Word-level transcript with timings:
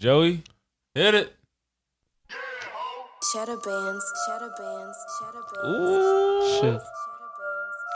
Joey, 0.00 0.42
hit 0.94 1.14
it. 1.14 1.36
Cheddar 3.34 3.58
bands, 3.58 4.04
cheddar 4.26 4.50
bands, 4.58 4.96
cheddar 5.20 5.42
bands. 5.52 5.68
Ooh. 5.68 6.58
Shit. 6.58 6.80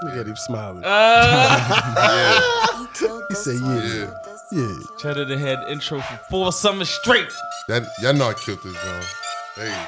Look 0.03 0.15
at 0.15 0.27
him 0.27 0.37
smiling. 0.37 0.83
Uh, 0.85 2.41
You 2.79 2.89
killed 2.93 3.23
He 3.31 3.35
said, 3.37 3.63
one, 3.63 3.77
yeah. 3.77 4.11
Yeah. 4.53 4.75
Cheddar 4.99 5.25
done 5.25 5.39
had 5.39 5.67
intro 5.71 6.01
for 6.01 6.21
four 6.29 6.53
summers 6.53 6.91
straight. 6.91 7.33
That 7.69 7.85
y'all 8.03 8.13
know 8.13 8.29
I 8.29 8.35
killed 8.35 8.59
this 8.63 8.75
John. 8.75 9.03
Hey. 9.55 9.87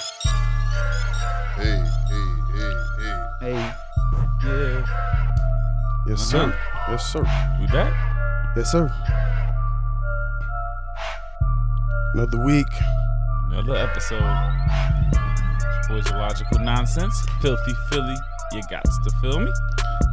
Hey, 1.56 1.84
hey, 2.08 2.28
hey, 2.56 2.74
hey. 3.42 3.52
Hey, 3.60 3.72
Yeah. 4.42 4.86
Yes, 6.08 6.22
sir. 6.22 6.58
Yes, 6.88 7.12
sir. 7.12 7.20
We 7.60 7.66
back? 7.66 7.92
Yes, 8.56 8.72
sir. 8.72 8.90
Another 12.16 12.38
week. 12.38 12.66
Another 13.50 13.76
episode. 13.76 14.22
Boys 15.86 16.10
Logical 16.12 16.60
Nonsense. 16.60 17.26
Filthy 17.42 17.74
Philly. 17.90 18.16
You 18.52 18.62
got 18.70 18.84
to 18.84 19.10
feel 19.20 19.38
me? 19.38 19.52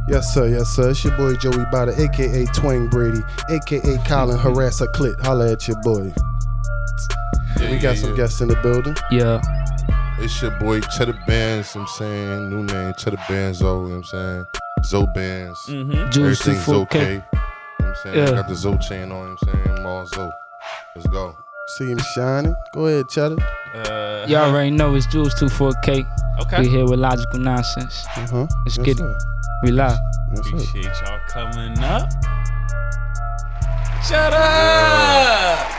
Yes, 0.06 0.34
sir. 0.34 0.46
Yes, 0.48 0.68
sir. 0.68 0.90
It's 0.90 1.02
your 1.02 1.16
boy 1.16 1.34
Joey 1.36 1.64
Bada, 1.72 1.98
aka 1.98 2.44
Twang 2.52 2.88
Brady, 2.90 3.22
aka 3.48 3.96
Colin 4.06 4.36
Harasser 4.36 4.86
Clit. 4.92 5.18
Holla 5.24 5.52
at 5.52 5.66
your 5.66 5.80
boy. 5.80 6.12
Yeah, 7.58 7.70
We 7.70 7.78
got 7.78 7.82
yeah, 7.82 7.94
some 7.94 8.10
yeah. 8.10 8.16
guests 8.16 8.42
in 8.42 8.48
the 8.48 8.56
building. 8.56 8.94
yeah. 9.10 9.40
It's 10.18 10.42
your 10.42 10.50
boy 10.60 10.80
Cheddar 10.80 11.18
Bands, 11.26 11.74
you 11.74 11.80
I'm 11.80 11.86
saying. 11.86 12.50
New 12.50 12.64
name, 12.64 12.92
Cheddar 12.98 13.16
Bands, 13.26 13.60
you 13.60 13.66
know 13.66 13.80
what 13.80 13.92
I'm 13.92 14.04
saying. 14.04 14.44
Zo 14.84 15.06
Bands. 15.06 15.58
Mm-hmm. 15.68 16.10
Juice 16.10 16.46
Everything's 16.46 16.66
4K. 16.66 16.80
okay. 16.82 17.12
You 17.14 17.16
know 17.16 17.24
what 17.78 17.88
I'm 17.88 17.94
saying? 18.02 18.18
Yeah. 18.18 18.30
Got 18.32 18.48
the 18.48 18.54
Zo 18.56 18.76
chain 18.76 19.04
on, 19.04 19.08
you 19.08 19.08
know 19.08 19.20
what 19.20 19.30
I'm 19.30 19.64
saying. 19.64 19.86
I'm 19.86 20.06
Zo. 20.06 20.30
Let's 20.96 21.08
go. 21.08 21.36
See 21.66 21.86
him 21.86 21.98
shining. 22.14 22.54
Go 22.74 22.86
ahead, 22.86 23.08
Cheddar. 23.08 23.36
Uh, 23.74 24.26
Y'all 24.28 24.50
already 24.50 24.70
know 24.70 24.94
it's 24.94 25.06
Jules 25.06 25.34
24K. 25.34 26.06
Okay. 26.42 26.60
We 26.60 26.68
here 26.68 26.84
with 26.84 27.00
logical 27.00 27.38
nonsense. 27.38 28.04
Uh 28.16 28.26
huh. 28.26 28.46
Let's 28.64 28.76
get 28.78 29.00
it. 29.00 29.22
We 29.62 29.70
live. 29.70 29.98
Yes, 30.34 30.44
sir. 30.44 30.56
Appreciate 30.56 30.84
y'all 30.84 31.20
coming 31.28 31.78
up. 31.78 32.10
Shut 34.06 34.34
up! 34.34 35.70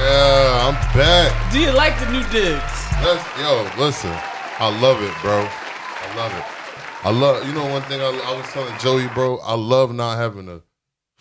Yeah, 0.00 0.68
I'm 0.68 0.74
back. 0.96 1.52
Do 1.52 1.60
you 1.60 1.70
like 1.72 1.98
the 2.00 2.10
new 2.10 2.22
digs? 2.30 2.62
Let's, 3.04 3.22
yo, 3.38 3.68
listen. 3.78 4.12
I 4.58 4.70
love 4.80 5.02
it, 5.02 5.12
bro. 5.20 5.46
I 5.46 6.16
love 6.16 6.32
it. 6.32 6.44
I 7.04 7.10
love, 7.10 7.46
you 7.46 7.52
know, 7.52 7.66
one 7.66 7.82
thing 7.82 8.00
I, 8.00 8.06
I 8.06 8.34
was 8.34 8.46
telling 8.52 8.72
Joey, 8.78 9.06
bro, 9.14 9.36
I 9.44 9.54
love 9.54 9.94
not 9.94 10.16
having 10.16 10.46
to 10.46 10.62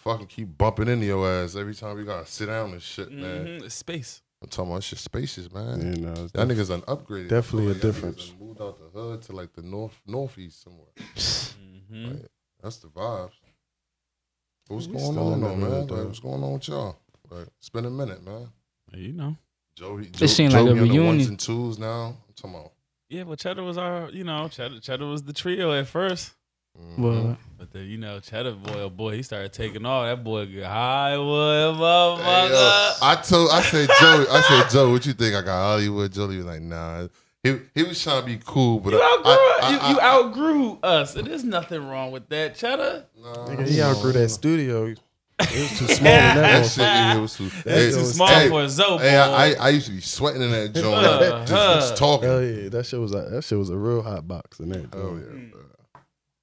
fucking 0.06 0.28
keep 0.28 0.58
bumping 0.58 0.88
into 0.88 1.06
your 1.06 1.28
ass 1.30 1.58
every 1.58 1.75
time 1.75 1.98
we 1.98 2.06
gotta 2.06 2.25
sit 2.25 2.45
down 2.45 2.72
and 2.72 2.81
shit, 2.81 3.11
man. 3.11 3.45
Mm-hmm. 3.45 3.67
Space. 3.67 4.22
I'm 4.42 4.48
talking 4.50 4.72
about 4.72 4.84
shit 4.84 5.00
spacious, 5.00 5.52
man. 5.52 5.81
You 5.95 6.02
know, 6.06 6.11
it's 6.11 6.34
Y'all 6.34 6.45
niggas 6.45 6.70
an 6.70 6.84
upgrade. 6.88 7.28
Definitely 7.30 7.70
I 7.70 7.72
a 7.72 7.73
feel 7.75 7.84
y'all 7.84 7.92
niggas 7.92 7.95
difference. 7.95 8.33
Moved 8.39 8.61
out 8.61 8.78
the 8.78 9.00
hood 9.00 9.22
to 9.23 9.31
like 9.33 9.53
the 9.53 9.61
north 9.64 10.00
northeast 10.08 10.64
somewhere. 10.64 10.88
Mm-hmm. 11.92 12.06
Like, 12.14 12.26
that's 12.64 12.78
the 12.78 12.88
vibes. 12.88 13.30
What's 14.67 14.88
We 14.88 14.94
going 14.94 15.06
still 15.11 15.28
on 15.28 15.33
in 15.33 15.42
though, 15.42 15.50
that 15.50 15.58
man? 15.58 15.70
hood, 15.70 15.92
Like, 15.92 16.06
what's 16.08 16.20
going 16.20 16.44
on 16.44 16.53
with 16.53 16.67
y'all? 16.67 16.98
Like, 17.30 17.48
it's 17.59 17.70
been 17.70 17.86
a 17.86 17.89
minute, 17.92 18.23
man. 18.26 18.48
You 18.94 19.14
know. 19.14 19.38
Joey, 19.76 20.09
It 20.20 20.28
seemed 20.30 20.53
like 20.53 20.66
a 20.66 20.70
on 20.72 20.76
the 20.78 20.81
ones 20.81 20.92
reunion. 20.92 21.28
and 21.30 21.39
twos 21.39 21.78
now. 21.78 22.17
I'm 22.28 22.33
talking 22.36 22.56
about. 22.59 22.72
Yeah, 23.09 23.23
but 23.26 23.38
Cheddar 23.38 23.61
was 23.64 23.78
our, 23.78 24.09
you 24.09 24.23
know, 24.23 24.48
Cheddar, 24.48 24.80
Cheddar 24.80 25.06
was 25.06 25.22
the 25.23 25.33
trio 25.33 25.73
at 25.80 25.86
first. 25.88 26.33
Mhm. 26.79 26.97
Well, 26.97 27.37
But 27.57 27.71
then, 27.71 27.85
you 27.87 27.97
know, 27.97 28.19
Cheddar 28.19 28.51
boy, 28.53 28.81
oh 28.81 28.89
boy, 28.89 29.15
he 29.15 29.23
started 29.23 29.53
taking 29.53 29.85
off. 29.85 30.05
That 30.05 30.23
boy 30.23 30.45
get 30.45 30.65
high, 30.65 31.15
boy, 31.15 31.73
Hey, 32.21 32.49
yo. 32.49 32.91
I 33.01 33.15
told, 33.25 33.49
I 33.51 33.61
said, 33.61 33.89
Joe, 33.99 34.25
I 34.29 34.41
said, 34.41 34.69
Joe, 34.69 34.91
what 34.91 35.05
you 35.05 35.13
think? 35.13 35.35
I 35.35 35.41
got 35.41 35.55
Hollywood. 35.71 36.11
Joey 36.11 36.37
was 36.37 36.45
like, 36.45 36.61
nah. 36.61 37.07
He, 37.43 37.57
he 37.75 37.83
was 37.83 38.01
trying 38.01 38.21
to 38.21 38.25
be 38.25 38.39
cool, 38.43 38.79
but 38.79 38.91
You 38.93 39.01
outgrew, 39.01 39.31
I, 39.31 39.59
I, 39.61 39.69
you, 39.89 39.93
you 39.95 40.01
outgrew 40.01 40.79
us, 40.81 41.15
and 41.15 41.27
there's 41.27 41.43
nothing 41.43 41.87
wrong 41.87 42.11
with 42.11 42.27
that, 42.30 42.55
Cheddar. 42.55 43.05
Nah, 43.21 43.33
Nigga, 43.47 43.67
he 43.67 43.81
outgrew 43.81 44.14
that 44.14 44.30
studio. 44.30 44.85
It 44.87 44.99
was 45.39 45.77
too 45.80 45.87
small 45.87 46.08
in 46.14 46.19
that 46.19 46.35
That 46.35 46.59
one. 46.61 46.69
shit, 46.69 47.17
it 47.17 47.21
was 47.21 47.35
too, 47.35 47.49
That's 47.64 47.65
hey, 47.65 47.91
Too 48.02 48.05
small 48.05 48.27
hey, 48.30 48.49
for 48.49 48.64
a 48.64 48.69
Zoe, 48.69 48.97
boy. 48.97 49.03
Hey, 49.03 49.17
I, 49.17 49.45
I, 49.49 49.53
I 49.53 49.69
used 49.69 49.85
to 49.87 49.91
be 49.91 50.02
sweating 50.02 50.41
in 50.41 50.49
that 50.52 50.73
joint, 50.73 50.85
Uh, 50.95 51.45
just, 51.45 51.52
just 51.52 51.97
talking. 51.97 52.30
Hell 52.30 52.41
yeah, 52.43 52.69
that 52.69 52.85
shit 52.85 52.99
was 52.99 53.14
a, 53.14 53.21
that 53.30 53.43
shit 53.43 53.58
was 53.59 53.69
a 53.69 53.77
real 53.77 54.02
hot 54.02 54.27
box 54.27 54.59
in 54.59 54.69
there. 54.69 54.85
Oh 54.93 55.15
yeah. 55.17 55.23
uh, 55.55 55.58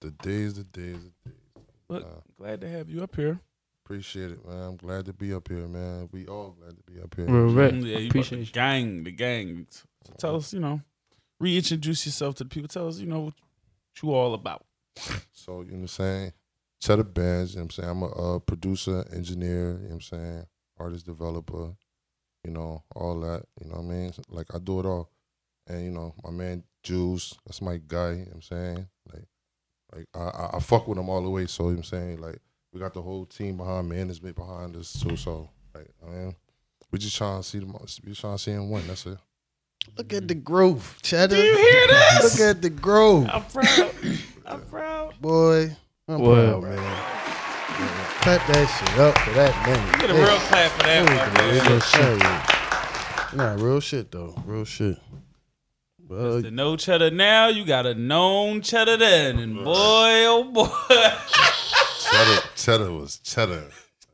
The 0.02 0.10
days, 0.10 0.54
the 0.54 0.64
days, 0.64 0.96
the 0.96 1.30
days. 1.30 1.36
But 1.88 2.02
Uh, 2.02 2.20
glad 2.36 2.60
to 2.62 2.68
have 2.68 2.90
you 2.90 3.04
up 3.04 3.14
here. 3.14 3.40
Appreciate 3.84 4.32
it, 4.32 4.44
man. 4.44 4.60
I'm 4.60 4.76
glad 4.76 5.04
to 5.06 5.12
be 5.12 5.32
up 5.32 5.46
here, 5.46 5.68
man. 5.68 6.08
We 6.10 6.26
all 6.26 6.56
glad 6.58 6.76
to 6.76 6.82
be 6.92 7.00
up 7.00 7.14
here. 7.14 7.26
real 7.26 7.54
rap. 7.54 7.70
Mm, 7.72 7.84
yeah, 7.86 7.98
you 7.98 8.08
Appreciate 8.08 8.38
the 8.38 8.44
you. 8.46 8.52
gang, 8.52 9.04
the 9.04 9.12
gang. 9.12 9.68
So 9.70 10.12
tell 10.18 10.36
us, 10.36 10.52
you 10.52 10.58
know, 10.58 10.80
reintroduce 11.38 12.04
yourself 12.04 12.34
to 12.36 12.44
the 12.44 12.50
people. 12.50 12.66
Tell 12.66 12.88
us, 12.88 12.98
you 12.98 13.06
know, 13.06 13.20
what 13.20 13.34
you 14.02 14.12
all 14.12 14.34
about. 14.34 14.66
So, 15.30 15.60
you 15.60 15.68
know 15.68 15.74
what 15.74 15.80
I'm 15.82 15.88
saying? 15.88 16.32
Cheddar 16.80 17.04
Bands, 17.04 17.52
you 17.52 17.58
know 17.60 17.64
what 17.66 17.78
I'm 17.78 17.84
saying? 17.84 17.90
I'm 17.90 18.02
a 18.02 18.36
uh, 18.36 18.38
producer, 18.40 19.04
engineer, 19.14 19.74
you 19.74 19.74
know 19.74 19.84
what 19.84 19.92
I'm 19.94 20.00
saying? 20.00 20.46
Artist, 20.78 21.06
developer, 21.06 21.76
you 22.44 22.50
know, 22.50 22.82
all 22.96 23.20
that, 23.20 23.44
you 23.60 23.68
know 23.68 23.76
what 23.76 23.84
I 23.84 23.94
mean? 23.94 24.12
Like, 24.28 24.52
I 24.52 24.58
do 24.58 24.80
it 24.80 24.86
all. 24.86 25.10
And, 25.68 25.84
you 25.84 25.90
know, 25.90 26.12
my 26.24 26.30
man 26.30 26.64
Juice, 26.82 27.34
that's 27.46 27.62
my 27.62 27.80
guy, 27.86 28.10
you 28.10 28.16
know 28.16 28.24
what 28.24 28.34
I'm 28.34 28.42
saying? 28.42 28.88
Like, 29.94 30.06
like 30.14 30.34
I, 30.34 30.38
I, 30.54 30.56
I 30.56 30.60
fuck 30.60 30.86
with 30.88 30.96
them 30.98 31.08
all 31.08 31.22
the 31.22 31.30
way, 31.30 31.46
so, 31.46 31.64
you 31.64 31.70
know 31.70 31.76
what 31.76 31.78
I'm 31.78 31.84
saying? 31.84 32.20
Like, 32.20 32.38
we 32.72 32.80
got 32.80 32.94
the 32.94 33.02
whole 33.02 33.26
team 33.26 33.56
behind 33.56 33.88
me, 33.88 33.96
and 33.98 34.06
management 34.08 34.36
behind 34.36 34.76
us, 34.76 34.92
too, 35.00 35.16
so, 35.16 35.50
like, 35.74 35.88
I 36.06 36.10
mean, 36.10 36.34
we 36.90 36.98
just 36.98 37.16
trying 37.16 37.40
to 37.42 37.46
see 37.48 37.58
them, 37.58 37.72
we 37.72 37.86
just 38.10 38.20
trying 38.20 38.36
to 38.36 38.42
see 38.42 38.52
him 38.52 38.70
win, 38.70 38.86
that's 38.86 39.06
it. 39.06 39.18
Look 39.98 40.12
at 40.12 40.28
the 40.28 40.34
growth, 40.34 40.98
Cheddar. 41.02 41.34
Do 41.34 41.42
you 41.42 41.56
hear 41.56 41.86
this? 41.88 42.38
Look 42.38 42.48
at 42.48 42.62
the 42.62 42.70
growth, 42.70 43.28
I'm 43.32 43.44
proud. 43.44 43.94
I'm 44.46 44.60
proud. 44.62 45.14
boy. 45.20 45.76
I'm 46.08 46.20
Well. 46.20 46.60
proud, 46.60 46.70
man. 46.70 47.08
Clap 48.22 48.46
that 48.48 48.66
shit 48.68 48.98
up 48.98 49.18
for 49.18 49.30
that 49.32 49.66
man. 49.66 49.98
Get 50.00 50.10
a 50.10 50.14
real 50.14 50.38
clap 50.46 50.70
for 50.72 50.82
that 50.84 50.86
there 50.86 51.04
one, 51.04 51.52
we 51.52 51.58
go. 51.60 51.68
man. 51.68 51.80
Hell 51.80 52.18
yeah. 52.18 53.56
Nah, 53.56 53.64
real 53.64 53.80
shit 53.80 54.12
though. 54.12 54.34
Real 54.46 54.64
shit. 54.64 54.96
Well, 56.12 56.42
The 56.42 56.50
no 56.50 56.76
cheddar 56.76 57.10
now, 57.10 57.46
you 57.48 57.64
got 57.64 57.86
a 57.86 57.94
known 57.94 58.60
cheddar 58.60 58.98
then. 58.98 59.38
And 59.38 59.54
boy, 59.54 60.24
oh 60.26 60.44
boy. 60.52 60.68
Cheddar, 62.10 62.42
cheddar 62.54 62.92
was 62.92 63.18
cheddar. 63.18 63.70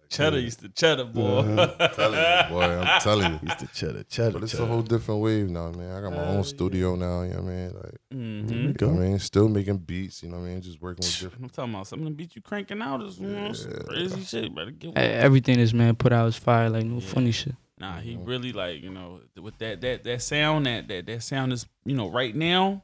cheddar 0.09 0.39
used 0.39 0.61
to 0.61 0.69
cheddar, 0.69 1.05
boy. 1.07 1.39
Uh-huh. 1.41 1.89
telling 1.89 2.21
you, 2.21 2.49
boy, 2.55 2.63
I'm 2.63 3.01
telling 3.01 3.33
you. 3.33 3.41
used 3.43 3.59
to 3.59 3.67
cheddar, 3.67 4.05
cheddar, 4.05 4.33
But 4.35 4.43
it's 4.45 4.53
cheddar. 4.53 4.65
a 4.65 4.67
whole 4.69 4.83
different 4.83 5.21
wave 5.23 5.51
now, 5.51 5.73
man. 5.73 5.91
I 5.91 6.01
got 6.01 6.13
my 6.13 6.23
own 6.23 6.45
studio 6.45 6.95
now, 6.95 7.23
you 7.23 7.31
know 7.31 7.43
what 7.43 7.51
I 7.51 7.55
mean? 7.55 7.75
Like, 7.75 7.95
hmm 8.13 8.49
you 8.49 8.75
know 8.81 8.89
what 8.95 9.03
I 9.03 9.09
mean? 9.09 9.19
Still 9.19 9.49
making 9.49 9.79
beats, 9.79 10.23
you 10.23 10.29
know 10.29 10.39
what 10.39 10.45
I 10.45 10.49
mean? 10.51 10.61
Just 10.63 10.81
working 10.81 11.05
with 11.05 11.19
different. 11.19 11.43
I'm 11.45 11.49
talking 11.51 11.75
about 11.75 11.87
some 11.89 11.99
of 11.99 12.05
them 12.05 12.15
beats 12.15 12.37
you 12.37 12.43
cranking 12.43 12.81
out 12.81 13.03
is 13.03 13.19
you 13.19 13.27
know, 13.27 13.53
some 13.53 13.73
Yeah. 13.73 13.79
crazy 13.89 14.23
shit. 14.25 14.55
Better 14.55 14.71
get 14.71 14.97
Hey, 14.97 15.15
one. 15.17 15.25
Everything 15.25 15.57
this 15.59 15.73
man 15.73 15.97
put 15.97 16.13
out 16.13 16.29
is 16.29 16.37
fire, 16.37 16.71
like 16.71 16.85
no 16.85 17.01
funny 17.01 17.33
shit. 17.33 17.55
Nah, 17.81 18.01
he 18.01 18.15
mm-hmm. 18.15 18.25
really 18.25 18.53
like 18.53 18.83
you 18.83 18.91
know 18.91 19.21
with 19.41 19.59
that 19.59 19.81
that 19.81 20.05
that 20.05 20.23
sound 20.23 20.67
that 20.67 20.89
that 20.89 21.07
that 21.07 21.23
sound 21.23 21.53
is 21.53 21.67
you 21.85 21.95
know 21.95 22.11
right 22.11 22.35
now. 22.35 22.83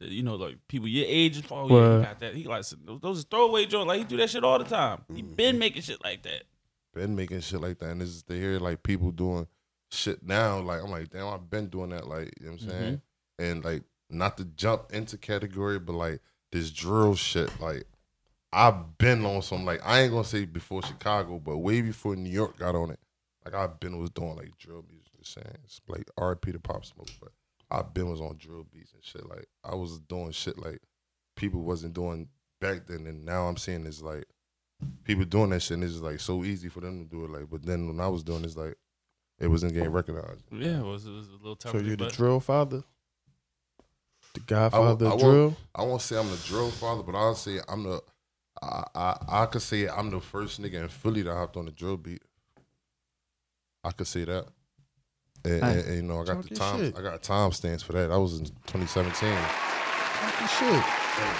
that, 0.00 0.08
You 0.08 0.22
know, 0.22 0.34
like 0.34 0.56
people 0.68 0.88
your 0.88 1.06
age, 1.08 1.42
oh 1.50 1.66
yeah, 1.66 1.72
Word. 1.72 2.04
got 2.04 2.20
that. 2.20 2.34
He 2.34 2.44
like 2.44 2.64
those, 2.84 3.00
those 3.00 3.18
is 3.18 3.24
throwaway 3.24 3.66
joints. 3.66 3.88
Like 3.88 3.98
he 3.98 4.04
do 4.04 4.16
that 4.18 4.30
shit 4.30 4.44
all 4.44 4.58
the 4.58 4.64
time. 4.64 5.04
He 5.14 5.22
mm-hmm. 5.22 5.34
been 5.34 5.58
making 5.58 5.82
shit 5.82 6.02
like 6.04 6.22
that. 6.22 6.42
Been 6.94 7.16
making 7.16 7.40
shit 7.40 7.60
like 7.60 7.78
that. 7.78 7.90
And 7.90 8.02
it's 8.02 8.12
just 8.12 8.26
to 8.28 8.34
hear 8.34 8.58
like 8.58 8.82
people 8.82 9.10
doing 9.10 9.46
shit 9.90 10.22
now, 10.22 10.58
like, 10.60 10.82
I'm 10.82 10.90
like, 10.90 11.10
damn, 11.10 11.28
I've 11.28 11.50
been 11.50 11.68
doing 11.68 11.90
that, 11.90 12.06
like, 12.06 12.32
you 12.40 12.46
know 12.46 12.52
what 12.52 12.62
I'm 12.62 12.68
saying? 12.68 12.94
Mm-hmm. 12.94 13.44
And 13.44 13.64
like, 13.64 13.82
not 14.10 14.36
to 14.38 14.44
jump 14.44 14.92
into 14.92 15.18
category, 15.18 15.78
but 15.78 15.94
like 15.94 16.20
this 16.52 16.70
drill 16.70 17.14
shit, 17.14 17.50
like, 17.60 17.84
I've 18.52 18.98
been 18.98 19.24
on 19.26 19.42
some, 19.42 19.64
like, 19.64 19.80
I 19.84 20.00
ain't 20.00 20.12
gonna 20.12 20.24
say 20.24 20.44
before 20.44 20.82
Chicago, 20.82 21.38
but 21.38 21.58
way 21.58 21.82
before 21.82 22.16
New 22.16 22.30
York 22.30 22.58
got 22.58 22.74
on 22.74 22.90
it. 22.90 23.00
Like, 23.46 23.54
I've 23.54 23.78
been 23.80 23.98
was 24.00 24.10
doing 24.10 24.34
like 24.36 24.58
drill 24.58 24.84
music, 24.88 25.12
just 25.18 25.32
saying. 25.34 25.56
It's 25.64 25.80
like 25.88 26.10
RP 26.18 26.52
to 26.52 26.58
Pop 26.58 26.84
Smoke, 26.84 27.08
but 27.20 27.30
I've 27.70 27.94
been 27.94 28.10
was 28.10 28.20
on 28.20 28.36
drill 28.38 28.66
beats 28.72 28.92
and 28.92 29.04
shit. 29.04 29.28
Like, 29.28 29.46
I 29.64 29.74
was 29.76 29.98
doing 30.00 30.32
shit 30.32 30.58
like 30.58 30.80
people 31.36 31.60
wasn't 31.60 31.94
doing 31.94 32.28
back 32.60 32.86
then, 32.88 33.06
and 33.06 33.24
now 33.24 33.46
I'm 33.46 33.56
seeing 33.56 33.86
is 33.86 34.02
like 34.02 34.24
people 35.04 35.24
doing 35.24 35.50
that 35.50 35.60
shit, 35.62 35.76
and 35.76 35.84
it's 35.84 35.92
just 35.94 36.04
like 36.04 36.18
so 36.20 36.42
easy 36.44 36.68
for 36.68 36.80
them 36.80 37.04
to 37.04 37.08
do 37.10 37.24
it. 37.24 37.30
Like, 37.30 37.48
but 37.50 37.64
then 37.64 37.86
when 37.86 38.00
I 38.00 38.08
was 38.08 38.24
doing 38.24 38.42
this, 38.42 38.56
like 38.56 38.76
it 39.38 39.46
wasn't 39.48 39.74
getting 39.74 39.92
recognized. 39.92 40.42
Yeah, 40.50 40.80
it 40.80 40.84
was, 40.84 41.06
it 41.06 41.10
was 41.12 41.28
a 41.28 41.36
little 41.36 41.56
tough. 41.56 41.72
So 41.72 41.78
you 41.78 41.90
the 41.90 42.04
but 42.06 42.12
drill 42.14 42.40
father, 42.40 42.82
the 44.34 44.40
godfather 44.40 45.06
I 45.06 45.12
of 45.12 45.20
won't- 45.20 45.20
drill. 45.20 45.56
I 45.74 45.82
won't 45.82 46.02
say 46.02 46.18
I'm 46.18 46.30
the 46.30 46.36
drill 46.46 46.70
father, 46.70 47.02
but 47.04 47.14
I'll 47.14 47.34
say 47.36 47.60
I'm 47.68 47.84
the. 47.84 48.02
I, 48.62 48.84
I 48.94 49.16
I 49.42 49.46
could 49.46 49.62
say 49.62 49.86
I'm 49.86 50.10
the 50.10 50.20
first 50.20 50.60
nigga 50.60 50.82
in 50.82 50.88
Philly 50.88 51.22
that 51.22 51.32
hopped 51.34 51.56
on 51.58 51.66
the 51.66 51.70
drill 51.70 51.96
beat. 51.98 52.22
I 53.86 53.92
could 53.92 54.06
say 54.06 54.24
that. 54.24 54.46
And, 55.44 55.62
Aye. 55.62 55.70
and- 55.72 55.84
and, 55.86 55.96
you 55.96 56.02
know, 56.02 56.20
I 56.22 56.24
got 56.24 56.34
Talk 56.34 56.48
the 56.48 56.54
time. 56.56 56.78
shit. 56.80 56.98
I 56.98 57.02
got 57.02 57.22
time 57.22 57.52
stamps 57.52 57.82
for 57.82 57.92
that. 57.92 58.10
I 58.10 58.16
was 58.16 58.38
in 58.40 58.46
2017. 58.46 59.12
Talking 59.30 60.46
shit. 60.48 60.84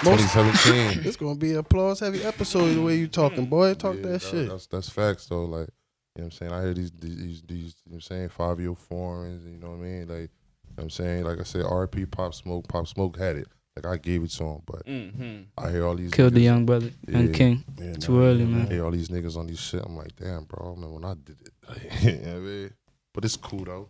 2017. 0.03 1.03
it's 1.07 1.17
gonna 1.17 1.35
be 1.35 1.53
an 1.53 1.59
applause 1.59 2.01
heavy 2.01 2.23
episode 2.23 2.69
the 2.75 2.81
way 2.83 2.97
you 2.97 3.09
talking, 3.09 3.47
boy. 3.47 3.75
Talk 3.75 3.97
Yeah, 3.97 4.03
that 4.13 4.23
shit. 4.23 4.49
That's 4.49 4.67
that's 4.67 4.89
facts 4.89 5.27
though. 5.27 5.45
Like 5.45 5.69
You 6.17 6.23
know 6.23 6.25
what 6.25 6.25
I'm 6.25 6.31
saying? 6.33 6.53
I 6.53 6.63
hear 6.63 6.75
these 6.75 6.93
these 6.93 7.17
these, 7.17 7.43
these 7.43 7.75
you 7.85 7.91
know 7.91 7.95
what 7.95 7.95
I'm 7.97 8.01
saying 8.03 8.29
five 8.31 8.61
year 8.61 8.75
foreigns, 8.75 9.45
you 9.45 9.59
know 9.59 9.71
what 9.71 9.77
I 9.77 9.81
mean? 9.81 10.01
Like 10.09 10.09
you 10.09 10.23
know 10.25 10.29
what 10.77 10.83
I'm 10.85 10.91
saying, 10.91 11.25
like 11.25 11.41
I 11.41 11.43
said, 11.43 11.65
RP 11.65 12.11
Pop 12.11 12.35
Smoke, 12.35 12.69
Pop 12.69 12.87
Smoke 12.87 13.19
had 13.19 13.37
it. 13.37 13.49
Like 13.77 13.87
I 13.87 13.97
gave 13.99 14.23
it 14.23 14.31
to 14.31 14.45
him, 14.45 14.61
but 14.67 14.87
Mm-hmm. 14.87 15.43
I 15.59 15.71
hear 15.71 15.85
all 15.87 15.95
these 15.95 16.11
Killed 16.11 16.33
the 16.35 16.41
young 16.41 16.65
brother, 16.65 16.91
young 17.07 17.27
Yeah. 17.27 17.33
king. 17.33 17.65
Yeah, 17.79 17.93
Too 17.95 18.13
nah, 18.19 18.25
early, 18.25 18.47
man. 18.47 18.67
I 18.67 18.73
hear 18.73 18.85
all 18.85 18.91
these 18.91 19.09
niggas 19.09 19.37
on 19.37 19.47
these 19.47 19.61
shit. 19.61 19.83
I'm 19.85 19.97
like, 19.97 20.17
damn, 20.17 20.45
bro. 20.45 20.75
Man, 20.77 20.91
when 20.93 21.05
I 21.05 21.13
did 21.15 21.37
it. 21.43 21.51
you 22.01 22.13
know 22.13 22.19
what 22.19 22.29
I 22.29 22.39
mean? 22.39 22.71
But 23.15 23.25
it's 23.25 23.37
cool 23.37 23.65
though. 23.65 23.89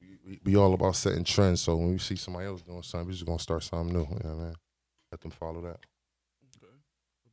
We, 0.00 0.18
we, 0.26 0.40
we 0.44 0.56
all 0.56 0.74
about 0.74 0.96
setting 0.96 1.24
trends. 1.24 1.60
So 1.62 1.76
when 1.76 1.92
we 1.92 1.98
see 1.98 2.16
somebody 2.16 2.46
else 2.46 2.62
doing 2.62 2.82
something, 2.82 3.06
we 3.08 3.12
just 3.12 3.26
gonna 3.26 3.38
start 3.38 3.62
something 3.62 3.92
new. 3.92 4.00
You 4.00 4.20
know 4.24 4.36
what 4.36 4.42
I 4.42 4.44
mean? 4.44 4.54
Let 5.10 5.20
them 5.20 5.30
follow 5.30 5.60
that. 5.62 5.78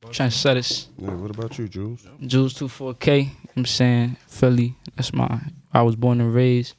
Trendsetters. 0.07 0.88
Yeah, 0.97 1.13
what 1.13 1.31
about 1.31 1.57
you, 1.57 1.67
Jules? 1.67 2.07
Jules 2.25 2.53
24K, 2.53 3.17
you 3.17 3.23
know 3.23 3.29
what 3.29 3.57
I'm 3.57 3.65
saying, 3.65 4.17
Philly. 4.27 4.75
That's 4.95 5.13
my 5.13 5.41
I 5.73 5.81
was 5.81 5.95
born 5.95 6.21
and 6.21 6.33
raised. 6.33 6.75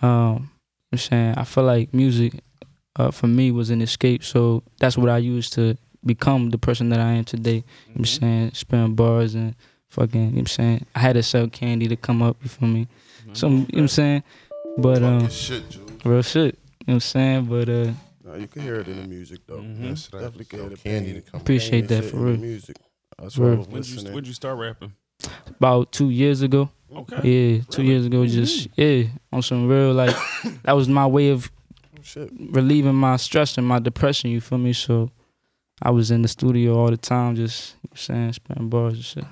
Um, 0.00 0.08
you 0.08 0.10
know 0.10 0.30
what 0.30 0.48
I'm 0.92 0.98
saying, 0.98 1.34
I 1.36 1.44
feel 1.44 1.64
like 1.64 1.92
music 1.92 2.32
uh, 2.96 3.10
for 3.10 3.26
me 3.26 3.50
was 3.50 3.68
an 3.70 3.82
escape, 3.82 4.24
so 4.24 4.62
that's 4.78 4.96
what 4.96 5.10
I 5.10 5.18
used 5.18 5.52
to 5.54 5.76
become 6.04 6.50
the 6.50 6.58
person 6.58 6.88
that 6.90 7.00
I 7.00 7.12
am 7.12 7.24
today. 7.24 7.56
You 7.56 7.60
know 7.60 7.92
what 7.92 7.98
I'm 7.98 8.04
saying, 8.06 8.50
spinning 8.54 8.94
bars 8.94 9.34
and 9.34 9.54
fucking, 9.96 10.20
you 10.20 10.26
know 10.26 10.32
what 10.32 10.38
I'm 10.40 10.46
saying, 10.46 10.86
I 10.94 10.98
had 11.00 11.14
to 11.14 11.22
sell 11.22 11.48
candy 11.48 11.88
to 11.88 11.96
come 11.96 12.22
up, 12.22 12.36
you 12.42 12.48
feel 12.48 12.68
me? 12.68 12.86
Some, 13.32 13.52
you 13.52 13.58
know 13.58 13.64
what 13.72 13.78
I'm 13.80 13.88
saying? 13.88 14.22
But 14.78 15.02
um 15.02 15.28
shit, 15.30 15.68
Jules. 15.70 15.90
real 16.04 16.22
shit, 16.22 16.44
you 16.44 16.50
know 16.52 16.54
what 16.86 16.94
I'm 16.94 17.00
saying? 17.00 17.44
But 17.46 17.68
uh 17.68 17.92
Nah, 18.24 18.34
you 18.36 18.46
can 18.48 18.62
hear 18.62 18.76
it 18.76 18.88
in 18.88 18.96
the 19.02 19.08
music 19.08 19.40
though. 19.46 19.58
Mhm. 19.58 19.84
Yes, 19.84 20.08
that- 20.08 20.20
Definitely 20.20 20.44
can 20.46 20.60
hear 20.60 20.68
the 20.70 20.76
candy 20.76 21.12
to 21.14 21.20
come. 21.22 21.40
Appreciate 21.40 21.88
that 21.88 22.04
for 22.04 22.16
real. 22.18 22.36
Music. 22.36 22.76
That's 23.18 23.38
Real. 23.38 23.52
I 23.52 23.56
was 23.56 23.66
When 23.68 23.80
did 23.82 23.88
you 23.88 23.94
listening. 23.96 24.14
when 24.14 24.24
you 24.24 24.32
start 24.32 24.58
rapping? 24.58 24.92
about 25.48 25.92
two 25.92 26.10
years 26.10 26.42
ago. 26.42 26.68
Okay. 26.94 27.16
Yeah, 27.56 27.62
two 27.70 27.82
Really? 27.82 27.92
years 27.92 28.06
ago, 28.06 28.26
just 28.26 28.68
yeah, 28.76 29.04
on 29.32 29.42
some 29.42 29.66
real 29.68 29.92
like 29.94 30.14
that 30.64 30.72
was 30.72 30.88
my 30.88 31.06
way 31.06 31.30
of 31.30 31.50
Oh, 31.98 32.02
shit. 32.02 32.30
relieving 32.50 32.94
my 32.94 33.16
stress 33.16 33.56
and 33.58 33.66
my 33.66 33.78
depression. 33.78 34.30
You 34.30 34.40
feel 34.42 34.58
me? 34.58 34.72
So 34.74 35.10
I 35.82 35.90
was 35.90 36.10
in 36.10 36.22
the 36.22 36.28
studio 36.28 36.76
all 36.78 36.90
the 36.90 36.96
time, 36.98 37.34
just 37.36 37.74
you 37.74 37.76
know 37.76 37.80
what 37.82 37.90
I'm 37.92 37.96
saying 37.96 38.32
spitting 38.34 38.68
bars 38.68 38.94
and 38.94 39.04
shit, 39.04 39.24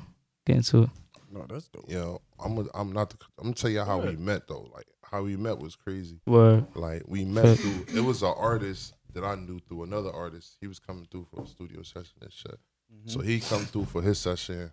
getting 0.47 0.63
to 0.63 0.85
it. 0.85 0.91
No, 1.31 1.47
that's 1.49 1.69
dope. 1.69 1.91
Yo, 1.91 2.21
I'm 2.39 2.59
a, 2.59 2.65
I'm 2.75 2.93
not. 2.93 3.11
The, 3.11 3.17
I'm 3.39 3.47
gonna 3.47 3.55
tell 3.55 3.71
you 3.71 3.83
how 3.83 3.99
we 3.99 4.17
met 4.17 4.47
though. 4.47 4.71
Like 4.73 4.87
how 5.03 5.23
we 5.23 5.37
met 5.37 5.59
was 5.59 5.75
crazy. 5.75 6.21
Word. 6.27 6.67
Like 6.75 7.03
we 7.07 7.25
met 7.25 7.59
through. 7.59 7.87
It 7.97 8.01
was 8.01 8.23
an 8.23 8.35
artist 8.37 8.95
that 9.15 9.25
I 9.25 9.35
knew 9.35 9.59
through 9.69 9.85
another 9.85 10.13
artist. 10.13 10.57
He 10.61 10.69
was 10.69 10.79
coming 10.79 11.07
through 11.11 11.27
for 11.33 11.43
a 11.43 11.47
studio 11.47 11.83
session 11.83 12.19
and 12.21 12.33
shit. 12.33 12.59
Mm-hmm. 12.93 13.09
So 13.09 13.21
he 13.21 13.41
come 13.41 13.65
through 13.65 13.87
for 13.87 14.03
his 14.03 14.19
session, 14.19 14.71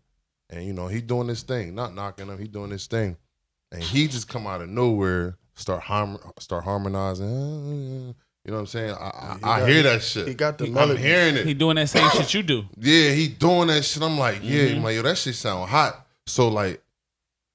and 0.50 0.64
you 0.64 0.74
know 0.74 0.88
he 0.88 1.02
doing 1.02 1.28
this 1.28 1.44
thing, 1.44 1.74
not 1.74 1.96
knocking 1.96 2.28
him. 2.28 2.38
He 2.38 2.48
doing 2.48 2.70
this 2.70 2.86
thing, 2.88 3.18
and 3.72 3.82
he 3.82 4.08
just 4.08 4.28
come 4.28 4.46
out 4.46 4.62
of 4.62 4.70
nowhere, 4.70 5.38
start 5.56 5.82
harm, 5.82 6.20
start 6.40 6.64
harmonizing. 6.64 8.14
You 8.46 8.52
know 8.52 8.58
what 8.58 8.62
I'm 8.62 8.68
saying? 8.68 8.92
I, 8.96 8.96
I, 8.96 9.38
He 9.38 9.44
I 9.44 9.60
got- 9.60 9.70
hear 9.70 9.84
that 9.84 10.02
shit. 10.04 10.28
he 10.28 10.34
got 10.34 10.58
the 10.58 10.66
I'm 10.66 10.98
hearing 10.98 11.36
it. 11.38 11.46
He 11.46 11.54
doing 11.54 11.76
that 11.76 11.90
same 11.90 12.10
shit 12.12 12.34
you 12.34 12.42
do. 12.44 12.66
Yeah, 12.78 13.12
he 13.12 13.28
doing 13.28 13.68
that 13.68 13.84
shit. 13.86 14.02
I'm 14.02 14.18
like, 14.18 14.40
yeah, 14.42 14.64
Mhm. 14.70 14.76
I'm 14.78 14.84
like, 14.84 14.96
yo, 14.96 15.02
that 15.04 15.18
shit 15.18 15.36
sound 15.36 15.70
hot. 15.70 16.08
So 16.26 16.48
like 16.48 16.82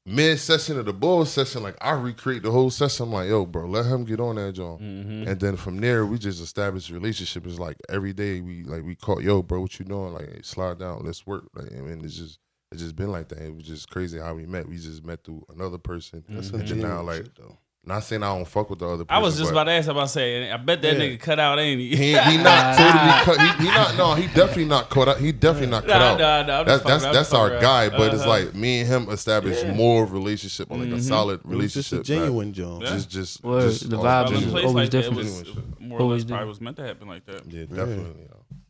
mid 0.04 0.38
session 0.38 0.78
of 0.78 0.84
the 0.86 0.92
bull 0.92 1.24
session, 1.24 1.64
like 1.64 1.76
I 1.80 1.90
recreate 1.90 2.44
the 2.44 2.50
whole 2.52 2.70
session. 2.70 3.06
I'm 3.06 3.12
like, 3.12 3.28
yo, 3.28 3.44
bro, 3.44 3.66
let 3.66 3.86
him 3.86 4.04
get 4.04 4.20
on 4.20 4.36
that 4.36 4.52
joint. 4.52 4.80
Mm-hmm. 4.80 5.28
And 5.28 5.40
then 5.40 5.56
from 5.56 5.78
there, 5.80 6.06
we 6.06 6.18
just 6.18 6.40
established 6.40 6.90
a 6.90 6.94
relationship. 6.94 7.44
It's 7.46 7.58
like 7.58 7.76
every 7.88 8.12
day 8.12 8.40
we 8.40 8.62
like 8.62 8.84
we 8.84 8.94
call, 8.94 9.20
yo, 9.20 9.42
bro, 9.42 9.62
what 9.62 9.78
you 9.80 9.84
doing? 9.84 10.12
Like, 10.14 10.28
hey, 10.32 10.40
slide 10.42 10.78
down, 10.78 11.02
let's 11.04 11.26
work. 11.26 11.44
Like, 11.54 11.72
I 11.72 11.80
mean, 11.80 12.04
it's 12.04 12.14
just 12.16 12.38
it's 12.70 12.82
just 12.82 12.94
been 12.94 13.10
like 13.10 13.28
that. 13.30 13.38
It 13.42 13.54
was 13.54 13.64
just 13.64 13.90
crazy 13.90 14.18
how 14.20 14.34
we 14.34 14.46
met. 14.46 14.68
We 14.68 14.76
just 14.76 15.04
met 15.04 15.24
through 15.24 15.44
another 15.52 15.78
person. 15.78 16.24
That's 16.28 16.50
And 16.50 16.62
a 16.62 16.64
then 16.66 16.80
now, 16.80 17.02
like, 17.02 17.18
shit, 17.24 17.34
though. 17.36 17.58
Not 17.86 18.02
saying 18.02 18.22
I 18.22 18.34
don't 18.36 18.46
fuck 18.46 18.68
with 18.68 18.80
the 18.80 18.86
other. 18.88 19.04
person. 19.04 19.16
I 19.22 19.24
was 19.24 19.38
just 19.38 19.50
about 19.52 19.64
to 19.64 19.70
ask 19.70 19.88
about 19.88 20.02
to 20.02 20.08
say, 20.08 20.50
I 20.50 20.56
bet 20.56 20.82
that 20.82 20.94
Yeah. 20.96 21.00
nigga 21.00 21.20
cut 21.20 21.38
out, 21.38 21.58
ain't 21.60 21.80
he? 21.80 21.90
He, 21.90 22.06
he 22.08 22.36
not 22.38 22.76
totally 22.76 23.38
cut. 23.38 23.40
He, 23.58 23.64
he 23.64 23.68
not. 23.70 23.96
No, 23.96 24.14
he 24.14 24.26
definitely 24.26 24.64
not 24.64 24.90
cut 24.90 25.08
out. 25.08 25.18
He 25.18 25.30
definitely 25.32 25.68
not 25.70 25.86
cut 25.86 25.98
Nah, 25.98 26.04
out. 26.12 26.18
nah, 26.18 26.42
nah, 26.42 26.60
I'm 26.60 26.66
That's 26.66 26.82
that's 26.84 27.04
that's 27.04 27.32
our 27.32 27.48
fucking 27.48 27.62
guy, 27.62 27.88
but 27.90 28.12
it's 28.12 28.22
Uh-huh. 28.22 28.28
like 28.30 28.54
me 28.54 28.80
and 28.80 28.88
him 28.88 29.08
established 29.10 29.64
Yeah. 29.64 29.72
more 29.74 30.04
relationship, 30.04 30.70
or 30.70 30.78
like 30.78 30.88
a 30.88 30.92
Mhm. 30.92 31.00
solid 31.02 31.40
It 31.40 31.46
was 31.46 31.72
just 31.74 31.92
relationship. 31.92 32.00
a 32.00 32.04
genuine 32.04 32.52
joint. 32.52 32.82
Yeah. 32.82 32.88
Just 32.90 33.10
just 33.10 33.44
Word. 33.44 33.62
just 33.70 33.88
The 33.88 33.96
all 33.98 34.04
vibes 34.04 34.06
Well, 34.06 34.24
is 34.24 34.30
in 34.30 34.34
genuine. 34.34 34.52
place 34.52 34.64
always 34.66 34.74
like 34.84 34.90
different. 34.90 35.16
was 35.16 35.52
more 35.78 35.98
or 35.98 36.02
Always 36.02 36.22
less 36.24 36.30
probably 36.30 36.48
was 36.48 36.60
meant 36.60 36.76
to 36.78 36.82
happen 36.84 37.08
like 37.08 37.24
that. 37.26 37.42
Yeah, 37.52 37.60
definitely. 37.66 38.26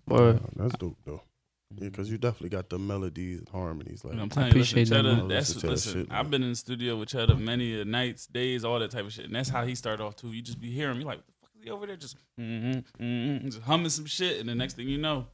yo. 0.08 0.14
Word. 0.14 0.40
Nah, 0.56 0.62
that's 0.64 0.76
dope 0.78 0.96
though. 1.06 1.22
Yeah, 1.78 1.88
because 1.88 2.10
you 2.10 2.18
definitely 2.18 2.50
got 2.50 2.70
the 2.70 2.78
melodies 2.78 3.38
and 3.38 3.48
harmonies. 3.48 4.04
Like, 4.04 4.18
I'm 4.18 4.28
telling 4.28 4.52
you, 4.52 4.58
listen, 4.60 4.78
appreciate 4.78 4.88
that, 4.88 4.94
Cheddar, 4.96 5.16
man. 5.16 5.28
that's 5.28 5.54
Listen 5.54 5.70
listen. 5.70 6.00
shit. 6.02 6.08
I've 6.10 6.30
been 6.30 6.42
in 6.42 6.50
the 6.50 6.56
studio 6.56 6.96
with 6.96 7.08
Cheddar 7.10 7.36
many 7.36 7.80
a 7.80 7.84
nights, 7.84 8.26
days, 8.26 8.64
all 8.64 8.78
that 8.78 8.90
type 8.90 9.04
of 9.04 9.12
shit, 9.12 9.26
and 9.26 9.34
that's 9.34 9.48
how 9.48 9.64
he 9.64 9.74
started 9.74 10.02
off 10.02 10.16
too. 10.16 10.32
You 10.32 10.42
just 10.42 10.60
be 10.60 10.70
hearing 10.70 10.98
me 10.98 11.04
like, 11.04 11.18
what 11.18 11.26
the 11.26 11.32
fuck 11.40 11.50
is 11.56 11.64
he 11.64 11.70
over 11.70 11.86
there 11.86 11.96
just 11.96 12.16
mm-hmm, 12.40 13.02
mm-hmm, 13.02 13.48
just 13.48 13.62
humming 13.62 13.90
some 13.90 14.06
shit, 14.06 14.40
and 14.40 14.48
the 14.48 14.54
next 14.54 14.74
thing 14.74 14.88
you 14.88 14.98
know, 14.98 15.26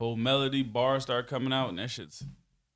whole 0.00 0.16
melody 0.16 0.62
bars 0.62 1.02
start 1.02 1.28
coming 1.28 1.52
out, 1.52 1.68
and 1.68 1.78
that 1.78 1.90
shit's 1.90 2.24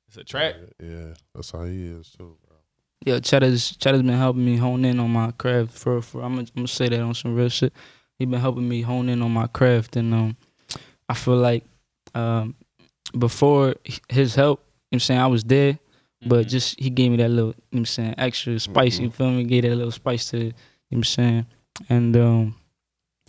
it's 0.09 0.17
a 0.17 0.23
track. 0.23 0.55
Yeah, 0.81 1.13
that's 1.35 1.51
how 1.51 1.65
he 1.65 1.85
is 1.85 2.09
too, 2.09 2.35
bro. 2.47 2.57
Yeah, 3.05 3.19
Cheddar's 3.19 3.75
Cheddar's 3.77 4.01
been 4.01 4.17
helping 4.17 4.43
me 4.43 4.57
hone 4.57 4.83
in 4.83 4.99
on 4.99 5.11
my 5.11 5.31
craft. 5.31 5.71
For 5.77 6.01
for 6.01 6.23
I'm 6.23 6.35
gonna, 6.35 6.47
I'm 6.47 6.55
gonna 6.55 6.67
say 6.67 6.89
that 6.89 6.99
on 6.99 7.13
some 7.13 7.35
real 7.35 7.49
shit. 7.49 7.73
He 8.17 8.25
been 8.25 8.39
helping 8.39 8.67
me 8.67 8.81
hone 8.81 9.07
in 9.07 9.21
on 9.21 9.31
my 9.31 9.47
craft, 9.47 9.95
and 9.95 10.13
um, 10.13 10.37
I 11.07 11.13
feel 11.13 11.37
like 11.37 11.63
um, 12.15 12.55
before 13.17 13.75
his 14.09 14.35
help, 14.35 14.59
you 14.59 14.65
know 14.65 14.73
what 14.89 14.95
I'm 14.95 14.99
saying 14.99 15.19
I 15.19 15.27
was 15.27 15.43
there, 15.43 15.79
but 16.25 16.45
Mhm. 16.45 16.49
just 16.49 16.79
he 16.79 16.89
gave 16.89 17.11
me 17.11 17.17
that 17.17 17.29
little, 17.29 17.49
you 17.49 17.53
know 17.53 17.63
what 17.71 17.79
I'm 17.79 17.85
saying, 17.85 18.15
extra 18.17 18.59
spice. 18.59 18.99
You 18.99 19.09
feel 19.09 19.31
me? 19.31 19.43
Gave 19.43 19.63
that 19.63 19.75
little 19.75 19.91
spice 19.91 20.29
to, 20.31 20.37
you 20.37 20.43
know 20.45 20.53
what 20.89 20.97
I'm 20.97 21.03
saying, 21.03 21.45
and 21.89 22.17
um, 22.17 22.55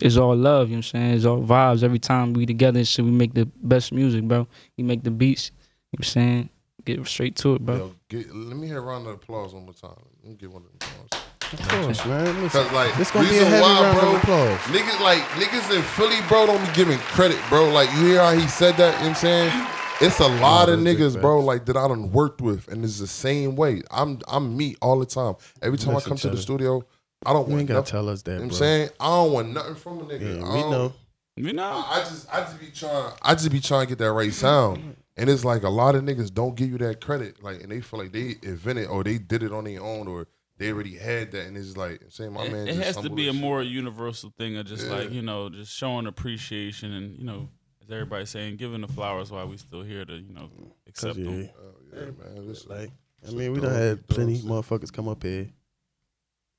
it's 0.00 0.16
all 0.16 0.34
love. 0.36 0.68
You 0.68 0.76
know 0.76 0.78
what 0.78 0.86
I'm 0.86 1.00
saying? 1.00 1.14
It's 1.14 1.24
all 1.24 1.42
vibes. 1.42 1.82
Every 1.82 1.98
time 1.98 2.32
we 2.32 2.46
together, 2.46 2.78
and 2.78 2.88
shit, 2.88 3.04
we 3.04 3.10
make 3.10 3.34
the 3.34 3.46
best 3.62 3.92
music, 3.92 4.24
bro. 4.24 4.46
We 4.76 4.84
make 4.84 5.02
the 5.02 5.10
beats. 5.10 5.50
You 5.50 5.52
know 5.52 5.98
what 5.98 6.06
I'm 6.06 6.10
saying? 6.10 6.48
Get 6.84 7.06
straight 7.06 7.36
to 7.36 7.54
it, 7.56 7.66
bro. 7.66 7.76
Yo, 7.76 7.94
get, 8.08 8.34
let 8.34 8.56
me 8.56 8.66
hear 8.66 8.78
a 8.78 8.80
round 8.80 9.06
of 9.06 9.14
applause 9.14 9.52
one 9.52 9.64
more 9.64 9.74
time. 9.74 9.90
Let 10.22 10.30
me 10.30 10.36
get 10.36 10.50
one 10.50 10.62
of 10.62 10.68
them 10.78 10.88
applause. 11.08 11.22
Of 11.52 11.68
course, 11.68 12.06
man. 12.06 12.48
Cause 12.50 12.72
like 12.72 12.98
it's 12.98 13.10
gonna 13.10 13.28
be 13.28 13.36
a 13.36 13.40
reason 13.40 13.48
heavy 13.52 13.62
why, 13.62 13.80
round 13.82 13.98
bro, 13.98 14.10
of 14.14 14.22
applause. 14.22 14.58
Niggas 14.60 15.00
like 15.00 15.18
niggas 15.40 15.74
in 15.76 15.82
Philly, 15.82 16.16
bro, 16.28 16.46
don't 16.46 16.64
be 16.64 16.72
giving 16.74 16.98
credit, 16.98 17.38
bro. 17.48 17.68
Like 17.70 17.90
you 17.94 18.06
hear 18.06 18.20
how 18.20 18.32
he 18.32 18.46
said 18.48 18.76
that, 18.76 18.94
you 18.94 19.00
know 19.00 19.08
what 19.08 19.08
I'm 19.10 19.14
saying? 19.16 19.66
It's 20.02 20.18
a 20.20 20.28
lot 20.40 20.68
of 20.70 20.78
niggas, 20.80 21.20
bro, 21.20 21.40
like 21.40 21.66
that 21.66 21.76
I 21.76 21.86
done 21.86 22.10
worked 22.12 22.40
with, 22.40 22.68
and 22.68 22.82
it's 22.84 22.98
the 22.98 23.06
same 23.06 23.54
way. 23.56 23.82
I'm 23.90 24.20
I'm 24.28 24.56
me 24.56 24.76
all 24.80 24.98
the 24.98 25.06
time. 25.06 25.34
Every 25.62 25.76
time 25.78 25.94
Listen, 25.94 26.08
I 26.08 26.08
come 26.10 26.16
to 26.18 26.26
the 26.28 26.32
Cheddar. 26.34 26.42
studio, 26.42 26.82
I 27.26 27.32
don't 27.34 27.46
You 27.48 27.50
want 27.50 27.60
ain't 27.60 27.68
gotta 27.68 27.80
nothing. 27.80 27.90
tell 27.92 28.08
us 28.08 28.22
that, 28.22 28.30
You 28.32 28.36
know 28.38 28.42
what 28.44 28.52
I'm 28.52 28.56
saying? 28.58 28.88
I 29.00 29.06
don't 29.08 29.32
want 29.32 29.48
nothing 29.52 29.74
from 29.74 29.98
a 30.00 30.04
nigga. 30.04 30.20
Yeah, 30.40 30.44
I 30.46 30.54
we 30.54 30.60
don't- 30.60 30.70
know. 30.70 30.92
You 31.36 31.52
know, 31.54 31.62
I 31.86 32.00
I 32.00 32.00
just 32.00 32.34
I 32.34 32.40
just 32.40 32.60
be 32.60 32.66
trying 32.74 33.12
I 33.22 33.34
just 33.34 33.50
be 33.50 33.60
trying 33.60 33.86
to 33.86 33.88
get 33.88 33.98
that 33.98 34.12
right 34.12 34.32
sound. 34.32 34.96
And 35.16 35.28
it's 35.30 35.44
like 35.44 35.62
a 35.64 35.68
lot 35.70 35.94
of 35.94 36.02
niggas 36.04 36.32
don't 36.32 36.54
give 36.54 36.70
you 36.70 36.78
that 36.78 37.00
credit. 37.00 37.42
Like 37.42 37.62
and 37.62 37.70
they 37.70 37.80
feel 37.80 38.00
like 38.00 38.12
they 38.12 38.36
invented 38.42 38.88
or 38.88 39.04
they 39.04 39.18
did 39.18 39.42
it 39.42 39.52
on 39.52 39.64
their 39.64 39.80
own 39.82 40.06
or 40.08 40.26
they 40.60 40.72
already 40.72 40.96
had 40.96 41.32
that 41.32 41.46
and 41.46 41.56
it's 41.56 41.76
like 41.76 42.00
saying 42.10 42.32
my 42.32 42.44
it, 42.44 42.52
man 42.52 42.68
it 42.68 42.74
just 42.74 42.84
has 42.86 42.96
to 42.98 43.10
be 43.10 43.28
a 43.28 43.32
shit. 43.32 43.40
more 43.40 43.62
universal 43.62 44.32
thing 44.38 44.56
of 44.56 44.66
just 44.66 44.86
Yeah. 44.86 44.92
like 44.92 45.10
you 45.10 45.22
know, 45.22 45.48
just 45.48 45.72
showing 45.76 46.06
appreciation 46.06 46.92
and 46.92 47.18
you 47.18 47.24
know, 47.24 47.48
as 47.82 47.90
everybody 47.90 48.26
saying, 48.26 48.56
giving 48.56 48.82
the 48.82 48.88
flowers 48.88 49.30
while 49.32 49.48
we 49.48 49.56
still 49.56 49.82
here 49.82 50.04
to 50.04 50.14
you 50.14 50.32
know 50.32 50.50
accept 50.86 51.16
yeah, 51.16 51.24
them. 51.24 51.50
Oh, 51.58 51.74
yeah, 51.94 52.00
man. 52.04 52.46
Listen, 52.46 52.70
like 52.78 52.90
I 53.26 53.30
mean, 53.32 53.48
a 53.48 53.52
we 53.52 53.60
done 53.60 53.70
dog, 53.72 53.80
had 53.80 54.06
plenty 54.06 54.36
shit. 54.36 54.44
motherfuckers 54.46 54.92
come 54.92 55.08
up 55.08 55.22
here. 55.22 55.48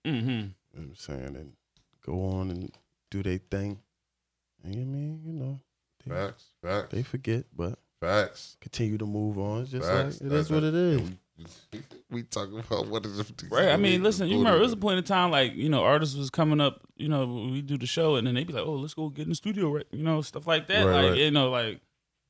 Mm-hmm. 0.05 0.29
You 0.29 0.35
know 0.35 0.49
what 0.73 0.81
I'm 0.83 0.95
saying 0.95 1.35
and 1.35 1.53
go 2.05 2.25
on 2.25 2.49
and 2.51 2.71
do 3.09 3.21
their 3.23 3.37
thing. 3.37 3.79
And 4.63 4.75
I 4.75 4.79
mean, 4.79 5.21
you 5.25 5.33
know, 5.33 5.59
they, 6.05 6.11
Facts, 6.11 6.45
facts, 6.63 6.87
they 6.91 7.03
forget, 7.03 7.45
but 7.55 7.77
facts. 7.99 8.57
continue 8.61 8.97
to 8.97 9.05
move 9.05 9.37
on. 9.37 9.61
It's 9.61 9.71
just 9.71 9.87
Facts. 9.87 10.21
like 10.21 10.31
it 10.31 10.35
is 10.35 10.49
what 10.49 10.63
it 10.63 10.73
is. 10.73 11.01
We, 11.73 11.79
we 12.09 12.23
talking 12.23 12.59
about 12.59 12.87
what 12.87 13.05
is 13.05 13.19
it? 13.19 13.43
Right. 13.49 13.69
I 13.69 13.77
mean, 13.77 14.03
listen, 14.03 14.27
you 14.27 14.37
remember 14.37 14.57
there 14.57 14.63
was 14.63 14.73
a 14.73 14.77
point 14.77 14.97
in 14.97 15.03
time 15.03 15.31
like, 15.31 15.53
you 15.55 15.69
know, 15.69 15.83
artists 15.83 16.15
was 16.15 16.29
coming 16.29 16.59
up, 16.61 16.81
you 16.97 17.07
know, 17.09 17.25
we 17.51 17.61
do 17.61 17.77
the 17.77 17.85
show 17.87 18.15
and 18.15 18.25
then 18.27 18.35
they'd 18.35 18.47
be 18.47 18.53
like, 18.53 18.65
Oh, 18.65 18.73
let's 18.73 18.93
go 18.93 19.09
get 19.09 19.23
in 19.23 19.29
the 19.29 19.35
studio, 19.35 19.71
right? 19.73 19.87
You 19.91 20.03
know, 20.03 20.21
stuff 20.21 20.47
like 20.47 20.67
that. 20.67 20.83
Right, 20.85 21.01
like, 21.01 21.09
right. 21.11 21.17
you 21.19 21.31
know, 21.31 21.49
like 21.49 21.79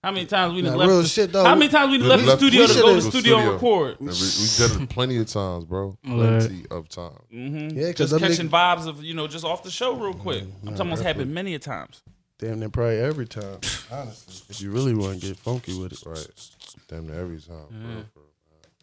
how 0.03 0.09
many 0.11 0.25
times 0.25 0.55
we 0.55 0.63
Nah, 0.63 0.73
left 0.75 0.89
real 0.89 1.01
the, 1.03 1.07
shit 1.07 1.31
though. 1.31 1.43
How 1.43 1.53
many 1.55 1.69
times 1.71 1.91
we 1.91 1.99
We 1.99 2.05
left 2.05 2.25
the 2.25 2.35
studio 2.37 2.65
to 2.67 2.73
go 2.73 2.87
to 2.89 2.95
the 2.95 3.01
studio 3.01 3.37
and 3.37 3.43
studio. 3.43 3.53
record? 3.53 3.97
We, 3.99 4.07
we 4.07 4.13
did 4.77 4.81
it 4.81 4.89
plenty 4.89 5.17
of 5.17 5.27
times, 5.27 5.65
bro. 5.65 5.95
Plenty 6.03 6.65
of 6.71 6.89
times. 6.89 7.17
Mm-hmm. 7.31 7.77
Yeah, 7.77 7.91
'cause 7.93 8.09
just 8.09 8.17
catching 8.19 8.49
niggas- 8.49 8.77
vibes 8.77 8.87
of, 8.87 9.03
you 9.03 9.13
know, 9.13 9.27
just 9.27 9.45
off 9.45 9.61
the 9.63 9.69
show 9.71 9.93
real 9.95 10.13
quick. 10.15 10.43
I'm 10.65 10.75
talking 10.75 10.91
about 10.93 11.03
happened 11.05 11.33
many 11.33 11.53
a 11.55 11.59
times. 11.59 12.01
Damn 12.39 12.59
near 12.59 12.69
probably 12.69 12.97
every 12.97 13.27
time. 13.27 13.59
Honestly, 13.91 14.45
if 14.49 14.59
you 14.61 14.71
really 14.71 14.95
want 14.95 15.21
to 15.21 15.27
get 15.27 15.37
funky 15.37 15.77
with 15.79 15.93
it, 15.93 16.03
Right. 16.03 16.49
Damn 16.87 17.05
near 17.05 17.19
every 17.21 17.39
time. 17.39 17.67
bro, 17.69 18.03
bro. 18.15 18.23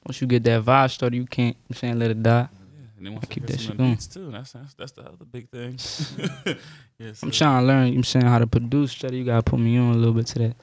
Once 0.07 0.21
you 0.21 0.27
get 0.27 0.45
that 0.45 0.63
vibe 0.65 0.91
started, 0.91 1.17
you 1.17 1.27
can't. 1.27 1.57
You 1.57 1.65
I'm 1.71 1.77
saying 1.77 1.99
let 1.99 2.11
it 2.11 2.23
die. 2.23 2.49
And 2.97 3.07
then 3.07 3.13
once 3.15 3.27
I 3.31 3.33
keep 3.33 3.47
that 3.47 3.61
shit 3.61 3.77
going. 3.77 3.91
beats 3.93 4.07
too. 4.09 4.31
That's, 4.31 4.53
that's 4.53 4.75
that's 4.75 4.93
the 4.93 5.03
other 5.03 5.25
big 5.25 5.49
thing. 5.51 5.79
yes. 6.99 7.23
I'm 7.23 7.31
trying 7.31 7.63
to 7.63 7.67
learn. 7.67 7.87
You 7.89 7.93
know 7.93 7.99
I'm 7.99 8.05
saying 8.05 8.27
how 8.27 8.39
to 8.39 8.47
produce. 8.47 8.93
Cheddar, 8.95 9.15
you 9.15 9.25
gotta 9.25 9.43
put 9.43 9.61
me 9.61 9.79
on 9.79 9.93
a 9.95 9.97
little 9.97 10.15
bit 10.15 10.27
to 10.29 10.39
that, 10.41 10.57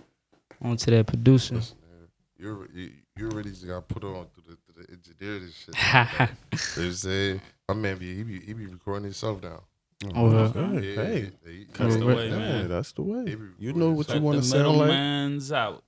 onto 0.61 0.91
that 0.91 1.07
producing. 1.07 1.57
Listen, 1.57 1.77
man, 1.81 2.07
you're 2.37 2.67
you, 2.73 2.91
you 3.15 3.29
already 3.29 3.51
just 3.51 3.65
got 3.65 3.87
put 3.87 4.03
on 4.03 4.25
through 4.33 4.55
the, 4.55 4.73
the 4.81 4.85
to 4.87 4.91
engineer 4.93 5.39
this 5.39 5.55
shit. 5.55 5.75
you 6.77 6.83
know 6.83 6.89
what 6.89 7.05
I'm? 7.05 7.41
My 7.67 7.73
man 7.73 7.97
be 7.97 8.15
he 8.15 8.23
be 8.23 8.39
he 8.41 8.53
be 8.53 8.65
recording 8.67 9.03
himself 9.05 9.41
now. 9.41 9.63
Oh, 10.13 10.29
well. 10.29 10.51
Hey, 10.51 10.93
Yeah, 10.93 11.03
hey, 11.03 11.31
he- 11.45 11.65
That's 11.73 11.95
the 11.95 12.05
Right. 12.05 12.17
way, 12.17 12.29
yeah, 12.29 12.37
man. 12.37 12.67
that's 12.69 12.91
the 12.91 13.01
way. 13.01 13.37
You 13.57 13.73
know 13.73 13.91
what 13.91 14.09
Let 14.09 14.17
you 14.17 14.21
want 14.23 14.41
to 14.41 14.47
sound 14.47 14.67
like. 14.67 14.87
middleman's 14.87 15.51
out. 15.51 15.83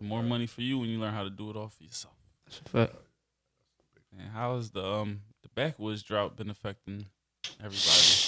More 0.00 0.22
money 0.22 0.46
for 0.46 0.60
you 0.60 0.78
when 0.78 0.90
you 0.90 0.98
learn 0.98 1.14
how 1.14 1.24
to 1.24 1.30
do 1.30 1.48
it 1.50 1.56
all 1.56 1.68
for 1.68 1.82
yourself. 1.82 2.13
Fuck. 2.66 2.90
And 4.18 4.30
how 4.32 4.56
has 4.56 4.70
the 4.70 4.84
um 4.84 5.20
the 5.42 5.48
backwoods 5.54 6.02
drought 6.02 6.36
been 6.36 6.50
affecting 6.50 7.06
everybody? 7.62 8.20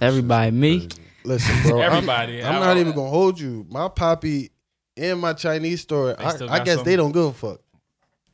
Everybody, 0.00 0.50
me. 0.50 0.88
Listen, 1.24 1.54
bro. 1.70 1.80
I'm- 1.80 1.92
Everybody. 1.92 2.42
I'm, 2.42 2.60
not 2.60 2.76
even 2.76 2.92
gonna 2.94 3.10
hold 3.10 3.38
you. 3.38 3.66
My 3.68 3.88
poppy 3.88 4.50
in 4.96 5.18
my 5.18 5.32
Chinese 5.34 5.82
store. 5.82 6.16
I, 6.18 6.36
I 6.48 6.60
guess 6.64 6.76
some- 6.76 6.84
they 6.84 6.96
don't 6.96 7.12
give 7.12 7.24
a 7.24 7.32
fuck. 7.32 7.60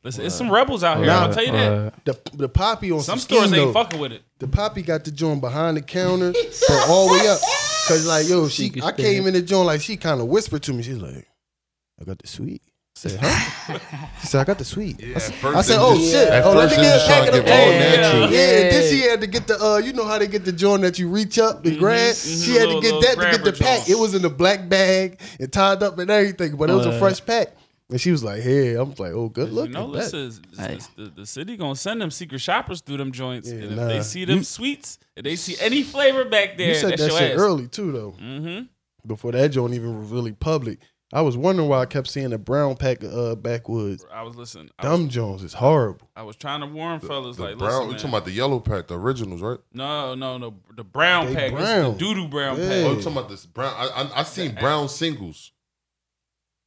Listen, 0.03 0.25
it's 0.25 0.37
some 0.37 0.53
rebels 0.53 0.85
out 0.85 0.99
here. 0.99 1.07
Nah, 1.07 1.23
I'll 1.27 1.35
tell 1.35 1.45
you 1.45 1.51
that. 1.51 1.73
Uh, 1.73 1.91
The 2.05 2.21
the 2.35 2.49
poppy 2.49 2.93
on 2.93 3.01
Some 3.01 3.19
some, 3.19 3.39
stores 3.39 3.53
ain't 3.53 3.55
though. 3.55 3.73
fucking 3.73 3.99
with 3.99 4.13
it. 4.13 4.23
The 4.39 4.47
poppy 4.47 4.83
got 4.83 5.03
the 5.05 5.11
joint 5.11 5.41
behind 5.41 5.77
the 5.77 5.83
counter, 5.83 6.33
so 6.53 6.75
all 6.89 7.09
the 7.09 7.15
way 7.15 7.29
up. 7.29 7.41
Cause 7.89 8.07
like 8.07 8.29
yo, 8.29 8.47
she 8.49 8.71
can 8.71 8.83
I 8.83 8.93
came 8.93 9.27
in 9.27 9.35
the 9.35 9.43
joint 9.43 9.67
like 9.67 9.81
she 9.81 9.97
kind 9.97 10.21
of 10.21 10.29
whispered 10.29 10.63
to 10.65 10.73
me. 10.73 10.85
She's 10.85 10.99
like, 10.99 11.27
"I 12.01 12.05
got 12.05 12.19
the 12.19 12.29
sweet." 12.29 12.63
I 12.97 13.09
said, 13.09 13.21
"Huh?" 13.23 13.79
she 14.23 14.27
said, 14.27 14.41
"I 14.41 14.45
got 14.45 14.59
the 14.59 14.65
sweet." 14.65 15.01
Yeah, 15.03 15.17
I 15.17 15.19
said, 15.19 15.45
I 15.45 15.61
said, 15.63 15.77
"Oh 15.79 15.97
just- 15.99 16.11
shit! 16.13 16.29
Oh, 16.45 16.53
let 16.55 16.71
first 16.71 16.77
me 16.79 16.83
they 16.83 16.89
get 16.89 17.05
a 17.05 17.07
pack 17.07 17.23
to 17.31 17.39
of 17.39 17.45
get 17.45 17.47
the 17.47 17.53
all 17.53 17.71
Yeah. 17.73 17.79
natural. 17.79 18.21
Yeah, 18.23 18.29
Yeah. 18.31 18.57
and 18.63 18.73
then 18.73 18.91
she 18.91 19.01
had 19.03 19.21
to 19.21 19.27
get 19.27 19.47
the 19.47 19.63
uh, 19.63 19.77
you 19.79 19.93
know 19.93 20.07
how 20.07 20.19
they 20.19 20.27
get 20.27 20.45
the 20.47 20.53
joint 20.53 20.83
that 20.83 20.99
you 20.99 21.09
reach 21.11 21.39
up 21.39 21.65
and 21.67 21.79
grab. 21.79 22.15
mhm, 22.15 22.45
She 22.45 22.53
had 22.55 22.69
to 22.71 22.81
get 22.81 23.01
that 23.03 23.17
to 23.23 23.31
get 23.37 23.45
the 23.45 23.53
pack. 23.53 23.79
joint. 23.81 23.91
It 23.91 23.99
was 23.99 24.15
in 24.15 24.25
a 24.25 24.31
black 24.31 24.69
bag 24.69 25.21
and 25.39 25.53
tied 25.53 25.83
up 25.83 25.99
and 25.99 26.11
everything, 26.11 26.57
but 26.57 26.71
it 26.71 26.73
was 26.75 26.87
a 26.87 26.99
fresh 26.99 27.25
pack. 27.25 27.49
And 27.91 28.01
she 28.01 28.11
was 28.11 28.25
like, 28.25 28.41
"Hey," 28.43 28.75
I'm 28.75 28.95
like, 28.99 29.13
"Oh, 29.13 29.29
good 29.29 29.49
You 29.51 29.55
look 29.55 29.71
know, 29.71 29.93
this 29.93 30.11
that." 30.13 30.17
is 30.19 30.41
this- 30.51 30.59
Hey. 30.59 30.75
this- 30.75 30.89
the, 30.97 31.05
the 31.21 31.27
city 31.27 31.57
gonna 31.59 31.77
send 31.77 32.01
them 32.01 32.11
secret 32.11 32.41
shoppers 32.41 32.81
through 32.81 32.97
them 32.97 33.13
joints, 33.13 33.47
Yeah, 33.49 33.57
and 33.57 33.65
if 33.65 33.71
nah. 33.73 33.87
they 33.89 34.01
see 34.03 34.25
them 34.25 34.39
You- 34.39 34.43
sweets, 34.45 34.99
if 35.15 35.23
they 35.23 35.37
see 35.37 35.55
any 35.61 35.83
flavor 35.85 36.25
back 36.25 36.57
there, 36.57 36.71
You 36.71 36.75
said 36.75 36.93
that's 36.93 37.03
that 37.03 37.13
shit 37.13 37.33
ass. 37.33 37.39
early 37.39 37.69
too, 37.69 37.93
though. 37.93 38.15
Mm-hmm. 38.21 38.63
Before 39.07 39.31
that 39.33 39.51
joint 39.51 39.75
even 39.75 40.11
really 40.11 40.33
public, 40.33 40.81
I 41.13 41.21
was 41.21 41.37
wondering 41.37 41.69
why 41.69 41.81
I 41.83 41.87
kept 41.87 42.09
seeing 42.09 42.33
a 42.33 42.39
brown 42.39 42.75
pack 42.77 43.03
of 43.05 43.13
uh, 43.15 43.35
backwoods. 43.37 44.05
I 44.13 44.23
was 44.23 44.35
listening. 44.35 44.71
I 44.79 44.89
was, 44.89 44.99
Dumb 44.99 45.09
Jones 45.09 45.43
is 45.45 45.55
horrible. 45.55 46.11
I 46.17 46.23
was 46.25 46.35
trying 46.35 46.61
to 46.61 46.67
warn 46.67 46.99
fellas 46.99 47.37
The 47.37 47.45
like, 47.45 47.59
brown, 47.59 47.69
listen, 47.71 47.87
we 47.87 47.91
man. 47.93 47.97
talking 47.99 48.11
about 48.11 48.25
the 48.25 48.33
yellow 48.33 48.59
pack, 48.59 48.89
the 48.89 48.99
originals, 48.99 49.41
right? 49.41 49.59
no, 49.73 50.15
no, 50.17 50.37
no, 50.37 50.55
the 50.77 50.83
brown 50.83 51.27
They 51.27 51.35
pack, 51.35 51.53
brown. 51.53 51.93
The 51.93 51.99
doo-doo 51.99 52.29
brown 52.29 52.57
Yeah. 52.59 52.65
Oh, 52.65 52.69
pack. 52.69 52.97
you 52.97 53.03
talking 53.03 53.13
about 53.19 53.29
this 53.29 53.47
brown? 53.47 53.73
I 53.77 53.87
I, 54.03 54.21
I 54.21 54.23
seen 54.25 54.55
brown 54.57 54.89
singles. 54.89 55.53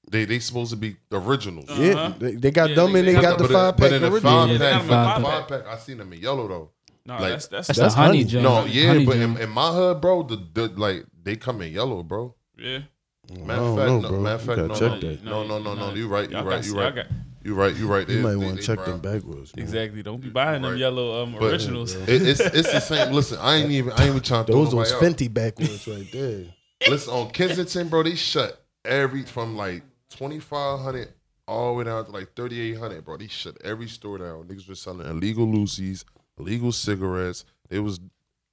They 0.10 0.26
they 0.26 0.40
supposed 0.40 0.72
to 0.72 0.78
be 0.78 0.96
the 1.10 1.20
originals. 1.22 1.70
Uh-huh. 1.70 1.82
Yeah, 1.84 2.14
they, 2.18 2.32
they 2.36 2.52
got 2.52 2.70
Yeah, 2.70 2.76
them 2.78 2.94
they- 2.94 3.00
and 3.00 3.08
they 3.10 3.14
they 3.16 3.22
got 3.22 3.38
But 3.38 3.48
the 3.48 3.54
in- 3.54 3.60
five 3.60 3.78
but 3.78 3.84
pack 3.84 3.92
in 3.92 4.02
the 4.02 4.22
five 4.22 4.50
Yeah, 4.50 4.58
pack, 4.58 4.88
got 4.88 5.22
five 5.22 5.24
five 5.24 5.48
pack, 5.50 5.68
I 5.68 5.78
seen 5.78 5.98
them 5.98 6.14
in 6.14 6.20
yellow 6.22 6.48
though. 6.48 6.72
No, 7.06 7.14
Like- 7.16 7.32
that's 7.34 7.48
that's, 7.48 7.68
That's 7.68 7.80
that's 7.80 7.94
honey 7.94 8.24
honey. 8.24 8.42
No, 8.42 8.66
yeah, 8.66 8.88
Honey 8.88 9.06
but 9.06 9.18
in, 9.18 9.38
in 9.38 9.50
my 9.50 9.72
hood, 9.72 10.00
bro, 10.02 10.24
the, 10.24 10.38
the 10.54 10.68
like 10.70 11.06
they 11.22 11.36
come 11.36 11.62
in 11.62 11.74
yellow, 11.74 12.02
bro. 12.04 12.34
yeah. 12.58 12.80
Matter 13.32 13.62
of 13.62 13.78
fact, 13.78 13.88
know, 13.90 14.00
no, 14.00 14.10
bro. 14.10 14.20
matter 14.20 14.36
of 14.36 14.42
fact, 14.42 14.58
no, 14.60 14.68
check 14.70 14.82
no, 14.82 15.00
that. 15.00 15.24
no, 15.24 15.44
no, 15.48 15.60
no, 15.60 15.74
no. 15.76 15.94
You 15.94 16.08
right, 16.08 16.30
you 16.30 16.36
Y'all 16.36 16.46
right, 16.46 16.56
got- 16.58 16.66
you 16.66 16.74
y'all 16.76 16.92
right, 16.94 17.06
you 17.44 17.56
right, 17.56 17.76
you 17.76 17.88
right. 17.88 18.10
You 18.10 18.20
might 18.22 18.36
want 18.36 18.58
to 18.58 18.64
check 18.64 18.78
brown. 18.78 19.02
them 19.02 19.14
backwoods. 19.14 19.56
man. 19.56 19.64
Exactly. 19.64 20.04
Don't 20.04 20.20
be 20.22 20.30
buying 20.30 20.62
them 20.62 20.78
yellow 20.78 21.24
um, 21.24 21.34
But- 21.40 21.52
originals. 21.52 21.96
It, 21.96 22.22
it's 22.28 22.40
it's 22.40 22.72
the 22.72 22.80
same. 22.80 23.12
Listen, 23.14 23.38
I 23.42 23.58
ain't 23.58 23.72
even 23.72 23.92
I 23.94 24.02
ain't 24.02 24.10
even 24.10 24.22
trying 24.22 24.46
to 24.46 24.52
Those 24.52 24.72
those 24.72 24.92
nobody 24.92 25.08
out. 25.08 25.18
Fenty 25.18 25.34
backwoods 25.34 25.88
right 25.88 26.12
there. 26.12 26.46
Listen, 26.90 27.14
on 27.14 27.30
Kensington, 27.32 27.88
bro, 27.90 28.04
they 28.04 28.16
shut 28.16 28.64
every 28.86 29.24
from 29.24 29.56
like 29.56 29.84
twenty 30.10 30.40
five 30.40 30.80
hundred 30.80 31.14
all 31.48 31.68
the 31.74 31.74
way 31.80 31.84
down 31.86 32.06
to 32.06 32.12
like 32.12 32.34
thirty 32.36 32.60
eight 32.60 32.78
hundred, 32.78 33.04
bro. 33.06 33.18
They 33.18 33.28
shut 33.28 33.58
every 33.64 33.88
store 33.88 34.18
down. 34.18 34.44
Niggas 34.46 34.68
was 34.68 34.80
selling 34.82 35.08
illegal 35.08 35.46
loosies, 35.48 36.04
illegal 36.40 36.72
cigarettes. 36.72 37.46
It 37.70 37.80
was 37.80 38.00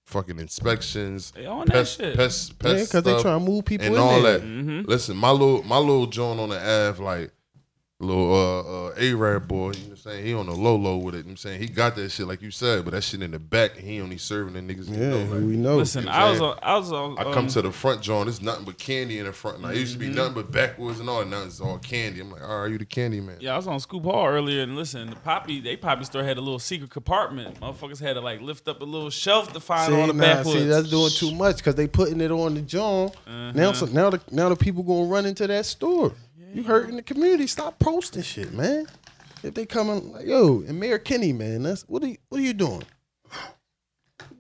fucking 0.07 0.39
inspections, 0.39 1.33
They 1.33 1.47
on 1.47 1.67
that 1.67 1.73
pest, 1.73 1.99
shit. 1.99 2.17
pest, 2.17 2.55
Yeah, 2.63 2.73
pest 2.73 2.91
because 2.91 3.03
they 3.05 3.11
stuff, 3.11 3.23
trying 3.23 3.41
to 3.45 3.51
move 3.51 3.65
people 3.65 3.87
and 3.87 3.97
in 3.97 4.01
all 4.01 4.23
there. 4.23 4.39
that. 4.39 4.47
Mm-hmm. 4.47 4.89
Listen, 4.89 5.17
my 5.17 5.31
little 5.31 5.63
my 5.65 5.79
little 5.79 6.07
John 6.07 6.39
on 6.39 6.49
the 6.51 6.59
Ave, 6.59 7.03
like 7.03 7.31
little 7.99 8.35
uh 8.35 8.89
uh 8.89 8.95
Arab 8.99 9.49
boy, 9.49 9.71
you 9.71 9.79
know 9.79 9.83
what 9.85 9.91
I'm 9.91 9.97
saying? 9.97 10.27
He 10.27 10.35
on 10.35 10.45
the 10.47 10.53
low 10.53 10.77
low 10.77 10.99
with 10.99 11.15
it. 11.15 11.19
You 11.19 11.23
know 11.25 11.29
what 11.29 11.31
I'm 11.33 11.37
saying 11.39 11.61
he 11.63 11.67
got 11.67 11.97
that 11.97 12.11
shit 12.11 12.27
like 12.27 12.43
you 12.43 12.51
said, 12.51 12.85
but 12.85 12.91
that 12.93 13.03
shit 13.03 13.23
in 13.23 13.31
the 13.31 13.39
back, 13.39 13.75
he 13.77 14.01
only 14.03 14.19
serving 14.19 14.53
the 14.53 14.61
niggas. 14.61 14.87
he 14.89 15.01
Yeah, 15.01 15.09
know, 15.11 15.19
like, 15.25 15.31
we 15.41 15.57
know. 15.57 15.77
Listen, 15.79 16.03
You 16.05 16.11
know 16.11 16.15
I 16.15 16.31
was 16.31 16.41
on. 16.43 16.59
I 16.63 16.77
was 16.77 16.93
on. 16.93 17.19
I 17.19 17.23
um, 17.23 17.33
come 17.33 17.47
to 17.49 17.63
the 17.63 17.73
front, 17.73 18.03
John. 18.03 18.29
It's 18.29 18.43
nothing 18.43 18.67
but 18.67 18.79
candy 18.79 19.19
in 19.19 19.25
the 19.25 19.33
front. 19.33 19.63
Now 19.63 19.71
it 19.71 19.79
used 19.79 19.95
to 19.95 19.99
Mm-hmm. 19.99 20.11
be 20.11 20.15
nothing 20.15 20.35
but 20.35 20.53
backwoods 20.53 21.01
and 21.01 21.09
all. 21.09 21.25
Now 21.25 21.45
it's 21.45 21.59
all 21.61 21.79
candy. 21.79 22.21
I'm 22.21 22.31
like, 22.31 22.43
all 22.43 22.63
right, 22.63 22.71
you 22.71 22.77
the 22.77 22.85
candy 22.85 23.21
man. 23.23 23.37
Yeah, 23.41 23.55
I 23.55 23.57
was 23.57 23.67
on 23.67 23.81
Scoop 23.81 24.05
Hall 24.05 24.27
earlier, 24.27 24.63
and 24.63 24.77
listen, 24.77 25.09
the 25.09 25.17
poppy, 25.17 25.61
they 25.61 25.77
poppy 25.77 26.05
store 26.05 26.23
had 26.23 26.37
a 26.37 26.41
little 26.43 26.59
secret 26.59 26.91
compartment. 26.91 27.59
Motherfuckers 27.61 27.99
had 28.01 28.13
to 28.15 28.21
like 28.21 28.43
lift 28.43 28.69
up 28.69 28.83
a 28.83 28.85
little 28.85 29.09
shelf 29.09 29.55
to 29.55 29.61
find 29.61 29.95
all 29.95 30.03
See, 30.03 30.07
the 30.09 30.13
nah, 30.13 30.21
backwoods. 30.35 30.59
see, 30.61 30.67
that's 30.67 30.91
doing 30.91 31.11
too 31.13 31.35
much 31.35 31.57
because 31.57 31.77
they 31.77 31.87
putting 31.87 32.21
it 32.21 32.31
on 32.31 32.55
the 32.55 32.61
John. 32.61 33.11
Now, 33.27 33.73
so, 33.73 33.87
now 33.87 34.11
the 34.11 34.21
now 34.31 34.51
the 34.51 34.57
people 34.57 34.83
gonna 34.83 35.07
run 35.09 35.25
into 35.25 35.47
that 35.47 35.65
store. 35.65 36.13
You 36.55 36.63
hurting 36.63 36.97
the 36.97 37.03
community. 37.03 37.47
Stop 37.47 37.79
posting 37.79 38.23
shit, 38.23 38.53
man. 38.53 38.87
If 39.43 39.55
they 39.55 39.67
coming 39.67 40.13
like 40.13 40.27
yo 40.27 40.63
and 40.67 40.81
Mayor 40.81 40.99
Kenney, 40.99 41.33
man, 41.33 41.63
that's 41.63 41.83
what 41.83 42.03
are 42.03 42.09
you, 42.09 42.17
what 42.29 42.41
are 42.41 42.45
you 42.45 42.55
doing? 42.55 42.85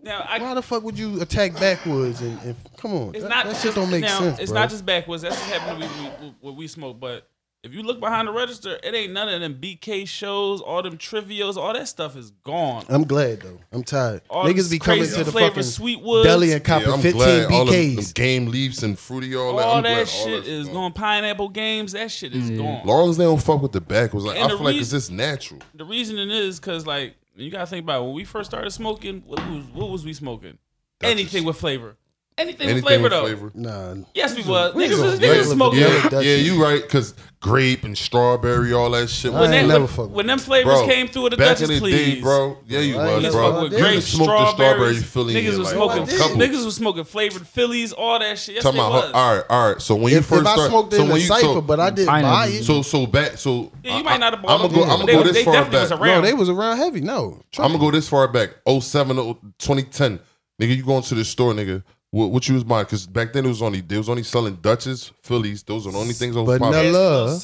Now, 0.02 0.24
I, 0.28 0.38
Why 0.38 0.54
the 0.54 0.62
fuck 0.62 0.84
would 0.84 0.98
you 0.98 1.20
attack 1.20 1.54
backwoods 1.54 2.20
and, 2.20 2.40
and 2.42 2.56
come 2.76 2.94
on? 2.94 3.14
it's 3.14 3.24
that, 3.24 3.28
not 3.28 3.46
that 3.46 3.54
shit 3.56 3.62
just, 3.64 3.76
don't 3.76 3.90
make 3.90 4.02
now, 4.02 4.20
sense, 4.20 4.38
It's 4.38 4.52
bro. 4.52 4.60
not 4.60 4.70
just 4.70 4.86
backwoods. 4.86 5.22
That's 5.22 5.36
what 5.36 5.50
happened 5.50 5.80
when 5.80 5.90
we, 6.20 6.26
we, 6.26 6.34
when 6.40 6.56
we 6.56 6.66
smoke. 6.68 7.00
But 7.00 7.28
if 7.66 7.74
you 7.74 7.82
look 7.82 8.00
behind 8.00 8.28
the 8.28 8.32
register, 8.32 8.78
it 8.82 8.94
ain't 8.94 9.12
none 9.12 9.28
of 9.28 9.40
them 9.40 9.58
BK 9.60 10.06
shows, 10.08 10.60
all 10.60 10.82
them 10.82 10.96
trivials, 10.96 11.56
all 11.56 11.72
that 11.74 11.88
stuff 11.88 12.16
is 12.16 12.30
gone. 12.44 12.84
I'm 12.88 13.04
glad 13.04 13.40
though. 13.40 13.58
I'm 13.72 13.82
tired. 13.82 14.22
All 14.30 14.44
Niggas 14.46 14.70
be 14.70 14.78
coming 14.78 15.04
to 15.04 15.24
the 15.24 15.32
fucking 15.32 15.62
Sweetwoods. 15.62 16.24
deli 16.24 16.52
and 16.52 16.60
Yeah, 16.62 16.66
copping 16.66 16.92
I'm 16.92 17.00
15 17.00 17.12
glad 17.20 17.52
all 17.52 17.64
them, 17.66 17.74
them 17.74 17.96
BKs. 17.96 18.14
game 18.14 18.46
leaves 18.46 18.82
and 18.82 18.98
fruity 18.98 19.34
all 19.36 19.56
that. 19.56 19.66
all 19.66 19.76
I'm 19.76 19.82
that 19.82 19.88
glad 19.92 19.98
all 20.00 20.24
shit 20.24 20.36
that's 20.36 20.48
is 20.48 20.66
gone. 20.66 20.74
gone. 20.74 20.92
Pineapple 20.92 21.48
games, 21.50 21.92
that 21.92 22.10
shit 22.10 22.34
is 22.34 22.50
mm. 22.50 22.56
gone. 22.58 22.80
As 22.80 22.86
long 22.86 23.10
as 23.10 23.16
they 23.16 23.24
don't 23.24 23.42
fuck 23.42 23.60
with 23.60 23.72
the 23.72 23.80
back, 23.80 24.14
was 24.14 24.24
like 24.24 24.36
And 24.36 24.44
I 24.44 24.48
the 24.48 24.56
feel 24.56 24.64
like 24.64 24.76
it's 24.76 24.90
just 24.90 25.10
natural. 25.10 25.60
The 25.74 25.84
reasoning 25.84 26.30
is 26.30 26.58
because 26.60 26.86
like 26.86 27.16
you 27.34 27.50
gotta 27.50 27.66
think 27.66 27.82
about 27.84 28.00
it. 28.02 28.04
when 28.06 28.14
we 28.14 28.24
first 28.24 28.48
started 28.50 28.70
smoking. 28.70 29.22
What 29.26 29.38
was 29.50 29.64
what 29.74 29.90
was 29.90 30.04
we 30.04 30.12
smoking? 30.14 30.58
That's 31.00 31.10
Anything 31.10 31.42
just- 31.42 31.46
with 31.46 31.56
flavor. 31.58 31.96
Anything, 32.38 32.68
Anything 32.68 32.74
with 32.74 32.84
flavor 32.84 33.02
with 33.04 33.12
though. 33.12 33.22
flavor. 33.22 33.50
Nah, 33.54 34.04
Yes, 34.12 34.36
we 34.36 34.42
was. 34.42 34.74
we 34.74 34.84
Niggas 34.84 34.90
was 34.90 35.00
was, 35.00 35.20
niggas 35.20 35.20
was 35.20 35.20
regular 35.20 35.44
smoking. 35.44 35.80
Yeah, 35.80 36.20
yeah, 36.20 36.36
you 36.36 36.62
right. 36.62 36.82
Because 36.82 37.14
grape 37.40 37.82
and 37.84 37.96
strawberry, 37.96 38.74
all 38.74 38.90
that 38.90 39.08
shit. 39.08 39.32
I 39.32 39.40
When, 39.40 39.54
ain't 39.54 39.62
they, 39.68 39.72
never 39.72 39.78
when, 39.84 39.88
fuck 39.88 39.98
with 40.08 40.10
when 40.16 40.26
them 40.26 40.38
flavors 40.38 40.74
Bro, 40.74 40.86
came 40.86 41.08
through 41.08 41.22
with 41.22 41.30
the 41.30 41.36
back 41.38 41.56
Dutchess, 41.56 41.70
in 41.70 41.74
the 41.76 41.80
please. 41.80 42.14
day, 42.16 42.20
bro. 42.20 42.58
Yeah, 42.66 42.80
you 42.80 42.98
I 42.98 43.16
was, 43.16 43.32
bro. 43.34 43.52
fuck 43.52 43.62
with 43.62 43.72
You 43.72 43.78
grape, 43.78 43.94
just 43.94 44.12
smoked 44.12 44.28
the 44.28 44.52
strawberry. 44.52 44.96
Philly. 44.96 45.32
Niggas 45.34 45.52
in 45.54 45.58
was 45.60 45.68
like 45.68 45.74
smoking. 45.76 46.02
a 46.02 46.18
couple. 46.18 46.36
Niggas 46.36 46.64
was 46.66 46.76
smoking 46.76 47.04
flavored 47.04 47.46
Phillies, 47.46 47.92
all 47.94 48.18
that 48.18 48.38
shit. 48.38 48.56
Yes, 48.56 48.64
Talking 48.64 48.80
they 48.80 48.86
about, 48.86 48.92
was. 49.04 49.12
all 49.14 49.34
right, 49.36 49.44
all 49.48 49.72
right. 49.72 49.80
So 49.80 49.94
when 49.94 50.12
you 50.12 50.18
If, 50.18 50.26
first 50.26 50.42
if 50.42 50.46
I 50.46 50.68
smoked 50.68 50.92
so 50.92 51.00
in 51.00 51.06
the 51.06 51.12
when 51.14 51.20
you 51.22 51.26
cipher, 51.28 51.40
so, 51.46 51.60
but 51.62 51.80
I 51.80 51.88
didn't 51.88 52.06
buy 52.22 52.46
it. 52.48 52.64
so 52.64 52.82
so 52.82 53.06
back, 53.06 53.38
so 53.38 53.72
Yeah, 53.82 53.96
you 53.96 54.04
might 54.04 54.20
not 54.20 54.34
have 54.34 54.42
bought 54.42 54.50
I'm 54.50 54.58
gonna 54.58 54.72
them, 54.78 54.86
go. 54.88 54.92
I'm 54.92 55.00
gonna 55.00 55.12
go 55.12 55.22
they- 55.22 55.32
this 55.32 55.42
far 55.44 55.54
definitely 55.54 55.78
back. 55.78 55.90
was 55.90 55.90
no, 55.90 56.04
around. 56.04 56.22
they 56.24 56.34
was 56.34 56.48
around 56.50 56.76
heavy. 56.76 57.00
No, 57.00 57.40
I'm 57.56 57.68
gonna 57.72 57.78
go 57.78 57.90
this 57.90 58.10
far 58.10 58.28
back. 58.28 58.50
07, 58.68 59.16
2010. 59.16 60.20
Nigga, 60.60 60.74
you 60.76 60.82
going 60.84 61.02
to 61.02 61.14
the 61.14 61.24
store, 61.24 61.52
nigga. 61.52 61.82
What, 62.16 62.30
what 62.30 62.48
you 62.48 62.54
was 62.54 62.64
buying? 62.64 62.84
Because 62.86 63.06
back 63.06 63.32
then 63.34 63.44
it 63.44 63.48
was 63.48 63.60
only 63.60 63.80
they 63.82 63.98
was 63.98 64.08
only 64.08 64.22
selling 64.22 64.54
Dutches, 64.56 65.12
Phillies. 65.22 65.62
Those 65.62 65.86
are 65.86 65.92
the 65.92 65.98
only 65.98 66.14
things 66.14 66.36
over 66.36 66.56
Vanilla. 66.58 66.72
popular. 66.72 67.26
Vanilla. 67.26 67.38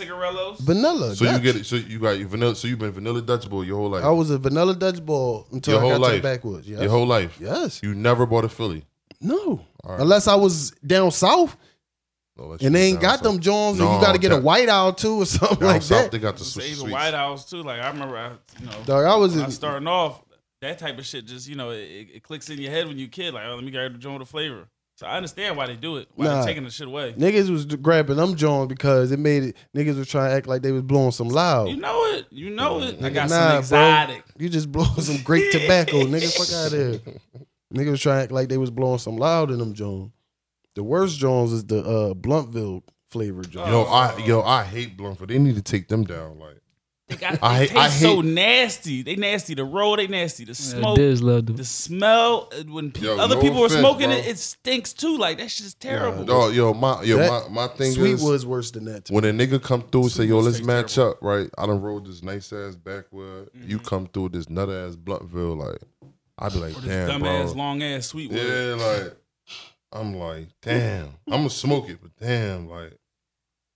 cigarellos. 0.54 0.58
vanilla. 0.60 1.14
So 1.16 1.30
you 1.30 1.38
get 1.40 1.56
it. 1.56 1.66
So 1.66 1.76
you 1.76 1.98
got 1.98 2.18
your 2.18 2.28
vanilla. 2.28 2.54
So 2.56 2.68
you've 2.68 2.78
been 2.78 2.92
vanilla 2.92 3.20
Dutch 3.20 3.50
boy 3.50 3.62
your 3.62 3.76
whole 3.76 3.90
life. 3.90 4.02
I 4.04 4.10
was 4.10 4.30
a 4.30 4.38
vanilla 4.38 4.74
Dutch 4.74 5.04
ball 5.04 5.46
until 5.52 5.74
your 5.74 5.80
I 5.80 5.82
whole 5.82 5.90
got 6.00 6.06
to 6.06 6.12
life. 6.14 6.22
the 6.22 6.28
backwoods. 6.28 6.68
Yes. 6.68 6.80
Your 6.80 6.90
whole 6.90 7.06
life. 7.06 7.36
yes. 7.40 7.80
You 7.82 7.94
never 7.94 8.24
bought 8.24 8.44
a 8.44 8.48
Philly. 8.48 8.84
No. 9.20 9.36
All 9.84 9.90
right. 9.92 10.00
Unless 10.00 10.26
I 10.26 10.36
was 10.36 10.70
down 10.86 11.10
south 11.10 11.56
No, 12.38 12.46
let's 12.46 12.64
and 12.64 12.74
they 12.74 12.86
ain't 12.86 13.00
down 13.00 13.10
got 13.10 13.14
south. 13.18 13.22
them 13.24 13.40
Jones 13.40 13.78
and 13.78 13.88
No, 13.88 13.96
you 13.96 14.00
got 14.00 14.12
to 14.14 14.18
get 14.18 14.32
a 14.32 14.36
down- 14.36 14.42
white 14.44 14.68
owl 14.70 14.94
too 14.94 15.20
or 15.22 15.26
something 15.26 15.58
Down 15.58 15.68
like 15.68 15.82
south, 15.82 16.04
that. 16.04 16.12
they 16.12 16.18
got 16.18 16.36
the 16.38 16.44
Say 16.44 16.60
sweet 16.60 16.70
the 16.70 16.76
sweets. 16.76 16.92
White 16.92 17.14
House 17.14 17.48
too. 17.50 17.62
Like 17.62 17.80
I 17.82 17.88
remember, 17.90 18.16
I, 18.16 18.30
you 18.60 18.66
know, 18.66 18.72
Dog, 18.86 19.04
I 19.04 19.16
was 19.16 19.32
when 19.32 19.42
I 19.42 19.44
in, 19.46 19.50
starting 19.50 19.86
off, 19.88 20.21
that 20.62 20.78
type 20.78 20.98
of 20.98 21.04
shit 21.04 21.26
just 21.26 21.46
you 21.48 21.54
know 21.54 21.70
it, 21.70 22.08
it 22.14 22.22
clicks 22.22 22.48
in 22.48 22.58
your 22.58 22.70
head 22.70 22.88
when 22.88 22.98
you 22.98 23.08
kid. 23.08 23.34
Like, 23.34 23.44
oh, 23.46 23.54
let 23.54 23.62
me 23.64 23.70
get 23.70 23.92
the 23.92 23.98
joint 23.98 24.18
with 24.18 24.26
the 24.28 24.32
flavor. 24.32 24.68
So 24.96 25.06
I 25.06 25.16
understand 25.16 25.56
why 25.56 25.66
they 25.66 25.74
do 25.76 25.96
it. 25.96 26.08
Why 26.14 26.26
Nah. 26.26 26.40
they 26.40 26.46
taking 26.48 26.64
the 26.64 26.70
shit 26.70 26.86
away. 26.86 27.14
niggas 27.14 27.50
was 27.50 27.64
grabbing 27.66 28.16
them 28.16 28.36
joint 28.36 28.68
because 28.68 29.10
it 29.10 29.18
made 29.18 29.42
it. 29.42 29.56
Niggas 29.76 29.96
was 29.98 30.08
trying 30.08 30.30
to 30.30 30.36
act 30.36 30.46
like 30.46 30.62
they 30.62 30.70
was 30.72 30.82
blowing 30.82 31.10
some 31.12 31.28
loud. 31.28 31.68
You 31.70 31.76
know 31.76 32.04
it. 32.14 32.26
You 32.30 32.50
know 32.50 32.80
it. 32.82 32.96
I 33.02 33.10
Nigga, 33.10 33.14
got 33.14 33.28
nah, 33.30 33.36
some 33.36 33.50
bro. 33.50 33.58
exotic. 33.58 34.24
You 34.38 34.48
just 34.48 34.70
blowing 34.70 35.00
some 35.00 35.22
great 35.24 35.50
tobacco, 35.50 35.92
nigga. 36.04 36.32
Fuck 36.36 36.54
out 36.56 36.66
of 36.66 37.04
here. 37.04 37.18
Niggas 37.74 37.90
was 37.90 38.00
trying 38.02 38.18
to 38.18 38.22
act 38.24 38.32
like 38.32 38.48
they 38.48 38.58
was 38.58 38.70
blowing 38.70 38.98
some 38.98 39.16
loud 39.16 39.50
in 39.50 39.58
them 39.58 39.72
Jones. 39.72 40.12
The 40.74 40.82
worst 40.84 41.18
Jones 41.18 41.52
is 41.52 41.64
the 41.64 41.80
uh, 41.80 42.14
Bluntville 42.14 42.82
flavor 43.10 43.42
Jones. 43.42 43.68
Yo, 43.70 43.82
I 43.84 44.16
yo, 44.24 44.42
I 44.42 44.62
hate 44.64 44.96
Blumford. 44.96 45.28
They 45.28 45.38
need 45.38 45.56
to 45.56 45.62
take 45.62 45.88
them 45.88 46.04
down. 46.04 46.38
Like 46.38 46.60
They 47.12 47.20
got 47.20 47.38
I 47.42 47.58
they 47.60 47.66
hate- 47.68 47.76
I 47.76 47.88
taste 47.88 48.00
so 48.00 48.16
hate- 48.16 48.24
nasty. 48.26 49.02
They 49.02 49.16
nasty 49.16 49.54
the 49.54 49.64
roll. 49.64 49.96
They 49.96 50.06
nasty 50.06 50.44
to 50.44 50.50
Yeah, 50.50 50.54
smoke. 50.54 50.96
Diz 50.96 51.22
loved 51.22 51.56
the 51.56 51.64
smell 51.64 52.48
uh, 52.52 52.62
when 52.64 52.90
pe- 52.90 53.02
Yo, 53.06 53.18
other 53.18 53.36
no 53.36 53.40
people 53.40 53.60
were 53.60 53.68
smoking 53.68 54.08
bro. 54.08 54.16
it, 54.18 54.26
it 54.26 54.38
stinks 54.38 54.92
too. 54.92 55.16
Like 55.16 55.38
that 55.38 55.50
shit's 55.50 55.74
terrible. 55.74 56.24
Dog, 56.24 56.54
yo, 56.54 56.72
my 56.74 57.02
yo, 57.02 57.16
That- 57.18 57.50
my, 57.50 57.66
my 57.66 57.74
thing 57.74 57.88
is 57.88 57.94
Sweetwood's 57.94 58.44
worse 58.46 58.70
than 58.70 58.84
that. 58.86 59.04
To 59.06 59.12
when 59.14 59.24
a 59.24 59.32
nigga 59.32 59.62
come 59.62 59.82
through 59.82 60.02
and 60.02 60.12
say, 60.12 60.24
yo, 60.24 60.40
let's 60.40 60.62
match 60.62 60.94
terrible. 60.94 61.12
up, 61.12 61.22
right? 61.22 61.50
I 61.58 61.66
done 61.66 61.80
rolled 61.80 62.06
this 62.06 62.22
nice 62.22 62.52
ass 62.52 62.76
backwood. 62.76 63.50
You 63.54 63.76
Mm-hmm. 63.78 63.86
come 63.86 64.06
through 64.06 64.30
this 64.30 64.48
nut 64.50 64.68
ass 64.70 64.96
Bluntville, 64.96 65.56
like 65.58 65.78
I'd 66.38 66.52
be 66.52 66.58
like, 66.58 66.76
Or 66.76 66.80
this 66.80 66.88
damn, 66.90 67.08
dumb 67.08 67.20
bro. 67.22 67.30
ass 67.30 67.54
long 67.54 67.82
ass 67.82 68.06
sweet 68.06 68.30
wood. 68.30 68.40
Yeah, 68.40 68.74
like 68.74 69.16
I'm 69.92 70.14
like, 70.14 70.48
damn. 70.62 71.06
I'm 71.26 71.40
gonna 71.40 71.50
smoke 71.50 71.88
it, 71.90 71.98
but 72.00 72.10
damn, 72.18 72.68
like 72.68 72.94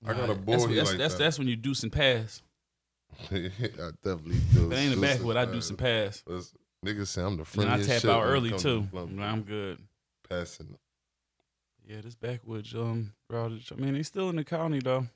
I 0.04 0.12
got 0.14 0.24
a 0.24 0.26
Nah, 0.28 0.34
boy 0.34 0.52
That's, 0.52 0.66
that's, 0.66 0.88
like 0.90 0.98
that's, 0.98 1.14
that. 1.14 1.18
that's 1.18 1.38
when 1.38 1.48
you 1.48 1.56
deuce 1.56 1.82
and 1.82 1.92
pass. 1.92 2.40
I 3.30 3.90
definitely 4.04 4.36
do. 4.54 4.66
If 4.66 4.72
it 4.72 4.76
ain't 4.76 4.96
a 4.96 5.00
backwood, 5.00 5.36
I 5.36 5.44
do 5.46 5.60
some 5.60 5.76
pass. 5.76 6.22
That's- 6.26 6.52
Niggas 6.84 7.06
say 7.08 7.22
I'm 7.22 7.36
the 7.36 7.60
And 7.60 7.70
I 7.70 7.82
tap 7.82 8.02
shit 8.02 8.10
out 8.10 8.22
early 8.24 8.50
come 8.50 8.58
to 8.58 8.86
too. 8.92 9.06
Nah, 9.10 9.24
I'm 9.26 9.42
good. 9.42 9.78
Passing. 10.28 10.76
Yeah, 11.88 12.00
this 12.02 12.14
backwoods 12.14 12.74
um 12.74 13.12
routage. 13.32 13.72
I 13.72 13.76
mean, 13.76 13.94
they 13.94 14.02
still 14.04 14.28
in 14.30 14.36
the 14.36 14.44
county 14.44 14.78
though. 14.78 15.06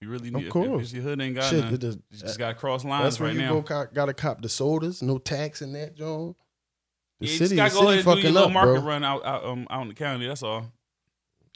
You 0.00 0.08
really 0.08 0.28
Of 0.28 0.34
need 0.34 0.46
if- 0.46 0.52
course. 0.52 0.88
If, 0.88 0.94
your 0.94 1.02
hood 1.02 1.20
ain't 1.20 1.34
got 1.34 1.50
Shit, 1.50 1.64
none, 1.64 1.78
just- 1.78 1.98
you 2.10 2.18
just 2.18 2.38
got 2.38 2.48
to 2.48 2.54
cross 2.54 2.84
lines 2.84 3.04
That's 3.04 3.20
where 3.20 3.28
right 3.28 3.36
you 3.36 3.42
now. 3.42 3.54
go. 3.54 3.62
Co- 3.62 3.88
gotta 3.92 4.14
cop 4.14 4.40
the 4.42 4.48
sodas. 4.48 5.02
No 5.02 5.18
tax 5.18 5.60
in 5.60 5.72
that, 5.74 5.96
John. 5.96 6.34
The 7.20 7.26
yeah, 7.26 7.32
you 7.32 7.38
city, 7.38 7.56
just 7.56 7.74
gotta 7.74 7.84
go 7.84 7.90
ahead 7.90 7.98
and 7.98 8.04
do 8.04 8.10
your 8.10 8.16
fucking 8.16 8.32
little 8.34 8.48
up, 8.48 8.52
market 8.54 8.80
bro. 8.80 8.88
run 8.88 9.04
out 9.04 9.24
out 9.26 9.44
um 9.44 9.66
out 9.70 9.82
in 9.82 9.88
the 9.88 9.94
county. 9.94 10.26
That's 10.26 10.42
all. 10.42 10.72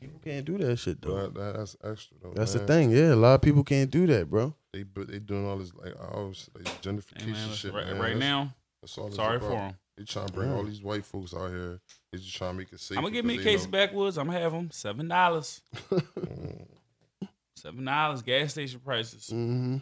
People 0.01 0.21
can't 0.23 0.45
do 0.45 0.59
that 0.59 0.77
shit 0.79 1.01
though. 1.01 1.15
That, 1.23 1.35
that- 1.35 1.57
that's 1.57 1.77
extra 1.83 2.17
though. 2.23 2.33
That's 2.35 2.53
the 2.53 2.59
thing. 2.61 2.91
Yeah, 2.91 3.15
a 3.15 3.17
lot 3.17 3.35
of 3.37 3.43
people 3.43 3.65
can't 3.65 3.91
do 3.91 4.07
that, 4.09 4.29
bro. 4.29 4.55
They 4.77 4.83
but 4.83 5.09
they 5.09 5.19
doing 5.21 5.47
all 5.47 5.57
this 5.57 5.73
like 5.75 5.95
oh 5.99 6.35
like 6.55 6.69
Hey, 6.69 6.75
gentrification 6.83 7.33
man, 7.33 7.53
shit. 7.55 7.73
right, 7.73 7.87
man. 7.87 7.99
right 7.99 8.13
That's- 8.13 8.19
now, 8.21 8.55
that's 8.83 8.99
all 8.99 9.07
it's 9.07 9.17
sorry 9.17 9.37
about. 9.37 9.49
for 9.49 9.55
them. 9.57 9.75
They 9.97 10.05
trying 10.05 10.27
to 10.27 10.33
bring 10.35 10.51
Yeah. 10.51 10.57
all 10.57 10.65
these 10.65 10.83
white 10.83 11.07
folks 11.07 11.33
out 11.33 11.49
here. 11.49 11.81
They 12.13 12.19
just 12.19 12.37
trying 12.37 12.53
to 12.53 12.59
make 12.59 12.71
it 12.75 12.81
safe. 12.81 12.99
I'm 12.99 13.05
gonna 13.05 13.15
give 13.15 13.25
me 13.25 13.39
a 13.39 13.43
case 13.43 13.65
of 13.65 13.71
backwoods. 13.71 14.19
I'm 14.19 14.27
gonna 14.27 14.39
have 14.39 14.53
them 14.53 14.71
seven 14.71 15.09
dollars. 15.09 15.63
Seven 17.57 17.87
dollars 17.87 18.21
gas 18.21 18.53
station 18.53 18.81
prices. 18.81 19.29
hmm 19.31 19.79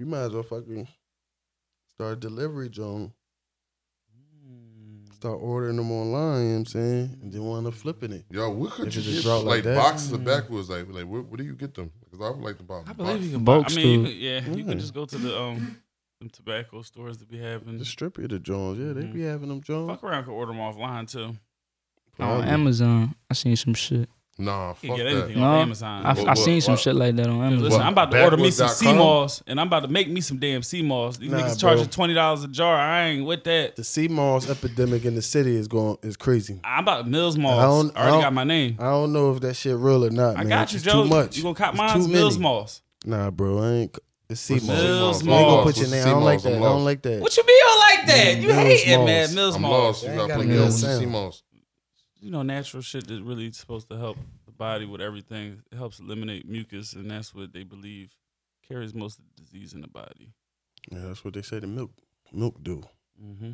You 0.00 0.06
might 0.06 0.22
as 0.24 0.32
well 0.32 0.42
fucking 0.42 0.88
start 1.94 2.14
a 2.14 2.16
delivery, 2.16 2.68
John. 2.68 3.12
Start 5.16 5.38
ordering 5.40 5.76
them 5.76 5.90
online. 5.90 6.42
You 6.42 6.46
know 6.48 6.52
what 6.52 6.58
I'm 6.58 6.66
saying, 6.66 7.18
and 7.22 7.32
then 7.32 7.42
wind 7.42 7.66
up 7.66 7.72
flipping 7.72 8.12
it. 8.12 8.26
Yo, 8.28 8.50
what 8.50 8.72
could 8.72 8.88
If 8.88 8.96
you 8.96 9.00
it's 9.00 9.08
a 9.08 9.12
get? 9.14 9.22
drought 9.22 9.44
Like, 9.44 9.54
like 9.56 9.64
that. 9.64 9.76
boxes 9.76 10.12
of 10.12 10.22
backwoods. 10.24 10.68
Like, 10.68 10.86
like 10.90 11.06
where, 11.06 11.22
where 11.22 11.38
do 11.38 11.44
you 11.44 11.54
get 11.54 11.72
them? 11.72 11.90
Because 12.04 12.20
I 12.20 12.28
would 12.36 12.44
like 12.44 12.58
to 12.58 12.62
buy. 12.62 12.82
I 12.86 12.92
believe 12.92 13.22
you 13.24 13.30
can 13.30 13.42
buy. 13.42 13.54
Bulk 13.54 13.70
I 13.72 13.74
mean, 13.76 13.86
you 13.88 13.94
store. 13.94 14.12
could, 14.12 14.16
yeah, 14.20 14.46
you 14.54 14.56
Yeah. 14.64 14.68
can 14.70 14.78
just 14.78 14.92
go 14.92 15.06
to 15.06 15.16
the 15.16 15.40
um 15.40 15.78
them 16.20 16.28
tobacco 16.28 16.82
stores 16.82 17.16
that 17.16 17.30
be 17.30 17.38
having. 17.38 17.78
Distributor 17.78 18.38
Jones, 18.38 18.78
yeah, 18.78 18.92
they 18.92 19.06
Mhm. 19.06 19.14
be 19.14 19.22
having 19.22 19.48
them 19.48 19.62
Jones. 19.62 19.88
Fuck 19.88 20.04
around, 20.04 20.24
can 20.24 20.34
order 20.34 20.52
them 20.52 20.60
offline 20.60 21.10
too. 21.10 21.24
On 21.24 21.38
Probably. 22.18 22.46
Amazon, 22.48 23.14
I 23.30 23.34
seen 23.34 23.56
some 23.56 23.72
shit. 23.72 24.10
Nah, 24.38 24.68
You 24.68 24.74
fuck 24.74 24.82
can 24.82 24.96
get 24.96 25.04
that. 25.04 25.22
anything 25.24 25.40
No, 25.40 25.54
Amazon. 25.62 26.04
I, 26.04 26.12
What- 26.12 26.28
I 26.28 26.34
seen 26.34 26.54
what- 26.56 26.62
some 26.64 26.72
what- 26.72 26.80
shit 26.80 26.94
like 26.94 27.16
that 27.16 27.26
on 27.26 27.40
Amazon. 27.42 27.62
Listen, 27.64 27.80
I'm 27.80 27.92
about 27.94 28.10
to 28.10 28.22
order 28.22 28.36
me 28.36 28.50
some 28.50 28.68
sea 28.68 28.84
Backwoods.com? 28.86 28.96
moss, 28.98 29.42
and 29.46 29.58
I'm 29.60 29.66
about 29.68 29.80
to 29.80 29.88
make 29.88 30.10
me 30.10 30.20
some 30.20 30.36
damn 30.38 30.62
sea 30.62 30.82
moss. 30.82 31.16
These 31.16 31.30
Nah, 31.30 31.38
niggas 31.40 31.58
charging 31.58 31.84
bro. 31.84 31.90
twenty 31.90 32.12
dollars 32.12 32.44
a 32.44 32.48
jar. 32.48 32.76
I 32.76 33.06
ain't 33.06 33.24
with 33.24 33.44
that. 33.44 33.76
The 33.76 33.84
sea 33.84 34.08
moss 34.08 34.50
epidemic 34.50 35.06
in 35.06 35.14
the 35.14 35.22
city 35.22 35.56
is 35.56 35.68
going 35.68 35.96
is 36.02 36.18
crazy. 36.18 36.60
I'm 36.64 36.82
about 36.82 37.08
Mills 37.08 37.38
Moss. 37.38 37.52
I 37.58 37.62
I, 37.62 37.66
don't- 37.66 37.96
I 37.96 38.00
already 38.00 38.12
don't- 38.12 38.22
got 38.22 38.32
my 38.34 38.44
name. 38.44 38.76
I 38.78 38.84
don't 38.90 39.12
know 39.14 39.32
if 39.32 39.40
that 39.40 39.54
shit 39.54 39.74
real 39.76 40.04
or 40.04 40.10
not. 40.10 40.34
I 40.36 40.40
man. 40.40 40.48
got 40.48 40.72
you, 40.72 40.76
It's 40.76 40.84
Joe. 40.84 41.02
Too 41.04 41.08
much. 41.08 41.36
You 41.38 41.42
gonna 41.42 41.54
cop 41.54 41.70
It's 41.70 41.78
mine? 41.78 42.02
too 42.02 42.08
Mills 42.08 42.34
many. 42.38 42.42
Moss. 42.42 42.82
Nah, 43.06 43.30
bro, 43.30 43.58
I 43.62 43.70
ain't. 43.72 43.98
It's 44.28 44.40
sea 44.40 44.54
What's 44.54 44.66
moss. 44.66 44.76
the 44.76 44.82
sea 44.82 44.88
Mills 44.88 45.22
moss? 45.22 45.24
You 45.24 45.30
ain't 45.32 45.40
gonna 45.46 45.56
Moss. 45.56 45.64
put 45.64 45.76
your 45.76 45.82
What's 45.84 45.90
the 45.90 45.96
name. 45.96 46.02
sea 46.04 46.10
I 46.10 46.12
don't 46.12 46.24
like 46.24 46.34
moss? 46.34 46.42
that. 46.42 46.48
I 46.52 46.56
I'm 46.56 46.62
don't 46.62 46.72
lost. 46.74 46.84
like 46.84 47.02
that. 47.02 47.20
What 47.22 47.36
you 47.36 47.42
be 47.44 47.52
on 47.52 47.78
like 47.78 48.06
that? 48.08 48.36
You 48.40 48.48
Mills 48.48 48.58
hating, 48.60 48.98
Moss. 48.98 49.06
man? 49.06 49.34
Mills 49.36 49.54
I'm 49.56 49.62
Moss. 49.62 49.70
lost. 49.72 50.02
You 50.02 50.08
Ain't 50.10 50.16
gotta 50.18 50.28
gotta 50.28 50.40
put 50.42 50.48
get 50.48 50.56
Mills 50.56 50.74
a 50.74 50.78
sound. 50.86 50.98
C-Moss. 50.98 51.42
You 52.20 52.30
know, 52.30 52.42
natural 52.42 52.82
shit 52.82 53.06
that's 53.06 53.20
really 53.20 53.52
supposed 53.52 53.88
to 53.90 53.96
help 53.98 54.16
the 54.46 54.52
body 54.52 54.86
with 54.86 55.00
everything. 55.00 55.62
It 55.70 55.76
helps 55.76 55.98
eliminate 56.00 56.48
mucus, 56.48 56.94
and 56.94 57.10
that's 57.10 57.34
what 57.34 57.52
they 57.52 57.62
believe 57.62 58.14
carries 58.66 58.94
most 58.94 59.18
of 59.18 59.24
the 59.36 59.42
disease 59.42 59.74
in 59.74 59.80
the 59.82 59.88
body. 59.88 60.32
Yeah, 60.90 61.00
that's 61.04 61.24
what 61.24 61.34
they 61.34 61.42
say 61.42 61.58
the 61.60 61.66
milk 61.66 61.90
milk 62.32 62.62
do 62.62 62.82
Mm-hmm. 63.22 63.52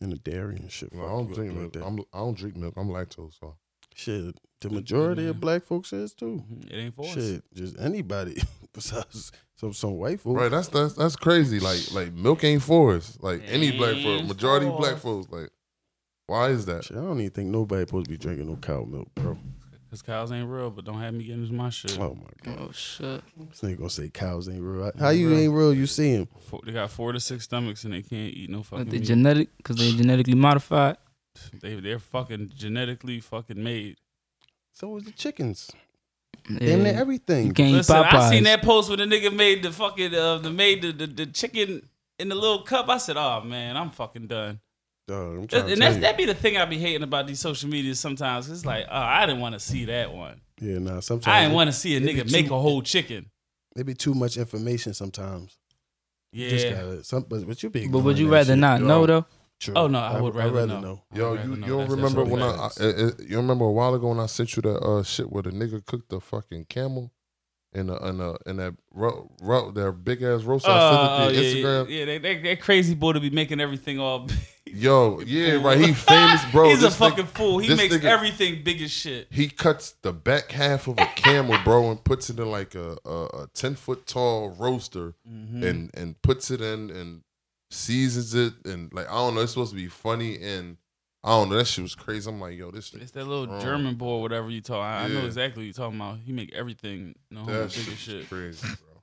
and 0.00 0.12
the 0.12 0.16
dairy 0.16 0.56
and 0.56 0.70
shit. 0.70 0.92
No, 0.92 1.04
I 1.04 1.08
don't 1.10 1.32
drink 1.32 1.54
milk. 1.54 1.76
like. 1.76 1.84
I'm, 1.84 2.00
I 2.12 2.18
don't 2.18 2.36
drink 2.36 2.56
milk. 2.56 2.74
I'm 2.76 2.88
lactose. 2.88 3.38
So 3.40 3.56
Shit, 3.94 4.34
the 4.60 4.68
majority 4.70 5.22
Yeah. 5.22 5.30
of 5.30 5.40
black 5.40 5.62
folks 5.64 5.92
is 5.92 6.12
too. 6.12 6.42
It 6.70 6.74
ain't 6.76 6.94
for 6.94 7.06
us. 7.06 7.14
Shit, 7.14 7.42
just 7.54 7.78
anybody 7.78 8.42
besides 8.74 9.32
some 9.56 9.72
some 9.72 9.92
white 9.96 10.20
folks. 10.20 10.40
right, 10.40 10.50
that's 10.50 10.68
that's 10.68 10.94
that's 10.94 11.16
crazy. 11.16 11.60
Like 11.60 11.92
like 11.92 12.12
milk 12.12 12.44
ain't 12.44 12.62
for 12.62 12.94
us. 12.94 13.16
Like 13.20 13.42
any 13.46 13.70
black 13.76 13.96
folks, 14.02 14.26
majority 14.28 14.66
black 14.66 14.98
folks. 14.98 15.30
Like 15.30 15.50
why 16.26 16.48
is 16.48 16.66
that? 16.66 16.84
Shit, 16.84 16.96
I 16.96 17.00
don't 17.00 17.20
even 17.20 17.30
think 17.30 17.48
nobody 17.50 17.82
supposed 17.82 18.06
to 18.06 18.10
be 18.10 18.16
drinking 18.16 18.48
no 18.48 18.56
cow 18.56 18.84
milk, 18.84 19.08
bro. 19.14 19.38
Cause 19.90 20.02
cows 20.02 20.32
ain't 20.32 20.48
real, 20.48 20.70
but 20.70 20.84
don't 20.84 21.00
have 21.00 21.14
me 21.14 21.24
getting 21.24 21.42
into 21.42 21.54
my 21.54 21.70
shit. 21.70 21.96
Oh 21.98 22.14
my 22.16 22.30
god, 22.52 22.58
oh 22.68 22.72
shit. 22.72 23.22
this 23.48 23.60
nigga 23.60 23.78
gonna 23.78 23.88
say 23.88 24.08
cows 24.08 24.48
ain't 24.48 24.60
real. 24.60 24.90
How 24.98 25.10
you 25.10 25.32
ain't 25.34 25.52
real? 25.52 25.72
You 25.72 25.86
see 25.86 26.10
him? 26.10 26.28
Four, 26.50 26.60
they 26.66 26.72
got 26.72 26.90
four 26.90 27.12
to 27.12 27.20
six 27.20 27.44
stomachs 27.44 27.84
and 27.84 27.94
they 27.94 28.02
can't 28.02 28.34
eat 28.34 28.50
no 28.50 28.62
fucking 28.64 28.78
Like 28.86 28.90
they 28.90 28.98
meat. 28.98 29.06
genetic, 29.06 29.48
cause 29.62 29.76
they 29.76 29.92
genetically 29.92 30.34
modified. 30.34 30.96
they 31.62 31.76
they're 31.76 32.00
fucking 32.00 32.50
genetically 32.54 33.20
fucking 33.20 33.62
made. 33.62 33.96
So 34.72 34.96
is 34.96 35.04
the 35.04 35.12
chickens. 35.12 35.70
Yeah. 36.50 36.58
Damn 36.58 36.82
near 36.82 36.94
everything. 36.94 37.46
You 37.46 37.52
can't 37.52 37.72
Listen, 37.72 37.96
eat 37.96 38.04
Popeyes. 38.06 38.12
I 38.14 38.30
seen 38.30 38.44
that 38.44 38.62
post 38.62 38.88
where 38.88 38.96
the 38.98 39.04
nigga 39.04 39.34
made 39.34 39.62
the 39.62 39.70
fucking 39.70 40.14
uh 40.14 40.38
the 40.38 40.50
made 40.50 40.82
the, 40.82 40.92
the, 40.92 41.06
the 41.06 41.26
chicken 41.26 41.88
in 42.18 42.28
the 42.28 42.34
little 42.34 42.62
cup. 42.62 42.88
I 42.88 42.98
said, 42.98 43.16
oh 43.16 43.42
man, 43.44 43.76
I'm 43.76 43.90
fucking 43.90 44.26
done. 44.26 44.60
Dog, 45.08 45.32
I'm 45.34 45.38
And 45.40 45.50
tell 45.50 45.66
that's 45.66 45.96
that 45.98 46.16
be 46.16 46.24
the 46.24 46.34
thing 46.34 46.56
I 46.56 46.64
be 46.64 46.78
hating 46.78 47.02
about 47.04 47.26
these 47.28 47.38
social 47.38 47.68
medias 47.68 48.00
sometimes. 48.00 48.50
It's 48.50 48.66
like, 48.66 48.86
oh, 48.90 48.96
I 49.00 49.24
didn't 49.26 49.40
want 49.40 49.54
to 49.54 49.60
see 49.60 49.84
that 49.84 50.12
one. 50.12 50.40
Yeah, 50.60 50.78
nah. 50.78 51.00
Sometimes 51.00 51.32
I 51.32 51.42
didn't 51.42 51.54
want 51.54 51.68
to 51.68 51.72
see 51.72 51.94
a 51.94 51.98
it 51.98 52.06
be 52.06 52.14
nigga 52.14 52.32
make 52.32 52.50
a 52.50 52.58
whole 52.58 52.82
chicken. 52.82 53.30
It 53.76 53.84
be 53.86 53.94
too 53.94 54.14
much 54.14 54.36
information 54.36 54.94
sometimes. 54.94 55.56
You 56.32 56.48
just 56.50 56.66
Yeah. 56.66 56.72
gotta, 56.74 57.04
some, 57.04 57.24
but, 57.28 57.46
but 57.46 57.62
you 57.62 57.70
be. 57.70 57.86
but 57.86 58.00
would 58.00 58.18
you 58.18 58.28
rather 58.28 58.52
shit. 58.54 58.58
not 58.58 58.80
Yo. 58.80 58.86
know 58.86 59.06
though? 59.06 59.26
True. 59.60 59.74
Oh 59.76 59.86
no, 59.86 59.98
I 60.00 60.20
would 60.20 60.34
rather, 60.34 60.66
know. 60.66 61.02
Yo, 61.14 61.28
I 61.28 61.30
would 61.30 61.38
you, 61.44 61.50
rather 61.50 61.50
you 61.50 61.56
know. 61.56 61.66
don't 61.66 61.90
remember 61.90 62.24
when 62.24 62.42
I, 62.42 62.46
what 62.46 62.54
I 62.58 62.62
facts. 62.62 62.80
it, 62.80 62.98
it- 63.20 63.28
you 63.30 63.36
remember 63.36 63.64
a 63.64 63.70
while 63.72 63.94
ago 63.94 64.08
when 64.08 64.20
I 64.20 64.26
sent 64.26 64.56
you 64.56 64.62
that 64.62 64.78
uh 64.78 65.02
shit 65.02 65.30
where 65.30 65.42
the 65.44 65.50
nigga 65.50 65.84
cooked 65.86 66.08
the 66.10 66.20
fucking 66.20 66.64
camel 66.66 67.12
in 67.72 67.88
a 67.90 68.08
in 68.08 68.20
a 68.20 68.34
in 68.46 68.56
that 68.56 68.74
ro, 68.92 69.30
ro, 69.40 69.70
their 69.70 69.92
big 69.92 70.22
ass 70.22 70.42
roast 70.42 70.66
I 70.66 70.72
Oh, 70.72 70.90
sent 71.30 71.36
it 71.36 71.40
to 71.40 71.42
yeah, 71.42 71.54
Instagram. 71.64 71.88
yeah, 71.90 71.98
yeah. 71.98 72.04
They, 72.04 72.18
they, 72.18 72.38
that 72.42 72.60
crazy 72.60 72.94
boy 72.94 73.12
to 73.12 73.20
be 73.20 73.30
making 73.30 73.60
everything 73.60 74.00
all. 74.00 74.28
Yo, 74.66 75.20
yeah, 75.20 75.62
right. 75.62 75.78
He 75.78 75.92
famous, 75.94 76.44
bro. 76.50 76.68
He's 76.70 76.80
a 76.82 76.86
This 76.86 76.94
nigga- 76.96 76.98
fucking 76.98 77.26
fool. 77.26 77.58
He 77.58 77.68
this 77.68 77.76
makes 77.78 77.94
nigga- 77.94 78.04
everything 78.04 78.62
big 78.64 78.82
as 78.82 78.90
shit. 78.90 79.28
He 79.30 79.48
cuts 79.48 79.94
the 80.02 80.12
back 80.12 80.50
half 80.50 80.88
of 80.88 80.98
a 80.98 81.06
camel, 81.14 81.56
bro, 81.64 81.90
and 81.90 82.02
puts 82.02 82.30
it 82.30 82.38
in 82.38 82.50
like 82.50 82.74
a 82.74 82.96
a, 83.04 83.48
ten 83.54 83.74
foot 83.76 84.06
tall 84.06 84.50
roaster, 84.50 85.14
Mm-hmm. 85.28 85.62
and 85.62 85.90
and 85.94 86.20
puts 86.22 86.50
it 86.50 86.60
in 86.60 86.90
and 86.90 87.22
seasons 87.70 88.34
it, 88.34 88.54
and 88.64 88.92
like 88.92 89.08
I 89.08 89.14
don't 89.14 89.34
know, 89.36 89.40
it's 89.42 89.52
supposed 89.52 89.70
to 89.70 89.76
be 89.76 89.86
funny, 89.88 90.42
and 90.42 90.76
I 91.24 91.30
don't 91.30 91.48
know, 91.48 91.56
that 91.56 91.66
shit 91.66 91.82
was 91.82 91.94
crazy. 91.94 92.28
I'm 92.28 92.40
like, 92.40 92.56
yo, 92.58 92.70
this 92.72 92.86
shit, 92.86 93.02
It's 93.02 93.12
that 93.12 93.24
little 93.24 93.46
wrong. 93.46 93.60
German 93.60 93.94
boy, 93.94 94.18
whatever 94.18 94.50
you 94.50 94.60
talk. 94.60 94.82
I, 94.84 95.04
I 95.04 95.08
know 95.08 95.24
exactly 95.26 95.62
what 95.62 95.64
you're 95.66 95.72
talking 95.86 95.98
about. 96.00 96.18
He 96.18 96.32
make 96.32 96.52
everything 96.54 97.14
no 97.30 97.44
that 97.46 97.62
big 97.62 97.70
shit 97.70 97.92
as 97.92 97.98
shit. 97.98 98.28
crazy, 98.28 98.66
bro. 98.66 99.02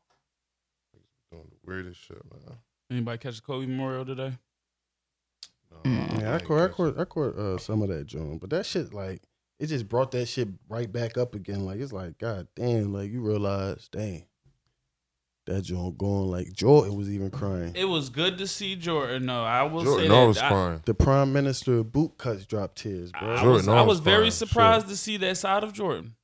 Doing 1.32 1.50
the 1.50 1.58
weirdest 1.72 2.02
shit, 2.02 2.22
man. 2.32 2.58
Anybody 2.92 3.18
catch 3.18 3.38
the 3.38 3.42
Kobe 3.42 3.66
Memorial 3.66 4.06
today? 4.06 4.34
No, 5.86 5.90
Mm. 5.92 6.22
Yeah, 6.22 6.32
I 6.32 6.34
ain't 6.36 6.44
caught, 6.46 6.60
I 6.62 6.68
catch 6.68 6.76
caught, 6.78 7.00
I 7.00 7.06
caught 7.06 7.38
uh, 7.38 7.58
some 7.58 7.82
of 7.82 7.90
that, 7.90 8.06
John. 8.06 8.38
But 8.38 8.50
that 8.52 8.66
shit, 8.66 8.94
like, 8.94 9.22
it 9.60 9.68
just 9.68 9.88
brought 9.90 10.12
that 10.12 10.28
shit 10.28 10.48
right 10.70 10.92
back 10.92 11.18
up 11.18 11.36
again. 11.36 11.66
Like, 11.66 11.80
it's 11.80 11.92
like, 11.94 12.18
god 12.18 12.48
damn, 12.56 12.94
like 12.94 13.12
you 13.12 13.22
realize, 13.22 13.88
dang, 13.92 14.26
that 15.46 15.64
John 15.64 15.96
going 15.98 16.30
like 16.32 16.54
Jordan 16.54 16.96
was 16.96 17.10
even 17.10 17.30
crying. 17.30 17.74
It 17.76 17.86
was 17.86 18.10
good 18.10 18.38
to 18.38 18.48
see 18.48 18.76
Jordan. 18.78 19.26
No, 19.26 19.44
I 19.44 19.64
will 19.64 19.84
Jordan 19.84 20.06
say 20.06 20.08
that. 20.10 20.16
always 20.16 20.38
I- 20.38 20.48
crying. 20.48 20.82
The 20.86 20.94
prime 20.94 21.34
minister 21.34 21.84
boot 21.84 22.18
cuts 22.18 22.46
dropped 22.46 22.78
tears, 22.78 23.12
bro. 23.12 23.30
I 23.34 23.36
Jordan 23.42 23.52
was, 23.54 23.68
I 23.68 23.82
was 23.82 24.00
very 24.00 24.18
crying, 24.20 24.32
surprised 24.32 24.88
to 24.88 24.96
see 24.96 25.18
that 25.18 25.38
side 25.38 25.64
of 25.64 25.74
Jordan. 25.74 26.16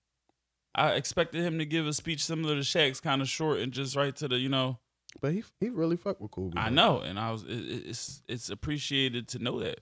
I 0.74 0.92
expected 0.92 1.44
him 1.44 1.58
to 1.60 1.66
give 1.66 1.86
a 1.88 1.94
speech 1.94 2.24
similar 2.24 2.56
to 2.56 2.62
Shaq's, 2.62 3.02
kind 3.02 3.22
of 3.22 3.28
short 3.28 3.60
and 3.60 3.74
just 3.74 3.96
right 3.98 4.16
to 4.18 4.28
the, 4.30 4.38
you 4.38 4.48
know. 4.50 4.80
But 5.22 5.34
he 5.34 5.43
he 5.60 5.69
really 5.69 5.98
fucked 5.98 6.22
with 6.22 6.32
Kobe. 6.32 6.58
I 6.58 6.65
man. 6.65 6.76
know, 6.76 7.00
and 7.00 7.19
I 7.19 7.32
was. 7.32 7.43
It, 7.43 7.50
it- 7.52 7.88
it's 7.88 8.22
it's 8.28 8.50
appreciated 8.50 9.28
to 9.30 9.39
know 9.39 9.60
that. 9.60 9.80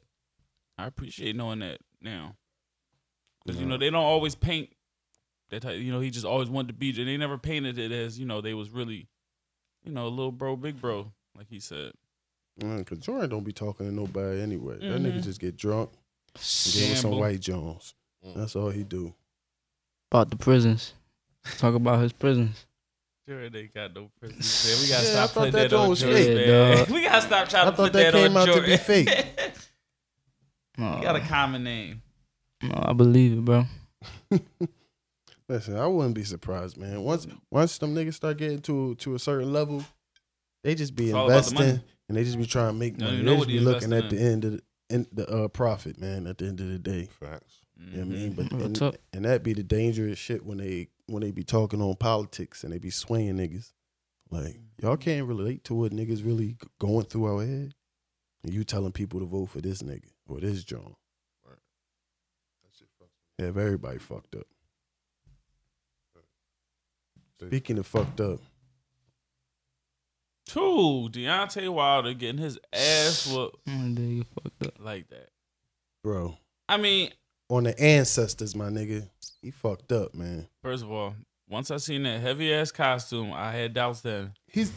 I 0.77 0.85
appreciate 0.85 1.35
knowing 1.35 1.59
that 1.59 1.79
now, 2.01 2.35
because 3.45 3.59
you 3.59 3.65
know 3.67 3.77
they 3.77 3.89
don't 3.89 4.03
always 4.03 4.35
paint 4.35 4.69
that. 5.49 5.61
Type, 5.63 5.79
you 5.79 5.91
know, 5.91 5.99
he 5.99 6.09
just 6.11 6.25
always 6.25 6.49
wanted 6.49 6.67
to 6.69 6.73
be. 6.73 6.89
And 6.89 7.07
they 7.07 7.17
never 7.17 7.37
painted 7.37 7.77
it 7.79 7.91
as 7.91 8.19
you 8.19 8.25
know 8.25 8.41
they 8.41 8.53
was 8.53 8.69
really, 8.69 9.07
you 9.83 9.91
know, 9.91 10.07
a 10.07 10.09
little 10.09 10.31
bro, 10.31 10.55
big 10.55 10.79
bro, 10.79 11.11
like 11.35 11.47
he 11.49 11.59
said. 11.59 11.93
Because 12.59 12.99
Jordan 12.99 13.29
don't 13.29 13.43
be 13.43 13.51
talking 13.53 13.87
to 13.87 13.93
nobody 13.93 14.41
anyway. 14.41 14.75
That 14.79 15.01
Mhm. 15.01 15.05
nigga 15.11 15.23
just 15.23 15.39
get 15.41 15.57
drunk 15.57 15.89
and 16.35 16.73
give 16.73 16.89
him 16.89 16.95
some 16.95 17.11
white 17.19 17.39
Jones. 17.39 17.93
Mm. 18.25 18.35
That's 18.35 18.55
all 18.55 18.69
he 18.69 18.83
do. 18.83 19.13
About 20.11 20.29
the 20.29 20.37
prisons. 20.37 20.93
Talk 21.57 21.73
about 21.75 22.01
his 22.01 22.13
prisons. 22.13 22.66
Jordan 23.27 23.55
ain't 23.55 23.73
got 23.73 23.93
no 23.93 24.09
pussy. 24.21 24.69
Man, 24.69 24.81
we 24.81 24.87
gotta 24.89 25.05
Yeah, 25.05 25.11
stop 25.11 25.29
thought 25.31 25.39
putting 25.51 25.51
that 25.53 25.69
that, 25.69 25.73
on 25.75 25.79
joint 25.81 25.89
was 25.89 25.99
Jordan, 26.01 26.17
fake. 26.23 26.35
man. 26.35 26.47
Yeah, 26.87 26.93
we 26.93 27.03
gotta 27.03 27.21
stop 27.21 27.49
trying 27.49 27.67
I 27.67 27.71
to 27.71 27.75
thought 27.75 27.83
put 27.85 27.93
that 27.93 28.11
that, 28.11 28.13
came 28.13 28.31
on 28.31 28.37
out 28.37 28.45
to 28.45 28.51
Jordan. 28.53 28.69
be 28.71 28.77
fake. 28.77 29.09
No, 30.79 30.95
he 30.97 31.01
got 31.01 31.15
a 31.15 31.21
common 31.21 31.63
name. 31.63 32.03
no, 32.61 32.71
I 32.85 32.93
believe 32.93 33.33
it, 33.33 33.43
bro. 33.43 33.65
Listen, 35.49 35.75
I 35.77 35.87
wouldn't 35.87 36.13
be 36.13 36.23
surprised, 36.23 36.77
man. 36.77 37.01
Once 37.01 37.25
once 37.49 37.77
them 37.79 37.95
niggas 37.95 38.13
start 38.15 38.37
getting 38.37 38.61
to 38.61 38.93
to 38.95 39.15
a 39.15 39.19
certain 39.19 39.51
level, 39.51 39.83
they 40.63 40.75
just 40.75 40.93
be 40.95 41.05
It's 41.05 41.13
the 41.13 41.19
investing 41.21 41.81
and 42.09 42.17
they 42.17 42.23
just 42.23 42.37
be 42.37 42.45
trying 42.45 42.73
to 42.73 42.73
make 42.73 42.97
Don't 42.97 43.07
money. 43.07 43.17
even 43.21 43.25
They 43.25 43.31
know 43.31 43.37
just 43.37 43.47
be 43.47 43.57
they 43.57 43.63
looking 43.65 43.93
at 43.93 44.03
investing 44.03 44.19
the 44.19 44.25
end 44.31 44.45
of 44.45 44.51
the, 44.51 44.61
in, 44.89 45.07
the 45.13 45.27
uh, 45.45 45.47
profit, 45.47 45.99
man. 45.99 46.27
At 46.27 46.37
the 46.37 46.45
end 46.45 46.59
of 46.59 46.67
the 46.67 46.77
day, 46.77 47.09
Facts. 47.19 47.55
you 47.79 48.03
know 48.03 48.05
what 48.05 48.15
I 48.15 48.19
mean. 48.19 48.33
Mhm. 48.33 48.49
But 48.51 48.61
and, 48.61 48.75
talk. 48.75 48.95
and 49.13 49.25
that 49.25 49.41
be 49.43 49.53
the 49.53 49.63
dangerous 49.63 50.19
shit 50.19 50.45
when 50.45 50.59
they 50.59 50.89
when 51.07 51.23
they 51.23 51.31
be 51.31 51.43
talking 51.43 51.81
on 51.81 51.95
politics 51.95 52.63
and 52.63 52.71
they 52.73 52.77
be 52.77 52.89
swaying 52.89 53.37
niggas. 53.37 53.71
Like 54.29 54.59
y'all 54.81 54.97
can't 54.97 55.25
relate 55.27 55.63
to 55.65 55.73
what 55.73 55.91
niggas 55.91 56.25
really 56.25 56.57
going 56.79 57.05
through 57.05 57.25
our 57.25 57.45
head. 57.45 57.73
And 58.43 58.53
you 58.53 58.63
telling 58.63 58.91
people 58.91 59.19
to 59.19 59.25
vote 59.25 59.47
for 59.47 59.61
this 59.61 59.81
nigga 59.81 60.09
or 60.27 60.39
this 60.39 60.63
John. 60.63 60.95
That 61.45 61.57
shit 62.77 62.87
fucks 63.01 63.07
Yeah, 63.39 63.47
everybody 63.47 63.97
fucked 63.97 64.35
up. 64.35 64.45
They- 67.39 67.47
Speaking 67.47 67.77
of 67.77 67.85
fucked 67.87 68.19
up, 68.21 68.39
Two, 70.45 71.09
Deontay 71.11 71.67
Wilder 71.69 72.13
getting 72.13 72.37
his 72.41 72.57
ass 72.71 73.27
whooped 73.33 73.65
Mm, 73.67 73.95
there 73.95 74.05
you 74.05 74.23
fucked 74.23 74.65
up. 74.65 74.73
like 74.83 75.09
that. 75.09 75.29
bro. 76.03 76.37
I 76.69 76.77
mean, 76.77 77.11
On 77.49 77.63
the 77.63 77.79
ancestors, 77.79 78.55
my 78.55 78.69
nigga. 78.69 79.07
He 79.41 79.51
fucked 79.51 79.91
up, 79.91 80.13
man. 80.13 80.47
first 80.62 80.83
of 80.83 80.91
all, 80.91 81.15
once 81.49 81.71
I 81.71 81.77
seen 81.77 82.03
that 82.03 82.19
heavy 82.19 82.53
ass 82.53 82.71
costume, 82.71 83.31
I 83.33 83.51
had 83.53 83.73
doubts 83.73 84.01
then. 84.01 84.33
He's 84.47 84.71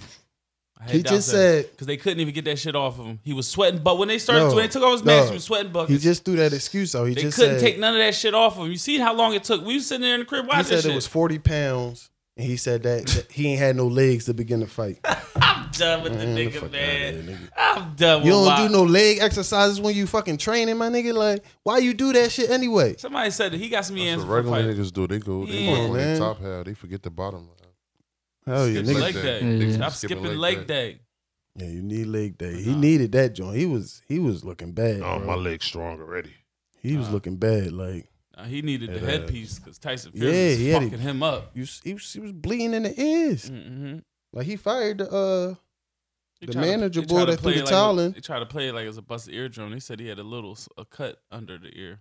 he 0.88 1.02
just 1.02 1.28
said 1.28 1.70
because 1.70 1.86
they 1.86 1.98
couldn't 1.98 2.20
even 2.20 2.32
get 2.32 2.44
that 2.46 2.58
shit 2.58 2.74
off 2.74 2.98
of 2.98 3.04
him. 3.06 3.18
He 3.22 3.34
was 3.34 3.46
sweating, 3.46 3.82
but 3.82 3.98
when 3.98 4.08
they 4.08 4.18
started, 4.18 4.44
No, 4.44 4.54
when 4.54 4.64
they 4.64 4.68
took 4.68 4.82
off 4.82 4.92
his 4.92 5.04
mask, 5.04 5.24
no. 5.24 5.28
he 5.30 5.34
was 5.34 5.44
sweating 5.44 5.72
buckets. 5.72 5.92
he 5.92 5.98
just 5.98 6.24
threw 6.24 6.36
that 6.36 6.52
excuse 6.54 6.94
out. 6.94 7.04
He 7.04 7.14
they 7.14 7.22
just 7.22 7.36
couldn't 7.36 7.58
said 7.58 7.64
take 7.66 7.78
none 7.78 7.94
of 7.94 7.98
that 8.00 8.14
shit 8.14 8.32
off 8.34 8.56
of 8.56 8.64
him. 8.64 8.70
You 8.70 8.78
see 8.78 8.98
how 8.98 9.14
long 9.14 9.34
it 9.34 9.44
took? 9.44 9.64
We 9.64 9.74
was 9.74 9.86
sitting 9.86 10.02
there 10.02 10.14
in 10.14 10.20
the 10.20 10.26
crib 10.26 10.44
he 10.44 10.48
watching 10.48 10.64
said 10.64 10.78
this 10.78 10.84
it 10.86 10.94
was 10.94 11.06
forty 11.06 11.38
pounds, 11.38 12.08
and 12.40 12.48
he 12.48 12.56
said 12.56 12.82
that, 12.84 13.06
that 13.06 13.30
he 13.30 13.48
ain't 13.48 13.58
had 13.60 13.76
no 13.76 13.86
legs 13.86 14.24
to 14.24 14.34
begin 14.34 14.60
the 14.60 14.66
fight. 14.66 14.98
I'm 15.42 15.70
done 15.72 16.02
with 16.02 16.12
the 16.18 16.26
Man, 16.26 16.36
nigga, 16.36 16.52
fuck 16.54 16.62
outta 16.64 16.72
man. 16.72 17.12
here, 17.12 17.22
nigga. 17.36 17.48
I'm 17.56 17.94
done 17.94 18.20
with 18.20 18.26
You 18.26 18.32
don't 18.32 18.46
Wilder. 18.46 18.68
do 18.68 18.72
no 18.72 18.82
leg 18.84 19.18
exercises 19.20 19.80
when 19.80 19.94
you 19.94 20.06
fucking 20.06 20.38
training, 20.38 20.76
my 20.78 20.88
nigga. 20.88 21.12
Like, 21.14 21.44
why 21.62 21.78
you 21.78 21.92
do 21.94 22.12
that 22.14 22.32
shit 22.32 22.50
anyway? 22.50 22.96
Somebody 22.96 23.30
said 23.30 23.52
that 23.52 23.58
he 23.60 23.68
got 23.68 23.84
some 23.84 23.96
That's 23.96 24.06
answers 24.08 24.24
what 24.26 24.44
for 24.44 24.50
regular 24.50 24.74
fight. 24.74 24.78
niggas 24.80 24.92
do. 24.92 25.06
They 25.06 25.18
go, 25.18 25.44
they 25.46 25.52
Yeah, 25.52 25.70
work 25.70 25.80
on 25.80 25.92
man. 25.96 26.14
the 26.14 26.18
top 26.18 26.40
half. 26.40 26.64
They 26.64 26.74
forget 26.74 27.02
the 27.02 27.10
bottom. 27.10 27.48
half. 28.46 28.54
Hell 28.56 28.68
yeah, 28.68 28.82
Skip 28.82 28.96
niggas. 28.96 29.00
leg 29.02 29.14
day. 29.14 29.22
day. 29.40 29.64
Yeah. 29.66 29.76
Stop 29.76 29.92
Skipping 29.92 30.16
skipping 30.18 30.38
leg 30.40 30.56
leg 30.58 30.66
day. 30.66 30.92
day. 30.92 31.00
Yeah, 31.56 31.66
you 31.72 31.82
need 31.82 32.06
leg 32.06 32.38
day. 32.38 32.62
He 32.62 32.70
Nah. 32.72 32.78
needed 32.78 33.12
that 33.12 33.34
joint. 33.34 33.56
He 33.56 33.66
was 33.66 34.02
he 34.08 34.18
was 34.18 34.44
looking 34.44 34.72
bad. 34.72 35.02
Oh, 35.02 35.18
bro. 35.18 35.26
my 35.26 35.34
leg's 35.34 35.66
strong 35.66 36.00
already. 36.00 36.32
He 36.80 36.96
was 36.96 37.10
looking 37.10 37.36
bad. 37.36 37.72
Like 37.72 38.08
Nah, 38.42 38.46
he 38.48 38.62
needed 38.62 38.90
the 38.94 39.02
uh, 39.02 39.10
headpiece 39.10 39.58
because 39.58 39.78
Tyson 39.78 40.12
yeah, 40.14 40.20
Fury 40.30 40.48
was 40.48 40.58
he 40.58 40.72
fucking 40.72 40.92
it. 40.94 41.00
him 41.00 41.22
up. 41.22 41.50
you, 41.54 41.66
he 41.84 41.92
was, 41.94 42.12
he 42.12 42.20
was 42.20 42.32
bleeding 42.32 42.74
in 42.74 42.82
the 42.84 43.00
ears. 43.00 43.50
Mm-hmm. 43.50 43.98
Like 44.32 44.46
he 44.46 44.56
fired 44.56 44.98
the 44.98 45.10
uh 45.10 45.54
He 46.40 46.46
The 46.46 46.52
tried 46.52 46.62
to- 46.62 46.68
manager 46.70 47.00
he 47.00 47.06
boy 47.06 47.16
tried 47.16 47.24
to 47.26 47.30
that 47.32 47.40
play 47.40 47.52
threw 47.52 47.62
it 47.62 47.64
the 47.64 47.64
like 47.66 47.72
towel 47.74 47.98
it- 47.98 48.04
in. 48.06 48.12
They 48.12 48.20
tried 48.20 48.38
to 48.40 48.46
play 48.46 48.68
it 48.68 48.74
like 48.74 48.84
it 48.84 48.88
was 48.88 48.98
a 48.98 49.02
busted 49.02 49.34
eardrum. 49.34 49.70
They 49.72 49.80
said 49.80 50.00
he 50.00 50.06
had 50.08 50.18
a 50.18 50.22
little 50.22 50.52
s- 50.52 50.68
a 50.78 50.84
cut 50.84 51.20
under 51.30 51.58
the 51.58 51.70
ear. 51.78 52.00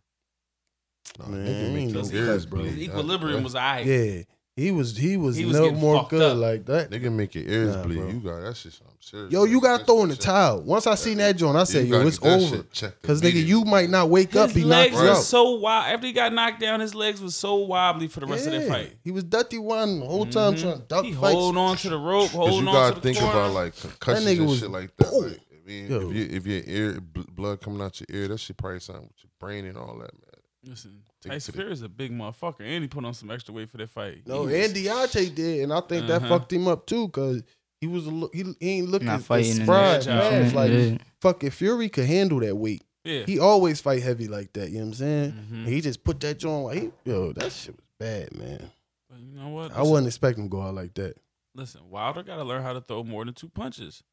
Nah, 1.18 1.28
Man, 1.28 1.48
ain't 1.76 1.94
no 1.94 2.06
ears 2.12 2.46
bro. 2.46 2.62
His 2.64 2.78
equilibrium 2.78 3.38
that- 3.38 3.44
was 3.44 3.56
alright. 3.56 3.86
yeah. 3.86 4.22
He 4.60 4.72
was 4.72 4.98
he 4.98 5.16
was, 5.18 5.36
He 5.38 5.46
was 5.46 5.56
no 5.58 5.64
getting 5.66 5.80
more 5.80 5.98
fucked 6.00 6.10
good 6.12 6.22
up. 6.34 6.38
like 6.38 6.66
that. 6.66 6.90
Nigga 6.92 7.12
make 7.12 7.34
your 7.36 7.46
ears 7.46 7.76
Nah, 7.76 7.84
bleed. 7.84 7.96
bro. 7.98 8.08
You 8.10 8.20
got 8.20 8.42
that 8.42 8.58
shit. 8.58 8.80
I'm 8.86 8.92
serious. 9.00 9.32
Yo, 9.32 9.44
you 9.46 9.62
gotta 9.62 9.84
throw 9.86 10.04
in 10.04 10.10
the 10.10 10.16
shit- 10.16 10.24
towel. 10.26 10.62
Once 10.62 10.86
I 10.88 10.96
seen 10.96 11.18
that 11.20 11.36
joint, 11.38 11.56
I 11.58 11.64
said, 11.64 11.88
yo, 11.88 12.06
it's 12.06 12.20
over. 12.22 12.64
Cause 13.02 13.22
nigga, 13.22 13.44
you 13.46 13.64
might 13.66 13.90
not 13.90 14.10
wake 14.10 14.36
up, 14.36 14.50
His 14.52 14.64
be 14.64 14.70
knocked 14.70 14.92
legs 14.94 14.98
out. 14.98 15.10
was 15.10 15.28
so 15.28 15.52
wild. 15.56 15.94
After 15.94 16.08
he 16.08 16.14
got 16.14 16.34
knocked 16.34 16.60
down, 16.60 16.80
his 16.82 16.94
legs 16.94 17.22
was 17.22 17.36
so 17.36 17.56
wobbly 17.56 18.08
for 18.08 18.20
the 18.20 18.26
rest 18.26 18.46
of 18.48 18.52
that 18.54 18.64
Yeah. 18.64 18.68
fight. 18.74 18.98
He 19.04 19.12
was 19.12 19.24
dirty 19.24 19.58
one 19.60 20.00
the 20.02 20.06
whole 20.06 20.26
time 20.26 20.56
Mhm. 20.56 20.62
trying 20.62 20.74
to 20.78 20.84
duck 20.88 21.06
He 21.06 21.14
fights. 21.14 21.34
holding 21.34 21.58
on 21.60 21.78
to 21.78 21.90
the 21.90 21.98
rope, 21.98 22.30
Cause 22.30 22.32
holding 22.32 22.64
you 22.64 22.68
on 22.70 22.74
gotta 22.74 22.96
the 22.96 23.02
think 23.02 23.18
corner. 23.18 23.32
about 23.40 23.54
like 23.54 23.80
concussions 23.80 24.26
nigga 24.26 24.38
and 24.40 24.48
was- 24.50 24.60
shit 24.60 24.72
like 24.72 24.96
that. 24.98 25.10
Boom. 25.10 25.24
Like, 25.24 25.40
I 25.52 25.68
mean, 25.72 25.90
Yo. 25.92 26.10
if 26.10 26.16
you 26.16 26.28
if 26.32 26.46
your 26.48 26.62
ear 26.66 27.00
bl- 27.02 27.22
blood 27.32 27.62
coming 27.62 27.82
out 27.82 28.00
your 28.00 28.08
ear, 28.22 28.28
that 28.30 28.40
shit 28.40 28.58
probably 28.58 28.80
something 28.80 29.04
with 29.04 29.24
your 29.24 29.30
brain 29.40 29.66
and 29.66 29.78
all 29.78 29.94
that, 30.00 30.12
man. 30.14 30.29
Listen, 30.66 31.04
Tyson 31.22 31.54
Fury 31.54 31.72
is 31.72 31.82
a 31.84 31.90
big 31.90 32.12
motherfucker, 32.12 32.62
and 32.62 32.84
he 32.84 32.88
put 32.88 33.06
on 33.06 33.14
some 33.14 33.32
extra 33.32 33.54
weight 33.54 33.70
for 33.70 33.78
that 33.78 33.90
fight. 33.90 34.24
No, 34.28 34.46
He 34.46 34.58
was- 34.60 34.66
and 34.68 34.76
Deontay 34.76 35.34
did, 35.36 35.62
and 35.64 35.72
I 35.74 35.80
think 35.82 36.08
that 36.08 36.22
Uh-huh. 36.24 36.28
fucked 36.40 36.52
him 36.54 36.68
up 36.68 36.86
too, 36.86 37.08
cause 37.10 37.44
he 37.80 37.88
was 37.88 38.06
a 38.06 38.10
look, 38.10 38.36
he, 38.36 38.44
he 38.60 38.70
ain't 38.80 38.90
looking 38.90 39.08
Not 39.08 39.20
as 39.22 39.26
fighting 39.26 39.52
in 39.58 39.64
spry, 39.64 39.98
that 40.00 40.04
fast. 40.04 40.08
agile. 40.10 40.56
Like 40.56 40.72
Yeah. 40.72 40.98
fucking 41.22 41.52
Fury 41.52 41.88
could 41.90 42.06
handle 42.08 42.40
that 42.42 42.56
weight. 42.58 42.84
yeah. 43.06 43.24
He 43.26 43.40
always 43.40 43.80
fight 43.80 44.04
heavy 44.04 44.28
like 44.28 44.52
that. 44.54 44.70
You 44.70 44.80
know 44.80 44.86
what 44.86 44.88
I'm 44.88 44.94
saying? 44.96 45.32
Mhm. 45.52 45.66
He 45.68 45.80
just 45.82 46.04
put 46.04 46.20
that 46.20 46.40
joint 46.40 46.66
like, 46.66 46.82
he, 46.82 46.92
yo, 47.10 47.32
that 47.34 47.52
shit 47.54 47.76
was 47.78 47.86
bad, 47.98 48.36
man. 48.36 48.70
But 49.10 49.20
you 49.22 49.32
know 49.32 49.50
what? 49.50 49.72
I 49.72 49.82
wasn't 49.82 50.08
expecting 50.08 50.44
him 50.44 50.50
to 50.50 50.56
go 50.58 50.62
out 50.62 50.76
like 50.76 50.94
that. 50.96 51.16
Listen, 51.56 51.90
Wilder 51.90 52.22
got 52.22 52.36
to 52.36 52.44
learn 52.44 52.62
how 52.64 52.74
to 52.74 52.82
throw 52.82 53.04
more 53.04 53.24
than 53.26 53.34
two 53.34 53.50
punches. 53.50 54.04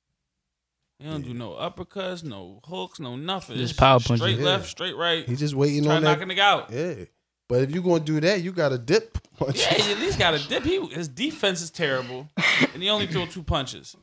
He 0.99 1.05
don't 1.05 1.23
Yeah. 1.23 1.29
do 1.29 1.35
no 1.35 1.51
uppercuts, 1.53 2.25
no 2.25 2.61
hooks, 2.65 2.99
no 3.01 3.17
nothing. 3.17 3.57
Just 3.57 3.73
It's 3.73 3.79
power 3.79 4.01
Straight 4.01 4.19
punches. 4.21 4.39
Yeah. 4.39 4.45
left, 4.45 4.69
straight 4.69 4.97
right. 4.97 5.29
He 5.29 5.37
just 5.37 5.55
waiting 5.55 5.85
Try 5.85 5.97
on 5.97 6.03
that. 6.03 6.09
knocking 6.19 6.29
the 6.29 6.41
out. 6.41 6.73
Yeah, 6.73 7.05
but 7.49 7.63
if 7.63 7.75
you 7.75 7.83
gonna 7.83 8.01
do 8.03 8.19
that, 8.21 8.43
you 8.43 8.51
got 8.53 8.71
to 8.71 8.79
dip 8.79 9.19
punch. 9.39 9.59
Yeah, 9.59 9.75
he 9.75 9.93
at 9.93 9.99
least 9.99 10.19
got 10.19 10.35
a 10.35 10.49
dip. 10.49 10.65
He, 10.65 10.85
his 10.89 11.09
defense 11.09 11.61
is 11.61 11.71
terrible, 11.71 12.29
and 12.73 12.83
he 12.83 12.89
only 12.89 13.07
threw 13.07 13.27
two 13.27 13.43
punches. 13.43 13.95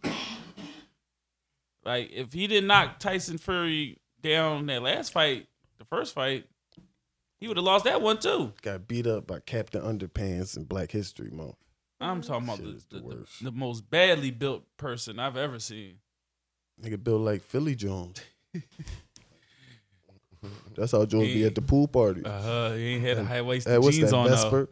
Like 1.86 2.12
if 2.12 2.32
he 2.34 2.48
didn't 2.48 2.68
knock 2.68 3.00
Tyson 3.00 3.38
Fury 3.38 3.98
down 4.22 4.68
that 4.68 4.82
last 4.84 5.12
fight, 5.12 5.48
the 5.80 5.86
first 5.86 6.14
fight, 6.14 6.46
he 7.40 7.48
would 7.48 7.58
have 7.58 7.66
lost 7.66 7.86
that 7.86 8.02
one 8.02 8.20
too. 8.20 8.54
got 8.62 8.88
beat 8.88 9.06
up 9.08 9.28
by 9.28 9.40
Captain 9.40 9.82
Underpants 9.82 10.56
in 10.56 10.64
Black 10.64 10.92
History 10.92 11.30
Month. 11.30 11.56
I'm 12.00 12.22
talking 12.22 12.46
about 12.46 12.58
Shit 12.58 12.66
the, 12.68 12.72
is 12.76 12.86
the 12.86 12.96
the, 12.98 13.02
the, 13.02 13.08
worst. 13.08 13.44
the 13.44 13.52
most 13.52 13.90
badly 13.90 14.32
built 14.32 14.64
person 14.78 15.20
I've 15.20 15.38
ever 15.38 15.60
seen. 15.60 15.96
Nigga 16.82 17.02
built 17.04 17.22
like 17.22 17.42
Philly 17.42 17.76
Jones. 17.76 18.20
That's 20.76 20.92
how 20.92 21.06
Jones 21.06 21.28
be 21.28 21.46
at 21.46 21.56
the 21.56 21.62
pool 21.62 21.88
party. 21.88 22.22
Uh 22.26 22.42
huh. 22.42 22.72
He 22.74 22.96
ain't 22.96 23.04
had 23.04 23.18
the 23.18 23.24
high 23.26 23.42
waisted 23.42 23.72
Hey, 23.72 23.78
what's 23.78 23.96
jeans 23.96 24.12
that 24.12 24.18
on 24.18 24.26
though. 24.30 24.36
Vesper? 24.36 24.70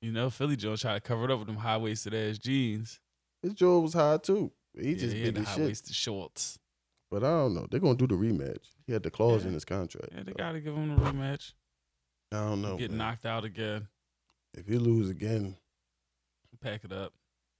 You 0.00 0.12
know, 0.12 0.28
Philly 0.30 0.56
Jones 0.56 0.80
tried 0.80 0.94
to 0.94 1.00
cover 1.00 1.24
it 1.24 1.30
up 1.30 1.38
with 1.38 1.46
them 1.46 1.56
high 1.56 1.76
waisted 1.76 2.14
ass 2.14 2.38
jeans. 2.38 2.98
His 3.42 3.52
jaw 3.54 3.78
was 3.78 3.92
high 3.94 4.16
too. 4.18 4.50
He 4.78 4.90
Yeah, 4.92 4.96
just 4.96 5.14
he 5.16 5.24
had 5.26 5.34
the 5.36 5.42
high 5.44 5.60
waisted 5.60 5.94
shorts. 5.94 6.58
But 7.10 7.22
I 7.22 7.28
don't 7.28 7.54
know. 7.54 7.66
They're 7.70 7.78
gonna 7.80 7.94
do 7.94 8.06
the 8.08 8.14
rematch. 8.16 8.64
He 8.86 8.92
had 8.92 9.02
the 9.02 9.10
clause 9.10 9.42
Yeah. 9.42 9.48
in 9.48 9.54
his 9.54 9.64
contract. 9.64 10.08
Yeah, 10.12 10.22
they 10.24 10.32
so 10.32 10.36
gotta 10.36 10.60
give 10.60 10.74
him 10.74 10.96
the 10.96 11.00
rematch. 11.02 11.52
I 12.32 12.36
don't 12.38 12.62
know. 12.62 12.76
Get 12.76 12.90
man. 12.90 12.98
knocked 12.98 13.26
out 13.26 13.44
again. 13.44 13.86
If 14.54 14.66
he 14.66 14.78
lose 14.78 15.10
again, 15.10 15.56
Pack 16.60 16.84
it 16.84 16.92
up. 16.92 17.12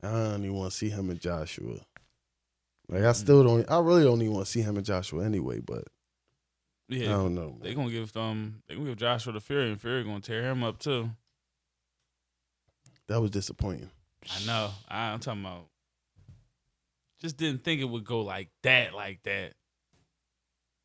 I 0.02 0.10
don't 0.10 0.44
even 0.44 0.54
want 0.54 0.70
to 0.70 0.76
see 0.76 0.88
him 0.88 1.10
and 1.10 1.20
Joshua. 1.20 1.76
Like 2.88 3.02
I 3.02 3.06
Mm. 3.12 3.14
still 3.14 3.42
don't. 3.44 3.70
I 3.70 3.78
really 3.80 4.04
don't 4.04 4.20
even 4.20 4.34
want 4.34 4.46
to 4.46 4.52
see 4.52 4.60
him 4.62 4.76
and 4.76 4.84
Joshua 4.84 5.24
anyway. 5.24 5.60
But 5.60 5.84
yeah, 6.88 7.06
I 7.08 7.12
don't 7.12 7.34
know. 7.34 7.56
they 7.60 7.68
man. 7.70 7.76
gonna 7.76 7.90
give 7.90 8.16
um 8.16 8.62
they 8.68 8.74
gonna 8.74 8.86
give 8.90 8.98
Joshua 8.98 9.32
the 9.32 9.40
Fury, 9.40 9.70
and 9.70 9.80
Fury 9.80 10.04
gonna 10.04 10.20
tear 10.20 10.42
him 10.50 10.62
up 10.62 10.78
too. 10.78 11.10
That 13.08 13.20
was 13.20 13.30
disappointing. 13.30 13.90
I 14.30 14.46
know. 14.46 14.70
I, 14.88 15.10
I'm 15.12 15.20
talking 15.20 15.42
about. 15.42 15.66
Just 17.20 17.36
didn't 17.36 17.64
think 17.64 17.80
it 17.80 17.84
would 17.84 18.04
go 18.04 18.20
like 18.20 18.48
that, 18.62 18.94
like 18.94 19.22
that. 19.24 19.52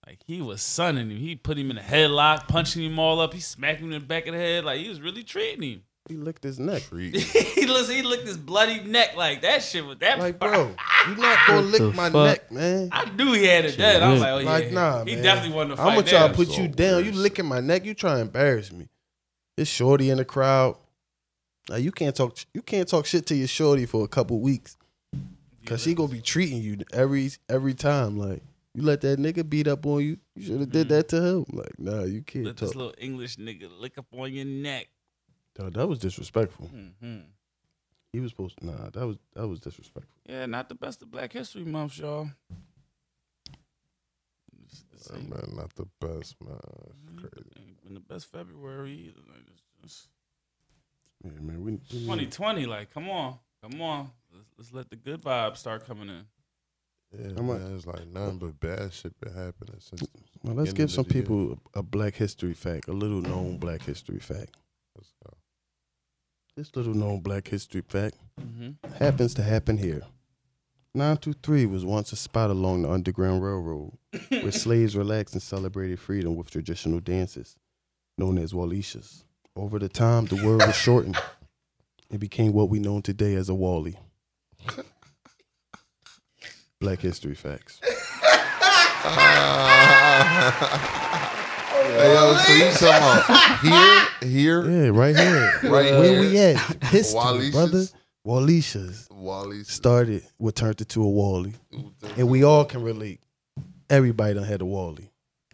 Like 0.08 0.20
he 0.26 0.42
was 0.42 0.62
sunning 0.62 1.10
him. 1.10 1.18
He 1.18 1.36
put 1.36 1.58
him 1.58 1.70
in 1.72 1.78
a 1.78 1.82
headlock, 1.82 2.48
punching 2.48 2.84
him 2.84 2.98
all 3.00 3.20
up. 3.20 3.34
He 3.34 3.40
smacked 3.42 3.80
him 3.80 3.92
in 3.92 4.00
the 4.00 4.06
back 4.06 4.26
of 4.28 4.34
the 4.34 4.40
head. 4.40 4.64
Like 4.66 4.80
he 4.80 4.88
was 4.90 5.02
really 5.02 5.24
treating 5.24 5.62
him. 5.64 5.84
He 6.10 6.16
licked 6.18 6.44
his 6.44 6.60
neck. 6.60 6.82
He 6.92 7.66
listen, 7.68 7.96
he 7.96 8.02
licked 8.02 8.28
his 8.28 8.38
bloody 8.38 8.82
neck 8.84 9.16
like 9.16 9.42
that 9.44 9.62
shit 9.64 9.86
was 9.86 9.98
that 10.00 10.18
Like, 10.20 10.40
bro, 10.40 10.76
you 11.08 11.16
not 11.16 11.40
gonna 11.48 11.62
lick 11.62 11.96
my 11.96 12.10
fuck? 12.10 12.14
neck, 12.14 12.52
man. 12.52 12.90
I 12.92 13.06
knew 13.12 13.32
he 13.34 13.46
had 13.46 13.66
it 13.66 13.78
dead. 13.78 14.02
I 14.02 14.12
was 14.12 14.20
like, 14.22 14.32
oh 14.32 14.38
yeah, 14.40 14.50
Like, 14.50 14.72
nah, 14.72 15.06
he 15.06 15.16
man. 15.16 15.24
definitely 15.24 15.56
wanted 15.56 15.76
to 15.76 15.82
I'm 15.82 15.96
gonna 15.96 16.08
try 16.08 16.28
to 16.28 16.34
put 16.34 16.48
So 16.48 16.62
you 16.62 16.68
down. 16.68 17.06
You 17.06 17.12
licking 17.12 17.46
my 17.46 17.60
neck. 17.60 17.86
You 17.86 17.94
try 17.94 18.16
to 18.16 18.22
embarrass 18.22 18.72
me. 18.72 18.88
It's 19.58 19.70
shorty 19.70 20.10
in 20.10 20.18
the 20.18 20.26
crowd. 20.26 20.78
Like, 21.70 21.84
you 21.84 21.92
can't 21.92 22.16
talk. 22.16 22.36
You 22.54 22.62
can't 22.64 22.88
talk 22.88 23.06
shit 23.06 23.26
to 23.28 23.36
your 23.36 23.48
shorty 23.48 23.86
for 23.86 24.04
a 24.04 24.08
couple 24.08 24.40
weeks 24.40 24.78
because 25.62 25.84
she 25.84 25.94
gonna 25.94 26.12
be 26.12 26.22
treating 26.22 26.62
you 26.64 26.78
every 26.92 27.30
every 27.50 27.76
time. 27.76 28.18
Like 28.18 28.42
you 28.74 28.82
let 28.82 29.02
that 29.02 29.20
nigga 29.20 29.48
beat 29.48 29.68
up 29.68 29.86
on 29.86 30.02
you. 30.02 30.18
You 30.36 30.44
should 30.44 30.60
have 30.62 30.72
did 30.72 30.88
Mhm. 30.88 30.90
that 30.90 31.08
to 31.10 31.22
him. 31.22 31.46
Like 31.52 31.78
nah, 31.78 32.04
you 32.06 32.24
can't 32.24 32.46
Let 32.46 32.58
this 32.58 32.74
little 32.74 32.96
English 32.98 33.36
nigga 33.36 33.70
lick 33.80 33.98
up 34.00 34.06
on 34.18 34.34
your 34.34 34.46
neck. 34.46 34.88
Dawg, 35.60 35.74
that 35.74 35.88
was 35.88 36.00
disrespectful. 36.00 36.68
hmm 36.68 37.20
He 38.14 38.20
was 38.20 38.32
supposed 38.32 38.58
to. 38.60 38.66
Nah, 38.66 38.90
that 38.92 39.06
was 39.06 39.18
that 39.36 39.48
was 39.48 39.60
disrespectful. 39.60 40.14
Yeah, 40.28 40.46
not 40.46 40.70
the 40.70 40.76
best 40.76 41.02
of 41.02 41.12
Black 41.12 41.34
History 41.34 41.64
Month, 41.66 42.00
y'all. 42.00 42.30
It's 44.66 44.84
the 44.92 45.14
Yeah, 45.14 45.20
same. 45.20 45.30
man, 45.30 45.56
not 45.56 45.76
the 45.76 45.86
best, 46.00 46.36
man. 46.42 46.60
It's 47.08 47.20
crazy. 47.20 47.50
Ain't 47.68 47.84
been 47.84 47.94
the 47.96 48.00
best 48.00 48.32
February 48.32 48.94
either. 48.94 49.22
Like, 49.28 49.44
it's 49.52 49.64
just 49.84 50.10
Yeah, 51.24 51.32
man. 51.42 51.62
We, 51.64 51.72
we 51.74 51.78
2020, 51.80 52.66
like, 52.66 52.94
come 52.94 53.10
on. 53.10 53.38
Come 53.62 53.82
on, 53.82 54.10
let's, 54.34 54.48
let's 54.58 54.74
let 54.74 54.90
the 54.90 54.96
good 54.96 55.22
vibes 55.22 55.58
start 55.58 55.86
coming 55.86 56.08
in. 56.08 56.26
Yeah, 57.12 57.34
I'm 57.36 57.50
a- 57.50 57.60
man, 57.60 57.76
it's 57.76 57.86
like 57.86 58.08
nothing 58.08 58.38
but 58.38 58.58
bad 58.62 58.94
shit 58.94 59.20
been 59.20 59.34
happening 59.34 59.76
since. 59.80 60.08
Well, 60.44 60.56
let's 60.56 60.72
give 60.72 60.90
some 60.90 61.04
the 61.10 61.14
year. 61.16 61.24
people 61.24 61.60
a 61.74 61.84
Black 61.84 62.16
History 62.16 62.54
fact, 62.54 62.88
a 62.88 62.94
little 62.94 63.22
known 63.22 63.58
Black 63.58 63.82
History 63.82 64.20
fact. 64.20 64.56
Let's 66.58 66.70
go. 66.70 66.82
This 66.82 66.88
little 66.88 66.94
known 66.94 67.22
Black 67.22 67.48
History 67.48 67.82
fact 67.88 68.16
Mm-hmm. 68.40 68.94
happens 69.04 69.34
to 69.34 69.44
happen 69.44 69.78
here. 69.78 70.02
923 70.96 71.66
was 71.66 71.84
once 71.84 72.14
a 72.14 72.16
spot 72.16 72.50
along 72.50 72.84
the 72.84 72.90
Underground 72.90 73.44
Railroad 73.44 73.92
where 74.30 74.52
slaves 74.54 74.96
relaxed 74.96 75.34
and 75.36 75.44
celebrated 75.44 76.00
freedom 76.00 76.38
with 76.38 76.50
traditional 76.50 77.02
dances 77.02 77.58
known 78.18 78.38
as 78.38 78.54
Walishas. 78.54 79.24
Over 79.58 79.78
the 79.78 79.90
time, 79.90 80.26
the 80.26 80.38
word 80.38 80.66
was 80.66 80.76
shortened 80.76 81.18
It 82.10 82.20
became 82.20 82.54
what 82.54 82.70
we 82.70 82.80
know 82.80 83.02
today 83.02 83.36
as 83.36 83.50
a 83.50 83.54
Wally. 83.54 83.98
Black 86.80 87.00
History 87.02 87.36
facts. 87.36 87.82
Hey, 91.98 92.14
yo, 92.14 92.38
so 92.38 92.54
you 92.54 92.72
talking 92.72 93.24
about 93.34 93.60
here, 94.22 94.30
here, 94.30 94.70
Yeah, 94.70 94.90
right 94.90 95.16
here. 95.16 95.52
Right 95.64 95.92
Where 95.92 96.04
here. 96.04 96.20
we 96.22 96.38
at? 96.38 96.84
History, 96.86 97.20
Walishas? 97.20 97.52
brother. 97.52 97.84
Walishas 98.26 99.12
Wally 99.12 99.64
started 99.64 100.24
what 100.38 100.56
turned 100.56 100.80
into 100.82 101.02
a 101.04 101.10
Wally. 101.10 101.54
And 102.18 102.30
we 102.30 102.44
all 102.44 102.66
can 102.66 102.84
relate. 102.84 103.22
Everybody 103.90 104.36
done 104.36 104.44
had 104.44 104.62
a 104.62 104.66
Wally. 104.66 105.10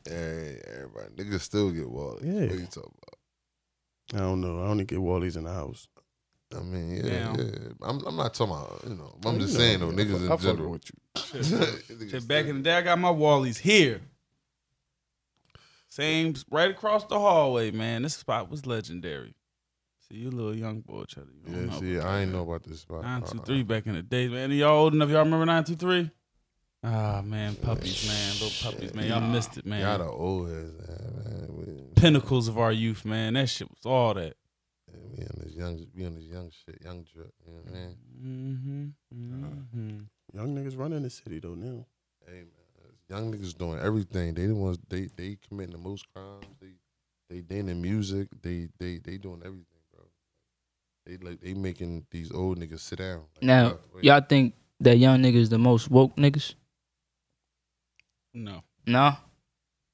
Hey, 0.08 0.62
everybody, 0.76 1.10
niggas 1.16 1.42
still 1.42 1.72
get 1.72 1.90
Wally. 1.90 2.20
Yeah. 2.28 2.48
What 2.48 2.60
you 2.60 2.66
talking 2.66 2.94
about? 4.12 4.22
I 4.22 4.26
don't 4.26 4.42
know. 4.42 4.62
I 4.64 4.68
only 4.68 4.84
get 4.84 5.02
Wally's 5.02 5.38
in 5.38 5.46
the 5.46 5.54
house. 5.54 5.88
I 6.56 6.60
mean, 6.60 6.98
yeah, 6.98 7.02
Damn. 7.02 7.36
yeah. 7.40 7.52
I'm, 7.82 8.06
I'm 8.06 8.16
not 8.16 8.34
talking 8.34 8.54
about, 8.54 8.82
you 8.88 8.96
know. 8.96 9.16
I'm 9.26 9.36
You 9.36 9.42
just 9.42 9.54
know, 9.54 9.60
saying 9.60 9.80
though, 9.80 9.90
I 9.90 9.94
niggas 9.94 10.12
fuck- 10.12 10.22
in 10.22 10.26
I 10.26 10.30
fuck 10.30 10.40
general. 10.42 10.72
with 10.72 10.84
you. 10.90 11.00
Niggas 11.96 12.12
Shit, 12.12 12.28
back 12.28 12.46
in 12.46 12.58
the 12.58 12.62
day, 12.64 12.74
I 12.78 12.82
got 12.82 13.00
my 13.00 13.10
Wally's 13.10 13.58
here. 13.58 14.02
Same, 15.96 16.36
right 16.52 16.72
across 16.72 17.06
the 17.06 17.18
hallway, 17.18 17.72
man. 17.72 18.02
This 18.02 18.16
spot 18.16 18.52
was 18.52 18.66
legendary. 18.66 19.34
See, 20.10 20.18
you 20.18 20.30
little 20.30 20.54
young 20.54 20.82
boy, 20.82 21.06
Cheddar. 21.06 21.28
You 21.48 21.56
Yeah, 21.72 21.80
see, 21.80 21.98
I 21.98 22.02
that. 22.02 22.22
ain't 22.24 22.32
know 22.34 22.42
about 22.42 22.64
this 22.64 22.82
spot. 22.82 23.04
Nine 23.04 23.22
two 23.22 23.40
Uh, 23.40 23.44
three 23.44 23.64
back 23.64 23.88
in 23.88 23.94
the 23.94 24.04
day, 24.04 24.28
man. 24.28 24.52
Y'all 24.52 24.72
old 24.78 24.94
enough? 24.94 25.10
Y'all 25.10 25.24
remember 25.24 25.46
nine 25.46 25.64
two 25.64 25.78
three? 25.78 26.12
Ah 26.84 27.22
man, 27.24 27.56
puppies, 27.56 28.06
man, 28.08 28.34
little 28.34 28.72
puppies, 28.72 28.94
man. 28.94 29.08
Y'all 29.08 29.22
missed 29.22 29.58
it, 29.58 29.66
man. 29.66 29.80
Y'all 29.82 29.98
the 29.98 30.04
old 30.12 30.50
heads, 30.50 30.74
man. 30.86 31.48
We, 31.56 31.66
Pinnacles 31.96 32.50
of 32.50 32.60
our 32.60 32.74
youth, 32.74 33.06
man. 33.06 33.36
That 33.36 33.48
shit 33.48 33.70
was 33.70 33.86
all 33.86 34.14
that. 34.16 34.36
we 35.18 35.24
on 35.24 35.40
this 35.44 35.54
young, 35.54 35.88
we 35.96 36.06
on 36.06 36.16
this 36.16 36.26
young 36.26 36.52
shit, 36.52 36.78
young 36.84 37.06
drip. 37.12 37.34
You 37.48 37.54
know 37.54 37.60
what 37.64 37.72
I 37.72 37.80
mean? 37.80 38.94
Mm-hmm. 39.14 39.48
mm-hmm. 39.80 40.38
Young 40.38 40.56
niggas 40.56 40.78
running 40.78 41.04
the 41.04 41.10
city 41.10 41.40
though 41.40 41.56
now. 41.56 41.86
Hey 42.28 42.40
man, 42.40 42.55
young 43.10 43.32
niggas 43.34 43.58
doing 43.58 43.80
everything. 43.80 44.34
They 44.34 44.48
the 44.48 44.56
ones 44.56 44.78
they 44.90 45.10
they 45.16 45.38
committing 45.48 45.74
the 45.74 45.78
most 45.82 46.06
crimes. 46.14 46.46
They 46.62 46.74
they 47.30 47.42
they 47.42 47.60
in 47.60 47.68
the 47.68 47.76
music. 47.76 48.28
They 48.42 48.70
they 48.80 48.98
they 49.04 49.18
doing 49.18 49.42
everything, 49.46 49.66
bro. 49.94 50.04
They 51.06 51.18
like 51.18 51.40
they 51.42 51.54
making 51.54 52.06
these 52.12 52.32
old 52.32 52.60
niggas 52.60 52.80
sit 52.80 53.00
down. 53.00 53.24
Like, 53.36 53.44
Now, 53.44 53.78
wait. 53.94 54.04
y'all 54.04 54.22
think 54.22 54.54
that 54.80 54.98
young 54.98 55.22
niggas 55.22 55.50
the 55.50 55.58
most 55.58 55.90
woke 55.90 56.16
niggas? 56.16 56.56
No. 58.34 58.62
Nah. 58.86 59.16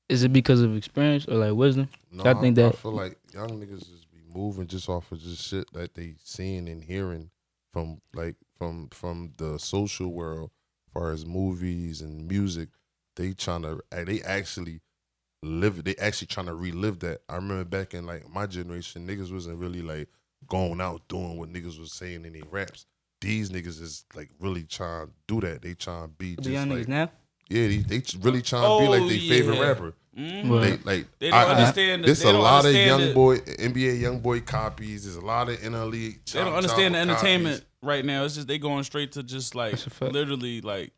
Is 0.10 0.24
it 0.24 0.34
because 0.34 0.62
of 0.62 0.76
experience 0.76 1.26
or 1.28 1.36
like 1.36 1.54
wisdom? 1.54 1.88
No, 2.12 2.26
y'all 2.26 2.42
think 2.42 2.58
I, 2.60 2.64
that- 2.64 2.74
I 2.74 2.78
feel 2.78 2.92
like 2.92 3.18
young 3.34 3.50
niggas 3.62 3.80
just 3.90 4.12
be 4.12 4.20
moving 4.34 4.68
just 4.68 4.90
off 4.90 5.12
of 5.12 5.20
just 5.22 5.48
shit 5.48 5.72
that 5.74 5.94
they 5.94 6.16
seeing 6.24 6.68
and 6.68 6.84
hearing 6.84 7.30
from 7.72 8.02
like 8.14 8.36
from 8.58 8.90
from 8.90 9.32
the 9.38 9.58
social 9.58 10.10
world, 10.10 10.52
as 10.88 10.94
far 10.94 11.12
as 11.12 11.26
movies 11.26 12.02
and 12.02 12.28
music. 12.28 12.70
They 13.16 13.34
trying 13.34 13.64
to 13.64 13.82
they 13.92 14.22
actually 14.22 14.82
live. 15.44 15.84
They 15.84 15.96
actually 15.96 16.28
trying 16.28 16.46
to 16.48 16.54
relive 16.54 17.00
that. 17.00 17.22
I 17.30 17.36
remember 17.36 17.66
back 17.66 17.94
in 17.94 18.06
like 18.06 18.30
my 18.34 18.46
generation, 18.48 19.08
niggas 19.08 19.32
wasn't 19.32 19.58
really 19.60 19.82
like 19.82 20.08
going 20.48 20.82
out 20.82 21.08
doing 21.08 21.38
what 21.38 21.52
niggas 21.52 21.80
was 21.80 21.94
saying 21.94 22.26
in 22.26 22.34
their 22.34 22.44
raps. 22.50 22.86
These 23.20 23.50
niggas 23.52 23.82
is 23.82 24.06
like 24.16 24.30
really 24.40 24.64
trying 24.64 25.08
to 25.08 25.14
do 25.28 25.42
that. 25.42 25.62
They 25.62 25.74
trying 25.74 26.04
to 26.04 26.08
be 26.10 26.36
The 26.36 26.42
just 26.44 26.54
young 26.54 26.70
like 26.70 26.80
niggas 26.86 26.88
now? 26.88 27.12
yeah, 27.50 27.68
they, 27.68 27.78
they 27.78 28.02
really 28.20 28.42
trying 28.42 28.80
to 28.80 28.84
be 28.86 28.90
like 28.90 29.02
Oh, 29.02 29.08
their 29.10 29.20
favorite 29.20 29.56
yeah. 29.58 29.62
rapper. 29.68 29.94
Mhm. 30.18 30.62
They 30.62 30.78
like 30.84 31.08
They 31.20 31.30
don't 31.30 31.50
understand 31.50 32.04
the- 32.04 32.06
There's 32.08 32.24
a 32.24 32.34
lot 32.34 32.66
of 32.66 32.74
young 32.74 33.00
the- 33.02 33.14
boy 33.14 33.38
NBA 33.38 34.02
YoungBoy 34.02 34.46
copies. 34.46 35.04
There's 35.04 35.16
a 35.16 35.22
lot 35.22 35.48
of 35.50 35.58
NLE. 35.60 36.20
They 36.32 36.40
don't 36.40 36.54
understand 36.54 36.96
the 36.96 37.00
Chop 37.00 37.10
entertainment 37.10 37.56
copies. 37.58 37.68
right 37.84 38.04
now. 38.06 38.26
It's 38.26 38.36
just 38.36 38.48
they 38.48 38.58
going 38.58 38.84
straight 38.84 39.12
to 39.14 39.24
just 39.24 39.54
like 39.56 39.72
That's 39.72 39.88
a 39.88 39.90
fact. 39.90 40.12
literally 40.14 40.60
like 40.62 40.92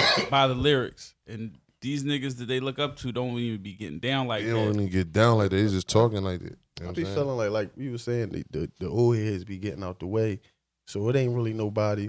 by 0.30 0.46
the 0.46 0.54
lyrics. 0.54 1.14
And 1.26 1.56
these 1.80 2.04
niggas 2.04 2.36
that 2.38 2.46
they 2.48 2.60
look 2.60 2.78
up 2.78 2.96
to 2.98 3.12
don't 3.12 3.38
even 3.38 3.62
be 3.62 3.74
getting 3.74 3.98
down 4.00 4.26
like 4.26 4.42
that. 4.44 4.46
They 4.50 4.52
that. 4.58 4.64
don't 4.64 4.74
even 4.74 4.88
get 4.88 5.12
down 5.12 5.38
like 5.38 5.50
that. 5.50 5.56
They 5.56 5.68
just 5.68 5.88
talking 5.88 6.22
like 6.22 6.40
that. 6.40 6.58
You 6.80 6.84
know 6.84 6.84
I 6.84 6.86
what 6.86 6.94
be 6.96 7.02
I'm 7.02 7.06
saying? 7.06 7.16
feeling 7.16 7.36
like 7.36 7.50
like 7.50 7.70
we 7.76 7.90
were 7.90 7.98
saying 7.98 8.28
the, 8.30 8.44
the 8.50 8.70
the 8.80 8.88
old 8.88 9.16
heads 9.16 9.44
be 9.44 9.58
getting 9.58 9.82
out 9.84 9.98
the 10.00 10.06
way, 10.06 10.40
so 10.86 11.08
it 11.08 11.16
ain't 11.16 11.34
really 11.34 11.52
nobody 11.52 12.08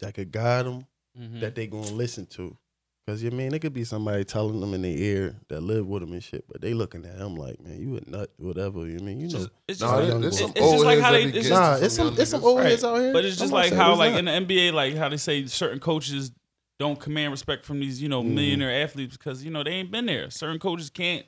that 0.00 0.14
could 0.14 0.32
guide 0.32 0.66
them 0.66 0.86
Mhm. 1.18 1.40
that 1.40 1.54
they 1.54 1.66
gonna 1.66 1.90
listen 1.92 2.26
to. 2.26 2.56
Cause 3.06 3.20
you 3.22 3.30
mean 3.32 3.52
it 3.52 3.58
could 3.58 3.72
be 3.74 3.82
somebody 3.84 4.22
telling 4.24 4.60
them 4.60 4.74
in 4.74 4.82
their 4.82 4.96
ear 4.96 5.36
that 5.48 5.60
live 5.60 5.86
with 5.88 6.02
them 6.02 6.12
and 6.12 6.22
shit, 6.22 6.44
but 6.48 6.60
they 6.60 6.72
looking 6.72 7.04
at 7.04 7.16
him 7.18 7.34
like, 7.34 7.60
man, 7.60 7.80
you 7.80 7.96
a 7.96 8.10
nut, 8.10 8.30
whatever. 8.38 8.86
You 8.86 9.00
mean 9.00 9.18
you 9.20 9.28
know? 9.28 9.46
It's 9.66 9.80
Nah, 9.80 9.98
just, 9.98 10.08
there- 10.08 10.14
like, 10.18 10.24
it's, 10.28 10.38
some 10.38 10.52
it's 10.54 10.70
just 10.70 10.84
like 10.84 11.00
how 11.00 11.10
that 11.10 11.18
they. 11.18 11.24
It's 11.24 11.48
just, 11.48 11.50
nah, 11.50 11.74
some 11.74 11.84
it's 11.84 11.94
some 11.94 12.06
young 12.06 12.18
it's 12.20 12.30
some 12.30 12.40
niggas. 12.40 12.44
old 12.44 12.58
Right. 12.60 12.66
heads 12.70 12.84
out 12.84 12.96
here. 13.00 13.12
But 13.12 13.24
it's 13.24 13.36
I'm 13.38 13.44
just 13.44 13.52
like 13.52 13.72
how, 13.72 13.94
like 13.96 14.12
not. 14.12 14.18
in 14.36 14.46
the 14.46 14.54
NBA, 14.54 14.72
like 14.72 14.94
how 14.94 15.08
they 15.08 15.16
say 15.16 15.44
certain 15.46 15.80
coaches 15.80 16.30
don't 16.78 16.98
command 16.98 17.30
respect 17.30 17.64
from 17.64 17.78
these, 17.80 18.02
you 18.02 18.08
know, 18.08 18.22
Mhm. 18.22 18.34
millionaire 18.34 18.82
athletes 18.84 19.16
because 19.16 19.44
you 19.44 19.50
know 19.50 19.62
they 19.62 19.70
ain't 19.72 19.90
been 19.90 20.06
there. 20.06 20.30
Certain 20.30 20.58
coaches 20.58 20.90
can't 20.90 21.24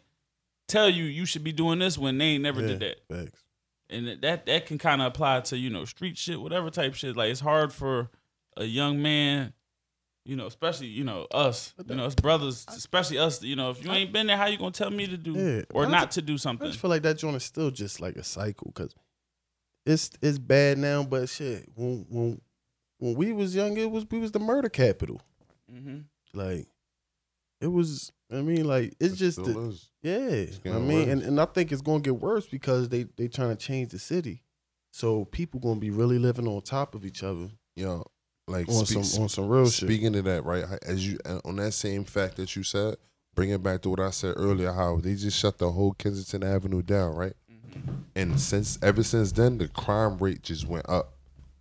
tell 0.66 0.88
you 0.88 1.04
you 1.04 1.26
should 1.26 1.44
be 1.44 1.52
doing 1.52 1.78
this 1.78 1.96
when 1.98 2.18
they 2.18 2.24
ain't 2.26 2.42
never 2.42 2.60
Yeah, 2.60 2.66
did 2.68 2.80
that, 2.80 2.96
Facts. 3.08 3.44
and 3.90 4.08
that 4.22 4.46
that 4.46 4.66
can 4.66 4.78
kind 4.78 5.00
of 5.02 5.08
apply 5.08 5.40
to 5.42 5.58
you 5.58 5.70
know 5.70 5.84
street 5.84 6.16
shit, 6.18 6.40
whatever 6.40 6.70
type 6.70 6.94
shit. 6.94 7.16
Like 7.16 7.30
it's 7.30 7.40
hard 7.40 7.72
for 7.72 8.10
a 8.56 8.64
young 8.64 9.00
man. 9.02 9.52
You 10.26 10.36
know, 10.36 10.46
especially 10.46 10.86
you 10.86 11.04
know 11.04 11.26
us, 11.30 11.74
you 11.86 11.94
know, 11.94 12.06
us 12.06 12.14
brothers, 12.14 12.64
especially 12.70 13.18
us. 13.18 13.42
You 13.42 13.56
know, 13.56 13.70
if 13.70 13.84
you 13.84 13.92
ain't 13.92 14.10
been 14.10 14.26
there, 14.26 14.38
how 14.38 14.46
you 14.46 14.56
gonna 14.56 14.70
tell 14.70 14.90
me 14.90 15.06
to 15.06 15.18
do 15.18 15.34
Yeah, 15.34 15.62
or 15.74 15.84
I 15.84 15.90
not 15.90 16.10
ju- 16.12 16.20
to 16.20 16.22
do 16.26 16.38
something? 16.38 16.38
I 16.38 16.64
something? 16.64 16.70
just 16.72 16.80
feel 16.80 16.88
like 16.88 17.02
that 17.02 17.18
joint 17.18 17.36
is 17.36 17.44
still 17.44 17.70
just 17.70 18.00
like 18.00 18.16
a 18.16 18.24
cycle 18.24 18.72
because 18.74 18.94
it's 19.84 20.10
it's 20.22 20.38
bad 20.38 20.78
now, 20.78 21.02
but 21.02 21.28
shit, 21.28 21.68
when 21.74 22.06
when 22.08 22.40
when 22.96 23.14
we 23.16 23.34
was 23.34 23.54
young, 23.54 23.76
it 23.76 23.90
was 23.90 24.06
we 24.10 24.18
was 24.18 24.32
the 24.32 24.38
murder 24.38 24.70
capital. 24.70 25.20
Hmm 25.74 25.98
Like 26.32 26.66
it 27.60 27.68
was. 27.68 28.12
I 28.32 28.40
mean, 28.42 28.64
like 28.66 28.94
it's 29.00 29.14
It 29.14 29.16
just 29.16 29.40
still 29.40 29.54
the, 29.54 29.68
is. 29.68 29.88
yeah. 30.02 30.72
I 30.74 30.78
mean, 30.78 30.98
worse. 30.98 31.08
and, 31.08 31.22
and 31.22 31.40
I 31.40 31.44
think 31.46 31.72
it's 31.72 31.82
gonna 31.82 32.00
get 32.00 32.16
worse 32.16 32.46
because 32.46 32.88
they 32.88 33.04
they 33.16 33.28
trying 33.28 33.50
to 33.50 33.56
change 33.56 33.90
the 33.92 33.98
city, 33.98 34.42
so 34.92 35.24
people 35.26 35.60
gonna 35.60 35.80
be 35.80 35.90
really 35.90 36.18
living 36.18 36.46
on 36.48 36.60
top 36.62 36.94
of 36.94 37.04
each 37.04 37.22
other 37.22 37.48
Yo, 37.76 38.04
like 38.48 38.68
on 38.68 38.86
speak- 38.86 39.04
some 39.04 39.22
on 39.22 39.28
some 39.28 39.48
real 39.48 39.68
shit. 39.70 39.88
Speaking 39.88 40.14
of 40.16 40.24
that, 40.24 40.44
right? 40.44 40.64
As 40.86 41.06
you 41.06 41.18
uh, 41.24 41.40
on 41.44 41.56
that 41.56 41.72
same 41.72 42.04
fact 42.04 42.36
that 42.36 42.54
you 42.56 42.62
said, 42.62 42.96
bring 43.34 43.50
it 43.50 43.62
back 43.62 43.82
to 43.82 43.90
what 43.90 44.00
I 44.00 44.10
said 44.10 44.34
earlier. 44.36 44.72
How 44.72 44.98
they 44.98 45.14
just 45.14 45.38
shut 45.38 45.58
the 45.58 45.70
whole 45.72 45.92
Kensington 45.92 46.42
Avenue 46.48 46.82
down, 46.82 47.14
right? 47.14 47.34
And 48.16 48.38
since 48.40 48.78
ever 48.82 49.02
since 49.02 49.32
then, 49.32 49.58
the 49.58 49.66
crime 49.68 50.18
rate 50.18 50.42
just 50.42 50.66
went 50.68 50.88
up. 50.88 51.13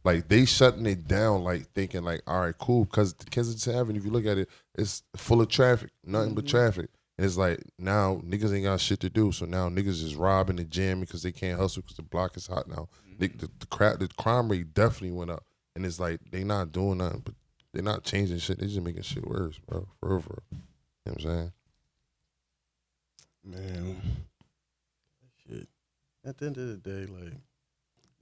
Like 0.03 0.27
they 0.27 0.45
shutting 0.45 0.85
it 0.85 1.07
down, 1.07 1.43
like 1.43 1.71
thinking 1.73 2.03
like, 2.03 2.21
all 2.27 2.41
right, 2.41 2.57
cool, 2.57 2.85
because 2.85 3.13
Kensington 3.31 3.75
Avenue, 3.75 3.99
if 3.99 4.05
you 4.05 4.11
look 4.11 4.25
at 4.25 4.37
it, 4.37 4.49
it's 4.75 5.03
full 5.15 5.41
of 5.41 5.47
traffic, 5.47 5.91
nothing 6.03 6.33
but 6.33 6.45
mm-hmm. 6.45 6.57
traffic. 6.57 6.89
And 7.17 7.25
it's 7.25 7.37
like 7.37 7.59
now 7.79 8.21
niggas 8.25 8.53
ain't 8.53 8.65
got 8.65 8.81
shit 8.81 8.99
to 9.01 9.09
do, 9.09 9.31
so 9.31 9.45
now 9.45 9.69
niggas 9.69 10.03
is 10.03 10.15
robbing 10.15 10.59
and 10.59 10.69
jamming 10.69 11.05
because 11.05 11.23
they 11.23 11.31
can't 11.31 11.59
hustle 11.59 11.83
because 11.83 11.95
the 11.95 12.03
block 12.03 12.35
is 12.35 12.47
hot 12.47 12.67
now. 12.67 12.89
Mm-hmm. 13.07 13.19
The, 13.19 13.27
the, 13.27 13.51
the, 13.59 13.65
cra- 13.67 13.97
the 13.97 14.09
crime 14.17 14.49
rate 14.49 14.73
definitely 14.73 15.11
went 15.11 15.31
up, 15.31 15.45
and 15.75 15.85
it's 15.85 15.99
like 15.99 16.19
they 16.31 16.43
not 16.43 16.71
doing 16.71 16.97
nothing, 16.97 17.21
but 17.23 17.35
they're 17.73 17.83
not 17.83 18.03
changing 18.03 18.39
shit. 18.39 18.59
They 18.59 18.67
just 18.67 18.81
making 18.81 19.03
shit 19.03 19.25
worse, 19.25 19.57
bro. 19.67 19.87
For 19.99 20.09
real, 20.09 20.21
for 20.21 20.43
real. 20.51 20.61
You 21.05 21.11
know 21.11 21.13
what 21.13 21.15
I'm 21.15 21.21
saying? 21.31 21.51
Man, 23.45 24.01
shit. 25.47 25.67
At 26.25 26.37
the 26.37 26.45
end 26.45 26.57
of 26.57 26.67
the 26.67 26.77
day, 26.77 27.05
like, 27.05 27.33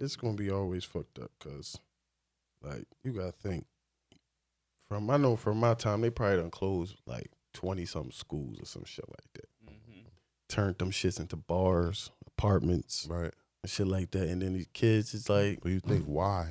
it's 0.01 0.15
gonna 0.15 0.33
be 0.35 0.49
always 0.51 0.83
fucked 0.83 1.19
up, 1.19 1.31
cause, 1.39 1.77
like, 2.63 2.85
you 3.03 3.11
gotta 3.13 3.31
think. 3.31 3.65
From 4.87 5.09
I 5.09 5.17
know 5.17 5.35
from 5.37 5.57
my 5.59 5.73
time, 5.73 6.01
they 6.01 6.09
probably 6.09 6.37
done 6.37 6.51
closed 6.51 6.97
like 7.05 7.31
twenty 7.53 7.85
something 7.85 8.11
schools 8.11 8.57
or 8.61 8.65
some 8.65 8.83
shit 8.83 9.05
like 9.07 9.33
that. 9.35 9.49
Mm-hmm. 9.65 9.99
Turned 10.49 10.77
them 10.79 10.91
shits 10.91 11.19
into 11.19 11.37
bars, 11.37 12.11
apartments, 12.27 13.07
Right. 13.09 13.33
and 13.63 13.69
shit 13.71 13.87
like 13.87 14.11
that. 14.11 14.27
And 14.27 14.41
then 14.41 14.53
these 14.53 14.67
kids, 14.73 15.13
it's 15.13 15.29
like, 15.29 15.59
But 15.61 15.71
you 15.71 15.79
think 15.79 16.03
why? 16.07 16.49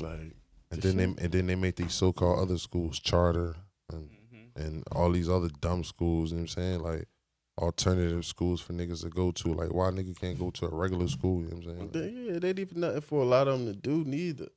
like, 0.00 0.36
And 0.70 0.80
The 0.82 0.88
then 0.92 0.96
they 0.96 1.22
and 1.24 1.32
then 1.32 1.46
they 1.46 1.54
make 1.54 1.76
these 1.76 1.92
so 1.92 2.12
called 2.14 2.38
other 2.40 2.56
schools 2.56 2.98
charter 2.98 3.56
and 3.92 4.08
mm-hmm. 4.08 4.58
and 4.62 4.84
all 4.92 5.10
these 5.12 5.28
other 5.28 5.50
dumb 5.60 5.84
schools. 5.84 6.30
You 6.30 6.38
know 6.38 6.42
what 6.44 6.56
I'm 6.56 6.62
saying? 6.62 6.80
Like 6.80 7.08
alternative 7.58 8.24
schools 8.24 8.60
for 8.60 8.72
niggas 8.72 9.02
to 9.02 9.08
go 9.08 9.30
to. 9.32 9.52
Like 9.54 9.72
why 9.72 9.90
nigga 9.90 10.18
can't 10.18 10.38
go 10.38 10.50
to 10.50 10.66
a 10.66 10.74
regular 10.74 11.08
school? 11.08 11.40
You 11.42 11.48
know 11.48 11.56
what 11.56 11.66
I'm 11.68 11.78
saying? 11.78 11.90
they, 11.92 12.32
yeah, 12.32 12.38
they 12.38 12.48
ain't 12.50 12.58
even 12.58 12.80
nothing 12.80 13.00
for 13.00 13.22
a 13.22 13.26
lot 13.26 13.48
of 13.48 13.58
them 13.58 13.66
to 13.72 13.78
do 13.78 14.04
neither. 14.04 14.48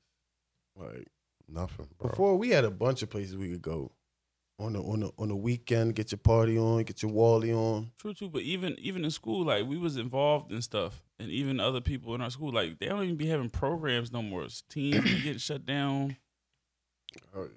Like 0.76 1.08
Nothing, 1.52 1.88
bro. 1.98 2.10
before, 2.12 2.38
we 2.38 2.50
had 2.50 2.64
a 2.64 2.70
bunch 2.72 3.02
of 3.02 3.10
places 3.10 3.36
we 3.36 3.50
could 3.50 3.62
go 3.64 3.92
on 4.60 4.74
the 4.74 4.80
on 4.82 5.00
the 5.00 5.12
on 5.18 5.30
the 5.30 5.36
weekend. 5.36 5.96
Get 5.96 6.12
your 6.12 6.20
party 6.20 6.60
on, 6.60 6.84
get 6.84 7.02
your 7.02 7.12
Wally 7.12 7.52
on. 7.52 7.92
True, 7.98 8.14
too. 8.14 8.30
But 8.30 8.44
even 8.44 8.76
even 8.78 9.04
in 9.04 9.10
school, 9.10 9.46
like 9.46 9.66
we 9.66 9.78
was 9.78 9.98
involved 9.98 10.52
in 10.52 10.62
stuff, 10.62 11.02
and 11.20 11.32
even 11.32 11.60
other 11.60 11.82
people 11.82 12.14
in 12.14 12.22
our 12.22 12.30
school, 12.30 12.52
like 12.52 12.78
they 12.78 12.86
don't 12.86 13.04
even 13.04 13.16
be 13.16 13.28
having 13.28 13.50
programs 13.50 14.12
no 14.12 14.22
more. 14.22 14.44
It's 14.44 14.62
teams 14.62 15.04
getting 15.24 15.38
shut 15.40 15.66
down. 15.66 16.18
Oh, 17.36 17.48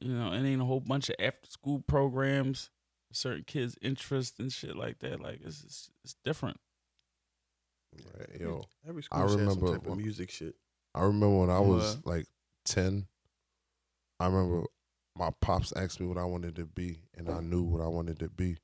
You 0.00 0.14
know, 0.14 0.32
it 0.32 0.42
ain't 0.42 0.62
a 0.62 0.64
whole 0.64 0.80
bunch 0.80 1.10
of 1.10 1.16
after 1.18 1.50
school 1.50 1.80
programs, 1.86 2.70
certain 3.12 3.44
kids' 3.44 3.76
interests 3.82 4.38
and 4.38 4.52
shit 4.52 4.76
like 4.76 4.98
that. 5.00 5.20
Like 5.20 5.40
it's 5.44 5.62
it's, 5.64 5.90
it's 6.04 6.16
different. 6.24 6.58
Right, 8.16 8.40
yo, 8.40 8.64
Every 8.88 9.02
I 9.02 9.04
school 9.04 9.20
should 9.28 9.30
have 9.30 9.48
remember 9.48 9.66
some 9.66 9.80
type 9.80 9.90
of 9.90 9.98
music 9.98 10.30
shit. 10.30 10.54
I 10.94 11.02
remember 11.02 11.38
when 11.40 11.50
I 11.50 11.58
was 11.60 11.96
What? 12.02 12.06
like 12.06 12.26
ten. 12.64 13.06
I 14.20 14.26
remember 14.26 14.66
my 15.16 15.30
pops 15.40 15.72
asked 15.74 16.00
me 16.00 16.06
what 16.06 16.18
I 16.18 16.24
wanted 16.24 16.56
to 16.56 16.66
be, 16.66 17.00
and 17.16 17.28
I 17.28 17.40
knew 17.40 17.62
what 17.62 17.82
I 17.82 17.88
wanted 17.88 18.18
to 18.20 18.28
be. 18.28 18.58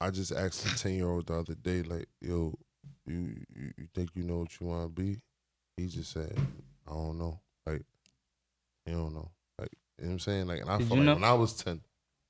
I 0.00 0.10
just 0.10 0.32
asked 0.32 0.66
a 0.66 0.76
ten 0.76 0.94
year 0.94 1.08
old 1.08 1.26
the 1.28 1.34
other 1.38 1.54
day, 1.54 1.82
like, 1.82 2.08
"Yo, 2.20 2.58
you, 3.06 3.36
you 3.54 3.72
you 3.78 3.86
think 3.94 4.10
you 4.14 4.24
know 4.24 4.38
what 4.38 4.60
you 4.60 4.66
want 4.66 4.84
to 4.94 5.02
be?" 5.02 5.20
He 5.76 5.86
just 5.86 6.10
said, 6.12 6.36
"I 6.86 6.90
don't 6.90 7.18
know." 7.18 7.40
Like, 7.66 7.82
you 8.86 8.94
don't 8.94 9.14
know. 9.14 9.30
Like, 9.58 9.70
you 9.98 10.04
know 10.04 10.08
what 10.08 10.12
I'm 10.14 10.18
saying? 10.18 10.46
Like, 10.48 10.60
and 10.62 10.70
I 10.70 10.78
Did 10.78 10.88
felt 10.88 10.98
like 10.98 11.06
know? 11.06 11.14
when 11.14 11.24
I 11.24 11.32
was 11.34 11.54
ten, 11.54 11.80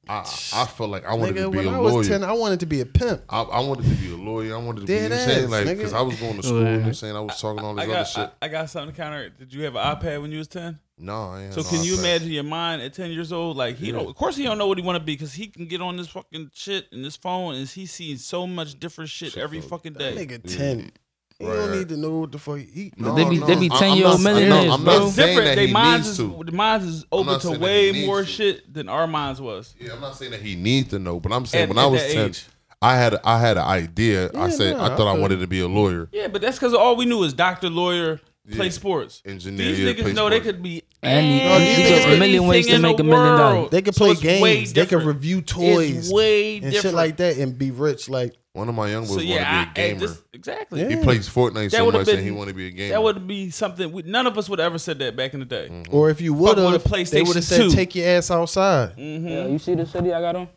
I, 0.08 0.20
I 0.20 0.66
felt 0.66 0.90
like 0.90 1.04
I 1.04 1.14
wanted 1.14 1.36
nigga, 1.36 1.44
to 1.44 1.50
be 1.50 1.56
when 1.58 1.66
a 1.66 1.72
I 1.72 1.76
lawyer. 1.78 1.94
Was 1.98 2.08
10, 2.08 2.24
I 2.24 2.32
wanted 2.32 2.60
to 2.60 2.66
be 2.66 2.80
a 2.80 2.86
pimp. 2.86 3.22
I, 3.28 3.42
I 3.42 3.60
wanted 3.60 3.84
to 3.84 3.94
be 3.94 4.12
a 4.12 4.16
lawyer. 4.16 4.54
I 4.54 4.58
wanted 4.58 4.80
to 4.82 4.86
Dead 4.86 5.10
be, 5.10 5.16
ass, 5.16 5.24
saying? 5.24 5.50
Like, 5.50 5.66
because 5.66 5.92
I 5.92 6.00
was 6.00 6.18
going 6.20 6.36
to 6.36 6.42
school, 6.46 6.58
you 6.58 6.64
know 6.64 6.76
what 6.78 6.86
I'm 6.86 6.94
saying? 6.94 7.16
I 7.16 7.20
was 7.20 7.40
talking 7.40 7.64
all 7.64 7.74
this 7.74 7.84
I 7.84 7.86
got, 7.86 7.96
other 7.96 8.04
shit. 8.04 8.30
I, 8.42 8.46
I 8.46 8.48
got 8.48 8.70
something 8.70 8.94
to 8.94 9.00
counter. 9.00 9.28
Did 9.30 9.52
you 9.52 9.62
have 9.64 9.76
an 9.76 9.96
iPad 9.96 10.20
when 10.22 10.32
you 10.32 10.38
was 10.38 10.48
10? 10.48 10.78
No, 10.96 11.48
So 11.50 11.62
no 11.62 11.68
can 11.68 11.82
you 11.82 11.98
imagine 11.98 12.30
your 12.30 12.44
mind 12.44 12.80
at 12.80 12.94
10 12.94 13.10
years 13.10 13.32
old? 13.32 13.56
Like, 13.56 13.76
he 13.76 13.86
yeah. 13.86 13.94
don't, 13.94 14.08
of 14.08 14.14
course 14.14 14.36
he 14.36 14.44
don't 14.44 14.58
know 14.58 14.68
what 14.68 14.78
he 14.78 14.84
want 14.84 14.96
to 14.96 15.04
be 15.04 15.14
because 15.14 15.32
he 15.34 15.48
can 15.48 15.66
get 15.66 15.80
on 15.80 15.96
this 15.96 16.08
fucking 16.08 16.52
shit 16.54 16.86
and 16.92 17.04
this 17.04 17.16
phone 17.16 17.56
and 17.56 17.68
he 17.68 17.86
sees 17.86 18.24
so 18.24 18.46
much 18.46 18.78
different 18.78 19.10
shit, 19.10 19.32
shit 19.32 19.42
every 19.42 19.60
fucking 19.60 19.94
day. 19.94 20.14
Nigga 20.14 20.56
10. 20.56 20.92
He 21.40 21.46
Right, 21.46 21.54
don't 21.56 21.72
need 21.78 21.88
to 21.88 21.96
know 21.96 22.18
what 22.20 22.30
the 22.32 22.38
fuck 22.38 22.58
he. 22.58 22.92
No, 22.96 23.12
They 23.14 23.28
be- 23.28 23.38
no, 23.38 23.46
they 23.46 23.56
be 23.56 23.68
10-year-old 23.68 24.16
I'm 24.18 24.22
not- 24.22 24.34
millionaires, 24.34 24.72
I'm 24.72 24.84
not 24.84 25.02
It's 25.02 25.14
saying 25.16 25.28
different. 25.28 25.48
that 25.50 25.54
They 25.56 25.66
he 25.66 25.72
minds 25.72 26.06
needs 26.06 26.20
is 26.20 26.26
to. 26.26 26.42
the 26.44 26.52
minds 26.52 26.84
is 26.86 27.04
open 27.10 27.40
to 27.40 27.50
way 27.58 28.06
more 28.06 28.20
to. 28.22 28.26
shit 28.26 28.72
than 28.72 28.88
our 28.88 29.08
minds 29.08 29.40
was. 29.40 29.74
Yeah, 29.80 29.94
I'm 29.94 30.00
not 30.00 30.16
saying 30.16 30.30
that 30.30 30.42
he 30.42 30.54
needs 30.54 30.90
to 30.90 31.00
know, 31.00 31.18
but 31.18 31.32
I'm 31.32 31.44
saying 31.44 31.64
At- 31.64 31.68
when 31.70 31.78
at 31.78 31.84
I 31.84 31.86
was 31.88 32.02
ten, 32.02 32.26
age. 32.28 32.44
I 32.80 32.96
had 32.96 33.16
I 33.24 33.40
had 33.40 33.56
an 33.56 33.64
idea. 33.64 34.30
I 34.36 34.48
said 34.50 34.76
nah, 34.76 34.84
I 34.92 34.96
thought 34.96 35.08
I 35.08 35.16
I 35.16 35.18
wanted 35.18 35.40
to 35.40 35.46
be 35.48 35.58
a 35.60 35.66
lawyer, 35.66 36.08
Yeah, 36.12 36.28
but 36.28 36.40
that's 36.40 36.56
because 36.58 36.72
all 36.72 36.94
we 36.94 37.04
knew 37.04 37.18
was 37.18 37.32
doctor, 37.34 37.68
lawyer, 37.68 38.20
play 38.52 38.70
sports. 38.70 39.22
engineer. 39.24 39.68
These 39.68 39.80
yeah, 39.80 39.92
niggas 39.92 40.02
play 40.02 40.12
know 40.12 40.28
they 40.30 40.40
could 40.40 40.62
be 40.62 40.82
And 41.02 41.26
you- 41.26 41.44
No, 41.48 41.58
these 41.58 42.04
a 42.04 42.18
million 42.18 42.46
ways 42.46 42.66
to 42.66 42.78
make 42.78 42.98
a 42.98 43.02
million 43.02 43.38
dollars. 43.38 43.70
They 43.70 43.82
could 43.82 43.94
play 43.94 44.10
it's 44.10 44.22
way 44.22 44.40
games. 44.56 44.72
They 44.72 44.86
could 44.86 45.02
review 45.02 45.40
toys 45.42 45.96
It's 45.96 46.12
way 46.12 46.54
and 46.56 46.62
different. 46.64 46.82
shit 46.82 46.94
like 46.94 47.16
that 47.18 47.36
and 47.38 47.56
be 47.58 47.70
rich. 47.70 48.08
Like 48.08 48.34
One 48.52 48.68
of 48.68 48.74
my 48.74 48.88
young 48.90 49.02
boys 49.02 49.08
So 49.10 49.14
wanted 49.16 49.28
yeah, 49.30 49.64
to 49.64 49.74
be 49.74 49.80
a 49.80 49.84
I 49.84 49.88
gamer. 49.88 50.00
just, 50.00 50.22
exactly. 50.32 50.80
Yeah. 50.82 50.88
He 50.90 50.96
plays 51.02 51.28
Fortnite 51.28 51.70
That 51.70 51.78
so 51.78 51.84
would've 51.86 52.00
much 52.02 52.06
that 52.06 52.16
been- 52.16 52.24
he 52.24 52.30
wanted 52.30 52.52
to 52.52 52.56
be 52.56 52.66
a 52.68 52.70
gamer. 52.70 52.92
That 52.92 53.02
would 53.02 53.26
be 53.26 53.50
something. 53.50 53.90
We, 53.92 54.02
none 54.02 54.26
of 54.26 54.36
us 54.38 54.48
would 54.48 54.60
ever 54.60 54.78
said 54.78 54.98
that 55.00 55.16
back 55.16 55.34
in 55.34 55.40
the 55.40 55.46
day. 55.46 55.68
Mm. 55.70 55.92
or 55.92 56.08
if 56.10 56.20
you 56.20 56.32
would 56.34 56.56
have, 56.58 56.82
they 57.10 57.22
would 57.22 57.36
have 57.36 57.44
said 57.44 57.56
2. 57.62 57.70
take 57.70 57.94
your 57.94 58.06
ass 58.08 58.30
outside. 58.30 58.96
Mm-hmm. 58.96 59.28
Yeah, 59.28 59.46
you 59.46 59.58
see 59.58 59.74
the 59.74 59.86
city 59.86 60.12
I 60.12 60.20
got 60.20 60.36
on? 60.36 60.48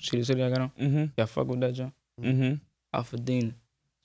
See 0.00 0.18
the 0.18 0.24
city 0.24 0.42
I 0.42 0.48
got 0.48 0.60
on? 0.60 0.70
Mm-hmm. 0.80 1.04
Yeah, 1.18 1.24
fuck 1.26 1.46
with 1.48 1.60
that 1.60 1.72
joint. 1.74 1.92
Mm-hmm. 2.20 2.54
Alphadina. 2.98 3.52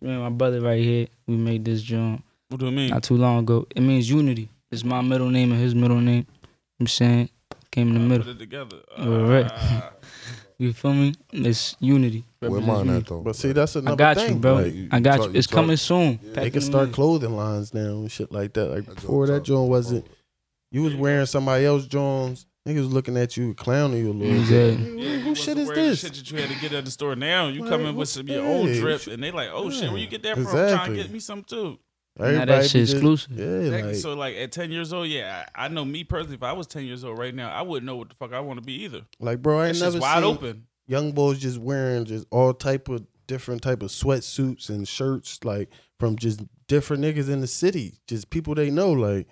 Me 0.02 0.12
and 0.12 0.22
my 0.22 0.30
brother 0.30 0.60
right 0.62 0.84
here, 0.84 1.08
we 1.26 1.36
made 1.38 1.64
this 1.66 1.82
joint 1.82 2.22
What 2.50 2.60
do 2.60 2.66
you 2.68 2.72
mean? 2.72 2.90
not 2.92 3.04
too 3.04 3.18
long 3.18 3.40
ago. 3.40 3.68
It 3.76 3.82
means 3.82 4.10
unity. 4.10 4.50
It's 4.72 4.84
my 4.84 5.02
middle 5.02 5.30
name 5.30 5.52
and 5.52 5.62
his 5.62 5.76
middle 5.76 6.00
name. 6.00 6.26
I'm 6.80 6.88
saying 6.88 7.30
came 7.72 7.90
in 7.90 7.94
the 7.96 8.00
middle. 8.00 8.26
Put 8.26 8.36
it 8.36 8.40
together. 8.40 8.78
Right. 9.00 9.50
Ah. 9.52 9.92
You 10.60 10.74
feel 10.74 10.92
me? 10.94 11.14
It's 11.32 11.76
unity. 11.80 12.24
Where 12.40 12.50
Represents 12.50 12.68
mine 12.68 12.86
unity. 12.88 12.98
at 13.04 13.06
though? 13.10 13.22
But 13.22 13.36
see, 13.36 13.52
that's 13.52 13.76
another 13.76 13.94
I 13.94 13.96
got 13.96 14.18
thing. 14.18 14.34
you, 14.34 14.40
bro. 14.40 14.56
Like, 14.56 14.74
you- 14.74 14.90
I 14.92 15.00
got 15.00 15.18
talk- 15.18 15.26
you. 15.28 15.34
you 15.34 15.38
It's 15.38 15.46
talk- 15.46 15.54
coming 15.56 15.78
soon. 15.78 16.20
Yeah. 16.24 16.34
They 16.34 16.50
can 16.50 16.64
in 16.64 16.68
start 16.68 16.92
clothing 16.94 17.36
lines 17.36 17.76
now 17.76 17.82
and 18.00 18.12
shit 18.12 18.32
like 18.32 18.54
that. 18.54 18.66
Like 18.72 18.86
That 18.88 18.96
before 18.96 19.28
that 19.28 19.34
talk- 19.36 19.44
joint 19.46 19.70
wasn't. 19.70 20.08
You 20.72 20.82
was 20.82 20.96
wearing 20.96 21.28
somebody 21.28 21.64
else 21.66 21.86
Jones. 21.86 22.48
Niggas 22.68 22.92
looking 22.92 23.18
at 23.18 23.38
you, 23.38 23.54
clowning 23.54 24.00
you 24.00 24.12
a 24.12 24.14
little 24.14 24.36
Yeah. 24.36 24.76
bit. 24.76 24.80
Yeah, 24.98 25.18
Who, 25.20 25.36
shit 25.36 25.60
is 25.60 25.70
this? 25.70 26.00
Shit 26.00 26.14
that 26.16 26.32
you 26.32 26.40
had 26.42 26.50
to 26.50 26.60
get 26.60 26.74
at 26.74 26.86
the 26.86 26.92
store. 26.92 27.16
Now 27.16 27.50
you 27.50 27.62
Like, 27.62 27.70
come 27.70 27.86
in 27.86 27.96
with 27.96 28.10
some 28.10 28.22
of 28.22 28.30
your 28.30 28.44
own 28.44 28.66
hey, 28.70 28.80
drip, 28.80 29.06
and 29.06 29.22
they 29.24 29.30
like, 29.30 29.50
oh 29.54 29.70
shit, 29.70 29.92
where 29.92 30.00
you 30.00 30.08
get 30.08 30.24
that 30.24 30.34
from? 30.34 30.44
Exactly. 30.44 30.76
Trying 30.76 30.90
to 30.98 31.04
get 31.04 31.12
me 31.12 31.20
some 31.20 31.44
too. 31.44 31.78
Now 32.20 32.46
that 32.46 32.66
shit 32.70 32.88
be 32.88 32.92
exclusive. 32.92 33.32
Yeah, 33.34 33.46
Exactly. 33.46 33.92
like 33.94 33.96
so 34.02 34.14
like 34.16 34.36
at 34.38 34.52
ten 34.52 34.72
years 34.72 34.92
old, 34.94 35.08
yeah, 35.08 35.46
I, 35.56 35.66
I 35.66 35.68
know 35.68 35.86
me 35.86 36.04
personally. 36.04 36.36
If 36.36 36.44
I 36.44 36.54
was 36.54 36.68
ten 36.68 36.86
years 36.86 37.04
old 37.04 37.18
right 37.20 37.34
now, 37.36 37.50
I 37.52 37.62
wouldn't 37.62 37.86
know 37.86 37.96
what 37.98 38.10
the 38.10 38.16
fuck 38.16 38.34
I 38.34 38.40
want 38.40 38.60
to 38.60 38.66
be 38.66 38.84
either. 38.84 39.02
like 39.20 39.42
bro, 39.42 39.60
I 39.60 39.64
That 39.68 39.76
ain't 39.76 39.80
never 39.82 40.00
wide 40.00 40.16
seen 40.16 40.24
open. 40.24 40.68
young 40.88 41.12
boys 41.12 41.40
just 41.40 41.58
wearing 41.60 42.06
just 42.06 42.26
all 42.32 42.54
type 42.54 42.90
of 42.90 43.06
different 43.28 43.62
type 43.62 43.84
of 43.84 43.90
sweatsuits 43.90 44.70
and 44.70 44.88
shirts, 44.88 45.44
like 45.44 45.70
from 46.00 46.16
just 46.16 46.42
different 46.68 47.04
niggas 47.04 47.30
in 47.30 47.42
the 47.42 47.48
city, 47.48 47.94
just 48.08 48.30
people 48.30 48.56
they 48.56 48.70
know. 48.72 48.92
Like 48.94 49.28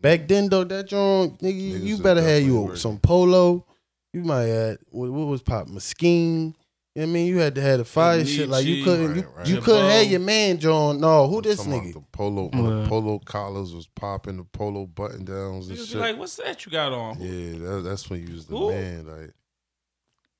back 0.00 0.28
then 0.28 0.48
though, 0.48 0.64
that 0.64 0.86
joint, 0.88 1.40
nigga, 1.40 1.60
you- 1.60 1.78
Niggas 1.78 1.82
you 1.84 1.96
better 1.98 2.20
have 2.20 2.28
definitely 2.30 2.46
you 2.54 2.60
working. 2.60 2.76
some 2.76 2.98
polo. 2.98 3.66
You 4.12 4.22
might 4.22 4.44
have 4.44 4.78
what, 4.90 5.10
what 5.10 5.26
was 5.26 5.42
pop 5.42 5.66
Mesquite. 5.68 6.54
You 6.94 7.00
know 7.02 7.06
what 7.06 7.10
I 7.10 7.12
mean, 7.14 7.26
you 7.26 7.38
had 7.38 7.56
to 7.56 7.60
have 7.60 7.78
the 7.78 7.84
fire 7.84 8.24
shit. 8.24 8.48
Like 8.48 8.64
you 8.64 8.84
couldn't, 8.84 9.16
you, 9.16 9.22
Right, 9.22 9.36
right. 9.38 9.46
you 9.48 9.60
couldn't 9.60 9.90
have 9.90 10.06
your 10.06 10.20
man 10.20 10.58
John. 10.58 11.00
No, 11.00 11.26
who 11.26 11.38
I'm 11.38 11.42
this 11.42 11.56
talking 11.56 11.72
about 11.72 11.84
nigga? 11.86 11.92
The 11.94 12.00
polo, 12.12 12.48
when 12.52 12.82
the 12.82 12.88
polo 12.88 13.18
collars 13.18 13.74
was 13.74 13.88
popping, 13.88 14.36
the 14.36 14.44
polo 14.44 14.86
button 14.86 15.24
downs 15.24 15.68
and 15.68 15.76
Niggas 15.76 15.88
shit. 15.88 15.96
like, 15.96 16.16
what's 16.18 16.36
that 16.36 16.64
you 16.64 16.70
got 16.70 16.92
on? 16.92 17.20
yeah, 17.20 17.58
that, 17.58 17.80
that's 17.84 18.08
when 18.08 18.24
you 18.24 18.34
was 18.34 18.46
the 18.46 18.56
Who? 18.56 18.70
man. 18.70 19.06
Like, 19.08 19.30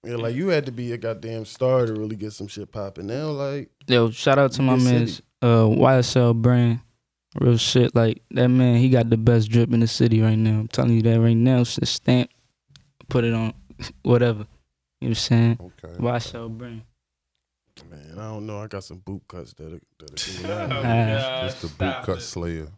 Yeah, 0.05 0.17
like 0.17 0.37
you 0.37 0.49
had 0.49 0.67
to 0.67 0.73
be 0.73 0.93
a 0.93 0.97
goddamn 0.97 1.45
star 1.45 1.87
to 1.87 1.93
really 1.93 2.15
get 2.15 2.33
some 2.33 2.47
shit 2.47 2.71
popping. 2.71 3.09
Now, 3.09 3.31
like 3.31 3.71
Yo, 3.89 4.11
shout 4.13 4.39
out 4.39 4.53
to 4.53 4.63
my 4.63 4.77
man, 4.77 4.85
man's 4.85 5.23
uh 5.43 5.65
YSL 5.65 6.41
brand. 6.41 6.81
Real 7.41 7.57
shit. 7.57 7.97
Like 7.97 8.23
that 8.31 8.47
man, 8.47 8.77
he 8.77 8.91
got 8.91 9.11
the 9.11 9.17
best 9.17 9.51
drip 9.51 9.73
in 9.73 9.81
the 9.81 9.89
city 9.89 10.21
right 10.23 10.39
now. 10.39 10.61
I'm 10.61 10.69
telling 10.69 10.93
you 10.93 11.03
that 11.03 11.19
right 11.21 11.37
now. 11.37 11.63
It's 11.63 11.79
a 11.79 11.87
stamp. 11.87 12.31
Put 13.09 13.25
it 13.25 13.35
on 13.35 13.55
whatever. 14.05 14.47
You 15.01 15.09
know 15.09 15.11
what 15.11 15.11
I'm 15.11 15.15
saying? 15.15 15.59
okay. 15.85 15.95
YSL 15.99 16.57
brand. 16.57 16.83
man, 17.91 18.13
I 18.19 18.23
don't 18.31 18.47
know. 18.47 18.59
I 18.61 18.67
got 18.69 18.85
some 18.85 18.99
boot 18.99 19.23
cuts 19.29 19.53
that 19.55 19.81
that 19.99 20.15
do 20.15 20.33
Oh, 20.45 20.47
that. 20.49 20.69
God, 20.71 21.45
It's 21.47 21.61
the 21.61 21.69
boot 21.69 21.95
cut 22.05 22.19
it. 22.19 22.21
slayer. 22.23 22.69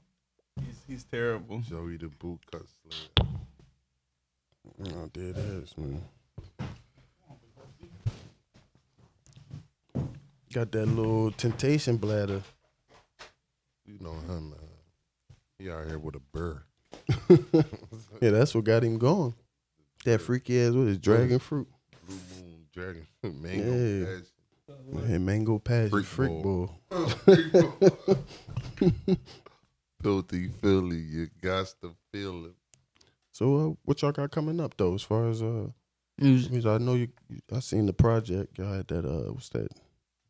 He's, 0.59 0.83
he's 0.89 1.05
terrible. 1.05 1.61
Joey 1.61 1.99
the 1.99 2.09
boot 2.09 2.41
cut 2.51 2.63
slayer. 2.67 3.29
Oh, 4.95 5.11
there 5.13 5.29
it 5.29 5.37
is, 5.37 5.75
man. 5.79 6.03
Got 10.53 10.73
that 10.73 10.87
little 10.87 11.31
temptation 11.33 11.97
bladder. 11.99 12.43
You 13.87 13.99
know 14.01 14.13
him, 14.15 14.51
man. 14.51 14.59
He 15.59 15.71
out 15.71 15.87
here 15.87 15.99
with 15.99 16.17
a 16.17 16.21
burr. 16.33 16.63
Yeah, 18.23 18.31
that's 18.31 18.55
what 18.55 18.65
got 18.65 18.83
him 18.83 18.97
going. 18.99 19.35
That 20.07 20.21
freaky 20.23 20.61
ass 20.63 20.73
with 20.73 20.89
his 20.89 20.99
dragon 20.99 21.39
fruit 21.39 21.69
Blue 22.77 22.85
Moon 22.85 23.07
Dragon. 23.23 23.23
Mango. 23.43 23.75
Yeah. 23.75 24.07
Passion. 24.97 25.15
and 25.15 25.25
mango 25.27 25.59
passion 25.61 25.91
Freak 25.91 26.07
freak, 26.07 26.43
bowl. 26.43 26.71
bowl. 26.91 26.91
Filthy 30.03 30.49
Philly, 30.49 30.99
you 30.99 31.29
got 31.41 31.67
to 31.83 31.95
feel 32.13 32.47
it. 32.47 32.53
So, 33.33 33.57
uh, 33.57 33.75
what 33.85 34.01
y'all 34.03 34.13
got 34.13 34.31
coming 34.31 34.61
up 34.61 34.77
though? 34.77 34.95
As 34.95 35.03
far 35.03 35.29
as 35.29 35.43
uh, 35.43 35.69
Music. 36.19 36.51
because 36.51 36.67
I 36.67 36.79
know 36.79 36.95
you, 36.95 37.09
you- 37.29 37.41
I 37.55 37.61
seen 37.61 37.87
the 37.87 37.93
project. 37.93 38.59
Y'all 38.59 38.73
had 38.73 38.89
that 38.89 39.05
uh, 39.05 39.33
what's 39.33 39.49
that? 39.51 39.69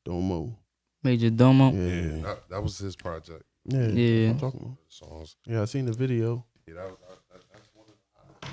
Domo. 0.05 0.57
Major 1.03 1.31
Domo. 1.31 1.71
Yeah, 1.73 2.23
That, 2.23 2.39
that 2.51 2.63
was 2.63 2.79
his 2.79 2.97
project. 2.97 3.43
yeah, 3.65 3.89
Yeah. 3.89 4.31
I'm 4.31 4.39
talking 4.41 4.61
about. 4.61 4.77
Songs. 4.89 5.37
Yeah, 5.47 5.63
I 5.63 5.65
seen 5.67 5.87
the 5.87 5.93
video. 5.93 6.45
Yeah, 6.67 6.75
that, 6.75 6.85
was- 6.85 6.97
that, 7.09 7.19
that, 7.33 7.43
that's, 7.53 7.69
one 7.75 7.87
of 7.89 7.95
the, 8.43 8.49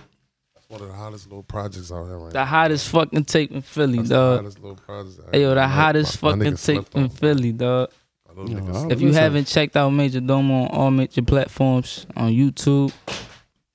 that's 0.56 0.63
one 0.74 0.82
of 0.82 0.88
the 0.88 0.94
hottest 0.94 1.28
little 1.28 1.44
projects 1.44 1.92
out 1.92 2.06
here 2.06 2.18
right 2.18 2.34
The 2.34 2.40
now. 2.40 2.46
hottest 2.46 2.90
fucking 2.90 3.26
tape 3.26 3.52
in 3.52 3.62
Philly, 3.62 3.98
That's 3.98 4.10
the 4.10 4.16
dog. 4.16 4.38
hottest 4.40 4.60
little 4.60 4.76
project. 4.78 5.20
out 5.20 5.30
Hey, 5.36 5.42
yo, 5.42 5.50
the 5.50 5.56
My- 5.56 5.68
hottest 5.68 6.22
my- 6.22 6.30
my 6.30 6.38
fucking 6.38 6.54
nigga 6.54 6.66
tape 6.66 6.76
slept 6.76 6.96
in 6.96 7.04
on. 7.04 7.10
Philly, 7.10 7.52
dog. 7.54 7.90
My 8.28 8.42
little 8.44 8.56
nigga 8.62 8.74
slept 8.74 8.92
If 8.92 9.02
you 9.02 9.08
Listen. 9.08 9.24
haven't 9.24 9.46
checked 9.48 9.78
out 9.78 9.90
Major 9.92 10.20
Domo 10.22 10.64
on 10.64 10.68
all 10.70 10.92
major 10.92 11.22
platforms 11.22 12.06
on 12.16 12.32
YouTube, 12.32 12.92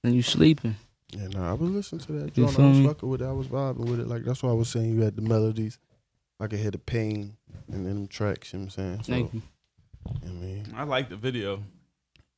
then 0.03 0.15
you 0.15 0.23
sleeping. 0.23 0.77
Yeah, 1.13 1.29
nah, 1.29 1.51
I 1.51 1.53
was 1.55 1.71
listening 1.71 2.01
to 2.07 2.13
that. 2.13 2.37
You 2.37 2.45
Joint. 2.45 2.51
I 2.51 2.57
feel 2.57 2.69
was 2.69 2.79
me? 2.79 2.87
fucking 2.87 3.09
with 3.09 3.23
it. 3.23 3.27
I 3.27 3.33
was 3.33 3.47
vibing 3.47 3.87
with 3.91 4.01
it. 4.01 4.09
Like 4.09 4.25
that's 4.25 4.43
why 4.43 4.51
I 4.51 4.55
was 4.55 4.69
saying 4.69 4.93
you 4.95 5.01
had 5.03 5.17
the 5.17 5.23
melodies. 5.23 5.79
I 6.41 6.47
could 6.47 6.59
hear 6.61 6.71
the 6.71 6.79
pain 6.79 7.37
and 7.73 7.87
then 7.87 7.95
them 7.95 8.07
tracks. 8.09 8.53
You 8.53 8.59
know 8.61 8.65
what 8.67 8.79
I'm 8.79 9.01
saying? 9.01 9.03
So, 9.05 9.13
Thank 9.13 9.35
you. 9.35 9.43
I 10.25 10.29
mean, 10.29 10.73
I 10.77 10.85
like 10.85 11.09
the 11.09 11.17
video. 11.17 11.63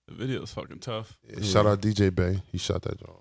The 0.09 0.15
video 0.15 0.43
is 0.43 0.53
fucking 0.53 0.79
tough. 0.79 1.19
Yeah, 1.29 1.43
Shout 1.43 1.67
out 1.67 1.81
DJ 1.81 2.11
Bay. 2.15 2.43
He 2.51 2.59
shot 2.59 2.83
that 2.83 2.99
joint. 2.99 3.19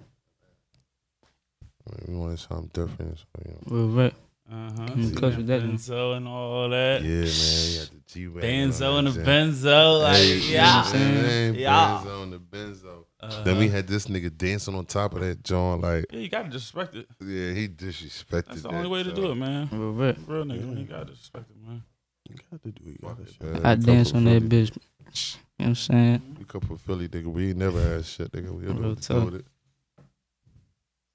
I 1.92 2.06
mean, 2.12 2.18
we 2.20 2.24
wanted 2.26 2.40
something 2.40 2.70
different. 2.74 3.18
So, 3.20 3.26
you 3.46 3.52
know. 3.52 3.60
Real 3.78 3.90
rap. 3.90 4.14
Uh 4.52 4.72
huh. 4.72 4.86
Mm, 4.96 5.16
close 5.16 5.38
with 5.38 5.46
that. 5.48 5.62
Benzo 5.62 6.18
and 6.18 6.28
all 6.28 6.70
that. 6.70 7.04
Yeah, 7.04 7.10
man. 7.10 7.26
He 7.28 7.76
had 7.78 7.88
the 7.90 8.02
G 8.08 8.28
wagon. 8.28 8.50
Benzo 8.50 8.98
and 8.98 9.08
the 9.08 9.22
Benzo. 9.22 10.02
Like, 10.02 10.16
Hey, 10.18 10.38
yeah. 10.38 10.88
you 10.88 11.00
know 11.00 11.50
what 11.52 11.60
Yeah. 11.60 12.02
Benzo 12.04 12.24
and 12.24 12.34
the 12.34 12.40
Benzo. 12.40 13.06
Uh, 13.20 13.44
Then 13.44 13.58
we 13.60 13.68
had 13.68 13.86
this 13.86 14.08
nigga 14.08 14.36
dancing 14.36 14.74
on 14.76 14.86
top 14.86 15.14
of 15.14 15.20
that 15.22 15.44
joint. 15.44 15.82
Like, 15.82 16.06
yeah, 16.12 16.20
you 16.20 16.30
gotta 16.30 16.50
disrespect 16.50 16.96
it. 16.96 17.08
yeah, 17.22 17.54
he 17.54 17.68
disrespected. 17.68 18.34
It. 18.40 18.46
That's 18.48 18.62
the 18.64 18.70
that 18.70 18.76
only 18.76 18.90
way 18.90 19.04
to 19.04 19.12
joint. 19.12 19.22
do 19.22 19.32
it, 19.32 19.36
man. 19.36 19.70
Real 19.72 19.92
rap. 19.92 20.18
Real 20.26 20.46
nigga, 20.46 20.80
you 20.80 20.86
gotta 20.86 21.06
disrespect 21.06 21.52
it, 21.52 21.68
man. 21.68 21.84
You 22.30 22.36
got 22.50 22.64
to 22.64 22.72
do 22.72 22.90
it. 22.90 23.02
Gotta 23.02 23.56
it, 23.60 23.66
I 23.66 23.76
dance 23.76 24.12
couple 24.12 24.18
on 24.28 24.34
that 24.34 24.42
Philly- 24.50 24.50
bitch. 24.50 24.76
You 24.76 24.80
know 24.80 25.40
what 25.58 25.68
I'm 25.68 25.76
saying? 25.76 26.36
We 26.40 26.46
couple 26.46 26.78
Philly 26.78 27.08
nigga. 27.10 27.26
We 27.26 27.50
ain't 27.50 27.58
never 27.58 27.82
had 27.82 28.06
shit, 28.06 28.32
nigga. 28.32 28.52
We 28.52 28.64
Real 28.66 28.96
don't 28.96 29.08
do 29.08 29.36
it. 29.36 29.46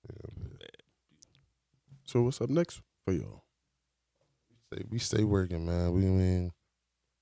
Yeah, 0.05 0.31
man. 0.37 0.51
So 2.05 2.22
what's 2.22 2.40
up 2.40 2.50
next 2.50 2.80
for 3.05 3.12
y'all? 3.14 3.42
Stay- 4.72 4.84
we 4.90 4.98
stay 4.98 5.24
working, 5.24 5.66
man. 5.66 5.92
We 5.92 6.02
mean 6.02 6.52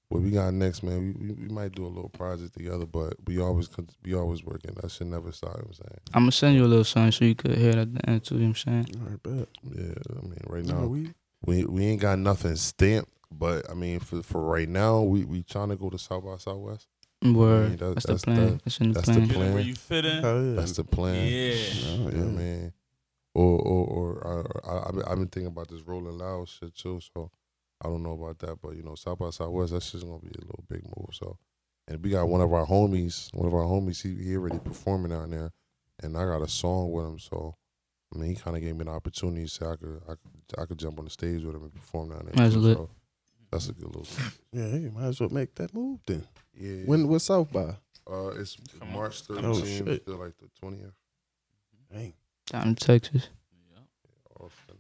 what 0.08 0.22
we 0.22 0.30
got 0.30 0.52
next, 0.54 0.82
man. 0.82 1.14
We, 1.18 1.26
we 1.28 1.32
we 1.34 1.48
might 1.48 1.72
do 1.72 1.86
a 1.86 1.88
little 1.88 2.10
project 2.10 2.54
together, 2.54 2.86
but 2.86 3.14
we 3.26 3.40
always 3.40 3.68
we 4.04 4.14
always 4.14 4.44
working. 4.44 4.74
That 4.80 4.90
should 4.90 5.06
never 5.08 5.32
stop. 5.32 5.56
You 5.56 5.62
know 5.62 5.68
what 5.68 5.68
I'm 5.68 5.74
saying, 5.74 6.00
I'm 6.14 6.22
gonna 6.22 6.32
send 6.32 6.56
you 6.56 6.64
a 6.64 6.66
little 6.66 6.84
something 6.84 7.12
so 7.12 7.24
you 7.24 7.34
could 7.34 7.56
hear 7.56 7.70
it 7.70 7.76
at 7.78 7.94
the 7.94 8.10
end 8.10 8.24
too. 8.24 8.34
You 8.36 8.40
know 8.42 8.46
what 8.48 8.64
I'm 8.66 8.84
saying? 8.84 8.96
All 9.00 9.10
right, 9.10 9.22
bet. 9.22 9.48
yeah. 9.76 9.94
I 10.18 10.22
mean, 10.22 10.40
right 10.46 10.64
No, 10.64 10.80
now 10.80 10.86
we 10.86 11.10
we 11.44 11.64
we 11.64 11.86
ain't 11.86 12.00
got 12.00 12.18
nothing 12.18 12.56
stamped, 12.56 13.10
but 13.30 13.70
I 13.70 13.74
mean, 13.74 14.00
for 14.00 14.22
for 14.22 14.42
right 14.42 14.68
now, 14.68 15.00
we 15.02 15.24
we 15.24 15.42
trying 15.42 15.68
to 15.70 15.76
go 15.76 15.88
to 15.90 15.98
South 15.98 16.24
by 16.24 16.36
Southwest. 16.36 16.86
Word. 17.24 17.78
that- 17.78 17.94
that's, 17.94 18.06
that's 18.06 18.22
the 18.22 18.32
plan. 18.32 18.46
the- 18.46 18.60
That's 18.64 18.80
in 18.80 18.88
the 18.88 18.94
that's 18.94 19.06
the 19.06 19.12
plan. 19.14 19.28
Get 19.28 19.54
where 19.54 19.62
you 19.62 19.74
fit 19.76 20.04
in. 20.04 20.22
hell 20.22 20.44
yeah. 20.44 20.54
That's 20.56 20.72
the 20.72 20.84
plan. 20.84 21.14
Yeah. 21.14 21.54
Oh, 21.86 22.08
Yeah, 22.10 22.18
yeah. 22.18 22.24
man. 22.24 22.72
Or 23.34 23.58
or 23.58 23.86
or 23.86 24.26
uh, 24.26 24.70
I, 24.70 24.88
I've 24.88 24.94
been- 24.94 25.04
I've 25.04 25.18
been 25.18 25.28
thinking 25.28 25.46
about 25.46 25.68
this 25.68 25.82
Rolling 25.82 26.18
Loud 26.18 26.48
shit 26.48 26.74
too. 26.76 27.00
So 27.14 27.30
I 27.82 27.88
don't 27.88 28.02
know 28.02 28.12
about 28.12 28.38
that, 28.40 28.60
but 28.60 28.76
you 28.76 28.82
know, 28.82 28.94
South 28.94 29.18
by 29.18 29.30
Southwest, 29.30 29.72
that's 29.72 29.90
just 29.92 30.04
gonna 30.04 30.18
be 30.18 30.28
a 30.38 30.40
little 30.44 30.64
big 30.68 30.82
move. 30.84 31.08
So, 31.14 31.38
and 31.88 32.02
we 32.02 32.10
got 32.10 32.28
one 32.28 32.40
of 32.42 32.52
our 32.52 32.66
homies, 32.66 33.32
one 33.34 33.46
of 33.46 33.54
our 33.54 33.64
homies, 33.64 34.02
he 34.02 34.22
he 34.22 34.36
already 34.36 34.58
performing 34.58 35.10
down 35.12 35.30
there, 35.30 35.50
and 36.02 36.16
I 36.16 36.24
got 36.26 36.42
a 36.42 36.48
song 36.48 36.92
with 36.92 37.06
him. 37.06 37.18
So, 37.18 37.56
I 38.14 38.18
mean, 38.18 38.28
he 38.30 38.36
kind 38.36 38.56
of 38.56 38.62
gave 38.62 38.74
me 38.76 38.82
an 38.82 38.88
opportunity, 38.88 39.46
so 39.46 39.70
I 39.72 39.76
could 39.76 40.02
I 40.04 40.12
could 40.14 40.60
I 40.62 40.66
could 40.66 40.78
jump 40.78 40.98
on 40.98 41.06
the 41.06 41.10
stage 41.10 41.42
with 41.42 41.54
him 41.56 41.62
and 41.62 41.74
perform 41.74 42.10
down 42.10 42.26
there. 42.26 42.34
That's 42.50 42.54
So 42.54 42.90
that's 43.50 43.68
a 43.70 43.72
good 43.72 43.86
little. 43.96 44.06
Yeah, 44.52 44.68
hey, 44.68 44.90
might 44.94 45.06
as 45.06 45.20
well 45.20 45.30
make 45.30 45.54
that 45.54 45.72
move 45.74 46.00
then. 46.06 46.24
Yeah. 46.54 46.82
When 46.84 47.08
what's 47.08 47.24
South 47.24 47.50
by? 47.50 47.76
uh, 48.10 48.28
it's 48.38 48.58
March 48.92 49.22
Oh, 49.30 49.34
13th 49.34 49.86
shit. 49.86 50.04
to 50.06 50.16
like 50.16 50.34
the 50.38 50.48
20th. 50.62 50.92
Dang. 51.90 52.12
Down 52.47 52.68
in 52.68 52.74
Texas. 52.74 53.28
Yeah. 53.72 53.78
Austin. 54.40 54.76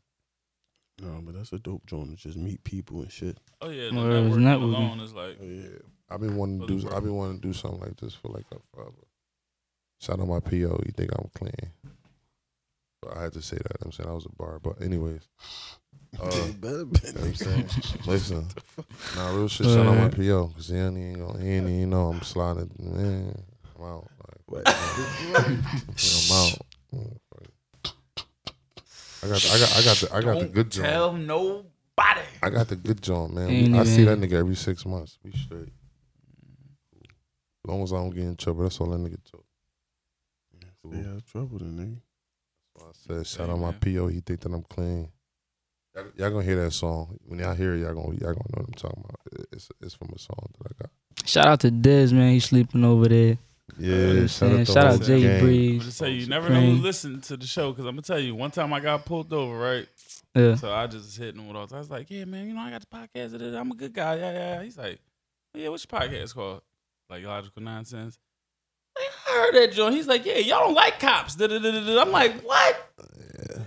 No, 1.00 1.20
but 1.24 1.34
that's 1.34 1.52
a 1.52 1.58
dope 1.58 1.86
joint 1.86 2.10
to 2.10 2.16
just 2.16 2.36
meet 2.36 2.62
people 2.64 3.00
and 3.02 3.10
shit. 3.10 3.38
Oh 3.60 3.70
yeah, 3.70 3.90
the 3.90 3.96
Word, 3.96 4.26
it's 4.26 4.36
networking 4.36 4.40
networking. 4.40 4.62
alone 4.62 5.00
is 5.00 5.12
like 5.14 5.36
Oh, 5.40 5.44
yeah. 5.44 5.62
Yeah, 5.62 5.78
I've 6.10 6.20
been 6.20 6.36
wanting 6.36 6.60
to 6.60 6.66
do. 6.66 6.88
I've 6.90 7.02
been 7.04 7.14
wanting 7.14 7.40
to 7.40 7.46
do 7.48 7.52
something 7.52 7.80
like 7.80 7.96
this 7.96 8.14
for 8.14 8.28
like 8.28 8.44
a 8.52 8.56
forever. 8.74 8.92
Shout 10.00 10.20
out 10.20 10.28
my 10.28 10.40
PO. 10.40 10.80
You 10.84 10.92
think 10.96 11.10
I'm 11.16 11.30
clean? 11.34 11.70
But 13.00 13.16
I 13.16 13.22
had 13.22 13.32
to 13.34 13.42
say 13.42 13.56
that. 13.56 13.76
I'm 13.84 13.92
saying 13.92 14.08
I 14.08 14.12
was 14.12 14.26
a 14.26 14.28
bar. 14.36 14.58
But 14.60 14.80
anyways, 14.82 15.22
uh, 16.22 16.26
It 16.28 16.60
better 16.60 16.84
be. 16.84 17.00
you 17.06 17.12
know 17.14 17.20
what 17.20 17.28
I'm 17.28 17.34
saying, 17.34 17.68
listen, 18.06 18.48
nah, 19.16 19.30
real 19.30 19.48
shit. 19.48 19.66
Shout 19.66 19.78
out 19.86 19.94
my 19.96 20.02
Word. 20.02 20.16
PO 20.16 20.46
because 20.48 20.68
he 20.68 20.76
ain't 20.76 20.98
even 20.98 21.26
gonna, 21.26 21.40
he 21.42 21.50
ain't 21.50 21.68
even 21.68 21.90
know 21.90 22.08
I'm 22.10 22.22
sliding. 22.22 22.70
Man, 22.78 23.42
I'm 23.78 23.84
out. 23.84 24.08
Like, 24.28 24.66
What? 24.66 24.68
I'm 24.68 26.32
out. 26.32 26.58
Fuck. 29.22 29.30
I 29.30 29.30
got, 29.30 29.44
I 29.44 29.58
got, 29.58 29.76
I 29.76 29.82
got 29.84 29.96
the, 29.96 30.08
I 30.14 30.20
got 30.20 30.38
don't 30.40 30.52
good 30.52 30.70
joint. 30.70 30.88
tell 30.88 31.12
nobody. 31.12 32.20
I 32.42 32.50
got 32.50 32.68
the 32.68 32.76
good 32.76 33.00
joint, 33.02 33.34
man. 33.34 33.48
Ain't 33.50 33.76
I 33.76 33.84
see 33.84 34.04
that 34.04 34.18
nigga 34.18 34.32
every 34.34 34.56
six 34.56 34.84
months. 34.84 35.18
We 35.22 35.30
straight. 35.32 35.72
As 37.64 37.68
long 37.70 37.82
as 37.84 37.92
I 37.92 37.96
don't 37.96 38.10
get 38.10 38.24
in 38.24 38.36
trouble, 38.36 38.64
that's 38.64 38.80
all 38.80 38.88
that 38.88 38.98
nigga 39.00 39.18
took. 39.30 39.44
Stay 40.90 40.98
out 41.08 41.16
of 41.16 41.24
trouble 41.30 41.58
then, 41.58 41.76
nigga. 41.78 42.00
So 42.76 42.86
I 42.86 43.16
said, 43.18 43.26
shout 43.26 43.46
Hey, 43.46 43.52
out 43.52 43.58
my. 43.60 43.72
PO. 43.72 44.08
He 44.08 44.20
think 44.20 44.40
that 44.40 44.52
I'm 44.52 44.62
clean. 44.64 45.08
Y'all, 45.94 46.04
y'all 46.16 46.30
gonna 46.30 46.42
hear 46.42 46.64
that 46.64 46.72
song 46.72 47.16
when 47.26 47.38
y'all 47.38 47.54
hear 47.54 47.74
it. 47.74 47.80
Y'all 47.80 47.94
gonna 47.94 48.16
y'all 48.16 48.32
gonna 48.32 48.48
know 48.56 48.62
what 48.62 48.66
I'm 48.66 48.74
talking 48.74 49.04
about. 49.04 49.46
It's 49.52 49.68
it's 49.80 49.94
from 49.94 50.08
a 50.14 50.18
song 50.18 50.48
that 50.58 50.72
I 50.72 50.82
got. 50.82 50.90
Shout 51.28 51.46
out 51.46 51.60
to 51.60 51.70
Dez, 51.70 52.12
man. 52.12 52.32
He's 52.32 52.46
sleeping 52.46 52.82
over 52.84 53.06
there. 53.08 53.36
Yeah, 53.78 53.86
You 53.88 53.96
know 53.96 54.08
what 54.08 54.16
I'm 54.22 54.28
saying? 54.28 54.64
Shout 54.66 54.76
out 54.76 54.88
Whole 54.90 54.98
Jay 54.98 55.20
Gang. 55.22 55.34
I'm 55.36 55.40
Breeze. 55.40 55.84
just 55.84 55.98
tell 55.98 56.08
you, 56.08 56.14
you 56.16 56.26
never 56.26 56.48
know 56.50 56.60
who 56.60 56.66
Supreme. 56.66 56.82
listen 56.82 57.20
to 57.22 57.36
the 57.36 57.46
show 57.46 57.70
because 57.72 57.86
I'm 57.86 57.92
gonna 57.92 58.02
tell 58.02 58.18
you. 58.18 58.34
One 58.34 58.50
time 58.50 58.72
I 58.72 58.80
got 58.80 59.04
pulled 59.04 59.32
over, 59.32 59.56
right? 59.58 59.88
Yeah. 60.34 60.54
So 60.56 60.72
I 60.72 60.86
just 60.86 61.16
hit 61.16 61.34
him 61.34 61.46
with 61.48 61.56
all. 61.56 61.68
I 61.72 61.78
was 61.78 61.90
like, 61.90 62.10
"Yeah, 62.10 62.24
man, 62.24 62.48
you 62.48 62.54
know 62.54 62.60
I 62.60 62.70
got 62.70 62.80
the 62.80 62.86
podcast. 62.86 63.56
I'm 63.58 63.70
a 63.70 63.74
good 63.74 63.92
guy. 63.92 64.16
Yeah, 64.16 64.32
yeah." 64.32 64.62
He's 64.62 64.76
like, 64.78 64.98
"Yeah, 65.54 65.68
what's 65.68 65.86
your 65.90 66.00
podcast 66.00 66.34
called?" 66.34 66.62
Like 67.10 67.24
logical 67.24 67.62
nonsense. 67.62 68.18
Like, 68.96 69.06
I 69.28 69.38
heard 69.40 69.54
that 69.54 69.72
joint. 69.72 69.94
He's 69.94 70.06
like, 70.06 70.24
"Yeah, 70.26 70.38
y'all 70.38 70.60
don't 70.66 70.74
like 70.74 71.00
cops." 71.00 71.34
da-da-da-da-da." 71.36 72.00
I'm 72.00 72.10
like, 72.12 72.40
"What?" 72.42 72.92
Yeah. 72.98 73.58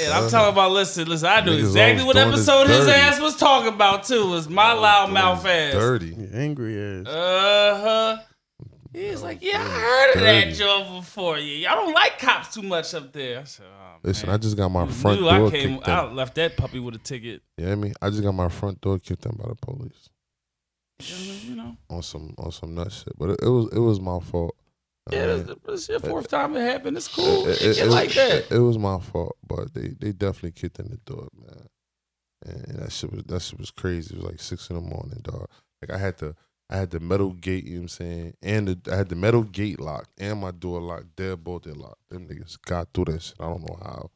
And 0.00 0.12
I'm 0.14 0.30
talking 0.30 0.52
about 0.52 0.72
listen, 0.72 1.06
listen. 1.06 1.28
I 1.28 1.42
knew 1.44 1.52
Niggas 1.52 1.60
exactly 1.60 2.04
what 2.06 2.16
episode 2.16 2.66
his 2.68 2.88
ass 2.88 3.20
was 3.20 3.36
talking 3.36 3.68
about 3.68 4.04
too. 4.04 4.28
Was 4.30 4.48
my 4.48 4.72
loud 4.72 5.10
mouth 5.12 5.44
ass. 5.44 5.74
Dirty. 5.74 6.16
Angry 6.32 7.00
ass. 7.00 7.06
Uh 7.06 7.80
huh. 7.82 8.22
He's 8.92 9.22
like, 9.22 9.38
yeah, 9.40 9.60
I 9.60 9.68
heard 9.80 10.14
of 10.16 10.20
that 10.22 10.54
joke 10.54 11.00
before. 11.00 11.38
Yeah, 11.38 11.68
y'all 11.68 11.84
don't 11.84 11.94
like 11.94 12.18
cops 12.18 12.52
too 12.54 12.62
much 12.62 12.92
up 12.94 13.12
there. 13.12 13.40
I 13.40 13.44
said, 13.44 13.66
oh, 13.68 13.96
Listen, 14.02 14.26
man. 14.28 14.34
I 14.34 14.38
just 14.38 14.56
got 14.56 14.68
my 14.68 14.84
You 14.84 14.90
front 14.90 15.20
knew 15.20 15.28
door 15.30 15.46
I 15.46 15.50
came. 15.50 15.76
kicked 15.76 15.88
I 15.88 16.06
in. 16.08 16.16
left 16.16 16.34
that 16.34 16.56
puppy 16.56 16.80
with 16.80 16.94
a 16.96 16.98
ticket. 16.98 17.42
You 17.56 17.66
hear 17.66 17.76
me? 17.76 17.92
I 18.02 18.10
just 18.10 18.22
got 18.22 18.32
my 18.32 18.48
front 18.48 18.80
door 18.80 18.98
kicked 18.98 19.24
in 19.26 19.32
by 19.36 19.48
the 19.48 19.54
police 19.54 20.10
You 21.46 21.54
know. 21.54 21.76
on 21.88 22.02
some 22.02 22.34
on 22.38 22.50
some 22.52 22.74
nut 22.74 22.90
shit. 22.92 23.16
But 23.18 23.30
it, 23.30 23.40
it 23.42 23.48
was 23.48 23.68
it 23.72 23.78
was 23.78 24.00
my 24.00 24.18
fault. 24.20 24.56
I 25.10 25.14
Yeah, 25.16 25.36
mean, 25.36 25.56
this 25.66 25.88
your 25.88 26.00
fourth 26.00 26.28
time 26.28 26.56
it 26.56 26.60
happened. 26.60 26.96
It's 26.96 27.08
cool. 27.08 27.46
it, 27.46 27.62
It, 27.62 27.62
it- 27.62 27.78
it- 27.78 27.90
like 27.90 28.12
that. 28.14 28.32
It, 28.34 28.52
it 28.52 28.58
was 28.58 28.78
my 28.78 28.98
fault, 29.00 29.36
but 29.46 29.72
they, 29.72 29.88
they 29.98 30.12
definitely 30.12 30.52
kicked 30.52 30.78
in 30.78 30.88
the 30.88 30.98
door, 30.98 31.28
man. 31.34 31.66
And 32.44 32.78
that 32.80 32.92
shit 32.92 33.12
was 33.12 33.22
that 33.24 33.40
shit 33.42 33.58
was 33.58 33.70
crazy. 33.70 34.14
It 34.14 34.22
was 34.22 34.32
like 34.32 34.40
six 34.40 34.68
in 34.70 34.76
the 34.76 34.82
morning, 34.82 35.20
dog. 35.22 35.46
Like 35.80 35.90
I 35.96 35.98
had 35.98 36.18
to 36.18 36.34
I 36.70 36.78
had 36.78 36.90
the 36.90 37.00
metal 37.00 37.32
gate, 37.32 37.64
you 37.64 37.72
know 37.72 37.78
what 37.78 37.82
I'm 37.82 37.88
saying, 37.88 38.34
and 38.42 38.68
the, 38.68 38.92
I 38.92 38.96
had 38.96 39.10
the 39.10 39.16
metal 39.16 39.42
gate 39.42 39.80
locked 39.80 40.10
and 40.18 40.40
my 40.40 40.52
door 40.52 40.80
locked. 40.80 41.16
Both 41.44 41.64
they 41.64 41.72
locked. 41.72 42.08
Them 42.10 42.28
niggas 42.28 42.62
got 42.64 42.88
through 42.94 43.06
that 43.06 43.22
shit. 43.22 43.36
I 43.40 43.46
don't 43.46 43.62
know 43.68 43.78
how. 43.82 44.10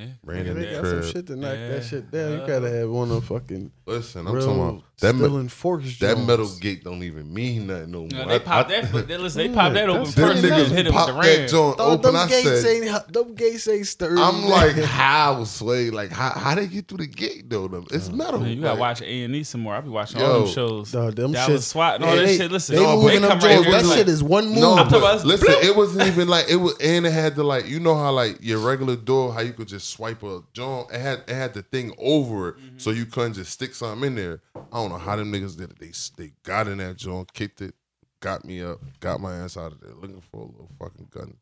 Yeah. 0.00 0.06
Ran 0.24 0.44
Nigga, 0.44 0.48
in 0.48 0.54
they 0.60 0.66
the 0.66 0.74
got 0.82 0.84
some 1.02 1.12
shit 1.12 1.26
to 1.26 1.36
knock 1.36 1.54
Yeah. 1.54 1.68
that 1.68 1.84
shit 1.84 2.10
down. 2.10 2.30
You 2.32 2.38
gotta 2.38 2.54
uh-huh. 2.56 2.74
have 2.76 2.90
one 2.90 3.10
of 3.10 3.24
fucking 3.24 3.70
Listen, 3.86 4.26
I'm 4.28 4.38
talking 4.38 4.54
about 4.60 4.82
that. 5.00 5.14
still 5.16 5.30
Me, 5.30 5.40
enforced 5.40 5.98
that 6.00 6.14
joints. 6.14 6.26
metal 6.28 6.48
gate 6.60 6.84
don't 6.84 7.02
even 7.02 7.32
mean 7.34 7.66
nothing 7.66 7.90
no 7.90 7.98
more. 8.00 8.08
No, 8.08 8.28
they 8.28 8.38
popped 8.38 8.70
I- 8.70 8.82
that. 8.82 9.08
They, 9.08 9.16
listen, 9.18 9.38
they 9.42 9.48
Yeah, 9.48 9.54
popped 9.54 9.74
that 9.74 9.88
open 9.88 10.04
that's- 10.04 10.14
Them 10.14 10.28
first. 10.28 10.44
and 10.44 10.52
niggas 10.52 10.68
hit 10.70 10.78
it 10.78 10.84
with 10.86 10.94
popped 10.94 11.14
the 11.14 11.20
that 11.22 11.48
joint 11.48 11.76
Dog, 11.78 11.88
open. 11.98 12.02
them 12.02 12.16
I 12.16 12.28
gates 12.28 12.62
said, 12.62 12.66
ain't 12.84 13.12
them 13.12 13.34
gates 13.34 13.68
ain't 13.68 13.86
sturdy. 13.86 14.20
I'm 14.22 14.44
like, 14.44 14.76
how 14.76 15.42
sway? 15.44 15.90
Like, 15.90 16.10
how 16.12 16.30
how 16.30 16.54
they 16.54 16.66
get 16.68 16.86
through 16.86 16.98
the 16.98 17.06
gate 17.08 17.50
though? 17.50 17.66
Them 17.66 17.86
it's 17.90 18.10
metal. 18.10 18.38
Man, 18.40 18.50
you 18.50 18.60
gotta 18.62 18.74
Like, 18.74 18.80
watch 18.80 19.02
A 19.02 19.22
and 19.24 19.34
E 19.34 19.42
some 19.42 19.62
more. 19.62 19.74
I 19.74 19.80
be 19.80 19.88
watching 19.90 20.22
all 20.22 20.40
them 20.44 20.48
shows. 20.54 20.92
Dog, 20.92 21.16
them 21.16 21.32
Dallas 21.32 21.50
shit. 21.52 21.62
SWAT 21.62 21.94
and 21.96 22.04
all 22.04 22.14
that 22.14 22.28
shit. 22.28 22.50
Listen, 22.52 22.76
they 22.76 22.82
moving 22.86 23.22
they 23.22 23.28
them 23.28 23.38
right 23.40 23.64
here 23.64 23.72
That 23.72 23.96
shit 23.96 24.08
is 24.08 24.22
one 24.22 24.46
move. 24.50 24.58
No, 24.58 24.72
I'm 24.74 24.84
talking 24.84 25.00
but 25.00 25.14
about- 25.16 25.24
listen, 25.26 25.48
it 25.62 25.74
wasn't 25.74 26.06
even 26.06 26.28
like 26.28 26.48
it 26.48 26.56
was, 26.56 26.76
and 26.80 27.06
it 27.06 27.12
had 27.12 27.34
to 27.34 27.42
like 27.42 27.66
you 27.66 27.80
know 27.80 27.96
how 27.96 28.12
like 28.12 28.36
your 28.40 28.58
regular 28.60 28.94
door, 28.94 29.32
how 29.34 29.40
you 29.40 29.52
could 29.52 29.66
just 29.66 29.88
swipe 29.90 30.22
a 30.22 30.42
joint. 30.52 30.90
It 30.92 31.00
had 31.00 31.18
it 31.28 31.34
had 31.34 31.54
the 31.54 31.62
thing 31.62 31.92
over 31.98 32.48
it, 32.50 32.56
Mm-hmm. 32.56 32.78
so 32.78 32.90
you 32.90 33.06
couldn't 33.06 33.34
just 33.34 33.52
stick 33.52 33.74
something 33.74 34.06
in 34.06 34.14
there. 34.14 34.40
I 34.54 34.60
don't 34.76 34.90
know 34.90 34.98
how 34.98 35.16
them 35.16 35.32
niggas 35.32 35.56
did 35.56 35.70
it. 35.70 35.78
They 35.78 35.92
they 36.16 36.32
got 36.44 36.68
in 36.68 36.78
that 36.78 36.96
joint, 36.96 37.32
kicked 37.32 37.60
it, 37.62 37.74
got 38.20 38.44
me 38.44 38.62
up, 38.62 38.80
got 39.00 39.20
my 39.20 39.34
ass 39.36 39.56
out 39.56 39.72
of 39.72 39.80
there, 39.80 39.92
looking 39.94 40.22
for 40.30 40.42
a 40.42 40.44
little 40.46 40.70
fucking 40.78 41.08
gun 41.10 41.36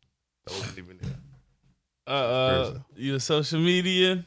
that 0.45 0.53
wasn't 0.53 0.77
even 0.79 0.99
there. 1.01 1.15
Uh, 2.07 2.11
uh, 2.11 2.73
you 2.95 3.15
a 3.15 3.19
social 3.19 3.59
media? 3.59 4.25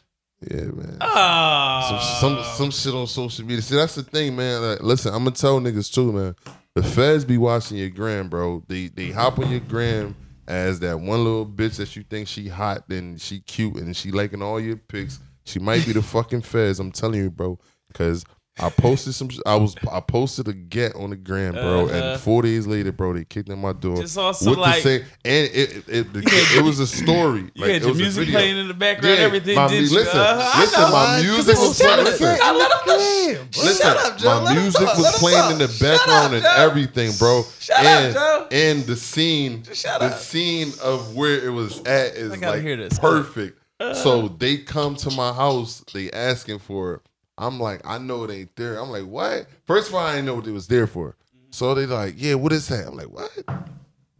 Yeah, 0.49 0.65
man. 0.67 0.99
Ah, 1.01 2.19
some, 2.21 2.39
some 2.43 2.45
some 2.57 2.71
shit 2.71 2.95
on 2.95 3.07
social 3.07 3.45
media. 3.45 3.63
See, 3.63 3.77
that's 3.77 3.95
the 3.95 4.03
thing, 4.03 4.35
man. 4.37 4.61
Like, 4.63 4.83
listen, 4.83 5.13
I'm 5.15 5.25
gonna 5.25 5.33
tell 5.37 5.61
niggas 5.61 5.93
too, 5.93 6.13
man. 6.13 6.35
The 6.75 6.83
feds 6.83 7.25
be 7.25 7.39
watching 7.39 7.77
your 7.79 7.91
gram, 7.91 8.29
bro. 8.29 8.63
They 8.67 8.89
they 8.89 9.11
hop 9.11 9.39
on 9.39 9.51
your 9.51 9.61
gram 9.61 10.17
as 10.47 10.81
that 10.81 10.99
one 10.99 11.25
little 11.25 11.47
bitch 11.47 11.77
that 11.77 11.95
you 11.97 12.03
think 12.03 12.29
she 12.29 12.49
hot 12.49 12.89
and 12.89 13.21
she 13.21 13.41
cute 13.41 13.77
and 13.77 13.97
she 13.97 14.11
liking 14.11 14.43
all 14.43 14.61
your 14.61 14.77
pics. 14.77 15.21
She 15.45 15.59
might 15.59 15.87
be 15.87 15.93
the 15.93 16.03
fucking 16.03 16.43
feds. 16.43 16.81
I'm 16.81 16.93
telling 16.93 17.21
you, 17.21 17.31
bro. 17.31 17.59
Cause 17.95 18.25
I 18.59 18.69
posted 18.69 19.15
some. 19.15 19.31
I 19.47 19.57
was 19.57 19.75
I 19.91 20.01
posted 20.01 20.47
a 20.47 20.53
get 20.53 20.95
on 20.95 21.09
the 21.11 21.17
gram, 21.17 21.55
bro, 21.55 21.87
Uh-huh. 21.87 21.95
and 21.95 22.21
four 22.21 22.43
days 22.43 22.67
later, 22.67 22.93
bro, 22.93 23.15
they 23.15 23.25
kicked 23.25 23.49
in 23.49 23.59
my 23.59 23.73
door 23.73 23.97
Just 23.97 24.13
saw 24.15 24.31
some 24.33 24.51
with 24.51 24.59
like 24.59 24.83
the 24.83 24.99
same. 24.99 25.07
And 25.25 25.47
it 25.47 25.55
it, 25.57 25.89
it, 25.89 26.13
the- 26.13 26.21
had- 26.21 26.59
it 26.59 26.63
was 26.63 26.79
a 26.79 26.87
story. 26.87 27.41
you 27.41 27.51
like, 27.57 27.71
had 27.71 27.77
it 27.77 27.81
your 27.83 27.89
was 27.93 27.99
music 27.99 28.29
playing 28.29 28.59
in 28.59 28.69
the 28.69 28.75
background. 28.75 29.17
Yeah, 29.19 29.25
everything. 29.25 29.55
my 29.55 29.69
did 29.69 29.83
mu- 29.85 29.89
you? 29.89 29.95
listen, 29.97 30.21
Uh-huh, 30.21 30.61
listen, 30.61 30.83
my 30.93 31.23
music 31.23 31.57
was 31.57 31.79
shut 31.79 31.87
playing. 31.89 32.05
Listen, 32.05 32.39
I 32.43 32.53
let 32.57 32.71
'em 32.71 32.79
Damn, 32.85 33.35
bro. 33.49 33.63
Listen, 33.63 33.87
Shut 33.87 33.97
up, 33.97 34.19
Joe. 34.19 34.29
my 34.29 34.43
Let 34.45 34.57
him 34.57 34.63
music 34.63 34.81
was 34.83 35.19
playing 35.19 35.53
in 35.53 35.59
the 35.59 35.77
background 35.81 36.27
up, 36.27 36.33
and 36.35 36.45
everything, 36.45 37.13
bro. 37.19 37.45
Shut 37.59 37.79
up, 37.79 37.85
and, 37.87 38.15
Joe. 38.15 38.47
and 38.51 38.83
the 38.85 38.97
scene, 38.97 39.63
the 39.63 40.11
scene 40.19 40.73
of 40.83 41.15
where 41.17 41.43
it 41.43 41.51
was 41.51 41.79
at 41.81 42.15
is 42.17 42.37
like 42.39 42.61
hear 42.63 42.77
this. 42.77 42.99
perfect. 42.99 43.59
so 43.95 44.29
they 44.29 44.59
come 44.59 44.95
to 44.97 45.11
my 45.11 45.33
house, 45.33 45.83
they 45.95 46.11
asking 46.11 46.59
for 46.59 46.95
it. 46.97 47.01
I'm 47.39 47.59
like, 47.59 47.81
I 47.85 47.99
know 47.99 48.25
it 48.25 48.31
ain't 48.31 48.55
there. 48.57 48.79
I'm 48.81 48.91
like, 48.91 49.07
what? 49.07 49.47
First 49.67 49.89
of 49.89 49.95
all, 49.95 50.07
I 50.07 50.15
didn't 50.15 50.27
know 50.27 50.35
what 50.35 50.47
it 50.47 50.53
was 50.53 50.67
there 50.67 50.87
for. 50.87 51.11
Mm-hmm. 51.11 51.47
So 51.51 51.75
they 51.75 51.87
like, 51.87 52.15
yeah, 52.17 52.35
what 52.35 52.53
is 52.53 52.69
that? 52.69 52.87
I'm 52.87 52.97
like, 52.97 53.11
what? 53.11 53.31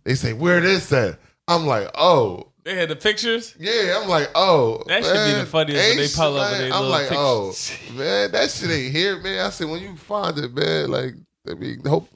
They 0.05 0.15
say 0.15 0.33
where 0.33 0.61
this 0.61 0.93
at? 0.93 1.19
I'm 1.47 1.67
like, 1.67 1.91
oh. 1.95 2.49
They 2.65 2.77
had 2.77 2.89
the 2.89 2.97
pictures. 2.97 3.57
Yeah, 3.59 4.01
I'm 4.01 4.09
like, 4.09 4.31
oh, 4.35 4.85
That 4.87 5.05
should 5.05 5.35
be 5.35 5.41
the 5.41 5.47
funniest 5.47 5.89
when 5.89 5.97
they 5.97 6.09
pull 6.09 6.39
up 6.39 6.59
they 6.59 6.71
I'm 6.71 6.85
like, 6.85 7.09
oh, 7.11 7.49
pictures. 7.49 7.79
oh, 7.91 7.95
man, 7.95 8.31
that 8.31 8.51
shit 8.51 8.71
ain't 8.71 8.93
here, 8.93 9.21
man. 9.21 9.45
I 9.45 9.51
said, 9.51 9.69
when 9.69 9.83
you 9.83 9.97
find 9.97 10.39
it, 10.39 10.55
man, 10.55 10.91
like, 10.91 11.15
I 11.51 11.55
mean, 11.55 11.83
hope, 11.85 12.09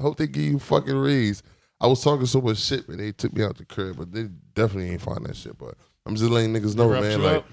hope 0.00 0.16
they 0.16 0.28
give 0.28 0.44
you 0.44 0.58
fucking 0.60 0.96
raise. 0.96 1.42
I 1.80 1.88
was 1.88 2.00
talking 2.00 2.26
so 2.26 2.40
much 2.40 2.58
shit, 2.58 2.88
man. 2.88 2.98
They 2.98 3.10
took 3.10 3.32
me 3.32 3.42
out 3.42 3.56
the 3.56 3.64
crib, 3.64 3.96
but 3.98 4.12
they 4.12 4.28
definitely 4.54 4.90
ain't 4.90 5.02
find 5.02 5.26
that 5.26 5.34
shit. 5.34 5.58
But 5.58 5.74
I'm 6.06 6.14
just 6.14 6.30
letting 6.30 6.52
niggas 6.54 6.76
know, 6.76 6.88
man. 6.88 7.20
Like, 7.20 7.38
up? 7.38 7.46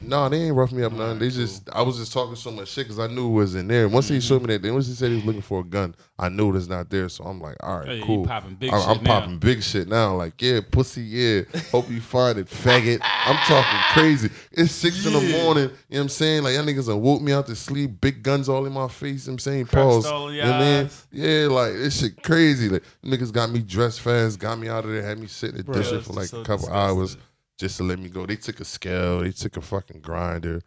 No, 0.00 0.28
they 0.28 0.42
ain't 0.42 0.54
rough 0.56 0.72
me 0.72 0.82
up, 0.82 0.92
nothing. 0.92 1.18
They 1.18 1.30
just, 1.30 1.68
I 1.72 1.82
was 1.82 1.96
just 1.98 2.12
talking 2.12 2.36
so 2.36 2.50
much 2.50 2.68
shit 2.68 2.84
because 2.86 2.98
I 2.98 3.06
knew 3.06 3.28
it 3.28 3.32
was 3.32 3.54
in 3.54 3.68
there. 3.68 3.88
Once 3.88 4.06
Mm-hmm. 4.06 4.14
he 4.14 4.20
showed 4.20 4.42
me 4.42 4.48
that, 4.54 4.62
then 4.62 4.72
once 4.74 4.86
he 4.86 4.94
said 4.94 5.10
he 5.10 5.16
was 5.16 5.24
looking 5.24 5.42
for 5.42 5.60
a 5.60 5.64
gun, 5.64 5.94
I 6.18 6.28
knew 6.28 6.48
it 6.48 6.52
was 6.52 6.68
not 6.68 6.90
there. 6.90 7.08
So 7.08 7.24
I'm 7.24 7.40
like, 7.40 7.56
all 7.60 7.80
right, 7.80 7.96
you 7.98 8.04
cool. 8.04 8.24
popping 8.26 8.54
big 8.54 8.72
I'm, 8.72 8.80
shit 8.80 8.88
I'm 8.98 9.02
now. 9.04 9.20
popping 9.20 9.38
big 9.38 9.62
shit 9.62 9.88
now. 9.88 10.14
Like, 10.14 10.40
yeah, 10.40 10.60
pussy, 10.70 11.02
yeah. 11.02 11.42
Hope 11.72 11.90
you 11.90 12.00
find 12.00 12.38
it, 12.38 12.46
faggot. 12.46 13.00
I'm 13.02 13.36
talking 13.46 13.80
crazy. 13.92 14.30
It's 14.52 14.72
six 14.72 15.04
in 15.06 15.12
the 15.12 15.20
morning. 15.20 15.64
You 15.64 15.68
know 15.68 15.72
what 15.88 16.00
I'm 16.00 16.08
saying? 16.10 16.42
Like, 16.44 16.54
y'all 16.54 16.64
niggas 16.64 16.86
done 16.86 17.00
woke 17.00 17.20
me 17.22 17.32
out 17.32 17.46
to 17.48 17.56
sleep. 17.56 18.00
Big 18.00 18.22
guns 18.22 18.48
all 18.48 18.64
in 18.66 18.72
my 18.72 18.88
face. 18.88 19.26
You 19.26 19.30
know 19.30 19.34
what 19.34 19.34
I'm 19.34 19.38
saying? 19.40 19.64
Crushed 19.66 19.74
Pause. 19.76 20.06
all 20.06 20.28
in 20.28 20.34
You 20.34 20.40
your 20.40 20.46
know 20.46 20.52
what 20.52 20.60
I 20.62 20.70
mean? 20.76 20.84
eyes. 20.86 21.06
Yeah, 21.12 21.46
like, 21.48 21.72
this 21.72 22.00
shit 22.00 22.22
crazy. 22.22 22.68
Like, 22.68 22.82
niggas 23.04 23.32
got 23.32 23.50
me 23.50 23.60
dressed 23.60 24.00
fast, 24.00 24.38
got 24.38 24.58
me 24.58 24.68
out 24.68 24.84
of 24.84 24.90
there, 24.90 25.02
had 25.02 25.18
me 25.18 25.26
sitting 25.26 25.58
at 25.60 25.66
Bro, 25.66 25.74
this 25.76 25.88
shit 25.90 26.02
for 26.04 26.12
like 26.12 26.28
a 26.32 26.42
couple 26.44 26.56
disgusting. 26.68 26.74
hours 26.74 27.16
just 27.58 27.76
to 27.78 27.82
let 27.84 27.98
me 27.98 28.08
go. 28.08 28.26
They 28.26 28.36
took 28.36 28.60
a 28.60 28.64
scale. 28.64 29.20
They 29.20 29.32
took 29.32 29.56
a 29.56 29.60
fucking 29.62 30.00
grinder. 30.00 30.62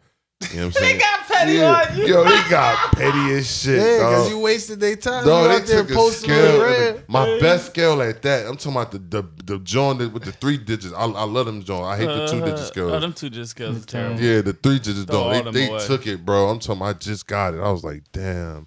You 0.52 0.56
know 0.60 0.66
what 0.66 0.66
I'm 0.66 0.72
saying? 0.82 0.96
they 0.96 1.02
got 1.02 1.26
petty 1.28 1.52
Yeah. 1.52 1.86
on 1.90 1.98
you. 1.98 2.06
Yo, 2.06 2.24
they 2.24 2.48
got 2.50 2.92
petty 2.92 3.34
as 3.34 3.60
shit. 3.62 3.76
Yeah, 3.76 3.98
because 3.98 4.30
you 4.30 4.38
wasted 4.38 4.80
their 4.80 4.96
time. 4.96 5.24
Dog, 5.26 5.42
you 5.42 5.48
they 5.48 5.54
out 5.62 5.66
there 5.66 5.82
took 5.82 5.90
a 5.90 5.94
posting 5.94 6.30
scale. 6.30 6.58
the 6.58 6.64
red. 6.64 7.04
My 7.08 7.38
best 7.40 7.66
scale 7.66 8.00
at 8.02 8.22
that. 8.22 8.46
I'm 8.46 8.56
talking 8.56 8.72
about 8.72 8.90
the 8.92 8.98
the 8.98 9.22
the 9.44 9.58
joint 9.58 9.98
with 10.12 10.24
the 10.24 10.32
three 10.32 10.56
digits. 10.56 10.94
I, 10.94 11.04
I 11.04 11.24
love 11.24 11.44
them 11.46 11.62
joint. 11.62 11.84
I 11.84 11.96
hate 11.98 12.06
the 12.06 12.26
two 12.26 12.40
digit 12.40 12.54
Uh, 12.54 12.64
scales. 12.64 12.92
Oh, 12.92 13.00
them 13.00 13.12
two 13.12 13.28
digit 13.28 13.48
scales 13.48 13.76
is 13.76 13.86
terrible. 13.86 14.20
yeah, 14.20 14.40
the 14.40 14.54
three 14.54 14.78
digits 14.78 15.04
Throw 15.04 15.30
don't. 15.42 15.52
They, 15.52 15.68
they 15.68 15.86
took 15.86 16.06
it, 16.06 16.24
bro. 16.24 16.48
I'm 16.48 16.58
talking. 16.58 16.80
About, 16.80 16.96
I 16.96 16.98
just 16.98 17.26
got 17.26 17.52
it. 17.54 17.60
I 17.60 17.70
was 17.70 17.84
like, 17.84 18.04
damn, 18.12 18.66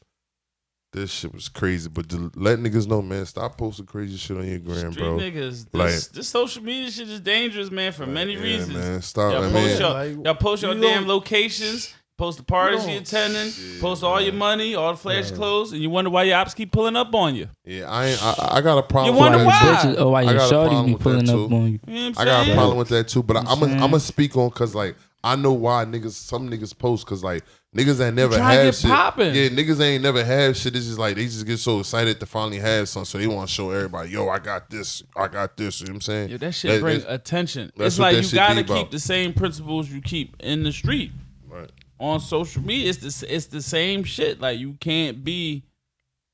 this 0.94 1.12
shit 1.12 1.34
was 1.34 1.50
crazy. 1.50 1.90
But 1.90 2.08
to 2.10 2.32
let 2.36 2.60
niggas 2.60 2.88
know, 2.88 3.02
man, 3.02 3.26
stop 3.26 3.58
posting 3.58 3.86
crazy 3.86 4.16
shit 4.18 4.38
on 4.38 4.48
your 4.48 4.60
gram, 4.60 4.92
Street 4.94 5.04
bro. 5.04 5.18
niggas, 5.18 5.66
this, 5.72 5.74
Like- 5.74 6.10
this 6.14 6.28
social 6.30 6.64
media 6.64 6.90
shit 6.92 7.10
is 7.10 7.20
dangerous, 7.20 7.70
man, 7.72 7.92
for 7.92 8.06
many 8.06 8.34
Yeah, 8.34 8.42
reasons. 8.42 8.74
man, 8.78 9.02
stop. 9.02 9.34
Y'all 9.34 9.44
I 9.44 9.52
post, 9.52 9.56
mean, 9.56 9.80
your, 9.80 9.90
like, 9.90 10.26
y'all 10.26 10.36
post 10.36 10.64
your 10.64 10.76
you 10.76 10.82
damn 10.82 11.08
locations, 11.08 11.94
post 12.18 12.38
the 12.38 12.44
parties 12.44 12.86
you 12.86 12.94
don't- 12.94 13.02
attending, 13.02 13.52
post 13.82 14.04
all 14.04 14.22
your 14.22 14.34
money, 14.34 14.76
all 14.76 14.92
the 14.92 14.98
flash 14.98 15.32
clothes, 15.32 15.74
and 15.74 15.82
you 15.82 15.90
wonder 15.90 16.10
why 16.12 16.24
your 16.24 16.38
ops 16.38 16.54
keep 16.54 16.72
pulling 16.72 16.96
up 16.96 17.14
on 17.16 17.36
you. 17.36 17.48
yeah, 17.66 17.90
I 17.90 18.06
ain't. 18.08 18.24
I, 18.24 18.50
I 18.58 18.62
got 18.62 18.78
a 18.78 18.84
problem. 18.84 19.14
You 19.16 19.20
wonder 19.20 19.38
with 19.40 19.48
why? 19.48 19.54
Bitches, 19.60 19.96
oh, 19.98 20.10
why 20.12 20.20
I 20.22 20.24
your 20.26 20.34
got 20.36 20.46
a 20.46 20.50
problem 20.50 20.86
be 20.86 20.94
with 20.94 21.00
that, 21.02 21.04
pulling 21.04 21.26
too. 21.26 21.46
up 21.46 21.52
on 21.52 21.72
you? 21.72 21.80
You 21.88 21.94
know 21.94 22.06
I'm 22.06 22.12
I 22.12 22.14
saying? 22.14 22.28
got 22.28 22.48
a 22.48 22.54
problem 22.54 22.78
with 22.78 22.90
that 22.90 23.08
too, 23.08 23.24
but 23.24 23.38
I'm 23.38 23.46
gonna? 23.60 23.74
I'm 23.74 23.80
gonna 23.80 24.00
speak 24.00 24.38
on 24.38 24.50
because 24.50 24.76
like 24.76 24.96
I 25.24 25.36
know 25.36 25.54
why 25.54 25.86
niggas 25.86 26.12
some 26.12 26.50
niggas 26.50 26.78
post 26.78 27.06
because 27.06 27.24
like 27.24 27.44
niggas 27.76 28.06
ain't 28.06 28.16
never 28.16 28.36
trying 28.36 28.58
to 28.58 28.64
have 28.64 28.66
get 28.66 28.76
shit. 28.76 28.92
poppin'. 28.92 29.34
Yeah, 29.36 29.48
niggas 29.50 29.80
ain't 29.82 30.04
never 30.04 30.24
had 30.24 30.58
shit. 30.58 30.76
It's 30.76 30.86
just 30.88 31.00
like 31.00 31.16
they 31.16 31.26
just 31.26 31.46
get 31.46 31.58
so 31.60 31.80
excited 31.80 32.20
to 32.20 32.26
finally 32.26 32.60
have 32.60 32.90
something, 32.90 33.06
so 33.06 33.18
they 33.18 33.28
want 33.28 33.48
to 33.48 33.54
show 33.54 33.72
everybody, 33.72 34.10
yo, 34.10 34.28
I 34.30 34.40
got 34.40 34.70
this, 34.70 35.02
I 35.16 35.28
got 35.30 35.56
this. 35.56 35.80
You 35.80 35.88
know 35.88 35.92
what 35.92 35.96
I'm 35.96 36.02
saying? 36.02 36.30
Yeah, 36.30 36.38
that 36.38 36.52
shit 36.52 36.82
bring 36.82 37.00
that's- 37.00 37.16
attention. 37.16 37.72
It's 37.78 38.00
like 38.00 38.16
you 38.22 38.32
gotta 38.32 38.64
keep 38.64 38.70
about. 38.70 38.92
the 38.92 39.00
same 39.00 39.34
principles 39.34 39.90
you 39.90 40.02
keep 40.02 40.36
in 40.42 40.64
the 40.64 40.72
street. 40.72 41.12
Right. 41.48 41.72
on 42.00 42.20
social 42.20 42.64
media. 42.64 42.90
It's 42.90 43.20
the 43.20 43.34
it's 43.36 43.46
the 43.46 43.62
same 43.62 44.04
shit. 44.04 44.42
Like 44.42 44.60
you 44.60 44.74
can't 44.80 45.24
be 45.24 45.64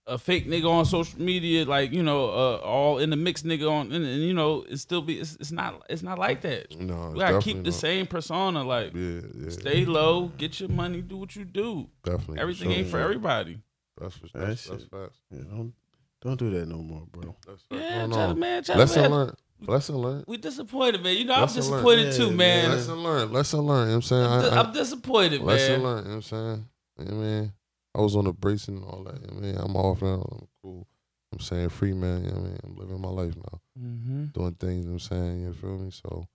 a 0.09 0.17
fake 0.17 0.47
nigga 0.47 0.69
on 0.69 0.85
social 0.85 1.21
media, 1.21 1.65
like 1.65 1.91
you 1.91 2.03
know, 2.03 2.25
uh, 2.29 2.55
all 2.57 2.97
in 2.97 3.09
the 3.09 3.15
mix 3.15 3.43
nigga 3.43 3.69
on, 3.71 3.91
and, 3.91 4.05
and 4.05 4.21
you 4.23 4.33
know, 4.33 4.65
it 4.69 4.77
still 4.77 5.01
be. 5.01 5.19
It's, 5.19 5.35
it's 5.39 5.51
not. 5.51 5.83
It's 5.89 6.01
not 6.03 6.19
like 6.19 6.41
that. 6.41 6.77
No, 6.79 7.11
we 7.13 7.19
gotta 7.19 7.39
keep 7.39 7.57
the 7.57 7.71
not. 7.71 7.73
same 7.73 8.05
persona. 8.07 8.63
Like 8.63 8.93
Yeah, 8.93 9.21
yeah, 9.35 9.49
stay 9.49 9.85
low, 9.85 10.27
get 10.37 10.59
your 10.59 10.69
money, 10.69 11.01
do 11.01 11.17
what 11.17 11.35
you 11.35 11.45
do. 11.45 11.87
definitely. 12.03 12.39
Everything 12.39 12.71
ain't 12.71 12.87
for 12.87 12.99
everybody. 12.99 13.59
That's 13.99 14.15
for 14.15 14.27
That 14.33 14.47
that's, 14.47 14.65
that's 14.65 14.83
facts. 14.85 15.17
Yeah, 15.31 15.41
don't 15.49 15.73
don't 16.21 16.37
do 16.39 16.49
that 16.51 16.67
no 16.67 16.77
more, 16.77 17.03
bro. 17.11 17.35
That's 17.47 17.61
facts. 17.63 17.81
Yeah, 17.81 17.99
Hold 18.01 18.13
try 18.13 18.23
to- 18.25 18.29
on. 18.31 18.39
man, 18.39 18.63
try 18.63 18.75
Lesson 18.75 19.01
man. 19.03 19.11
learned. 19.11 19.35
Lesson 19.67 19.95
learned. 19.97 20.23
We 20.27 20.37
disappointed, 20.37 21.03
man. 21.03 21.17
You 21.17 21.25
know, 21.25 21.33
I'm 21.33 21.41
Lesson 21.41 21.63
learned. 21.69 21.73
disappointed 21.85 22.13
too, 22.15 22.25
Yeah, 22.31 22.35
man. 22.37 22.67
man. 22.69 22.77
Lesson 22.77 22.95
learned. 23.03 23.31
Lesson 23.33 23.59
learned. 23.59 23.67
You 23.67 23.73
know 23.87 23.91
what 23.91 23.95
I'm 23.95 24.01
saying? 24.03 24.25
I'm, 24.25 24.41
I- 24.41 24.47
I- 24.55 24.63
I'm 24.63 24.73
disappointed, 24.73 25.41
Lesson 25.41 25.71
man. 25.73 25.83
learned. 25.83 26.05
You 26.05 26.09
know 26.11 26.15
what 26.15 26.15
I'm 26.15 26.21
saying? 26.21 26.65
You 26.99 27.05
know 27.05 27.11
I 27.11 27.23
mean? 27.23 27.53
I 27.95 28.01
was 28.01 28.15
on 28.15 28.25
the 28.25 28.33
bracing 28.33 28.77
and 28.77 28.85
all 28.85 29.03
that. 29.03 29.21
You 29.21 29.27
know 29.27 29.37
I 29.37 29.41
mean? 29.41 29.57
I'm 29.57 29.75
off 29.75 30.01
now. 30.01 30.25
I'm 30.31 30.47
cool. 30.61 30.87
I'm 31.31 31.39
saying 31.39 31.69
free 31.69 31.93
man. 31.93 32.23
You 32.23 32.31
know 32.31 32.37
what 32.37 32.45
I 32.45 32.49
mean? 32.49 32.59
I'm 32.63 32.75
living 32.75 33.01
my 33.01 33.09
life 33.09 33.35
now. 33.35 33.61
Mm-hmm. 33.79 34.25
Doing 34.33 34.53
things, 34.53 34.85
you 34.85 34.91
know 34.91 34.93
what 34.93 34.93
I'm 34.93 34.99
saying? 34.99 35.41
You 35.41 35.53
feel 35.53 35.77
me? 35.77 35.91
So, 35.91 36.25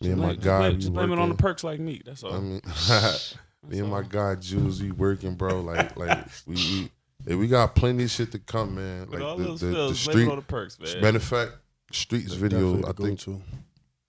me 0.00 0.10
and 0.10 0.20
my 0.20 0.26
blame, 0.26 0.36
just 0.36 0.46
guy, 0.46 0.72
just 0.72 0.92
blame 0.92 1.12
it 1.12 1.18
on 1.18 1.28
the 1.28 1.34
perks 1.34 1.64
like 1.64 1.80
me. 1.80 2.02
That's 2.04 2.22
all. 2.22 2.34
I 2.34 2.40
mean, 2.40 2.52
me 2.64 2.70
That's 2.70 3.34
and 3.72 3.88
my 3.88 4.02
guy 4.02 4.34
Jules, 4.36 4.82
we 4.82 4.90
working, 4.90 5.34
bro. 5.34 5.60
Like, 5.60 5.96
like 5.96 6.26
we, 6.46 6.54
we, 6.54 6.90
yeah, 7.26 7.36
we 7.36 7.48
got 7.48 7.74
plenty 7.74 8.04
of 8.04 8.10
shit 8.10 8.32
to 8.32 8.38
come, 8.38 8.74
man. 8.74 9.10
Like 9.10 9.22
all 9.22 9.36
the, 9.36 9.44
those 9.44 9.60
the, 9.60 9.66
the 9.66 9.72
feels, 9.72 10.04
blame 10.04 10.14
street. 10.14 10.26
it 10.26 10.30
on 10.30 10.36
the 10.36 10.42
perks, 10.42 10.78
man. 10.78 11.00
Matter 11.00 11.16
of 11.16 11.24
fact, 11.24 11.52
streets 11.92 12.34
video. 12.34 12.78
I 12.80 12.92
think 12.92 12.96
go-to. 12.96 13.42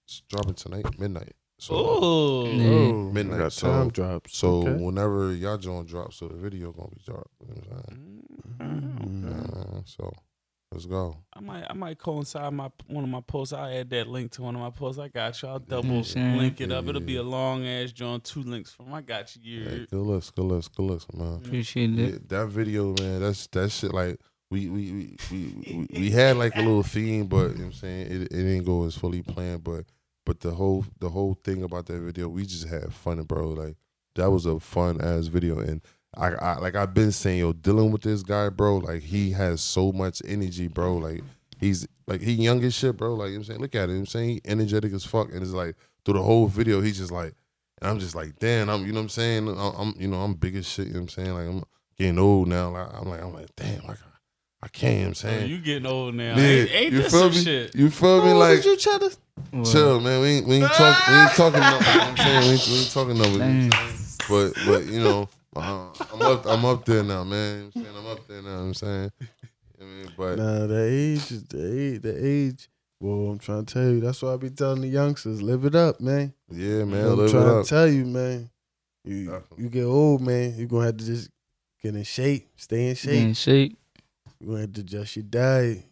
it's 0.05 0.22
dropping 0.30 0.55
tonight, 0.55 0.99
midnight. 0.99 1.34
So, 1.62 1.76
Ooh. 1.76 2.47
Yeah. 2.47 2.68
Oh, 2.70 2.93
Midnight, 3.12 3.36
I 3.36 3.43
got 3.43 3.53
so- 3.53 3.68
time 3.68 3.89
drops. 3.91 4.36
so 4.36 4.62
okay. 4.68 4.74
whenever 4.84 5.32
y'all 5.34 5.57
joint 5.59 5.88
drop, 5.88 6.12
so 6.12 6.28
the 6.28 6.34
video 6.36 6.72
gonna 6.72 6.89
be 6.89 7.01
dropped. 7.05 7.30
You 7.39 7.47
know 7.49 7.62
what 7.70 7.84
I'm 7.88 7.95
saying? 7.95 8.24
Mm-hmm. 8.59 9.78
Uh, 9.78 9.82
so 9.86 10.12
let's 10.72 10.88
go. 10.88 11.18
I 11.34 11.39
might 11.39 11.64
I 11.70 11.74
might 11.74 11.99
coincide 11.99 12.51
my 12.53 12.72
one 12.88 13.03
of 13.03 13.09
my 13.12 13.22
posts. 13.22 13.53
I'll 13.53 13.72
add 13.72 13.91
that 13.91 14.07
link 14.07 14.32
to 14.32 14.41
one 14.41 14.55
of 14.55 14.62
my 14.62 14.72
posts. 14.72 14.99
I 14.99 15.09
got 15.09 15.39
you. 15.41 15.49
I'll 15.49 15.59
double 15.59 15.97
what 15.97 16.18
I'm 16.18 16.38
link 16.39 16.62
it 16.62 16.72
up. 16.72 16.88
It'll 16.88 16.99
be 16.99 17.18
a 17.18 17.24
long 17.24 17.64
ass 17.68 17.91
joint, 17.91 18.24
two 18.24 18.41
links 18.41 18.72
from 18.72 18.91
I 18.91 19.01
got 19.01 19.36
you. 19.36 19.64
Hey, 19.64 19.86
good 19.91 20.01
looks, 20.01 20.32
good 20.32 20.45
looks, 20.45 20.68
good 20.68 20.84
looks, 20.84 21.05
man. 21.14 21.36
Appreciate 21.45 21.89
Yeah, 21.91 22.05
it. 22.07 22.30
that 22.30 22.47
video, 22.47 22.95
man, 22.99 23.22
that's 23.22 23.45
that 23.47 23.70
shit. 23.70 23.93
Like 23.93 24.20
we 24.49 24.68
we 24.68 24.91
we 24.91 25.18
we, 25.32 25.38
we, 25.68 25.88
we 25.99 26.09
had 26.09 26.38
like 26.38 26.55
a 26.55 26.59
little 26.62 26.82
theme, 26.82 27.28
but 27.28 27.36
you 27.36 27.43
know 27.43 27.53
what 27.53 27.66
I'm 27.66 27.74
saying 27.74 28.07
it, 28.07 28.22
it 28.24 28.30
didn't 28.30 28.64
go 28.64 28.86
as 28.86 28.95
fully 28.95 29.22
planned. 29.22 29.64
But 29.64 29.86
but 30.26 30.39
the 30.41 30.51
whole 30.51 30.86
the 30.99 31.09
whole 31.09 31.36
thing 31.43 31.63
about 31.63 31.86
that 31.88 31.99
video, 31.99 32.28
we 32.28 32.45
just 32.45 32.67
had 32.67 32.93
fun, 32.93 33.22
bro. 33.24 33.49
Like 33.49 33.76
that 34.15 34.30
was 34.32 34.45
a 34.45 34.59
fun 34.59 35.01
ass 35.01 35.28
video, 35.28 35.59
and 35.59 35.82
I, 36.15 36.28
I 36.34 36.57
like 36.59 36.76
I've 36.76 36.93
been 36.93 37.11
saying, 37.11 37.39
yo, 37.39 37.53
dealing 37.53 37.91
with 37.91 38.01
this 38.01 38.24
guy, 38.24 38.49
bro. 38.49 38.78
Like 38.78 39.01
he 39.03 39.32
has 39.32 39.61
so 39.61 39.91
much 39.91 40.22
energy, 40.26 40.67
bro. 40.67 40.97
Like 40.97 41.22
he's 41.59 41.88
like 42.07 42.22
he 42.22 42.34
young 42.34 42.63
as 42.63 42.74
shit, 42.74 42.97
bro. 42.97 43.13
Like 43.13 43.28
you 43.30 43.34
know 43.34 43.39
what 43.39 43.39
I'm 43.39 43.43
saying, 43.45 43.59
look 43.61 43.76
at 43.76 43.84
him. 43.86 43.89
You 43.89 43.95
know 43.95 43.99
what 43.99 44.01
I'm 44.01 44.05
saying 44.07 44.30
he 44.30 44.41
energetic 44.45 44.93
as 44.93 45.05
fuck, 45.05 45.32
and 45.32 45.41
it's 45.41 45.51
like 45.51 45.76
through 46.05 46.15
the 46.15 46.24
whole 46.24 46.47
video, 46.47 46.82
he's 46.82 46.97
just 46.97 47.11
like. 47.11 47.34
And 47.84 47.89
I'm 47.89 47.97
just 47.97 48.13
like, 48.13 48.38
damn, 48.38 48.69
I'm, 48.69 48.86
you 48.86 48.91
know 48.91 48.99
what 48.99 49.05
I'm 49.05 49.09
saying? 49.09 49.47
I'm, 49.47 49.57
I'm, 49.57 49.95
you 49.97 50.07
know, 50.07 50.17
I'm 50.17 50.36
big 50.36 50.55
as 50.55 50.67
shit, 50.67 50.86
you 50.86 50.93
know 50.93 50.99
what 50.99 51.17
I'm 51.17 51.26
saying? 51.26 51.34
Like, 51.34 51.47
I'm 51.47 51.63
getting 51.97 52.19
old 52.19 52.47
now. 52.47 52.69
Like, 52.69 52.88
I'm 52.93 53.09
like, 53.09 53.24
I'm 53.24 53.34
like, 53.34 53.47
damn, 53.55 53.84
like, 53.88 53.97
I 54.61 54.67
can't, 54.67 54.93
you 54.93 54.99
know 54.99 55.05
I'm 55.05 55.09
Oh, 55.09 55.13
saying? 55.13 55.49
you 55.49 55.57
getting 55.57 55.86
old 55.88 56.13
now? 56.13 56.36
Yeah, 56.38 56.43
ain't 56.43 56.72
ain't 56.72 56.93
you 56.93 57.01
this 57.01 57.11
feel 57.11 57.22
some 57.22 57.32
me? 57.32 57.43
shit? 57.43 57.74
You 57.76 57.89
feel 57.89 58.24
me? 58.24 58.34
Oh, 58.34 58.38
Like, 58.38 58.57
did 58.57 58.65
you 58.65 58.78
cheddar? 58.78 59.09
Well, 59.53 59.65
chill, 59.65 59.99
man. 59.99 60.21
We 60.21 60.27
ain't, 60.27 60.47
we 60.47 60.55
ain't 60.55 60.71
talk, 60.73 61.07
we 61.07 61.13
ain't 61.15 61.31
talking 61.31 61.59
no, 61.59 61.67
you 61.67 61.71
know 61.71 61.77
what 61.79 62.07
I'm 62.07 62.17
saying? 62.17 62.41
We 62.41 62.49
ain't, 62.53 62.67
we 62.67 62.73
ain't 62.79 62.91
talking 62.91 63.17
no, 63.17 63.37
Damn. 63.37 63.69
but, 64.29 64.53
but, 64.65 64.85
you 64.85 64.99
know, 65.03 65.29
uh, 65.55 65.87
I'm 66.13 66.21
up, 66.21 66.45
I'm 66.45 66.65
up 66.65 66.85
there 66.85 67.03
now, 67.03 67.23
man. 67.23 67.71
You 67.75 67.81
know 67.83 67.89
I'm 67.89 67.93
saying? 67.93 67.97
I'm 67.97 68.07
up 68.07 68.27
there 68.27 68.41
now, 68.41 68.49
you 68.49 68.55
know 68.55 68.61
I'm 68.63 68.73
saying? 68.73 69.11
I 69.79 69.83
mean, 69.83 70.11
but, 70.17 70.35
Nah, 70.37 70.67
the 70.67 70.83
age 70.89 71.31
is 71.31 71.43
the 71.45 71.77
age. 71.95 72.01
The 72.01 72.25
age. 72.25 72.69
Well, 72.99 73.31
I'm 73.31 73.39
trying 73.39 73.65
to 73.65 73.73
tell 73.73 73.89
you. 73.89 73.99
That's 73.99 74.21
why 74.21 74.33
I 74.33 74.37
be 74.37 74.51
telling 74.51 74.81
the 74.81 74.87
youngsters, 74.87 75.41
live 75.41 75.65
it 75.65 75.73
up, 75.75 75.99
man. 75.99 76.33
yeah, 76.51 76.83
man, 76.83 77.03
I'm 77.07 77.15
live 77.17 77.29
it 77.29 77.31
trying 77.31 77.47
up. 77.49 77.63
to 77.63 77.69
tell 77.69 77.87
you, 77.87 78.05
man. 78.05 78.49
You 79.03 79.25
Definitely. 79.31 79.63
you 79.63 79.69
get 79.71 79.83
old, 79.85 80.21
man. 80.21 80.53
You're 80.55 80.67
gonna 80.67 80.85
have 80.85 80.97
to 80.97 81.05
just 81.05 81.31
get 81.81 81.95
in 81.95 82.03
shape, 82.03 82.47
stay 82.57 82.89
in 82.89 82.95
shape. 82.95 83.23
in 83.23 83.33
shape. 83.33 83.75
You're 84.39 84.49
gonna 84.49 84.61
have 84.61 84.73
to 84.73 84.81
adjust 84.81 85.15
your 85.15 85.23
diet. 85.23 85.83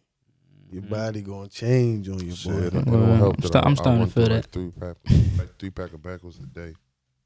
Your 0.71 0.83
Mhm. 0.83 0.89
body 0.89 1.21
gonna 1.21 1.47
change 1.49 2.09
on 2.09 2.19
your 2.19 2.35
Shit, 2.35 2.51
boy. 2.53 2.59
it 2.59 2.73
don't 2.73 2.85
Well, 2.91 3.15
help 3.15 3.35
I'm 3.35 3.41
that 3.41 3.47
sta- 3.47 3.59
I- 3.59 3.65
I'm 3.65 3.75
starting 3.75 3.99
run 4.01 4.07
to 4.09 4.13
feel 4.13 4.23
that. 4.29 4.35
Like 4.35 4.49
three 4.51 4.71
pack, 4.71 4.97
like 5.39 5.57
three 5.59 5.69
pack 5.71 5.93
of 5.93 6.01
backwoods 6.03 6.37
a 6.39 6.45
day. 6.45 6.73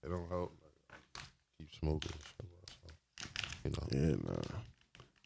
It 0.03 0.09
don't 0.09 0.29
help. 0.29 0.53
Like, 0.61 1.25
keep 1.57 1.67
smoking. 1.79 2.11
so, 2.41 2.47
you 3.65 3.71
know, 3.71 3.87
Yeah, 3.91 4.15
nah. 4.23 4.59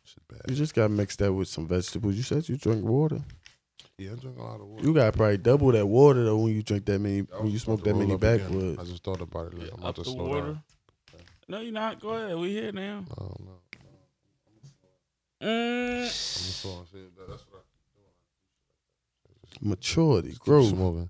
shit 0.04 0.28
bad. 0.28 0.42
You 0.50 0.56
just 0.56 0.74
gotta 0.74 0.90
mix 0.90 1.16
that 1.18 1.32
with 1.34 1.48
some 1.48 1.68
vegetables. 1.68 2.16
You 2.16 2.24
said 2.24 2.48
you 2.50 2.58
drink 2.58 2.84
water. 2.84 3.22
Yeah, 4.00 4.12
I 4.12 4.16
drink 4.16 4.38
a 4.38 4.44
lot 4.44 4.62
of 4.62 4.68
water. 4.68 4.84
You 4.86 4.94
gotta 4.94 5.12
probably 5.16 5.38
double 5.38 5.72
that 5.72 5.86
water 5.86 6.24
though 6.24 6.38
when 6.38 6.54
you 6.54 6.64
drink 6.64 6.86
that 6.86 7.00
many. 7.00 7.22
When 7.22 7.48
you 7.52 7.60
smoke 7.60 7.84
that 7.84 7.96
many 7.96 8.14
up 8.14 8.22
again. 8.24 8.40
backwoods. 8.40 8.80
I 8.80 8.84
just 8.86 9.04
thought 9.04 9.22
about 9.22 9.54
it. 9.54 9.60
Like, 9.60 9.68
I'm 9.70 9.74
Up 9.76 9.80
about 9.80 9.96
to 9.96 10.02
the 10.04 10.10
slow 10.12 10.28
water. 10.28 10.42
down. 10.54 10.64
No, 11.50 11.60
you're 11.62 11.72
not. 11.72 12.00
Go 12.02 12.10
ahead. 12.10 12.36
We 12.38 12.50
here 12.52 12.72
now. 12.72 13.06
No, 13.20 13.36
no. 13.40 13.52
Mm. 15.40 16.02
I'm 16.02 16.04
just 16.08 16.62
slow. 16.62 16.84
See, 16.92 16.98
That's 17.30 17.44
what 17.52 17.57
Maturity, 19.62 20.30
I 20.30 20.32
keep 20.32 20.40
growth. 20.40 20.70
smoking. 20.70 21.10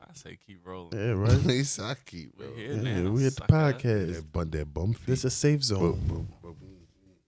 I 0.00 0.12
say 0.14 0.38
keep 0.46 0.66
rolling. 0.66 0.98
Yeah, 0.98 1.12
right. 1.12 1.38
he 1.50 1.64
said, 1.64 1.84
I 1.84 1.94
keep, 2.06 2.36
bro. 2.36 2.48
We 2.56 2.62
here 2.62 2.72
Yeah, 2.74 3.00
now. 3.02 3.10
we 3.10 3.26
at 3.26 3.34
the 3.36 3.40
sucker. 3.42 3.52
podcast. 3.52 4.14
That, 4.14 4.32
bun, 4.32 4.50
that 4.50 4.72
bum 4.74 4.92
feet. 4.94 5.06
This 5.06 5.24
a 5.24 5.30
safe 5.30 5.62
zone. 5.64 6.00
but, 6.08 6.42
but 6.42 6.54
we, 6.60 6.68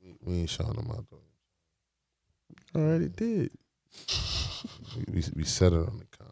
we, 0.02 0.14
we 0.22 0.40
ain't 0.40 0.50
showing 0.50 0.72
them 0.74 0.90
out, 0.90 1.04
though. 1.10 2.80
Already 2.80 3.08
did. 3.08 3.50
We, 4.96 5.04
we, 5.14 5.24
we 5.36 5.44
said 5.44 5.72
it 5.72 5.76
on 5.78 5.98
the 6.00 6.06
com. 6.16 6.26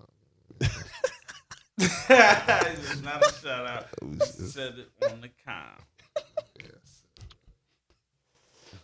it's 1.80 3.02
not 3.02 3.24
a 3.26 3.32
shout 3.32 3.66
out. 3.66 3.86
We 4.02 4.18
Said 4.20 4.74
it 4.78 4.90
on 5.10 5.20
the 5.20 5.30
com. 5.44 5.64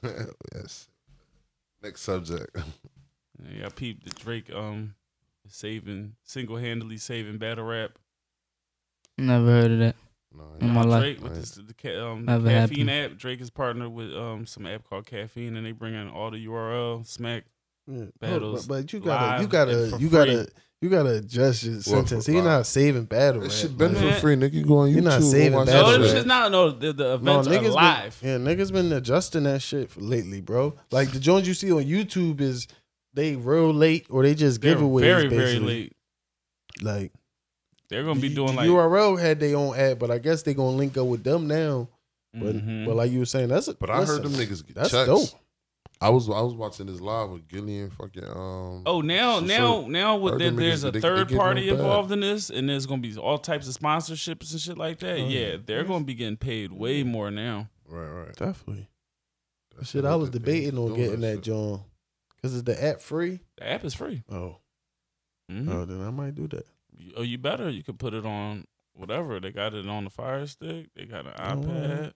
said- 0.03 0.31
yes. 0.55 0.89
Next 1.83 2.01
subject. 2.03 2.57
Yeah, 3.43 3.67
I 3.67 3.69
peeped 3.71 4.05
that 4.05 4.17
Drake 4.17 4.51
um 4.53 4.95
saving 5.49 6.15
single 6.25 6.57
handedly 6.57 6.97
saving 6.97 7.39
battle 7.39 7.65
rap. 7.65 7.93
Never 9.19 9.47
heard 9.47 9.71
of 9.71 9.79
that. 9.79 9.97
No, 10.37 10.45
In 10.61 10.71
my 10.71 10.83
life. 10.83 11.03
Drake 11.03 11.23
with 11.23 11.35
this, 11.37 11.51
the 11.53 11.75
ca- 11.75 11.97
um, 12.11 12.25
Never 12.25 12.49
caffeine 12.49 12.89
happened. 12.89 13.13
app. 13.13 13.19
Drake 13.19 13.41
is 13.41 13.51
partnered 13.51 13.93
with 13.93 14.13
um 14.17 14.47
some 14.47 14.67
app 14.67 14.83
called 14.89 15.07
Caffeine, 15.07 15.57
and 15.57 15.65
they 15.65 15.71
bring 15.73 15.95
in 15.95 16.09
all 16.09 16.31
the 16.33 16.45
URL 16.47 17.07
smack. 17.07 17.45
Yeah. 17.87 18.07
Battles 18.19 18.67
but, 18.67 18.83
but 18.83 18.93
you 18.93 18.99
gotta, 19.01 19.43
you 19.43 19.49
gotta, 19.49 19.73
you 20.01 20.09
free. 20.09 20.09
gotta, 20.09 20.49
you 20.81 20.89
gotta 20.89 21.17
adjust 21.19 21.63
your 21.65 21.81
sentence. 21.83 22.25
for 22.25 22.33
He's 22.33 22.41
live. 22.41 22.45
not 22.45 22.67
saving 22.67 23.05
battle 23.05 23.43
That 23.43 23.49
rap. 23.49 23.57
shit 23.57 23.77
been 23.79 23.93
man. 23.93 24.15
for 24.15 24.21
free, 24.21 24.37
nigga. 24.37 24.55
You 24.55 24.65
go 24.65 24.79
on 24.79 24.89
YouTube. 24.89 24.95
You're 24.95 25.03
not 25.05 25.23
saving 25.23 25.53
battle 25.53 25.67
No, 25.67 25.73
that 25.87 25.93
them 25.93 26.01
rap. 26.01 26.09
shit. 26.09 26.17
shit's 26.17 26.27
not. 26.27 26.51
No, 26.51 26.71
the, 26.71 26.93
the 26.95 27.19
No, 27.19 27.41
events 27.41 27.49
niggas 27.49 27.69
are 27.69 27.73
live. 27.73 28.21
Been, 28.21 28.47
yeah, 28.47 28.55
niggas 28.55 28.73
been 28.73 28.93
adjusting 28.93 29.43
that 29.45 29.61
shit 29.63 29.91
for 29.91 30.01
lately, 30.01 30.41
bro. 30.41 30.75
Like 30.91 31.13
the 31.13 31.21
joints 31.21 31.47
you 31.47 31.55
see 31.55 31.71
on 31.71 31.85
YouTube 31.85 32.41
is 32.41 32.67
they 33.15 33.37
real 33.37 33.73
late 33.73 34.07
or 34.11 34.23
they 34.23 34.35
just 34.35 34.61
They're 34.61 34.77
giveaways. 34.77 35.01
very, 35.01 35.29
very 35.29 35.59
late. 35.59 35.93
Like 36.83 37.13
They're 37.89 38.03
gonna 38.05 38.21
be 38.21 38.29
doing 38.35 38.49
the 38.57 38.57
like. 38.57 38.69
URL 38.69 39.21
had 39.21 39.41
their 39.41 39.57
own 39.57 39.77
ad, 39.77 39.99
but 39.99 40.11
I 40.11 40.19
guess 40.19 40.43
they 40.43 40.55
gonna 40.55 40.77
link 40.77 40.97
up 40.97 41.07
with 41.07 41.23
them 41.25 41.47
now. 41.47 41.89
But 42.33 42.57
Mhm. 42.57 42.87
but 42.87 42.97
like 42.97 43.13
you 43.13 43.21
were 43.21 43.25
saying, 43.27 43.49
that's 43.49 43.69
a, 43.69 43.75
But 43.75 43.91
I 43.91 44.05
heard 44.05 44.25
a- 44.25 44.29
them 44.29 44.33
niggas 44.33 44.67
get 44.67 44.75
That's 44.77 44.91
checks. 44.91 45.07
dope. 45.07 45.29
I 46.01 46.09
was 46.11 46.29
I 46.29 46.41
was 46.41 46.55
watching 46.55 46.87
this 46.87 47.01
live 47.01 47.31
with 47.31 47.49
Gillian 47.49 47.91
fucking 47.91 48.25
um 48.25 48.83
Oh, 48.87 49.01
now, 49.01 49.39
So- 49.39 49.47
now, 49.47 49.87
now, 49.87 50.17
with 50.17 50.33
heard 50.33 50.41
there, 50.41 50.49
them 50.51 50.57
there's 50.57 50.81
niggas, 50.83 50.89
a 50.89 50.91
they- 50.91 50.99
they 50.99 51.01
third 51.01 51.29
getting 51.29 51.37
party 51.39 51.69
involved 51.69 52.11
in 52.11 52.21
this, 52.21 52.51
and 52.51 52.69
there's 52.69 52.87
gonna 52.87 53.01
be 53.01 53.17
all 53.17 53.39
types 53.39 53.69
of 53.69 53.79
sponsorships 53.79 54.51
and 54.51 54.61
shit 54.61 54.77
like 54.77 54.99
that. 54.99 55.13
Oh, 55.21 55.29
yeah, 55.29 55.47
yeah. 55.53 55.57
they're 55.65 55.85
gonna 55.85 56.05
be 56.05 56.15
getting 56.15 56.37
paid 56.37 56.73
way 56.73 57.05
more 57.05 57.31
now. 57.31 57.71
right 57.87 58.09
right. 58.11 58.35
Definitely. 58.37 58.89
That 59.77 59.87
Shit, 59.87 60.05
I 60.05 60.17
was 60.17 60.31
debating 60.31 60.77
on 60.79 60.95
getting 60.95 61.21
that 61.21 61.37
shit. 61.37 61.43
joint. 61.45 61.83
Cause 62.45 62.53
is 62.53 62.65
the 62.65 62.85
app 62.85 63.01
free? 63.01 63.41
The 63.57 63.67
app 63.71 63.85
is 63.87 63.95
free. 63.95 64.23
Oh, 64.31 64.57
Mhm. 65.51 65.67
oh, 65.71 65.85
then 65.87 66.03
I 66.03 66.11
might 66.11 66.35
do 66.35 66.47
that. 66.49 66.67
Oh, 67.17 67.23
you 67.23 67.39
better. 67.39 67.71
You 67.71 67.83
could 67.83 67.99
put 67.99 68.13
it 68.13 68.27
on 68.27 68.67
whatever. 68.93 69.41
They 69.41 69.51
got 69.51 69.73
it 69.73 69.89
on 69.89 70.05
the 70.05 70.11
Fire 70.11 70.47
Stick. 70.47 70.89
They 70.95 71.07
got 71.07 71.27
an 71.27 71.33
Oh, 71.39 71.63
iPad. 71.63 72.13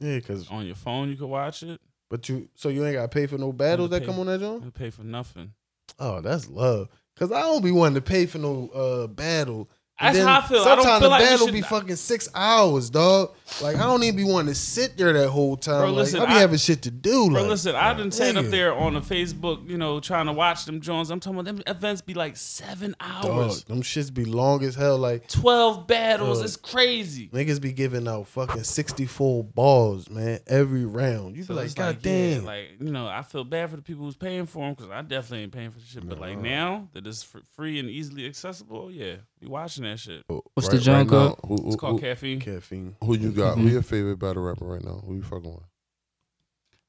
Yeah, 0.00 0.20
cause 0.20 0.48
On 0.50 0.64
your 0.64 0.74
phone, 0.74 1.10
you 1.10 1.16
can 1.16 1.28
watch 1.28 1.62
it. 1.62 1.82
but 2.08 2.30
you 2.30 2.48
so 2.54 2.70
you 2.70 2.82
ain't 2.86 2.94
gotta 2.94 3.08
pay 3.08 3.26
for 3.26 3.36
no 3.36 3.52
battles 3.52 3.90
that 3.90 4.00
pay. 4.00 4.06
come 4.06 4.18
on 4.20 4.26
that 4.26 4.40
joint. 4.40 4.72
Pay 4.72 4.88
for 4.88 5.04
nothing. 5.04 5.52
Oh, 5.98 6.22
that's 6.22 6.48
love. 6.48 6.88
Cause 7.16 7.30
I 7.30 7.40
don't 7.40 7.62
be 7.62 7.72
wanting 7.72 7.96
to 7.96 8.00
pay 8.00 8.24
for 8.24 8.38
no 8.38 8.68
uh 8.70 9.06
battle. 9.06 9.68
That's 10.02 10.18
how 10.18 10.38
I 10.40 10.42
feel. 10.42 10.60
I 10.62 10.64
don't 10.64 10.84
Sometimes 10.84 11.00
feel 11.00 11.00
the 11.00 11.08
like 11.08 11.38
should- 11.38 11.52
be 11.52 11.60
fucking 11.62 11.96
six 11.96 12.28
hours, 12.34 12.90
dog. 12.90 13.34
Like 13.60 13.76
I 13.76 13.80
don't 13.80 14.02
even 14.02 14.16
be 14.16 14.24
wanting 14.24 14.48
to 14.52 14.58
sit 14.58 14.96
there 14.96 15.12
that 15.12 15.28
whole 15.28 15.56
time. 15.56 15.80
Bro, 15.82 15.92
like, 15.92 16.14
I 16.14 16.18
be 16.26 16.32
I- 16.32 16.38
having 16.40 16.58
shit 16.58 16.82
to 16.82 16.90
do. 16.90 17.30
Bro, 17.30 17.42
like, 17.42 17.50
listen, 17.50 17.74
I 17.74 17.94
didn't 17.94 18.12
sat 18.14 18.36
up 18.36 18.46
there 18.46 18.74
on 18.74 18.94
the 18.94 19.00
Facebook, 19.00 19.68
you 19.68 19.76
know, 19.78 20.00
trying 20.00 20.26
to 20.26 20.32
watch 20.32 20.64
them 20.64 20.80
Jones. 20.80 21.10
I'm 21.10 21.20
talking 21.20 21.38
about 21.40 21.44
them 21.54 21.62
events 21.66 22.00
be 22.02 22.14
like 22.14 22.36
seven 22.36 22.94
dog, 23.00 23.24
hours, 23.26 23.64
them 23.64 23.82
shits 23.82 24.12
be 24.12 24.24
long 24.24 24.64
as 24.64 24.74
hell. 24.74 24.98
Like 24.98 25.28
twelve 25.28 25.86
battles. 25.86 26.38
Dog. 26.38 26.44
It's 26.46 26.56
crazy. 26.56 27.28
niggas 27.28 27.60
be 27.60 27.72
giving 27.72 28.08
out 28.08 28.26
fucking 28.28 28.64
sixty 28.64 29.06
four 29.06 29.44
balls, 29.44 30.08
man, 30.08 30.40
every 30.46 30.84
round. 30.84 31.36
You 31.36 31.42
So 31.44 31.48
be 31.54 31.60
like, 31.60 31.74
God 31.74 31.96
like, 31.96 32.04
yeah, 32.06 32.34
damn. 32.34 32.44
like 32.44 32.68
you 32.80 32.90
know, 32.90 33.06
I 33.06 33.22
feel 33.22 33.44
bad 33.44 33.70
for 33.70 33.76
the 33.76 33.82
people 33.82 34.04
who's 34.04 34.16
paying 34.16 34.46
for 34.46 34.64
them 34.66 34.74
because 34.74 34.90
I 34.90 35.02
definitely 35.02 35.44
ain't 35.44 35.52
paying 35.52 35.70
for 35.70 35.78
the 35.78 35.84
shit. 35.84 36.08
But 36.08 36.18
like 36.20 36.38
now 36.38 36.88
that 36.94 37.06
it's 37.06 37.22
free 37.54 37.78
and 37.78 37.88
easily 37.90 38.26
accessible, 38.26 38.90
yeah, 38.90 39.16
be 39.42 39.48
watching 39.48 39.84
that 39.84 39.98
shit. 39.98 40.24
What's 40.54 40.68
the 40.68 40.78
genre 40.80 41.04
now, 41.04 41.36
who, 41.46 41.56
who, 41.56 41.66
It's 41.68 41.76
called 41.76 42.00
who, 42.00 42.06
caffeine. 42.06 42.40
Caffeine. 42.40 42.96
who 43.02 43.16
you 43.16 43.32
got? 43.32 43.56
Mhm. 43.56 43.62
Who 43.62 43.68
your 43.68 43.82
favorite 43.82 44.18
battle 44.18 44.42
rapper 44.42 44.64
right 44.64 44.82
now? 44.84 45.02
Who 45.06 45.16
you 45.16 45.22
fucking 45.22 45.50
with? 45.52 45.64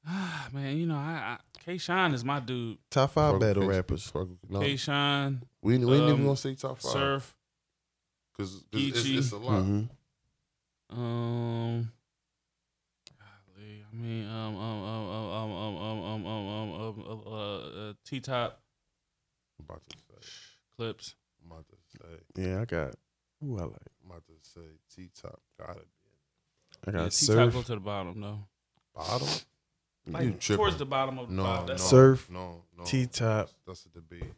Ah, 0.06 0.48
man, 0.52 0.76
you 0.76 0.86
know, 0.86 0.96
I, 0.96 1.36
I 1.36 1.38
K 1.64 1.78
Shine 1.78 2.12
is 2.12 2.24
my 2.24 2.38
dude. 2.38 2.76
Top 2.90 3.10
five 3.12 3.32
Fuck 3.32 3.40
battle 3.40 3.62
K- 3.62 3.68
rappers. 3.68 4.06
fuck 4.06 4.28
no, 4.48 4.60
K 4.60 4.76
Shine, 4.76 5.42
we, 5.62 5.78
we 5.78 5.94
ain't 5.94 6.02
even 6.02 6.10
um, 6.20 6.24
gonna 6.24 6.36
say 6.36 6.54
top 6.54 6.78
five 6.78 6.92
Surf, 6.92 7.34
because 8.32 8.64
it's, 8.72 9.00
Geechi. 9.02 9.16
it's 9.18 9.32
a 9.32 9.38
lot. 9.38 9.62
Mhm. 9.62 9.88
um, 10.90 11.90
golly, 13.48 13.84
I 13.90 13.96
mean, 13.96 14.28
um, 14.28 14.56
um, 14.56 14.82
um, 14.84 15.08
um, 15.08 15.30
um, 15.30 15.50
um, 15.52 16.06
um, 16.06 16.26
um, 16.26 16.26
um, 16.26 16.72
um, 16.74 17.04
um, 17.10 17.22
uh, 17.26 17.30
uh, 17.90 17.92
T 18.04 18.20
Top 18.20 18.60
I'm 19.58 19.64
about 19.64 19.82
to 19.88 19.96
say. 19.96 20.28
clips. 20.76 21.14
I'm 21.42 21.50
about 21.50 21.66
to 21.68 21.76
say. 21.92 21.93
Yeah, 22.36 22.60
I 22.60 22.64
got. 22.64 22.94
Who 23.40 23.58
I 23.58 23.62
like? 23.62 23.72
I'm 24.04 24.10
about 24.10 24.22
to 24.26 24.32
say 24.42 24.60
T 24.94 25.10
Top 25.20 25.40
gotta 25.58 25.80
be 25.80 25.86
I 26.86 26.90
got 26.90 27.02
Yeah, 27.02 27.08
T 27.08 27.26
Top 27.26 27.52
go 27.52 27.62
to 27.62 27.74
the 27.74 27.80
bottom 27.80 28.20
though. 28.20 28.38
bottom. 28.94 29.28
Like 30.06 30.24
you 30.24 30.30
tripping? 30.32 30.56
towards 30.56 30.76
the 30.76 30.84
bottom 30.86 31.18
of 31.18 31.28
the 31.28 31.34
no, 31.34 31.42
bottom. 31.42 31.66
No, 31.68 31.76
Surf, 31.76 32.28
No, 32.30 32.62
no. 32.76 32.84
T 32.84 33.06
Top. 33.06 33.48
That's 33.66 33.86
a 33.86 33.88
debate. 33.88 34.32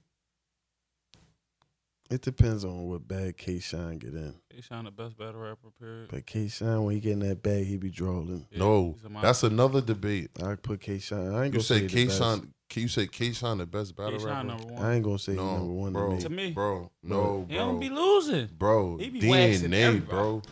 It 2.08 2.22
depends 2.22 2.64
on 2.64 2.86
what 2.86 3.06
bag 3.08 3.36
K 3.36 3.58
Shine 3.58 3.98
get 3.98 4.14
in. 4.14 4.32
K 4.48 4.60
Shine 4.60 4.84
the 4.84 4.92
best 4.92 5.18
battle 5.18 5.40
rapper. 5.40 5.70
Period. 5.80 6.08
But 6.08 6.24
K 6.24 6.46
Shine, 6.46 6.84
when 6.84 6.94
he 6.94 7.00
get 7.00 7.14
in 7.14 7.18
that 7.20 7.42
bag, 7.42 7.66
he 7.66 7.76
be 7.78 7.90
drawling. 7.90 8.46
Yeah, 8.52 8.60
no, 8.60 8.92
he's 8.92 9.04
a 9.04 9.08
monster. 9.08 9.26
that's 9.26 9.42
another 9.42 9.80
debate. 9.80 10.30
I 10.40 10.54
put 10.54 10.80
K 10.80 10.98
Shine. 11.00 11.34
I 11.34 11.44
ain't 11.44 11.46
You 11.46 11.52
gonna 11.58 11.62
say 11.64 11.80
say 11.80 11.86
K 11.88 12.02
the 12.02 12.06
best. 12.06 12.18
Shine? 12.20 12.52
Can 12.68 12.82
you 12.82 12.88
say 12.88 13.06
K 13.06 13.32
Shine 13.32 13.58
the 13.58 13.66
best 13.66 13.94
battle 13.96 14.18
K 14.18 14.24
Shine 14.24 14.28
rapper? 14.28 14.46
number 14.48 14.72
one. 14.74 14.82
I 14.84 14.94
ain't 14.94 15.04
gonna 15.04 15.18
say 15.18 15.32
no, 15.34 15.56
number 15.58 15.72
one 15.72 15.92
bro, 15.92 16.08
to 16.10 16.16
me. 16.16 16.22
To 16.22 16.28
me. 16.30 16.50
bro, 16.52 16.90
no, 17.02 17.46
he 17.48 17.54
don't 17.54 17.78
be 17.80 17.88
losing. 17.88 18.48
bro. 18.58 18.96
He 18.98 19.08
be 19.10 19.28
waxing 19.28 19.70
DNA, 19.70 20.08
bro. 20.08 20.42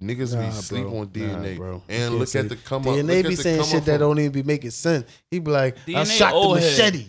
Niggas 0.00 0.32
Nah, 0.34 0.46
be 0.46 0.52
sleep 0.52 0.84
bro. 0.84 0.98
on 0.98 1.08
DNA, 1.08 1.52
Nah, 1.54 1.58
bro. 1.58 1.82
And 1.88 2.14
look 2.14 2.32
at 2.36 2.48
the 2.48 2.54
come 2.56 2.86
up. 2.86 2.94
DNA 2.94 3.16
look 3.22 3.26
be 3.30 3.34
saying 3.36 3.64
shit 3.64 3.84
that 3.86 3.98
don't 3.98 4.18
even 4.20 4.30
be 4.30 4.44
making 4.44 4.70
sense. 4.70 5.10
He 5.28 5.40
be 5.40 5.50
like, 5.50 5.76
I 5.92 6.04
shot 6.04 6.30
the 6.30 6.34
old 6.36 6.60
head. 6.60 6.78
machete. 6.94 7.06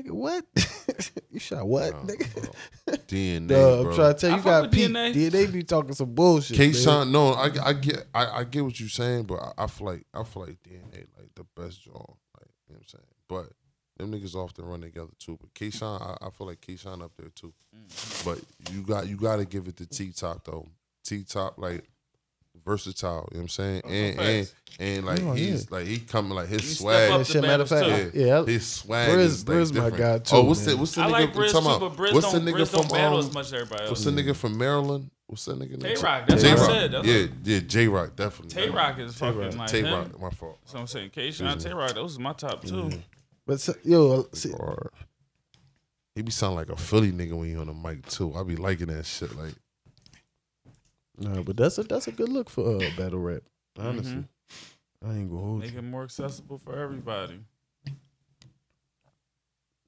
Nigga, 0.00 0.10
what? 0.10 0.44
you 1.30 1.38
shot 1.38 1.64
what? 1.68 1.92
Nah, 1.92 2.02
nigga? 2.02 2.34
bro. 2.34 2.96
DNA, 3.06 3.46
Duh, 3.48 3.82
bro. 3.82 3.90
I'm 3.90 3.94
trying 3.96 4.14
to 4.14 4.20
tell 4.20 4.30
you, 4.30 4.34
I 4.34 4.38
you 4.38 4.44
got 4.44 4.62
with 4.62 4.72
Pete. 4.72 4.90
DNA. 4.90 5.14
DNA 5.14 5.52
be 5.52 5.62
talking 5.62 5.94
some 5.94 6.12
bullshit. 6.12 6.56
K 6.56 6.84
man. 6.84 7.12
No, 7.12 7.28
I, 7.34 7.50
I 7.64 7.72
get 7.74 8.06
I, 8.12 8.26
I 8.40 8.44
get 8.44 8.64
what 8.64 8.80
you're 8.80 8.88
saying, 8.88 9.24
but 9.24 9.36
I, 9.36 9.52
I 9.64 9.66
feel 9.68 9.86
like 9.86 10.04
I 10.12 10.24
feel 10.24 10.42
like 10.46 10.58
DNA 10.64 11.06
like 11.16 11.30
the 11.36 11.44
best 11.54 11.82
joint, 11.84 11.96
like 11.96 12.48
you 12.68 12.74
know 12.74 12.78
what 12.78 12.80
I'm 12.80 12.88
saying. 12.88 13.04
But 13.28 13.46
them 14.02 14.12
niggas 14.12 14.34
often 14.34 14.64
run 14.66 14.80
together 14.82 15.10
too. 15.18 15.38
But 15.40 15.54
K 15.54 15.70
Shine, 15.70 16.00
I, 16.00 16.26
I 16.26 16.30
feel 16.30 16.46
like 16.46 16.60
K 16.60 16.76
Shine 16.76 17.00
up 17.02 17.12
there 17.18 17.30
too. 17.34 17.52
But 18.24 18.38
you 18.70 18.82
got 18.82 19.06
you 19.08 19.16
got 19.16 19.36
to 19.36 19.44
give 19.44 19.66
it 19.68 19.76
to 19.78 19.86
T 19.86 20.12
Top 20.12 20.44
though. 20.44 20.66
T 21.04 21.24
Top 21.24 21.58
like 21.58 21.84
versatile, 22.64 23.28
you 23.32 23.38
know 23.38 23.40
what 23.40 23.42
I'm 23.42 23.48
saying, 23.48 23.82
That's 23.84 23.92
and 23.94 24.16
no 24.16 24.22
and 24.22 24.52
and 24.78 25.06
like 25.06 25.22
Oh, 25.22 25.32
he's 25.32 25.70
like 25.70 25.86
he 25.86 25.98
coming 25.98 26.32
like 26.32 26.48
his 26.48 26.62
step 26.62 26.76
swag. 26.82 27.10
up 27.10 27.26
shit, 27.26 27.42
matter 27.42 27.62
of 27.62 27.68
fact, 27.68 27.86
too. 27.86 28.10
yeah, 28.14 28.44
His 28.44 28.66
swag 28.66 29.08
Briz- 29.10 29.18
is 29.18 29.48
like 29.48 29.56
Briz 29.56 29.68
my 29.74 29.74
different. 29.90 29.96
guy, 29.96 30.18
too, 30.18 30.36
oh, 30.36 30.42
what's 30.44 30.64
the 30.64 30.76
what's 30.76 30.94
the 30.94 31.00
I 31.02 31.06
nigga 31.06 31.10
like 31.10 31.32
Briz 31.34 31.52
too, 31.52 31.80
but 31.80 31.96
Briz 31.96 32.12
What's 32.12 32.32
the 32.32 32.38
don't, 32.40 32.48
nigga 32.48 32.60
Briz 32.60 32.72
don't 32.72 32.88
from 32.90 33.12
um, 33.14 33.18
as 33.18 33.34
much 33.34 33.46
as 33.46 33.52
everybody 33.54 33.88
What's 33.88 34.04
else. 34.06 34.14
the 34.14 34.22
nigga 34.22 34.36
from 34.36 34.58
Maryland? 34.58 35.10
What's 35.26 35.46
that 35.46 35.58
nigga? 35.58 35.80
Tay-Roc, 35.80 36.26
that's 36.26 36.42
J 36.42 36.50
what 36.50 36.58
I 36.58 36.62
Rock. 36.62 36.70
said, 36.70 36.92
that's 36.92 37.06
Yeah, 37.06 37.26
yeah, 37.42 37.60
J 37.60 37.88
Rock 37.88 38.16
definitely. 38.16 38.62
Tay 38.62 38.68
Roc 38.68 38.98
is 38.98 39.14
fucking 39.16 39.56
like 39.56 39.70
Tay. 39.70 39.82
Rock, 39.90 40.20
my 40.20 40.30
fault. 40.30 40.58
So 40.66 40.78
I'm 40.78 40.86
saying 40.86 41.10
K 41.10 41.30
Shine, 41.30 41.58
Tay 41.58 41.72
Roc, 41.72 41.94
those 41.94 42.12
is 42.12 42.18
my 42.18 42.34
top 42.34 42.62
two. 42.64 42.90
But 43.46 43.60
so, 43.60 43.74
yo, 43.84 44.26
see, 44.32 44.52
he 46.14 46.22
be 46.22 46.30
sound 46.30 46.54
like 46.56 46.70
a 46.70 46.76
Philly 46.76 47.10
nigga 47.12 47.32
when 47.32 47.48
he 47.48 47.56
on 47.56 47.66
the 47.66 47.74
mic 47.74 48.06
too. 48.06 48.34
I 48.34 48.42
be 48.44 48.56
liking 48.56 48.86
that 48.86 49.04
shit. 49.06 49.34
Like 49.36 49.54
nah, 51.18 51.42
but 51.42 51.56
that's 51.56 51.78
a 51.78 51.82
that's 51.82 52.06
a 52.08 52.12
good 52.12 52.28
look 52.28 52.48
for 52.50 52.76
uh, 52.82 52.90
battle 52.96 53.18
rap. 53.18 53.42
Honestly, 53.78 54.12
Mhm. 54.14 54.28
I 55.04 55.14
ain't 55.14 55.30
gonna 55.30 55.42
hold 55.42 55.60
Make 55.60 55.72
you. 55.72 55.78
it 55.78 55.82
more 55.82 56.04
accessible 56.04 56.58
for 56.58 56.78
everybody. 56.78 57.40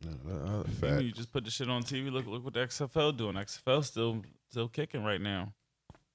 Nah, 0.04 0.62
I- 0.82 0.86
I- 0.86 0.98
You 1.00 1.12
just 1.12 1.32
put 1.32 1.44
the 1.44 1.50
shit 1.50 1.68
on 1.70 1.82
TV. 1.82 2.10
Look, 2.10 2.26
look 2.26 2.44
what 2.44 2.54
the 2.54 2.60
XFL 2.60 3.12
doing. 3.16 3.36
XFL 3.36 3.82
still 3.84 4.22
still 4.50 4.68
kicking 4.68 5.02
right 5.04 5.20
now. 5.20 5.52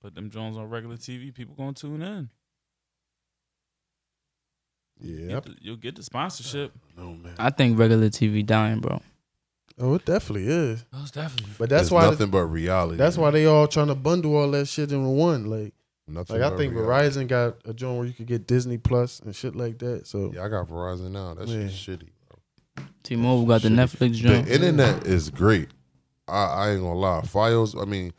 Put 0.02 0.16
them 0.16 0.30
Jones 0.30 0.58
on 0.58 0.70
regular 0.70 0.98
TV. 0.98 1.32
People 1.34 1.56
gonna 1.56 1.74
tune 1.74 2.02
in. 2.02 2.30
Yeah, 5.00 5.40
you'll 5.62 5.76
get 5.78 5.96
the 5.96 6.04
sponsorship. 6.04 6.72
no 6.98 7.14
man. 7.14 7.36
I 7.38 7.50
think 7.50 7.78
regular 7.80 8.10
TV 8.10 8.46
dying, 8.46 8.80
bro. 8.80 9.02
Oh, 9.82 9.94
it 9.96 10.04
definitely 10.06 10.48
is. 10.48 10.84
Most 10.92 11.14
definitely. 11.14 11.54
But 11.58 11.70
that's 11.70 11.84
It's 11.84 11.92
why 11.92 12.04
nothing 12.10 12.30
but 12.30 12.44
reality. 12.46 12.98
that's 12.98 13.18
why 13.18 13.32
they 13.32 13.46
all 13.46 13.66
trying 13.68 13.88
to 13.88 13.96
bundle 13.96 14.36
all 14.36 14.52
that 14.52 14.68
shit 14.68 14.92
in 14.92 15.06
one. 15.06 15.46
Like, 15.50 15.74
Nothing 16.06 16.42
like 16.42 16.52
I 16.52 16.58
think 16.58 16.74
reality. 16.74 17.18
Verizon 17.20 17.28
got 17.28 17.56
a 17.66 17.74
joint 17.74 17.98
where 17.98 18.06
you 18.08 18.14
could 18.14 18.26
get 18.26 18.46
Disney 18.48 18.78
Plus 18.78 19.20
and 19.22 19.34
shit 19.34 19.56
like 19.56 19.78
that. 19.80 20.06
So 20.08 20.32
Yeah, 20.34 20.44
I 20.44 20.50
got 20.50 20.68
Verizon 20.68 21.12
now. 21.12 21.34
That's 21.36 21.50
Yeah. 21.52 21.64
shitty. 21.68 22.10
Bro. 22.76 22.86
T-Mobile 23.04 23.46
got 23.46 23.62
the 23.62 23.70
Shit. 23.70 23.78
Netflix 23.78 24.14
joint. 24.16 24.46
The 24.48 24.54
internet 24.56 25.06
is 25.08 25.30
great. 25.30 25.70
I, 26.28 26.44
I 26.46 26.70
ain't 26.72 26.82
gonna 26.82 27.00
lie. 27.00 27.22
Fios, 27.22 27.80
I 27.82 27.86
mean, 27.86 28.12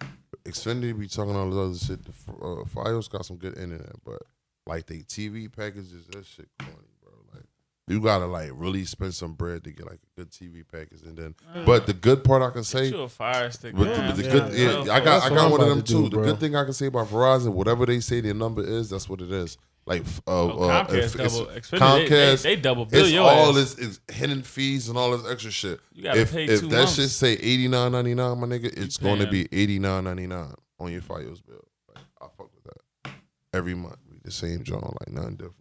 Xfinity 0.45 0.99
be 0.99 1.09
talking 1.09 1.37
all 1.37 1.51
this 1.51 1.91
other 1.91 1.97
shit. 1.99 2.05
The, 2.07 2.33
uh, 2.33 2.65
Fios 2.65 3.11
got 3.11 3.27
some 3.27 3.37
good 3.37 3.59
internet, 3.59 3.93
but 4.05 4.23
like 4.67 4.87
they 4.87 4.99
TV 4.99 5.51
packages, 5.55 6.07
that 6.13 6.25
shit 6.27 6.49
corny, 6.59 6.75
bro. 7.03 7.13
Like 7.35 7.45
you 7.89 8.01
gotta 8.01 8.27
like 8.27 8.51
really 8.55 8.85
spend 8.85 9.15
some 9.15 9.33
bread 9.35 9.65
to 9.65 9.71
get 9.73 9.87
like 9.87 9.99
a 10.17 10.21
good 10.21 10.31
TV 10.31 10.63
package, 10.71 11.03
and 11.03 11.17
then. 11.17 11.35
But 11.67 11.87
the 11.87 11.93
good 11.93 12.23
part 12.25 12.43
I 12.43 12.51
can 12.51 12.65
say, 12.65 12.91
Get 12.91 12.97
you 12.99 13.03
a 13.05 13.09
fire 13.09 13.51
stick. 13.51 13.75
but 13.75 13.87
man. 13.87 14.17
the, 14.17 14.23
the 14.23 14.29
yeah, 14.29 14.33
good, 14.33 14.53
yeah. 14.55 14.85
yeah, 14.85 14.93
I 14.93 15.01
got 15.01 15.23
I 15.25 15.29
got 15.35 15.45
I'm 15.47 15.51
one 15.51 15.61
of 15.61 15.69
them 15.69 15.83
to 15.83 15.93
too. 15.93 16.09
do, 16.11 16.17
the 16.17 16.23
good 16.23 16.39
thing 16.41 16.55
I 16.57 16.65
can 16.65 16.73
say 16.73 16.87
about 16.87 17.09
Verizon, 17.09 17.53
whatever 17.53 17.87
they 17.87 18.01
say 18.01 18.21
their 18.21 18.35
number 18.35 18.63
is, 18.63 18.91
that's 18.91 19.09
what 19.09 19.21
it 19.21 19.31
is. 19.33 19.57
Like 19.87 20.03
uh, 20.03 20.21
Oh, 20.29 20.51
uh, 20.69 20.85
Comcast 20.87 20.93
if 20.95 21.05
it's 21.21 21.37
double. 21.39 21.51
Xfinity, 21.51 21.71
they, 21.71 21.79
Comcast, 21.79 22.43
they, 22.43 22.55
they 22.55 22.61
double 22.61 22.85
bill 22.85 23.01
it's 23.03 23.11
your 23.13 23.23
all 23.29 23.49
ass. 23.49 23.55
this 23.75 23.79
is 23.79 24.01
hidden 24.13 24.43
fees 24.43 24.89
and 24.91 24.97
all 24.99 25.17
this 25.17 25.29
extra 25.33 25.51
shit. 25.51 25.81
You 25.95 26.03
gotta 26.05 26.21
if 26.21 26.33
pay 26.33 26.45
if 26.45 26.61
two 26.61 26.67
that 26.69 26.77
months. 26.77 26.95
shit 26.97 27.09
say 27.09 27.33
eighty 27.33 27.67
nine 27.67 27.91
ninety 27.93 28.15
nine, 28.15 28.39
my 28.39 28.47
nigga, 28.47 28.67
it's 28.79 28.99
going 28.99 29.19
to 29.21 29.27
be 29.27 29.49
eighty 29.51 29.79
nine 29.79 30.05
ninety 30.05 30.27
nine 30.27 30.55
on 30.79 30.93
your 30.93 31.01
FiOS 31.01 31.45
bill. 31.45 31.67
Like, 31.95 32.05
I 32.21 32.27
fuck 32.37 32.51
with 32.55 32.65
that 33.05 33.13
every 33.55 33.75
month. 33.75 33.97
We 34.31 34.47
the 34.49 34.57
same 34.57 34.65
joint, 34.65 34.85
like 34.85 35.09
nothing 35.11 35.37
different. 35.37 35.55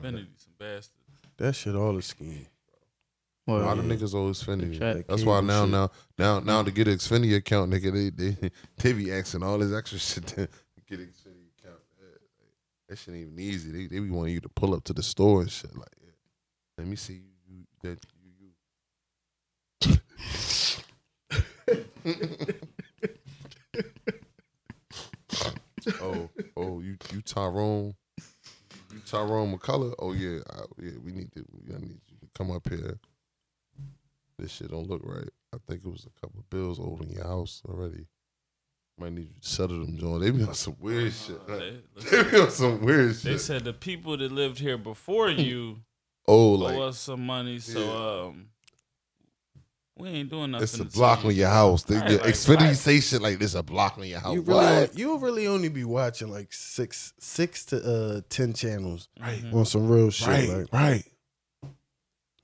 Mm-hmm. 0.00 0.06
Xfinity, 0.06 0.26
some 0.36 0.52
bastards. 0.58 0.92
That 1.36 1.54
shit 1.54 1.74
all 1.74 1.96
a 1.96 2.02
scheme. 2.02 2.46
A 3.46 3.52
Well, 3.52 3.60
lot 3.64 3.78
of 3.78 3.84
niggas 3.84 4.14
always 4.14 4.42
Xfinity. 4.42 4.78
Check. 4.78 5.06
That's 5.06 5.24
why 5.24 5.40
now, 5.40 5.62
shit. 5.64 5.70
now, 5.72 5.90
now, 6.18 6.40
now 6.40 6.62
to 6.62 6.70
get 6.70 6.88
an 6.88 6.94
Xfinity 6.94 7.36
account, 7.36 7.72
nigga, 7.72 7.92
they 7.92 8.10
they 8.10 8.50
they 8.78 8.92
be 8.92 9.12
asking 9.12 9.42
all 9.42 9.58
this 9.58 9.72
extra 9.72 9.98
shit 9.98 10.26
to 10.28 10.48
get 10.88 10.98
an 11.00 11.06
Xfinity 11.06 11.48
account. 11.58 11.80
That 12.88 12.98
shit 12.98 13.14
ain't 13.14 13.22
even 13.28 13.38
easy. 13.38 13.70
They 13.70 13.86
they 13.86 14.00
be 14.00 14.10
wanting 14.10 14.34
you 14.34 14.40
to 14.40 14.48
pull 14.48 14.74
up 14.74 14.84
to 14.84 14.92
the 14.92 15.02
store 15.02 15.42
and 15.42 15.50
shit. 15.50 15.74
Like, 15.76 15.88
yeah. 16.02 16.10
let 16.78 16.86
me 16.88 16.96
see 16.96 17.14
you, 17.14 17.20
you 17.48 17.64
that 17.82 18.04
you 18.22 18.32
you. 19.86 19.96
oh, 26.02 26.28
oh, 26.56 26.80
you 26.80 26.96
you 27.12 27.20
Tyrone, 27.22 27.94
you 28.92 29.00
Tyrone 29.06 29.56
McCullough. 29.56 29.94
Oh 29.98 30.12
yeah, 30.12 30.40
I, 30.50 30.60
yeah. 30.80 30.92
We 31.04 31.12
need 31.12 31.32
to. 31.32 31.44
I 31.74 31.78
need 31.80 32.00
you 32.08 32.16
to 32.20 32.26
come 32.34 32.50
up 32.50 32.68
here. 32.68 32.98
This 34.38 34.52
shit 34.52 34.70
don't 34.70 34.88
look 34.88 35.02
right. 35.04 35.28
I 35.54 35.58
think 35.68 35.84
it 35.84 35.90
was 35.90 36.06
a 36.06 36.20
couple 36.20 36.40
of 36.40 36.48
bills 36.50 36.78
owed 36.80 37.02
in 37.02 37.10
your 37.10 37.24
house 37.26 37.62
already. 37.68 38.06
Might 38.98 39.12
need 39.12 39.28
you 39.28 39.40
to 39.40 39.48
settle 39.48 39.80
them, 39.84 39.98
John. 39.98 40.20
They 40.20 40.30
be 40.30 40.44
on 40.44 40.54
some 40.54 40.76
weird 40.78 41.12
shit. 41.12 41.46
They, 41.46 41.78
They 42.10 42.22
be 42.30 42.38
on 42.40 42.50
some 42.50 42.80
weird 42.82 43.10
they 43.16 43.32
shit. 43.32 43.40
said 43.40 43.64
the 43.64 43.72
people 43.72 44.16
that 44.16 44.30
lived 44.32 44.58
here 44.58 44.78
before 44.78 45.28
you 45.30 45.78
Oh, 46.28 46.52
owe 46.52 46.56
like 46.56 46.76
us 46.78 46.98
some 46.98 47.26
money, 47.26 47.58
so 47.58 48.28
um, 48.28 48.46
we 50.00 50.08
ain't 50.08 50.30
doing 50.30 50.50
nothing. 50.52 50.64
it's 50.64 50.78
a 50.78 50.84
block 50.84 51.24
on 51.24 51.34
your 51.34 51.48
house. 51.48 51.82
They, 51.84 51.96
Right, 51.96 52.08
the 52.08 52.16
like, 52.18 52.34
Xfinity 52.34 52.58
right. 52.60 52.76
say 52.76 53.00
shit 53.00 53.20
like 53.22 53.38
this 53.38 53.54
a 53.54 53.62
block 53.62 53.98
on 53.98 54.06
your 54.06 54.20
house. 54.20 54.34
You 54.34 54.40
really, 54.42 54.64
What? 54.64 54.98
you 54.98 55.18
really 55.18 55.46
only 55.46 55.68
be 55.68 55.84
watching 55.84 56.30
like 56.30 56.52
six, 56.52 57.12
six 57.18 57.64
to 57.66 57.76
uh 57.82 58.20
ten 58.28 58.52
channels 58.52 59.08
Right, 59.20 59.42
on 59.52 59.64
some 59.66 59.88
real 59.88 60.10
shit. 60.10 60.26
right, 60.28 60.48
Like 60.48 60.72
right. 60.72 61.04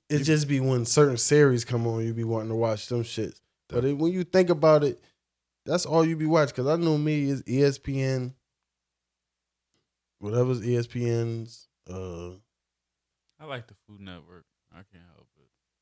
it 0.09 0.19
just 0.23 0.47
be 0.47 0.59
when 0.59 0.85
certain 0.85 1.17
series 1.17 1.65
come 1.65 1.85
on, 1.87 2.05
you 2.05 2.13
be 2.13 2.23
wanting 2.23 2.49
to 2.49 2.55
watch 2.55 2.87
them 2.87 3.03
shits. 3.03 3.41
But 3.69 3.83
it, 3.85 3.97
when 3.97 4.13
you 4.13 4.23
think 4.23 4.49
about 4.49 4.83
it, 4.83 5.01
that's 5.65 5.85
all 5.85 6.05
you 6.05 6.15
be 6.15 6.25
watching. 6.25 6.55
Cause 6.55 6.67
I 6.67 6.77
know 6.77 6.97
me 6.97 7.29
is 7.29 7.43
ESPN, 7.43 8.33
whatever's 10.19 10.61
ESPN's. 10.61 11.67
Uh, 11.89 12.31
I 13.39 13.45
like 13.45 13.67
the 13.67 13.75
Food 13.87 13.99
Network. 14.01 14.45
I 14.71 14.77
can't 14.91 15.03
help 15.13 15.16
it. 15.16 15.16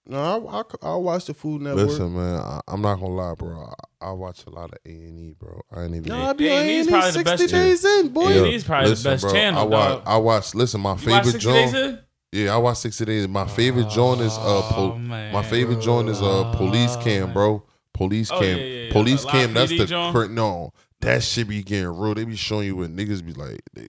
No, 0.07 0.47
I, 0.47 0.57
I 0.87 0.91
I 0.93 0.95
watch 0.97 1.25
the 1.25 1.33
Food 1.33 1.61
Network. 1.63 1.87
Listen, 1.87 2.15
man, 2.15 2.35
I, 2.39 2.61
I'm 2.67 2.81
not 2.81 2.95
gonna 2.99 3.07
lie, 3.13 3.33
bro. 3.35 3.73
I, 4.01 4.07
I 4.07 4.11
watch 4.11 4.45
a 4.45 4.49
lot 4.49 4.71
of 4.71 4.77
A 4.85 4.89
and 4.89 5.19
E, 5.19 5.33
bro. 5.37 5.61
I 5.71 5.83
ain't 5.83 5.95
even. 5.95 6.09
no, 6.09 6.21
I 6.29 6.33
be 6.33 6.49
on 6.51 6.57
A&E's 6.57 6.85
A&E 6.87 6.91
probably 6.91 7.07
the 7.11 7.13
60 7.13 7.23
best 7.23 7.53
days 7.53 7.85
in, 7.85 8.09
boy. 8.09 8.29
Yeah. 8.29 8.41
A&E's 8.43 8.63
probably 8.63 8.93
the 8.93 9.03
best 9.03 9.29
channel, 9.33 9.59
I 9.59 9.63
watch. 9.63 9.89
dog. 9.89 10.03
I 10.05 10.17
watch. 10.17 10.55
Listen, 10.55 10.81
my 10.81 10.91
You 10.93 10.97
favorite 10.99 11.31
60 11.31 11.51
Days 11.51 11.71
joint. 11.71 11.99
Yeah, 12.31 12.53
I 12.53 12.57
watch 12.57 12.77
60 12.77 13.05
days. 13.05 13.27
My 13.29 13.47
favorite 13.47 13.89
joint 13.89 14.19
is 14.21 14.33
uh, 14.37 14.61
po- 14.69 14.91
Oh, 14.93 14.97
man. 14.97 15.31
my 15.33 15.41
favorite 15.43 15.79
joint 15.81 16.09
is 16.09 16.21
uh, 16.21 16.53
police 16.57 16.95
cam, 16.97 17.31
bro. 17.33 17.63
Police 17.93 18.29
Oh, 18.29 18.39
cam, 18.39 18.57
yeah, 18.57 18.63
yeah, 18.63 18.83
yeah. 18.87 18.91
police 18.91 19.23
Live 19.23 19.31
cam. 19.31 19.53
That's 19.53 19.71
the 19.71 19.85
joint? 19.85 20.31
No, 20.33 20.73
that 20.99 21.23
shit 21.23 21.47
be 21.47 21.63
getting 21.63 21.87
real. 21.97 22.13
They 22.13 22.25
be 22.25 22.35
showing 22.35 22.67
you 22.67 22.75
what 22.75 22.89
niggas 22.93 23.25
be 23.25 23.31
like. 23.33 23.61
They 23.73 23.87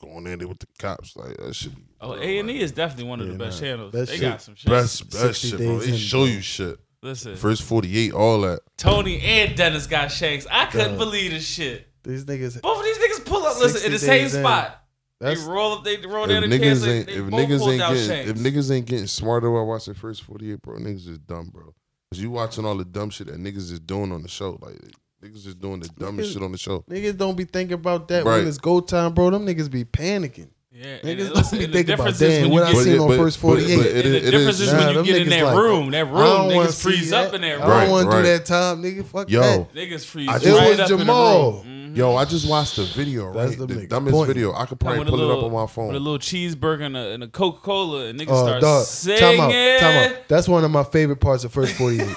going 0.00 0.26
in 0.28 0.38
there 0.38 0.46
with 0.48 0.60
the 0.60 0.68
cops. 0.78 1.16
Like 1.16 1.36
that 1.38 1.54
shit. 1.54 1.74
Be 1.74 1.82
Oh, 2.00 2.14
A 2.14 2.38
and 2.38 2.50
E 2.50 2.60
is 2.60 2.72
definitely 2.72 3.04
one 3.04 3.20
of 3.20 3.26
the 3.26 3.32
Yeah, 3.32 3.38
best 3.38 3.60
nah. 3.60 3.66
channels. 3.68 3.92
That 3.92 4.06
they 4.08 4.14
shit- 4.14 4.22
got 4.22 4.42
some 4.42 4.54
shit. 4.54 4.70
best, 4.70 5.10
best 5.10 5.22
60 5.40 5.48
shit, 5.48 5.58
bro. 5.58 5.78
days 5.78 5.86
They 5.86 5.92
in, 5.92 5.98
show 5.98 6.24
you 6.24 6.40
shit. 6.40 6.78
Listen, 7.02 7.34
First 7.36 7.62
48, 7.62 8.12
all 8.12 8.40
that. 8.42 8.60
Tony 8.76 9.20
and 9.20 9.56
Dennis 9.56 9.86
got 9.86 10.08
shanks. 10.10 10.46
I 10.50 10.66
couldn't 10.66 10.90
Dog. 10.90 10.98
believe 10.98 11.30
this 11.30 11.46
shit. 11.46 11.86
These 12.02 12.24
niggas. 12.24 12.60
Both 12.62 12.78
of 12.78 12.84
these 12.84 12.98
niggas 12.98 13.24
pull 13.24 13.42
up. 13.44 13.58
Listen, 13.58 13.76
in 13.76 13.90
60 13.90 13.90
the 13.90 13.98
same 13.98 14.08
days 14.24 14.34
in. 14.34 14.42
spot. 14.42 14.76
They 15.20 15.26
That's 15.34 15.40
roll 15.42 15.72
up. 15.74 15.84
They 15.84 15.96
roll 15.98 16.24
If 16.24 16.30
down 16.30 16.48
the 16.48 16.56
niggas 16.56 16.60
kids. 16.60 16.82
They, 16.82 16.98
ain't, 16.98 17.06
they 17.06 17.12
if 17.14 17.30
both 17.30 17.40
niggas 17.40 17.58
pulled 17.58 17.70
ain't 17.72 17.82
out 17.82 17.92
getting, 17.92 18.08
shanks. 18.08 18.30
if 18.30 18.36
niggas 18.38 18.70
ain't 18.70 18.86
getting 18.86 19.06
smarter 19.06 19.50
while 19.50 19.66
watching 19.66 19.94
First 19.94 20.22
48, 20.24 20.62
bro, 20.62 20.76
niggas 20.78 21.08
is 21.08 21.18
dumb, 21.18 21.50
bro. 21.52 21.74
Cause 22.12 22.20
you 22.20 22.30
watching 22.30 22.64
all 22.64 22.74
the 22.76 22.84
dumb 22.86 23.10
shit 23.10 23.26
that 23.28 23.36
niggas 23.36 23.70
is 23.70 23.80
doing 23.80 24.12
on 24.12 24.22
the 24.22 24.28
show. 24.28 24.58
Like 24.62 24.76
niggas 25.22 25.46
is 25.46 25.54
doing 25.54 25.80
the 25.80 25.88
dumbest 25.88 26.30
Niggas- 26.30 26.32
shit 26.32 26.42
on 26.42 26.52
the 26.52 26.58
show. 26.58 26.84
Niggas 26.90 27.16
don't 27.18 27.36
be 27.36 27.44
thinking 27.44 27.74
about 27.74 28.08
that 28.08 28.24
Right. 28.24 28.38
when 28.38 28.48
it's 28.48 28.58
go 28.58 28.80
time, 28.80 29.12
bro. 29.14 29.30
Them 29.30 29.46
niggas 29.46 29.70
be 29.70 29.84
panicking. 29.84 30.48
Yeah, 30.72 30.84
and 31.02 31.18
Niggas 31.18 31.34
listen, 31.34 31.34
don't 31.34 31.50
be 31.58 31.64
and 31.64 31.72
thinking 31.72 31.94
about 31.94 32.04
difference 32.04 32.20
is 32.22 32.38
damn 32.38 32.50
when 32.50 32.62
what 32.62 32.72
you 32.72 32.80
I 32.80 32.84
get- 32.84 32.90
seen 32.92 33.00
on 33.00 33.12
it- 33.12 33.16
first 33.16 33.36
but- 33.38 33.40
forty 33.48 33.62
but 33.76 33.86
eight. 33.86 34.02
the 34.02 34.30
difference 34.30 34.60
is- 34.60 34.68
is 34.68 34.72
Nah, 34.72 34.86
when 34.86 34.94
you 34.96 35.02
get 35.04 35.22
in 35.22 35.28
that 35.30 35.44
like, 35.44 35.56
room. 35.56 35.90
That 35.90 36.04
room, 36.06 36.14
wanna 36.14 36.50
niggas 36.68 36.82
freeze 36.82 37.10
that. 37.10 37.26
up 37.28 37.34
in 37.34 37.40
that 37.40 37.52
room. 37.54 37.62
I 37.62 37.68
Right, 37.68 37.80
don't 37.82 37.90
want 37.90 38.10
to 38.10 38.16
right. 38.16 38.22
do 38.22 38.28
that 38.28 38.44
time, 38.46 38.82
nigga. 38.82 39.04
Fuck 39.06 39.30
Yo. 39.30 39.40
that. 39.40 39.74
Niggas 39.74 40.04
freeze 40.04 40.28
I 40.28 40.32
right 40.34 40.42
just- 40.42 40.46
It 40.62 40.70
was 40.70 40.80
up 40.80 40.88
Jamal. 40.88 41.48
in 41.48 41.52
the 41.54 41.74
room. 41.90 41.96
Yo, 41.96 42.14
I 42.16 42.24
just 42.24 42.48
watched 42.48 42.76
the 42.76 42.84
video, 42.84 43.32
That's 43.32 43.48
right? 43.56 43.58
the 43.58 43.74
The, 43.74 43.86
dumbest 43.88 44.14
Point. 44.14 44.28
video. 44.28 44.52
I 44.54 44.64
could 44.66 44.78
probably 44.78 45.00
with 45.00 45.08
a 45.08 45.10
pull 45.10 45.28
it 45.28 45.36
up 45.38 45.42
on 45.42 45.52
my 45.52 45.66
phone. 45.66 45.88
With 45.88 45.96
a 45.96 45.98
little 45.98 46.20
cheeseburger 46.20 46.84
and 46.86 46.96
a, 46.96 47.10
and 47.10 47.24
a 47.24 47.26
Coca 47.26 47.58
Cola, 47.62 48.04
and 48.06 48.20
niggas 48.20 48.26
Oh, 48.28 48.46
start 48.46 48.60
dog. 48.60 48.84
singing. 48.86 49.18
Time 49.18 49.40
out. 49.40 49.50
Time 49.80 50.10
out. 50.12 50.28
That's 50.28 50.46
one 50.46 50.64
of 50.64 50.70
my 50.70 50.84
favorite 50.84 51.16
parts 51.20 51.42
of 51.42 51.52
first 51.52 51.72
forty 51.74 52.00
eight. 52.00 52.08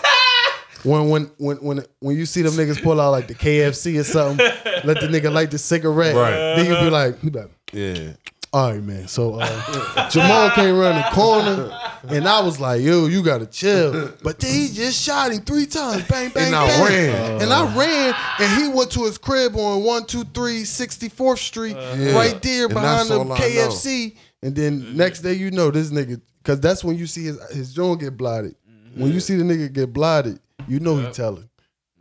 When 0.83 1.07
when 1.09 1.31
when 1.37 1.57
when 1.57 1.85
when 2.01 2.17
you 2.17 2.25
see 2.25 2.41
them 2.41 2.53
niggas 2.55 2.83
pull 2.83 2.99
out 2.99 3.11
like 3.11 3.29
the 3.29 3.33
KFC 3.33 3.97
or 3.99 4.03
something, 4.03 4.45
let 4.83 4.99
the 4.99 5.07
nigga 5.07 5.31
light 5.31 5.49
the 5.49 5.57
cigarette. 5.57 6.13
Right. 6.13 6.31
Then 6.57 6.65
you 6.65 6.75
be 6.75 6.89
like, 6.89 7.23
you 7.23 7.31
be 7.31 7.39
like, 7.39 7.49
yeah. 7.71 8.13
All 8.53 8.71
right, 8.71 8.83
man. 8.83 9.07
So 9.07 9.39
uh, 9.41 10.09
Jamal 10.09 10.51
came 10.51 10.75
around 10.75 10.95
the 10.97 11.09
corner, 11.15 11.77
and 12.07 12.27
I 12.27 12.39
was 12.41 12.59
like, 12.59 12.81
yo, 12.81 13.07
you 13.07 13.23
gotta 13.23 13.47
chill. 13.47 14.11
But 14.23 14.39
then 14.39 14.53
he 14.53 14.67
just 14.71 15.01
shot 15.01 15.31
him 15.31 15.41
three 15.41 15.65
times, 15.65 16.03
bang, 16.07 16.29
bang, 16.29 16.47
And 16.47 16.55
I 16.55 16.67
bang. 16.67 16.85
ran. 16.85 17.41
And 17.41 17.51
I 17.53 17.75
ran, 17.75 18.15
and 18.39 18.61
he 18.61 18.69
went 18.69 18.91
to 18.91 19.05
his 19.05 19.17
crib 19.17 19.55
on 19.55 19.83
123 19.83 20.61
64th 20.63 21.37
Street, 21.39 21.75
Yeah. 21.75 22.13
right 22.15 22.39
there 22.41 22.65
And 22.65 22.73
behind 22.73 22.97
that's 22.99 23.09
the 23.09 23.17
all 23.19 23.33
I 23.33 23.39
KFC. 23.39 24.15
And 24.43 24.55
then 24.55 24.95
next 24.95 25.21
day, 25.21 25.33
you 25.33 25.49
know, 25.51 25.71
this 25.71 25.89
nigga, 25.89 26.21
because 26.43 26.59
that's 26.59 26.83
when 26.83 26.97
you 26.97 27.07
see 27.07 27.23
his, 27.25 27.41
his 27.51 27.73
joint 27.73 28.01
get 28.01 28.17
blotted. 28.17 28.55
When 28.95 29.11
you 29.11 29.19
see 29.19 29.35
the 29.35 29.43
nigga 29.43 29.73
get 29.73 29.91
blotted, 29.91 30.39
you 30.67 30.79
know 30.79 30.97
he 30.97 31.11
telling. 31.11 31.49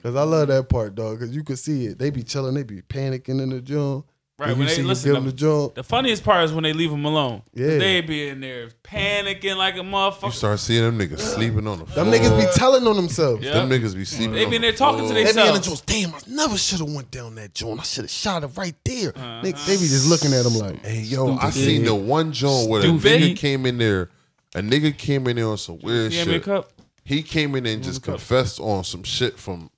Cause 0.03 0.17
I 0.17 0.25
love 0.25 0.49
that 0.49 0.69
part, 0.69 0.97
dog. 0.97 1.21
Cause 1.21 1.31
you 1.31 1.45
can 1.45 1.57
see 1.57 1.87
it. 1.87 1.99
They 1.99 2.11
be 2.11 2.25
chilling, 2.25 2.55
they 2.55 2.65
be 2.65 2.83
panicking 2.83 3.41
in 3.41 3.51
the 3.51 3.61
joint. 3.61 4.05
Right, 4.43 4.49
When 4.51 4.59
when 4.59 4.67
they- 4.67 4.83
listen, 4.83 5.09
you 5.09 5.15
them 5.15 5.25
the- 5.27 5.31
the. 5.31 5.73
The 5.75 5.83
funniest 5.85 6.25
part 6.25 6.45
is 6.45 6.53
when 6.53 6.65
they 6.65 6.73
leave 6.73 6.91
them 6.91 7.05
alone. 7.05 7.43
Yeah. 7.55 7.79
They 7.79 8.01
be 8.01 8.27
in 8.29 8.41
there 8.41 8.71
panicking 8.83 9.57
like 9.57 9.77
a 9.77 9.81
motherfucker. 9.81 10.25
You 10.27 10.31
start 10.33 10.59
seeing 10.59 10.83
them 10.83 10.99
niggas 10.99 11.21
sleeping 11.21 11.67
on 11.69 11.79
the 11.79 11.87
floor. 11.87 12.05
Them 12.05 12.13
niggas 12.13 12.37
be 12.39 12.47
telling 12.59 12.87
on 12.87 12.97
themselves. 12.97 13.45
Yeah. 13.45 13.53
Them 13.53 13.71
niggas 13.71 13.95
be 13.95 14.05
sleeping. 14.05 14.33
They 14.35 14.45
on 14.45 14.51
be 14.51 14.57
in 14.57 14.63
there 14.63 14.73
talking 14.73 14.99
to 15.01 15.05
floor. 15.07 15.15
they- 15.15 15.25
They 15.25 15.33
be 15.33 15.41
in 15.41 15.47
the 15.47 15.53
Themselves. 15.61 15.81
joints. 15.83 15.83
Damn, 15.83 16.15
I 16.15 16.19
never 16.45 16.59
should 16.59 16.81
have 16.81 16.91
went 16.91 17.11
down 17.13 17.35
that 17.37 17.55
joint. 17.55 17.79
I 17.81 17.83
should 17.85 18.05
have 18.05 18.11
shot 18.11 18.43
it 18.43 18.51
right 18.57 18.75
there. 18.85 19.13
Uh-huh. 19.17 19.25
Nigga, 19.45 19.67
they 19.67 19.77
be 19.77 19.87
just 19.87 20.09
looking 20.09 20.33
at 20.33 20.43
them 20.43 20.55
like, 20.59 20.85
Hey 20.85 21.01
yo, 21.03 21.37
I 21.37 21.51
seen 21.51 21.85
the 21.85 21.95
one 21.95 22.33
joint 22.33 22.69
where 22.69 22.81
a 22.81 22.85
Stupid. 22.85 23.23
nigga 23.23 23.37
came 23.37 23.65
in 23.67 23.79
there. 23.79 24.11
A 24.55 24.61
nigga 24.61 24.97
came 24.97 25.27
in 25.29 25.37
there 25.37 25.47
on 25.49 25.57
some 25.59 25.79
weird 25.83 26.13
Yeah, 26.13 26.25
me 26.25 26.33
shit. 26.35 26.43
cup. 26.43 26.71
He 27.05 27.23
came 27.23 27.55
in 27.57 27.65
there 27.65 27.75
and 27.75 27.83
just 27.83 28.03
confessed 28.03 28.61
on 28.61 28.85
some 28.85 29.03
shit 29.03 29.39
from 29.39 29.71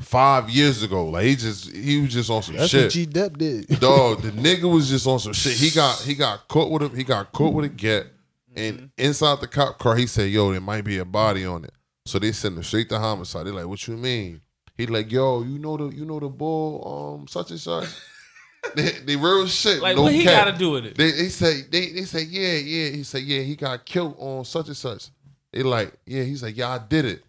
five 0.00 0.50
years 0.50 0.82
ago. 0.82 1.08
Like 1.08 1.26
he 1.26 1.36
just 1.36 1.70
he 1.70 2.00
was 2.00 2.12
just 2.12 2.30
on 2.30 2.42
some 2.42 2.56
that's 2.56 2.70
shit. 2.70 2.84
what 2.84 2.92
G 2.92 3.06
Dep 3.06 3.36
did. 3.38 3.68
Dog, 3.80 4.22
the 4.22 4.30
nigga 4.32 4.72
was 4.72 4.88
just 4.88 5.06
on 5.06 5.18
some 5.18 5.32
shit. 5.32 5.54
He 5.54 5.70
got 5.70 6.00
he 6.00 6.14
got 6.14 6.48
caught 6.48 6.70
with 6.70 6.82
a 6.82 6.96
he 6.96 7.04
got 7.04 7.32
caught 7.32 7.54
with 7.54 7.66
a 7.66 7.68
get, 7.68 8.06
and 8.54 8.90
inside 8.98 9.40
the 9.40 9.48
cop 9.48 9.78
car 9.78 9.96
he 9.96 10.06
said, 10.06 10.30
"Yo, 10.30 10.50
there 10.52 10.60
might 10.60 10.84
be 10.84 10.98
a 10.98 11.04
body 11.04 11.44
on 11.44 11.64
it." 11.64 11.72
So 12.06 12.18
they 12.18 12.32
sent 12.32 12.56
him 12.56 12.62
straight 12.62 12.88
to 12.90 12.98
homicide. 12.98 13.46
They're 13.46 13.54
like, 13.54 13.66
"What 13.66 13.86
you 13.86 13.96
mean?" 13.96 14.40
He 14.76 14.86
like, 14.86 15.10
"Yo, 15.10 15.42
you 15.42 15.58
know 15.58 15.76
the 15.76 15.94
you 15.94 16.04
know 16.04 16.20
the 16.20 16.28
bull 16.28 17.18
um 17.20 17.28
such 17.28 17.50
and 17.50 17.60
such." 17.60 17.88
they, 18.74 18.90
they 19.04 19.16
real 19.16 19.46
shit. 19.46 19.80
Like, 19.80 19.96
no 19.96 20.02
what 20.02 20.12
he 20.12 20.24
got 20.24 20.46
to 20.46 20.52
do 20.52 20.72
with 20.72 20.86
it? 20.86 20.96
They 20.96 21.10
they 21.10 21.28
say 21.28 21.62
they 21.62 21.92
they 21.92 22.02
say 22.02 22.22
yeah 22.22 22.54
yeah. 22.54 22.90
He 22.90 23.02
said 23.04 23.22
yeah 23.22 23.40
he 23.40 23.56
got 23.56 23.84
killed 23.84 24.16
on 24.18 24.44
such 24.44 24.68
and 24.68 24.76
such. 24.76 25.08
They 25.52 25.62
like 25.62 25.92
yeah. 26.06 26.22
He's 26.24 26.42
like 26.42 26.56
yeah 26.56 26.70
I 26.70 26.78
did 26.78 27.04
it. 27.04 27.22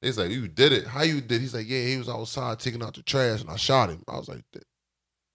He's 0.00 0.18
like 0.18 0.30
you 0.30 0.46
did 0.48 0.72
it. 0.72 0.86
How 0.86 1.02
you 1.02 1.20
did? 1.20 1.40
He's 1.40 1.54
like 1.54 1.68
yeah 1.68 1.84
he 1.84 1.96
was 1.96 2.08
outside 2.08 2.58
taking 2.60 2.82
out 2.82 2.94
the 2.94 3.02
trash 3.02 3.40
and 3.40 3.50
I 3.50 3.56
shot 3.56 3.90
him. 3.90 4.02
I 4.08 4.16
was 4.16 4.28
like 4.28 4.44
that. 4.52 4.64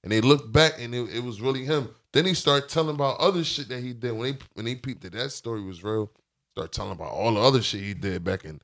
And 0.04 0.12
they 0.12 0.22
looked 0.22 0.52
back 0.52 0.74
and 0.80 0.94
it, 0.94 1.16
it 1.16 1.24
was 1.24 1.42
really 1.42 1.66
him. 1.66 1.90
Then 2.12 2.26
he 2.26 2.34
started 2.34 2.70
telling 2.70 2.96
about 2.96 3.20
other 3.20 3.44
shit 3.44 3.70
that 3.70 3.82
he 3.82 3.94
did 3.94 4.12
when 4.14 4.32
they 4.34 4.38
when 4.54 4.66
they 4.66 4.76
peeped 4.76 5.02
that 5.04 5.14
that 5.14 5.32
story 5.32 5.62
was 5.62 5.84
real. 5.84 6.12
Start 6.56 6.72
telling 6.72 6.92
about 6.92 7.12
all 7.12 7.34
the 7.34 7.40
other 7.42 7.62
shit 7.62 7.82
he 7.82 7.94
did 7.94 8.24
back 8.24 8.46
in 8.46 8.62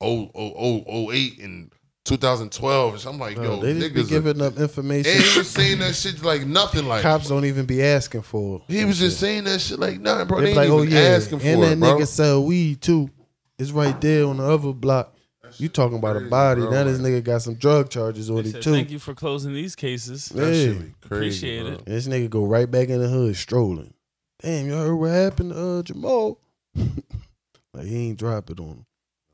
oh 0.00 0.30
oh 0.34 0.54
oh 0.56 0.84
oh 0.86 1.12
eight 1.12 1.38
and 1.40 1.72
2012. 2.04 2.94
And 2.94 3.06
I'm 3.06 3.18
like, 3.18 3.36
Bro, 3.36 3.44
yo, 3.44 3.56
they 3.60 3.74
just 3.78 3.94
be 3.94 4.00
niggas. 4.00 4.04
are- 4.04 4.08
giving 4.08 4.42
up 4.42 4.52
and 4.54 4.62
information. 4.62 5.12
he 5.20 5.38
was 5.38 5.48
saying 5.50 5.78
that 5.80 5.94
shit 5.94 6.22
like 6.22 6.46
nothing. 6.46 6.86
Like 6.86 7.02
Cops 7.02 7.28
don't 7.28 7.44
even 7.44 7.66
be 7.66 7.82
asking 7.82 8.22
for. 8.22 8.62
he 8.68 8.80
that 8.80 8.86
was 8.86 8.98
just 8.98 9.20
saying 9.20 9.44
that 9.44 9.60
shit 9.60 9.78
like 9.78 10.00
nothing, 10.00 10.26
bro. 10.26 10.38
They 10.38 10.44
They 10.44 10.48
ain't 10.50 10.56
like, 10.56 10.68
oh 10.70 10.82
even 10.84 10.94
yeah, 10.96 11.00
asking 11.02 11.38
for 11.40 11.46
it. 11.46 11.52
and 11.52 11.62
that 11.62 11.72
it, 11.72 11.78
bro. 11.80 11.98
nigga 11.98 12.06
sell 12.06 12.44
weed 12.44 12.80
too. 12.80 13.10
It's 13.58 13.70
right 13.70 13.98
there 14.00 14.26
on 14.26 14.38
the 14.38 14.44
other 14.44 14.72
block. 14.72 15.14
You 15.58 15.68
talking 15.68 15.98
about 15.98 16.16
a 16.16 16.20
body? 16.20 16.60
bro. 16.62 16.70
Now 16.70 16.84
this 16.84 16.98
nigga 16.98 17.22
got 17.24 17.42
some 17.42 17.54
drug 17.54 17.90
charges 17.90 18.30
on 18.30 18.44
him 18.44 18.52
too. 18.52 18.72
Thank 18.72 18.90
you 18.90 18.98
for 18.98 19.14
closing 19.14 19.52
these 19.54 19.74
cases. 19.74 20.32
Yeah. 20.34 20.44
That 20.44 20.54
shit 20.54 20.76
crazy, 20.76 20.94
Appreciate 21.02 21.62
bro. 21.62 21.72
it. 21.72 21.78
And 21.78 21.86
this 21.86 22.08
nigga 22.08 22.30
go 22.30 22.44
right 22.44 22.70
back 22.70 22.88
in 22.88 23.00
the 23.00 23.08
hood 23.08 23.36
strolling. 23.36 23.94
Damn, 24.42 24.66
you 24.66 24.72
heard 24.74 24.94
what 24.94 25.10
happened 25.10 25.52
to 25.52 25.60
uh, 25.78 25.82
Jamal? 25.82 26.38
like 26.76 27.86
he 27.86 28.08
ain't 28.08 28.18
drop 28.18 28.50
it 28.50 28.60
on 28.60 28.66
him. 28.68 28.86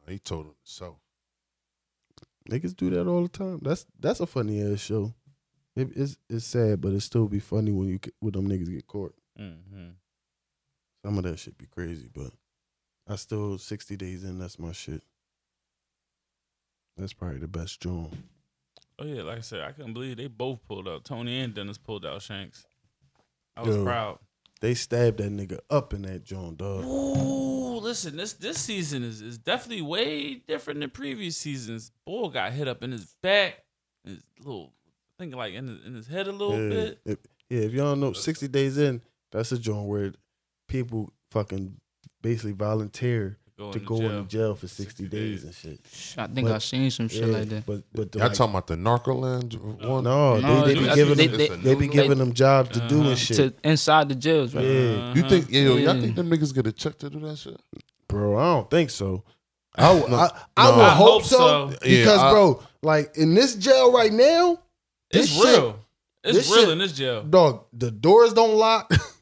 He 0.09 0.19
told 0.19 0.47
him 0.47 0.55
so. 0.64 0.97
Niggas 2.51 2.77
do 2.77 2.91
that 2.91 3.07
all 3.09 3.23
the 3.23 3.29
time. 3.29 3.59
That's 3.62 3.87
that's 3.99 4.21
a 4.21 4.27
funny 4.27 4.62
ass 4.73 4.81
show. 4.81 5.12
It, 5.75 5.89
it's 5.97 6.17
it's 6.31 6.45
sad, 6.47 6.81
but 6.81 6.93
it 6.93 7.01
still 7.01 7.27
be 7.29 7.41
funny 7.41 7.73
when 7.73 7.89
you 7.89 7.99
get- 7.99 8.14
when 8.21 8.33
them 8.33 8.49
niggas 8.49 8.71
get 8.71 8.87
caught. 8.87 9.14
hmm 9.37 9.91
Some 11.05 11.19
of 11.19 11.25
that 11.25 11.39
shit 11.39 11.59
be 11.59 11.67
crazy, 11.67 12.09
but 12.12 12.31
I 13.09 13.17
still 13.17 13.59
sixty 13.59 13.97
days 13.97 14.25
in. 14.25 14.39
That's 14.39 14.59
my 14.59 14.73
shit. 14.73 15.03
That's 16.97 17.12
probably 17.12 17.38
the 17.38 17.49
best 17.49 17.80
joint. 17.80 18.14
Oh 18.99 19.05
yeah, 19.05 19.22
like 19.22 19.38
I 19.38 19.42
said, 19.42 19.61
I 19.61 19.72
couldn't 19.72 19.92
believe 19.92 20.16
they 20.16 20.26
both 20.26 20.66
pulled 20.66 20.88
out. 20.88 21.05
Tony 21.05 21.40
and 21.40 21.53
Dennis 21.53 21.76
pulled 21.76 22.07
out 22.07 22.22
Shanks. 22.22 22.64
I 23.57 23.62
was 23.62 23.76
proud. 23.76 24.18
They 24.62 24.72
stabbed 24.74 25.18
that 25.18 25.30
nigga 25.30 25.59
up 25.68 25.92
in 25.92 26.03
that 26.03 26.24
joint, 26.24 26.57
dog. 26.57 26.84
Ooh, 26.84 27.78
listen, 27.78 28.16
this 28.16 28.32
this 28.32 28.59
season 28.59 29.05
is, 29.05 29.20
is 29.20 29.36
definitely 29.36 29.82
way 29.82 30.34
different 30.49 30.80
than 30.80 30.88
previous 30.88 31.36
seasons. 31.36 31.92
Bull 32.07 32.30
got 32.30 32.53
hit 32.53 32.66
up 32.66 32.82
in 32.82 32.92
his 32.92 33.14
back, 33.22 33.64
his 34.03 34.22
little, 34.38 34.72
I 34.86 35.22
think 35.22 35.34
like 35.34 35.53
in 35.53 35.68
his, 35.68 35.84
in 35.84 35.94
his 35.94 36.07
head 36.07 36.26
a 36.26 36.32
little 36.32 36.59
yeah. 36.59 36.68
bit. 36.70 37.01
If, 37.05 37.18
yeah, 37.51 37.61
if 37.61 37.72
y'all 37.72 37.97
know, 37.97 38.14
sixty 38.14 38.49
days 38.49 38.78
in, 38.78 39.03
that's 39.30 39.53
a 39.53 39.59
joint 39.59 39.88
where 39.88 40.12
people 40.68 41.12
fucking 41.30 41.76
basically 42.22 42.53
volunteer 42.53 43.38
Going 43.59 43.73
to 43.73 43.79
to 43.79 43.85
go 43.87 43.99
jail. 43.99 44.11
into 44.19 44.29
jail 44.29 44.55
for 44.55 44.69
60, 44.69 44.85
60 45.05 45.09
days 45.09 45.43
days. 45.43 45.45
and 45.45 45.55
shit. 45.55 46.19
I 46.19 46.27
think 46.27 46.47
But- 46.47 46.57
I 46.57 46.59
seen 46.59 46.91
some 46.91 47.09
shit 47.09 47.23
Yeah, 47.27 47.39
like 47.39 47.49
that. 47.49 47.65
But 47.65 47.83
but 47.95 48.13
the, 48.13 48.19
Y'all 48.19 48.29
like, 48.29 48.37
talking 48.37 48.51
about 48.53 48.67
the 48.67 48.75
Narcoland 48.77 49.59
one? 49.59 50.05
no, 50.05 50.37
No, 50.39 50.67
they, 50.67 50.75
they 50.75 50.81
be 50.81 50.95
giving 50.95 51.17
they- 51.17 51.27
them, 51.27 51.39
they- 51.39 51.49
they, 51.49 51.75
be 51.75 51.87
they- 51.87 51.93
giving 51.95 52.19
them 52.19 52.35
jobs 52.35 52.71
to 52.79 52.87
do 52.87 53.01
Uh-huh. 53.01 53.09
and 53.11 53.19
shit. 53.19 53.37
To 53.39 53.55
inside 53.65 54.11
the 54.11 54.15
jails, 54.15 54.55
right? 54.55 54.63
Yeah. 54.63 55.15
You 55.15 55.23
think, 55.23 55.47
yeah, 55.49 55.63
yo, 55.63 55.77
y'all 55.77 55.99
think 55.99 56.17
them 56.17 56.29
niggas 56.29 56.55
get 56.55 56.67
a 56.67 56.73
check 56.73 56.99
to 56.99 57.09
do 57.09 57.19
that 57.21 57.39
shit? 57.39 57.59
Bro, 58.09 58.37
I 58.37 58.45
don't 58.57 58.71
think 58.71 58.91
so. 58.91 59.25
I, 59.75 59.89
w- 59.95 60.07
No, 60.11 60.17
I, 60.17 60.31
I 60.57 60.71
no. 60.71 60.77
would 60.77 60.85
I 60.85 60.91
hope, 60.91 61.09
hope 61.13 61.25
so, 61.25 61.37
so. 61.39 61.67
because, 61.81 61.89
Yeah, 61.89 62.13
I- 62.21 62.31
bro, 62.33 62.63
like 62.83 63.17
in 63.17 63.35
this 63.35 63.55
jail 63.55 63.91
right 63.91 64.13
now, 64.13 64.59
It's 65.11 65.29
this 65.29 65.35
shit- 65.35 65.45
real. 65.59 65.79
It's 66.25 66.51
real 66.51 66.61
shit- 66.61 66.69
in 66.71 66.79
this 66.79 66.93
jail. 66.93 67.23
dog, 67.23 67.65
the 67.73 67.91
doors 67.91 68.35
don't 68.35 68.55
lock. 68.57 68.93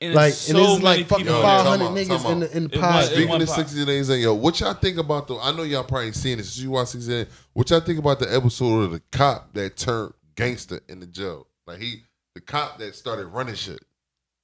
And 0.00 0.14
like, 0.14 0.28
it's 0.28 0.48
and 0.48 0.56
so 0.58 0.62
this 0.64 0.76
is 0.76 0.82
like 0.82 1.06
fucking 1.08 1.24
people 1.26 1.40
Yo, 1.40 1.40
in 1.40 1.46
there. 1.46 1.64
five 1.64 1.66
hundred 1.80 2.06
niggas 2.06 2.22
time 2.22 2.36
in 2.36 2.42
out. 2.44 2.50
the 2.50 2.56
in 2.56 2.62
the 2.68 2.78
pod. 2.78 3.04
Speaking 3.06 3.28
one 3.28 3.42
of 3.42 3.48
60 3.48 3.84
days 3.84 4.08
in, 4.10 4.20
yo, 4.20 4.32
what 4.34 4.60
y'all 4.60 4.74
think 4.74 4.96
about 4.98 5.26
the, 5.26 5.34
I 5.38 5.50
know 5.50 5.64
y'all 5.64 5.82
probably 5.82 6.12
seen 6.12 6.38
it 6.38 6.44
since 6.44 6.58
you 6.58 6.70
watch 6.70 6.88
60 6.88 7.10
days, 7.10 7.26
what 7.52 7.68
y'all 7.70 7.80
think 7.80 7.98
about 7.98 8.20
the 8.20 8.32
episode 8.32 8.82
of 8.84 8.90
the 8.92 9.02
cop 9.10 9.52
that 9.54 9.76
turned 9.76 10.12
gangster 10.36 10.80
in 10.88 11.00
the 11.00 11.06
jail? 11.06 11.48
Like 11.66 11.80
he, 11.80 12.02
the 12.36 12.40
cop 12.40 12.78
that 12.78 12.94
started 12.94 13.26
running 13.26 13.56
shit. 13.56 13.80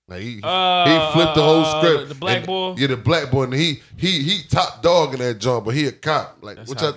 Like 0.08 0.22
he, 0.22 0.40
Uh, 0.42 0.84
he 0.86 1.12
flipped 1.14 1.36
the 1.36 1.42
whole 1.42 1.64
uh, 1.64 1.80
script. 1.80 2.08
the 2.08 2.14
black 2.16 2.36
And- 2.38 2.46
boy? 2.46 2.74
Yeah, 2.76 2.88
the 2.88 2.96
black 2.96 3.30
boy. 3.30 3.44
And 3.44 3.54
he, 3.54 3.80
he, 3.96 4.22
he 4.22 4.42
top 4.50 4.82
dog 4.82 5.14
in 5.14 5.20
that 5.20 5.38
joint, 5.38 5.64
but 5.64 5.74
he 5.74 5.86
a 5.86 5.92
cop. 5.92 6.38
Like, 6.42 6.56
That's 6.56 6.68
what 6.68 6.80
y'all, 6.82 6.96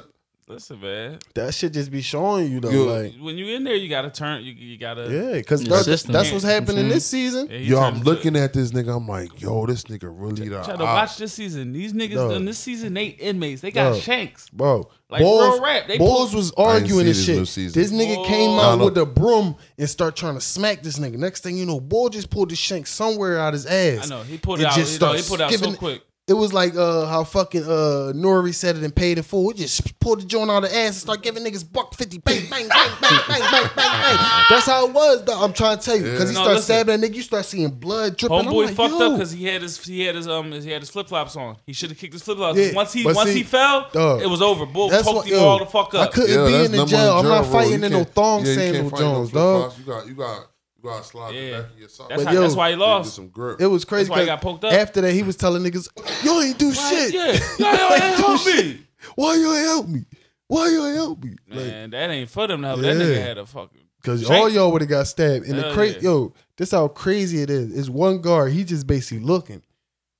Listen, 0.49 0.79
man. 0.79 1.19
That 1.33 1.53
shit 1.53 1.73
just 1.73 1.91
be 1.91 2.01
showing 2.01 2.49
you 2.49 2.61
though, 2.61 2.69
Yo, 2.69 2.83
like 2.85 3.15
When 3.19 3.37
you 3.37 3.47
in 3.53 3.65
there, 3.65 3.75
you 3.75 3.89
gotta 3.89 4.09
turn. 4.09 4.45
You, 4.45 4.53
you 4.53 4.77
gotta. 4.77 5.01
yeah, 5.11 5.33
because 5.33 5.61
that, 5.65 5.85
that's 6.09 6.31
what's 6.31 6.45
Yeah. 6.45 6.51
happening 6.51 6.85
Mhm. 6.85 6.89
this 6.93 7.05
season. 7.05 7.49
Yeah, 7.51 7.57
yo, 7.57 7.79
I'm 7.81 7.95
into- 7.95 8.05
looking 8.05 8.37
at 8.37 8.53
this 8.53 8.71
nigga. 8.71 8.95
I'm 8.95 9.05
like, 9.09 9.41
yo, 9.41 9.65
this 9.65 9.83
nigga 9.83 10.03
really 10.09 10.47
the 10.47 10.63
Try 10.63 10.77
to 10.77 10.83
watch 10.85 11.17
this 11.17 11.33
season. 11.33 11.73
These 11.73 11.91
niggas 11.91 12.13
Dog. 12.13 12.31
in 12.31 12.45
this 12.45 12.57
season, 12.59 12.93
they 12.93 13.07
inmates. 13.07 13.59
They 13.61 13.71
got 13.71 13.91
Dog. 13.91 14.01
shanks. 14.01 14.47
Bro, 14.53 14.89
Like 15.09 15.21
Bulls, 15.21 15.55
real 15.55 15.61
rap. 15.63 15.87
They 15.89 15.97
Bulls 15.97 16.29
pull- 16.31 16.39
was 16.39 16.51
arguing 16.55 17.05
this 17.07 17.25
this 17.25 17.53
shit. 17.53 17.73
This 17.73 17.91
nigga 17.91 18.25
came 18.25 18.51
out 18.51 18.71
No, 18.71 18.75
no. 18.77 18.85
with 18.85 18.97
a 18.99 19.05
broom 19.05 19.57
and 19.77 19.89
start 19.89 20.15
trying 20.15 20.35
to 20.35 20.41
smack 20.41 20.81
this 20.81 20.97
nigga. 20.97 21.17
Next 21.17 21.43
thing 21.43 21.57
you 21.57 21.65
know, 21.65 21.81
Bull 21.81 22.07
just 22.07 22.29
pulled 22.29 22.51
the 22.51 22.55
shank 22.55 22.87
somewhere 22.87 23.37
out 23.37 23.51
his 23.53 23.65
ass. 23.65 24.05
I 24.05 24.15
know 24.15 24.23
he 24.23 24.37
pulled 24.37 24.59
It 24.59 24.63
it 24.63 24.67
out. 24.67 24.75
just 24.75 24.93
You 25.01 25.07
know, 25.07 25.13
he 25.13 25.23
pulled 25.23 25.41
out 25.41 25.53
so 25.53 25.73
quick. 25.73 26.03
It 26.29 26.33
was 26.33 26.51
like 26.51 26.75
uh, 26.75 27.05
how 27.05 27.23
fucking 27.23 27.63
uh, 27.63 28.11
Nori 28.13 28.53
said 28.53 28.75
it 28.75 28.83
and 28.83 28.93
paid 28.93 29.17
it 29.17 29.23
full. 29.23 29.45
We 29.45 29.53
just 29.53 29.97
pulled 30.01 30.19
the 30.19 30.25
joint 30.25 30.51
out 30.51 30.65
of 30.65 30.69
the 30.69 30.75
ass 30.75 30.87
and 30.87 30.95
start 30.95 31.23
giving 31.23 31.41
niggas 31.41 31.71
buck 31.71 31.95
fifty. 31.95 32.17
Bang, 32.17 32.41
bang, 32.49 32.67
bang, 32.67 32.91
bang, 32.99 33.19
bang, 33.29 33.39
bang, 33.39 33.49
bang, 33.49 33.71
bang. 33.75 34.43
That's 34.49 34.65
how 34.65 34.87
it 34.87 34.93
was. 34.93 35.23
Though. 35.23 35.41
I'm 35.41 35.53
trying 35.53 35.77
to 35.77 35.85
tell 35.85 35.95
you 35.95 36.03
because 36.03 36.29
he 36.29 36.35
No, 36.35 36.43
starts 36.43 36.65
stabbing 36.65 36.99
that 36.99 37.09
nigga. 37.09 37.15
You 37.15 37.21
start 37.21 37.45
seeing 37.45 37.69
blood 37.69 38.17
dripping. 38.17 38.39
Homeboy 38.39 38.65
like, 38.65 38.75
fucked 38.75 38.95
up 38.95 39.13
because 39.13 39.31
he 39.31 39.45
had 39.45 39.61
his 39.61 39.81
he 39.85 40.01
had 40.01 40.15
his 40.15 40.27
um 40.27 40.51
he 40.51 40.69
had 40.69 40.81
his 40.81 40.89
flip 40.89 41.07
flops 41.07 41.37
on. 41.37 41.55
He 41.65 41.71
should 41.71 41.91
have 41.91 41.97
kicked 41.97 42.11
his 42.11 42.23
flip 42.23 42.39
flops. 42.39 42.59
Yeah, 42.59 42.73
Once 42.73 42.91
he 42.91 43.05
once 43.05 43.19
see, 43.29 43.33
he 43.37 43.43
fell, 43.43 43.87
it 44.21 44.27
was 44.29 44.41
over. 44.41 44.65
Bull 44.65 44.89
poked 44.89 45.05
what, 45.05 45.25
him 45.27 45.33
yo, 45.35 45.45
all 45.45 45.59
the 45.59 45.65
fuck 45.65 45.95
I 45.95 45.99
up. 45.99 46.11
couldn't 46.11 46.29
Yeah, 46.51 46.59
be 46.59 46.65
in 46.65 46.71
the 46.73 46.85
jail. 46.85 47.13
I'm 47.19 47.25
not 47.25 47.45
fighting 47.45 47.81
in 47.81 47.91
no 47.93 48.03
thong 48.03 48.45
yeah, 48.45 48.53
sandal 48.53 48.91
no 48.91 48.97
jones, 48.97 49.31
dog. 49.31 49.73
You 49.79 49.85
got, 49.85 50.07
you 50.07 50.13
got 50.13 50.47
you 50.83 50.89
got 50.89 51.01
to 51.03 51.07
slide 51.07 51.33
Yeah. 51.35 51.41
the 51.57 51.61
back 51.63 51.71
of 51.73 51.79
your 51.79 51.89
sock. 51.89 52.09
That's, 52.09 52.23
But 52.23 52.27
how, 52.29 52.33
yo, 52.35 52.41
that's 52.41 52.55
why 52.55 52.69
he 52.69 52.75
Get 52.75 52.79
lost. 52.79 53.15
some 53.15 53.27
grip. 53.29 53.61
It 53.61 53.67
was 53.67 53.85
crazy. 53.85 54.03
That's 54.03 54.09
why 54.11 54.15
he 54.21 54.27
'cause 54.27 54.35
got 54.35 54.41
poked 54.41 54.63
up. 54.65 54.73
After 54.73 55.01
that, 55.01 55.11
he 55.13 55.23
was 55.23 55.35
telling 55.35 55.63
niggas, 55.63 55.89
"Yo 56.23 56.39
ain't 56.41 56.57
do 56.57 56.73
shit. 56.73 57.13
Yeah, 57.13 57.31
yo, 57.59 57.71
yo, 57.71 57.95
yo, 57.95 57.99
help 58.15 58.45
me, 58.45 58.79
Why 59.15 59.35
you 59.35 59.53
ain't 59.53 59.65
help 59.65 59.87
me? 59.87 60.05
Why 60.47 60.69
you 60.69 60.85
ain't 60.85 60.95
help 60.95 61.23
me? 61.23 61.31
Like, 61.49 61.57
man. 61.59 61.89
That 61.91 62.09
ain't 62.11 62.29
for 62.29 62.47
them 62.47 62.61
to 62.61 62.67
help. 62.69 62.79
That 62.81 62.95
Yeah. 62.97 63.01
nigga 63.03 63.21
had 63.21 63.37
a 63.37 63.45
fucking. 63.45 63.81
Cause 64.03 64.21
Shank. 64.21 64.31
all 64.31 64.49
y'all 64.49 64.71
would 64.71 64.81
have 64.81 64.89
got 64.89 65.07
stabbed. 65.07 65.45
And 65.45 65.57
the 65.57 65.63
Hell 65.63 65.73
crazy, 65.73 65.95
yeah. 65.97 66.01
yo, 66.09 66.33
this 66.57 66.71
how 66.71 66.87
crazy 66.87 67.41
it 67.41 67.49
is. 67.49 67.77
It's 67.77 67.89
one 67.89 68.21
guard. 68.21 68.53
He 68.53 68.63
just 68.63 68.87
basically 68.87 69.23
looking 69.25 69.61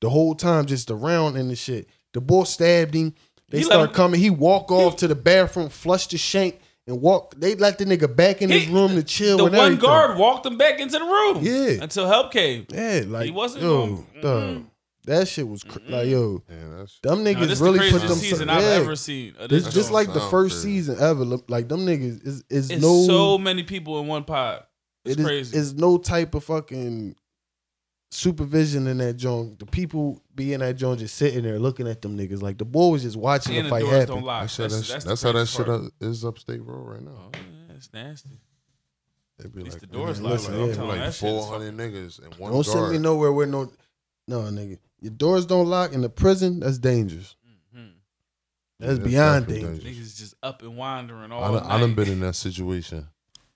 the 0.02 0.10
whole 0.10 0.36
time, 0.36 0.66
just 0.66 0.92
around 0.92 1.38
and 1.38 1.50
the 1.50 1.56
shit. 1.56 1.88
The 2.14 2.20
boy 2.20 2.44
stabbed 2.44 2.94
him. 2.96 3.14
They 3.50 3.60
He 3.60 3.64
let 3.64 3.72
start 3.74 3.90
him- 3.92 3.96
coming. 3.96 4.20
He 4.20 4.30
walk 4.30 4.72
off 4.72 4.98
to 4.98 5.08
the 5.08 5.16
bathroom, 5.16 5.70
flush 5.70 6.08
the 6.08 6.18
shank, 6.18 6.60
and 6.88 7.02
walk. 7.02 7.36
They 7.38 7.56
let 7.56 7.78
the 7.78 7.86
nigga 7.86 8.14
back 8.16 8.42
in 8.42 8.50
his 8.50 8.64
He- 8.64 8.74
room 8.74 8.96
to 8.96 9.04
chill. 9.04 9.38
The 9.38 9.44
one 9.46 9.56
everything. 9.56 9.80
guard 9.80 10.18
walked 10.18 10.46
him 10.46 10.58
back 10.58 10.80
into 10.80 10.98
the 10.98 11.06
room. 11.06 11.40
Yeah. 11.44 11.84
until 11.84 12.08
help 12.08 12.32
came. 12.32 12.66
Yeah, 12.72 13.04
like 13.08 13.26
He 13.26 13.32
wasn't 13.32 13.64
yo, 13.64 13.86
going- 13.88 14.06
dog, 14.22 14.44
Mhm. 14.44 14.64
that 15.06 15.28
shit 15.28 15.48
was 15.48 15.64
cr- 15.64 15.80
like 15.90 16.08
yo. 16.08 16.42
Yeah, 16.50 16.56
that's, 16.80 17.00
Them 17.04 17.24
No, 17.24 17.30
niggas 17.30 17.48
this 17.48 17.60
really 17.60 17.80
the 17.80 17.84
put 17.92 17.92
craziest 18.02 18.08
them. 18.08 18.18
season 18.18 18.48
yeah. 18.48 18.56
I've 18.56 18.64
ever 18.64 18.96
seen. 18.96 19.34
Uh, 19.40 19.48
This 19.48 19.66
this 19.66 19.74
just 19.74 19.92
like 19.92 20.14
the 20.14 20.22
first 20.22 20.62
crazy. 20.62 20.78
season 20.78 20.98
ever. 21.00 21.24
Like 21.48 21.68
them 21.70 21.86
niggas 21.86 22.26
is 22.26 22.44
is 22.50 22.70
it's 22.72 22.82
no 22.82 23.06
so 23.06 23.38
many 23.38 23.64
people 23.64 24.00
in 24.00 24.08
one 24.08 24.24
pod. 24.24 24.64
It's 25.06 25.14
it 25.16 25.20
is, 25.20 25.26
crazy. 25.26 25.58
is 25.58 25.74
no 25.76 25.98
type 25.98 26.36
of 26.36 26.44
fucking 26.44 27.16
supervision 28.12 28.88
in 28.88 28.98
that 29.00 29.14
joint. 29.14 29.60
The 29.60 29.66
people 29.66 30.22
be 30.36 30.54
in 30.54 30.60
that 30.62 30.76
joint 30.78 31.00
just 31.00 31.16
sitting 31.16 31.44
there 31.44 31.60
looking 31.60 31.88
at 31.88 32.02
them 32.02 32.18
niggas. 32.18 32.42
Like 32.42 32.58
the 32.58 32.66
boy 32.66 32.90
was 32.90 33.04
just 33.04 33.18
watching 33.18 33.56
and 33.58 33.66
the 33.66 33.70
the 33.70 33.76
fight 33.76 33.82
doors 33.82 33.94
happen. 33.94 34.16
don't 34.16 34.24
lock. 34.24 34.42
that's, 34.44 34.58
how 34.58 34.64
that, 34.64 34.70
that's, 34.72 35.04
that's, 35.06 35.22
how 35.24 35.32
that 35.32 35.38
crazy 35.40 35.58
shit 35.58 35.70
up- 35.70 35.92
is 36.02 36.26
upstate 36.26 36.64
road 36.64 36.84
right 36.88 37.02
now. 37.02 37.12
Oh, 37.18 37.30
yeah, 37.34 37.76
it's 37.76 37.90
nasty. 37.94 38.30
They 39.40 39.50
be 39.50 39.60
At 39.60 39.64
least 39.66 39.76
like, 39.76 39.82
the 39.82 39.88
doors 39.88 40.20
man, 40.22 40.32
locked. 40.32 40.44
like, 40.50 40.52
Yeah, 40.52 40.64
I'm 40.64 40.70
I'm 40.70 40.74
telling 40.74 40.76
telling 40.76 40.90
like 40.90 41.00
that 41.08 41.14
shit 41.16 41.30
is 41.30 41.46
400 41.46 41.78
niggas 41.78 42.24
and 42.26 42.36
one 42.36 42.52
Don't 42.52 42.66
guard. 42.66 42.78
send 42.80 42.92
me 42.92 42.98
nowhere 42.98 43.32
where 43.32 43.46
no 43.48 43.72
no 44.28 44.40
nigga. 44.42 44.80
Your 45.00 45.12
doors 45.12 45.46
don't 45.46 45.68
lock 45.68 45.94
in 45.94 46.02
the 46.02 46.10
prison. 46.10 46.60
That's 46.60 46.80
dangerous. 46.80 47.36
Mhm. 47.76 47.92
Yeah, 48.80 48.88
That's 48.88 49.00
beyond 49.00 49.48
definitely 49.48 49.80
dangerous. 49.80 49.98
Niggas 49.98 50.18
just 50.18 50.34
up 50.42 50.64
and 50.64 50.76
wandering 50.76 51.32
all 51.32 51.44
I 51.44 51.52
done, 51.60 51.68
night. 51.68 51.76
I 51.76 51.80
done 51.80 51.94
been 51.94 52.10
in 52.10 52.20
that 52.22 52.36
situation 52.36 53.08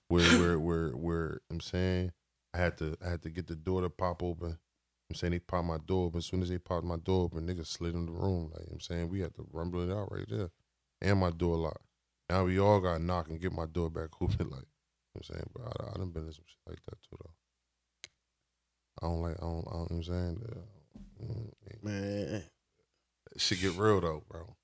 where 0.08 0.22
where 0.38 0.58
where 0.60 0.88
where 0.90 1.40
I'm 1.50 1.60
saying 1.60 2.12
I 2.54 2.58
had 2.58 2.76
to 2.78 2.96
I 3.04 3.10
had 3.10 3.22
to 3.22 3.30
get 3.30 3.46
the 3.46 3.56
door 3.56 3.82
to 3.82 3.90
pop 3.90 4.22
open. 4.22 4.58
I'm 5.10 5.16
saying 5.16 5.32
they 5.32 5.38
popped 5.38 5.66
my 5.66 5.78
door 5.78 6.06
open. 6.06 6.18
As 6.18 6.26
soon 6.26 6.42
as 6.42 6.48
they 6.48 6.58
popped 6.58 6.84
my 6.86 6.96
door 6.96 7.24
open, 7.24 7.46
niggas 7.46 7.66
slid 7.66 7.94
in 7.94 8.06
the 8.06 8.12
room. 8.12 8.50
Like 8.54 8.66
I'm 8.70 8.80
saying, 8.80 9.08
we 9.08 9.20
had 9.20 9.34
to 9.36 9.46
rumble 9.52 9.82
it 9.88 9.92
out 9.92 10.10
right 10.10 10.26
there. 10.28 10.50
And 11.00 11.18
my 11.20 11.30
door 11.30 11.56
locked. 11.56 11.84
Now 12.30 12.44
we 12.44 12.58
all 12.58 12.80
got 12.80 12.98
to 12.98 13.02
knock 13.02 13.28
and 13.28 13.40
get 13.40 13.52
my 13.52 13.66
door 13.66 13.90
back 13.90 14.10
open. 14.20 14.50
Like 14.50 14.66
you 14.66 15.20
know 15.20 15.20
what 15.20 15.28
I'm 15.28 15.34
saying, 15.34 15.50
but 15.54 15.62
I, 15.64 15.90
I 15.90 15.98
done 15.98 16.10
been 16.10 16.26
in 16.26 16.32
some 16.32 16.44
shit 16.46 16.60
like 16.68 16.78
that 16.86 17.02
too 17.02 17.16
though. 17.22 17.30
I 19.02 19.06
don't 19.06 19.22
like 19.22 19.36
I 19.38 19.40
don't, 19.46 19.66
I 19.68 19.72
don't 19.72 19.72
you 19.72 19.74
know 19.74 19.80
what 19.80 19.90
I'm 19.90 20.02
saying. 20.02 20.38
Mm, 21.22 21.82
Man, 21.82 22.44
shit 23.36 23.60
get 23.60 23.76
real 23.76 24.00
though, 24.00 24.22
bro. 24.28 24.56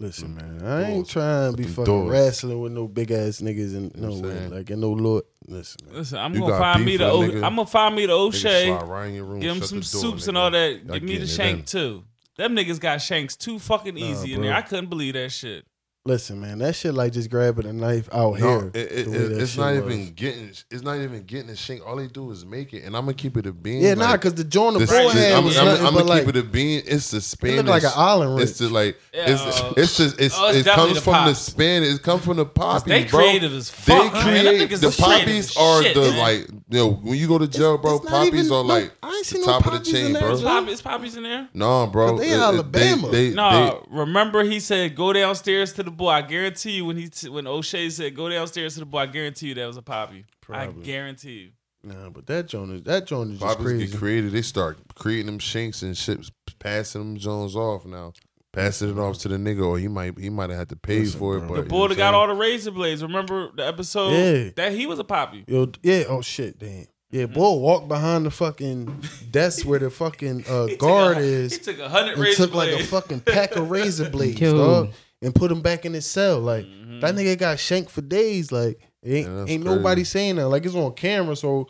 Listen, 0.00 0.28
mm. 0.30 0.36
man. 0.60 0.66
I 0.66 0.82
ain't 0.88 0.94
doors. 0.96 1.08
trying 1.08 1.50
to 1.52 1.56
be 1.56 1.64
fucking 1.64 1.84
doors. 1.84 2.10
wrestling 2.10 2.60
with 2.60 2.72
no 2.72 2.88
big 2.88 3.10
ass 3.12 3.40
niggas 3.40 3.76
and 3.76 3.92
You 3.94 4.00
know 4.02 4.08
no 4.08 4.14
what 4.16 4.24
way. 4.24 4.48
Like 4.48 4.70
and 4.70 4.80
no 4.80 4.90
lord. 4.90 5.24
Listen, 5.46 5.86
man. 5.86 5.94
Listen, 5.96 6.18
I'm 6.18 6.34
You 6.34 6.40
gonna 6.40 6.52
got 6.52 6.58
find 6.58 6.84
me 6.84 6.92
beef 6.92 6.98
the 7.00 7.04
with 7.04 7.12
a 7.12 7.16
O- 7.16 7.20
nigga, 7.40 7.44
I'm 7.46 7.56
gonna 7.56 7.66
find 7.66 7.94
me 7.96 8.06
the 8.06 8.12
Niggas 8.12 8.18
O'Shea. 8.28 8.66
slide 8.66 8.88
right 8.88 9.06
in 9.08 9.14
your 9.14 9.24
room, 9.24 9.40
Give 9.40 9.50
him 9.52 9.60
shut 9.60 9.68
some 9.68 9.78
the 9.80 9.84
door, 9.92 10.00
soups 10.00 10.28
and 10.28 10.36
nigga. 10.36 10.40
all 10.40 10.50
that. 10.50 10.70
Y'all 10.84 10.94
Give 10.94 11.02
me 11.04 11.16
the 11.16 11.22
it 11.24 11.26
shank 11.28 11.58
in. 11.60 11.64
too. 11.66 12.04
Them 12.36 12.56
niggas 12.56 12.80
got 12.80 13.02
shanks 13.02 13.36
too 13.36 13.58
fucking 13.58 13.94
Nah, 13.94 14.00
easy 14.00 14.34
in 14.34 14.42
there. 14.42 14.54
I 14.54 14.62
couldn't 14.62 14.88
believe 14.88 15.14
that 15.14 15.30
shit. 15.32 15.64
Listen, 16.06 16.40
man, 16.40 16.60
that 16.60 16.74
shit 16.74 16.94
like 16.94 17.12
just 17.12 17.28
grabbing 17.28 17.66
a 17.66 17.74
knife 17.74 18.08
out 18.10 18.38
No, 18.40 18.60
here. 18.60 18.70
it, 18.72 18.90
it, 18.90 19.08
it- 19.08 19.32
it's 19.42 19.50
shit 19.50 19.60
not 19.60 19.74
was. 19.84 19.94
even 19.94 20.14
getting. 20.14 20.48
It's 20.70 20.82
not 20.82 20.96
even 20.96 21.24
getting 21.24 21.50
a 21.50 21.56
shank. 21.56 21.86
All 21.86 21.96
they 21.96 22.06
do 22.06 22.30
is 22.30 22.46
make 22.46 22.72
it, 22.72 22.84
and 22.84 22.96
I'm 22.96 23.02
gonna 23.02 23.12
keep 23.12 23.36
it 23.36 23.44
a 23.44 23.52
bean. 23.52 23.82
Yeah, 23.82 23.92
nah, 23.92 24.12
because 24.12 24.32
the 24.32 24.44
joint 24.44 24.72
the 24.74 24.78
this- 24.80 24.90
bull 24.90 25.10
this- 25.10 25.58
I'm, 25.58 25.68
I'm- 25.68 25.86
I'm 25.86 25.92
gonna 25.92 26.04
like 26.06 26.24
keep 26.24 26.34
it 26.36 26.40
a 26.40 26.42
bean. 26.42 26.82
It's 26.86 27.10
the 27.10 27.18
it 27.18 27.20
Spanish. 27.20 27.56
looked 27.58 27.68
like 27.68 27.82
an 27.82 27.90
island 27.94 28.40
It's 28.40 28.58
ridge. 28.58 28.70
the 28.70 28.74
like. 28.74 28.98
Yeah, 29.12 29.30
it's 29.30 29.42
uh, 29.42 29.74
it's 29.76 29.96
just 29.98 30.18
it's, 30.18 30.34
oh, 30.38 30.48
it's 30.48 30.66
it 30.66 30.74
comes 30.74 30.94
the 30.94 31.00
from 31.02 31.12
the 31.26 31.32
pops. 31.32 31.38
Spanish. 31.40 31.94
It 31.96 32.02
comes 32.02 32.24
from 32.24 32.36
the 32.38 32.46
poppies, 32.46 32.84
They 32.84 33.04
bro. 33.04 33.20
creative 33.20 33.52
as 33.52 33.68
fuck, 33.68 34.14
man. 34.14 34.14
Them 34.14 34.22
create 34.56 34.70
niggas 34.70 34.80
the 34.80 35.02
poppies 35.02 35.54
are 35.58 35.82
shit, 35.82 35.94
the 35.94 36.00
man. 36.00 36.16
like 36.18 36.48
you 36.70 36.78
know 36.78 36.90
when 36.92 37.18
you 37.18 37.26
go 37.28 37.36
to 37.38 37.46
jail, 37.48 37.76
bro. 37.78 37.96
It's 37.96 38.04
not 38.04 38.10
Poppies 38.26 38.46
even- 38.46 38.52
are 38.52 38.62
no, 38.62 38.74
like 38.74 38.92
I 39.02 39.08
ain't 39.08 39.18
the 39.18 39.24
seen 39.24 39.40
no 39.42 39.46
top 39.46 39.66
of 39.66 39.72
the 39.84 39.90
chain, 39.92 40.12
there, 40.12 40.22
bro. 40.22 40.32
Is 40.32 40.40
Joe. 40.40 40.46
Poppy, 40.46 40.72
is 40.72 40.82
Poppy's 40.82 41.16
in 41.16 41.22
there? 41.24 41.48
No, 41.52 41.86
bro. 41.88 42.16
They 42.18 42.30
it- 42.30 42.34
it- 42.34 42.40
Alabama. 42.40 43.08
They, 43.10 43.30
No, 43.30 43.84
remember 43.90 44.44
he 44.44 44.60
said 44.60 44.94
go 44.94 45.12
downstairs 45.12 45.72
to 45.74 45.82
the 45.82 45.90
boy. 45.90 46.08
I 46.10 46.22
guarantee 46.22 46.72
you 46.72 46.84
when 46.86 46.96
he 46.96 47.08
t- 47.08 47.28
when 47.28 47.46
O'Shea 47.46 47.90
said 47.90 48.14
go 48.14 48.28
downstairs 48.28 48.74
to 48.74 48.80
the 48.80 48.86
boy, 48.86 49.00
I 49.00 49.06
guarantee 49.06 49.48
you 49.48 49.54
that 49.54 49.66
was 49.66 49.76
a 49.76 49.82
Poppy. 49.82 50.24
I 50.48 50.66
guarantee 50.66 51.32
you. 51.32 51.50
Nah, 51.82 52.10
but 52.10 52.26
that 52.26 52.46
joint 52.46 52.72
is 52.72 52.82
that 52.82 53.06
joint 53.06 53.32
is 53.32 53.38
they, 53.38 53.46
just 53.46 53.56
poppies 53.58 53.72
crazy. 53.72 53.86
get 53.86 53.98
created. 53.98 54.32
They 54.32 54.42
start 54.42 54.78
creating 54.96 55.26
them 55.26 55.38
shanks 55.38 55.82
and 55.82 55.96
shit, 55.96 56.30
passing 56.58 57.00
them 57.00 57.16
Jones 57.16 57.56
off 57.56 57.86
now. 57.86 58.12
Passing 58.52 58.90
it 58.90 58.98
off 58.98 59.18
to 59.18 59.28
the 59.28 59.36
nigga, 59.36 59.64
or 59.64 59.78
he 59.78 59.86
might 59.86 60.18
he 60.18 60.28
might 60.28 60.50
have 60.50 60.58
had 60.58 60.68
to 60.70 60.76
pay 60.76 61.00
Listen, 61.00 61.18
for 61.20 61.36
it. 61.36 61.40
bro. 61.40 61.48
But 61.48 61.54
The 61.56 61.62
you 61.62 61.68
boy 61.68 61.88
that 61.88 61.96
got 61.96 62.14
all 62.14 62.26
the 62.26 62.34
razor 62.34 62.72
blades. 62.72 63.00
Remember 63.02 63.48
the 63.54 63.64
episode 63.66 64.10
Yeah. 64.10 64.50
that 64.56 64.72
he 64.72 64.86
was 64.86 64.98
a 64.98 65.04
Poppy. 65.04 65.44
Yo, 65.46 65.70
yeah. 65.82 66.04
Oh 66.08 66.20
shit, 66.20 66.58
damn. 66.58 66.86
Yeah, 67.12 67.24
Mm-hmm. 67.24 67.34
boy, 67.34 67.52
walked 67.54 67.86
behind 67.88 68.26
the 68.26 68.30
fucking 68.32 69.02
desk 69.30 69.64
where 69.66 69.78
the 69.78 69.88
fucking 69.90 70.44
uh, 70.48 70.66
He 70.66 70.76
guard 70.76 71.18
a- 71.18 71.20
is. 71.20 71.52
He 71.54 71.58
took 71.60 71.78
a 71.78 71.88
hundred 71.88 72.12
and 72.14 72.22
razor 72.22 72.46
took 72.46 72.54
like 72.54 72.70
a 72.70 72.82
fucking 72.84 73.20
pack 73.20 73.54
of 73.56 73.70
razor 73.70 74.10
blades, 74.10 74.40
Yo. 74.40 74.56
dog, 74.56 74.92
and 75.22 75.32
put 75.34 75.52
him 75.52 75.60
back 75.62 75.84
in 75.84 75.92
his 75.94 76.06
cell. 76.06 76.40
Like 76.40 76.64
Mm-hmm. 76.64 77.00
that 77.00 77.14
nigga 77.14 77.38
got 77.38 77.60
shanked 77.60 77.90
for 77.92 78.00
days. 78.00 78.50
Like 78.50 78.80
ain't 79.04 79.28
Yeah, 79.28 79.44
ain't 79.46 79.64
nobody 79.64 80.02
saying 80.02 80.36
that. 80.36 80.48
Like 80.48 80.66
it's 80.66 80.74
on 80.74 80.92
camera, 80.94 81.36
so 81.36 81.68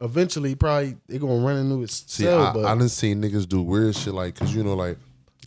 eventually 0.00 0.54
probably 0.54 0.96
they 1.08 1.18
gonna 1.18 1.44
run 1.44 1.56
into 1.56 1.80
his 1.80 2.04
See, 2.06 2.22
cell. 2.24 2.40
I, 2.46 2.52
but 2.52 2.64
I 2.66 2.74
done 2.76 2.88
seen 2.88 3.20
niggas 3.20 3.48
do 3.48 3.62
weird 3.62 3.96
shit 3.96 4.14
like, 4.14 4.34
cause 4.36 4.54
you 4.54 4.62
know, 4.62 4.74
like, 4.74 4.96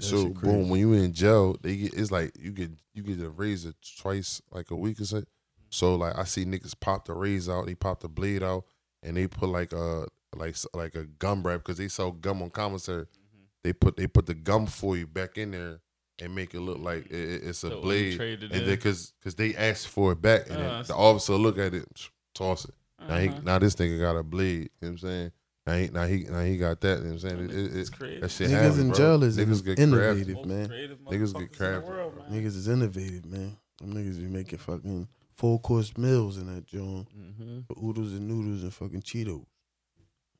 so 0.10 0.30
boom, 0.30 0.70
when 0.70 0.80
you 0.80 0.94
in 0.94 1.14
jail, 1.14 1.58
they 1.62 1.76
get 1.78 1.94
it's 1.94 2.12
like 2.12 2.32
you 2.40 2.52
get 2.52 2.72
you 2.94 3.04
get 3.04 3.20
a 3.22 3.30
razor 3.30 3.74
twice 4.00 4.42
like 4.52 4.72
a 4.72 4.76
week 4.76 5.00
or 5.02 5.06
so. 5.06 5.24
So 5.70 5.96
like 5.96 6.18
I 6.18 6.24
see 6.26 6.46
niggas 6.46 6.74
pop 6.80 7.06
the 7.06 7.14
razor 7.14 7.54
out, 7.54 7.66
they 7.66 7.76
pop 7.76 8.02
the 8.02 8.10
blade 8.10 8.44
out, 8.44 8.66
and 9.02 9.18
they 9.18 9.28
put 9.28 9.50
like 9.50 9.74
a 9.74 10.08
like 10.36 10.56
like 10.74 10.96
a 10.96 11.06
gum 11.06 11.44
wrap 11.44 11.60
because 11.60 11.78
they 11.78 11.88
sell 11.88 12.12
gum 12.12 12.42
on 12.42 12.50
commissary. 12.50 13.04
Mm-hmm. 13.06 13.44
They 13.64 13.74
put 13.74 13.98
they 13.98 14.08
put 14.08 14.26
the 14.26 14.34
gum 14.36 14.68
for 14.68 14.96
you 14.98 15.08
back 15.08 15.38
in 15.38 15.52
there 15.52 15.80
and 16.20 16.36
make 16.36 16.54
it 16.54 16.60
look 16.60 16.78
like 16.80 17.08
it, 17.08 17.12
it- 17.14 17.44
it's 17.44 17.64
a 17.64 17.70
So 17.70 17.82
blade, 17.82 18.20
and 18.22 18.52
then 18.52 18.66
because 18.66 19.14
because 19.20 19.36
they 19.36 19.56
asked 19.56 19.88
for 19.88 20.12
it 20.12 20.22
back, 20.22 20.48
and 20.50 20.58
Uh, 20.58 20.60
then 20.78 20.84
the 20.88 20.96
officer 20.96 21.34
look 21.34 21.58
at 21.58 21.74
it, 21.74 21.88
toss 22.36 22.66
it. 22.66 22.76
Now, 23.08 23.18
he, 23.18 23.28
Uh-huh. 23.30 23.42
now 23.44 23.60
this 23.60 23.76
nigga 23.76 24.00
got 24.00 24.16
a 24.16 24.24
blade. 24.24 24.62
You 24.62 24.64
know 24.64 24.70
what 24.80 24.88
I'm 24.90 24.98
saying? 25.00 25.32
Now 25.66 25.74
he 25.76 25.88
now 25.88 26.06
he 26.06 26.24
now 26.26 26.42
he 26.42 26.58
got 26.58 26.82
that. 26.82 26.98
You 27.00 27.04
know 27.06 27.14
what 27.14 27.14
I'm 27.14 27.20
saying? 27.20 27.50
It, 27.50 27.52
it, 27.56 27.76
It's 27.78 27.90
it, 27.90 27.96
creative. 27.98 28.22
that 28.22 28.32
shit 28.32 28.50
niggas 28.50 28.62
happen, 28.62 28.80
in 28.82 28.88
bro. 28.90 28.98
jail 28.98 29.24
is 29.24 29.38
niggas 29.38 29.64
get 29.66 29.80
innovative, 29.80 30.36
crafty. 30.36 30.50
Man. 30.50 30.68
creative 30.68 30.98
Niggas 31.00 31.10
get 31.10 31.52
motherfuckers 31.52 31.58
crafty, 31.58 31.90
world, 31.90 32.14
man. 32.18 32.32
Niggas 32.42 32.56
is 32.56 32.68
innovative, 32.68 33.26
man. 33.26 33.58
Them 33.80 33.94
niggas 33.94 34.18
be 34.20 34.28
making 34.28 34.60
fucking 34.60 35.08
full 35.34 35.60
course 35.60 35.98
meals 35.98 36.38
in 36.38 36.54
that 36.54 36.66
joint. 36.66 37.08
Mm-hmm. 37.18 37.86
Oodles 37.86 38.12
and 38.12 38.28
noodles 38.28 38.64
and 38.64 38.74
fucking 38.74 39.02
Cheetos. 39.02 39.46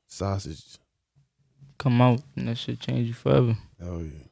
Sausage. 0.06 0.76
Come 1.78 2.00
out 2.02 2.20
and 2.36 2.46
that 2.48 2.58
shit 2.58 2.78
change 2.78 3.08
you 3.08 3.14
forever. 3.14 3.56
Oh 3.82 4.00
yeah. 4.00 4.28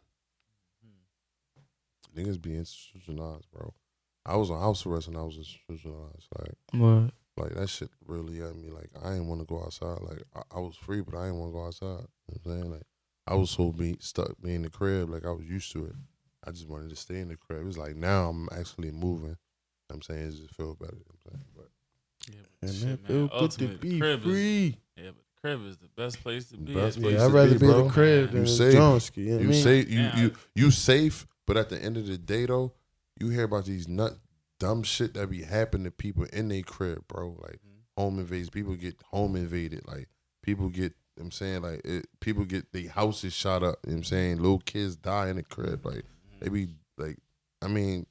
Niggas 2.17 2.41
be 2.41 2.55
institutionalized, 2.57 3.51
bro. 3.51 3.73
I 4.27 4.37
was 4.37 4.51
on 4.51 4.61
house 4.61 4.85
arrest 4.87 5.09
and 5.09 5.17
I 5.17 5.23
was 5.23 5.37
institutionalized. 5.39 6.29
Like 6.39 6.81
Word. 6.81 7.13
Like 7.37 7.55
that 7.55 7.69
shit 7.69 7.91
really 8.07 8.39
got 8.39 8.55
me. 8.57 8.71
Like 8.71 8.91
I 9.05 9.11
didn't 9.11 9.29
want 9.29 9.41
to 9.41 9.47
go 9.47 9.63
outside. 9.63 9.99
Like 10.03 10.23
I, 10.35 10.43
I 10.57 10.61
was 10.61 10.77
free, 10.77 11.01
but 11.01 11.17
I 11.17 11.25
didn't 11.27 11.39
want 11.39 11.53
to 11.53 11.59
go 11.59 11.67
outside. 11.67 11.87
You 11.87 12.35
know 12.35 12.41
what 12.43 12.53
I'm 12.53 12.61
saying? 12.61 12.71
Like 12.73 12.83
I 13.27 13.35
was 13.35 13.51
so 13.51 13.71
be 13.73 13.97
stuck 14.01 14.33
being 14.43 14.57
in 14.57 14.63
the 14.63 14.71
crib. 14.71 15.09
Like 15.11 15.25
I 15.25 15.31
was 15.31 15.45
used 15.47 15.73
to 15.73 15.87
it. 15.87 15.95
I 16.47 16.51
just 16.51 16.69
wanted 16.69 16.91
to 16.91 16.97
stay 16.97 17.21
in 17.21 17.29
the 17.29 17.37
crib. 17.37 17.67
It's 17.67 17.79
like 17.79 17.97
now 17.97 18.29
I'm 18.31 18.49
actually 18.59 18.91
moving. 18.91 19.31
You 19.31 19.31
know 19.31 19.37
what 19.89 19.97
I'm 19.97 20.03
saying 20.03 20.29
it 20.29 20.31
just 20.37 20.55
feel 20.55 20.75
better. 20.75 20.97
You 20.97 21.05
know 21.05 21.15
what 21.23 21.35
I'm 21.35 21.41
saying? 21.41 21.45
But 21.57 21.69
Yeah, 22.35 22.41
but 22.61 22.69
And 22.69 22.77
shit, 22.79 22.85
man, 22.85 22.91
man, 22.91 23.07
feel 23.07 23.21
good 23.29 23.31
to 23.31 23.37
ultimately, 23.65 23.91
be 23.91 23.99
crib 24.01 24.19
is- 24.21 24.25
free. 24.25 24.77
yeah, 24.97 25.11
but 25.11 25.17
the 25.17 25.41
crib 25.41 25.67
is 25.67 25.77
the 25.79 25.89
best 25.97 26.21
place 26.23 26.49
to 26.51 26.57
be. 26.57 26.75
Best 26.75 27.01
place 27.01 27.13
Yeah, 27.13 27.19
to 27.19 27.25
I'd 27.25 27.33
rather 27.33 27.53
be, 27.53 27.59
be, 27.59 27.67
in 27.67 27.73
bro. 27.73 27.85
the 27.85 27.91
crib 27.91 28.31
You 28.33 28.39
than 28.39 28.47
safe. 28.47 28.75
Johnski. 28.75 29.17
You, 29.17 29.25
know 29.25 29.33
what 29.33 29.39
I 29.39 29.43
you 29.43 29.49
mean? 29.49 29.63
safe. 29.63 29.91
You 29.91 30.11
you 30.17 30.33
you 30.55 30.71
safe. 30.71 31.27
But 31.47 31.57
at 31.57 31.69
the 31.71 31.83
end 31.83 31.97
of 31.97 32.07
the 32.07 32.19
day, 32.19 32.47
though, 32.47 32.73
you 33.21 33.29
hear 33.29 33.45
about 33.45 33.65
these 33.65 33.89
nut 33.89 34.17
dumb 34.63 34.85
shit 34.85 35.15
that 35.15 35.29
be 35.29 35.43
happening 35.43 35.87
to 35.87 35.91
people 35.91 36.25
in 36.33 36.49
their 36.49 36.63
crib, 36.63 37.09
bro. 37.09 37.37
Like 37.43 37.57
mm-hmm. 37.57 38.01
home 38.01 38.21
invades. 38.21 38.49
People 38.49 38.77
get 38.77 38.95
home 39.11 39.35
invaded. 39.35 39.83
Like 39.89 40.09
people 40.43 40.69
get. 40.69 40.83
you 40.83 40.89
know 40.89 40.95
what 41.17 41.25
I'm 41.25 41.31
saying 41.33 41.63
like 41.63 41.81
it, 41.85 42.07
people 42.21 42.45
get 42.45 42.73
their 42.73 42.89
houses 42.89 43.33
shot 43.33 43.65
up. 43.65 43.81
You 43.85 43.91
know 43.91 43.97
what 43.97 43.99
I'm 43.99 44.05
saying 44.05 44.37
little 44.37 44.61
kids 44.61 44.95
die 44.95 45.31
in 45.31 45.37
the 45.37 45.43
crib. 45.43 45.83
Mm-hmm. 45.83 45.89
Like 45.89 46.05
mm-hmm. 46.05 46.39
they 46.41 46.49
be 46.49 46.69
like, 46.97 47.19
I 47.61 47.67
mean, 47.67 48.07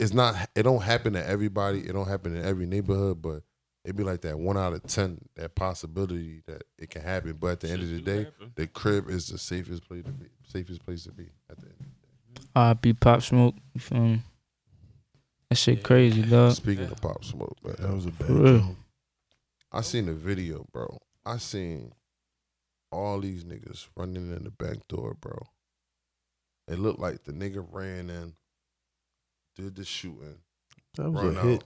it's 0.00 0.12
not. 0.12 0.34
It 0.56 0.64
don't 0.64 0.82
happen 0.82 1.12
to 1.12 1.24
everybody. 1.24 1.78
It 1.80 1.92
don't 1.92 2.08
happen 2.08 2.36
in 2.36 2.44
every 2.44 2.66
neighborhood, 2.66 3.22
but. 3.22 3.42
it'd 3.84 3.96
be 3.96 4.04
like 4.04 4.20
that 4.22 4.38
one 4.38 4.56
out 4.56 4.72
of 4.72 4.82
ten, 4.84 5.18
that 5.36 5.54
possibility 5.54 6.42
that 6.46 6.64
it 6.76 6.90
can 6.90 7.02
happen. 7.02 7.36
But 7.38 7.52
at 7.52 7.60
the 7.60 7.70
end 7.70 7.82
of 7.82 7.90
the 7.90 8.00
day, 8.00 8.24
happen. 8.24 8.52
the 8.56 8.66
crib 8.66 9.08
is 9.08 9.28
the 9.28 9.38
safest 9.38 9.86
place 9.86 10.04
to 10.04 10.12
be. 10.12 10.26
Safest 10.48 10.84
place 10.84 11.04
to 11.04 11.12
be 11.12 11.28
at 11.50 11.58
the 11.58 11.66
end. 11.66 11.90
R.I.P. 12.54 12.94
Pop 12.94 13.22
Smoke. 13.22 13.54
You 13.74 13.80
feel 13.80 14.00
me? 14.00 14.22
That 15.52 15.58
shit 15.58 15.78
Yeah. 15.80 15.84
crazy, 15.84 16.22
dog. 16.22 16.54
Speaking 16.54 16.86
of 16.86 16.98
pop 17.02 17.22
smoke, 17.22 17.58
man, 17.62 17.76
That 17.78 17.92
was 17.92 18.06
a 18.06 18.10
bad 18.10 18.30
real. 18.30 18.74
I 19.70 19.82
seen 19.82 20.06
the 20.06 20.14
video, 20.14 20.64
bro. 20.72 20.96
I 21.26 21.36
seen 21.36 21.92
all 22.90 23.20
these 23.20 23.44
niggas 23.44 23.86
running 23.94 24.34
in 24.34 24.44
the 24.44 24.50
back 24.50 24.88
door, 24.88 25.12
bro. 25.20 25.38
It 26.68 26.78
looked 26.78 27.00
like 27.00 27.24
the 27.24 27.32
nigga 27.32 27.62
ran 27.70 28.08
in, 28.08 28.32
did 29.54 29.76
the 29.76 29.84
shooting, 29.84 30.38
That 30.96 31.10
was 31.10 31.36
a 31.36 31.38
out. 31.38 31.44
hit. 31.44 31.64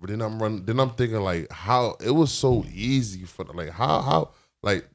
But 0.00 0.08
then 0.08 0.22
I'm 0.22 0.42
run. 0.42 0.64
Then 0.64 0.80
I'm 0.80 0.92
thinking 0.92 1.20
like 1.20 1.52
how 1.52 1.98
it 2.02 2.12
was 2.12 2.32
so 2.32 2.64
easy 2.72 3.26
for 3.26 3.44
like 3.44 3.68
how 3.68 4.00
how 4.00 4.30
like 4.62 4.88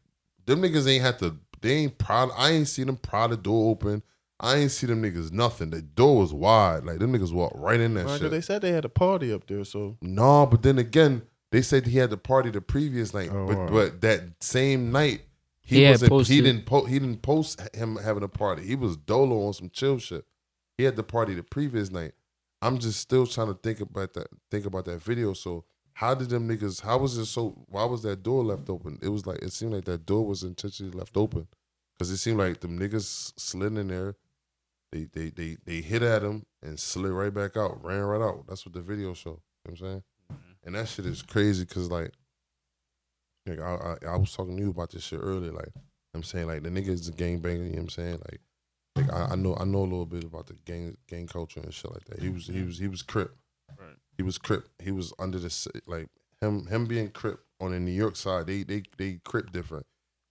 them 0.47 0.63
niggas 0.63 0.87
ain't 0.87 1.03
had 1.03 1.19
to. 1.19 1.37
They 1.61 1.73
ain't 1.73 1.97
proud. 1.99 2.31
I 2.35 2.53
ain't 2.53 2.67
seen 2.67 2.87
them 2.87 2.97
proud 2.97 3.29
the 3.29 3.37
door 3.37 3.69
open. 3.69 4.01
I 4.39 4.57
ain't 4.57 4.71
see 4.71 4.87
them 4.87 5.01
niggas 5.01 5.31
nothing. 5.31 5.69
The 5.69 5.81
door 5.81 6.17
was 6.17 6.33
wide. 6.33 6.83
Like 6.85 6.99
them 6.99 7.13
niggas 7.13 7.31
walked 7.31 7.55
right 7.57 7.79
in 7.79 7.93
that 7.93 8.01
Right, 8.01 8.07
'cause 8.09 8.19
shit. 8.19 8.31
they 8.31 8.41
said 8.41 8.61
they 8.61 8.71
had 8.71 8.85
a 8.85 8.89
party 8.89 9.31
up 9.31 9.47
there, 9.47 9.63
so 9.63 9.97
No, 10.01 10.45
but 10.45 10.61
then 10.61 10.77
again, 10.77 11.21
they 11.51 11.61
said 11.61 11.85
he 11.87 11.97
had 11.97 12.09
the 12.09 12.17
party 12.17 12.49
the 12.51 12.59
previous 12.61 13.13
night, 13.13 13.29
Oh, 13.31 13.47
but 13.47 13.55
alright. 13.55 13.71
but 13.71 14.01
that 14.01 14.43
same 14.43 14.91
night 14.91 15.21
he 15.61 15.83
He 15.83 15.89
wasn't. 15.89 16.27
He 16.27 16.41
didn't. 16.41 16.65
Po- 16.65 16.85
he 16.85 16.99
didn't 16.99 17.21
post 17.23 17.59
him 17.73 17.95
having 17.95 18.23
a 18.23 18.27
party. 18.27 18.63
He 18.65 18.75
was 18.75 18.97
dolo 18.97 19.47
on 19.47 19.53
some 19.53 19.69
chill 19.71 19.97
shit. 19.97 20.25
He 20.77 20.83
had 20.83 20.95
the 20.95 21.03
party 21.03 21.33
the 21.33 21.41
previous 21.43 21.89
night. 21.89 22.11
I'm 22.61 22.77
just 22.77 22.99
still 22.99 23.25
trying 23.25 23.47
to 23.47 23.53
think 23.55 23.79
about 23.79 24.13
that. 24.13 24.27
Think 24.51 24.65
about 24.65 24.85
that 24.85 25.01
video. 25.01 25.33
So 25.33 25.63
how 25.93 26.13
did 26.13 26.29
them 26.29 26.47
niggas? 26.49 26.81
How 26.81 26.97
was 26.99 27.17
it 27.17 27.25
so? 27.25 27.65
Why 27.69 27.85
was 27.85 28.03
that 28.03 28.21
door 28.21 28.43
left 28.43 28.69
open? 28.69 28.99
It 29.01 29.09
was 29.09 29.25
like 29.25 29.39
it 29.41 29.53
seemed 29.53 29.71
like 29.73 29.85
that 29.85 30.05
door 30.05 30.25
was 30.25 30.43
intentionally 30.43 30.91
left 30.91 31.15
open 31.17 31.47
because 31.97 32.11
it 32.11 32.17
seemed 32.17 32.37
like 32.37 32.59
them 32.59 32.77
niggas 32.77 33.33
slid 33.37 33.77
in 33.77 33.87
there. 33.87 34.15
They 34.95 35.07
they 35.11 35.29
they 35.29 35.57
they 35.65 35.81
hit 35.81 36.03
at 36.03 36.23
him 36.23 36.45
and 36.63 36.79
slid 36.79 37.11
right 37.11 37.33
back 37.33 37.57
out, 37.57 37.83
ran 37.83 37.99
right 37.99 38.21
out. 38.21 38.45
That's 38.47 38.65
what 38.65 38.73
the 38.73 38.81
video 38.81 39.13
show. 39.13 39.31
You 39.31 39.35
know 39.35 39.41
what 39.63 39.71
I'm 39.71 39.77
saying? 39.77 40.03
Mm-hmm. 40.31 40.67
And 40.67 40.75
that 40.75 40.87
shit 40.87 41.05
is 41.05 41.21
crazy 41.21 41.65
because 41.65 41.91
like, 41.91 42.13
like 43.45 43.59
I, 43.59 43.97
I 44.05 44.13
I 44.13 44.15
was 44.15 44.33
talking 44.33 44.55
to 44.55 44.63
you 44.63 44.69
about 44.69 44.91
this 44.91 45.03
shit 45.03 45.19
earlier. 45.21 45.51
Like 45.51 45.73
I'm 46.13 46.23
saying 46.23 46.47
like 46.47 46.63
the 46.63 46.69
nigga 46.69 46.89
is 46.89 47.09
a 47.09 47.11
gangbanger. 47.11 47.57
You 47.57 47.63
know 47.63 47.69
what 47.71 47.79
I'm 47.79 47.89
saying? 47.89 48.21
Like 48.31 48.39
like 48.95 49.13
I, 49.13 49.33
I 49.33 49.35
know 49.35 49.57
I 49.59 49.65
know 49.65 49.79
a 49.79 49.81
little 49.81 50.05
bit 50.05 50.23
about 50.23 50.47
the 50.47 50.53
gang 50.63 50.95
gang 51.09 51.27
culture 51.27 51.59
and 51.59 51.73
shit 51.73 51.91
like 51.91 52.05
that. 52.05 52.21
He 52.21 52.29
was 52.29 52.47
he 52.47 52.63
was 52.63 52.79
he 52.79 52.87
was 52.87 53.01
crip. 53.01 53.35
Right. 53.77 53.97
He 54.15 54.23
was 54.23 54.37
crip. 54.37 54.69
He 54.81 54.91
was 54.91 55.13
under 55.19 55.39
the 55.39 55.81
like 55.87 56.07
him 56.39 56.67
him 56.67 56.85
being 56.85 57.09
crip 57.09 57.41
on 57.59 57.71
the 57.71 57.81
New 57.81 57.91
York 57.91 58.15
side. 58.15 58.47
They 58.47 58.63
they 58.63 58.83
they 58.97 59.19
crip 59.25 59.51
different. 59.51 59.85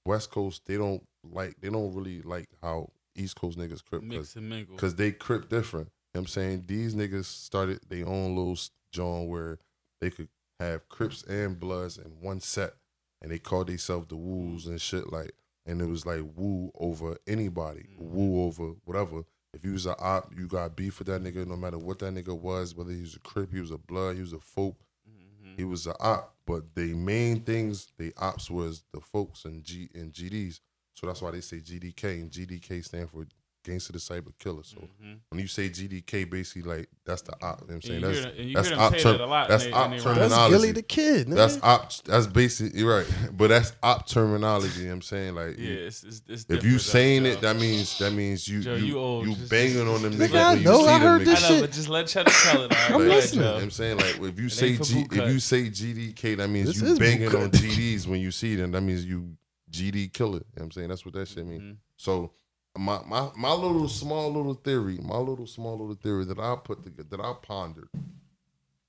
West 0.06 0.30
Coast 0.30 0.62
they 0.64 0.78
don't 0.78 1.02
like 1.22 1.60
they 1.60 1.68
don't 1.68 1.94
really 1.94 2.22
like 2.22 2.48
how 2.62 2.88
East 3.16 3.36
Coast 3.40 3.58
niggas 3.58 3.84
crip 3.84 4.02
Mix 4.02 4.36
and 4.36 4.48
mingle. 4.48 4.74
because 4.76 4.94
they 4.94 5.12
crip 5.12 5.48
different. 5.48 5.88
You 6.14 6.18
know 6.18 6.22
what 6.22 6.22
I'm 6.22 6.26
saying 6.28 6.64
these 6.66 6.94
niggas 6.94 7.24
started 7.24 7.80
their 7.88 8.06
own 8.06 8.36
little 8.36 8.56
joint 8.92 9.28
where 9.28 9.58
they 10.00 10.10
could 10.10 10.28
have 10.60 10.88
Crips 10.88 11.22
and 11.24 11.58
Bloods 11.58 11.98
in 11.98 12.10
one 12.20 12.40
set, 12.40 12.74
and 13.20 13.30
they 13.30 13.38
called 13.38 13.66
themselves 13.66 14.06
the 14.08 14.16
Woos 14.16 14.66
and 14.66 14.80
shit 14.80 15.12
like, 15.12 15.32
and 15.66 15.80
it 15.80 15.86
was 15.86 16.06
like 16.06 16.20
woo 16.36 16.70
over 16.78 17.16
anybody, 17.26 17.86
woo 17.98 18.44
over 18.44 18.74
whatever. 18.84 19.24
If 19.52 19.64
you 19.64 19.72
was 19.72 19.86
a 19.86 19.96
op, 19.98 20.32
you 20.36 20.46
got 20.46 20.76
beef 20.76 20.98
with 20.98 21.08
that 21.08 21.22
nigga, 21.22 21.46
no 21.46 21.56
matter 21.56 21.78
what 21.78 21.98
that 22.00 22.12
nigga 22.14 22.36
was, 22.38 22.74
whether 22.74 22.90
he 22.92 23.00
was 23.00 23.14
a 23.16 23.20
Crip, 23.20 23.52
he 23.52 23.60
was 23.60 23.70
a 23.70 23.78
Blood, 23.78 24.16
he 24.16 24.20
was 24.22 24.32
a 24.32 24.38
folk, 24.40 24.76
Mm-hmm. 25.08 25.54
he 25.56 25.64
was 25.64 25.86
a 25.86 25.94
op. 26.00 26.34
But 26.46 26.74
the 26.74 26.94
main 26.94 27.40
things, 27.40 27.88
the 27.98 28.12
ops 28.16 28.50
was 28.50 28.82
the 28.92 29.00
folks 29.00 29.44
and 29.44 29.62
G 29.64 29.88
and 29.94 30.12
GDs. 30.12 30.60
So 30.94 31.06
that's 31.06 31.20
why 31.20 31.32
they 31.32 31.40
say 31.40 31.58
GDK, 31.58 32.20
and 32.20 32.30
GDK 32.30 32.84
stand 32.84 33.10
for 33.10 33.26
Gangsta 33.66 33.92
Disciple 33.92 34.30
Killer. 34.38 34.62
So 34.62 34.76
Mhm. 34.76 35.16
when 35.30 35.40
you 35.40 35.46
say 35.46 35.70
GDK, 35.70 36.24
basically 36.24 36.70
like 36.70 36.88
that's 37.06 37.22
the 37.22 37.32
op. 37.42 37.62
You 37.62 37.66
know 37.68 37.74
what 37.74 37.74
I'm 37.76 37.82
saying 37.82 37.94
And 37.94 38.02
you 38.02 38.06
that's 38.06 38.18
hear, 38.18 38.34
and 38.40 38.48
you 38.50 38.54
that's 38.56 38.68
hear 38.68 38.78
op 38.78 38.92
say 38.92 39.02
term- 39.02 39.12
that 39.18 39.20
a 39.20 39.26
lot. 39.26 39.48
that's 39.48 39.64
they, 39.64 39.72
op 39.72 39.84
in 39.86 39.90
they 39.92 39.96
term- 39.96 40.04
rhymes. 40.06 40.18
That's 40.18 40.34
terminology. 40.34 40.52
Gillie 40.66 40.72
Da 40.74 40.80
Kid. 40.86 41.28
Man. 41.28 41.36
that's 41.38 41.58
op. 41.62 41.92
That's 42.04 42.26
basically 42.26 42.78
you're 42.80 42.94
right, 42.98 43.06
but 43.38 43.48
that's 43.48 43.72
op 43.82 44.06
terminology. 44.06 44.80
You 44.80 44.84
know 44.84 44.90
what 44.90 44.94
I'm 44.96 45.02
saying 45.02 45.34
like 45.34 45.58
Yeah, 45.58 45.68
it's, 45.70 46.04
it's, 46.04 46.22
it's 46.28 46.42
if 46.42 46.46
different, 46.46 46.64
you 46.64 46.70
though, 46.72 46.76
saying 46.78 47.24
Joe. 47.24 47.30
it, 47.30 47.40
that 47.40 47.56
means 47.56 47.98
that 48.00 48.12
means 48.12 48.46
you 48.48 48.60
Joe, 48.60 48.74
you, 48.74 48.84
you 48.84 48.98
old. 48.98 49.26
you 49.28 49.34
Just- 49.34 49.48
banging 49.50 49.88
on 49.88 50.02
them 50.02 50.12
Nigga, 50.12 50.28
niggas 50.28 50.34
I 50.36 50.48
when 50.52 50.58
you 50.58 50.64
know, 50.66 50.82
see 50.82 50.88
I 50.88 50.92
them 50.98 51.00
heard 51.08 51.22
niggas. 51.22 51.24
this 51.24 51.38
I 51.44 51.48
know, 51.48 51.54
shit. 51.54 51.60
but 51.62 51.72
just 51.72 51.88
let 51.88 52.06
Cheddar 52.06 52.30
tell 52.30 52.62
it. 52.64 52.64
All 52.64 52.68
right, 52.68 52.84
I'm 52.84 52.92
go 52.92 52.98
ahead, 53.00 53.08
listening. 53.16 53.38
You 53.40 53.46
know 53.48 53.54
what 53.54 53.62
I'm 53.62 53.70
saying 53.70 53.96
like 53.96 54.20
if 54.20 54.38
you 54.40 54.48
say 54.50 54.76
G, 54.76 55.06
if 55.10 55.32
you 55.32 55.40
say 55.40 55.62
GDK, 55.70 56.34
that 56.36 56.48
means 56.50 56.80
you 56.82 56.98
banging 56.98 57.34
on 57.34 57.50
GDs 57.50 58.06
when 58.06 58.20
you 58.20 58.30
see 58.30 58.56
them. 58.56 58.72
That 58.72 58.82
means 58.82 59.06
you 59.06 59.38
GD 59.74 60.12
killer. 60.12 60.32
You 60.32 60.38
know 60.38 60.44
what 60.54 60.62
I'm 60.64 60.70
saying 60.72 60.88
that's 60.88 61.04
what 61.04 61.14
that 61.14 61.28
shit 61.28 61.46
means. 61.46 61.62
Mhm. 61.62 61.76
So 61.96 62.32
my 62.76 63.00
my 63.06 63.30
my 63.36 63.52
little 63.52 63.88
small 63.88 64.32
little 64.32 64.54
theory, 64.54 64.98
my 65.02 65.16
little 65.18 65.46
small 65.46 65.78
little 65.78 65.94
theory 65.94 66.24
that 66.26 66.38
I 66.38 66.56
put 66.56 66.82
together, 66.82 67.08
that 67.16 67.20
I 67.20 67.34
pondered. 67.42 67.88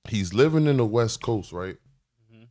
He's 0.08 0.32
living 0.32 0.66
in 0.66 0.76
the 0.76 0.86
West 0.86 1.20
Coast, 1.22 1.52
right? 1.52 1.76
Mhm. 2.32 2.48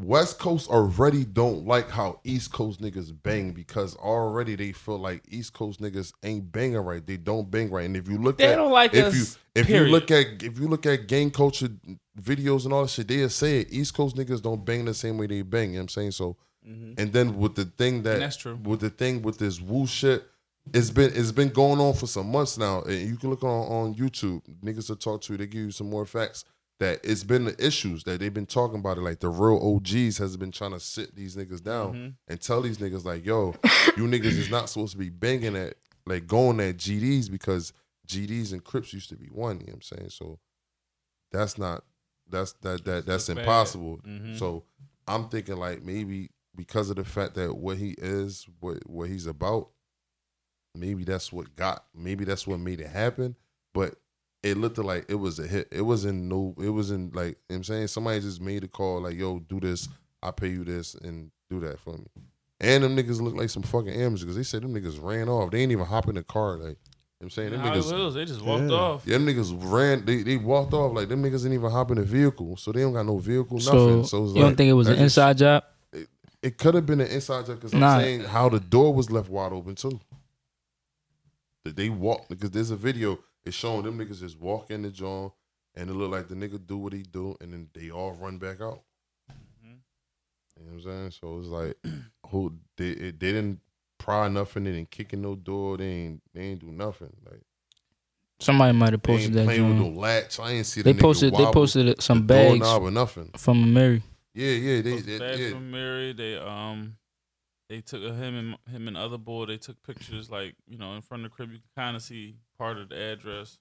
West 0.00 0.38
Coast 0.38 0.68
already 0.70 1.24
don't 1.24 1.66
like 1.66 1.88
how 1.90 2.20
East 2.24 2.52
Coast 2.52 2.80
niggas 2.80 3.12
bang 3.22 3.52
because 3.52 3.96
already 3.96 4.54
they 4.56 4.72
feel 4.72 4.98
like 4.98 5.22
East 5.28 5.52
Coast 5.54 5.80
niggas 5.80 6.12
ain't 6.22 6.52
banging 6.52 6.76
right. 6.78 7.04
They 7.04 7.16
don't 7.16 7.50
bang 7.50 7.70
right. 7.70 7.84
And 7.86 7.96
if 7.96 8.08
you 8.08 8.18
look 8.18 8.38
They 8.38 8.52
at 8.52 8.56
don't 8.56 8.70
like 8.72 8.94
if 8.94 9.06
us. 9.06 9.14
you 9.14 9.24
if 9.60 9.66
period. 9.66 9.86
you 9.86 9.92
look 9.92 10.10
at 10.12 10.42
if 10.42 10.58
you 10.58 10.68
look 10.68 10.86
at 10.86 11.08
gang 11.08 11.30
culture 11.32 11.68
videos 12.20 12.64
and 12.64 12.72
all 12.72 12.82
that 12.82 12.90
shit, 12.90 13.08
they'll 13.08 13.28
say 13.28 13.60
it. 13.60 13.72
East 13.72 13.94
Coast 13.94 14.14
niggas 14.16 14.40
don't 14.42 14.64
bang 14.64 14.84
the 14.84 14.94
same 14.94 15.18
way 15.18 15.26
they 15.26 15.42
bang. 15.42 15.70
You 15.70 15.74
know 15.74 15.78
what 15.80 15.82
I'm 15.84 15.88
saying? 15.88 16.10
So 16.12 16.36
Mhm. 16.68 16.94
and 16.98 17.12
then 17.12 17.38
with 17.38 17.54
the 17.54 17.64
thing 17.64 18.02
that 18.02 18.14
And 18.14 18.22
that's 18.22 18.36
true. 18.36 18.56
with 18.62 18.80
the 18.80 18.90
thing 18.90 19.22
with 19.22 19.38
this 19.38 19.60
woo 19.60 19.86
shit, 19.86 20.24
it's 20.74 20.90
been 20.90 21.10
it's 21.14 21.32
been 21.32 21.48
going 21.48 21.80
on 21.80 21.94
for 21.94 22.06
some 22.06 22.30
months 22.30 22.58
now. 22.58 22.82
And 22.82 23.08
you 23.08 23.16
can 23.16 23.30
look 23.30 23.42
on, 23.42 23.66
on 23.72 23.94
YouTube. 23.94 24.42
Niggas 24.62 24.88
will 24.88 24.96
talk 24.96 25.22
to 25.22 25.36
they 25.36 25.46
give 25.46 25.62
you 25.62 25.70
some 25.70 25.88
more 25.88 26.04
facts. 26.06 26.44
That 26.80 27.00
it's 27.02 27.24
been 27.24 27.44
the 27.46 27.56
issues 27.66 28.04
that 28.04 28.20
they've 28.20 28.32
been 28.32 28.46
talking 28.46 28.78
about 28.78 28.98
it. 28.98 29.00
Like 29.00 29.18
the 29.18 29.30
real 29.30 29.58
OGs 29.60 30.18
has 30.18 30.36
been 30.36 30.52
trying 30.52 30.70
to 30.72 30.78
sit 30.80 31.16
these 31.16 31.34
niggas 31.34 31.62
down 31.62 31.92
Mhm. 31.94 32.14
and 32.28 32.40
tell 32.40 32.60
these 32.62 32.78
niggas 32.78 33.04
like, 33.04 33.24
yo, 33.24 33.54
you 33.96 34.04
niggas 34.06 34.26
is 34.38 34.48
not 34.50 34.68
supposed 34.68 34.92
to 34.92 34.98
be 34.98 35.08
banging 35.08 35.56
at 35.56 35.74
like 36.06 36.26
going 36.28 36.60
at 36.60 36.76
GDs 36.76 37.28
because 37.30 37.72
GDs 38.06 38.52
and 38.52 38.62
Crips 38.62 38.92
used 38.92 39.08
to 39.08 39.16
be 39.16 39.26
one, 39.26 39.58
you 39.60 39.66
know 39.66 39.72
what 39.72 39.74
I'm 39.76 39.82
saying? 39.98 40.10
So 40.10 40.38
that's 41.32 41.58
not 41.58 41.82
that's 42.30 42.52
that 42.62 42.84
that 42.84 43.06
that's 43.06 43.26
That's 43.26 43.28
impossible. 43.30 44.00
Mhm. 44.06 44.38
So 44.38 44.64
I'm 45.06 45.28
thinking 45.30 45.56
like 45.56 45.82
maybe 45.82 46.30
because 46.58 46.90
of 46.90 46.96
the 46.96 47.04
fact 47.04 47.36
that 47.36 47.56
what 47.56 47.78
he 47.78 47.94
is, 47.96 48.46
what 48.60 48.78
what 48.86 49.08
he's 49.08 49.26
about, 49.26 49.68
maybe 50.74 51.04
that's 51.04 51.32
what 51.32 51.56
got 51.56 51.84
maybe 51.94 52.24
that's 52.24 52.46
what 52.46 52.60
made 52.60 52.80
it 52.80 52.88
happen. 52.88 53.36
But 53.72 53.94
it 54.42 54.56
looked 54.56 54.78
like 54.78 55.06
it 55.08 55.14
was 55.14 55.38
a 55.38 55.46
hit. 55.46 55.68
It 55.72 55.82
wasn't 55.82 56.24
no 56.24 56.54
it 56.62 56.68
wasn't 56.70 57.14
like 57.14 57.26
you 57.26 57.32
know 57.32 57.36
what 57.48 57.56
I'm 57.56 57.64
saying 57.64 57.86
somebody 57.88 58.20
just 58.20 58.40
made 58.42 58.64
a 58.64 58.68
call 58.68 59.00
like, 59.02 59.16
yo, 59.16 59.38
do 59.38 59.60
this, 59.60 59.88
I 60.22 60.32
pay 60.32 60.48
you 60.48 60.64
this 60.64 60.94
and 60.94 61.30
do 61.48 61.60
that 61.60 61.78
for 61.80 61.96
me. 61.96 62.06
And 62.60 62.82
them 62.82 62.96
niggas 62.96 63.20
look 63.20 63.36
like 63.36 63.50
some 63.50 63.62
fucking 63.62 63.92
amateurs 63.92 64.22
because 64.22 64.36
they 64.36 64.42
said 64.42 64.62
them 64.62 64.74
niggas 64.74 65.00
ran 65.00 65.28
off. 65.28 65.52
They 65.52 65.60
ain't 65.60 65.70
even 65.72 65.86
hop 65.86 66.08
in 66.08 66.16
the 66.16 66.24
car. 66.24 66.56
Like, 66.56 66.60
you 66.60 66.66
know 66.66 66.74
what 67.18 67.24
I'm 67.26 67.30
saying? 67.30 67.50
Them 67.52 67.60
How 67.60 67.72
niggas, 67.72 68.04
was, 68.04 68.14
they 68.14 68.24
just 68.24 68.42
walked 68.42 68.64
Yeah. 68.64 68.76
off. 68.76 69.02
yeah, 69.06 69.16
them 69.16 69.26
niggas 69.26 69.72
ran. 69.72 70.04
They, 70.04 70.24
they 70.24 70.36
walked 70.38 70.72
off 70.74 70.92
like 70.92 71.08
them 71.08 71.22
niggas 71.22 71.42
didn't 71.42 71.52
even 71.52 71.70
hop 71.70 71.92
in 71.92 71.98
the 71.98 72.02
vehicle, 72.02 72.56
so 72.56 72.72
they 72.72 72.80
don't 72.80 72.94
got 72.94 73.06
no 73.06 73.18
vehicle, 73.18 73.58
nothing. 73.58 73.70
So, 73.72 74.02
So, 74.02 74.24
it's 74.24 74.34
you 74.34 74.42
don't 74.42 74.56
think 74.56 74.70
it 74.70 74.72
was 74.72 74.88
an 74.88 74.94
that 74.94 74.96
just- 75.02 75.16
inside 75.18 75.38
job? 75.38 75.64
It 76.42 76.56
could 76.58 76.74
have 76.74 76.86
been 76.86 77.00
an 77.00 77.08
inside 77.08 77.46
job 77.46 77.56
because 77.56 77.72
I'm 77.74 77.80
Nah. 77.80 77.98
saying 77.98 78.20
how 78.20 78.48
the 78.48 78.60
door 78.60 78.94
was 78.94 79.10
left 79.10 79.28
wide 79.28 79.52
open 79.52 79.74
too. 79.74 80.00
That 81.64 81.76
they 81.76 81.88
walked 81.88 82.28
because 82.28 82.50
there's 82.50 82.70
a 82.70 82.76
video. 82.76 83.18
It's 83.44 83.56
showing 83.56 83.82
them 83.84 83.98
niggas 83.98 84.20
just 84.20 84.38
walk 84.38 84.70
in 84.70 84.82
the 84.82 84.90
joint 84.90 85.32
and 85.74 85.90
it 85.90 85.94
look 85.94 86.10
like 86.10 86.28
the 86.28 86.34
nigga 86.34 86.64
do 86.64 86.76
what 86.78 86.92
he 86.92 87.02
do 87.02 87.36
and 87.40 87.52
then 87.52 87.68
they 87.74 87.90
all 87.90 88.12
run 88.12 88.38
back 88.38 88.60
out. 88.60 88.82
Mhm. 89.64 89.78
You 90.58 90.64
know 90.64 90.72
what 90.72 90.72
I'm 90.74 90.82
saying? 90.82 91.10
So 91.20 91.38
it's 91.38 91.48
like 91.48 91.76
who 92.30 92.52
they 92.76 92.90
it, 92.90 93.20
they 93.20 93.32
didn't 93.32 93.60
pry 93.98 94.28
nothing, 94.28 94.64
they 94.64 94.72
didn't 94.72 94.90
kick 94.90 95.12
in 95.12 95.22
no 95.22 95.34
door, 95.34 95.76
they 95.76 95.86
ain't 95.88 96.22
they 96.34 96.42
ain't 96.42 96.60
do 96.60 96.70
nothing. 96.70 97.10
Like 97.28 97.40
Somebody 98.40 98.72
might 98.78 98.92
have 98.92 99.02
they 99.02 99.12
posted 99.12 99.26
ain't 99.30 99.34
that. 99.34 99.44
playing 99.46 99.68
with 99.68 99.78
joint. 99.78 99.94
no 99.94 100.00
latch. 100.00 100.38
I 100.38 100.52
ain't 100.52 100.66
see 100.66 100.82
the 100.82 100.92
They 100.92 100.98
nigga 100.98 101.02
posted. 101.02 101.34
They 101.34 101.44
posted 101.46 102.00
some 102.00 102.18
the 102.18 102.24
bags 102.24 102.58
doorknob 102.60 102.82
or 102.82 102.90
nothing. 102.92 103.30
from 103.36 103.64
Amiri. 103.64 104.02
Yeah, 104.38 104.52
yeah, 104.52 104.82
they, 104.82 104.90
Those 104.90 105.04
they, 105.04 105.18
bags 105.18 105.40
yeah. 105.40 105.50
from 105.50 105.72
Amiri, 105.72 106.16
they 106.16 106.36
um, 106.36 106.96
they 107.68 107.80
took 107.80 108.02
him 108.02 108.34
and 108.36 108.56
him 108.72 108.86
and 108.86 108.96
other 108.96 109.18
boy. 109.18 109.46
They 109.46 109.56
took 109.56 109.82
pictures 109.82 110.30
like 110.30 110.54
you 110.68 110.78
know 110.78 110.94
in 110.94 111.02
front 111.02 111.24
of 111.24 111.30
the 111.30 111.34
crib. 111.34 111.50
You 111.50 111.58
can 111.58 111.82
kind 111.84 111.96
of 111.96 112.02
see 112.02 112.36
part 112.56 112.78
of 112.78 112.88
the 112.90 112.96
address. 112.96 113.58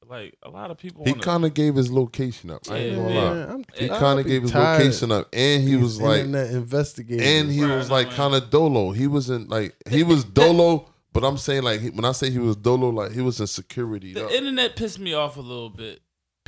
But, 0.00 0.10
like 0.10 0.36
a 0.42 0.50
lot 0.50 0.72
of 0.72 0.78
people. 0.78 1.04
He 1.04 1.14
kind 1.14 1.44
of 1.44 1.54
gave 1.54 1.76
his 1.76 1.92
location 1.92 2.50
up. 2.50 2.62
I 2.68 2.78
ain't 2.78 2.90
Yeah, 2.90 2.96
gonna 2.96 3.14
yeah. 3.14 3.20
lie. 3.20 3.34
Man, 3.34 3.50
I'm, 3.50 3.64
He 3.78 3.88
kind 3.88 4.18
of 4.18 4.26
gave 4.26 4.42
his 4.42 4.50
tired 4.50 4.80
location 4.82 5.12
up, 5.12 5.28
and 5.32 5.62
he 5.62 5.76
these 5.76 5.82
was 5.82 6.00
like, 6.00 6.20
internet 6.24 6.50
investigators. 6.50 7.24
and 7.26 7.50
he 7.52 7.64
Right, 7.64 7.76
was 7.76 7.88
like 7.90 8.10
kind 8.10 8.34
of 8.34 8.50
dolo. 8.50 8.90
He 8.90 9.06
wasn't 9.06 9.48
like 9.48 9.76
he 9.88 10.02
was 10.02 10.24
dolo, 10.40 10.88
but 11.12 11.22
I'm 11.24 11.38
saying 11.38 11.62
like 11.62 11.82
when 11.94 12.04
I 12.04 12.10
say 12.12 12.30
he 12.30 12.40
was 12.40 12.56
dolo, 12.56 12.88
like 12.88 13.12
he 13.12 13.20
was 13.20 13.40
in 13.40 13.46
security. 13.46 14.12
the 14.12 14.26
up. 14.26 14.32
internet 14.32 14.74
pissed 14.74 14.98
me 14.98 15.14
off 15.14 15.36
a 15.36 15.40
little 15.40 15.70
bit. 15.70 16.00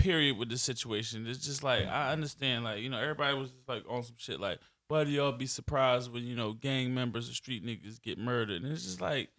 Period 0.05 0.37
with 0.37 0.51
the 0.51 0.59
situation. 0.59 1.27
It's 1.27 1.39
just 1.47 1.63
like 1.63 1.87
I 1.87 2.13
understand, 2.13 2.63
like 2.65 2.81
you 2.81 2.91
know, 2.91 2.99
everybody 2.99 3.37
was 3.39 3.51
just 3.53 3.67
like 3.69 3.85
on 3.89 4.03
some 4.03 4.17
shit. 4.19 4.39
Like, 4.39 4.59
why 4.89 5.03
do 5.05 5.11
y'all 5.11 5.33
be 5.33 5.47
surprised 5.47 6.13
when 6.13 6.25
you 6.25 6.37
know 6.37 6.53
gang 6.53 6.93
members 6.95 7.31
or 7.31 7.33
street 7.33 7.65
niggas 7.65 8.03
get 8.03 8.19
murdered? 8.19 8.63
And 8.63 8.71
it's 8.73 8.85
just 8.85 9.01
like, 9.01 9.31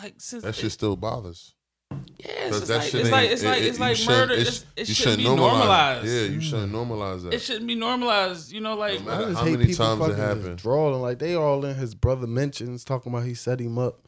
like 0.00 0.14
since 0.18 0.42
That 0.44 0.54
shit 0.54 0.72
still 0.72 0.96
bothers. 0.96 1.54
yeah, 2.18 2.26
it's, 2.48 2.60
that 2.68 2.78
like, 2.78 2.90
shit 2.90 3.00
it's 3.00 3.10
like 3.10 3.30
it's 3.30 3.42
it- 3.42 3.46
like 3.46 3.62
it's 3.62 3.78
you 3.78 3.84
like 3.84 4.06
murder. 4.06 4.34
it's- 4.34 4.48
It's, 4.58 4.66
it 4.76 4.88
you 4.90 4.94
shouldn't 4.94 5.18
be 5.18 5.24
normalize 5.24 5.36
normalized. 5.36 6.06
Yeah, 6.06 6.20
you 6.22 6.40
shouldn't 6.42 6.72
normalize 6.72 7.22
that. 7.22 7.32
It 7.34 7.40
shouldn't 7.42 7.66
be 7.66 7.74
normalized. 7.76 8.52
You 8.52 8.60
know, 8.60 8.74
like 8.74 9.02
No 9.02 9.12
I 9.12 9.18
just 9.24 9.38
how 9.38 9.44
hate 9.46 9.52
many 9.52 9.66
people 9.66 9.86
times 9.96 10.08
it 10.12 10.18
happened. 10.18 10.44
just 10.44 10.62
drawing 10.62 11.00
like 11.00 11.18
they 11.18 11.34
all 11.34 11.64
in 11.64 11.74
his 11.76 11.94
brother 11.94 12.26
mentions 12.26 12.84
talking 12.84 13.12
about 13.12 13.24
he 13.24 13.32
set 13.34 13.60
him 13.60 13.78
up. 13.78 14.00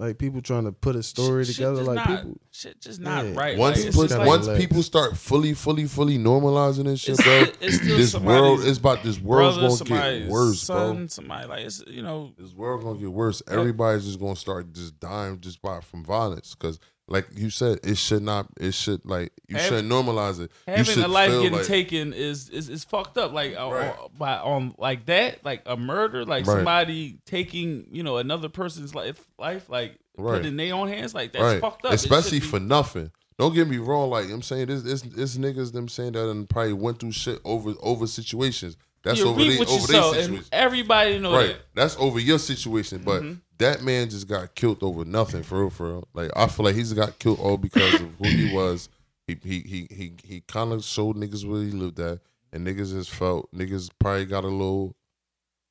Like 0.00 0.16
people 0.16 0.40
trying 0.40 0.62
to 0.64 0.70
put 0.70 0.94
a 0.94 1.02
story 1.02 1.44
shit 1.44 1.56
together. 1.56 1.78
just 1.78 1.88
Like 1.88 1.96
not, 1.96 2.06
people, 2.22 2.40
shit 2.52 2.80
just 2.80 3.00
not 3.00 3.24
Yeah. 3.26 3.34
right. 3.34 3.58
once 3.58 3.84
like, 3.84 3.92
put, 3.94 4.08
just 4.08 4.18
like, 4.18 4.28
once 4.28 4.46
relax. 4.46 4.64
people 4.64 4.82
start 4.84 5.16
fully, 5.16 5.54
fully, 5.54 5.86
fully 5.86 6.18
normalizing 6.18 6.84
this 6.84 7.00
shit, 7.00 7.18
It's 7.18 7.22
bro, 7.24 7.44
it's 7.60 7.78
this 7.80 8.14
world 8.16 8.60
is 8.60 8.78
about 8.78 9.02
this 9.02 9.18
world's 9.18 9.58
brother, 9.82 9.84
gonna 10.02 10.18
get 10.20 10.28
worse, 10.30 10.60
son, 10.62 10.96
bro. 10.96 11.06
Somebody 11.08 11.48
like 11.48 11.64
it's 11.66 11.82
you 11.88 12.02
know 12.02 12.32
This 12.38 12.52
world 12.54 12.84
gonna 12.84 12.98
get 13.00 13.10
worse. 13.10 13.42
Everybody's 13.48 14.04
just 14.06 14.20
gonna 14.20 14.36
start 14.36 14.72
just 14.72 15.00
dying 15.00 15.40
just 15.40 15.60
by 15.60 15.80
from 15.80 16.04
violence. 16.04 16.54
Cause 16.54 16.78
like 17.08 17.26
you 17.34 17.50
said, 17.50 17.80
it 17.82 17.96
should 17.96 18.22
not. 18.22 18.46
It 18.60 18.72
should 18.74 19.04
like 19.04 19.32
you 19.48 19.56
Have- 19.56 19.64
shouldn't 19.66 19.90
normalize 19.90 20.40
it. 20.40 20.50
you 20.66 20.74
having 20.74 20.84
should 20.84 21.04
a 21.04 21.08
life 21.08 21.30
getting 21.30 21.52
like, 21.52 21.64
taken 21.66 22.12
is, 22.12 22.48
is 22.50 22.68
is 22.68 22.84
fucked 22.84 23.16
up. 23.18 23.32
Like 23.32 23.56
uh, 23.56 23.70
Right. 23.70 23.88
uh, 23.98 24.08
by 24.18 24.36
on 24.38 24.74
like 24.78 25.06
that, 25.06 25.44
like 25.44 25.62
a 25.66 25.76
murder, 25.76 26.24
like 26.24 26.46
Right. 26.46 26.54
somebody 26.56 27.18
taking 27.24 27.86
you 27.90 28.02
know 28.02 28.18
another 28.18 28.48
person's 28.48 28.94
life, 28.94 29.26
life 29.38 29.68
like 29.68 29.98
Right. 30.16 30.36
put 30.38 30.46
in 30.46 30.56
their 30.56 30.74
own 30.74 30.88
hands. 30.88 31.14
Like 31.14 31.32
that's 31.32 31.42
right, 31.42 31.60
fucked 31.60 31.84
up. 31.86 31.92
Especially 31.92 32.40
for 32.40 32.58
be- 32.60 32.66
nothing. 32.66 33.10
Don't 33.38 33.54
get 33.54 33.68
me 33.68 33.78
wrong. 33.78 34.10
Like 34.10 34.28
I'm 34.30 34.42
saying, 34.42 34.66
this 34.66 34.82
this 34.82 35.02
this 35.02 35.36
niggas 35.38 35.72
them 35.72 35.88
saying 35.88 36.12
that 36.12 36.28
and 36.28 36.48
probably 36.48 36.72
went 36.72 36.98
through 37.00 37.12
shit 37.12 37.40
over 37.44 37.72
over 37.80 38.06
situations. 38.06 38.76
That's 39.04 39.20
you 39.20 39.28
over 39.28 39.38
they, 39.38 39.54
over 39.60 39.64
their 39.64 40.02
situation. 40.02 40.44
everybody 40.52 41.18
know 41.20 41.32
Right. 41.32 41.46
that. 41.50 41.60
That's 41.74 41.96
over 41.98 42.18
your 42.18 42.40
situation. 42.40 43.02
But 43.04 43.22
Mhm. 43.22 43.40
That 43.58 43.82
man 43.82 44.08
just 44.10 44.28
got 44.28 44.54
killed 44.54 44.82
over 44.82 45.04
nothing, 45.04 45.42
for 45.42 45.60
real, 45.60 45.70
for 45.70 45.88
real. 45.88 46.08
Like 46.14 46.30
I 46.36 46.46
feel 46.46 46.64
like 46.66 46.74
he's 46.76 46.92
got 46.92 47.18
killed 47.18 47.40
all 47.40 47.56
because 47.56 47.94
of 47.94 48.14
who 48.16 48.28
he 48.28 48.54
was. 48.54 48.88
He 49.26 49.36
he 49.42 49.60
he 49.60 49.86
he 49.90 50.12
he 50.24 50.40
kind 50.42 50.72
of 50.72 50.84
showed 50.84 51.16
niggas 51.16 51.46
where 51.48 51.62
he 51.62 51.70
lived 51.70 52.00
at, 52.00 52.20
and 52.52 52.66
niggas 52.66 52.92
just 52.92 53.10
felt 53.10 53.52
niggas 53.52 53.90
probably 53.98 54.24
got 54.26 54.44
a 54.44 54.48
little 54.48 54.96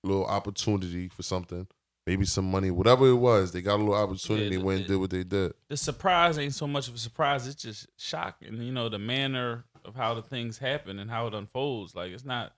little 0.03 0.25
opportunity 0.25 1.07
for 1.09 1.23
something, 1.23 1.67
maybe 2.05 2.23
some 2.25 2.49
money, 2.49 2.69
whatever 2.71 3.07
it 3.07 3.15
was. 3.15 3.51
They 3.51 3.61
got 3.61 3.77
a 3.77 3.83
little 3.83 3.95
opportunity. 3.95 4.43
Yeah, 4.45 4.49
they 4.51 4.57
went 4.57 4.79
and 4.81 4.89
the- 4.89 4.93
did 4.93 4.99
what 4.99 5.09
they 5.09 5.23
did. 5.23 5.53
The 5.69 5.77
surprise 5.77 6.37
ain't 6.37 6.53
so 6.53 6.67
much 6.67 6.87
of 6.87 6.95
a 6.95 6.99
surprise. 6.99 7.47
It's 7.47 7.61
just 7.61 7.87
shocking. 7.97 8.61
You 8.61 8.71
know 8.71 8.89
the 8.89 8.99
manner 8.99 9.65
of 9.85 9.95
how 9.95 10.13
the 10.13 10.21
things 10.21 10.57
happen 10.57 10.99
and 10.99 11.09
how 11.09 11.27
it 11.27 11.33
unfolds. 11.33 11.95
Like 11.95 12.11
it's 12.11 12.25
not. 12.25 12.53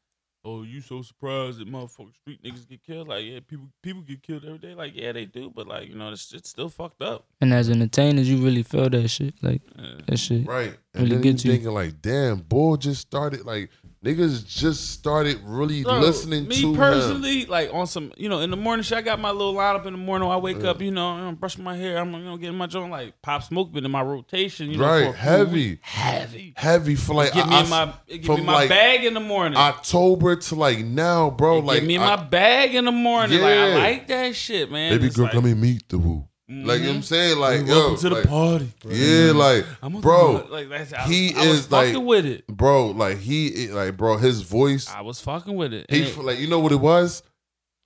Oh, 0.46 0.64
you 0.64 0.80
so 0.80 1.02
surprised 1.02 1.60
that 1.60 1.70
motherfucking 1.70 2.16
street 2.16 2.42
niggas 2.42 2.68
get 2.68 2.82
killed? 2.84 3.10
Like, 3.10 3.26
yeah, 3.26 3.40
people 3.46 3.68
people 3.84 4.02
get 4.04 4.24
killed 4.24 4.46
every 4.46 4.58
day. 4.58 4.74
Like, 4.74 4.94
yeah, 4.96 5.12
they 5.12 5.26
do, 5.26 5.52
but 5.54 5.68
like, 5.68 5.90
you 5.90 5.96
know, 5.96 6.12
it's 6.12 6.32
it's 6.34 6.50
still 6.50 6.70
fucked 6.70 7.02
up. 7.02 7.26
And 7.42 7.54
as 7.54 7.70
entertainers, 7.70 8.30
you 8.30 8.38
really 8.38 8.64
feel 8.64 8.90
that 8.90 9.08
shit. 9.10 9.34
Like 9.42 9.62
Yeah. 9.78 9.96
that 10.08 10.18
shit. 10.18 10.48
Right. 10.48 10.78
And 10.94 11.04
Really 11.04 11.10
then 11.16 11.24
you 11.26 11.32
gets 11.34 11.46
you. 11.46 11.52
thinking 11.52 11.72
like, 11.72 12.02
damn, 12.02 12.40
bull 12.40 12.78
just 12.78 13.02
started 13.02 13.46
like 13.46 13.70
niggas 14.04 14.48
just 14.48 14.92
started 14.92 15.40
really 15.44 15.84
Bro, 15.84 16.00
listening 16.00 16.48
me 16.48 16.62
to 16.62 16.72
me 16.72 16.78
personally, 16.78 17.46
like 17.46 17.74
on 17.74 17.86
some, 17.88 18.14
you 18.18 18.30
know, 18.30 18.40
in 18.40 18.50
the 18.50 18.58
morning 18.58 18.84
shit, 18.84 18.98
I 18.98 19.02
got 19.02 19.20
my 19.20 19.32
little 19.32 19.54
lineup 19.54 19.86
in 19.86 19.94
the 19.94 20.00
morning. 20.00 20.30
I 20.30 20.38
wake 20.38 20.64
up, 20.64 20.82
you 20.82 20.92
know, 20.92 21.08
I'm 21.10 21.36
brushing 21.36 21.64
my 21.64 21.76
hair, 21.76 21.98
I'm 21.98 22.14
you 22.14 22.20
know 22.20 22.38
getting 22.38 22.58
my 22.58 22.68
joint 22.68 22.92
like 22.92 23.22
Pop 23.22 23.44
Smoke 23.44 23.72
been 23.74 23.84
in 23.86 23.92
my 23.92 24.02
rotation, 24.02 24.70
you 24.72 24.78
know, 24.78 24.86
Right, 24.88 25.08
for 25.08 25.14
heavy. 25.18 25.80
heavy. 25.82 26.54
Heavy 26.56 26.96
for 26.96 27.14
like 27.14 27.34
Give 27.34 27.48
me 27.48 27.56
I- 27.56 27.60
I- 27.62 27.64
my, 27.70 27.94
give 28.08 28.28
me 28.30 28.42
my 28.42 28.54
like 28.54 28.70
bag 28.70 29.04
in 29.04 29.14
the 29.14 29.20
morning. 29.20 29.58
October 29.58 30.36
to 30.38 30.56
like 30.56 30.80
now, 30.80 31.30
bro. 31.30 31.60
Like 31.60 31.80
give 31.80 31.88
me 31.88 31.98
I- 31.98 32.16
my 32.16 32.24
bag 32.24 32.76
in 32.76 32.86
the 32.86 32.92
morning. 32.92 33.42
Like 33.42 33.52
I 33.54 33.76
like 33.78 34.08
that 34.08 34.36
shit, 34.36 34.72
man. 34.72 34.94
baby 34.94 35.08
It's 35.08 35.16
girl, 35.16 35.26
like, 35.26 35.34
come 35.34 35.46
and 35.46 35.60
meet 35.60 35.90
the 35.90 35.98
woo. 35.98 36.26
Like 36.52 36.80
you 36.80 36.86
know 36.86 36.90
what 36.90 36.96
I'm 36.96 37.02
saying, 37.04 37.38
like 37.38 37.68
yo, 37.68 37.76
welcome 37.78 37.98
to 37.98 38.10
the 38.10 38.16
like, 38.16 38.28
party. 38.28 38.72
yeah, 38.88 39.32
like 39.34 39.66
I'm 39.84 40.02
bro, 40.02 40.48
like 40.50 40.68
that's, 40.68 40.92
I, 40.94 41.02
he 41.04 41.36
I 41.36 41.48
was 41.48 41.60
is, 41.60 41.72
like- 41.72 41.90
fucking 41.94 42.06
with 42.08 42.26
it. 42.26 42.48
bro, 42.48 42.88
like 42.88 43.20
he, 43.20 43.68
like 43.68 43.96
bro, 43.96 44.18
his 44.18 44.42
voice, 44.42 44.90
I 44.90 45.02
was 45.02 45.22
fucking 45.22 45.56
with 45.56 45.74
it. 45.74 45.86
he 45.92 46.12
like 46.14 46.40
you 46.40 46.48
know 46.48 46.60
what 46.60 46.72
it 46.72 46.78
was. 46.80 47.22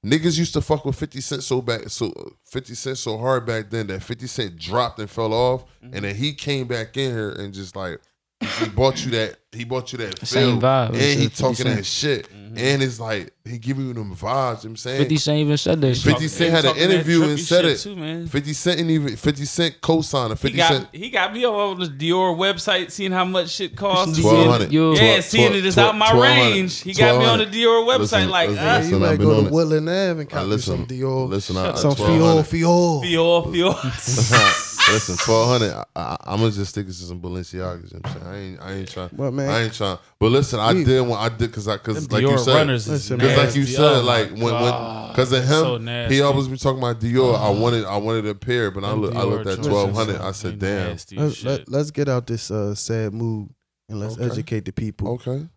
Niggas 0.05 0.37
used 0.37 0.53
to 0.53 0.61
fuck 0.61 0.83
with 0.85 0.95
50 0.97 1.21
Cent 1.21 1.43
so 1.43 1.61
back 1.61 1.89
so 1.89 2.11
50 2.45 2.73
Cent 2.75 2.97
so 2.97 3.17
hard 3.17 3.45
back 3.45 3.69
then 3.69 3.87
that 3.87 4.01
50 4.03 4.27
Cent 4.27 4.57
dropped 4.57 4.99
and 4.99 5.09
fell 5.09 5.33
off. 5.33 5.63
Mm-hmm. 5.81 5.95
And 5.95 6.05
then 6.05 6.15
he 6.15 6.33
came 6.33 6.67
back 6.67 6.97
in 6.97 7.11
here 7.11 7.31
and 7.31 7.53
just 7.53 7.75
like 7.75 7.99
he 8.43 8.69
bought 8.69 9.03
you 9.05 9.11
that 9.11 9.37
he 9.51 9.63
bought 9.65 9.91
you 9.91 9.99
that 9.99 10.25
Same 10.25 10.59
feel. 10.59 10.61
vibe. 10.61 10.89
And 10.89 11.19
he 11.21 11.29
talking 11.29 11.55
Cent. 11.55 11.75
that 11.77 11.85
shit. 11.85 12.27
Mm-hmm. 12.29 12.57
And 12.57 12.83
it's 12.83 12.99
like 12.99 13.31
he 13.45 13.57
giving 13.57 13.87
you 13.87 13.93
them 13.93 14.15
vibes, 14.15 14.19
you 14.19 14.29
know 14.29 14.51
what 14.53 14.63
I'm 14.65 14.75
saying? 14.77 14.97
50 15.01 15.17
Cent 15.17 15.37
even 15.39 15.57
said 15.57 15.81
that 15.81 15.95
shit. 15.95 16.11
50 16.13 16.27
Cent 16.27 16.51
had 16.51 16.65
an 16.65 16.77
interview 16.77 17.23
and 17.23 17.39
said 17.39 17.65
it. 17.65 17.77
too, 17.77 17.95
man. 17.95 18.27
50 18.27 18.53
Cent 18.53 18.79
and 18.79 18.89
even 18.91 19.15
50 19.15 19.45
Cent 19.45 19.81
co-signed 19.81 20.31
He 20.31 20.35
50 20.37 20.57
got 20.57 20.67
Cent 20.71 20.87
he 20.91 21.09
got 21.09 21.33
me 21.33 21.45
on 21.45 21.79
the 21.79 21.85
Dior 21.87 22.35
website, 22.35 22.91
seeing 22.91 23.11
how 23.11 23.25
much 23.25 23.49
shit 23.49 23.75
costs. 23.75 24.19
Twelve 24.19 24.47
hundred. 24.47 24.71
Yeah, 24.71 24.95
Twelve- 24.95 25.23
seeing 25.23 25.53
it 25.53 25.65
is 25.65 25.75
twelve- 25.75 25.89
out 25.95 25.97
my 25.97 26.11
range. 26.19 26.81
He 26.81 26.93
got 26.93 27.19
me 27.19 27.25
on 27.25 27.39
the 27.39 27.45
Dior 27.45 27.85
website, 27.87 27.99
Listen, 27.99 28.29
like 28.29 28.49
listen, 28.49 28.63
uh, 28.63 28.67
Yeah, 28.67 28.77
you 28.77 28.83
listen, 28.83 28.99
might 28.99 29.19
go 29.19 29.43
to. 29.43 29.49
Woodland 29.49 29.89
Ave 29.89 30.09
and 30.11 30.21
I 30.21 30.25
cop 30.25 30.47
listen, 30.47 30.77
some 30.77 30.85
Dior, 30.87 31.29
listen, 31.29 31.57
I, 31.57 31.73
some 31.75 31.91
I- 31.91 31.95
Fior, 31.95 32.43
Fior. 32.43 33.03
Dior, 33.03 33.45
Dior. 33.53 34.69
Listen, 34.91 35.15
twelve 35.15 35.47
hundred. 35.47 35.73
I, 35.73 35.85
I, 35.95 36.17
I'm 36.25 36.39
gonna 36.39 36.51
just 36.51 36.71
stick 36.71 36.85
it 36.85 36.89
to 36.89 36.93
some 36.93 37.21
Balenciagas. 37.21 37.93
You 37.93 37.99
know 37.99 38.01
what 38.01 38.05
I'm 38.05 38.21
saying 38.21 38.27
I 38.27 38.37
ain't, 38.37 38.61
I 38.61 38.71
ain't 38.73 38.89
trying. 38.91 39.09
But, 39.13 39.31
man, 39.31 39.49
I 39.49 39.63
ain't 39.63 39.73
trying. 39.73 39.97
But 40.19 40.27
listen, 40.31 40.59
I 40.59 40.73
did 40.73 41.01
when 41.01 41.13
I 41.13 41.29
did 41.29 41.39
because 41.39 41.67
I 41.67 41.77
because 41.77 42.05
Them 42.07 42.21
like 42.21 42.29
you 42.29 42.37
said, 42.37 42.53
runners 42.53 42.87
is 42.87 43.09
Listen, 43.09 43.17
because 43.17 43.37
like 43.37 43.55
you 43.55 43.65
said, 43.65 43.79
Oh 43.81 44.01
like 44.01 44.29
when 44.31 44.41
when 44.53 45.07
because 45.09 45.31
of 45.31 45.43
him, 45.43 45.47
So 45.47 45.77
he 46.09 46.21
always 46.21 46.47
be 46.47 46.57
talking 46.57 46.79
about 46.79 46.99
Dior. 46.99 47.39
I 47.39 47.49
wanted 47.49 47.85
I 47.85 47.97
wanted 47.97 48.25
a 48.27 48.35
pair, 48.35 48.71
but 48.71 48.83
I 48.83 48.89
Them 48.89 49.01
look 49.01 49.15
I 49.15 49.23
looked 49.23 49.47
at 49.47 49.55
joints 49.55 49.67
twelve 49.69 49.91
is 49.91 49.95
hundred. 49.95 50.21
I 50.21 50.31
said, 50.31 50.59
damn. 50.59 50.89
Let's, 50.89 51.35
shit. 51.37 51.69
let, 51.69 51.79
us 51.81 51.91
get 51.91 52.09
out 52.09 52.27
this 52.27 52.51
uh, 52.51 52.75
sad 52.75 53.13
mood 53.13 53.49
and 53.87 53.99
let's 53.99 54.17
Okay. 54.17 54.25
educate 54.25 54.65
the 54.65 54.73
people 54.73 55.07
Okay, 55.13 55.47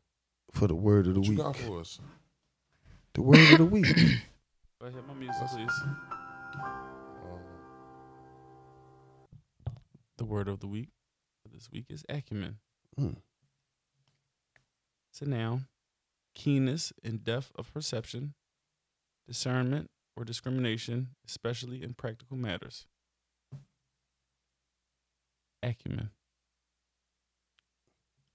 for 0.53 0.69
the 0.69 0.74
word 0.77 1.07
of 1.09 1.15
the 1.15 1.20
what 1.20 1.27
you 1.27 1.36
week. 1.36 1.43
got 1.44 1.57
for 1.57 1.81
us? 1.81 1.98
The 3.15 3.23
word 3.23 3.51
of 3.51 3.59
the 3.59 3.65
week. 3.65 3.89
Go 4.81 4.86
ahead, 4.86 5.03
my 5.09 5.15
music, 5.15 5.48
please. 5.48 5.73
The 10.18 10.24
word 10.24 10.48
of 10.48 10.60
the 10.60 10.66
week 10.66 10.88
for 11.43 11.48
this 11.55 11.70
week 11.70 11.86
is 11.90 12.05
acumen. 12.09 12.56
Hmm. 12.98 13.10
It's 15.10 15.20
a 15.22 15.26
noun. 15.26 15.66
Keenness 16.34 16.93
and 17.02 17.22
depth 17.24 17.52
of 17.56 17.72
perception, 17.72 18.34
discernment 19.26 19.90
or 20.16 20.24
discrimination, 20.24 21.09
especially 21.26 21.82
in 21.82 21.94
practical 21.94 22.36
matters. 22.36 22.86
Acumen. 25.62 26.10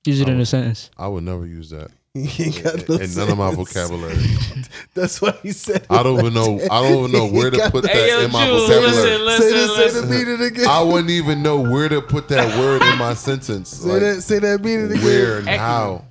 Use 0.05 0.19
it 0.21 0.29
in 0.29 0.37
Oh. 0.37 0.41
a 0.41 0.45
sentence. 0.45 0.89
I 0.97 1.07
would 1.07 1.23
never 1.23 1.45
use 1.45 1.69
that 1.69 1.91
He 2.13 2.43
ain't 2.45 2.61
got 2.63 2.89
no 2.89 2.95
in 2.95 3.13
none 3.15 3.29
of 3.29 3.37
my 3.37 3.51
vocabulary. 3.55 4.17
That's 4.93 5.21
why 5.21 5.31
he 5.43 5.53
said. 5.53 5.85
I 5.89 6.03
don't 6.03 6.19
even 6.19 6.33
know. 6.33 6.59
I 6.69 6.81
don't 6.81 6.99
even 7.09 7.11
know 7.13 7.25
where 7.27 7.49
to 7.49 7.69
put 7.71 7.83
that 7.83 7.91
Hey, 7.93 8.09
yo, 8.09 8.19
in 8.25 8.31
my 8.31 8.45
Jules, 8.47 8.67
vocabulary. 8.67 9.17
listen, 9.19 9.41
Say 9.41 9.51
this, 9.53 9.75
say 9.75 9.83
listen, 9.85 10.09
the 10.09 10.15
meaning 10.17 10.41
again. 10.41 10.65
I 10.67 10.81
wouldn't 10.81 11.09
even 11.09 11.41
know 11.41 11.61
where 11.61 11.87
to 11.87 12.01
put 12.01 12.27
that 12.27 12.59
word 12.59 12.81
in 12.81 12.97
my 12.97 13.13
sentence. 13.13 13.69
say 13.69 13.89
Like, 13.89 14.01
that. 14.01 14.21
Say 14.23 14.39
that 14.39 14.61
meaning 14.61 14.91
again. 14.91 15.03
where 15.05 15.37
and 15.37 15.47
how? 15.47 16.03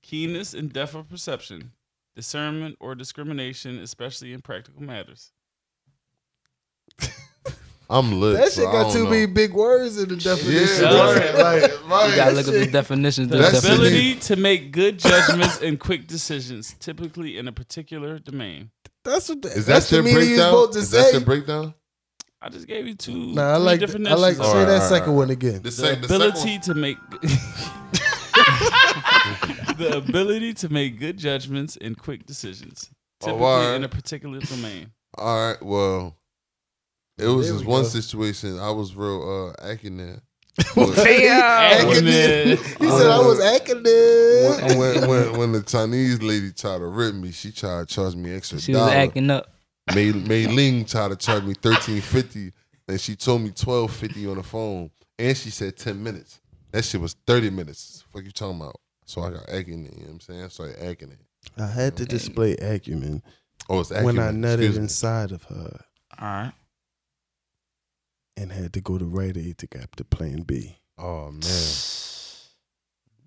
Keenness 0.00 0.54
and 0.54 0.72
depth 0.72 0.94
of 0.94 1.10
perception, 1.10 1.72
discernment 2.16 2.76
or 2.80 2.94
discrimination, 2.94 3.78
especially 3.80 4.32
in 4.32 4.40
practical 4.40 4.82
matters. 4.82 5.30
I'm 7.90 8.18
lit. 8.20 8.38
That 8.38 8.52
shit 8.52 8.66
I 8.66 8.72
got 8.72 8.82
don't 8.84 8.92
too 8.92 9.04
know. 9.04 9.10
many 9.10 9.26
big 9.26 9.52
words 9.52 9.98
in 9.98 10.08
the 10.08 10.16
definition. 10.16 10.84
Yeah, 10.84 11.12
Right. 11.12 11.34
right, 11.34 11.88
like, 11.88 12.10
You 12.10 12.16
gotta 12.16 12.36
look 12.36 12.48
at 12.48 12.54
the 12.54 12.66
definitions. 12.70 13.28
The 13.28 13.36
The 13.36 13.42
That's 13.42 13.60
definition. 13.62 13.86
ability 13.86 14.14
to 14.20 14.36
make 14.36 14.72
good 14.72 14.98
judgments 14.98 15.60
and 15.60 15.78
quick 15.78 16.06
decisions, 16.06 16.74
typically 16.80 17.36
in 17.36 17.48
a 17.48 17.52
particular 17.52 18.18
domain. 18.18 18.70
That's 19.04 19.28
what. 19.28 19.42
The, 19.42 19.48
Is 19.48 19.66
that 19.66 19.72
that's 19.74 19.90
the 19.90 19.96
your 19.96 20.04
meaning 20.04 20.20
breakdown? 20.20 20.38
supposed 20.50 20.72
to 20.72 20.78
Is 20.78 20.90
that 20.92 21.04
say. 21.06 21.12
your 21.12 21.20
breakdown? 21.20 21.74
I 22.40 22.48
just 22.50 22.66
gave 22.66 22.86
you 22.86 22.94
two. 22.94 23.14
Nah, 23.34 23.52
I 23.52 23.56
three 23.56 23.64
like. 23.64 23.82
I 24.06 24.14
like. 24.14 24.36
Say 24.36 24.42
it. 24.42 24.46
Alright, 24.46 24.66
that 24.66 24.72
alright, 24.74 24.88
second 24.88 25.08
alright. 25.10 25.16
one 25.16 25.30
again. 25.30 25.62
The, 25.62 25.70
the 25.70 25.82
the 25.82 25.92
ability 26.04 26.38
second 26.40 26.62
to 26.62 26.74
make 26.74 26.96
the 29.78 29.96
ability 29.96 30.54
to 30.54 30.68
make 30.68 30.98
good 30.98 31.16
judgments 31.18 31.76
and 31.80 31.96
quick 31.98 32.26
decisions, 32.26 32.90
Oh, 33.22 33.26
typically 33.26 33.44
alright. 33.46 33.76
in 33.76 33.84
a 33.84 33.88
particular 33.88 34.40
domain. 34.40 34.90
All 35.16 35.48
right. 35.50 35.62
Well, 35.62 36.16
it 37.18 37.26
was 37.26 37.46
There 37.46 37.54
this 37.54 37.62
we 37.62 37.66
one 37.68 37.82
go. 37.82 37.88
situation. 37.88 38.58
I 38.58 38.70
was 38.70 38.94
real 38.94 39.52
uh 39.60 39.64
acting 39.70 39.96
there. 39.98 40.20
Acting 40.58 42.06
it. 42.06 42.58
He 42.58 42.88
said 42.90 43.10
I 43.10 43.18
was 43.18 43.40
acting 43.40 43.76
When, 43.76 43.84
there. 43.84 44.78
when, 44.78 45.08
when, 45.08 45.38
when 45.38 45.52
the 45.52 45.62
Chinese 45.62 46.22
lady 46.22 46.52
tried 46.52 46.78
to 46.78 46.86
rip 46.86 47.14
me, 47.14 47.32
she 47.32 47.50
tried 47.52 47.88
to 47.88 47.94
charge 47.94 48.14
me 48.14 48.34
extra 48.34 48.60
She 48.60 48.72
was 48.72 48.80
dollar. 48.80 48.92
acting 48.92 49.30
up. 49.30 49.50
Mei, 49.94 50.12
Mei 50.12 50.46
Ling 50.46 50.84
tried 50.84 51.08
to 51.08 51.16
charge 51.16 51.42
me 51.44 51.54
thirteen 51.54 52.00
fifty, 52.00 52.52
and 52.88 53.00
she 53.00 53.16
told 53.16 53.42
me 53.42 53.50
twelve 53.50 53.92
fifty 53.92 54.26
on 54.26 54.36
the 54.36 54.42
phone, 54.42 54.90
and 55.18 55.36
she 55.36 55.50
said 55.50 55.76
ten 55.76 56.02
minutes. 56.02 56.40
That 56.72 56.84
shit 56.84 57.00
was 57.00 57.14
thirty 57.26 57.50
minutes. 57.50 58.04
What 58.12 58.24
you 58.24 58.30
talking 58.30 58.60
about? 58.60 58.76
So 59.06 59.22
I 59.22 59.30
got 59.30 59.48
acting. 59.50 59.84
You 59.84 59.90
know 59.90 59.96
what 60.06 60.10
I'm 60.12 60.20
saying? 60.20 60.42
I 60.44 60.48
started 60.48 60.82
acting 60.82 61.10
it. 61.10 61.18
I 61.58 61.66
had 61.66 61.96
to 61.98 62.06
display 62.06 62.52
acumen 62.56 63.22
Oh, 63.68 63.80
it's 63.80 63.90
when 63.90 64.18
I 64.18 64.30
nutted 64.30 64.54
Excuse 64.54 64.76
me. 64.76 64.82
inside 64.84 65.30
of 65.32 65.42
her 65.44 65.80
All 66.18 66.26
right. 66.26 66.52
And 68.36 68.52
had 68.52 68.72
to 68.72 68.80
go 68.80 68.98
to 68.98 69.04
Rite 69.04 69.36
Aid 69.36 69.58
to 69.58 69.66
get 69.66 69.96
to 69.96 70.04
Plan 70.04 70.42
B. 70.42 70.78
Oh 70.98 71.30
man, 71.30 71.74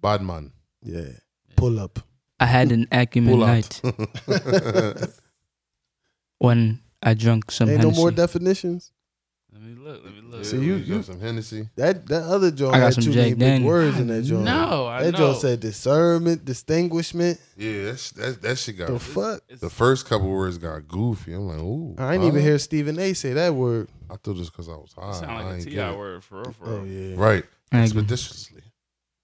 bad 0.02 0.22
man. 0.22 0.52
Yeah, 0.82 1.10
pull 1.56 1.80
up. 1.80 2.00
I 2.40 2.46
had 2.46 2.72
an 2.72 2.88
acumen 2.92 3.32
Pull 3.34 3.46
night 3.48 3.82
when 6.38 6.80
I 7.02 7.14
drank 7.14 7.52
some 7.52 7.70
Ain't 7.70 7.82
no 7.82 7.92
more 7.92 8.12
definitions. 8.12 8.92
Let 9.60 9.62
me 9.70 9.76
look. 9.84 10.04
Let 10.06 10.14
me 10.14 10.22
look. 10.30 10.46
So 10.46 10.58
you- 10.58 10.78
got 10.80 10.88
you- 10.88 11.04
some 11.04 11.20
Hennessy. 11.20 11.68
That 11.76 12.06
that 12.08 12.24
other 12.24 12.52
joint 12.52 12.76
I 12.76 12.80
got 12.80 12.86
had 12.86 12.94
some 12.96 13.04
too 13.06 13.12
Jack 13.12 13.22
many 13.22 13.30
big 13.32 13.40
Daniels. 13.40 13.68
words 13.68 14.00
in 14.00 14.08
that 14.08 14.22
joint. 14.24 14.44
No, 14.46 14.86
I 14.86 15.04
that 15.04 15.12
know. 15.14 15.18
joint 15.18 15.38
said 15.38 15.60
discernment, 15.60 16.46
distinguishment. 16.46 17.40
Yeah, 17.58 17.86
that's, 17.86 18.12
that 18.12 18.42
that 18.44 18.58
shit 18.58 18.78
got. 18.78 18.90
The 18.90 19.00
fuck? 19.00 19.42
It's- 19.48 19.60
the 19.60 19.70
first 19.70 20.06
couple 20.06 20.30
words 20.30 20.58
got 20.58 20.88
goofy. 20.88 21.34
I'm 21.34 21.48
like, 21.48 21.60
ooh. 21.60 21.96
I 21.98 22.14
ain't 22.14 22.22
huh? 22.24 22.28
even 22.30 22.42
hear 22.42 22.60
Stephen 22.60 23.00
A. 23.00 23.14
say 23.14 23.34
that 23.34 23.54
word. 23.56 23.90
I 24.10 24.16
thought 24.18 24.36
just 24.38 24.52
because 24.52 24.70
I 24.70 24.74
was 24.74 24.94
high. 24.94 25.12
sound 25.14 25.32
I 25.32 25.36
like 25.44 25.46
a 25.46 25.56
ain't 25.56 25.64
Ti 25.64 25.78
it. 25.80 25.98
word 25.98 26.24
for 26.24 26.42
real. 26.44 26.52
For 26.54 26.66
Oh 26.66 26.78
real. 26.80 26.88
yeah, 26.88 27.16
Right. 27.18 27.44
Acumen. 27.72 27.84
Expeditiously. 27.84 28.62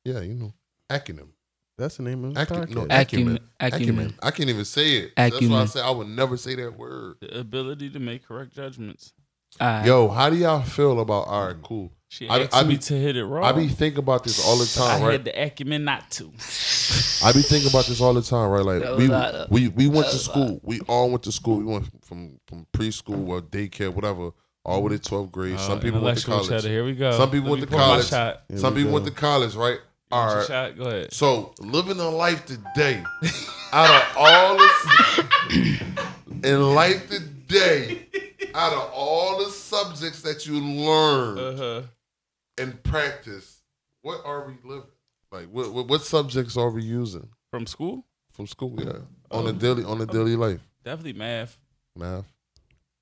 Yeah, 0.03 0.19
you 0.21 0.33
know. 0.33 0.53
Acronym. 0.89 1.29
That's 1.77 1.97
the 1.97 2.03
name 2.03 2.23
of 2.25 2.33
the 2.35 2.39
Acu- 2.45 2.69
no, 2.69 2.81
podcast. 2.85 3.01
Acumen. 3.01 3.39
Acumen. 3.59 3.81
Acumen. 3.81 4.13
I 4.21 4.31
can't 4.31 4.49
even 4.49 4.65
say 4.65 4.91
it. 4.97 5.13
That's 5.15 5.31
why 5.31 5.35
I 5.35 5.37
Acumen. 5.37 5.67
said 5.69 5.83
I 5.83 5.89
would 5.91 6.07
never 6.07 6.37
say 6.37 6.53
that 6.55 6.77
word. 6.77 7.15
The 7.21 7.39
ability 7.39 7.89
to 7.91 7.99
make 7.99 8.27
correct 8.27 8.53
judgments. 8.53 9.13
Alright. 9.61 9.85
Yo, 9.85 10.07
how 10.09 10.29
do 10.29 10.35
y'all 10.35 10.61
feel 10.61 10.99
about 10.99 11.27
all 11.27 11.47
right, 11.47 11.55
cool. 11.63 11.91
She 12.09 12.27
I- 12.29 12.41
asked 12.43 12.55
I 12.55 12.63
me 12.63 12.75
be- 12.75 12.77
to 12.77 12.93
hit 12.93 13.15
it 13.17 13.25
raw. 13.25 13.45
I 13.47 13.51
be 13.53 13.67
thinking 13.67 13.99
about 13.99 14.23
this 14.23 14.43
all 14.45 14.57
the 14.57 14.65
time, 14.67 14.97
I 14.97 14.99
time, 14.99 15.11
had 15.11 15.25
the 15.25 15.43
acumen 15.45 15.83
not 15.83 16.09
to. 16.11 16.25
I 17.25 17.31
be 17.33 17.41
thinking 17.41 17.69
about 17.69 17.85
this 17.85 18.01
all 18.01 18.13
the 18.13 18.21
time, 18.21 18.49
right? 18.49 18.63
Like 18.65 18.97
we 18.97 19.11
of- 19.11 19.49
we 19.49 19.67
we 19.69 19.87
went 19.87 20.07
to 20.09 20.17
school. 20.17 20.59
We 20.63 20.79
all 20.81 21.09
went 21.09 21.23
to 21.23 21.31
school. 21.31 21.57
We 21.57 21.65
went 21.65 21.85
from 22.05 22.39
from 22.47 22.67
preschool 22.73 23.27
or 23.29 23.41
daycare, 23.41 23.91
whatever, 23.93 24.31
all 24.65 24.75
the 24.75 24.81
way 24.89 24.97
to 24.97 24.99
twelfth 24.99 25.31
grade. 25.31 25.59
Some 25.59 25.79
Uh, 25.79 25.81
people 25.81 26.01
went 26.01 26.19
to 26.19 26.25
college. 26.25 26.49
cheddar. 26.49 26.67
Here 26.69 26.85
we 26.85 26.93
go. 26.93 27.11
Some 27.17 27.31
people 27.31 27.49
Let 27.51 27.59
went 27.61 27.71
to 27.71 27.77
college. 27.77 28.07
Shot. 28.09 28.43
Some 28.55 28.73
we 28.75 28.81
people 28.81 28.91
go. 28.91 28.93
went 29.03 29.05
to 29.07 29.11
college, 29.13 29.55
right? 29.55 29.79
You 29.79 30.17
want 30.17 30.23
All 30.25 30.29
your 30.29 30.37
right. 30.39 30.47
shot? 30.47 30.77
Go 30.77 30.83
ahead. 30.83 31.13
So 31.13 31.53
living 31.59 31.99
a 31.99 32.09
life 32.09 32.45
today, 32.45 33.03
out 33.71 33.89
of 33.89 34.17
all 34.17 34.57
the 34.57 35.79
in 36.43 36.75
life 36.75 37.09
today, 37.09 38.05
out 38.53 38.73
of 38.73 38.91
all 38.93 39.43
the 39.43 39.51
subjects 39.51 40.21
that 40.21 40.45
you 40.45 40.59
learn 40.59 41.37
Uh 41.39 41.57
huh. 41.57 41.81
and 42.57 42.81
practice, 42.83 43.61
what 44.01 44.21
are 44.25 44.45
we 44.47 44.53
living? 44.63 44.87
Like 45.31 45.47
what, 45.51 45.73
what 45.73 45.87
what 45.87 46.01
subjects 46.03 46.55
are 46.57 46.69
we 46.69 46.83
using 46.83 47.29
From 47.51 47.65
school, 47.67 48.05
from 48.31 48.47
school? 48.47 48.75
Yeah, 48.77 48.99
on 49.31 49.45
a 49.47 49.49
Um, 49.49 49.57
daily 49.57 49.83
on 49.83 49.99
a 50.01 50.05
daily 50.05 50.35
life, 50.35 50.59
definitely 50.83 51.13
math, 51.13 51.57
math. 51.95 52.25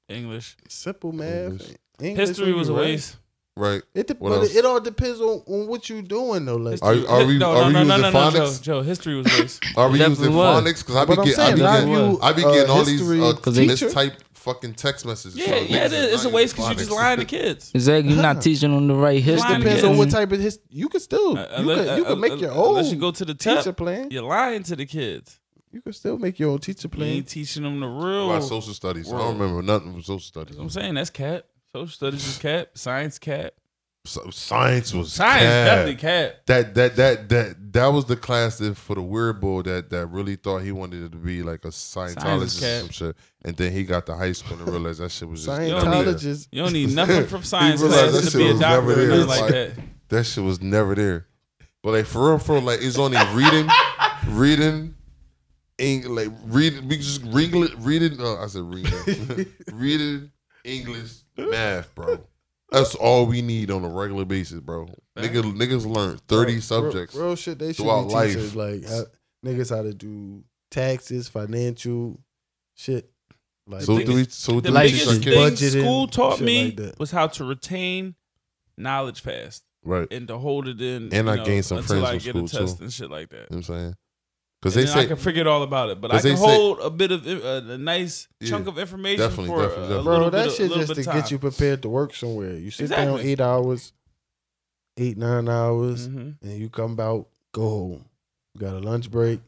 English. 0.09 0.57
Simple 0.67 1.11
math. 1.11 1.51
English. 1.51 1.67
English 1.99 2.27
History 2.29 2.53
was 2.53 2.69
a 2.69 2.73
you 2.73 2.77
waste. 2.79 3.15
right? 3.55 3.81
It 3.93 4.07
de- 4.07 4.15
but 4.15 4.31
else? 4.31 4.49
it, 4.55 4.57
it 4.59 4.65
all 4.65 4.79
depends 4.79 5.19
on, 5.21 5.41
on 5.47 5.67
what 5.67 5.89
you're 5.89 6.01
doing 6.01 6.45
though. 6.45 6.55
Like, 6.57 6.81
Are, 6.81 6.93
are 7.07 7.25
we 7.25 7.37
no, 7.37 7.51
are 7.51 7.67
we 7.67 7.73
no, 7.73 7.83
no, 7.83 7.95
using 7.95 8.01
no, 8.01 8.09
no, 8.09 8.11
no, 8.11 8.31
Joe, 8.31 8.39
phonics? 8.39 8.61
Joe, 8.61 8.81
history 8.81 9.15
was 9.15 9.39
race. 9.39 9.59
Are 9.77 9.89
we 9.89 9.99
using 9.99 10.33
was. 10.35 10.63
phonics? 10.63 10.79
Because 10.85 10.95
I 10.95 11.05
be 11.05 11.07
but 11.15 11.19
I'm 11.19 11.25
getting, 11.25 11.39
I 11.43 11.51
be 11.53 11.59
getting, 11.61 11.91
you, 11.91 12.19
I 12.21 12.33
be 12.33 12.43
uh, 12.45 12.51
getting 12.53 12.71
all 12.71 12.83
these 12.83 12.99
history 12.99 13.21
uh, 13.21 13.33
they- 13.33 13.67
mistype 13.67 14.15
fucking 14.41 14.73
text 14.73 15.05
messages. 15.05 15.37
Yeah, 15.37 15.45
So 15.47 15.55
yeah, 15.55 15.85
it 15.85 15.93
is. 15.93 16.13
It's 16.15 16.25
a 16.25 16.29
waste 16.29 16.55
because 16.55 16.69
you're 16.69 16.77
just 16.79 16.91
lying 16.91 17.19
to 17.19 17.25
kids. 17.25 17.71
Exactly. 17.75 18.13
You're 18.13 18.21
not 18.21 18.41
teaching 18.41 18.73
them 18.73 18.87
the 18.87 18.95
right 18.95 19.21
history. 19.21 19.49
Lying 19.49 19.61
depends 19.61 19.83
on 19.83 19.97
what 19.97 20.09
type 20.09 20.31
of 20.31 20.39
history. 20.39 20.63
You 20.69 20.89
could 20.89 21.01
still 21.01 21.37
Uh, 21.37 21.41
you 21.41 21.47
unless- 21.57 21.77
could 21.87 21.97
you 21.97 22.05
uh, 22.05 22.07
could 22.09 22.19
make 22.19 22.31
uh, 22.33 22.35
your 22.37 22.51
own 22.51 22.67
Unless 22.69 22.91
you 22.91 22.97
go 22.97 23.11
to 23.11 23.25
the 23.25 23.33
teacher 23.35 23.61
tip, 23.63 23.77
plan. 23.77 24.09
you're 24.11 24.23
lying 24.23 24.63
to 24.63 24.75
the 24.75 24.85
kids. 24.85 25.39
You 25.71 25.81
can 25.81 25.93
still 25.93 26.17
make 26.17 26.37
your 26.37 26.51
own 26.51 26.59
teacher 26.59 26.85
You 26.85 26.89
plan. 26.89 27.09
ain't 27.09 27.27
teaching 27.27 27.63
them 27.63 27.79
the 27.79 27.87
real. 27.87 28.29
About 28.31 28.43
social 28.43 28.73
studies. 28.73 29.11
I 29.11 29.17
don't 29.17 29.37
remember 29.37 29.61
nothing 29.61 29.93
from 29.93 30.01
social 30.01 30.19
studies. 30.19 30.57
I'm 30.57 30.69
saying. 30.69 30.95
That's 30.95 31.09
cat. 31.09 31.45
Social 31.71 31.87
studies 31.87 32.27
is 32.27 32.37
cat. 32.37 32.71
Science 32.73 33.17
cat. 33.17 33.53
So, 34.03 34.31
science 34.31 34.93
was 34.95 35.13
Science 35.13 35.43
cat. 35.43 35.65
definitely 35.65 35.95
cat. 35.95 36.47
That 36.47 36.73
that 36.75 36.95
that 36.95 37.29
that 37.29 37.73
that 37.73 37.87
was 37.87 38.05
the 38.05 38.15
class 38.15 38.57
that 38.57 38.75
for 38.75 38.95
the 38.95 39.01
weird 39.01 39.39
boy 39.39 39.61
that 39.61 39.91
that 39.91 40.07
really 40.07 40.35
thought 40.37 40.59
he 40.63 40.71
wanted 40.71 41.11
to 41.11 41.17
be 41.19 41.43
like 41.43 41.65
a 41.65 41.67
Scientologist 41.67 42.57
or 42.57 42.59
cat. 42.61 42.79
some 42.81 42.89
shit, 42.89 43.15
and 43.43 43.55
then 43.55 43.71
he 43.71 43.83
got 43.83 44.07
to 44.07 44.15
high 44.15 44.31
school 44.31 44.57
and 44.57 44.67
realized 44.67 45.01
that 45.01 45.11
shit 45.11 45.29
was 45.29 45.45
just 45.45 45.47
don't 45.69 45.91
need- 45.91 46.47
You 46.51 46.63
don't 46.63 46.73
need 46.73 46.95
nothing 46.95 47.27
from 47.27 47.43
science 47.43 47.79
class 47.81 48.11
that 48.23 48.31
to 48.31 48.37
be 48.37 48.49
a 48.49 48.53
doctor 48.57 48.87
never 48.87 49.03
or 49.03 49.07
nothing 49.07 49.27
like 49.27 49.41
Like- 49.41 49.51
that. 49.51 49.71
that 50.09 50.23
shit 50.23 50.43
was 50.43 50.61
never 50.61 50.95
there. 50.95 51.27
But 51.83 51.91
like 51.91 52.05
for 52.07 52.29
real, 52.29 52.39
for 52.39 52.53
real, 52.55 52.63
like 52.63 52.79
it's 52.81 52.97
only 52.97 53.17
reading, 53.33 53.67
reading, 54.29 54.95
Eng, 55.79 56.03
like 56.15 56.29
reading. 56.45 56.87
We 56.87 56.97
just 56.97 57.21
reading, 57.25 57.67
reading. 57.83 58.19
Uh, 58.19 58.43
I 58.43 58.47
said 58.47 58.63
reading, 58.63 59.45
reading 59.73 60.31
English, 60.63 61.11
math, 61.37 61.93
bro. 61.95 62.19
That's 62.71 62.95
all 62.95 63.25
we 63.25 63.41
need 63.41 63.69
on 63.69 63.83
a 63.83 63.89
regular 63.89 64.23
basis, 64.25 64.59
bro. 64.61 64.87
Niggas, 65.17 65.43
niggas 65.57 65.85
learn 65.85 66.17
thirty 66.27 66.53
Real- 66.53 66.61
subjects. 66.61 67.15
Real, 67.15 67.35
shit. 67.35 67.59
They 67.59 67.73
should 67.73 67.83
throughout 67.83 68.07
be 68.07 68.13
life. 68.13 68.29
teachers 68.33 68.55
like 68.55 68.85
how, 68.87 69.03
niggas 69.45 69.75
how 69.75 69.83
to 69.83 69.93
do 69.93 70.43
taxes, 70.69 71.27
financial 71.27 72.19
shit. 72.75 73.11
Like 73.67 73.81
So 73.83 73.95
The 73.95 74.05
do 74.05 74.13
we? 74.13 74.21
biggest- 74.21 74.39
So 74.39 74.53
do 74.53 74.61
The 74.61 74.71
we 74.71 74.77
biggest 74.87 75.07
our 75.07 75.13
thing? 75.15 75.33
Budgeting, 75.33 75.81
school 75.81 76.07
taught 76.07 76.39
me 76.41 76.71
like 76.77 76.97
was 76.99 77.11
how 77.11 77.27
to 77.27 77.43
retain 77.43 78.15
knowledge 78.77 79.19
fast 79.21 79.63
Right. 79.83 80.07
and 80.11 80.27
to 80.29 80.37
hold 80.37 80.67
it 80.67 80.81
in. 80.81 81.13
And 81.13 81.29
I 81.29 81.35
know, 81.35 81.45
gained 81.45 81.65
some 81.65 81.79
until 81.79 82.01
friends 82.01 82.05
I 82.25 82.31
from 82.31 82.39
get 82.41 82.43
a 82.43 82.47
school, 82.47 82.61
test 82.67 82.77
too. 82.77 82.83
and 82.85 82.93
shit 82.93 83.11
like 83.11 83.29
that. 83.29 83.35
You 83.35 83.41
know 83.41 83.45
what 83.49 83.55
I'm 83.57 83.63
saying? 83.63 83.95
Because 84.61 84.75
they 84.75 84.83
then 84.83 84.97
I 84.99 85.05
can 85.07 85.17
forget 85.17 85.47
all 85.47 85.63
about 85.63 85.89
it, 85.89 85.99
but 85.99 86.11
I 86.13 86.21
they 86.21 86.29
can 86.29 86.37
say- 86.37 86.43
hold 86.45 86.79
a 86.81 86.89
bit 86.91 87.11
of 87.11 87.25
uh, 87.27 87.73
a 87.73 87.77
nice 87.79 88.27
Yeah, 88.39 88.49
chunk 88.49 88.67
of 88.67 88.77
information 88.77 89.19
definitely, 89.19 89.47
for 89.47 89.61
definitely, 89.63 89.85
a, 89.85 89.87
definitely. 89.87 89.99
a 89.99 90.03
Bro, 90.03 90.13
little 90.13 90.29
that 90.31 90.37
bit, 90.37 90.47
of- 90.47 90.53
shit 90.55 90.71
just 90.87 90.95
to 90.95 91.03
time. 91.03 91.15
get 91.19 91.31
you 91.31 91.39
prepared 91.39 91.81
to 91.81 91.89
work 91.89 92.13
somewhere. 92.13 92.53
You 92.55 92.69
sit 92.69 92.91
down 92.91 93.19
eight 93.21 93.39
hours, 93.41 93.91
eight 94.97 95.17
nine 95.17 95.49
hours, 95.49 96.07
Mhm. 96.07 96.35
and 96.43 96.59
you 96.59 96.69
come 96.69 96.99
out, 96.99 97.27
go 97.53 97.61
home. 97.69 98.05
You 98.53 98.61
got 98.61 98.75
a 98.75 98.79
lunch 98.79 99.09
break, 99.09 99.39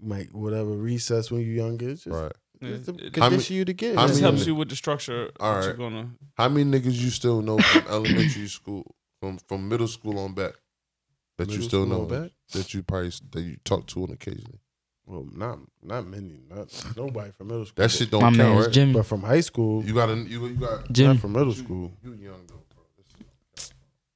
might 0.00 0.32
whatever 0.32 0.70
recess 0.70 1.30
when 1.32 1.40
you're 1.40 1.54
younger. 1.56 1.88
It's 1.90 2.04
just, 2.04 2.14
right. 2.14 2.32
it's 2.60 2.86
to 2.86 2.92
It- 2.94 3.16
it 3.16 3.50
you 3.50 3.64
to 3.64 3.72
get. 3.72 3.92
It 3.94 3.96
how 3.98 4.06
just 4.06 4.20
many- 4.22 4.32
helps 4.36 4.46
you 4.46 4.54
with 4.54 4.68
the 4.68 4.76
structure. 4.76 5.30
All 5.40 5.52
that 5.54 5.58
right. 5.58 5.64
You're 5.66 5.74
gonna. 5.90 6.10
How 6.36 6.48
many 6.48 6.70
niggas 6.70 6.92
you 6.94 7.10
still 7.10 7.42
know 7.42 7.58
from 7.58 7.82
elementary 7.90 8.46
school, 8.46 8.94
from 9.20 9.38
from 9.48 9.68
middle 9.68 9.88
school 9.88 10.18
on 10.20 10.32
back, 10.34 10.52
that 11.48 11.54
you 11.56 11.62
still 11.62 11.86
know 11.86 12.02
on 12.02 12.08
back? 12.08 12.30
that 12.52 12.74
you 12.74 12.82
probably 12.82 13.10
that 13.32 13.40
you 13.40 13.56
talk 13.64 13.86
to 13.88 14.02
on 14.04 14.10
occasionally? 14.10 14.58
Well, 15.06 15.26
not 15.34 15.58
not 15.82 16.06
many, 16.06 16.40
not 16.48 16.68
nobody 16.96 17.32
from 17.32 17.48
middle 17.48 17.66
school. 17.66 17.82
That 17.82 17.90
shit 17.90 18.10
don't 18.10 18.20
count, 18.20 18.36
man's 18.36 18.66
right? 18.66 18.72
Jimmy. 18.74 18.92
But 18.94 19.06
from 19.06 19.22
high 19.22 19.40
school, 19.40 19.84
You 19.84 19.94
got 19.94 20.08
a 20.10 20.14
you 20.16 20.46
you 20.46 20.54
got 20.56 20.90
Jimmy. 20.92 21.18
from 21.18 21.32
middle 21.32 21.52
school. 21.52 21.92
you 22.04 22.12
young 22.14 22.46
though, 22.46 22.62
bro. 22.74 22.84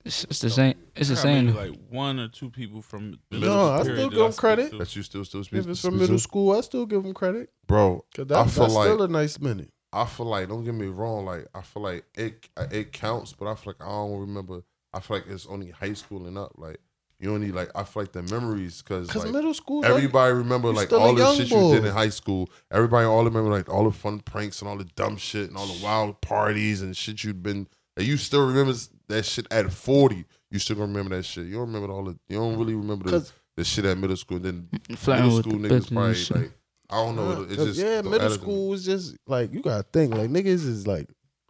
It's, 0.04 0.22
it's 0.24 0.38
the 0.38 0.50
same. 0.50 0.74
It's 0.94 1.08
the 1.08 1.16
same. 1.16 1.52
like 1.54 1.72
one 1.90 2.20
or 2.20 2.28
two 2.28 2.48
people 2.48 2.80
from. 2.80 3.18
No, 3.32 3.72
I 3.72 3.82
still 3.82 3.96
give 3.96 4.10
give 4.12 4.20
'em 4.22 4.32
speak 4.32 4.38
credit. 4.40 4.70
to. 4.70 4.78
That 4.78 4.94
you 4.94 5.02
still 5.02 5.24
still 5.24 5.42
speak. 5.42 5.60
If 5.60 5.68
it's 5.68 5.80
from 5.80 5.98
middle 5.98 6.18
school, 6.20 6.56
I 6.56 6.60
still 6.60 6.86
give 6.86 7.02
them 7.02 7.12
credit. 7.12 7.50
bro. 7.66 8.04
Cause 8.14 8.30
I 8.30 8.46
feel 8.46 8.64
that's 8.64 8.74
like 8.74 8.86
still 8.86 9.02
a 9.02 9.08
nice 9.08 9.40
minute. 9.40 9.72
I 9.92 10.04
feel 10.04 10.26
like 10.26 10.48
don't 10.48 10.64
get 10.64 10.74
me 10.74 10.86
wrong, 10.86 11.24
like 11.24 11.46
I 11.54 11.62
feel 11.62 11.82
like 11.82 12.04
it 12.14 12.48
it 12.70 12.92
counts, 12.92 13.32
but 13.32 13.48
I 13.48 13.54
feel 13.56 13.74
like 13.78 13.82
I 13.86 13.90
don't 13.90 14.20
remember. 14.20 14.62
I 14.94 15.00
feel 15.00 15.16
like 15.16 15.26
it's 15.28 15.46
only 15.46 15.70
high 15.70 15.94
school 15.94 16.26
and 16.26 16.38
up. 16.38 16.52
Like 16.56 16.78
you 17.18 17.32
only 17.34 17.50
like 17.52 17.70
I 17.74 17.84
feel 17.84 18.02
like 18.02 18.12
the 18.12 18.22
memories 18.22 18.82
because 18.82 19.14
like, 19.14 19.30
middle 19.30 19.54
school, 19.54 19.80
that- 19.82 19.90
Everybody 19.90 20.34
remember 20.34 20.72
like 20.72 20.92
all 20.92 21.14
the 21.14 21.34
shit 21.34 21.48
boy. 21.50 21.68
you 21.70 21.74
did 21.76 21.84
in 21.86 21.92
high 21.92 22.10
school. 22.10 22.50
Everybody 22.70 23.06
all 23.06 23.24
remember 23.24 23.50
like 23.50 23.68
all 23.68 23.84
the 23.84 23.96
fun 23.96 24.20
pranks 24.20 24.60
and 24.60 24.68
all 24.68 24.76
the 24.76 24.84
dumb 24.96 25.16
shit 25.16 25.48
and 25.48 25.56
all 25.56 25.66
the 25.66 25.82
wild 25.82 26.20
parties 26.20 26.82
and 26.82 26.96
shit 26.96 27.24
you'd 27.24 27.42
been. 27.42 27.66
Like, 27.96 28.06
you 28.06 28.16
still 28.18 28.46
remember 28.46 28.74
that 29.08 29.24
shit 29.24 29.46
at 29.50 29.72
forty. 29.72 30.24
You 30.50 30.58
still 30.58 30.76
gonna 30.76 30.88
remember 30.88 31.16
that 31.16 31.24
shit. 31.24 31.46
You 31.46 31.54
don't 31.54 31.72
remember 31.72 31.90
all 31.92 32.04
the. 32.04 32.18
You 32.28 32.36
don't 32.38 32.56
really 32.58 32.74
remember 32.74 33.06
the, 33.06 33.18
'Cause- 33.20 33.32
the 33.56 33.64
shit 33.64 33.84
at 33.86 33.96
middle 33.96 34.16
school. 34.16 34.38
Then 34.38 34.68
middle 34.70 35.40
school 35.40 35.58
the 35.58 35.68
niggas 35.68 35.70
bitches 35.70 35.88
and 35.88 35.96
probably 35.96 36.14
shit. 36.14 36.36
like 36.36 36.52
I 36.90 36.96
don't 37.04 37.16
know. 37.16 37.30
Yeah, 37.40 37.46
It's 37.46 37.56
'cause, 37.56 37.66
just 37.68 37.80
yeah, 37.80 38.02
middle 38.02 38.30
school 38.30 38.68
was 38.68 38.84
just 38.84 39.16
like 39.26 39.52
you 39.54 39.60
gotta 39.62 39.82
think 39.92 40.14
like 40.14 40.28
niggas 40.30 40.46
is 40.66 40.86
like 40.86 41.08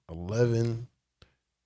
eleven 0.08 0.86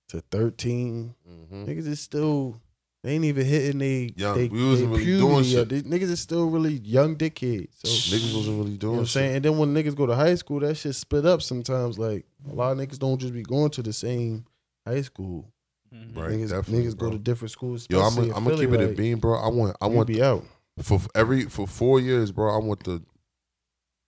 to 0.09 0.21
13 0.31 1.15
Mhm. 1.29 1.67
Niggas 1.67 1.87
is 1.87 1.99
still 2.01 2.59
they 3.03 3.13
ain't 3.15 3.25
even 3.25 3.45
hitting 3.45 3.79
they 3.79 4.11
Young. 4.15 4.37
they, 4.37 4.47
We 4.47 4.63
wasn't 4.67 4.89
they 4.91 4.97
really 4.99 5.05
puberty 5.05 5.27
doing 5.27 5.43
yet. 5.45 5.51
shit. 5.59 5.69
These 5.69 5.83
niggas 5.83 6.11
is 6.11 6.19
still 6.19 6.49
really 6.49 6.73
young 6.73 7.15
dickheads. 7.15 7.69
So 7.83 7.87
Niggas 8.15 8.35
wasn't 8.35 8.57
really 8.59 8.71
you 8.71 8.77
doing 8.77 8.91
know 8.93 8.97
what 8.97 8.99
I'm 8.99 9.05
shit. 9.05 9.11
saying? 9.13 9.35
And 9.37 9.45
then 9.45 9.57
when 9.57 9.73
niggas 9.73 9.95
go 9.95 10.05
to 10.05 10.15
high 10.15 10.35
school, 10.35 10.59
that 10.59 10.75
shit 10.75 10.93
split 10.95 11.25
up 11.25 11.41
sometimes. 11.41 11.97
Like 11.97 12.25
a 12.49 12.53
lot 12.53 12.71
of 12.73 12.77
niggas 12.77 12.99
don't 12.99 13.19
just 13.19 13.33
be 13.33 13.41
going 13.43 13.71
to 13.71 13.81
the 13.83 13.93
same 13.93 14.45
high 14.85 15.01
school. 15.01 15.51
Mhm. 15.93 16.15
Right, 16.15 16.29
niggas 16.31 16.49
definitely, 16.51 16.85
niggas 16.85 16.97
go 16.97 17.09
to 17.09 17.17
different 17.17 17.51
schools. 17.51 17.85
Yo, 17.89 17.99
I'm 18.01 18.15
gonna 18.15 18.27
in 18.27 18.33
I'm 18.33 18.43
gonna 18.43 18.49
Philly, 18.57 18.65
keep 18.67 18.75
it 18.75 18.83
a 18.83 18.87
like, 18.87 18.97
bean, 18.97 19.17
bro. 19.17 19.37
I 19.37 19.47
want 19.49 19.75
I 19.81 19.87
you 19.87 19.93
want 19.93 20.07
be 20.07 20.21
out. 20.21 20.45
for 20.81 21.01
every 21.15 21.45
for 21.45 21.67
four 21.67 21.99
years, 21.99 22.31
bro. 22.31 22.53
I 22.53 22.63
want 22.63 22.83
to 22.85 23.03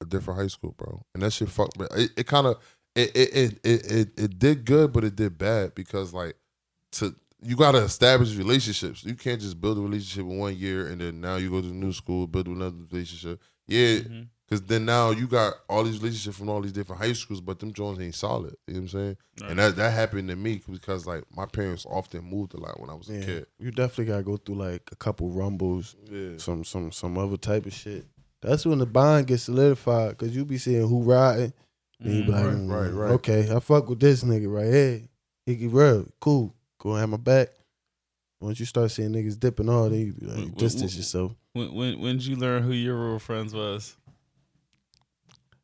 a 0.01 0.05
different 0.05 0.39
high 0.39 0.47
school, 0.47 0.73
bro, 0.77 1.03
and 1.13 1.23
that 1.23 1.31
shit 1.33 1.49
fucked. 1.49 1.77
But 1.77 1.91
it, 1.97 2.11
it 2.15 2.27
kind 2.27 2.47
of 2.47 2.57
it 2.95 3.11
it, 3.15 3.35
it 3.35 3.59
it 3.63 3.91
it 3.91 4.19
it 4.19 4.39
did 4.39 4.65
good, 4.65 4.93
but 4.93 5.03
it 5.03 5.15
did 5.15 5.37
bad 5.37 5.75
because 5.75 6.13
like 6.13 6.35
to 6.93 7.15
you 7.43 7.55
gotta 7.55 7.79
establish 7.79 8.35
relationships. 8.35 9.03
You 9.03 9.15
can't 9.15 9.41
just 9.41 9.59
build 9.59 9.77
a 9.77 9.81
relationship 9.81 10.21
in 10.29 10.37
one 10.37 10.55
year 10.57 10.87
and 10.87 10.99
then 11.01 11.21
now 11.21 11.35
you 11.37 11.49
go 11.49 11.61
to 11.61 11.67
the 11.67 11.73
new 11.73 11.93
school, 11.93 12.27
build 12.27 12.47
another 12.47 12.75
relationship. 12.91 13.39
Yeah, 13.67 13.99
because 14.45 14.61
then 14.63 14.85
now 14.85 15.11
you 15.11 15.25
got 15.27 15.53
all 15.69 15.83
these 15.83 15.99
relationships 15.99 16.37
from 16.37 16.49
all 16.49 16.61
these 16.61 16.73
different 16.73 17.01
high 17.01 17.13
schools, 17.13 17.39
but 17.41 17.59
them 17.59 17.71
Jones 17.71 17.99
ain't 17.99 18.13
solid. 18.15 18.55
You 18.67 18.73
know 18.75 18.79
what 18.79 18.83
I'm 18.83 18.87
saying? 18.89 19.17
Right. 19.41 19.49
And 19.51 19.59
that 19.59 19.75
that 19.77 19.91
happened 19.91 20.27
to 20.29 20.35
me 20.35 20.61
because 20.69 21.05
like 21.07 21.23
my 21.35 21.45
parents 21.45 21.85
often 21.89 22.23
moved 22.25 22.53
a 22.53 22.59
lot 22.59 22.79
when 22.79 22.89
I 22.89 22.93
was 22.93 23.09
a 23.09 23.19
kid. 23.19 23.47
you 23.59 23.71
definitely 23.71 24.05
gotta 24.05 24.23
go 24.23 24.37
through 24.37 24.55
like 24.55 24.89
a 24.91 24.95
couple 24.95 25.29
rumbles, 25.29 25.95
Yeah. 26.11 26.37
some 26.37 26.63
some 26.63 26.91
some 26.91 27.17
other 27.17 27.37
type 27.37 27.65
of 27.65 27.73
shit. 27.73 28.05
That's 28.41 28.65
when 28.65 28.79
the 28.79 28.85
bond 28.85 29.27
gets 29.27 29.43
solidified 29.43 30.17
because 30.17 30.35
you 30.35 30.43
be 30.43 30.57
seeing 30.57 30.87
who 30.87 31.03
riding. 31.03 31.53
And 32.01 32.13
you 32.13 32.23
be 32.23 32.31
Mhm. 32.31 32.33
like, 32.33 32.43
Right, 32.43 32.53
mm, 32.55 32.69
right, 32.69 32.89
right. 32.93 33.11
Okay, 33.11 33.55
I 33.55 33.59
fuck 33.61 33.87
with 33.87 34.01
this 34.01 34.23
nigga 34.25 34.51
right 34.53 34.65
here. 34.73 35.01
He 35.45 35.55
get 35.55 35.71
real 35.71 36.05
cool. 36.19 36.53
Go 36.83 36.95
have 36.95 37.07
my 37.07 37.15
back. 37.15 37.47
Once 38.41 38.59
you 38.59 38.65
start 38.65 38.91
seeing 38.91 39.11
niggas 39.11 39.39
dipping 39.39 39.69
all, 39.69 39.89
then 39.89 39.99
you 39.99 40.13
be 40.13 40.25
like, 40.25 40.55
distance 40.55 40.93
wh- 40.93 40.97
yourself. 40.97 41.31
When 41.53 41.73
when 41.73 41.99
when 42.01 42.17
did 42.17 42.25
you 42.25 42.35
learn 42.35 42.61
who 42.63 42.73
your 42.73 42.97
real 42.97 43.19
friends 43.19 43.53
was? 43.53 43.95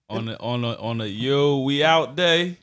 On 0.09 0.25
the 0.25 0.39
on 0.39 0.63
a 0.63 0.75
on 0.75 1.01
a 1.01 1.05
yo 1.05 1.59
we 1.59 1.83
out 1.83 2.15
day. 2.15 2.57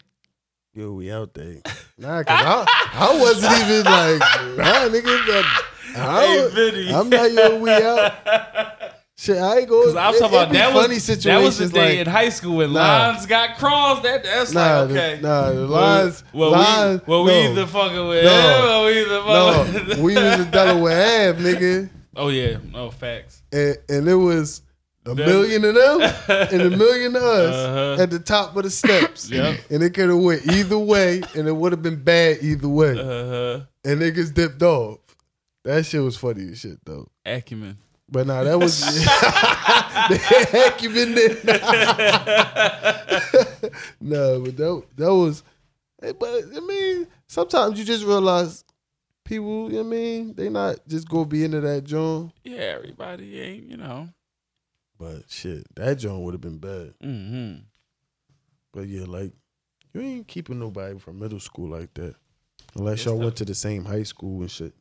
Yo, 0.73 0.93
we 0.93 1.13
out 1.13 1.35
there. 1.35 1.57
Nah, 1.99 2.23
cause 2.25 2.39
I, 2.39 2.91
I 2.93 3.19
wasn't 3.19 3.55
even 3.55 3.85
like, 3.85 4.21
nah, 4.59 4.89
nigga. 4.91 5.27
That, 5.27 5.63
I, 5.97 6.27
Hey 6.27 6.51
Vinny. 6.53 6.93
I'm 6.93 7.09
not 7.09 7.33
yo, 7.33 7.59
we 7.59 7.71
out. 7.71 8.13
Shit, 9.19 9.39
I 9.39 9.61
ain't 9.61 9.69
going. 9.69 9.85
Cause 9.87 9.97
I'm 9.97 10.13
talking 10.19 10.27
about 10.27 10.53
that 10.53 10.73
funny 10.75 10.95
was 10.97 11.05
situations. 11.05 11.25
that 11.25 11.43
was 11.43 11.59
the 11.59 11.69
day 11.71 11.89
like, 11.99 12.07
in 12.07 12.13
high 12.13 12.29
school 12.29 12.57
when 12.59 12.75
Nah. 12.75 12.81
lines 13.13 13.25
got 13.25 13.57
crossed. 13.57 14.03
That 14.03 14.23
that's 14.25 14.53
Nah, 14.53 14.81
like 14.81 14.89
the- 14.91 14.95
okay. 14.95 15.21
nah, 15.23 15.51
the 15.53 15.67
lines. 15.67 16.25
Well, 16.35 16.51
lines, 16.51 17.01
we 17.07 17.11
well 17.11 17.25
no, 17.25 17.33
we 17.33 17.39
either 17.47 17.67
fucking 17.67 18.09
with 18.09 18.25
No. 18.25 18.85
we 18.85 19.01
either 19.01 19.21
fucking. 19.23 19.89
No, 19.99 20.03
we 20.03 20.15
was 20.17 20.41
in 20.41 20.51
Delaware 20.51 21.31
Ave, 21.31 21.43
nigga, 21.43 21.91
oh 22.17 22.29
yeah, 22.29 22.59
no 22.73 22.91
facts. 22.91 23.43
and, 23.53 23.79
and 23.89 24.07
it 24.07 24.15
was 24.17 24.61
a 25.07 25.15
million 25.15 25.65
of 25.65 25.75
them 25.75 26.01
and 26.53 26.75
a 26.75 26.77
million 26.77 27.17
of 27.17 27.23
us 27.23 27.55
Uh-huh. 27.55 28.03
at 28.03 28.11
the 28.11 28.19
top 28.19 28.55
of 28.55 28.65
the 28.65 28.71
steps. 28.71 29.31
Yep. 29.37 29.61
And 29.71 29.83
it 29.83 29.95
could 29.95 30.11
have 30.11 30.19
went 30.19 30.47
either 30.53 30.77
way, 30.79 31.23
and 31.35 31.49
it 31.49 31.57
would 31.57 31.73
have 31.73 31.83
been 31.83 32.03
bad 32.03 32.39
either 32.43 32.69
way. 32.69 32.91
Uh-huh. 32.99 33.61
And 33.83 34.01
niggas 34.03 34.35
dipped 34.35 34.63
off. 34.63 34.99
That 35.65 35.87
shit 35.87 36.03
was 36.03 36.17
funny 36.19 36.51
as 36.53 36.59
shit 36.61 36.85
though. 36.85 37.09
Acumen. 37.25 37.79
But 38.09 38.27
nah, 38.29 38.45
that 38.45 38.59
was 38.59 38.81
the 40.09 40.19
heck 40.53 40.83
you 40.83 40.91
been 40.91 41.15
there. 41.15 41.31
no, 44.01 44.41
but 44.43 44.57
that 44.57 44.83
that 44.97 45.15
was. 45.15 45.43
eh, 46.03 46.13
But 46.19 46.45
I 46.57 46.61
mean, 46.61 47.07
sometimes 47.27 47.79
you 47.79 47.85
just 47.85 48.05
realize 48.05 48.65
people. 49.25 49.67
You 49.73 49.79
know 49.79 49.83
what 49.83 49.87
I 49.87 49.91
mean, 49.91 50.35
they 50.35 50.49
not 50.49 50.77
just 50.87 51.09
go 51.09 51.25
be 51.25 51.45
into 51.45 51.61
that 51.61 51.85
joint. 51.85 52.33
Yeah, 52.45 52.59
everybody 52.77 53.41
ain't 53.41 53.71
you 53.71 53.77
know. 53.77 54.09
But 54.99 55.25
shit, 55.29 55.67
that 55.75 55.99
joint 55.99 56.23
would 56.23 56.35
have 56.35 56.41
been 56.41 56.59
bad. 56.59 56.95
Mm-hmm. 57.03 57.61
But 58.73 58.87
yeah, 58.89 59.05
like 59.07 59.33
you 59.93 60.01
ain't 60.01 60.29
keeping 60.29 60.59
nobody 60.61 60.99
from 60.99 61.19
middle 61.19 61.41
school 61.41 61.69
like 61.71 61.93
that. 61.95 62.15
Unless 62.77 62.99
It's 62.99 63.05
y'all 63.07 63.15
tough. 63.17 63.25
went 63.25 63.37
to 63.37 63.45
the 63.45 63.55
same 63.55 63.85
high 63.85 64.03
school 64.05 64.41
and 64.43 64.51
shit. 64.51 64.75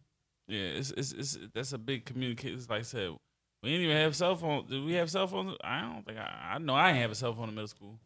Yeah, 0.47 0.59
it's 0.61 0.91
it's, 0.91 1.11
it's 1.13 1.37
that's 1.53 1.73
a 1.73 1.77
big 1.77 2.05
communication. 2.05 2.59
Like 2.69 2.79
I 2.79 2.83
said, 2.83 3.11
we 3.63 3.71
didn't 3.71 3.85
even 3.85 3.97
have 3.97 4.15
cell 4.15 4.35
phone. 4.35 4.65
Did 4.69 4.83
we 4.85 4.93
have 4.93 5.09
cell 5.09 5.27
phones? 5.27 5.57
I 5.63 5.81
don't 5.81 6.05
think 6.05 6.19
I. 6.19 6.53
I 6.53 6.57
know 6.59 6.73
I 6.75 6.89
ain't 6.89 6.99
have 6.99 7.11
a 7.11 7.15
cell 7.15 7.33
phone 7.33 7.49
in 7.49 7.55
middle 7.55 7.67
school. 7.67 7.97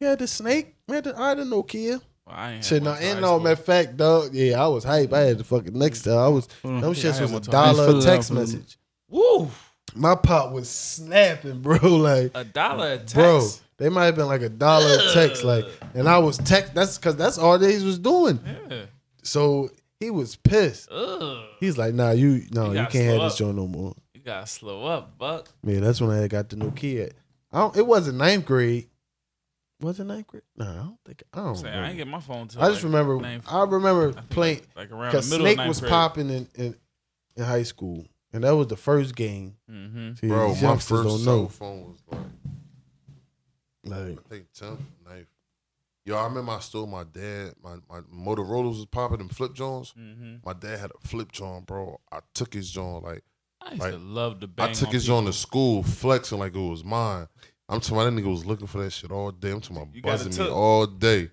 Yeah, 0.00 0.14
the 0.14 0.28
snake. 0.28 0.76
Man, 0.86 1.02
the, 1.02 1.18
I 1.20 1.34
didn't 1.34 1.50
know 1.50 1.62
Nokia. 1.64 2.00
Well, 2.24 2.36
I 2.36 2.52
ain't 2.52 2.64
Shit, 2.64 2.82
have 2.84 3.00
no, 3.00 3.08
and 3.08 3.20
no, 3.20 3.38
matter 3.40 3.52
of 3.54 3.64
fact, 3.64 3.96
dog. 3.96 4.32
Yeah, 4.32 4.62
I 4.64 4.68
was 4.68 4.84
hype. 4.84 5.12
I 5.12 5.20
had 5.20 5.38
the 5.38 5.44
fucking 5.44 5.76
next 5.76 6.02
time. 6.02 6.18
I 6.18 6.28
was 6.28 6.46
Hold 6.62 6.74
on. 6.74 6.80
them 6.82 6.90
I 6.90 6.94
shits 6.94 7.20
was 7.20 7.32
a 7.32 7.40
dollar 7.40 7.98
a 7.98 8.00
text 8.00 8.30
up, 8.30 8.36
fill 8.36 8.44
it. 8.44 8.52
message. 8.52 8.78
Woo, 9.08 9.50
My 9.96 10.14
pop 10.14 10.52
was 10.52 10.68
snapping, 10.68 11.62
bro. 11.62 11.78
Like, 11.82 12.30
a 12.34 12.44
dollar 12.44 12.92
a 12.92 12.98
text. 12.98 13.14
bro, 13.14 13.48
they 13.78 13.88
might 13.88 14.04
have 14.04 14.14
been 14.16 14.26
like 14.26 14.42
a 14.42 14.48
dollar 14.50 14.86
a 15.00 15.12
text. 15.14 15.42
Like, 15.42 15.64
and 15.94 16.08
I 16.08 16.18
was 16.18 16.38
text. 16.38 16.74
That's 16.74 16.96
because 16.96 17.16
that's 17.16 17.38
all 17.38 17.58
they 17.58 17.82
was 17.82 17.98
doing. 17.98 18.38
Yeah. 18.70 18.82
So 19.22 19.70
he 20.00 20.10
was 20.10 20.36
pissed. 20.36 20.88
Ugh. 20.90 21.44
He's 21.60 21.76
like, 21.78 21.94
Nah, 21.94 22.10
you 22.12 22.44
no, 22.52 22.72
You 22.72 22.80
you, 22.80 22.86
can't 22.86 22.94
have 23.06 23.14
slow 23.16 23.24
this 23.24 23.32
up. 23.34 23.38
joint 23.38 23.56
no 23.56 23.66
more. 23.66 23.94
You 24.14 24.20
gotta 24.20 24.46
slow 24.46 24.84
up, 24.86 25.18
Buck. 25.18 25.48
Man, 25.62 25.80
that's 25.80 26.00
when 26.00 26.10
I 26.10 26.28
got 26.28 26.48
the 26.48 26.56
Nokia. 26.56 27.12
I 27.52 27.58
don't, 27.60 27.76
it 27.76 27.86
wasn't 27.86 28.18
ninth 28.18 28.44
grade. 28.44 28.88
Was 29.80 30.00
it 30.00 30.04
ninth 30.04 30.26
grade? 30.26 30.42
No, 30.56 30.66
I 30.66 30.74
don't 30.74 30.98
think. 31.06 31.22
I 31.32 31.38
don't. 31.38 31.48
I'm 31.48 31.54
saying, 31.56 31.66
I 31.66 31.68
remember. 31.76 31.88
ain't 31.90 31.96
get 31.98 32.06
my 32.08 32.20
phone 32.20 32.48
till 32.48 32.60
I 32.62 32.68
just 32.68 32.82
like 32.82 32.92
remember. 32.92 33.20
ninth- 33.20 33.44
I 33.48 33.62
remember 33.64 34.12
I 34.18 34.20
playing 34.28 34.60
like 34.76 34.90
around 34.90 35.00
the 35.00 35.06
because 35.18 35.30
middle 35.30 35.46
Snake 35.46 35.52
of 35.54 35.58
ninth 35.58 35.68
was 35.68 35.80
grade. 35.80 35.90
popping 35.90 36.30
in, 36.30 36.48
in 36.56 36.76
in 37.36 37.44
high 37.44 37.62
school, 37.62 38.04
and 38.32 38.42
that 38.44 38.56
was 38.56 38.66
the 38.66 38.76
first 38.76 39.14
game. 39.14 39.54
Mm-hmm. 39.70 40.14
See, 40.14 40.26
Bro, 40.26 40.48
my 40.56 40.76
first 40.78 40.88
cell 40.88 41.18
know. 41.18 41.46
phone 41.48 41.84
was 41.84 41.98
like 42.10 42.20
Like, 43.84 44.18
I 44.18 44.28
think 44.28 44.46
10th, 44.52 44.78
9th. 45.08 45.26
Yo, 46.08 46.16
I 46.16 46.24
remember 46.24 46.52
I 46.52 46.60
stole 46.60 46.86
my 46.86 47.04
dad. 47.04 47.52
My 47.62 47.76
my 47.86 48.00
Motorola's 48.00 48.78
was 48.78 48.86
popping 48.86 49.18
them 49.18 49.28
flip 49.28 49.52
Johns. 49.52 49.92
Mm-hmm. 49.92 50.36
My 50.42 50.54
dad 50.54 50.78
had 50.78 50.90
a 50.90 51.06
flip 51.06 51.30
John, 51.32 51.64
bro. 51.64 52.00
I 52.10 52.20
took 52.32 52.54
his 52.54 52.70
John 52.70 53.02
like 53.02 53.22
I 53.60 53.72
used 53.72 53.82
Like, 53.82 53.92
to 53.92 53.98
love 53.98 54.40
the 54.40 54.46
bang. 54.46 54.70
I 54.70 54.72
took 54.72 54.88
his. 54.88 55.04
John 55.04 55.26
to 55.26 55.34
school, 55.34 55.82
flexing 55.82 56.38
like 56.38 56.54
it 56.54 56.58
was 56.58 56.82
mine. 56.82 57.26
I'm 57.68 57.80
talking 57.80 57.98
about 57.98 58.04
that 58.04 58.22
nigga 58.22 58.30
was 58.30 58.46
looking 58.46 58.66
for 58.66 58.82
that 58.82 58.90
shit 58.90 59.12
all 59.12 59.30
day. 59.32 59.50
I'm 59.50 59.60
talking 59.60 59.76
about 59.76 59.94
You 59.94 60.00
got 60.00 60.22
it 60.22 60.24
buzzing 60.28 60.44
me 60.46 60.50
all 60.50 60.86
day. 60.86 61.30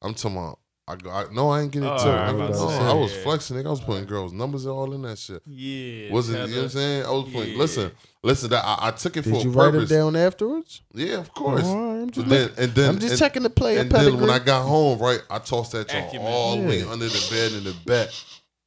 I'm 0.00 0.14
talking 0.14 0.38
about 0.38 0.60
I, 0.88 0.96
go- 0.96 1.10
I 1.10 1.26
no, 1.32 1.48
I 1.50 1.62
ain't 1.62 1.70
getting 1.70 1.88
it 1.88 1.92
Oh, 1.92 1.96
took. 1.98 2.06
I 2.08 2.26
I, 2.28 2.32
was 2.32 2.48
was, 2.50 2.60
about 2.62 2.78
to 2.78 2.84
no, 2.84 2.90
I 2.90 2.94
was 2.94 3.16
flexing, 3.22 3.56
nigga. 3.56 3.66
I 3.66 3.70
was 3.70 3.80
putting 3.80 4.04
girls' 4.04 4.32
numbers 4.32 4.66
all 4.66 4.92
in 4.92 5.02
that 5.02 5.16
shit. 5.16 5.40
Yeah. 5.46 6.12
Was 6.12 6.28
it? 6.28 6.32
You 6.32 6.38
know 6.38 6.56
what 6.56 6.62
I'm 6.64 6.68
saying? 6.70 7.04
I 7.06 7.10
was 7.10 7.24
putting. 7.32 7.52
Yeah. 7.52 7.58
Listen, 7.58 7.92
listen. 8.24 8.50
That 8.50 8.64
I, 8.64 8.88
I 8.88 8.90
took 8.90 9.16
it 9.16 9.22
did 9.22 9.30
for 9.30 9.36
Did 9.36 9.44
you 9.44 9.50
write 9.52 9.70
purpose. 9.72 9.88
them 9.88 10.12
down 10.12 10.16
afterwards? 10.16 10.82
Yeah, 10.92 11.18
of 11.18 11.32
course. 11.32 11.62
All 11.64 11.76
right, 11.76 12.02
I'm 12.02 12.10
just, 12.10 12.28
then, 12.28 12.42
looking- 12.48 12.64
and 12.64 12.74
then, 12.74 12.88
I'm 12.90 12.98
just 12.98 13.12
and, 13.12 13.18
checking 13.20 13.42
the 13.44 13.50
player 13.50 13.78
And 13.80 13.90
then 13.92 14.20
when. 14.20 14.28
I 14.28 14.40
got 14.40 14.62
home, 14.66 14.98
right, 14.98 15.20
I 15.30 15.38
tossed 15.38 15.70
that 15.72 15.88
joint 15.88 16.06
Acumen. 16.08 16.26
all 16.26 16.56
the 16.60 16.66
way 16.66 16.82
under 16.82 17.06
the 17.08 17.26
bed 17.30 17.52
in 17.52 17.62
the 17.64 17.74
back. 17.86 18.08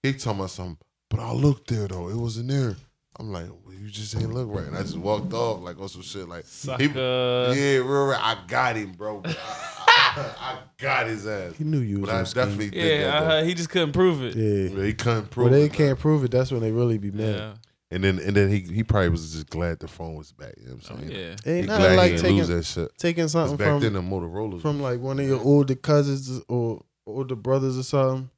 He 0.01 0.13
told 0.13 0.39
me 0.39 0.47
something, 0.47 0.77
but 1.09 1.19
I 1.19 1.33
looked 1.33 1.67
there 1.69 1.87
though. 1.89 2.07
It 2.09 2.15
wasn't 2.15 2.47
there. 2.47 2.77
I'm 3.19 3.31
like, 3.31 3.47
well, 3.65 3.73
you 3.75 3.89
just 3.89 4.15
ain't 4.15 4.33
look 4.33 4.47
right. 4.49 4.67
And 4.67 4.77
I 4.77 4.81
just 4.83 4.97
walked 4.97 5.33
off 5.33 5.61
like 5.61 5.79
on 5.79 5.89
some 5.89 6.01
shit. 6.01 6.27
Like, 6.29 6.45
he, 6.79 6.85
yeah, 6.87 7.77
real, 7.77 8.07
real. 8.07 8.17
I 8.19 8.37
got 8.47 8.75
him, 8.77 8.91
bro. 8.93 9.21
I, 9.25 9.84
I, 10.15 10.21
I 10.39 10.57
got 10.77 11.07
his 11.07 11.25
ass. 11.27 11.55
he 11.57 11.63
knew 11.63 11.79
you 11.79 11.99
was 12.01 12.09
But 12.09 12.15
I 12.15 12.19
on 12.19 12.25
scheme. 12.25 12.43
definitely 12.43 12.69
did 12.71 13.01
Yeah, 13.01 13.07
I 13.17 13.19
that. 13.21 13.29
heard 13.31 13.45
he 13.47 13.53
just 13.53 13.69
couldn't 13.69 13.91
prove 13.93 14.23
it. 14.23 14.35
Yeah. 14.35 14.83
He 14.83 14.93
couldn't 14.93 15.29
prove 15.29 15.45
When 15.45 15.53
they 15.53 15.65
it, 15.65 15.69
man. 15.71 15.77
can't 15.77 15.99
prove 15.99 16.23
it, 16.23 16.31
that's 16.31 16.51
when 16.51 16.61
they 16.61 16.71
really 16.71 16.97
be 16.97 17.11
mad. 17.11 17.35
Yeah. 17.35 17.53
And 17.91 18.03
then, 18.03 18.17
and 18.19 18.35
then 18.35 18.49
he 18.49 18.59
he 18.61 18.83
probably 18.83 19.09
was 19.09 19.31
just 19.31 19.49
glad 19.49 19.79
the 19.79 19.87
phone 19.87 20.15
was 20.15 20.31
back. 20.31 20.55
You 20.59 20.69
know 20.69 20.73
what 20.75 20.91
Oh, 20.91 20.95
I'm 20.95 21.07
saying? 21.07 21.11
yeah. 21.11 21.35
He 21.43 21.51
Ain't 21.59 21.67
glad 21.67 21.79
nothing 21.79 21.97
like 21.97 22.11
he 22.11 22.17
didn't 22.17 22.35
lose 22.37 22.47
taking 22.47 22.57
that 22.57 22.63
shit. 22.65 22.97
taking 22.97 23.23
'Cause 23.25 23.31
something 23.31 23.57
back 23.57 23.67
from 23.67 23.79
then 23.81 23.93
the 23.93 24.01
Motorola's 24.01 24.61
from 24.63 24.81
like 24.81 24.99
one 24.99 25.19
of 25.19 25.27
your 25.27 25.39
older 25.41 25.75
cousins 25.75 26.41
or 26.49 26.83
older 27.05 27.35
brothers 27.35 27.77
or 27.77 27.83
something. 27.83 28.29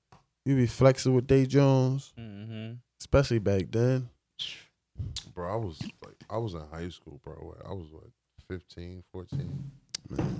You 0.45 0.55
be 0.57 0.67
flexing 0.67 1.13
with 1.13 1.27
Day 1.27 1.45
Jones, 1.45 2.13
Mm-hmm. 2.19 2.73
especially 3.01 3.39
back 3.39 3.63
then. 3.71 4.09
Bro, 5.33 5.51
I 5.53 5.55
was 5.55 5.79
like, 6.05 6.15
I 6.29 6.37
was 6.37 6.53
in 6.53 6.61
high 6.71 6.89
school, 6.89 7.19
bro. 7.23 7.55
I 7.67 7.73
was 7.73 7.87
what, 7.91 8.03
15, 8.49 9.03
14. 9.11 9.71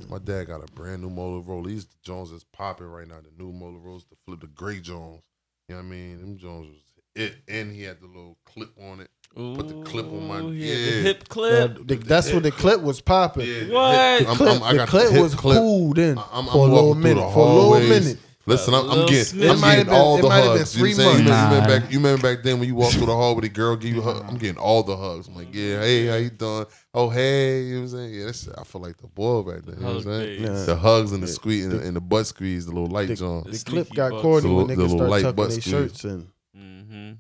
My 0.10 0.18
dad 0.19 0.45
got 0.48 0.68
a 0.68 0.72
brand 0.73 1.02
new 1.02 1.10
Motorola. 1.10 1.68
These 1.68 1.85
Jones 2.03 2.31
is 2.31 2.44
popping 2.44 2.88
right 2.88 3.07
now. 3.07 3.18
The 3.22 3.44
new 3.44 3.52
Motorola's, 3.52 4.06
the 4.10 4.15
flip, 4.26 4.39
the 4.41 4.48
gray 4.48 4.80
Jones. 4.80 5.23
You 5.68 5.76
know 5.76 5.81
what 5.81 5.88
I 5.88 5.89
mean? 5.89 6.19
Them 6.22 6.38
Jones 6.38 6.68
was 6.68 6.77
it, 7.15 7.35
and 7.48 7.73
he 7.73 7.81
had 7.84 7.99
the 7.99 8.06
little 8.07 8.38
clip 8.45 8.69
on 8.80 8.99
it. 9.02 9.10
Put 9.35 9.68
the 9.68 9.81
clip 9.84 10.06
on 10.06 10.27
my- 10.27 10.39
Ooh, 10.39 10.52
yeah. 10.52 10.73
The 10.73 11.02
hip 11.02 11.23
Uh, 11.23 11.34
clip. 11.34 11.88
the- 11.88 11.95
that's 11.95 12.31
when 12.31 12.44
the 12.44 12.52
clip 12.52 12.81
was 12.81 13.02
popping. 13.02 13.48
Yeah, 13.48 13.73
What? 13.73 14.19
hip- 14.19 14.19
The 14.22 14.27
I'm- 14.27 14.38
clip, 14.38 14.49
I'm- 14.49 14.64
I 14.64 14.73
the 14.77 14.85
clip 14.88 15.11
hip 15.11 15.22
was 15.22 15.35
clip. 15.35 15.57
cool 15.57 15.94
then 15.94 16.18
I'm, 16.18 16.26
I'm 16.31 16.45
for 16.48 16.68
a 16.68 16.72
little 16.72 16.95
minute. 16.95 17.34
For 17.34 17.48
a 17.48 17.53
little 17.53 17.89
minute. 17.89 18.18
Listen, 18.47 18.73
I'm, 18.73 18.85
A 18.85 18.91
I'm 18.93 19.05
getting, 19.07 19.23
snip. 19.25 19.51
I'm 19.51 19.59
getting 19.61 19.85
been- 19.85 19.93
all 19.93 20.17
the 20.17 20.23
might 20.29 20.35
have 20.37 20.45
been 20.45 20.57
hugs. 20.59 20.75
You 20.77 20.81
know 20.97 21.05
what 21.05 21.17
I'm 21.17 21.17
three 21.17 21.27
saying? 21.27 21.27
You 21.27 21.33
remember 21.33 21.67
back, 21.79 21.91
you 21.91 21.97
remember 21.99 22.21
back 22.35 22.43
then 22.43 22.59
when 22.59 22.67
you 22.69 22.75
walk 22.75 22.91
through 22.93 23.05
the 23.07 23.15
hall 23.15 23.35
with 23.35 23.43
a 23.45 23.49
girl 23.49 23.75
give 23.75 23.93
you 23.93 24.01
hug? 24.01 24.25
I'm 24.27 24.37
getting 24.37 24.57
all 24.57 24.83
the 24.83 24.95
hugs. 24.97 25.27
I'm 25.27 25.35
like, 25.35 25.53
yeah, 25.53 25.81
hey, 25.81 26.07
how 26.07 26.15
you 26.15 26.29
doing? 26.29 26.65
Oh, 26.93 27.09
hey, 27.09 27.61
you 27.63 27.75
know 27.75 27.81
what 27.81 27.83
I'm 27.83 27.89
saying? 27.97 28.13
Yeah, 28.13 28.25
that's, 28.25 28.47
I 28.57 28.63
feel 28.63 28.81
like 28.81 28.97
the 28.97 29.07
boy 29.07 29.41
back 29.43 29.65
then. 29.65 29.75
You 29.75 29.81
know 29.81 29.87
what 29.87 29.95
I'm 29.97 30.03
saying? 30.03 30.43
Yeah. 30.43 30.63
The 30.65 30.75
hugs 30.77 31.11
and 31.11 31.21
the 31.21 31.27
squeeze 31.27 31.65
and 31.65 31.73
the, 31.79 31.85
and 31.85 31.95
the 31.95 32.01
butt 32.01 32.25
squeeze, 32.27 32.65
the 32.65 32.71
little 32.71 32.87
light 32.89 33.09
The- 33.09 33.15
John. 33.15 33.43
The 33.45 33.51
The 33.51 33.63
clip 33.65 33.89
got 33.93 34.11
bucks. 34.11 34.21
corny 34.21 34.41
The 34.47 34.53
when 34.53 34.67
little- 34.67 34.67
the 34.67 34.73
niggas 34.73 34.77
little 34.77 34.97
start 34.97 35.09
light 35.11 35.21
tucking 35.23 35.49
their 35.49 35.61
shirts 35.61 36.05
in 36.05 36.27
Mm-hmm. 36.57 37.11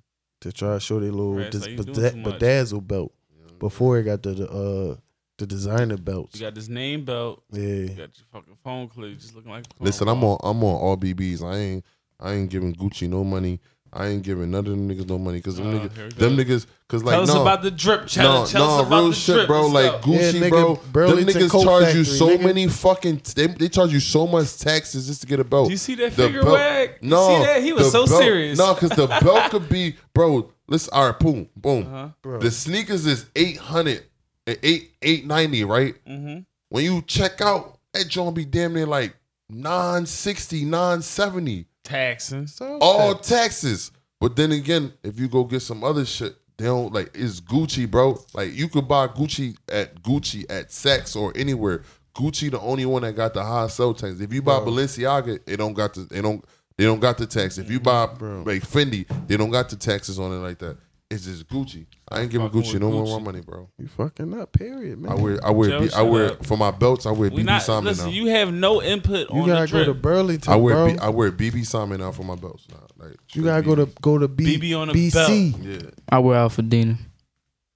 to 0.41 0.51
try 0.53 0.73
to 0.75 0.79
show 0.79 0.99
their 0.99 1.11
little 1.11 1.35
Right, 1.35 1.51
dis- 1.51 1.63
so 1.63 1.69
you 1.69 1.75
doing 1.77 1.93
beda- 1.93 2.11
too 2.11 2.17
much. 2.17 2.39
bedazzle 2.39 2.87
belt 2.87 3.13
before 3.59 3.97
it 3.99 4.03
got 4.03 4.23
the, 4.23 4.29
the 4.33 4.49
uh 4.49 4.95
the 5.37 5.45
designer 5.47 5.97
belts. 5.97 6.35
You 6.39 6.45
got 6.45 6.55
this 6.55 6.67
name 6.67 7.05
belt. 7.05 7.43
Yeah. 7.51 7.61
You 7.61 7.87
got 7.89 7.97
your 7.97 8.25
fucking 8.31 8.57
phone 8.63 8.87
clip 8.87 9.17
just 9.19 9.35
looking 9.35 9.51
like. 9.51 9.65
Listen, 9.79 10.07
I'm 10.07 10.23
on 10.23 10.37
I'm 10.43 10.63
on 10.63 10.75
all 10.81 10.97
BBs. 10.97 11.43
I 11.43 11.57
ain't 11.57 11.85
I 12.19 12.33
ain't 12.33 12.49
giving 12.49 12.73
Gucci 12.75 13.07
no 13.09 13.23
money. 13.23 13.59
I 13.93 14.07
ain't 14.07 14.21
giving 14.23 14.51
none 14.51 14.65
of 14.65 14.65
them 14.65 14.89
niggas 14.89 15.07
no 15.07 15.17
money 15.17 15.37
because 15.39 15.55
them, 15.55 15.67
Oh, 15.73 15.79
niggas, 15.79 16.13
them 16.15 16.35
niggas, 16.35 16.65
because 16.87 17.05
like 17.05 17.13
Tell 17.13 17.23
us 17.23 17.33
about 17.33 17.61
the 17.61 17.71
drip 17.71 18.01
no. 18.01 18.05
Tell 18.07 18.27
no, 18.35 18.43
us 18.43 18.51
about 18.87 18.91
real 18.99 19.07
the 19.09 19.15
shit, 19.15 19.35
drip. 19.35 19.47
bro. 19.47 19.67
Like 19.67 20.01
go. 20.01 20.09
Gucci, 20.11 20.33
Yeah, 20.41 20.49
nigga, 20.49 20.91
bro. 20.91 21.15
Them 21.15 21.25
niggas 21.25 21.49
Coat 21.49 21.63
charge 21.63 21.95
you 21.95 22.03
so 22.03 22.27
nigga. 22.27 22.43
many 22.43 22.67
fucking. 22.67 23.21
They, 23.33 23.47
they 23.47 23.69
charge 23.69 23.93
you 23.93 24.01
so 24.01 24.27
much 24.27 24.57
taxes 24.57 25.07
just 25.07 25.21
to 25.21 25.27
get 25.27 25.39
a 25.39 25.45
belt. 25.45 25.67
Do 25.67 25.71
you 25.71 25.77
see 25.77 25.95
that 25.95 26.11
The 26.15 26.23
figure 26.25 26.41
belt- 26.43 26.53
wag? 26.55 26.89
You 27.01 27.09
No, 27.09 27.27
see 27.39 27.45
that? 27.45 27.63
He 27.63 27.71
was 27.73 27.89
so 27.91 28.05
belt- 28.05 28.21
serious. 28.21 28.57
No, 28.57 28.73
because 28.73 28.89
the 28.89 29.07
belt 29.23 29.51
could 29.51 29.69
be, 29.69 29.95
bro. 30.13 30.51
Listen, 30.67 30.89
all 30.93 31.09
right, 31.09 31.17
boom, 31.19 31.47
boom. 31.55 31.83
Uh-huh. 31.87 32.09
bro. 32.21 32.39
The 32.39 32.51
sneakers 32.51 33.05
is 33.05 33.25
eight 33.37 33.55
hundred, 33.57 34.03
eight 34.47 34.91
eight 35.01 35.25
ninety, 35.25 35.63
right? 35.63 35.95
Mm-hmm. 36.05 36.39
When 36.69 36.83
you 36.83 37.01
check 37.03 37.41
out, 37.41 37.79
that 37.93 38.07
joint 38.07 38.35
be 38.35 38.45
damn 38.45 38.73
near 38.73 38.85
like 38.85 39.15
960, 39.49 40.65
970. 40.65 41.65
Taxing. 41.83 42.47
So 42.47 42.77
All 42.81 43.15
taxes. 43.15 43.91
But 44.19 44.35
then 44.35 44.51
again, 44.51 44.93
if 45.03 45.19
you 45.19 45.27
go 45.27 45.43
get 45.43 45.61
some 45.61 45.83
other 45.83 46.05
shit, 46.05 46.35
they 46.57 46.65
don't 46.65 46.91
like 46.91 47.11
it's 47.13 47.39
Gucci, 47.39 47.89
bro. 47.89 48.19
Like 48.33 48.53
you 48.53 48.67
could 48.67 48.87
buy 48.87 49.07
Gucci 49.07 49.55
at 49.69 50.01
Gucci 50.01 50.43
at 50.49 50.69
Saks 50.69 51.15
or 51.15 51.31
anywhere. 51.35 51.83
Gucci 52.15 52.49
the 52.49 52.59
only 52.59 52.85
one 52.85 53.03
that 53.03 53.15
got 53.15 53.35
the 53.35 53.43
high 53.43 53.67
sell 53.67 53.93
tax. 53.93 54.19
If 54.19 54.33
you 54.33 54.41
buy 54.41 54.59
Balenciaga, 54.59 55.39
it 55.45 55.57
don't 55.57 55.73
got 55.73 55.93
the 55.93 56.01
they 56.01 56.21
don't 56.21 56.43
they 56.77 56.85
don't 56.85 56.99
got 56.99 57.19
the 57.19 57.27
tax. 57.27 57.59
If 57.59 57.69
you 57.69 57.79
buy 57.79 58.07
Bro. 58.07 58.43
like 58.45 58.63
Fendi, 58.63 59.05
they 59.27 59.37
don't 59.37 59.51
got 59.51 59.69
the 59.69 59.75
taxes 59.75 60.19
on 60.19 60.31
it 60.31 60.37
like 60.37 60.57
that. 60.59 60.77
It's 61.09 61.23
just 61.23 61.47
Gucci. 61.47 61.85
I 62.11 62.19
ain't 62.21 62.31
giving 62.31 62.49
Gucci 62.49 62.77
no 62.81 62.91
more 62.91 63.05
Gucci. 63.05 63.23
money, 63.23 63.39
bro. 63.39 63.69
you 63.79 63.87
fucking 63.87 64.37
up. 64.37 64.51
Period, 64.51 64.99
man. 64.99 65.13
I 65.13 65.15
wear 65.15 65.39
I 65.45 65.51
wear 65.51 65.69
Joe, 65.69 65.79
B, 65.79 65.85
I 65.85 65.89
shut 65.89 66.09
wear 66.09 66.25
up. 66.33 66.45
for 66.45 66.57
my 66.57 66.69
belts. 66.71 67.05
I 67.05 67.11
wear 67.11 67.29
We 67.29 67.43
BB 67.43 67.45
not 67.45 67.61
Simon 67.61 67.85
listen. 67.85 68.07
now. 68.07 68.11
You 68.11 68.25
have 68.27 68.53
no 68.53 68.81
input 68.81 69.29
You 69.29 69.39
on 69.41 69.47
gotta 69.47 69.67
the 69.67 69.71
go 69.71 69.77
to 69.79 69.85
drip. 69.85 70.01
Burlington, 70.01 70.51
I 70.51 70.55
wear 70.57 70.75
bro. 70.75 70.93
B, 70.93 70.99
I 70.99 71.09
wear 71.09 71.31
BB 71.31 71.65
Simon 71.65 72.01
now 72.01 72.11
for 72.11 72.23
my 72.23 72.35
belts 72.35 72.67
now. 72.69 72.85
Like 72.97 73.15
you 73.33 73.43
gotta 73.43 73.61
go 73.61 73.75
to 73.75 73.85
go 74.01 74.17
to 74.17 74.27
B, 74.27 74.57
BB 74.57 74.77
on 74.77 74.89
a 74.89 74.93
BC, 74.93 75.55
yeah. 75.83 75.89
I 76.09 76.19
wear 76.19 76.39
Alpha 76.39 76.61
Dina. 76.61 76.97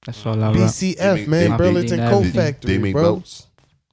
That's 0.06 0.26
all 0.26 0.34
I 0.44 0.48
rock. 0.48 0.56
BCF, 0.56 0.98
They 0.98 1.14
make- 1.16 1.28
man. 1.30 1.52
they 1.52 1.58
Burlington 1.58 2.00
make- 2.00 2.10
Coat 2.10 2.24
they- 2.24 2.30
Factory, 2.32 2.72
They 2.74 2.78
make 2.80 2.94
bro. 2.94 3.04
belts. 3.04 3.48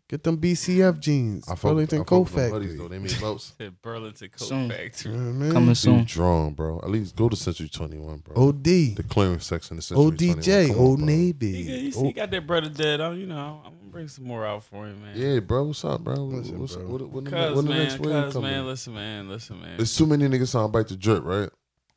Get 0.09 0.23
them 0.23 0.39
BCF 0.39 0.99
jeans. 1.01 1.47
I 1.47 1.55
fuck, 1.55 1.71
Burlington 1.73 1.99
I 1.99 2.01
fuck 2.01 2.07
Coat 2.07 2.21
with 2.21 2.33
my 2.37 2.49
buddies, 2.51 2.69
Factory. 2.71 2.79
though. 2.79 2.89
They 2.89 2.99
make 2.99 3.21
belts. 3.21 3.53
Said 3.59 3.83
Burlington 3.83 4.29
Coat 4.31 4.49
Soon. 4.49 4.71
Factory. 4.71 5.13
Yeah, 5.13 5.19
man. 5.19 5.53
Coming 5.53 5.69
You 5.69 5.75
soon. 5.75 6.05
drawn, 6.05 6.55
bro. 6.55 6.79
At 6.83 6.89
least 6.89 7.15
go 7.15 7.29
to 7.29 7.37
Century 7.37 7.69
21, 7.69 8.19
bro. 8.25 8.49
OD, 8.49 8.65
the 8.65 9.05
clearance 9.07 9.45
section 9.45 9.77
of 9.77 9.85
Century 9.85 10.05
ODJ, 10.07 10.43
21. 10.45 10.67
Come 10.69 10.77
on, 10.77 10.83
Old 10.87 10.99
bro. 11.01 11.07
Navy. 11.07 11.53
He, 11.63 11.91
he, 11.91 11.93
Oh, 11.95 12.11
got 12.13 12.31
that 12.31 12.47
brother 12.47 12.71
dead. 12.71 13.03
I'm, 13.03 13.19
you 13.19 13.27
know, 13.27 13.61
I'm 13.67 13.73
gonna 13.77 13.91
bring 13.91 14.09
some 14.09 14.25
more 14.25 14.47
out 14.47 14.65
for 14.65 14.87
him, 14.87 15.03
man. 15.03 15.13
Yeah, 15.15 15.41
bro. 15.41 15.65
What's 15.65 15.85
up, 15.85 16.01
bro? 16.03 16.15
Listen, 16.15 16.59
what's 16.59 16.75
bro. 16.77 16.87
What, 16.87 17.09
what, 17.11 17.25
the- 17.27 17.31
Cuz 17.31 17.57
when 17.57 17.65
the 17.67 17.71
man, 17.71 17.79
next 17.89 17.99
wave 17.99 18.25
cuz 18.25 18.33
coming? 18.33 18.51
man, 18.51 18.67
listen, 18.67 18.95
man, 18.95 19.29
listen, 19.29 19.61
man. 19.61 19.77
There's 19.77 19.95
too 19.95 20.07
many 20.07 20.27
niggas 20.27 20.49
sound 20.49 20.73
bite 20.73 20.89
the 20.89 20.97
drip, 20.97 21.23
right? 21.23 21.51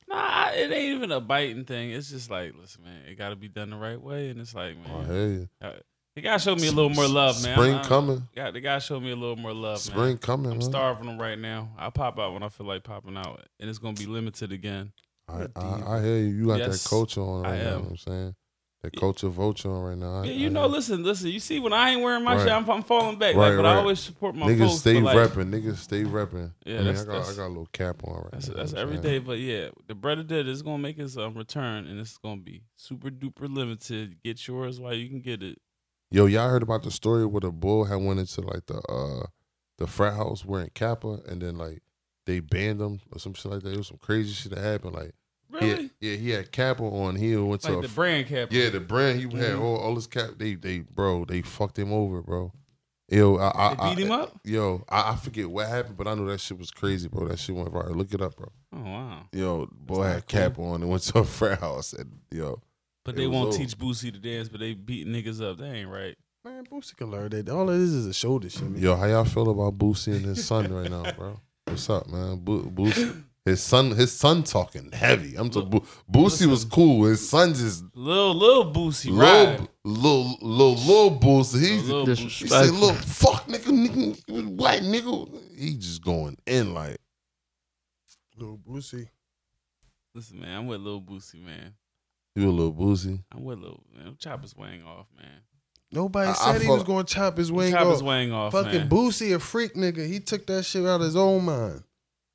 Nah, 0.09 0.49
it 0.49 0.69
ain't 0.69 0.95
even 0.97 1.13
a 1.13 1.21
biting 1.21 1.63
thing. 1.63 1.91
It's 1.91 2.09
just 2.09 2.29
like, 2.29 2.53
listen, 2.59 2.83
man, 2.83 3.03
it 3.09 3.17
got 3.17 3.29
to 3.29 3.37
be 3.37 3.47
done 3.47 3.69
the 3.69 3.77
right 3.77 4.01
way, 4.01 4.29
and 4.31 4.41
it's 4.41 4.53
like, 4.53 4.75
oh, 4.91 4.95
I 4.97 5.01
man, 5.03 5.05
hear 5.09 5.27
you. 5.27 5.49
They 6.15 6.21
gotta 6.21 6.39
show 6.39 6.55
me 6.55 6.67
a 6.67 6.71
little 6.71 6.89
more 6.89 7.07
love, 7.07 7.41
man. 7.43 7.55
Spring 7.55 7.71
I'm- 7.73 7.79
I'm- 7.81 7.85
coming. 7.87 8.27
Got, 8.35 8.53
they 8.53 8.61
gotta 8.61 8.81
show 8.81 8.99
me 8.99 9.11
a 9.11 9.15
little 9.15 9.35
more 9.37 9.53
love, 9.53 9.79
Spring 9.79 9.99
man. 10.05 10.17
coming, 10.17 10.51
I'm 10.51 10.57
man. 10.59 10.69
starving 10.69 11.07
them 11.07 11.19
right 11.19 11.39
now. 11.39 11.69
I 11.77 11.89
pop 11.89 12.19
out 12.19 12.33
when 12.33 12.43
I 12.43 12.49
feel 12.49 12.67
like 12.67 12.83
popping 12.83 13.17
out, 13.17 13.45
and 13.59 13.69
it's 13.69 13.79
gonna 13.79 13.93
be 13.95 14.05
limited 14.05 14.51
again. 14.51 14.91
I, 15.29 15.47
I, 15.55 15.97
I 15.97 16.01
hear 16.01 16.17
you. 16.17 16.25
You 16.25 16.47
got 16.47 16.59
Yes, 16.59 16.83
that 16.83 16.89
culture 16.89 17.21
on 17.21 17.45
I 17.45 17.49
right 17.51 17.57
now. 17.57 17.63
You 17.63 17.69
know 17.69 17.75
am. 17.77 17.81
what 17.83 17.89
I'm 17.91 17.97
saying? 17.97 18.35
that 18.83 18.95
culture 18.99 19.27
vulture 19.29 19.69
on 19.69 19.83
right 19.83 19.95
now. 19.97 20.21
I- 20.21 20.25
Yeah, 20.25 20.31
you 20.33 20.47
I- 20.47 20.49
know, 20.49 20.65
listen, 20.65 21.03
listen. 21.03 21.29
You 21.29 21.39
see, 21.39 21.59
when 21.59 21.71
I 21.71 21.91
ain't 21.91 22.01
wearing 22.01 22.23
my 22.23 22.33
Right. 22.35 22.41
shit, 22.45 22.51
I'm, 22.51 22.67
I'm 22.67 22.81
falling 22.81 23.19
back. 23.19 23.35
Right, 23.35 23.49
like, 23.49 23.57
but 23.57 23.63
right. 23.65 23.73
I 23.73 23.75
always 23.75 23.99
support 23.99 24.33
my 24.33 24.47
niggas 24.47 24.69
folks. 24.69 24.79
stay 24.79 24.99
but, 24.99 25.15
like, 25.15 25.29
repping. 25.29 25.51
Niggas 25.51 25.75
stay 25.77 26.03
repping. 26.03 26.51
Yeah, 26.65 26.79
I 26.79 26.81
mean, 26.81 26.87
I 26.97 27.03
got 27.05 27.29
I 27.29 27.33
got 27.35 27.45
a 27.45 27.47
little 27.47 27.67
cap 27.73 27.97
on 28.03 28.15
right 28.15 28.31
That's 28.31 28.47
now. 28.47 28.55
that's 28.55 28.71
you 28.71 28.75
know 28.77 28.81
what 28.81 28.87
every 28.87 28.95
I'm 28.97 29.03
day, 29.03 29.09
saying? 29.09 29.23
but 29.27 29.37
yeah, 29.39 29.69
the 29.87 29.93
brother 29.93 30.23
did 30.23 30.47
is 30.47 30.63
gonna 30.63 30.79
make 30.79 30.97
his 30.97 31.15
um, 31.15 31.35
return, 31.35 31.85
and 31.85 31.99
it's 31.99 32.17
gonna 32.17 32.41
be 32.41 32.63
super 32.75 33.11
duper 33.11 33.53
limited. 33.55 34.17
Get 34.23 34.47
yours 34.47 34.79
while 34.79 34.95
you 34.95 35.07
can 35.09 35.21
get 35.21 35.43
it. 35.43 35.59
Yo, 36.11 36.25
y'all 36.25 36.49
heard 36.49 36.63
about 36.63 36.83
the 36.83 36.91
story 36.91 37.25
where 37.25 37.39
the 37.41 37.51
bull 37.51 37.85
had 37.85 37.95
went 37.95 38.19
into 38.19 38.41
like 38.41 38.65
the 38.65 38.77
uh 38.89 39.25
the 39.77 39.87
frat 39.87 40.13
house 40.15 40.43
wearing 40.45 40.69
kappa, 40.73 41.19
and 41.27 41.41
then 41.41 41.57
like 41.57 41.81
they 42.25 42.39
banned 42.39 42.81
him 42.81 42.99
or 43.11 43.19
some 43.19 43.33
shit 43.33 43.51
like 43.51 43.63
that. 43.63 43.73
It 43.73 43.77
was 43.77 43.87
some 43.87 43.97
crazy 43.97 44.33
shit 44.33 44.51
that 44.53 44.61
happened. 44.61 44.93
Like, 44.93 45.15
he 45.59 45.67
had- 45.69 45.77
Really? 45.77 45.89
yeah, 45.99 46.15
he 46.17 46.29
had 46.31 46.51
kappa 46.51 46.83
on. 46.83 47.15
He 47.15 47.35
went 47.35 47.61
to 47.61 47.69
Like 47.75 47.85
a 47.85 47.87
the 47.87 47.93
brand 47.93 48.27
cap. 48.27 48.49
Yeah, 48.51 48.69
the 48.69 48.79
brand 48.79 49.19
he 49.19 49.23
had 49.37 49.55
Mhm. 49.55 49.61
all, 49.61 49.77
all 49.77 49.95
his 49.95 50.07
cap. 50.07 50.31
They 50.37 50.55
they 50.55 50.79
bro, 50.79 51.25
they 51.25 51.41
fucked 51.41 51.79
him 51.79 51.91
over, 51.93 52.21
bro. 52.21 52.51
Yo, 53.09 53.35
I, 53.37 53.51
I, 53.55 53.69
They 53.89 53.95
beat 53.95 54.03
I- 54.03 54.05
him 54.05 54.11
up? 54.21 54.39
Yo, 54.45 54.83
I, 54.87 55.11
I 55.11 55.15
forget 55.17 55.49
what 55.49 55.67
happened, 55.67 55.97
but 55.97 56.07
I 56.07 56.13
know 56.13 56.25
that 56.27 56.39
shit 56.39 56.57
was 56.57 56.71
crazy, 56.71 57.07
bro. 57.09 57.27
That 57.27 57.39
shit 57.39 57.55
went 57.55 57.69
viral. 57.71 57.95
Look 57.95 58.13
it 58.13 58.21
up, 58.21 58.35
bro. 58.37 58.51
Oh 58.73 58.81
wow. 58.81 59.23
Yo, 59.33 59.67
boy 59.71 60.03
had 60.03 60.27
cap 60.27 60.59
on 60.59 60.81
and 60.81 60.89
went 60.89 61.03
to 61.03 61.19
a 61.19 61.23
frat 61.25 61.59
house, 61.61 61.91
and 61.93 62.19
yo, 62.31 62.61
But 63.03 63.15
they 63.15 63.27
won't 63.27 63.49
over. 63.49 63.57
teach 63.57 63.77
Boosie 63.77 64.13
to 64.13 64.19
dance, 64.19 64.47
but 64.47 64.59
they 64.59 64.73
beat 64.73 65.07
niggas 65.07 65.41
up. 65.41 65.57
That 65.57 65.73
ain't 65.73 65.89
right. 65.89 66.15
Man, 66.43 66.65
Boosie 66.65 66.95
can 66.95 67.09
learn 67.11 67.29
that. 67.31 67.49
All 67.49 67.69
it 67.69 67.77
is 67.77 67.93
is 67.93 68.05
a 68.07 68.13
shoulder 68.13 68.49
shimmy. 68.49 68.79
yo, 68.79 68.95
how 68.95 69.05
y'all 69.05 69.25
feel 69.25 69.49
about 69.49 69.77
Boosie 69.77 70.15
and 70.15 70.25
his 70.25 70.45
son 70.45 70.73
right 70.73 70.89
now, 70.89 71.11
bro? 71.11 71.39
What's 71.65 71.89
up, 71.89 72.07
man? 72.07 72.37
Bo- 72.37 72.63
Boosie, 72.63 73.23
his 73.45 73.61
son, 73.61 73.91
his 73.91 74.11
son 74.11 74.43
talking 74.43 74.91
heavy. 74.91 75.35
I'm 75.35 75.49
talking. 75.49 75.69
Bo- 75.69 75.85
Boosie 76.11 76.47
was 76.47 76.65
cool. 76.65 77.05
His 77.05 77.27
son 77.27 77.53
just 77.53 77.83
Little 77.95 78.33
little 78.35 78.73
Boosie, 78.73 79.11
little, 79.11 79.45
right? 79.45 79.67
little, 79.83 80.37
little, 80.41 80.75
little 80.75 81.19
Boosie. 81.19 81.59
He's 81.59 81.89
Little 81.89 82.05
He 82.15 82.47
said, 82.47 82.71
"Look, 82.71 82.95
fuck, 82.97 83.45
nigga, 83.47 83.71
nigga, 83.71 84.47
white 84.55 84.81
nigga." 84.81 85.39
He 85.55 85.75
just 85.75 86.03
going 86.03 86.37
in 86.47 86.73
like, 86.73 86.97
Little 88.35 88.57
Boosie. 88.57 89.09
Listen, 90.15 90.39
man, 90.41 90.57
I'm 90.57 90.67
with 90.67 90.81
little 90.81 91.01
Boosie, 91.01 91.43
man. 91.43 91.73
You 92.35 92.49
a 92.49 92.51
little 92.51 92.73
Boosie. 92.73 93.23
I'm 93.33 93.43
with 93.43 93.59
Lil. 93.59 93.83
Man, 93.95 94.15
his 94.41 94.55
weighing 94.55 94.83
off, 94.83 95.07
man. 95.17 95.41
Nobody 95.91 96.29
I- 96.29 96.31
I 96.31 96.35
said 96.53 96.61
he 96.61 96.67
fuck- 96.67 96.75
was 96.77 96.83
going 96.83 97.05
to 97.05 97.13
chop 97.13 97.37
his 97.37 97.51
wing 97.51 97.73
Chopper's 97.73 97.99
off. 98.01 98.07
weighing 98.07 98.31
off, 98.31 98.53
Fucking 98.53 98.71
man. 98.71 98.89
Boosie 98.89 99.35
a 99.35 99.39
freak 99.39 99.73
nigga. 99.75 100.07
He 100.07 100.19
took 100.21 100.47
that 100.47 100.63
shit 100.63 100.85
out 100.85 101.01
of 101.01 101.05
his 101.05 101.17
own 101.17 101.43
mind. 101.43 101.83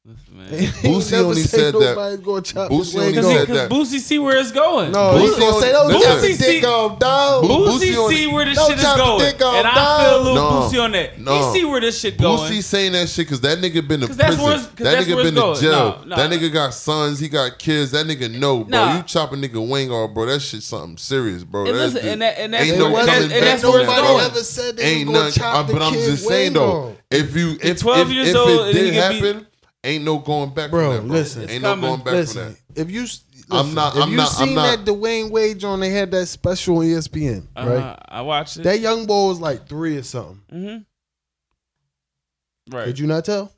Listen, 0.08 0.36
man. 0.38 0.48
Boosie 0.84 1.18
only 1.18 1.42
said 1.42 1.74
that- 1.74 2.20
gonna 2.24 2.40
chop 2.40 2.70
Boosie 2.70 2.96
only 3.00 3.12
Cause, 3.14 3.26
said 3.26 3.46
cause 3.48 3.56
that. 3.56 3.68
Boosie 3.70 3.98
see 3.98 4.20
where 4.20 4.36
it's 4.36 4.52
going. 4.52 4.92
No, 4.92 4.98
Boosie 4.98 5.20
he's 5.22 5.36
gonna 5.36 5.60
say 5.60 5.72
don't 5.72 5.90
Boosie 5.90 6.34
see- 6.36 6.64
off, 6.64 6.98
dog. 7.00 7.42
Boo- 7.42 7.48
Boosie, 7.48 7.78
Boosie 7.90 7.96
only- 7.96 8.14
see 8.16 8.26
where 8.28 8.44
this 8.44 8.56
shit 8.66 8.78
is 8.78 8.84
going, 8.84 9.18
dick 9.18 9.42
off, 9.44 9.54
and 9.56 9.66
I 9.66 9.74
dog. 9.74 10.00
feel 10.06 10.22
Lil 10.22 10.34
No. 10.36 10.42
Boosie 10.42 10.84
on 10.84 10.92
that. 10.92 11.18
No. 11.20 11.52
He 11.52 11.58
see 11.58 11.64
where 11.64 11.80
this 11.80 11.98
shit 11.98 12.18
going. 12.18 12.38
Boosie 12.38 12.62
saying 12.62 12.92
that 12.92 13.08
shit 13.08 13.26
because 13.26 13.40
that 13.40 13.58
nigga 13.60 13.88
been 13.88 14.00
to 14.02 14.06
'Cause 14.06 14.16
that's 14.16 14.36
prison. 14.36 14.44
where 14.44 14.56
that 14.58 14.76
that's 14.78 15.06
nigga 15.08 15.14
where 15.16 15.24
been 15.24 15.34
to 15.34 15.60
jail. 15.60 15.70
No, 15.72 15.98
no. 16.06 16.16
That 16.16 16.30
nigga 16.30 16.52
got 16.52 16.72
sons. 16.74 17.18
He 17.18 17.28
got 17.28 17.58
kids. 17.58 17.90
That 17.90 18.06
nigga 18.06 18.30
know, 18.30 18.58
bro. 18.58 18.68
Nah. 18.68 18.96
You 18.98 19.02
chop 19.02 19.32
a 19.32 19.36
nigga 19.36 19.66
wing 19.68 19.90
off, 19.90 20.14
bro. 20.14 20.26
That 20.26 20.40
shit 20.40 20.62
something 20.62 20.98
serious, 20.98 21.42
bro. 21.42 21.66
And 21.66 21.76
That's 21.76 21.94
listen, 21.94 22.08
and 22.10 22.22
that- 22.22 22.38
and 22.38 22.54
that's 22.54 22.64
ain't 22.64 22.76
where- 22.78 22.90
no 22.90 22.96
coming 23.04 23.28
back 23.28 23.40
that's 23.40 23.62
from 23.62 23.72
where 23.72 23.80
it's 23.82 23.92
going. 23.92 24.24
ever 24.24 24.44
said 24.44 24.76
they 24.76 24.84
Ain't 24.84 25.10
nothing. 25.10 25.32
chop 25.32 25.54
uh, 25.56 25.62
the 25.64 25.72
but 25.72 25.82
I'm 25.82 25.94
just 25.94 26.28
saying 26.28 26.52
though, 26.52 26.94
if 27.10 27.34
you 27.34 27.58
if 27.60 27.80
12 27.80 28.06
if, 28.08 28.14
years 28.14 28.34
old 28.36 28.50
it 28.50 28.62
and 28.66 28.72
did 28.74 28.94
can 28.94 29.02
happen, 29.02 29.46
ain't 29.86 30.04
no 30.04 30.18
going 30.18 30.52
back 30.52 30.70
Bro, 30.70 30.96
from 30.96 31.06
that, 31.08 31.08
bro. 31.08 31.16
listen. 31.18 31.42
ain't 31.42 31.50
It's 31.52 31.62
no 31.62 31.68
coming. 31.70 31.90
going 31.90 32.04
back 32.04 32.12
Listen, 32.14 32.54
from 32.54 32.56
if 32.82 32.90
you, 32.90 33.02
listen, 33.02 33.22
I'm 33.50 33.74
not- 33.74 33.96
If 33.96 34.02
I'm 34.02 34.10
you 34.10 34.16
not- 34.16 34.40
I'm 34.40 34.46
seen 34.46 34.54
not- 34.54 34.84
that 34.84 34.92
Dwyane 34.92 35.30
Wade 35.30 35.64
on, 35.64 35.80
they 35.80 35.90
had 35.90 36.10
that 36.10 36.26
special 36.26 36.78
on 36.78 36.84
ESPN, 36.84 37.46
Uh-huh. 37.54 37.70
right? 37.70 37.98
I 38.08 38.22
watched 38.22 38.56
it. 38.58 38.64
That 38.64 38.80
young 38.80 39.06
boy 39.06 39.28
was 39.28 39.40
like 39.40 39.68
three 39.68 39.96
or 39.96 40.02
something. 40.02 40.40
mm-hmm. 40.52 42.76
Right. 42.76 42.86
Did 42.86 42.98
you 42.98 43.06
not 43.06 43.24
tell? 43.24 43.52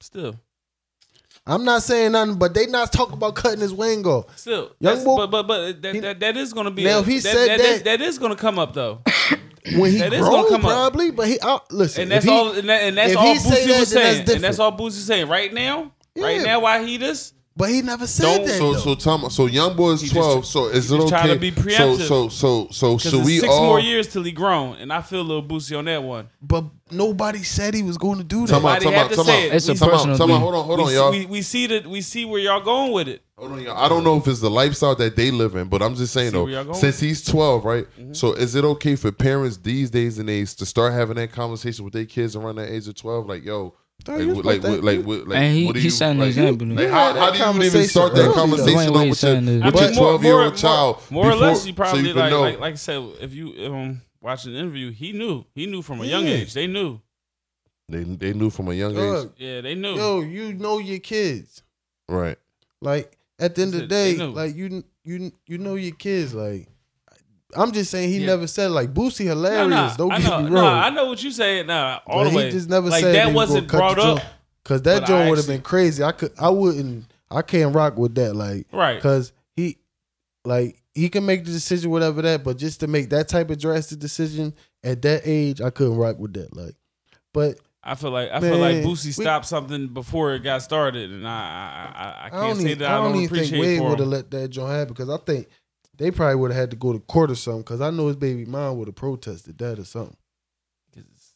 Still. 0.00 0.34
I'm 1.46 1.64
not 1.64 1.84
saying 1.84 2.10
nothing, 2.12 2.34
but 2.38 2.54
they 2.54 2.66
not 2.66 2.92
talk 2.92 3.12
about 3.12 3.36
cutting 3.36 3.60
his 3.60 3.72
wing 3.72 4.04
off. 4.04 4.36
Still, 4.36 4.72
Young 4.80 5.04
boy- 5.04 5.16
but 5.16 5.30
but 5.30 5.42
but 5.46 5.82
that, 5.82 5.94
He- 5.94 6.00
that, 6.00 6.18
that 6.18 6.36
is 6.36 6.52
gonna 6.52 6.72
be 6.72 6.82
Now, 6.82 6.98
a- 6.98 7.00
if 7.02 7.06
he 7.06 7.20
that, 7.20 7.32
said 7.32 7.48
that 7.48 7.60
is- 7.60 7.82
that- 7.82 7.84
that 7.84 8.00
is 8.00 8.18
gonna 8.18 8.34
come 8.34 8.58
up 8.58 8.74
though, 8.74 9.00
When 9.78 9.90
he 9.92 9.98
That 9.98 10.12
is 10.12 10.20
gonna 10.20 10.30
grown, 10.30 10.48
come 10.48 10.64
up. 10.66 10.70
probably, 10.70 11.10
but 11.10 11.26
he 11.28 11.40
out. 11.40 11.72
Listen, 11.72 12.02
and 12.02 12.10
that's 12.12 12.24
he, 12.24 12.30
all 12.30 12.52
and, 12.52 12.68
that, 12.68 12.82
and 12.82 12.96
that's 12.96 13.16
all 13.16 13.32
he 13.32 13.38
say 13.38 13.50
Boosie 13.64 13.66
that, 13.68 13.78
was 13.80 13.90
then 13.90 14.02
that's 14.02 14.16
saying, 14.28 14.36
and 14.36 14.44
that's 14.44 14.58
all 14.58 14.72
Boosie 14.72 14.90
saying 14.92 15.28
right 15.28 15.52
now. 15.52 15.92
Right 16.16 16.40
now, 16.42 16.60
why 16.60 16.84
he 16.84 16.96
this? 16.96 17.32
But 17.58 17.70
he 17.70 17.80
never 17.80 18.06
said 18.06 18.24
Don't- 18.24 18.46
that. 18.46 18.58
So 18.58 18.72
though. 18.74 18.78
so 18.80 18.94
Tom, 18.94 19.30
so 19.30 19.46
young 19.46 19.74
boy 19.76 19.92
is 19.92 20.02
He 20.02 20.10
twelve. 20.10 20.40
just- 20.42 20.52
so 20.52 20.66
is 20.68 20.92
it 20.92 20.96
just 20.96 21.08
trying 21.08 21.30
okay? 21.30 21.34
to 21.34 21.40
be 21.40 21.50
so 21.50 21.62
preemptive. 21.96 22.06
so 22.06 22.28
so 22.28 22.68
so 22.70 22.96
Because 22.96 23.10
should 23.10 23.24
we 23.24 23.38
six 23.38 23.50
all? 23.52 23.64
more 23.64 23.80
years 23.80 24.06
till 24.08 24.22
he 24.22 24.30
grown, 24.32 24.76
and 24.76 24.92
I 24.92 25.00
feel 25.00 25.24
Lil 25.24 25.42
Boosie 25.42 25.76
on 25.78 25.86
that 25.86 26.02
one. 26.02 26.28
but 26.42 26.64
nobody 26.90 27.42
said 27.42 27.72
he 27.74 27.82
was 27.82 27.96
going 27.96 28.18
to 28.18 28.24
do 28.24 28.46
that. 28.46 28.52
Time 28.52 28.66
out, 28.66 28.82
Nobody 28.82 28.96
had 28.96 29.08
to 29.10 29.24
say 29.24 29.46
it. 29.48 29.54
It's 29.54 29.68
a 29.68 29.72
We- 29.72 29.78
Time 29.78 29.88
personal 29.90 30.18
time 30.18 30.30
out. 30.30 30.34
thing. 30.34 30.40
Hold 30.42 30.54
on, 30.54 30.64
hold 30.66 30.80
on, 30.80 30.88
see- 30.88 30.94
y'all. 30.94 31.10
we, 31.10 31.26
we 31.26 31.42
see 31.42 31.66
that 31.68 31.86
we 31.86 32.02
see 32.02 32.24
where 32.26 32.40
y'all 32.40 32.60
going 32.60 32.92
with 32.92 33.08
it. 33.08 33.22
Hold 33.38 33.52
on, 33.52 33.62
y'all. 33.62 33.76
I 33.76 33.88
don't 33.88 34.02
know 34.02 34.16
if 34.16 34.26
it's 34.26 34.40
the 34.40 34.48
lifestyle 34.50 34.94
that 34.96 35.14
they 35.14 35.30
live 35.30 35.56
in, 35.56 35.68
but 35.68 35.82
I'm 35.82 35.94
just 35.94 36.14
saying 36.14 36.30
See 36.32 36.38
where 36.38 36.48
y'all 36.48 36.64
though, 36.64 36.70
going? 36.70 36.80
since 36.80 36.98
he's 37.00 37.22
12, 37.22 37.64
right? 37.66 37.84
Mm-hmm. 37.98 38.14
So 38.14 38.32
is 38.32 38.54
it 38.54 38.64
okay 38.64 38.96
for 38.96 39.12
parents 39.12 39.58
these 39.58 39.90
days 39.90 40.18
and 40.18 40.30
age 40.30 40.54
to 40.56 40.64
start 40.64 40.94
having 40.94 41.16
that 41.16 41.32
conversation 41.32 41.84
with 41.84 41.92
their 41.92 42.06
kids 42.06 42.34
around 42.34 42.56
that 42.56 42.72
age 42.72 42.88
of 42.88 42.94
12? 42.94 43.26
Like, 43.26 43.44
yo, 43.44 43.74
like, 44.08 44.26
what- 44.28 44.44
like, 44.46 44.62
what- 44.62 44.82
like, 44.84 45.04
what- 45.04 45.28
like, 45.28 45.38
And 45.38 45.54
he- 45.54 45.66
what 45.66 45.74
do 45.74 45.80
he 45.80 45.84
you, 45.86 45.90
set 45.90 46.12
an 46.12 46.18
like, 46.20 46.28
example. 46.28 46.66
Like, 46.68 46.78
You 46.78 46.88
how, 46.88 47.12
had 47.12 47.16
how 47.16 47.30
do 47.30 47.36
you 47.38 47.44
even 47.44 47.52
conversation 47.52 47.88
start 47.90 48.14
that 48.14 48.20
early, 48.20 48.28
though. 48.28 48.34
conversation 48.34 48.72
Dwyane 48.78 48.88
up 48.88 48.94
Wade 48.96 49.10
with 49.10 49.22
your, 49.22 49.32
this. 49.32 49.62
I 49.62 49.66
with 49.66 49.74
mean, 49.74 49.82
your 49.82 49.92
more- 49.92 50.02
12 50.18 50.24
year 50.24 50.32
more- 50.32 50.42
old 50.44 50.56
child? 50.56 51.02
More 51.10 51.26
or 51.26 51.30
before- 51.32 51.46
less, 51.46 51.66
you 51.66 51.72
so 51.72 51.76
probably 51.76 52.00
you 52.00 52.06
can 52.08 52.16
like, 52.16 52.30
know. 52.30 52.40
like 52.40 52.60
like 52.60 52.72
I 52.72 52.76
said, 52.76 53.02
if 53.20 53.34
you 53.34 53.54
um 53.66 54.02
watching 54.22 54.52
the 54.54 54.58
interview, 54.60 54.92
he 54.92 55.12
knew. 55.12 55.44
He 55.54 55.66
knew 55.66 55.82
from 55.82 56.00
a 56.00 56.04
young 56.06 56.24
Yeah. 56.24 56.32
age. 56.36 56.54
They 56.54 56.66
knew. 56.66 57.00
They, 57.90 58.02
they 58.02 58.32
knew 58.32 58.48
from 58.50 58.68
a 58.68 58.72
young 58.74 58.92
age, 58.92 58.96
Dog, 58.96 59.32
Yeah, 59.36 59.60
they 59.60 59.74
knew. 59.74 59.94
yo, 59.94 60.20
you 60.20 60.54
know 60.54 60.78
your 60.78 60.98
kids. 61.00 61.62
right? 62.08 62.38
Like 62.80 63.15
at 63.38 63.54
the 63.54 63.62
end 63.62 63.74
of 63.74 63.80
the 63.80 63.86
day, 63.86 64.16
like 64.16 64.54
you 64.56 64.84
you 65.04 65.32
you 65.46 65.58
know 65.58 65.74
your 65.74 65.94
kids. 65.94 66.34
Like 66.34 66.68
I'm 67.54 67.72
just 67.72 67.90
saying, 67.90 68.10
he 68.10 68.18
Yeah. 68.18 68.26
never 68.26 68.46
said 68.46 68.70
like 68.70 68.92
Boosie 68.92 69.26
No, 69.26 69.34
hilarious. 69.34 69.70
no, 69.70 70.08
Don't 70.08 70.12
I 70.12 70.18
get 70.20 70.30
know, 70.30 70.42
me 70.42 70.50
no, 70.50 70.60
wrong. 70.62 70.74
I 70.78 70.90
know 70.90 71.06
what 71.06 71.22
you're 71.22 71.32
saying. 71.32 71.66
Nah, 71.68 72.00
all 72.06 72.24
But 72.24 72.30
the 72.30 72.36
way. 72.36 72.44
he 72.46 72.50
just 72.50 72.68
never 72.68 72.88
like 72.88 73.02
said 73.02 73.14
that 73.14 73.26
was 73.28 73.50
wasn't 73.50 73.68
brought 73.68 73.98
up. 73.98 74.20
Cause 74.64 74.82
that 74.82 75.06
joint 75.06 75.28
would 75.30 75.38
have 75.38 75.46
been 75.46 75.62
crazy. 75.62 76.02
I 76.02 76.12
could 76.12 76.32
I 76.38 76.48
wouldn't 76.50 77.04
I 77.30 77.42
can't 77.42 77.74
rock 77.74 77.96
with 77.96 78.14
that. 78.16 78.34
Like 78.34 78.66
Right. 78.72 79.00
Cause 79.00 79.32
he 79.54 79.78
like 80.44 80.82
he 80.94 81.08
can 81.08 81.24
make 81.26 81.44
the 81.44 81.52
decision, 81.52 81.90
whatever 81.90 82.22
that, 82.22 82.42
but 82.42 82.56
just 82.56 82.80
to 82.80 82.86
make 82.86 83.10
that 83.10 83.28
type 83.28 83.50
of 83.50 83.58
drastic 83.58 83.98
decision 83.98 84.54
at 84.82 85.02
that 85.02 85.22
age, 85.24 85.60
I 85.60 85.70
couldn't 85.70 85.96
rock 85.96 86.18
with 86.18 86.32
that. 86.34 86.56
Like 86.56 86.74
but 87.32 87.58
I 87.88 87.94
feel 87.94 88.10
like 88.10 88.30
I 88.30 88.40
feel 88.40 88.58
like 88.58 88.76
Man, 88.76 88.84
Boosie 88.84 89.06
we- 89.06 89.12
stopped 89.24 89.46
something 89.46 89.88
before 89.88 90.34
it 90.34 90.40
got 90.42 90.60
started, 90.62 91.10
and 91.12 91.26
I 91.26 91.30
I, 91.30 92.02
I, 92.02 92.08
I 92.08 92.26
I 92.26 92.30
can't 92.30 92.42
don't 92.42 92.56
say 92.56 92.62
even, 92.70 92.78
that 92.80 92.90
I 92.90 92.94
I 92.94 92.96
don't 92.96 93.12
don't, 93.12 93.22
even 93.22 93.34
think 93.36 93.46
appreciate 93.46 93.60
Wade 93.80 93.88
would 93.88 93.98
have 94.00 94.08
let 94.08 94.30
that 94.32 94.48
joint 94.48 94.70
happen 94.72 94.88
because 94.94 95.08
I 95.10 95.18
think 95.18 95.48
they 95.96 96.10
probably 96.10 96.34
would 96.36 96.50
have 96.50 96.60
had 96.60 96.70
to 96.72 96.76
go 96.76 96.92
to 96.92 96.98
court 96.98 97.30
or 97.30 97.34
something. 97.36 97.62
Because 97.62 97.80
I 97.80 97.90
know 97.90 98.08
his 98.08 98.16
baby 98.16 98.44
mom 98.44 98.76
would 98.78 98.88
have 98.88 98.96
protested 98.96 99.56
that 99.58 99.78
or 99.78 99.84
something. 99.84 100.16
It's, 100.96 101.32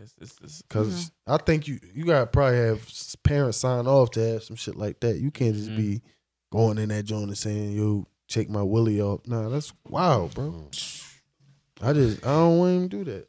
it's, 0.00 0.14
it's, 0.20 0.38
it's, 0.42 0.62
Because 0.62 1.12
I 1.26 1.36
think 1.38 1.68
you 1.68 1.78
you 1.94 2.04
gotta 2.04 2.26
probably 2.26 2.58
have 2.58 2.80
parents 3.22 3.58
sign 3.58 3.86
off 3.86 4.10
to 4.12 4.20
have 4.32 4.42
some 4.42 4.56
shit 4.56 4.76
like 4.76 5.00
that. 5.00 5.18
You 5.18 5.30
can't 5.30 5.54
just 5.54 5.70
Mhm. 5.70 5.76
be 5.76 6.02
going 6.50 6.78
in 6.78 6.88
that 6.90 7.04
joint 7.04 7.24
and 7.24 7.38
saying, 7.38 7.72
"Yo, 7.72 8.06
check 8.26 8.48
my 8.48 8.62
willie 8.62 9.00
off." 9.00 9.20
Nah, 9.26 9.48
that's 9.48 9.72
wild, 9.88 10.34
bro. 10.34 10.68
I 11.82 11.92
just 11.92 12.24
I 12.24 12.30
don't 12.30 12.58
want 12.58 12.70
him 12.72 12.88
to 12.88 13.04
do 13.04 13.04
that. 13.12 13.28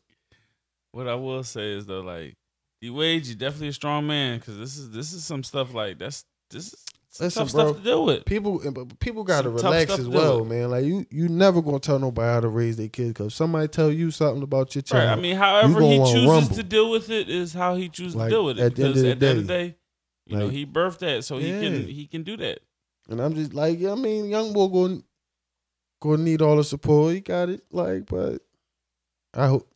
what 0.92 1.08
I 1.10 1.16
will 1.16 1.44
say 1.44 1.72
is 1.74 1.86
though, 1.86 2.02
like 2.02 2.36
D 2.82 2.90
Wade, 2.90 3.26
you're 3.26 3.36
definitely 3.38 3.70
a 3.70 3.74
strong 3.74 4.06
man 4.08 4.40
because 4.40 4.58
this 4.58 4.78
is 4.78 4.92
this 4.92 5.14
is 5.14 5.24
some 5.24 5.44
stuff 5.44 5.74
like 5.74 5.98
that's 5.98 6.26
this 6.52 6.68
is 6.74 6.86
some 7.10 7.26
Listen, 7.26 7.44
tough 7.46 7.54
bro. 7.54 7.64
stuff 7.68 7.78
to 7.78 7.84
deal 7.84 8.06
with. 8.06 8.26
People, 8.26 8.62
eh, 8.68 8.70
but 8.72 9.00
people 9.00 9.24
gotta 9.24 9.50
relax 9.50 9.92
as 9.98 10.08
well, 10.10 10.44
man. 10.44 10.70
Like 10.72 10.84
you, 10.86 11.06
you 11.10 11.30
never 11.30 11.62
gonna 11.62 11.80
tell 11.80 11.98
nobody 11.98 12.28
how 12.34 12.42
to 12.42 12.50
raise 12.50 12.76
their 12.76 12.90
kids 12.90 13.10
because 13.10 13.34
somebody 13.34 13.68
tell 13.70 13.90
you 13.90 14.12
something 14.12 14.44
about 14.44 14.76
your 14.76 14.82
child. 14.82 15.08
Right. 15.10 15.18
I 15.18 15.22
mean, 15.22 15.36
however 15.38 15.82
he 15.82 15.98
chooses 16.00 16.26
rumble. 16.28 16.56
to 16.56 16.64
deal 16.64 16.92
with 16.92 17.10
it 17.10 17.30
is 17.30 17.54
how 17.54 17.76
he 17.76 17.88
chooses 17.88 18.16
Like, 18.16 18.30
to 18.30 18.36
deal 18.36 18.46
with 18.46 18.60
it. 18.60 18.64
at 18.64 18.76
the 18.76 18.84
end 18.84 18.94
because 18.96 18.98
of 18.98 19.04
the 19.06 19.12
at 19.12 19.20
the 19.20 19.28
end 19.28 19.38
of 19.40 19.48
the 19.48 19.54
day, 19.54 19.68
day, 19.70 19.76
you 20.26 20.38
know, 20.38 20.50
he 20.50 20.66
birthed 20.66 21.00
that, 21.00 21.24
so 21.24 21.38
he 21.38 21.52
Yeah. 21.52 21.60
can 21.62 21.88
he 21.88 22.06
can 22.08 22.24
do 22.24 22.36
that. 22.38 22.60
And 23.08 23.22
I'm 23.22 23.34
just 23.36 23.54
like, 23.54 23.82
I 23.84 23.96
mean, 23.96 24.26
young 24.30 24.52
boy 24.52 24.68
going 24.68 25.04
going 26.02 26.18
to 26.18 26.24
need 26.24 26.42
all 26.42 26.58
the 26.58 26.64
support. 26.64 27.14
He 27.14 27.22
got 27.22 27.50
it, 27.50 27.62
like, 27.72 28.08
but 28.08 28.42
I 29.34 29.48
hope. 29.48 29.70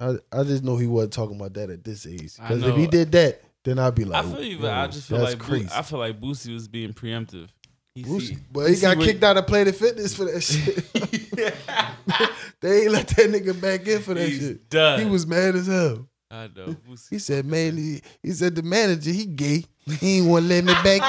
I 0.00 0.14
I 0.32 0.42
just 0.44 0.64
know 0.64 0.76
he 0.76 0.86
wasn't 0.86 1.12
talking 1.12 1.36
about 1.36 1.52
that 1.54 1.70
at 1.70 1.84
this 1.84 2.06
age. 2.06 2.36
Because 2.36 2.62
if 2.62 2.74
he 2.76 2.86
did 2.86 3.12
that, 3.12 3.42
then 3.64 3.78
I'd 3.78 3.94
be 3.94 4.04
like, 4.04 4.24
I 4.24 4.28
feel 4.28 4.42
you, 4.42 4.58
but 4.58 4.72
I 4.72 4.86
just 4.86 5.08
feel 5.08 5.18
that's 5.18 5.32
like 5.38 5.68
Bo- 5.68 5.74
I 5.76 5.82
feel 5.82 5.98
like 5.98 6.18
Boosie 6.20 6.52
was 6.54 6.66
being 6.68 6.92
preemptive. 6.94 7.48
He 7.94 8.02
Boosie- 8.04 8.20
see- 8.28 8.38
but 8.50 8.70
he 8.70 8.76
got 8.80 8.98
kicked 8.98 9.22
out 9.22 9.36
of 9.36 9.46
Planet 9.46 9.74
Fitness 9.74 10.14
for 10.14 10.24
that 10.24 10.40
shit. 10.40 10.76
they 12.60 12.82
ain't 12.82 12.90
let 12.92 13.08
that 13.08 13.28
nigga 13.30 13.60
back 13.60 13.86
in 13.86 14.00
for 14.00 14.14
that 14.14 14.28
He's 14.28 14.38
shit. 14.40 14.70
done. 14.70 15.00
He 15.00 15.06
was 15.06 15.26
mad 15.26 15.54
as 15.56 15.66
hell. 15.66 16.06
I 16.30 16.48
know. 16.56 16.66
Boosie. 16.88 17.10
He 17.10 17.18
said, 17.18 17.44
man, 17.44 17.76
he, 17.76 18.00
he 18.22 18.30
said 18.30 18.54
the 18.54 18.62
manager, 18.62 19.10
he 19.10 19.26
gay. 19.26 19.64
He 19.98 20.18
ain't 20.18 20.28
want 20.28 20.44
to 20.44 20.48
let 20.48 20.64
me 20.64 20.72
back 20.74 21.02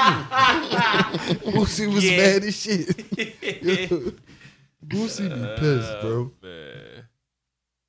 in. 1.30 1.36
Boosie 1.52 1.92
was 1.94 2.04
Yeah. 2.04 2.16
mad 2.16 2.42
as 2.42 2.56
shit. 2.60 2.88
Boosie 4.84 5.28
be 5.28 5.60
pissed, 5.60 6.00
bro. 6.00 6.10
Oh, 6.10 6.32
man. 6.42 7.04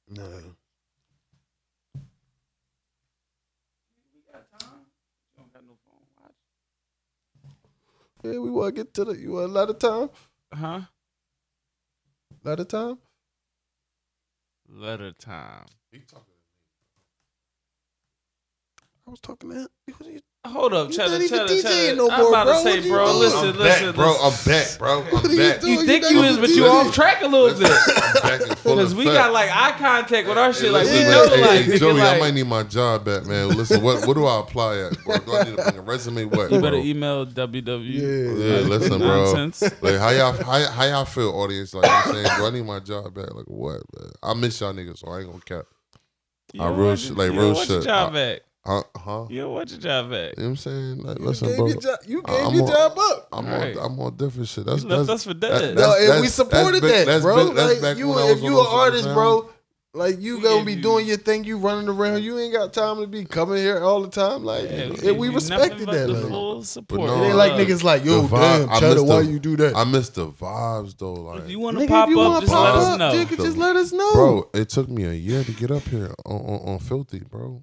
Nah. 0.10 0.53
Yeah, 8.24 8.40
we 8.40 8.50
want 8.52 8.76
to 8.76 8.84
get 8.84 8.94
to 8.96 9.06
the. 9.06 9.14
You 9.18 9.34
want 9.34 9.50
a 9.50 9.54
lot 9.54 9.70
of 9.70 9.80
time? 9.80 10.10
Huh? 10.54 10.82
A 12.46 12.50
lot 12.50 12.60
of 12.60 12.68
time? 12.68 12.98
Letter 14.68 15.12
time. 15.12 15.66
I 19.06 19.10
was 19.12 19.20
talking 19.22 19.50
to 19.52 19.56
him. 19.56 19.68
What 19.98 20.08
are 20.08 20.12
you- 20.12 20.22
Hold 20.46 20.74
up, 20.74 20.90
You 20.90 20.98
cheddar, 20.98 21.12
not 21.12 21.22
even 21.22 21.30
cheddar, 21.30 21.54
DJing 21.54 21.62
cheddar. 21.64 21.96
no 21.96 22.10
I'm 22.10 22.20
more, 22.20 22.30
about 22.30 22.46
bro. 22.48 22.54
to 22.56 22.64
say, 22.64 22.80
What 22.82 22.90
bro, 22.90 23.06
doing? 23.08 23.20
listen, 23.20 23.40
I'm 23.40 23.58
listen, 23.58 23.86
back, 23.88 23.96
bro. 23.96 24.16
I'm 24.22 24.34
back, 24.46 24.78
bro. 24.78 25.02
What 25.04 25.26
I'm 25.26 25.32
are 25.32 25.34
you 25.34 25.38
back. 25.40 25.62
doing? 25.62 25.74
You 25.74 25.86
think 25.86 26.04
not 26.04 26.12
you 26.12 26.18
even 26.20 26.30
is, 26.32 26.38
but 26.38 26.50
you 26.50 26.66
off 26.66 26.94
track 26.94 27.22
a 27.22 27.28
little 27.28 27.58
bit. 27.58 27.72
I'm 27.72 28.14
back 28.22 28.42
in 28.50 28.56
full 28.58 28.76
Because 28.76 28.94
we 28.94 29.06
got 29.06 29.32
like 29.32 29.50
eye 29.50 29.72
contact 29.80 30.28
with 30.28 30.38
our 30.38 30.52
shit. 30.52 30.74
Like 30.74 30.86
we 30.88 31.02
know, 31.04 31.28
man, 31.30 31.42
like, 31.42 31.50
hey, 31.50 31.64
nigga, 31.64 31.80
Joey, 31.80 31.94
like 31.94 32.16
I 32.18 32.20
might 32.20 32.34
need 32.34 32.48
my 32.48 32.64
job 32.64 33.06
back, 33.06 33.26
man. 33.26 33.48
Listen, 33.50 33.82
what 33.82 34.06
what 34.06 34.16
do 34.16 34.26
I 34.26 34.42
apply 34.42 34.80
at? 34.80 35.02
Bro? 35.06 35.18
Do 35.20 35.34
I 35.34 35.44
need 35.46 35.56
to 35.56 35.64
bring 35.64 35.78
a 35.78 35.82
resume? 35.82 36.26
What? 36.26 36.52
you 36.52 36.60
bro? 36.60 36.62
better 36.62 36.78
email 36.78 37.26
www. 37.26 37.94
Yeah. 37.94 38.46
Yeah, 38.46 38.60
listen, 38.68 39.00
bro. 39.00 39.34
Nonsense. 39.34 39.82
Like 39.82 39.96
how 39.98 40.10
y'all 40.10 40.34
how, 40.34 40.70
how 40.72 40.84
y'all 40.84 41.06
feel, 41.06 41.30
audience? 41.30 41.74
Like 41.74 41.90
I'm 41.90 42.14
saying, 42.14 42.28
do 42.38 42.46
I 42.46 42.50
need 42.50 42.66
my 42.66 42.80
job 42.82 43.14
back? 43.14 43.34
Like 43.34 43.46
what? 43.46 43.82
Man? 43.98 44.12
I 44.22 44.34
miss 44.34 44.60
y'all 44.60 44.74
niggas, 44.74 44.98
so 45.00 45.08
I 45.10 45.20
ain't 45.22 45.28
gonna 45.28 45.40
cap. 45.40 45.66
I 46.56 46.66
don't 46.66 46.78
real 46.78 46.96
shit- 46.98 47.10
your- 47.12 47.18
like 47.18 47.28
you 47.32 47.32
real 47.40 47.42
don't 47.48 47.56
want 47.56 47.70
your 47.70 47.80
shit. 47.82 47.88
job 47.88 48.14
back. 48.14 48.42
Huh? 48.66 48.82
Huh? 48.96 49.26
You 49.30 49.42
don't 49.42 49.54
want 49.54 49.72
your 49.72 49.80
job 49.80 50.10
back. 50.12 50.34
You 50.38 50.44
know 50.44 50.44
what 50.44 50.50
I'm 50.52 50.56
saying? 50.56 50.98
Like, 51.04 51.20
You 51.20 51.26
listen, 51.26 51.48
gave 51.50 51.58
bro. 51.58 51.68
your 51.68 51.82
job. 51.82 52.00
You 52.08 52.22
gave 52.22 52.46
I'm 52.46 52.54
your 52.56 52.64
on- 52.64 52.70
job 52.70 52.92
up. 52.98 53.28
I'm 53.34 53.46
Right. 53.46 53.78
on 53.78 53.92
I'm 53.92 54.00
on 54.00 54.16
different 54.16 54.48
shit. 54.48 54.66
That's 54.66 54.84
You 54.84 54.90
left 54.90 55.08
that's 55.08 55.20
us 55.20 55.24
for 55.26 55.34
that- 55.34 55.60
dead. 55.60 55.76
No, 55.76 55.82
that's- 55.92 56.10
and 56.12 56.22
we 56.22 56.28
supported 56.28 56.82
that's 56.82 56.94
that, 56.94 57.06
that's 57.06 57.24
bro. 57.24 57.46
big- 57.48 57.56
that's 57.56 57.74
like 57.74 57.82
back 57.82 57.98
you, 57.98 58.08
when 58.10 58.18
I 58.20 58.24
was 58.24 58.38
if 58.38 58.44
you 58.44 58.52
those 58.52 58.66
an 58.68 58.72
artist, 58.74 59.04
sound. 59.04 59.16
bro, 59.16 59.50
like 59.96 60.22
you 60.22 60.38
We 60.38 60.44
gonna 60.44 60.64
be 60.64 60.74
you- 60.76 60.82
doing 60.82 61.06
your 61.08 61.18
thing. 61.18 61.44
You 61.44 61.58
running 61.58 61.90
around. 61.90 62.24
You 62.24 62.40
ain't 62.40 62.54
got 62.54 62.72
time 62.72 63.02
to 63.02 63.06
be 63.08 63.26
coming 63.26 63.58
here 63.58 63.84
all 63.84 64.02
the 64.02 64.08
time. 64.10 64.46
Like, 64.46 64.64
Yeah, 64.64 64.70
and 64.70 64.98
gave 65.02 65.18
we 65.18 65.28
respected 65.28 65.90
that. 65.90 66.10
Like, 66.10 66.28
full 66.30 66.64
support. 66.64 67.02
no, 67.02 67.22
it 67.22 67.28
ain't 67.28 67.36
like 67.36 67.52
niggas 67.54 67.84
like, 67.84 68.06
yo, 68.06 68.22
The 68.22 68.28
vibe- 68.30 68.60
damn, 68.62 68.70
I 68.70 68.80
Cheddar, 68.80 69.04
why 69.04 69.20
you 69.22 69.40
do 69.40 69.58
that? 69.58 69.76
I 69.76 69.84
miss 69.84 70.08
the 70.08 70.28
vibes 70.28 70.98
though. 70.98 71.14
Like 71.14 71.42
If 71.44 71.50
you 71.50 71.60
want 71.60 71.80
to 71.80 71.86
pop 71.88 72.08
if 72.08 72.16
you 72.16 72.22
up, 72.22 72.40
just 72.42 72.54
let 72.54 72.76
us 72.76 72.86
up, 72.88 73.00
know. 73.00 73.12
nigga, 73.12 73.36
just 73.44 73.58
let 73.58 73.76
us 73.76 73.92
know, 73.92 74.14
Bro, 74.14 74.50
it 74.54 74.70
took 74.70 74.88
me 74.88 75.04
a 75.04 75.12
year 75.14 75.44
to 75.44 75.52
get 75.52 75.70
up 75.70 75.84
here 75.84 76.16
on, 76.26 76.38
on, 76.38 76.70
on 76.74 76.80
Filthy, 76.80 77.20
bro. 77.30 77.62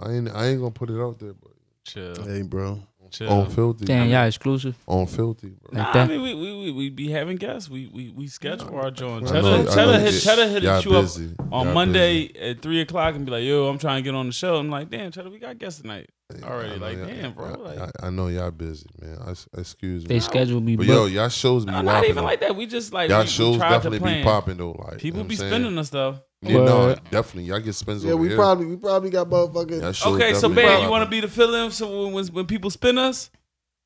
I 0.00 0.12
ain't 0.12 0.28
I 0.30 0.46
ain't 0.46 0.58
gonna 0.60 0.70
put 0.70 0.90
it 0.90 1.00
out 1.00 1.18
there, 1.18 1.34
but 1.34 1.52
Chill, 1.86 2.14
Hey, 2.24 2.42
bro. 2.42 2.80
chill. 3.10 3.28
on 3.28 3.50
Filthy, 3.50 3.84
Damn, 3.86 4.08
bro. 4.08 4.18
y'all 4.18 4.26
exclusive. 4.26 4.76
on 4.86 5.06
Filthy, 5.06 5.48
bro. 5.48 5.70
Like 5.72 5.86
Nah, 5.86 5.92
that. 5.92 6.04
I 6.04 6.06
mean, 6.08 6.22
we, 6.22 6.34
we, 6.34 6.56
we, 6.64 6.70
we 6.72 6.90
be 6.90 7.10
having 7.10 7.36
guests. 7.36 7.68
We 7.70 7.86
we, 7.92 8.10
we 8.10 8.26
schedule 8.28 8.74
our 8.78 8.90
joint. 8.90 9.24
I 9.26 9.28
Cheddar, 9.32 9.42
know- 9.42 9.64
Cheddar 9.66 9.92
know 9.92 9.98
hit, 9.98 10.12
y- 10.14 10.18
Cheddar 10.20 10.48
hit 10.48 10.62
y'all 10.62 10.80
you 10.82 10.94
up 10.96 11.02
busy. 11.04 11.34
on 11.52 11.66
Y'all 11.66 11.74
Monday 11.74 12.30
at 12.38 12.60
three 12.62 12.80
o'clock 12.80 13.14
and 13.14 13.24
be 13.26 13.32
like, 13.32 13.44
"Yo, 13.44 13.68
I'm 13.68 13.78
trying 13.78 14.02
to 14.02 14.08
get 14.08 14.14
on 14.14 14.26
the 14.26 14.32
show." 14.32 14.56
I'm 14.56 14.70
like, 14.70 14.90
"Damn, 14.90 15.10
Cheddar, 15.10 15.30
we 15.30 15.38
got 15.38 15.58
guests 15.58 15.80
tonight." 15.80 16.10
Busy. 16.32 16.44
already, 16.44 16.72
I 16.72 16.76
know 16.78 16.86
like, 16.86 16.96
y'all- 16.98 17.06
damn, 17.06 17.32
bro, 17.32 17.48
y'all- 17.50 17.58
like- 17.64 17.78
I, 18.02 18.06
I 18.06 18.10
know 18.10 18.28
y'all 18.28 18.50
busy, 18.50 18.86
man. 19.00 19.18
I, 19.26 19.60
excuse 19.60 20.02
me. 20.02 20.08
They 20.08 20.20
schedule 20.20 20.60
be 20.60 20.76
but 20.76 20.86
yo, 20.86 21.06
y'all 21.06 21.28
shows 21.28 21.64
be 21.64 21.70
Nah, 21.72 21.78
popping. 21.78 21.86
not 21.86 22.04
even 22.04 22.16
though. 22.16 22.22
like 22.24 22.40
that. 22.40 22.56
We 22.56 22.66
just 22.66 22.92
like 22.92 23.10
Y'all 23.10 23.18
we, 23.20 23.24
we 23.24 23.28
shows 23.30 23.56
tried 23.56 23.70
definitely 23.70 23.98
to 23.98 24.04
be 24.04 24.22
popping 24.22 24.56
though. 24.56 24.72
Like 24.72 24.98
People 24.98 25.18
you 25.18 25.22
know 25.24 25.28
be 25.28 25.36
what 25.36 25.44
I'm 25.44 25.50
spending 25.50 25.78
us 25.78 25.90
though. 25.90 26.12
saying? 26.12 26.22
Yeah, 26.42 26.64
no, 26.64 26.78
Word. 26.86 27.00
definitely. 27.10 27.44
Y'all 27.50 27.60
get 27.60 27.74
spins 27.74 28.02
Yeah, 28.02 28.12
over 28.12 28.22
we 28.22 28.28
here. 28.28 28.36
probably 28.36 28.66
we 28.66 28.76
probably 28.76 29.10
got 29.10 29.28
motherfuckers. 29.28 29.82
Y'all 29.82 29.92
shows 29.92 30.14
Okay, 30.16 30.32
so 30.32 30.48
definitely 30.48 30.54
man, 30.56 30.64
you 30.64 30.76
popping. 30.78 30.90
want 30.90 31.04
to 31.04 31.10
be 31.10 31.20
the 31.20 31.28
fill-in 31.28 31.70
so 31.70 32.04
when, 32.04 32.12
when 32.14 32.26
when 32.28 32.46
people 32.46 32.70
spin 32.70 32.96
us, 32.98 33.30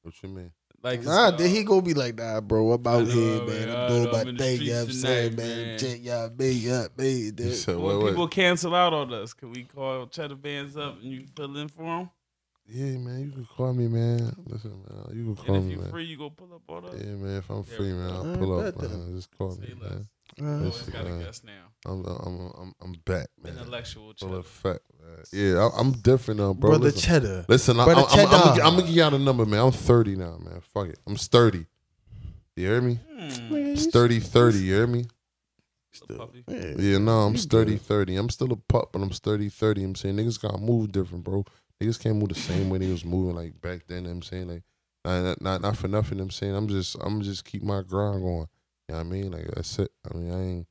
What 0.03 0.15
you 0.23 0.29
mean? 0.29 0.53
like 0.83 1.03
Nah, 1.03 1.29
uh, 1.29 1.31
then 1.33 1.49
he 1.51 1.65
gonna 1.65 1.81
be 1.83 1.95
like, 1.95 2.15
nah, 2.15 2.41
bro, 2.43 2.73
I'm 2.73 2.87
out 2.87 3.01
know, 3.01 3.05
here, 3.07 3.39
man. 3.39 3.47
man. 3.47 3.71
I 3.71 3.83
I'm 3.85 3.89
doing 3.89 4.05
know, 4.05 4.13
my 4.13 4.21
I'm 4.21 4.29
in 4.29 4.37
the 4.37 4.45
thing, 4.45 4.61
you 4.61 4.67
know 4.71 4.75
what 4.75 4.81
I'm 4.83 4.85
streets 4.93 5.01
saying, 5.03 5.31
tonight, 5.31 5.47
man. 5.49 5.67
man. 5.67 5.79
Check 5.79 6.05
y'all, 6.05 6.31
me, 6.39 6.51
yeah, 6.53 6.87
me. 6.99 7.11
You 7.19 7.33
dude. 7.33 7.55
said, 7.55 7.77
when 7.79 7.99
wait, 7.99 8.09
people 8.11 8.23
wait. 8.25 8.31
cancel 8.31 8.75
out 8.75 8.93
on 8.93 9.13
us, 9.15 9.33
can 9.33 9.51
we 9.51 9.63
call 9.65 10.07
Cheddar 10.07 10.35
Bands 10.37 10.77
up 10.77 11.01
and 11.03 11.11
you 11.11 11.25
fill 11.35 11.57
in 11.57 11.69
for 11.69 11.83
them? 11.83 12.11
Yeah, 12.67 12.97
man, 12.99 13.21
you 13.21 13.31
can 13.31 13.47
call 13.57 13.73
me, 13.75 13.89
man. 13.89 14.35
Listen, 14.47 14.83
man, 14.89 15.17
you 15.17 15.25
can 15.25 15.37
call 15.37 15.55
And 15.57 15.67
me, 15.67 15.73
if 15.73 15.77
you 15.77 15.83
man. 15.83 15.91
free, 15.91 16.05
you 16.05 16.17
go 16.17 16.31
pull 16.31 16.55
up 16.55 16.63
on 16.71 16.85
us. 16.87 16.95
Yeah, 16.99 17.13
man. 17.13 17.37
If 17.37 17.51
I'm 17.51 17.57
Yeah, 17.59 17.77
free, 17.77 17.93
man, 17.93 18.11
I'll 18.11 18.37
pull 18.39 18.59
up, 18.59 18.65
bet 18.65 18.79
that. 18.79 18.91
man. 18.99 19.15
Just 19.17 19.37
call 19.37 19.51
me, 19.57 19.67
Say 19.67 19.75
man. 19.75 19.91
less. 19.91 20.07
Uh, 20.41 20.65
Listen, 20.65 20.93
got 20.93 21.07
a 21.07 21.09
man. 21.11 21.21
guest 21.25 21.45
now. 21.45 21.53
I'm, 21.87 22.05
I'm, 22.07 22.51
I'm, 22.59 22.75
I'm 22.81 22.93
back, 23.05 23.29
man. 23.43 23.53
Intellectual 23.59 24.15
Full 24.19 24.29
Cheddar. 24.29 24.39
effect, 24.39 24.81
man. 24.99 25.19
Yeah, 25.33 25.59
I- 25.69 25.79
I'm 25.79 25.93
different 25.93 26.41
now, 26.41 26.55
bro. 26.55 26.71
Brother 26.71 26.85
Listen, 26.87 27.01
Cheddar. 27.03 27.45
listen 27.49 27.79
I- 27.81 27.85
Brother 27.85 28.01
I'm, 28.01 28.07
I'm, 28.07 28.11
I'm, 28.13 28.17
Cheddar. 28.31 28.31
gonna- 28.31 28.63
I'm 28.63 28.75
gonna 28.77 28.83
give 28.87 28.97
y'all 28.97 29.11
the 29.11 29.19
number, 29.19 29.45
man. 29.45 29.61
I'm 29.61 29.71
30 29.73 30.17
now, 30.17 30.39
man. 30.39 30.61
Fuck 30.73 30.89
it. 30.89 30.99
I'm 31.07 31.17
sturdy. 31.19 31.67
You 32.57 32.67
hear 32.67 32.81
me? 32.81 32.99
Hmm. 33.13 33.75
Sturdy 33.77 34.21
30. 34.21 34.59
You 34.59 34.75
hear 34.75 34.87
me? 34.87 35.05
Little 36.09 36.27
puppy. 36.27 36.45
Yeah. 36.49 36.75
Yeah, 36.77 36.99
no, 36.99 37.21
I'm 37.21 37.33
You 37.33 37.39
sturdy 37.39 37.73
good. 37.75 37.83
30. 37.83 38.17
I'm 38.17 38.31
still 38.31 38.53
a 38.53 38.57
pup, 38.57 38.91
but 38.93 39.03
I'm 39.03 39.13
sturdy 39.13 39.49
30. 39.49 39.85
I'm 39.85 39.95
saying 39.95 40.17
niggas 40.17 40.41
gotta 40.41 40.59
move 40.59 40.91
different, 40.91 41.23
bro. 41.25 41.45
Niggas 41.83 42.01
can't 42.01 42.17
move 42.17 42.29
the 42.31 42.35
same 42.35 42.71
way 42.71 42.79
they 42.79 42.91
was 42.91 43.05
moving 43.05 43.37
like 43.37 43.61
back 43.61 43.87
then. 43.87 44.07
I'm 44.07 44.23
saying 44.23 44.49
like, 44.49 44.63
not, 45.05 45.41
not 45.43 45.61
not 45.61 45.77
for 45.77 45.89
nothing. 45.89 46.21
I'm 46.21 46.31
saying 46.31 46.55
I'm 46.55 46.69
just 46.69 46.97
I'm 47.01 47.21
just 47.23 47.45
keep 47.45 47.63
my 47.63 47.83
grind 47.83 48.23
going. 48.23 48.47
You 48.89 48.95
know 48.95 48.97
what 48.97 49.01
I 49.01 49.03
mean? 49.05 49.33
Like 49.33 49.47
that's 49.55 49.79
it. 49.79 49.91
I 50.11 50.17
mean 50.17 50.33
I 50.33 50.43
ain't 50.43 50.67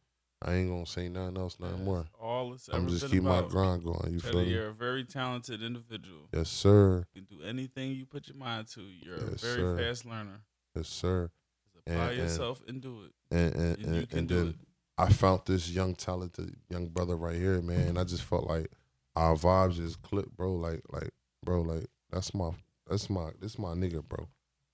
I 0.46 0.54
ain't 0.56 0.70
gonna 0.70 0.86
say 0.86 1.08
nothing 1.10 1.38
else 1.38 1.58
no 1.60 1.68
more. 1.78 2.06
All 2.22 2.54
it's 2.54 2.68
I'm 2.72 2.88
just 2.88 3.10
keep 3.10 3.24
my 3.24 3.42
grind 3.42 3.84
going. 3.84 4.12
You 4.14 4.20
feel 4.20 4.42
me? 4.44 4.50
you're 4.50 4.68
a 4.70 4.74
very 4.74 5.04
talented 5.04 5.62
individual. 5.62 6.30
Yes, 6.34 6.50
sir. 6.50 7.06
You 7.14 7.22
can 7.22 7.38
do 7.38 7.44
anything 7.44 7.92
you 7.92 8.06
put 8.06 8.28
your 8.28 8.38
mind 8.38 8.68
to. 8.70 8.82
You're 8.82 9.18
Yes, 9.32 9.44
a 9.44 9.46
very 9.46 9.62
sir. 9.62 9.78
fast 9.78 10.06
learner. 10.06 10.42
Yes, 10.76 10.88
sir. 10.88 11.30
Just 11.74 11.88
apply 11.88 11.94
And- 11.96 12.12
and- 12.12 12.18
yourself 12.30 12.62
and 12.68 12.82
do 12.82 13.04
it. 13.04 13.12
And 13.36 13.56
and, 13.56 13.78
And 13.78 13.80
you 13.96 14.00
and, 14.02 14.10
can 14.10 14.20
and 14.20 14.28
do 14.28 14.36
then 14.36 14.48
it. 14.50 14.56
I 14.98 15.10
found 15.12 15.42
this 15.46 15.70
young 15.70 15.96
talented 15.96 16.56
young 16.70 16.88
brother 16.88 17.16
right 17.16 17.36
here, 17.36 17.62
man. 17.62 17.98
I 17.98 18.04
just 18.04 18.24
felt 18.24 18.48
like 18.48 18.70
our 19.16 19.36
vibes 19.36 19.76
just 19.76 20.02
clicked, 20.02 20.36
bro. 20.36 20.54
Like 20.56 20.82
like 20.92 21.10
bro, 21.46 21.62
like 21.62 21.86
that's 22.12 22.34
my 22.34 22.50
that's 22.90 23.10
my 23.10 23.30
this 23.40 23.58
my 23.60 23.70
nigga, 23.74 24.04
bro. 24.08 24.28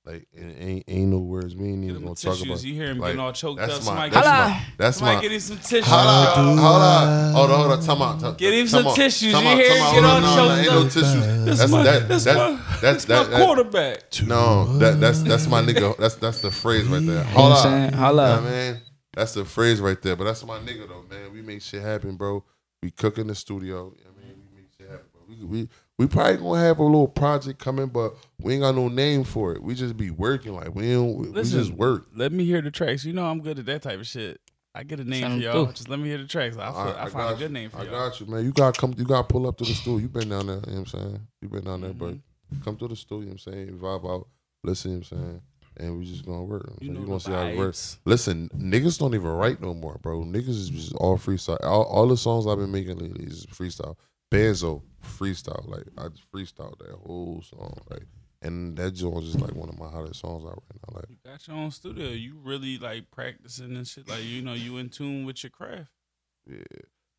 Like 0.06 0.28
and 0.36 0.56
ain't 0.58 0.84
ain't 0.88 1.10
no 1.12 1.18
words. 1.20 1.56
We 1.58 1.68
ain't 1.68 1.84
even 1.84 2.02
gonna 2.04 2.16
tissues. 2.16 2.40
talk 2.40 2.48
about. 2.48 2.64
You 2.64 2.74
hear 2.74 2.88
him 2.88 3.00
like, 3.00 3.10
getting 3.10 3.20
all 3.20 3.34
choked 3.34 3.60
up. 3.60 3.68
That's 3.70 3.86
my 3.86 4.10
Somebody, 4.10 4.10
that's 4.12 4.26
get, 4.28 4.32
my 4.34 4.66
that's 4.78 4.98
somebody 4.98 5.16
my 5.18 5.22
get 5.22 5.32
him 5.34 5.40
some 5.42 5.58
tissues. 5.58 5.86
Hold 5.88 6.08
on, 6.08 6.58
hold 6.58 6.82
on, 6.82 7.34
hold 7.34 7.52
on, 7.52 7.60
hold 7.60 7.72
on. 7.74 7.82
Time 7.86 8.02
out. 8.02 8.20
time- 8.22 8.36
Get 8.38 8.54
him 8.54 8.68
some 8.68 8.88
out, 8.88 8.96
tissues. 8.96 9.34
time 9.34 9.44
You 9.44 9.64
hear 9.64 9.76
him 9.76 9.82
out. 9.84 9.94
get 9.94 10.04
Hold 10.04 10.06
all 10.06 10.16
on, 10.16 10.22
no, 10.24 10.48
no, 10.48 10.56
ain't 10.56 10.66
no 10.68 10.82
choked 10.82 10.94
tissues. 10.94 11.46
That's 11.46 11.60
That's 11.60 11.72
my- 11.72 11.84
that. 11.84 12.08
that's 12.08 12.24
That's 12.24 12.38
my- 12.38 12.80
that's 12.82 13.08
My 13.08 13.16
that. 13.16 13.30
that- 13.32 13.46
quarterback. 13.46 14.04
No, 14.26 14.78
that 14.80 15.00
that's 15.02 15.22
that's 15.22 15.48
my 15.48 15.62
nigga. 15.62 15.98
That's 15.98 16.16
that's 16.16 16.40
the 16.42 16.50
phrase 16.52 16.86
right 16.88 17.06
there. 17.06 17.18
You 17.18 17.24
know 17.24 17.24
Hold 17.24 17.52
on. 17.52 17.58
I'm 17.58 17.64
saying? 17.64 17.94
Holla. 17.94 18.36
Yeah, 18.36 18.42
man. 18.50 18.82
That's 19.14 19.34
the 19.34 19.44
phrase 19.44 19.82
right 19.82 20.02
there. 20.02 20.16
But 20.16 20.24
that's 20.24 20.46
my 20.46 20.60
nigga 20.60 20.88
though, 20.88 21.04
man. 21.10 21.34
We 21.34 21.42
make 21.42 21.62
shit 21.62 21.82
happen, 21.82 22.16
bro. 22.16 22.44
We 22.82 22.90
cook 22.92 23.18
in 23.18 23.28
the 23.28 23.36
studio. 23.36 23.94
I 24.00 24.18
mean, 24.26 24.38
we 24.50 24.62
make 24.62 24.70
shit 24.78 24.90
happen, 24.90 25.06
bro. 25.12 25.18
We, 25.30 25.46
we 25.46 25.70
we 26.00 26.08
probably 26.08 26.38
gonna 26.38 26.60
have 26.62 26.80
a 26.80 26.84
little 26.84 27.08
project 27.08 27.60
coming, 27.60 27.88
but 27.88 28.16
we 28.42 28.54
ain't 28.54 28.64
got 28.64 28.74
no 28.76 28.88
name 28.88 29.24
for 29.24 29.54
it. 29.54 29.62
We 29.62 29.76
just 29.76 29.96
be 29.96 30.10
working 30.10 30.54
like 30.56 30.74
we 30.74 30.92
don't. 30.92 31.16
We, 31.16 31.30
we 31.30 31.44
just 31.44 31.72
work. 31.72 32.08
Let 32.16 32.32
me 32.32 32.46
hear 32.46 32.62
the 32.62 32.72
tracks. 32.72 33.06
You 33.06 33.14
know 33.14 33.26
I'm 33.26 33.42
good 33.42 33.60
at 33.60 33.66
that 33.68 33.82
type 33.84 34.00
of 34.00 34.08
shit. 34.08 34.42
I 34.74 34.84
get 34.84 35.00
a 35.00 35.04
name 35.04 35.22
Send 35.22 35.32
for 35.34 35.36
'em 35.36 35.42
y'all. 35.42 35.66
through. 35.66 35.74
Just 35.74 35.90
let 35.90 36.00
me 36.00 36.10
hear 36.10 36.18
the 36.18 36.28
tracks. 36.28 36.58
I, 36.58 36.66
All 36.68 36.86
right, 36.86 36.96
I, 36.96 37.04
I 37.04 37.10
find 37.10 37.16
a 37.30 37.32
got 37.34 37.38
good 37.40 37.44
you. 37.50 37.54
name 37.54 37.70
for 37.70 37.78
I 37.80 37.84
y'all. 37.84 38.10
got 38.10 38.20
you, 38.20 38.26
man. 38.28 38.44
You 38.46 38.52
gotta 38.52 38.80
come. 38.80 38.94
You 38.98 39.04
gotta 39.06 39.28
pull 39.28 39.48
up 39.48 39.58
to 39.58 39.66
the 39.66 39.74
stool. 39.76 40.00
You 40.02 40.08
been 40.10 40.30
down 40.30 40.48
there. 40.48 40.56
You 40.56 40.62
know 40.62 40.72
what 40.72 40.78
I'm 40.80 40.86
saying? 40.86 41.28
You 41.42 41.50
been 41.50 41.64
down 41.64 41.82
there, 41.82 41.94
but 41.94 42.14
Mm-hmm. 42.16 42.64
come 42.64 42.78
to 42.78 42.88
the 42.88 42.96
stool. 42.96 43.20
You 43.20 43.26
know 43.28 43.36
what 43.44 43.54
I'm 43.54 43.54
saying? 43.68 43.78
Vibe 43.80 44.10
out. 44.12 44.28
Listen. 44.64 44.92
You 44.92 44.98
know 44.98 45.02
what 45.02 45.12
I'm 45.12 45.20
saying? 45.28 45.42
And 45.78 45.98
we 46.00 46.06
just 46.06 46.26
gonna 46.26 46.44
work. 46.44 46.68
You 46.82 46.88
You, 46.88 46.94
know 46.94 47.00
you 47.02 47.06
gonna 47.06 47.18
the 47.20 47.24
see 47.24 47.32
how 47.32 47.42
it 47.46 47.58
works. 47.58 48.00
Listen, 48.06 48.50
niggas 48.58 48.98
don't 49.00 49.14
even 49.14 49.28
write 49.30 49.62
no 49.62 49.74
more, 49.74 49.98
bro. 50.02 50.24
Niggas 50.24 50.50
is 50.50 50.70
just 50.70 50.94
all 50.96 51.18
freestyle. 51.18 51.58
All, 51.64 51.84
all 51.84 52.08
the 52.08 52.18
songs 52.18 52.48
I've 52.48 52.58
been 52.58 52.72
making 52.72 52.98
lately 52.98 53.26
is 53.26 53.46
freestyle. 53.48 53.96
Benzo, 54.32 54.82
freestyle. 55.04 55.68
Like 55.68 55.84
I 55.98 56.08
just 56.10 56.30
freestyle 56.32 56.78
that 56.80 56.96
whole 57.06 57.42
song. 57.42 57.78
Like 57.90 58.04
and 58.42 58.78
that 58.78 58.92
joint 58.92 59.24
is 59.26 59.40
like 59.40 59.54
one 59.56 59.70
of 59.70 59.78
my 59.78 59.90
hottest 59.90 60.22
songs 60.22 60.46
out 60.46 60.64
right 60.72 60.80
now. 60.88 60.96
Like 60.96 61.06
You 61.10 61.18
got 61.26 61.48
your 61.48 61.58
own 61.58 61.72
studio. 61.72 62.10
You 62.10 62.40
really 62.44 62.78
like 62.78 63.10
practicing 63.12 63.76
and 63.76 63.88
shit. 63.88 64.08
Like 64.08 64.24
you 64.24 64.42
know, 64.42 64.54
you 64.54 64.78
in 64.78 64.90
tune 64.90 65.26
with 65.26 65.44
your 65.44 65.50
craft. 65.50 65.90
yeah. 66.48 66.58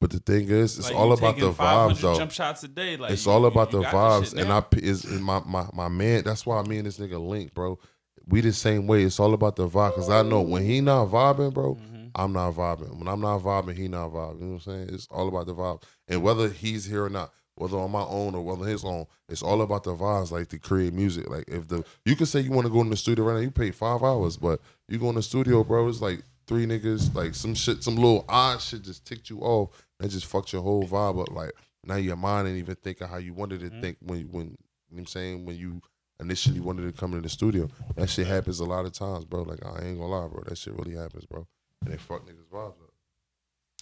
But 0.00 0.10
the 0.12 0.18
thing 0.18 0.48
is, 0.48 0.78
it's 0.78 0.88
Like, 0.88 0.96
all 0.96 1.12
about 1.12 1.36
the 1.36 1.52
vibes 1.52 2.00
though. 2.00 2.16
Jump 2.16 2.30
shots 2.30 2.62
a 2.62 2.68
day. 2.68 2.96
Like 2.96 3.10
it's 3.12 3.26
you- 3.26 3.32
all 3.32 3.44
about 3.44 3.70
you 3.72 3.80
the 3.82 3.84
vibes, 3.88 4.32
and 4.34 4.50
I 4.50 4.64
is 4.78 5.04
my 5.06 5.42
my 5.44 5.66
my 5.74 5.88
man. 5.88 6.24
That's 6.24 6.46
why 6.46 6.62
me 6.62 6.78
and 6.78 6.86
this 6.86 6.98
nigga 6.98 7.20
link, 7.20 7.52
bro. 7.52 7.78
We 8.26 8.40
the 8.40 8.52
same 8.52 8.86
way. 8.86 9.02
It's 9.02 9.18
all 9.20 9.34
about 9.34 9.56
the 9.56 9.68
vibe. 9.68 9.94
Cause 9.94 10.08
I 10.08 10.22
know 10.22 10.40
when 10.40 10.64
he 10.64 10.80
not 10.80 11.08
vibing, 11.08 11.52
bro, 11.52 11.74
Mhm. 11.74 11.89
I'm 12.14 12.32
not 12.32 12.54
vibing. 12.54 12.96
When 12.98 13.08
I'm 13.08 13.20
not 13.20 13.40
vibing, 13.40 13.76
he 13.76 13.88
not 13.88 14.10
vibing. 14.10 14.40
You 14.40 14.46
know 14.46 14.52
what 14.54 14.66
I'm 14.66 14.86
saying? 14.86 14.88
It's 14.94 15.06
all 15.10 15.28
about 15.28 15.46
the 15.46 15.54
vibe, 15.54 15.82
and 16.08 16.22
whether 16.22 16.48
he's 16.48 16.84
here 16.84 17.04
or 17.04 17.10
not, 17.10 17.32
whether 17.54 17.76
on 17.78 17.90
my 17.90 18.02
own 18.04 18.34
or 18.34 18.42
whether 18.42 18.64
his 18.68 18.84
own, 18.84 19.06
it's 19.28 19.42
all 19.42 19.60
about 19.62 19.84
the 19.84 19.94
vibes. 19.94 20.30
Like 20.30 20.48
to 20.48 20.58
create 20.58 20.92
music. 20.94 21.28
Like 21.28 21.44
if 21.48 21.68
the 21.68 21.84
you 22.04 22.16
can 22.16 22.26
say 22.26 22.40
you 22.40 22.50
want 22.50 22.66
to 22.66 22.72
go 22.72 22.80
in 22.80 22.90
the 22.90 22.96
studio 22.96 23.24
right 23.24 23.34
now, 23.34 23.40
you 23.40 23.50
pay 23.50 23.70
five 23.70 24.02
hours, 24.02 24.36
but 24.36 24.60
you 24.88 24.98
go 24.98 25.08
in 25.10 25.14
the 25.16 25.22
studio, 25.22 25.62
bro. 25.64 25.88
It's 25.88 26.00
like 26.00 26.22
three 26.46 26.66
niggas, 26.66 27.14
like 27.14 27.34
some 27.34 27.54
shit, 27.54 27.82
some 27.84 27.96
little 27.96 28.24
odd 28.28 28.60
shit 28.60 28.82
just 28.82 29.04
ticked 29.06 29.30
you 29.30 29.40
off 29.40 29.70
and 30.00 30.10
just 30.10 30.26
fucked 30.26 30.52
your 30.52 30.62
whole 30.62 30.84
vibe 30.84 31.20
up. 31.20 31.30
Like 31.32 31.52
now 31.84 31.96
your 31.96 32.16
mind 32.16 32.48
ain't 32.48 32.58
even 32.58 32.76
thinking 32.76 33.06
how 33.06 33.18
you 33.18 33.34
wanted 33.34 33.60
to 33.60 33.70
Mhm. 33.70 33.80
think 33.82 33.96
when 34.00 34.28
when 34.32 34.44
you 34.46 34.50
know 34.50 34.56
what 34.90 34.98
I'm 35.00 35.06
saying 35.06 35.44
when 35.44 35.56
you 35.56 35.80
initially 36.18 36.60
wanted 36.60 36.82
to 36.82 36.92
come 36.98 37.14
in 37.14 37.22
the 37.22 37.28
studio. 37.28 37.68
That 37.96 38.10
shit 38.10 38.26
happens 38.26 38.60
a 38.60 38.64
lot 38.64 38.84
of 38.84 38.92
times, 38.92 39.24
bro. 39.24 39.42
Like 39.42 39.64
I 39.64 39.84
ain't 39.84 39.98
gonna 39.98 40.06
lie, 40.06 40.28
bro. 40.28 40.42
That 40.46 40.58
shit 40.58 40.74
really 40.74 40.94
happens, 40.96 41.24
bro. 41.26 41.46
And 41.84 41.92
they 41.92 41.96
fuck 41.96 42.26
niggas 42.26 42.48
vibes 42.52 42.68
up. 42.68 42.92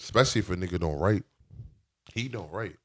Especially 0.00 0.40
if 0.40 0.50
a 0.50 0.56
nigga 0.56 0.78
don't 0.78 0.98
write. 0.98 1.24
He 2.14 2.28
don't 2.28 2.50
write. 2.52 2.76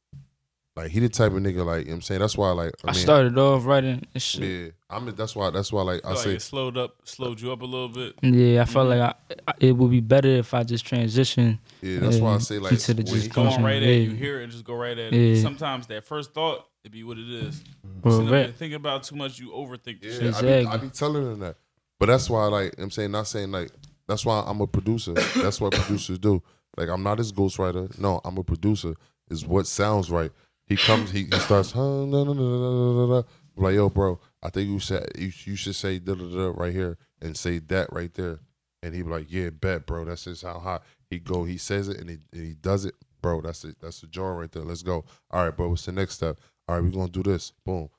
Like 0.76 0.90
he 0.90 0.99
the 1.02 1.07
type 1.10 1.31
of 1.34 1.38
nigga 1.38 1.64
like 1.64 1.81
you 1.81 1.85
know 1.85 1.91
what 1.91 1.95
I'm 1.98 2.02
saying. 2.02 2.22
That's 2.22 2.35
why 2.35 2.49
like 2.49 2.73
I, 2.84 2.90
I 2.90 2.94
mean, 2.94 3.02
started 3.02 3.38
off 3.38 3.64
writing 3.68 4.07
and 4.11 4.22
shit. 4.23 4.41
Yeah, 4.41 4.69
I 4.90 4.99
mean 4.99 5.14
that's 5.14 5.35
why 5.35 5.52
that's 5.52 5.72
why 5.72 5.84
like 5.84 6.02
I 6.03 6.07
Feel 6.10 6.15
like 6.15 6.23
say 6.23 6.34
it 6.34 6.41
slowed 6.41 6.77
up, 6.77 6.95
slowed 7.03 7.40
you 7.40 7.52
up 7.52 7.61
a 7.61 7.65
little 7.65 7.90
bit. 7.90 8.15
Yeah, 8.23 8.64
I 8.64 8.65
felt 8.65 8.88
Mhm. 8.88 8.99
like 8.99 9.15
I, 9.30 9.35
I, 9.49 9.53
it 9.60 9.73
would 9.73 9.91
be 9.91 9.99
better 10.02 10.30
if 10.30 10.52
I 10.56 10.64
just 10.64 10.84
transition. 10.84 11.60
yeah. 11.84 11.99
That's 11.99 12.18
why 12.18 12.34
I 12.34 12.38
say 12.40 12.57
like 12.57 12.72
into 12.72 12.95
the 12.95 13.03
when 13.03 13.06
just 13.06 13.23
he 13.26 13.30
Go 13.30 13.44
Come 13.44 13.48
on 13.49 13.53
on, 13.60 13.64
right 13.65 13.76
at 13.76 13.84
yeah. 13.84 13.90
it. 13.90 13.99
You 14.10 14.15
hear 14.15 14.41
it 14.41 14.48
just 14.48 14.65
go 14.65 14.73
right 14.73 14.98
at 14.98 15.14
it. 15.14 15.41
Sometimes 15.44 15.85
that 15.88 16.06
first 16.06 16.34
thought, 16.34 16.65
it 16.84 16.91
be 16.91 17.03
what 17.03 17.19
it 17.19 17.30
is. 17.30 17.64
Bro, 18.02 18.11
Sitting 18.11 18.27
up 18.30 18.34
rap. 18.34 18.57
there 18.57 18.76
about 18.76 19.03
too 19.03 19.15
much, 19.15 19.38
you 19.40 19.52
overthink 19.52 20.02
the 20.02 20.07
Yeah, 20.07 20.31
shit. 20.31 20.34
I, 20.34 20.41
be, 20.41 20.65
I 20.65 20.77
be 20.77 20.90
telling 20.90 21.23
them 21.23 21.40
that. 21.41 21.56
But 21.99 22.07
that's 22.07 22.27
why, 22.31 22.45
like, 22.48 22.64
you 22.64 22.69
know 22.69 22.72
what 22.77 22.84
I'm 22.85 22.91
saying, 22.91 23.11
not 23.11 23.27
saying 23.27 23.52
like 23.52 23.69
that's 24.07 24.25
why 24.25 24.43
I'm 24.45 24.61
a 24.61 24.67
producer. 24.67 25.13
that's 25.13 25.61
what 25.61 25.73
producers 25.73 26.19
do. 26.19 26.41
Like, 26.77 26.89
I'm 26.89 27.03
not 27.03 27.19
his 27.19 27.31
ghostwriter. 27.31 27.97
No, 27.99 28.21
I'm 28.25 28.38
a 28.38 28.43
producer. 28.43 28.95
Is 29.30 29.45
what 29.45 29.67
sounds 29.67 30.11
right. 30.11 30.31
He 30.65 30.75
comes, 30.75 31.11
he, 31.11 31.25
he 31.25 31.39
starts, 31.39 31.71
huh, 31.71 31.81
no, 31.81 32.23
no, 32.23 32.34
no. 32.34 33.25
Like, 33.55 33.75
yo, 33.75 33.89
bro, 33.89 34.19
I 34.41 34.49
think 34.49 34.69
you 34.69 34.80
should 34.80 35.11
you, 35.17 35.31
you 35.45 35.55
should 35.55 35.75
say 35.75 35.99
da 35.99 36.15
da 36.15 36.23
da 36.23 36.53
right 36.55 36.73
here 36.73 36.97
and 37.21 37.38
say 37.38 37.59
that 37.59 37.91
right 37.93 38.13
there. 38.13 38.39
And 38.81 38.93
he 38.93 39.01
be 39.01 39.09
like, 39.09 39.27
yeah, 39.30 39.49
bet, 39.49 39.85
bro. 39.85 40.03
That's 40.05 40.25
just 40.25 40.43
how 40.43 40.59
hot 40.59 40.84
he 41.09 41.19
go. 41.19 41.45
He 41.45 41.57
says 41.57 41.88
it 41.88 41.99
and 41.99 42.09
he, 42.09 42.17
and 42.34 42.45
he 42.45 42.53
does 42.53 42.85
it, 42.85 42.95
bro. 43.21 43.41
That's 43.41 43.63
it. 43.63 43.77
That's 43.80 44.01
the 44.01 44.07
jar 44.07 44.35
right 44.35 44.51
there. 44.51 44.63
Let's 44.63 44.84
go. 44.84 45.05
All 45.31 45.45
right, 45.45 45.55
bro. 45.55 45.69
What's 45.69 45.85
the 45.85 45.93
next 45.93 46.15
step? 46.15 46.39
All 46.67 46.75
right, 46.75 46.84
we're 46.84 46.91
gonna 46.91 47.09
do 47.09 47.23
this. 47.23 47.53
Boom. 47.65 47.89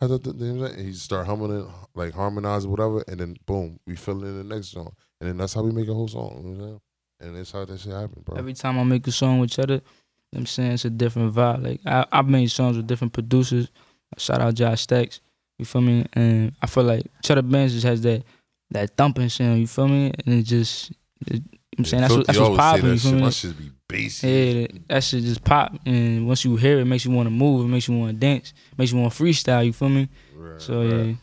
And 0.00 0.78
he 0.78 0.92
start 0.94 1.26
humming 1.26 1.60
it, 1.60 1.66
like 1.94 2.14
harmonize 2.14 2.66
whatever, 2.66 3.04
and 3.06 3.20
then 3.20 3.36
boom, 3.44 3.80
we 3.86 3.96
fill 3.96 4.24
in 4.24 4.38
the 4.38 4.54
next 4.54 4.68
song, 4.68 4.94
and 5.20 5.28
then 5.28 5.36
that's 5.36 5.54
how 5.54 5.62
we 5.62 5.72
make 5.72 5.88
a 5.88 5.94
whole 5.94 6.08
song. 6.08 6.42
You 6.44 6.52
know 6.52 6.58
what 6.58 6.64
I'm 6.64 6.68
saying? 6.68 6.80
And 7.20 7.36
that's 7.36 7.52
how 7.52 7.64
that 7.64 7.78
shit 7.78 7.92
happen, 7.92 8.22
bro. 8.24 8.38
Every 8.38 8.54
time 8.54 8.78
I 8.78 8.84
make 8.84 9.06
a 9.06 9.12
song 9.12 9.40
with 9.40 9.50
Cheddar, 9.50 9.82
I'm 10.34 10.46
saying 10.46 10.72
it's 10.72 10.84
a 10.84 10.90
different 10.90 11.34
vibe. 11.34 11.64
Like 11.64 11.80
I, 11.84 12.06
I've 12.10 12.28
made 12.28 12.50
songs 12.50 12.76
with 12.76 12.86
different 12.86 13.12
producers. 13.12 13.68
Shout 14.16 14.40
out 14.40 14.54
Josh 14.54 14.82
Stacks. 14.82 15.20
You 15.58 15.66
feel 15.66 15.82
me? 15.82 16.06
And 16.14 16.52
I 16.62 16.66
feel 16.66 16.84
like 16.84 17.06
Cheddar 17.22 17.42
Bands 17.42 17.74
just 17.74 17.86
has 17.86 18.00
that 18.02 18.24
that 18.70 18.96
thumping 18.96 19.28
sound. 19.28 19.60
You 19.60 19.66
feel 19.66 19.88
me? 19.88 20.12
And 20.24 20.34
it 20.36 20.44
just, 20.44 20.92
it, 21.26 21.42
I'm 21.76 21.84
saying 21.84 22.00
that's 22.02 22.14
what, 22.14 22.26
that's 22.26 22.38
what's 22.38 22.56
popping. 22.56 22.84
You 22.86 22.98
feel 22.98 23.10
shit. 23.10 23.14
me? 23.14 23.22
My 23.22 23.30
shit 23.30 23.58
be 23.58 23.70
bassy. 23.86 24.28
Yeah, 24.28 24.52
that, 24.62 24.88
that 24.88 25.04
shit 25.04 25.24
just 25.24 25.44
pop. 25.44 25.74
And 25.84 26.26
once 26.26 26.44
you 26.44 26.56
hear 26.56 26.78
it, 26.78 26.82
it 26.82 26.84
makes 26.86 27.04
you 27.04 27.10
want 27.10 27.26
to 27.26 27.30
move. 27.30 27.66
It 27.66 27.68
makes 27.68 27.88
you 27.88 27.98
want 27.98 28.12
to 28.12 28.16
dance. 28.16 28.54
makes 28.78 28.92
you 28.92 28.98
want 28.98 29.12
to 29.12 29.22
freestyle. 29.22 29.66
You 29.66 29.72
feel 29.74 29.90
me? 29.90 30.08
Right, 30.34 30.60
So 30.60 30.80
right. 30.80 30.88
yeah. 30.88 31.14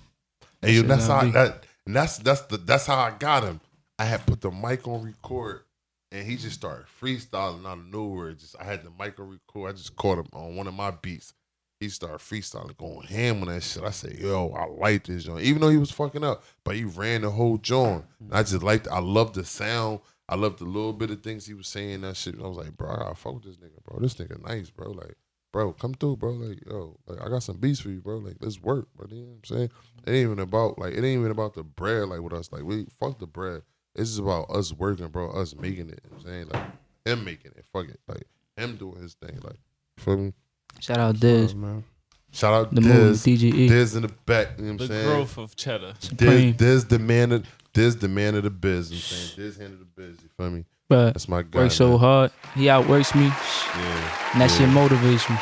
And 0.61 0.71
you, 0.71 0.81
Shit 0.81 0.89
how 0.89 1.23
that 1.31 1.63
and 1.87 1.95
that's 1.95 2.17
that's 2.17 2.41
the 2.41 2.57
that's 2.57 2.85
how 2.85 2.97
I 2.97 3.11
got 3.11 3.43
him. 3.43 3.61
I 3.99 4.05
had 4.05 4.25
put 4.25 4.41
the 4.41 4.51
mic 4.51 4.87
on 4.87 5.03
record 5.03 5.63
and 6.11 6.25
he 6.25 6.37
just 6.37 6.55
started 6.55 6.85
freestyling 7.01 7.65
out 7.65 7.79
of 7.79 7.85
nowhere. 7.85 8.33
Just 8.33 8.55
I 8.59 8.63
had 8.63 8.83
the 8.83 8.91
mic 8.91 9.19
on 9.19 9.29
record. 9.29 9.69
I 9.69 9.71
just 9.73 9.95
caught 9.95 10.19
him 10.19 10.27
on 10.33 10.55
one 10.55 10.67
of 10.67 10.73
my 10.73 10.91
beats. 10.91 11.33
He 11.79 11.89
started 11.89 12.19
freestyling, 12.19 12.75
going 12.77 13.05
ham 13.07 13.41
on 13.41 13.49
that 13.49 13.61
shit. 13.61 13.83
I 13.83 13.91
said, 13.91 14.17
"Yo, 14.17 14.49
I 14.49 14.65
like 14.65 15.05
this 15.05 15.25
joint." 15.25 15.43
Even 15.43 15.61
though 15.61 15.69
he 15.69 15.77
was 15.77 15.91
fucking 15.91 16.23
up, 16.23 16.43
but 16.63 16.75
he 16.75 16.85
ran 16.85 17.21
the 17.21 17.29
whole 17.29 17.57
joint. 17.57 18.03
And 18.19 18.33
I 18.33 18.41
just 18.41 18.63
liked. 18.63 18.87
I 18.87 18.99
loved 18.99 19.35
the 19.35 19.43
sound. 19.43 19.99
I 20.27 20.35
loved 20.35 20.59
the 20.59 20.65
little 20.65 20.93
bit 20.93 21.11
of 21.11 21.21
things 21.21 21.45
he 21.45 21.53
was 21.53 21.67
saying. 21.67 22.01
That 22.01 22.17
shit. 22.17 22.35
I 22.39 22.47
was 22.47 22.57
like, 22.57 22.75
"Bro, 22.75 22.89
I 22.89 22.97
gotta 22.97 23.15
fuck 23.15 23.35
with 23.35 23.43
this 23.43 23.57
nigga, 23.57 23.83
bro. 23.83 23.99
This 23.99 24.15
nigga 24.15 24.43
nice, 24.43 24.71
bro. 24.71 24.91
Like, 24.91 25.15
bro, 25.53 25.71
come 25.73 25.93
through, 25.93 26.17
bro. 26.17 26.31
Like, 26.31 26.65
yo, 26.65 26.97
like 27.05 27.21
I 27.21 27.29
got 27.29 27.43
some 27.43 27.57
beats 27.57 27.79
for 27.79 27.89
you, 27.89 28.01
bro. 28.01 28.17
Like, 28.17 28.37
let's 28.39 28.59
work, 28.59 28.87
bro. 28.95 29.05
You 29.11 29.21
know 29.21 29.27
what 29.27 29.49
I'm 29.51 29.57
saying? 29.57 29.71
It 30.07 30.11
ain't 30.11 30.25
even 30.25 30.39
about 30.39 30.79
like 30.79 30.93
it 30.93 30.97
ain't 30.97 31.19
even 31.19 31.31
about 31.31 31.53
the 31.53 31.63
bread 31.63 32.09
like 32.09 32.21
with 32.21 32.33
us. 32.33 32.51
Like 32.51 32.63
we 32.63 32.87
fuck 32.99 33.19
the 33.19 33.27
bread. 33.27 33.61
It's 33.97 34.11
just 34.11 34.19
about 34.19 34.49
us 34.51 34.71
working, 34.73 35.07
bro. 35.07 35.31
Us 35.31 35.55
making 35.55 35.89
it. 35.89 36.01
You 36.03 36.09
know 36.11 36.17
what 36.17 36.19
I'm 36.19 36.25
saying 36.25 36.47
like 36.53 36.63
him 37.05 37.25
making 37.25 37.51
it. 37.55 37.65
Fuck 37.73 37.87
it. 37.89 37.99
Like 38.07 38.27
him 38.55 38.75
doing 38.77 39.01
his 39.01 39.13
thing. 39.15 39.39
Like 39.43 39.57
you 39.97 40.03
feel 40.03 40.17
me? 40.17 40.33
Shout 40.79 40.97
out 40.99 41.19
Diz. 41.19 41.55
man. 41.55 41.83
Shout 42.31 42.53
out 42.53 42.75
The 42.75 42.81
Diz. 42.81 43.25
movie 43.25 43.51
DGE. 43.51 43.67
Diz 43.69 43.95
in 43.95 44.01
the 44.03 44.09
back. 44.25 44.49
You 44.59 44.65
know 44.65 44.71
what 44.73 44.77
The 44.79 44.83
I'm 44.85 44.89
saying? 44.89 45.05
growth 45.07 45.37
of 45.37 45.55
cheddar. 45.55 45.93
Diz, 45.99 46.09
Supreme. 46.09 46.53
Diz 46.53 46.85
the 46.85 46.99
man 46.99 47.31
of 47.31 47.45
Diz 47.73 47.95
the 47.97 48.07
man 48.07 48.35
of 48.35 48.43
the 48.43 48.49
biz. 48.49 48.91
You 48.91 48.97
know 48.97 48.99
what 48.99 49.11
I'm 49.11 49.27
saying 49.35 49.35
Diz 49.49 49.57
handle 49.57 49.79
the 49.79 50.01
biz. 50.01 50.17
You 50.23 50.29
feel 50.37 50.49
me? 50.51 50.65
But 50.89 51.05
That's 51.13 51.27
my 51.27 51.41
guy. 51.41 51.59
work 51.59 51.71
so 51.71 51.89
man. 51.91 51.99
hard. 51.99 52.31
He 52.55 52.69
outworks 52.69 53.13
me. 53.15 53.25
Yeah. 53.25 54.31
And 54.33 54.41
that 54.41 54.49
Yeah. 54.51 54.57
shit 54.57 54.69
motivates 54.69 55.29
me. 55.29 55.37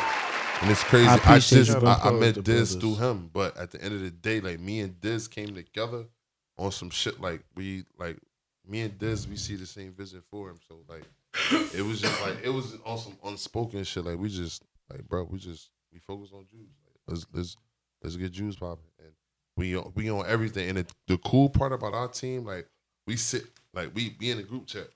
And 0.62 0.70
it's 0.70 0.82
crazy. 0.84 1.06
I 1.08 1.14
I, 1.24 1.38
just 1.38 1.52
you. 1.52 1.86
I, 1.86 2.08
I 2.08 2.10
met 2.12 2.34
the 2.36 2.42
Diz 2.42 2.74
brothers. 2.74 2.76
through 2.98 3.06
him, 3.06 3.30
but 3.32 3.56
at 3.58 3.70
the 3.72 3.82
end 3.84 3.94
of 3.94 4.00
the 4.00 4.10
day, 4.10 4.40
like 4.40 4.58
me 4.58 4.80
and 4.80 4.98
Diz 5.00 5.28
came 5.28 5.54
together 5.54 6.04
on 6.56 6.72
some 6.72 6.88
shit. 6.90 7.20
Like 7.20 7.42
we 7.54 7.84
like 7.98 8.16
me 8.66 8.82
and 8.82 8.98
Diz, 8.98 9.28
we 9.28 9.36
see 9.36 9.56
the 9.56 9.66
same 9.66 9.92
vision 9.92 10.22
for 10.30 10.50
him. 10.50 10.58
So 10.68 10.78
like 10.88 11.04
it 11.74 11.84
was 11.84 12.00
just 12.00 12.20
like 12.22 12.36
it 12.42 12.50
was 12.50 12.76
on 12.84 12.98
some 12.98 13.16
unspoken 13.24 13.84
shit. 13.84 14.04
Like 14.04 14.18
we 14.18 14.28
just 14.28 14.62
like 14.90 15.06
bro, 15.08 15.24
we 15.24 15.38
just 15.38 15.70
we 15.92 15.98
focus 15.98 16.30
on 16.32 16.44
Jewelz. 16.44 16.74
Like, 16.84 16.96
let's 17.06 17.26
let's 17.32 17.56
let's 18.02 18.16
get 18.16 18.32
Jewelz 18.32 18.58
popping, 18.58 18.90
and 18.98 19.12
we 19.56 19.76
we 19.94 20.10
on 20.10 20.26
everything. 20.26 20.68
And 20.68 20.78
the, 20.78 20.86
the 21.08 21.18
cool 21.18 21.48
part 21.48 21.72
about 21.72 21.94
our 21.94 22.08
team, 22.08 22.44
like 22.44 22.68
we 23.06 23.16
sit 23.16 23.44
like 23.74 23.94
we 23.94 24.10
be 24.10 24.30
in 24.30 24.38
a 24.38 24.42
group 24.42 24.66
chat. 24.66 24.88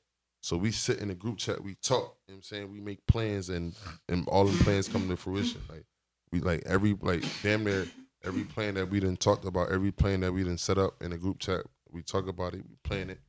So 0.42 0.56
we 0.56 0.72
sit 0.72 1.00
in 1.00 1.08
the 1.08 1.14
group 1.14 1.36
chat, 1.36 1.62
we 1.62 1.74
talk, 1.74 2.16
you 2.26 2.32
know 2.32 2.34
what 2.34 2.34
I'm 2.36 2.42
saying? 2.42 2.72
We 2.72 2.80
make 2.80 3.06
plans 3.06 3.50
and 3.50 3.74
and 4.08 4.26
all 4.28 4.46
the 4.46 4.64
plans 4.64 4.88
come 4.88 5.08
to 5.08 5.16
fruition. 5.16 5.60
Like 5.68 5.84
we 6.32 6.40
like 6.40 6.62
every 6.66 6.96
like 7.02 7.22
damn 7.42 7.64
near 7.64 7.86
every 8.24 8.44
plan 8.44 8.74
that 8.74 8.88
we 8.90 9.00
didn't 9.00 9.20
talked 9.20 9.44
about, 9.44 9.70
every 9.70 9.92
plan 9.92 10.20
that 10.20 10.32
we 10.32 10.42
didn't 10.42 10.60
set 10.60 10.78
up 10.78 10.94
in 11.02 11.10
the 11.10 11.18
group 11.18 11.38
chat, 11.38 11.60
we 11.90 12.02
talk 12.02 12.28
about 12.28 12.54
it, 12.54 12.64
we 12.68 12.76
plan 12.82 13.10
it, 13.10 13.20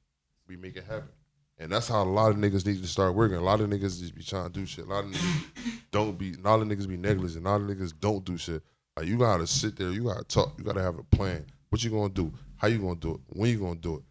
we 0.51 0.57
make 0.57 0.75
it 0.75 0.83
happen. 0.83 1.09
And 1.57 1.71
that's 1.71 1.87
how 1.87 2.03
a 2.03 2.05
lot 2.05 2.31
of 2.31 2.37
niggas 2.37 2.65
need 2.65 2.81
to 2.81 2.87
start 2.87 3.15
working. 3.15 3.37
A 3.37 3.41
lot 3.41 3.61
of 3.61 3.69
niggas 3.69 3.99
just 3.99 4.15
be 4.15 4.23
trying 4.23 4.51
to 4.51 4.59
do 4.59 4.65
shit. 4.65 4.85
A 4.85 4.89
lot 4.89 5.05
of 5.05 5.11
niggas 5.11 5.81
don't 5.91 6.17
be. 6.17 6.33
A 6.33 6.47
lot 6.47 6.59
of 6.59 6.67
niggas 6.67 6.87
be 6.87 6.97
negligent. 6.97 7.45
A 7.45 7.49
lot 7.49 7.61
of 7.61 7.67
niggas 7.67 7.93
don't 7.97 8.25
do 8.25 8.37
shit. 8.37 8.61
Like 8.97 9.07
you 9.07 9.17
gotta 9.17 9.47
sit 9.47 9.77
there. 9.77 9.91
You 9.91 10.03
gotta 10.03 10.23
talk. 10.23 10.55
You 10.57 10.63
gotta 10.63 10.81
have 10.81 10.97
a 10.97 11.03
plan. 11.03 11.45
What 11.69 11.83
you 11.83 11.91
gonna 11.91 12.09
do? 12.09 12.33
How 12.57 12.67
you 12.67 12.79
gonna 12.79 12.95
do 12.95 13.13
it? 13.13 13.37
When 13.37 13.49
you 13.49 13.59
gonna 13.59 13.75
do 13.75 13.95
it? 13.95 14.03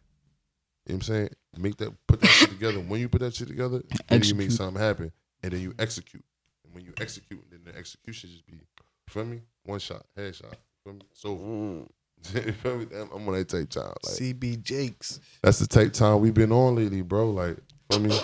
You 0.87 0.95
know 0.95 0.95
what 0.95 0.95
I'm 0.95 1.03
saying? 1.03 1.31
Make 1.59 1.77
that 1.79 1.93
put 2.07 2.21
that 2.21 2.29
shit 2.29 2.51
together. 2.51 2.79
When 2.79 3.01
you 3.01 3.09
put 3.09 3.21
that 3.21 3.35
shit 3.35 3.49
together, 3.49 3.83
then 4.09 4.23
you 4.23 4.35
make 4.35 4.51
something 4.51 4.81
happen, 4.81 5.13
and 5.43 5.53
then 5.53 5.61
you 5.61 5.75
execute. 5.79 6.25
And 6.65 6.75
when 6.75 6.85
you 6.85 6.95
execute, 7.01 7.45
then 7.51 7.61
the 7.65 7.77
execution 7.77 8.31
just 8.31 8.47
be, 8.47 8.53
you 8.53 8.61
feel 9.09 9.25
me? 9.25 9.43
One 9.65 9.81
shot, 9.81 10.07
headshot. 10.17 10.53
You 10.53 10.59
feel 10.85 10.93
me? 10.95 11.01
So, 11.13 11.33
you 11.33 11.37
feel 11.37 11.47
me? 11.47 11.81
Mm. 11.83 11.89
I'm 12.65 12.89
I'm 13.15 13.29
on 13.29 13.35
that 13.35 13.49
type 13.49 13.71
time. 13.71 13.87
Like 14.05 14.15
CB 14.15 14.63
Jakes. 14.63 15.21
that's 15.43 15.59
the 15.59 15.67
tape 15.67 15.93
time 15.93 16.21
we've 16.21 16.35
been 16.35 16.53
on 16.53 16.77
lately, 16.77 17.03
bro. 17.03 17.31
Like, 17.31 17.57
I 17.93 17.99
mean, 17.99 18.19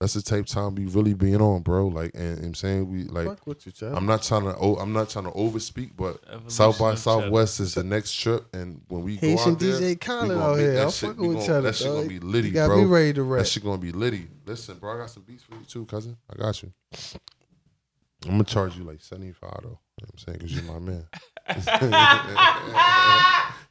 That's 0.00 0.14
the 0.14 0.22
tape 0.22 0.46
time 0.46 0.74
we 0.76 0.86
really 0.86 1.12
been 1.12 1.42
on, 1.42 1.60
bro. 1.60 1.88
Like, 1.88 2.12
and, 2.14 2.38
and 2.38 2.46
I'm 2.46 2.54
saying 2.54 2.90
we 2.90 3.04
like. 3.04 3.26
Fuck 3.26 3.46
with 3.46 3.66
you, 3.66 3.72
child. 3.72 3.96
I'm 3.96 4.06
not 4.06 4.22
trying 4.22 4.44
to. 4.44 4.56
Oh, 4.58 4.76
I'm 4.76 4.92
not 4.94 5.10
trying 5.10 5.26
to 5.26 5.30
overspeak, 5.32 5.90
but 5.96 6.20
Evolution 6.26 6.50
South 6.50 6.78
by 6.78 6.92
of 6.92 6.98
Southwest 6.98 7.60
is 7.60 7.74
the 7.74 7.84
next 7.84 8.14
trip, 8.14 8.46
and 8.54 8.80
when 8.88 9.02
we 9.02 9.16
go 9.16 9.26
Haitian 9.26 9.52
out 9.52 9.58
there, 9.58 9.74
DJ 9.74 9.80
we 9.88 9.96
Khaled 9.96 10.30
out 10.38 10.54
here. 10.58 10.78
I'm 10.78 10.90
shit- 10.90 11.10
fucking 11.10 11.26
with 11.28 11.32
gonna- 11.36 11.44
each 11.44 11.50
other. 11.50 11.60
That 11.62 11.74
shit 11.76 11.86
gonna 11.88 12.00
dog. 12.00 12.08
be 12.08 12.18
litty, 12.20 12.48
You 12.48 12.54
got 12.54 12.66
bro. 12.68 12.76
me 12.78 12.84
ready 12.84 13.12
to 13.14 13.22
rap. 13.24 13.42
That 13.42 13.48
shit 13.48 13.62
gonna 13.62 13.76
be 13.78 13.92
litty. 13.92 14.28
Listen, 14.46 14.78
bro, 14.78 14.94
I 14.94 14.98
got 15.00 15.10
some 15.10 15.22
beats 15.24 15.42
for 15.42 15.54
you 15.54 15.64
too, 15.66 15.84
cousin. 15.84 16.16
I 16.32 16.36
got 16.38 16.62
you. 16.62 16.72
I'm 18.24 18.32
gonna 18.32 18.44
charge 18.44 18.76
you 18.76 18.84
like 18.84 19.00
75 19.02 19.50
though. 19.62 19.68
You 19.68 19.68
know 19.68 19.76
what 19.98 20.10
I'm 20.12 20.18
saying? 20.18 20.38
Because 20.38 20.54
you're 20.54 20.64
my 20.64 20.78
man. 20.78 21.06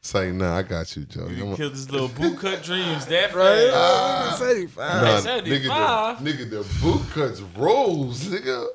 it's 0.02 0.14
like, 0.14 0.34
nah, 0.34 0.58
I 0.58 0.62
got 0.64 0.96
you, 0.96 1.06
Joe. 1.06 1.28
You 1.28 1.46
I'm 1.48 1.54
a- 1.54 1.58
killed 1.58 1.74
his 1.74 1.92
little 1.92 2.10
bootcut 2.10 2.64
dreams 2.64 3.06
that 3.08 3.34
Right? 3.36 3.70
Uh, 3.74 4.36
75. 4.36 4.78
Nah, 4.78 5.22
Hey, 5.22 5.42
nigga, 5.42 6.20
the, 6.24 6.32
nigga, 6.32 6.50
the 6.50 6.80
boot 6.82 7.02
cuts 7.12 7.42
rolls, 7.58 8.24
nigga. 8.26 8.68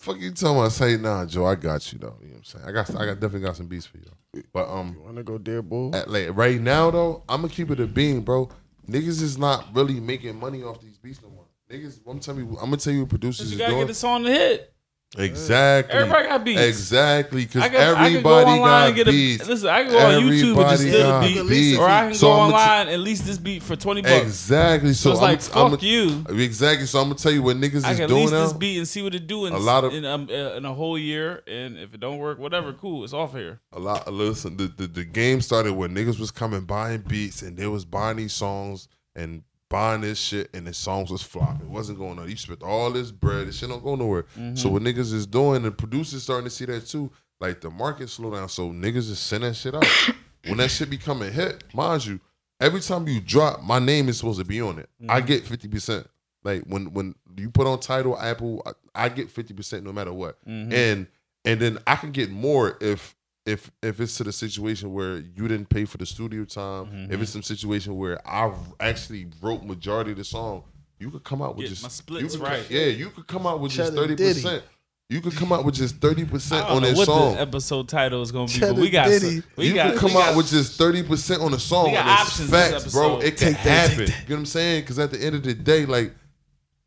Fuck 0.00 0.18
you 0.20 0.32
talking 0.32 0.58
about? 0.58 0.72
Say 0.72 0.96
nah, 0.98 1.24
Joe. 1.24 1.46
I 1.46 1.54
got 1.54 1.90
you 1.90 1.98
though. 1.98 2.16
You 2.20 2.26
know 2.28 2.32
what 2.34 2.38
I'm 2.38 2.44
saying? 2.44 2.64
I 2.66 2.72
got, 2.72 2.90
I 2.90 3.06
got 3.06 3.14
definitely 3.20 3.40
got 3.40 3.56
some 3.56 3.68
beats 3.68 3.86
for 3.86 3.96
you. 3.96 4.42
But 4.52 4.68
um, 4.68 4.94
You 4.98 5.02
wanna 5.02 5.22
go 5.22 5.38
there, 5.38 5.62
bull? 5.62 5.96
at, 5.96 6.10
like 6.10 6.28
right 6.36 6.60
now 6.60 6.90
though, 6.90 7.22
I'm 7.26 7.40
gonna 7.40 7.52
keep 7.52 7.70
it 7.70 7.80
a 7.80 7.86
beam, 7.86 8.20
bro. 8.20 8.50
Niggas 8.86 9.22
is 9.22 9.38
not 9.38 9.64
really 9.74 9.98
making 10.00 10.38
money 10.38 10.62
off 10.62 10.82
these 10.82 10.98
beats 10.98 11.22
no 11.22 11.30
more. 11.30 11.46
Niggas, 11.70 12.00
I'm 12.06 12.20
telling 12.20 12.40
you, 12.44 12.50
I'm 12.58 12.66
gonna 12.66 12.76
tell 12.76 12.92
you 12.92 13.00
what 13.00 13.08
producers 13.08 13.50
You 13.50 13.56
gotta 13.56 13.70
doing. 13.70 13.82
get 13.84 13.88
the 13.88 13.94
song 13.94 14.24
to 14.24 14.30
hit. 14.30 14.73
Exactly. 15.16 15.94
Everybody 15.98 16.28
got 16.28 16.44
beats. 16.44 16.60
Exactly, 16.60 17.44
because 17.44 17.62
can, 17.62 17.74
I 17.76 17.94
can 17.94 18.06
everybody 18.06 18.22
go 18.22 18.30
online 18.48 18.58
got 18.60 18.86
and 18.88 18.96
get 18.96 19.08
a 19.08 19.10
beats. 19.10 19.46
listen. 19.48 19.68
I 19.68 19.82
can 19.84 19.92
go 19.92 19.98
on 19.98 20.22
YouTube 20.22 20.56
and 20.60 20.70
just 20.70 20.82
steal 20.82 21.10
a 21.16 21.20
beat, 21.20 21.48
beats. 21.48 21.78
or 21.78 21.88
I 21.88 22.00
can 22.06 22.14
So 22.14 22.26
go 22.26 22.32
I'ma 22.32 22.46
t- 22.48 22.54
online 22.54 22.88
and 22.94 23.02
lease 23.02 23.20
this 23.20 23.38
beat 23.38 23.62
for 23.62 23.76
twenty 23.76 24.02
bucks. 24.02 24.22
Exactly. 24.24 24.92
So, 24.92 25.10
So, 25.10 25.10
it's 25.12 25.20
I'm, 25.20 25.24
like 25.24 25.40
fuck 25.72 25.82
I'm, 25.82 25.86
you. 25.88 26.24
Exactly. 26.42 26.86
So 26.86 26.98
I'm 27.00 27.04
gonna 27.08 27.14
tell 27.14 27.32
you 27.32 27.42
what 27.42 27.56
niggas 27.56 27.84
I 27.84 27.92
is 27.92 27.98
can 27.98 28.08
doing 28.08 28.22
lease 28.22 28.30
now. 28.32 28.42
this 28.44 28.52
beat 28.52 28.78
and 28.78 28.88
see 28.88 29.02
what 29.02 29.14
it 29.14 29.26
do 29.26 29.46
in 29.46 29.52
A 29.52 29.58
lot 29.58 29.84
of- 29.84 29.92
in, 29.94 30.04
um, 30.04 30.28
uh, 30.30 30.54
in 30.56 30.64
a 30.64 30.74
whole 30.74 30.98
year, 30.98 31.42
and 31.46 31.78
if 31.78 31.94
it 31.94 32.00
don't 32.00 32.18
work, 32.18 32.38
whatever, 32.38 32.72
cool, 32.72 33.04
it's 33.04 33.12
off 33.12 33.32
here. 33.34 33.60
a 33.72 33.78
lot. 33.78 34.12
Listen, 34.12 34.56
the, 34.56 34.66
the 34.66 34.86
the 34.86 35.04
game 35.04 35.40
started 35.40 35.74
when 35.74 35.94
niggas 35.94 36.18
was 36.18 36.30
coming 36.30 36.62
buying 36.62 37.02
beats 37.02 37.42
and 37.42 37.56
they 37.56 37.66
was 37.66 37.84
buying 37.84 38.16
these 38.16 38.32
songs 38.32 38.88
and 39.14 39.42
buying 39.74 40.02
this 40.02 40.20
shit 40.20 40.48
and 40.54 40.64
the 40.68 40.72
songs 40.72 41.10
was 41.10 41.20
flopping. 41.20 41.66
It 41.66 41.68
wasn't 41.72 41.98
going 41.98 42.16
on. 42.16 42.30
You 42.30 42.36
spent 42.36 42.62
all 42.62 42.92
this 42.92 43.10
bread. 43.10 43.48
This 43.48 43.56
shit 43.58 43.68
don't 43.68 43.82
go 43.82 43.96
nowhere. 43.96 44.24
So 44.54 44.68
what 44.68 44.82
niggas 44.82 45.12
is 45.12 45.26
doing, 45.26 45.62
the 45.64 45.72
producers 45.72 46.22
starting 46.22 46.44
to 46.44 46.50
see 46.50 46.64
that 46.66 46.86
too. 46.86 47.10
Like 47.40 47.60
the 47.60 47.70
market 47.70 48.08
slow 48.08 48.30
down, 48.32 48.48
so 48.48 48.70
niggas 48.70 49.10
is 49.10 49.18
sending 49.18 49.50
that 49.50 49.54
shit 49.56 49.74
out. 49.74 49.84
when 50.46 50.58
that 50.58 50.68
shit 50.70 50.88
become 50.90 51.22
a 51.22 51.26
hit, 51.28 51.64
mind 51.74 52.06
you, 52.06 52.20
every 52.60 52.80
time 52.80 53.08
you 53.08 53.20
drop, 53.20 53.64
my 53.64 53.80
name 53.80 54.08
is 54.08 54.16
supposed 54.18 54.38
to 54.38 54.44
be 54.44 54.60
on 54.60 54.78
it. 54.78 54.88
I 55.08 55.20
Mhm. 55.20 55.26
get 55.26 55.44
fifty 55.44 55.66
percent. 55.66 56.08
Like 56.44 56.62
when 56.66 56.92
when 56.92 57.16
you 57.36 57.50
put 57.50 57.66
on 57.66 57.80
title 57.80 58.16
Apple, 58.16 58.62
I, 58.64 59.06
I 59.06 59.08
get 59.08 59.28
fifty 59.28 59.54
percent 59.54 59.82
no 59.84 59.92
matter 59.92 60.12
what. 60.12 60.38
Mhm. 60.46 60.72
And 60.72 61.06
and 61.44 61.60
then 61.60 61.78
I 61.86 61.96
can 61.96 62.12
get 62.12 62.30
more 62.30 62.78
if 62.80 63.16
if 63.46 63.70
if 63.82 64.00
it's 64.00 64.16
to 64.16 64.24
the 64.24 64.32
situation 64.32 64.92
where 64.92 65.16
you 65.18 65.48
didn't 65.48 65.68
pay 65.68 65.84
for 65.84 65.98
the 65.98 66.06
studio 66.06 66.44
time. 66.44 66.86
Mm-hmm. 66.86 67.12
If 67.12 67.20
it's 67.22 67.30
some 67.32 67.42
situation 67.42 67.96
where 67.96 68.26
I 68.26 68.52
actually 68.80 69.26
wrote 69.42 69.64
majority 69.64 70.12
of 70.12 70.16
the 70.18 70.24
song, 70.24 70.64
you 70.98 71.10
could 71.10 71.24
come 71.24 71.42
out 71.42 71.56
with 71.56 71.66
Get 71.66 71.70
just 71.70 71.82
my 71.82 71.88
you 71.88 71.90
splits 71.90 72.36
could- 72.36 72.42
right. 72.44 72.70
Yeah, 72.70 72.86
you 72.86 73.10
could 73.10 73.26
come 73.26 73.46
out 73.46 73.60
with 73.60 73.72
just 73.72 73.92
thirty 73.92 74.16
percent. 74.16 74.62
You 75.10 75.20
could 75.20 75.34
come 75.36 75.52
out 75.52 75.66
with 75.66 75.74
just 75.74 75.96
thirty 75.96 76.22
I 76.22 76.24
percent 76.24 76.66
on 76.66 76.80
know 76.80 76.88
that 76.88 76.96
what 76.96 77.04
song. 77.06 77.34
the 77.34 77.40
episode 77.42 77.88
title 77.90 78.22
is 78.22 78.32
gonna 78.32 78.46
be, 78.46 78.52
Cheddar 78.54 78.72
but 78.72 78.80
we 78.80 78.88
got 78.88 79.08
Diddy. 79.08 79.40
some, 79.40 79.44
we 79.56 79.68
you 79.68 79.74
got 79.74 79.90
could 79.92 80.00
come 80.00 80.08
we 80.10 80.14
got- 80.14 80.30
out 80.30 80.36
with 80.38 80.48
just 80.48 80.78
thirty 80.78 81.02
percent 81.02 81.42
on 81.42 81.50
the 81.52 81.58
song. 81.60 81.88
We 81.88 81.92
got 81.92 82.06
and 82.06 82.10
it's 82.10 82.30
options 82.30 82.50
this 82.50 82.70
facts, 82.82 82.92
bro. 82.94 83.18
It 83.18 83.36
can 83.36 83.48
Take 83.52 83.56
happen. 83.56 83.98
You 83.98 84.06
know 84.06 84.12
what 84.28 84.36
I'm 84.38 84.46
saying? 84.46 84.80
Because 84.82 84.98
at 84.98 85.10
the 85.10 85.18
end 85.22 85.34
of 85.36 85.42
the 85.42 85.52
day, 85.52 85.84
like 85.84 86.14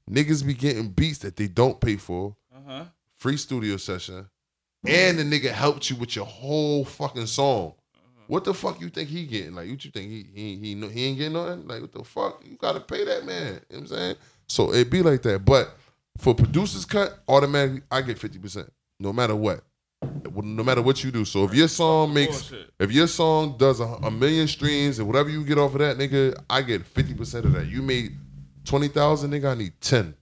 niggas 0.10 0.46
be 0.46 0.56
getting 0.56 0.90
beats 0.90 1.20
that 1.20 1.36
they 1.36 1.48
don't 1.48 1.80
pay 1.80 1.98
for, 1.98 2.36
uh-huh. 2.56 2.86
free 3.18 3.38
studio 3.38 3.78
session, 3.78 4.28
and 4.86 5.18
mm-hmm. 5.18 5.30
the 5.30 5.40
nigga 5.40 5.52
helped 5.52 5.90
you 5.90 5.96
with 5.96 6.16
your 6.16 6.26
whole 6.26 6.86
fucking 6.86 7.28
song. 7.28 7.74
Mm-hmm. 7.96 8.34
What 8.34 8.44
the 8.44 8.54
fuck 8.54 8.80
you 8.82 8.90
think 8.90 9.10
he 9.10 9.26
getting? 9.26 9.56
Like, 9.56 9.70
what 9.70 9.84
you 9.84 9.92
think 9.92 10.10
he 10.10 10.26
he 10.34 10.56
he, 10.58 10.76
know, 10.76 10.88
he 10.88 11.06
ain't 11.06 11.18
getting 11.18 11.34
nothing? 11.34 11.68
Like, 11.68 11.82
what 11.82 11.92
the 11.92 12.04
fuck? 12.04 12.44
You 12.46 12.58
gotta 12.58 12.80
pay 12.80 13.06
that 13.06 13.26
man. 13.26 13.46
You 13.46 13.52
know 13.54 13.60
what 13.70 13.78
I'm 13.80 13.88
saying? 13.88 14.16
So 14.48 14.74
it 14.74 14.90
be 14.90 15.02
like 15.02 15.22
that. 15.24 15.46
But 15.46 15.76
for 16.18 16.34
producers 16.34 16.86
cut, 16.86 17.20
automatically 17.28 17.82
I 17.92 18.02
get 18.02 18.20
fifty 18.20 18.40
percent, 18.40 18.72
no 19.00 19.14
matter 19.14 19.36
what, 19.36 19.62
no 20.36 20.64
matter 20.64 20.82
what 20.82 21.04
you 21.04 21.12
do. 21.12 21.26
So 21.26 21.44
if 21.44 21.54
your 21.54 21.68
song 21.68 22.14
makes 22.14 22.52
if 22.80 22.92
your 22.92 23.08
song 23.08 23.56
does 23.58 23.80
a, 23.80 23.86
a 23.86 24.12
million 24.12 24.48
streams 24.48 25.00
and 25.00 25.08
whatever 25.08 25.30
you 25.30 25.44
get 25.44 25.58
off 25.58 25.74
of 25.74 25.80
that, 25.80 25.98
nigga, 25.98 26.38
I 26.50 26.62
get 26.62 26.86
fifty 26.86 27.14
percent 27.14 27.46
of 27.46 27.54
that. 27.54 27.68
You 27.68 27.82
made 27.82 28.18
twenty 28.66 28.88
thousand, 28.88 29.32
nigga. 29.32 29.52
I 29.52 29.56
need 29.56 29.74
ten. 29.80 30.16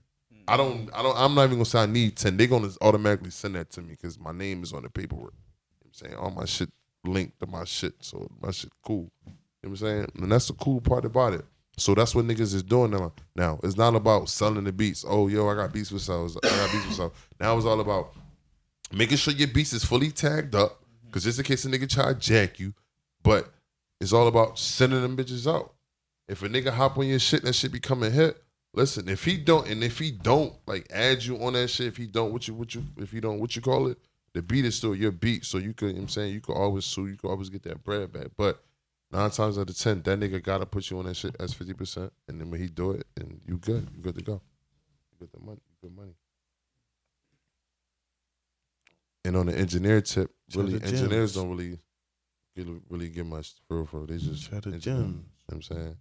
I 0.48 0.56
don't. 0.56 0.88
I 0.94 1.02
don't. 1.02 1.16
I'm 1.16 1.34
not 1.34 1.44
even 1.44 1.56
gonna 1.56 1.64
say 1.64 1.80
I 1.80 1.86
need 1.86 2.16
ten. 2.16 2.36
They're 2.36 2.46
gonna 2.46 2.70
automatically 2.80 3.30
send 3.30 3.54
that 3.56 3.70
to 3.72 3.82
me 3.82 3.90
because 3.90 4.18
my 4.18 4.32
name 4.32 4.62
is 4.62 4.72
on 4.72 4.82
the 4.82 4.90
paperwork. 4.90 5.34
You 5.34 5.84
know 5.84 5.86
I'm 5.86 5.92
saying 5.92 6.14
all 6.14 6.30
my 6.30 6.44
shit 6.44 6.70
linked 7.04 7.40
to 7.40 7.46
my 7.46 7.64
shit, 7.64 7.94
so 8.00 8.28
my 8.40 8.50
shit 8.50 8.72
cool. 8.84 9.10
You 9.26 9.32
know 9.64 9.70
what 9.70 9.70
I'm 9.70 9.76
saying, 9.76 10.06
and 10.16 10.32
that's 10.32 10.48
the 10.48 10.54
cool 10.54 10.80
part 10.80 11.04
about 11.04 11.34
it. 11.34 11.44
So 11.78 11.94
that's 11.94 12.14
what 12.14 12.24
niggas 12.24 12.54
is 12.54 12.62
doing 12.62 12.92
now. 12.92 13.12
Now 13.34 13.60
it's 13.62 13.76
not 13.76 13.94
about 13.94 14.28
selling 14.28 14.64
the 14.64 14.72
beats. 14.72 15.04
Oh, 15.06 15.28
yo, 15.28 15.48
I 15.48 15.54
got 15.54 15.72
beats 15.72 15.90
for 15.90 15.98
sales. 15.98 16.36
I 16.42 16.48
got 16.48 16.72
beats 16.72 16.84
for 16.86 16.92
sales. 16.92 17.12
Now 17.40 17.56
it's 17.56 17.66
all 17.66 17.80
about 17.80 18.14
making 18.92 19.16
sure 19.16 19.34
your 19.34 19.48
beats 19.48 19.72
is 19.72 19.84
fully 19.84 20.10
tagged 20.10 20.54
up, 20.54 20.80
because 21.06 21.24
just 21.24 21.38
in 21.38 21.44
case 21.44 21.64
a 21.64 21.68
nigga 21.68 21.88
try 21.88 22.12
to 22.12 22.14
jack 22.18 22.60
you, 22.60 22.72
but 23.22 23.52
it's 24.00 24.12
all 24.12 24.28
about 24.28 24.58
sending 24.58 25.02
them 25.02 25.16
bitches 25.16 25.52
out. 25.52 25.74
If 26.28 26.42
a 26.42 26.48
nigga 26.48 26.70
hop 26.70 26.98
on 26.98 27.06
your 27.06 27.18
shit, 27.18 27.42
that 27.42 27.54
shit 27.54 27.72
become 27.72 28.02
a 28.02 28.10
hit. 28.10 28.42
Listen, 28.76 29.08
if 29.08 29.24
he 29.24 29.38
don't, 29.38 29.66
and 29.68 29.82
if 29.82 29.98
he 29.98 30.10
don't 30.10 30.52
like 30.66 30.86
add 30.92 31.24
you 31.24 31.42
on 31.42 31.54
that 31.54 31.68
shit, 31.68 31.86
if 31.86 31.96
he 31.96 32.06
don't, 32.06 32.30
what 32.30 32.46
you, 32.46 32.52
what 32.52 32.74
you, 32.74 32.84
if 32.98 33.10
he 33.10 33.20
don't, 33.20 33.40
what 33.40 33.56
you 33.56 33.62
call 33.62 33.86
it, 33.86 33.96
the 34.34 34.42
beat 34.42 34.66
is 34.66 34.76
still 34.76 34.94
your 34.94 35.12
beat. 35.12 35.46
So 35.46 35.56
you 35.56 35.72
could, 35.72 35.88
you 35.88 35.94
know 35.94 36.02
I'm 36.02 36.08
saying, 36.08 36.34
you 36.34 36.42
could 36.42 36.52
always 36.52 36.84
sue, 36.84 37.06
you 37.06 37.16
could 37.16 37.30
always 37.30 37.48
get 37.48 37.62
that 37.62 37.82
bread 37.82 38.12
back. 38.12 38.26
But 38.36 38.62
nine 39.10 39.30
times 39.30 39.56
out 39.56 39.70
of 39.70 39.78
ten, 39.78 40.02
that 40.02 40.20
nigga 40.20 40.42
gotta 40.42 40.66
put 40.66 40.90
you 40.90 40.98
on 40.98 41.06
that 41.06 41.16
shit 41.16 41.34
as 41.40 41.54
fifty 41.54 41.72
percent, 41.72 42.12
and 42.28 42.38
then 42.38 42.50
when 42.50 42.60
he 42.60 42.66
do 42.66 42.90
it, 42.90 43.06
and 43.16 43.40
you 43.46 43.56
good, 43.56 43.88
you 43.96 44.02
good 44.02 44.16
to 44.16 44.22
go, 44.22 44.42
you 45.10 45.26
get 45.26 45.32
the 45.32 45.40
money, 45.40 45.60
you 45.70 45.88
good 45.88 45.96
money. 45.96 46.14
And 49.24 49.38
on 49.38 49.46
the 49.46 49.56
engineer 49.56 50.02
tip, 50.02 50.30
really, 50.54 50.74
engineers 50.74 51.34
don't 51.34 51.48
really, 51.48 51.78
get, 52.54 52.68
really 52.90 53.08
get 53.08 53.24
much 53.24 53.54
for 53.66 53.78
real, 53.78 53.86
for 53.86 54.00
real. 54.00 54.06
They 54.06 54.18
just 54.18 54.50
Cheddar 54.50 54.74
engineers. 54.74 54.84
gems. 54.84 54.98
You 54.98 55.06
know 55.06 55.22
what 55.46 55.54
I'm 55.54 55.62
saying? 55.62 55.96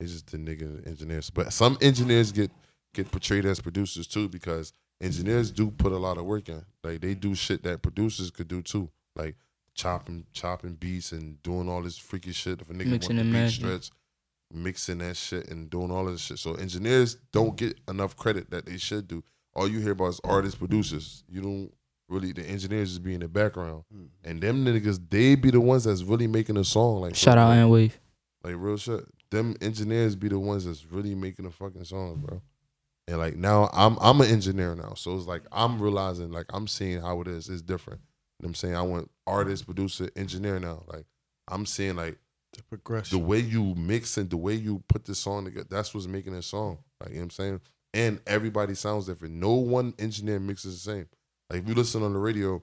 It's 0.00 0.12
just 0.12 0.30
the 0.30 0.38
nigga 0.38 0.86
engineers. 0.86 1.30
But 1.30 1.52
some 1.52 1.76
engineers 1.80 2.32
get 2.32 2.50
get 2.94 3.10
portrayed 3.10 3.44
as 3.44 3.60
producers 3.60 4.06
too 4.06 4.28
because 4.28 4.72
engineers 5.00 5.50
do 5.50 5.70
put 5.70 5.92
a 5.92 5.96
lot 5.96 6.18
of 6.18 6.24
work 6.24 6.48
in. 6.48 6.64
Like 6.84 7.00
they 7.00 7.14
do 7.14 7.34
shit 7.34 7.62
that 7.64 7.82
producers 7.82 8.30
could 8.30 8.48
do 8.48 8.62
too. 8.62 8.90
Like 9.16 9.36
chopping 9.74 10.26
chopping 10.32 10.74
beats 10.74 11.12
and 11.12 11.42
doing 11.42 11.68
all 11.68 11.82
this 11.82 11.98
freaky 11.98 12.32
shit. 12.32 12.60
If 12.60 12.70
a 12.70 12.72
nigga 12.72 12.86
Mixing 12.86 13.16
want 13.16 13.26
and 13.26 13.34
the 13.34 13.42
beat 13.44 13.50
stretch, 13.50 13.90
mixing 14.52 14.98
that 14.98 15.16
shit 15.16 15.48
and 15.48 15.68
doing 15.68 15.90
all 15.90 16.04
this 16.06 16.20
shit. 16.20 16.38
So 16.38 16.54
engineers 16.54 17.16
don't 17.32 17.56
get 17.56 17.78
enough 17.88 18.16
credit 18.16 18.50
that 18.50 18.66
they 18.66 18.76
should 18.76 19.08
do. 19.08 19.22
All 19.54 19.68
you 19.68 19.80
hear 19.80 19.92
about 19.92 20.08
is 20.08 20.20
artists, 20.24 20.58
producers. 20.58 21.24
You 21.28 21.42
don't 21.42 21.72
really 22.08 22.32
the 22.32 22.42
engineers 22.44 22.90
just 22.90 23.02
be 23.02 23.14
in 23.14 23.20
the 23.20 23.28
background. 23.28 23.84
Hmm. 23.92 24.04
And 24.24 24.40
them 24.40 24.64
niggas, 24.64 25.00
they 25.10 25.34
be 25.34 25.50
the 25.50 25.60
ones 25.60 25.84
that's 25.84 26.02
really 26.02 26.26
making 26.26 26.56
a 26.56 26.64
song. 26.64 27.00
Like 27.00 27.14
Shout 27.14 27.38
out 27.38 27.50
and 27.50 27.70
wave. 27.70 27.98
like 28.44 28.54
real 28.56 28.76
shit. 28.76 29.04
Them 29.30 29.56
engineers 29.60 30.16
be 30.16 30.28
the 30.28 30.38
ones 30.38 30.64
that's 30.64 30.86
really 30.86 31.14
making 31.14 31.44
the 31.44 31.50
fucking 31.50 31.84
songs, 31.84 32.18
bro. 32.24 32.40
And 33.06 33.18
like 33.18 33.36
now 33.36 33.70
I'm 33.72 33.96
I'm 34.00 34.20
an 34.20 34.28
engineer 34.30 34.74
now. 34.74 34.94
So 34.94 35.16
it's 35.16 35.26
like 35.26 35.42
I'm 35.52 35.80
realizing 35.80 36.30
like 36.30 36.46
I'm 36.50 36.66
seeing 36.66 37.00
how 37.00 37.20
it 37.20 37.28
is. 37.28 37.48
It's 37.48 37.62
different. 37.62 38.00
You 38.00 38.44
know 38.44 38.46
what 38.46 38.48
I'm 38.50 38.54
saying? 38.54 38.76
I 38.76 38.82
want 38.82 39.10
artist, 39.26 39.64
producer, 39.66 40.08
engineer 40.16 40.58
now. 40.60 40.84
Like 40.86 41.04
I'm 41.48 41.66
seeing 41.66 41.96
like 41.96 42.18
The 42.54 42.62
progression. 42.64 43.18
the 43.18 43.24
way 43.24 43.38
you 43.38 43.74
mix 43.74 44.16
and 44.16 44.28
the 44.30 44.36
way 44.36 44.54
you 44.54 44.82
put 44.88 45.04
the 45.04 45.14
song 45.14 45.44
together, 45.46 45.66
that's 45.70 45.94
what's 45.94 46.06
making 46.06 46.34
a 46.34 46.42
song. 46.42 46.78
Like 47.00 47.10
you 47.10 47.16
know 47.16 47.20
what 47.20 47.24
I'm 47.24 47.30
saying? 47.30 47.60
And 47.94 48.20
everybody 48.26 48.74
sounds 48.74 49.06
different. 49.06 49.34
No 49.34 49.52
one 49.54 49.94
engineer 49.98 50.38
mixes 50.38 50.82
the 50.84 50.90
same. 50.92 51.06
Like 51.50 51.62
if 51.62 51.68
you 51.68 51.74
listen 51.74 52.02
on 52.02 52.12
the 52.12 52.18
radio, 52.18 52.60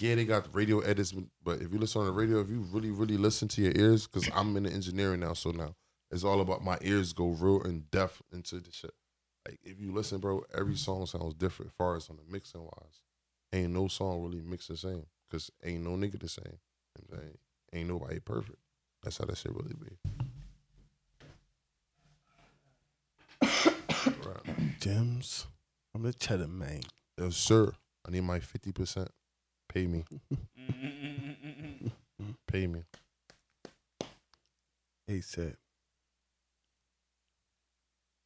yeah, 0.00 0.14
they 0.14 0.24
got 0.24 0.46
radio 0.54 0.80
edits, 0.80 1.12
but 1.44 1.60
if 1.60 1.72
you 1.72 1.78
listen 1.78 2.00
on 2.00 2.06
the 2.06 2.12
radio, 2.12 2.40
if 2.40 2.48
you 2.48 2.66
really, 2.70 2.90
really 2.90 3.16
listen 3.16 3.48
to 3.48 3.62
your 3.62 3.72
ears, 3.76 4.06
because 4.06 4.28
I'm 4.34 4.56
in 4.56 4.64
the 4.64 4.70
engineering 4.70 5.20
now, 5.20 5.34
so 5.34 5.50
now 5.50 5.74
it's 6.10 6.24
all 6.24 6.40
about 6.40 6.64
my 6.64 6.78
ears 6.82 7.12
go 7.12 7.28
real 7.28 7.62
in 7.62 7.84
depth 7.90 8.22
into 8.32 8.60
the 8.60 8.72
shit. 8.72 8.94
Like 9.46 9.58
if 9.62 9.80
you 9.80 9.92
listen, 9.92 10.18
bro, 10.18 10.44
every 10.56 10.76
song 10.76 11.06
sounds 11.06 11.34
different. 11.34 11.70
As 11.72 11.76
far 11.76 11.96
as 11.96 12.10
on 12.10 12.16
the 12.16 12.32
mixing 12.32 12.62
wise, 12.62 13.02
ain't 13.52 13.72
no 13.72 13.88
song 13.88 14.22
really 14.22 14.42
mixed 14.42 14.68
the 14.68 14.76
same, 14.76 15.06
because 15.28 15.50
ain't 15.64 15.84
no 15.84 15.90
nigga 15.90 16.20
the 16.20 16.28
same. 16.28 16.44
You 16.46 17.04
know 17.08 17.14
I'm 17.14 17.18
saying? 17.18 17.38
Ain't 17.72 17.88
nobody 17.88 18.20
perfect. 18.20 18.58
That's 19.02 19.18
how 19.18 19.24
that 19.26 19.38
shit 19.38 19.52
really 19.54 19.74
be. 19.74 19.98
right. 23.42 24.78
Gems. 24.80 25.46
I'm 25.94 26.02
the 26.02 26.12
cheddar 26.12 26.48
man. 26.48 26.82
Yo, 27.18 27.30
sir, 27.30 27.72
I 28.06 28.10
need 28.10 28.22
my 28.22 28.40
fifty 28.40 28.72
percent. 28.72 29.10
Pay 29.72 29.86
me. 29.86 30.04
Pay 32.48 32.66
me. 32.66 32.82
ASAP. 35.08 35.54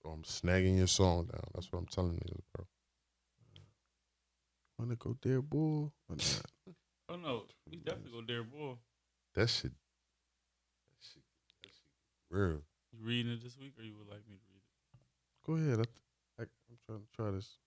Oh, 0.07 0.11
I'm 0.11 0.23
snagging 0.23 0.79
your 0.79 0.87
song 0.87 1.27
down. 1.27 1.43
That's 1.55 1.71
what 1.71 1.81
I'm 1.81 1.87
telling 1.87 2.15
you, 2.15 2.43
bro. 2.55 2.66
Wanna 4.79 4.97
go 4.97 5.16
there, 5.23 5.43
bull? 5.43 5.93
Or 6.09 6.16
not? 6.16 6.43
Oh 7.07 7.16
no, 7.16 7.43
we 7.71 7.77
definitely 7.77 8.12
go 8.12 8.23
Dare 8.23 8.43
Bull. 8.43 8.79
That 9.35 9.51
shit. 9.51 9.73
That 9.73 11.03
shit. 11.03 11.23
That 11.62 11.69
shit. 11.69 11.85
Real. 12.31 12.62
You 12.93 12.99
reading 13.03 13.31
it 13.33 13.43
this 13.43 13.59
week, 13.59 13.75
or 13.79 13.85
you 13.85 13.95
would 13.99 14.09
like 14.09 14.27
me 14.27 14.37
to 14.37 14.43
read 14.51 14.62
it? 14.65 15.03
Go 15.47 15.53
ahead. 15.53 15.87
I, 16.41 16.43
I, 16.43 16.47
I'm 16.49 16.79
trying 16.87 17.01
to 17.01 17.07
try 17.15 17.31
this. 17.31 17.59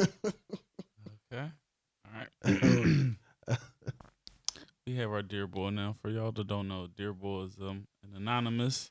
Okay. 0.00 1.50
All 2.06 2.12
right. 2.14 2.28
we 4.86 4.96
have 4.96 5.10
our 5.10 5.22
Dear 5.22 5.46
Boy 5.46 5.70
now. 5.70 5.96
For 6.00 6.08
y'all 6.08 6.32
that 6.32 6.46
don't 6.46 6.68
know, 6.68 6.88
Dear 6.96 7.12
Boy 7.12 7.42
is 7.42 7.56
um 7.60 7.86
an 8.02 8.16
anonymous 8.16 8.90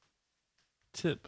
tip 0.93 1.27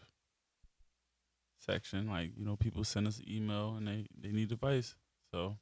section. 1.59 2.07
Like 2.07 2.31
you 2.37 2.45
know, 2.45 2.55
people 2.55 2.83
send 2.83 3.07
us 3.07 3.17
an 3.17 3.25
email 3.27 3.75
and 3.77 3.87
they 3.87 4.05
they 4.19 4.31
need 4.31 4.51
advice. 4.51 4.95
So 5.33 5.57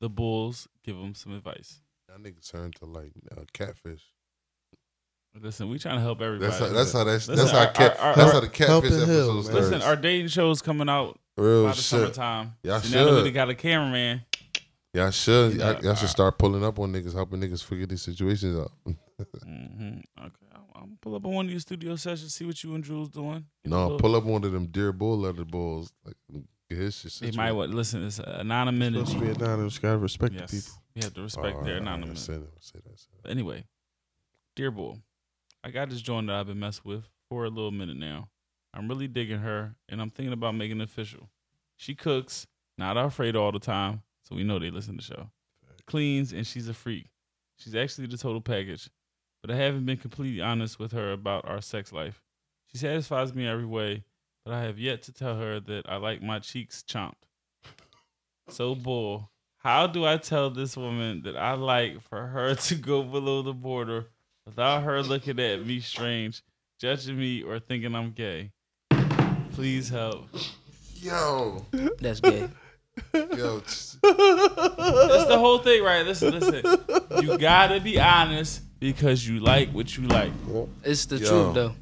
the 0.00 0.08
Bulls 0.08 0.68
give 0.84 0.96
them 0.96 1.14
some 1.14 1.34
advice. 1.34 1.80
That 2.08 2.22
nigga 2.22 2.46
turned 2.48 2.76
to 2.76 2.84
like 2.84 3.12
uh, 3.36 3.44
catfish. 3.52 4.02
Listen, 5.40 5.68
we 5.68 5.78
trying 5.78 5.96
to 5.96 6.00
help 6.02 6.20
everybody. 6.22 6.48
That's 6.50 6.58
how. 6.60 6.68
That's 6.68 6.92
how. 6.92 7.04
That's, 7.04 7.28
Listen, 7.28 7.36
that's 7.46 7.50
how. 7.50 7.58
our- 7.66 7.72
Cat, 7.72 7.96
our- 8.00 8.14
that's 8.16 8.32
how 8.32 8.40
the 8.40 8.48
catfish 8.48 8.66
Helping 8.68 8.92
episode 8.92 9.06
Hill, 9.06 9.42
starts. 9.42 9.60
Listen, 9.70 9.82
our 9.82 9.96
dating 9.96 10.28
show 10.28 10.50
is 10.50 10.62
coming 10.62 10.88
out 10.88 11.18
real 11.36 11.64
by 11.64 11.70
the 11.70 11.74
shit. 11.76 11.84
summertime. 11.84 12.54
Y'all 12.62 12.80
so 12.80 13.04
now 13.04 13.12
that 13.14 13.24
we 13.24 13.30
got 13.32 13.50
a 13.50 13.54
cameraman. 13.54 14.22
Y'all 14.92 15.10
should. 15.10 15.54
Yeah, 15.54 15.72
Y'all, 15.72 15.84
y'all 15.84 15.94
should 15.96 16.08
start 16.08 16.38
pulling 16.38 16.64
up 16.64 16.78
on 16.78 16.92
niggas, 16.92 17.14
helping 17.14 17.40
niggas 17.40 17.64
figure 17.64 17.84
these 17.86 18.02
situations 18.02 18.56
out. 18.58 18.70
hmm 18.86 18.94
Okay, 20.16 20.46
I'm, 20.54 20.60
I'm 20.76 20.82
gonna 20.82 20.96
pull 21.00 21.16
up 21.16 21.24
on 21.26 21.32
one 21.34 21.46
of 21.46 21.50
your 21.50 21.58
studio 21.60 21.96
sessions, 21.96 22.32
see 22.32 22.44
what 22.44 22.62
you 22.62 22.74
and 22.76 22.84
Jewelz 22.84 23.10
doing. 23.10 23.44
Get 23.64 23.70
no, 23.70 23.82
little- 23.82 23.98
pull 23.98 24.14
up 24.14 24.22
one 24.24 24.44
of 24.44 24.52
them 24.52 24.66
dear 24.66 24.92
bull 24.92 25.18
leather 25.18 25.44
bulls. 25.44 25.92
Like 26.04 26.14
get 26.70 26.78
his 26.78 26.94
shit. 26.96 27.12
They 27.20 27.36
might 27.36 27.50
what? 27.52 27.70
Listen, 27.70 28.04
it's 28.06 28.16
Supposed 28.16 28.38
to 28.38 28.44
be 29.18 29.30
anonymous. 29.30 29.78
Gotta 29.78 29.98
respect 29.98 30.34
Yes, 30.34 30.50
the 30.52 30.56
people. 30.58 30.72
we 30.94 31.02
have 31.02 31.14
to 31.14 31.22
respect 31.22 31.56
All 31.56 31.64
their 31.64 31.74
right, 31.74 31.80
all 31.80 31.86
right, 31.86 31.92
anonymity. 31.94 32.20
Say 32.20 32.34
that. 32.34 32.50
Say 32.60 32.78
that. 32.86 32.98
Say 33.00 33.06
that. 33.24 33.30
Anyway, 33.32 33.64
dear 34.54 34.70
boy, 34.70 34.94
I 35.66 35.70
got 35.70 35.88
this 35.88 36.02
joint 36.02 36.26
that 36.26 36.36
I've 36.36 36.46
been 36.46 36.60
messing 36.60 36.82
with 36.84 37.08
for 37.30 37.46
a 37.46 37.48
little 37.48 37.70
minute 37.70 37.96
now. 37.96 38.28
I'm 38.74 38.86
really 38.86 39.08
digging 39.08 39.38
her, 39.38 39.74
and 39.88 39.98
I'm 39.98 40.10
thinking 40.10 40.34
about 40.34 40.54
making 40.54 40.78
it 40.82 40.84
official. 40.84 41.30
She 41.78 41.94
cooks, 41.94 42.46
not 42.76 42.98
afraid 42.98 43.34
all 43.34 43.50
the 43.50 43.58
time, 43.58 44.02
so 44.24 44.36
we 44.36 44.44
know 44.44 44.58
they 44.58 44.70
listen 44.70 44.98
to 44.98 45.08
the 45.08 45.14
show. 45.14 45.30
cleans, 45.86 46.34
and 46.34 46.46
she's 46.46 46.68
a 46.68 46.74
freak. 46.74 47.06
She's 47.56 47.74
actually 47.74 48.08
the 48.08 48.18
total 48.18 48.42
package. 48.42 48.90
But 49.40 49.52
I 49.52 49.56
haven't 49.56 49.86
been 49.86 49.96
completely 49.96 50.42
honest 50.42 50.78
with 50.78 50.92
her 50.92 51.12
about 51.12 51.48
our 51.48 51.62
sex 51.62 51.94
life. 51.94 52.22
She 52.66 52.76
satisfies 52.76 53.34
me 53.34 53.48
every 53.48 53.64
way, 53.64 54.04
but 54.44 54.52
I 54.52 54.64
have 54.64 54.78
yet 54.78 55.00
to 55.04 55.14
tell 55.14 55.36
her 55.38 55.60
that 55.60 55.88
I 55.88 55.96
like 55.96 56.20
my 56.20 56.40
cheeks 56.40 56.84
chomped. 56.86 57.14
So, 58.50 58.74
bull, 58.74 59.30
how 59.56 59.86
do 59.86 60.04
I 60.04 60.18
tell 60.18 60.50
this 60.50 60.76
woman 60.76 61.22
that 61.22 61.38
I 61.38 61.54
like 61.54 62.02
for 62.02 62.26
her 62.26 62.54
to 62.54 62.74
go 62.74 63.02
below 63.02 63.40
the 63.40 63.54
border 63.54 64.08
without 64.46 64.82
her 64.82 65.02
looking 65.02 65.38
at 65.40 65.64
me 65.66 65.80
strange, 65.80 66.42
judging 66.80 67.18
me, 67.18 67.42
or 67.42 67.58
thinking 67.58 67.94
I'm 67.94 68.12
gay? 68.12 68.50
Please 69.52 69.88
help. 69.88 70.26
Yo, 70.96 71.64
That's 72.00 72.20
gay. 72.20 72.48
yo, 73.14 73.58
That's 73.60 73.96
the 74.00 75.36
whole 75.38 75.58
thing, 75.58 75.82
right? 75.82 76.04
Listen, 76.04 76.38
listen. 76.38 76.62
You 77.22 77.36
gotta 77.38 77.80
be 77.80 78.00
honest 78.00 78.62
because 78.80 79.26
you 79.26 79.40
like 79.40 79.70
what 79.70 79.96
you 79.96 80.06
like. 80.08 80.32
It's 80.82 81.06
the 81.06 81.16
Yo. 81.18 81.28
truth 81.28 81.54
though. 81.54 81.74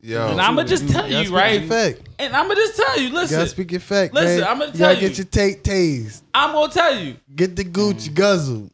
yo. 0.00 0.28
And 0.28 0.40
I'ma 0.40 0.64
just 0.64 0.88
tell 0.88 1.02
gotta 1.02 1.14
you, 1.20 1.24
speak 1.26 1.36
right? 1.36 1.60
your 1.60 1.68
fact. 1.70 2.00
And 2.18 2.34
I'm 2.36 2.44
gonna 2.48 2.54
just 2.60 2.76
tell 2.76 2.96
you, 2.98 3.04
You 3.04 3.10
gotta 3.12 3.22
listen. 3.22 3.48
speak 3.48 3.70
your 3.72 3.80
fact, 3.80 4.14
Listen, 4.14 4.40
man. 4.40 4.48
I'ma 4.48 4.64
you 4.66 4.70
tell 4.72 4.78
gotta 4.94 5.00
get 5.00 5.10
you. 5.12 5.16
your 5.16 5.24
take 5.26 5.62
tased. 5.62 6.22
I'm 6.34 6.52
gonna 6.52 6.72
tell 6.72 6.98
you. 6.98 7.16
Get 7.34 7.56
the 7.56 7.64
gooch 7.64 8.12
guzzled. 8.14 8.70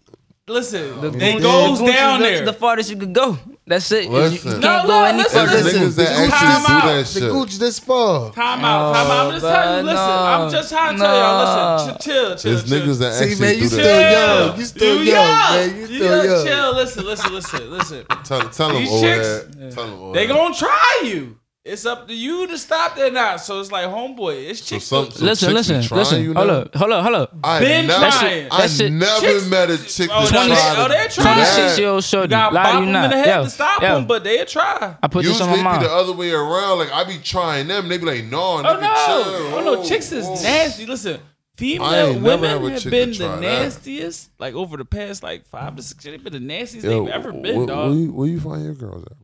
Listen, 0.46 1.00
The 1.00 1.08
it 1.08 1.40
goes 1.40 1.78
the 1.78 1.86
down 1.86 2.20
is 2.20 2.28
there. 2.28 2.38
The, 2.44 2.52
the 2.52 2.58
farthest 2.58 2.90
you 2.90 2.96
could 2.98 3.14
go. 3.14 3.38
That's 3.66 3.90
it. 3.92 4.10
You- 4.10 4.24
You, 4.24 4.38
can't 4.38 4.60
No, 4.60 4.82
go 4.82 4.88
no, 4.88 5.04
any 5.04 5.16
listen, 5.16 5.46
further. 5.46 5.62
listen. 5.64 5.82
niggas 5.82 5.96
that 5.96 6.08
Time 6.08 6.30
actually 6.30 6.74
out. 6.76 6.82
do 6.82 6.88
that 6.88 7.06
The 7.06 7.20
shit. 7.20 7.32
gooch 7.32 7.58
this 7.58 7.78
far. 7.78 8.30
Time 8.32 8.62
out, 8.62 8.92
time 8.94 9.06
out. 9.10 9.26
I'm 9.26 9.30
just 9.32 9.46
telling 9.46 9.78
you, 9.78 9.82
listen. 9.90 10.06
no, 10.06 10.22
I'm 10.22 10.50
just 10.52 10.68
trying 10.70 10.92
to 10.96 11.00
tell 11.00 11.16
y'all, 11.16 11.78
listen, 11.80 11.96
ch- 11.98 12.04
chill, 12.04 12.36
chill, 12.36 12.52
There's 12.52 12.68
chill. 12.68 12.78
niggas 12.78 12.98
that 12.98 13.14
See, 13.14 13.24
actually 13.24 13.40
man, 13.40 13.54
you 13.54 13.60
do 13.60 13.68
still 13.68 13.84
that. 13.84 14.12
young. 14.12 14.58
You 14.58 14.64
still 14.66 15.02
young, 15.04 15.14
man. 15.24 15.76
You 15.78 15.86
still 15.86 16.24
young. 16.26 16.46
Chill, 16.46 16.74
listen, 16.74 17.04
listen, 17.06 17.32
listen, 17.32 17.70
listen. 17.70 18.06
Tell, 18.24 18.40
tell 18.50 18.68
them 18.68 18.76
These 18.82 18.90
old 18.90 19.02
chicks, 19.02 19.26
head. 19.26 19.72
Tell 19.72 19.84
them 19.86 19.98
old 19.98 20.14
They 20.14 20.26
head. 20.26 20.36
gonna 20.36 20.54
try 20.54 21.02
you. 21.06 21.38
It's 21.66 21.86
up 21.86 22.08
to 22.08 22.14
you 22.14 22.46
to 22.48 22.58
stop 22.58 22.94
that 22.96 23.10
now. 23.14 23.38
So 23.38 23.58
it's 23.58 23.72
like, 23.72 23.86
homeboy, 23.86 24.50
it's 24.50 24.60
So 24.60 24.74
chicks. 24.76 24.84
some, 24.84 25.04
Listen, 25.06 25.26
chicks 25.28 25.42
listen, 25.42 25.82
trying 25.82 25.98
listen. 25.98 26.22
you 26.22 26.34
Hold 26.34 26.50
up, 26.50 26.74
hold 26.74 26.92
up, 26.92 27.02
hold 27.02 27.14
up. 27.14 27.34
I 27.42 27.58
Been 27.60 27.86
never, 27.86 28.00
trying. 28.10 28.48
I 28.50 28.60
That 28.60 28.70
shit- 28.70 28.92
never 28.92 29.20
chicks- 29.22 29.46
met 29.48 29.70
a 29.70 29.78
chick 29.78 30.10
Oh, 30.12 30.26
that 30.26 30.32
no, 30.34 30.40
they- 30.42 30.48
tried 30.48 30.74
oh, 30.76 30.88
they 30.88 31.02
do 31.04 31.08
try. 31.14 31.24
that. 31.24 31.34
26 31.54 31.78
year 31.78 31.88
old 31.88 32.04
shorty. 32.04 32.24
you 32.24 32.28
got 32.28 32.52
Lie 32.52 32.62
bop 32.64 32.74
you 32.74 32.80
them 32.80 32.86
in 32.88 32.92
not. 32.92 33.10
the 33.12 33.16
head 33.16 33.26
Yo, 33.36 33.44
to 33.44 33.50
stop 33.50 33.80
yo. 33.80 33.94
them, 33.94 34.06
but 34.06 34.24
they 34.24 34.44
try. 34.44 34.94
I 35.02 35.08
put 35.08 35.24
this 35.24 35.40
on 35.40 35.58
it 35.58 35.62
my 35.62 35.78
be 35.78 35.84
the 35.86 35.90
other 35.90 36.12
way 36.12 36.32
around. 36.32 36.80
Like 36.80 36.92
I 36.92 37.02
be 37.04 37.16
trying 37.16 37.66
them, 37.68 37.88
they 37.88 37.96
be 37.96 38.04
like, 38.04 38.24
"No, 38.24 38.42
Oh 38.58 38.60
no! 38.60 38.70
chill. 38.72 39.54
Oh 39.56 39.62
no! 39.64 39.84
Chicks 39.84 40.12
is 40.12 40.26
whoa." 40.26 40.34
nasty. 40.42 40.84
Listen, 40.84 41.18
female 41.56 41.86
ain't 41.94 42.12
have 42.16 42.22
women 42.22 42.72
have 42.74 42.90
been 42.90 43.08
the 43.12 43.16
try 43.16 43.36
that. 43.36 43.40
nastiest. 43.40 44.28
Like 44.38 44.52
over 44.52 44.76
the 44.76 44.84
past 44.84 45.22
like 45.22 45.46
five 45.46 45.76
to 45.76 45.82
six 45.82 46.04
years, 46.04 46.18
they've 46.18 46.24
been 46.24 46.34
the 46.34 46.40
nastiest 46.46 46.84
Yo, 46.86 47.06
they've 47.06 47.14
ever 47.14 47.32
been, 47.32 47.56
where, 47.56 47.66
dog. 47.66 47.88
Where 47.90 47.98
you, 47.98 48.12
where 48.12 48.28
you 48.28 48.38
find 48.38 48.62
your 48.66 48.74
girls 48.74 49.02
at, 49.06 49.18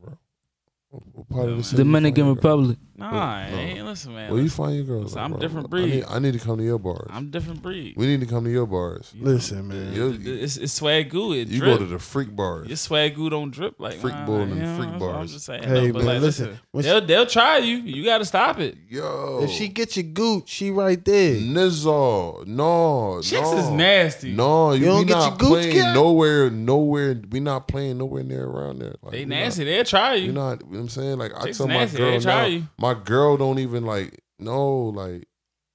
What, 0.91 1.03
what 1.15 1.29
part 1.29 1.49
of 1.49 1.57
the 1.57 1.63
city 1.63 1.77
Dominican 1.77 2.25
find 2.25 2.35
your 2.35 2.35
girls? 2.35 2.67
Republic. 2.67 2.77
Nah, 3.01 3.49
No. 3.49 3.57
ain't 3.57 3.85
listen, 3.85 4.13
man. 4.15 4.31
Where 4.31 4.41
you 4.41 4.49
find 4.49 4.75
your 4.75 4.85
girls? 4.85 5.03
Listen, 5.05 5.19
at, 5.19 5.23
I'm 5.25 5.31
bro? 5.31 5.39
different 5.39 5.67
I 5.67 5.69
breed. 5.69 5.89
need, 5.89 6.05
I 6.07 6.19
need 6.19 6.33
to 6.33 6.39
come 6.39 6.57
to 6.57 6.63
your 6.63 6.79
bars. 6.79 7.07
I'm 7.09 7.29
different 7.31 7.61
breed. 7.61 7.95
we 7.97 8.05
need 8.07 8.19
to 8.21 8.25
come 8.25 8.43
to 8.45 8.49
your 8.51 8.65
bars. 8.67 9.13
Listen, 9.19 9.67
man. 9.67 9.93
You, 9.93 10.17
It's, 10.23 10.57
it's 10.57 10.73
swag 10.73 11.09
goo. 11.09 11.33
It 11.33 11.47
you 11.49 11.59
drip. 11.59 11.79
go 11.79 11.85
to 11.85 11.89
the 11.91 11.99
freak 11.99 12.35
bars. 12.35 12.67
Your 12.67 12.77
swag 12.77 13.15
goo 13.15 13.29
don't 13.29 13.51
drip 13.51 13.75
like 13.79 13.95
Freak 13.95 14.13
mine, 14.13 14.25
bull 14.25 14.41
and 14.41 14.55
you 14.55 14.61
know, 14.61 14.77
freak 14.77 14.89
that's 14.91 15.01
what 15.01 15.09
I'm 15.09 15.15
bars. 15.17 15.33
just 15.33 15.45
saying. 15.45 15.63
Hey, 15.63 15.87
no, 15.87 15.93
but 15.93 15.99
man, 15.99 16.05
like, 16.05 16.21
listen, 16.21 16.59
listen, 16.73 16.89
they'll 16.91 17.05
they'll 17.05 17.25
try 17.25 17.57
you. 17.57 17.77
You 17.77 18.05
got 18.05 18.19
to 18.19 18.25
stop 18.25 18.59
it. 18.59 18.77
Yo, 18.89 19.39
If 19.43 19.51
she 19.51 19.67
get 19.67 19.95
your 19.97 20.03
gooch, 20.03 20.47
she 20.49 20.71
right 20.71 21.03
there. 21.03 21.35
Nizzle, 21.35 22.45
no, 22.47 23.19
Chicks 23.23 23.41
no. 23.51 23.57
is 23.57 23.69
nasty. 23.69 24.33
No, 24.33 24.73
you, 24.73 24.85
don't 24.85 25.05
get 25.05 25.13
not 25.17 25.27
your 25.29 25.37
gooch 25.37 25.71
playing 25.71 25.93
nowhere, 25.93 26.49
nowhere. 26.49 27.21
We 27.29 27.39
not 27.39 27.67
playing 27.67 27.97
nowhere 27.97 28.23
near 28.23 28.45
around 28.45 28.79
there. 28.79 28.95
Like, 29.01 29.11
They 29.13 29.19
we 29.19 29.25
not- 29.25 29.35
nasty. 29.35 29.63
They'll 29.65 29.83
try 29.83 30.15
you. 30.15 30.27
You 30.27 30.31
know, 30.33 30.49
what 30.49 30.61
I'm 30.73 30.89
saying? 30.89 31.17
Like 31.17 31.33
I 31.35 31.45
Chicks 31.45 31.57
tell 31.57 31.67
my 31.67 31.73
nasty, 31.73 31.97
girl 31.97 32.11
they 32.11 32.19
try 32.19 32.41
now, 32.41 32.45
you. 32.47 32.67
My 32.95 33.03
girl 33.03 33.37
don't 33.37 33.59
even 33.59 33.85
like 33.85 34.19
no, 34.39 34.85
like 34.85 35.23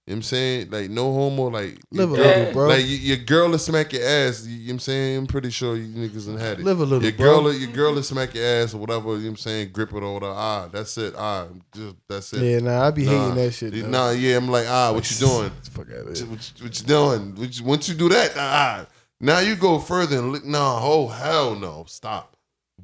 you 0.08 0.12
know 0.14 0.18
what 0.18 0.18
I'm 0.18 0.22
saying, 0.22 0.70
like 0.70 0.88
no 0.90 1.12
homo, 1.12 1.48
like 1.48 1.78
your 1.90 2.06
Live 2.06 2.12
a 2.12 2.16
girl- 2.16 2.24
little, 2.38 2.52
bro. 2.52 2.68
Like 2.68 2.80
you, 2.86 2.96
your 2.96 3.16
girl 3.16 3.48
will 3.50 3.58
smack 3.58 3.92
your 3.92 4.04
ass. 4.06 4.46
You, 4.46 4.56
know 4.58 4.64
what 4.66 4.70
I'm 4.74 4.78
saying? 4.78 5.16
I'm 5.18 5.26
pretty 5.26 5.50
sure 5.50 5.76
you 5.76 5.88
niggas 5.88 6.26
done 6.26 6.38
had 6.38 6.60
it. 6.60 6.64
Live 6.64 6.78
a 6.78 6.84
little, 6.84 7.02
your 7.02 7.10
girl, 7.12 7.52
your 7.52 7.72
girl 7.72 7.92
will 7.94 8.02
smack 8.04 8.32
your 8.34 8.44
ass 8.46 8.72
or 8.72 8.78
whatever. 8.78 9.08
You 9.10 9.16
know 9.16 9.22
what 9.24 9.28
I'm 9.30 9.36
saying? 9.38 9.70
Grip 9.72 9.92
it 9.92 10.02
or 10.04 10.14
whatever. 10.14 10.32
Ah, 10.32 10.68
that's 10.72 10.96
it. 10.98 11.14
Ah, 11.16 11.46
just 11.74 11.96
that's 12.08 12.32
it. 12.34 12.42
Yeah, 12.42 12.58
nah, 12.60 12.86
I 12.86 12.90
be 12.92 13.04
Nah. 13.04 13.10
hating 13.10 13.34
that 13.34 13.50
shit. 13.52 13.72
though. 13.72 13.88
Nah, 13.88 14.10
yeah, 14.10 14.36
I'm 14.36 14.48
like, 14.48 14.66
ah, 14.68 14.92
what 14.92 15.10
you 15.10 15.26
doing? 15.26 15.50
Fuck 15.72 15.88
out 15.90 15.96
of 15.98 16.06
What, 16.06 16.18
here. 16.18 16.26
what, 16.26 16.52
what 16.62 16.80
you 16.80 16.86
doing? 16.86 17.34
What 17.34 17.58
you- 17.58 17.64
once 17.64 17.88
you 17.88 17.94
do 17.96 18.08
that, 18.10 18.32
ah, 18.36 18.86
now 19.20 19.40
you 19.40 19.56
go 19.56 19.80
further 19.80 20.18
and 20.18 20.30
look. 20.30 20.44
Nah, 20.44 20.78
oh 20.82 21.08
hell 21.08 21.56
no, 21.56 21.84
stop. 21.88 22.35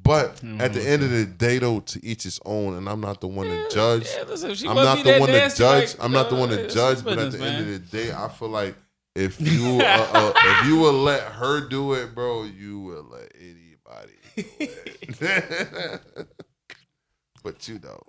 But 0.03 0.43
at 0.59 0.73
the 0.73 0.81
end 0.85 1.01
of 1.03 1.09
the 1.11 1.25
day, 1.25 1.59
though, 1.59 1.79
to 1.79 2.05
each 2.05 2.23
his 2.23 2.39
own, 2.45 2.75
and 2.75 2.89
I'm 2.89 2.99
not 2.99 3.21
the 3.21 3.27
one 3.27 3.47
to 3.47 3.69
judge. 3.69 4.07
Yeah, 4.15 4.23
listen, 4.23 4.51
if 4.51 4.57
she 4.57 4.67
I'm 4.67 4.75
wasn't 4.75 5.05
the 5.05 5.19
one 5.19 5.29
to 5.29 5.49
judge. 5.49 5.95
like, 5.95 6.03
I'm 6.03 6.11
not 6.11 6.29
the 6.29 6.35
one 6.35 6.51
uh, 6.51 6.57
to 6.57 6.67
judge. 6.69 6.95
his 6.95 7.01
But 7.03 7.11
at 7.19 7.31
business, 7.31 7.41
the 7.41 7.47
end 7.47 7.59
of 7.61 7.67
the 7.67 7.79
day, 7.97 8.11
I 8.11 8.27
feel 8.27 8.49
like 8.49 8.75
if 9.15 9.39
you 9.39 9.79
uh, 9.81 10.07
uh, 10.11 10.33
if 10.61 10.67
you 10.67 10.77
will 10.77 10.93
let 10.93 11.21
her 11.23 11.61
do 11.67 11.93
it, 11.93 12.13
bro, 12.13 12.43
you 12.43 12.79
will 12.79 13.03
let 13.03 13.31
anybody 13.39 14.13
do 14.35 14.43
it. 14.59 16.17
but 17.43 17.67
you 17.67 17.79
know, 17.79 18.01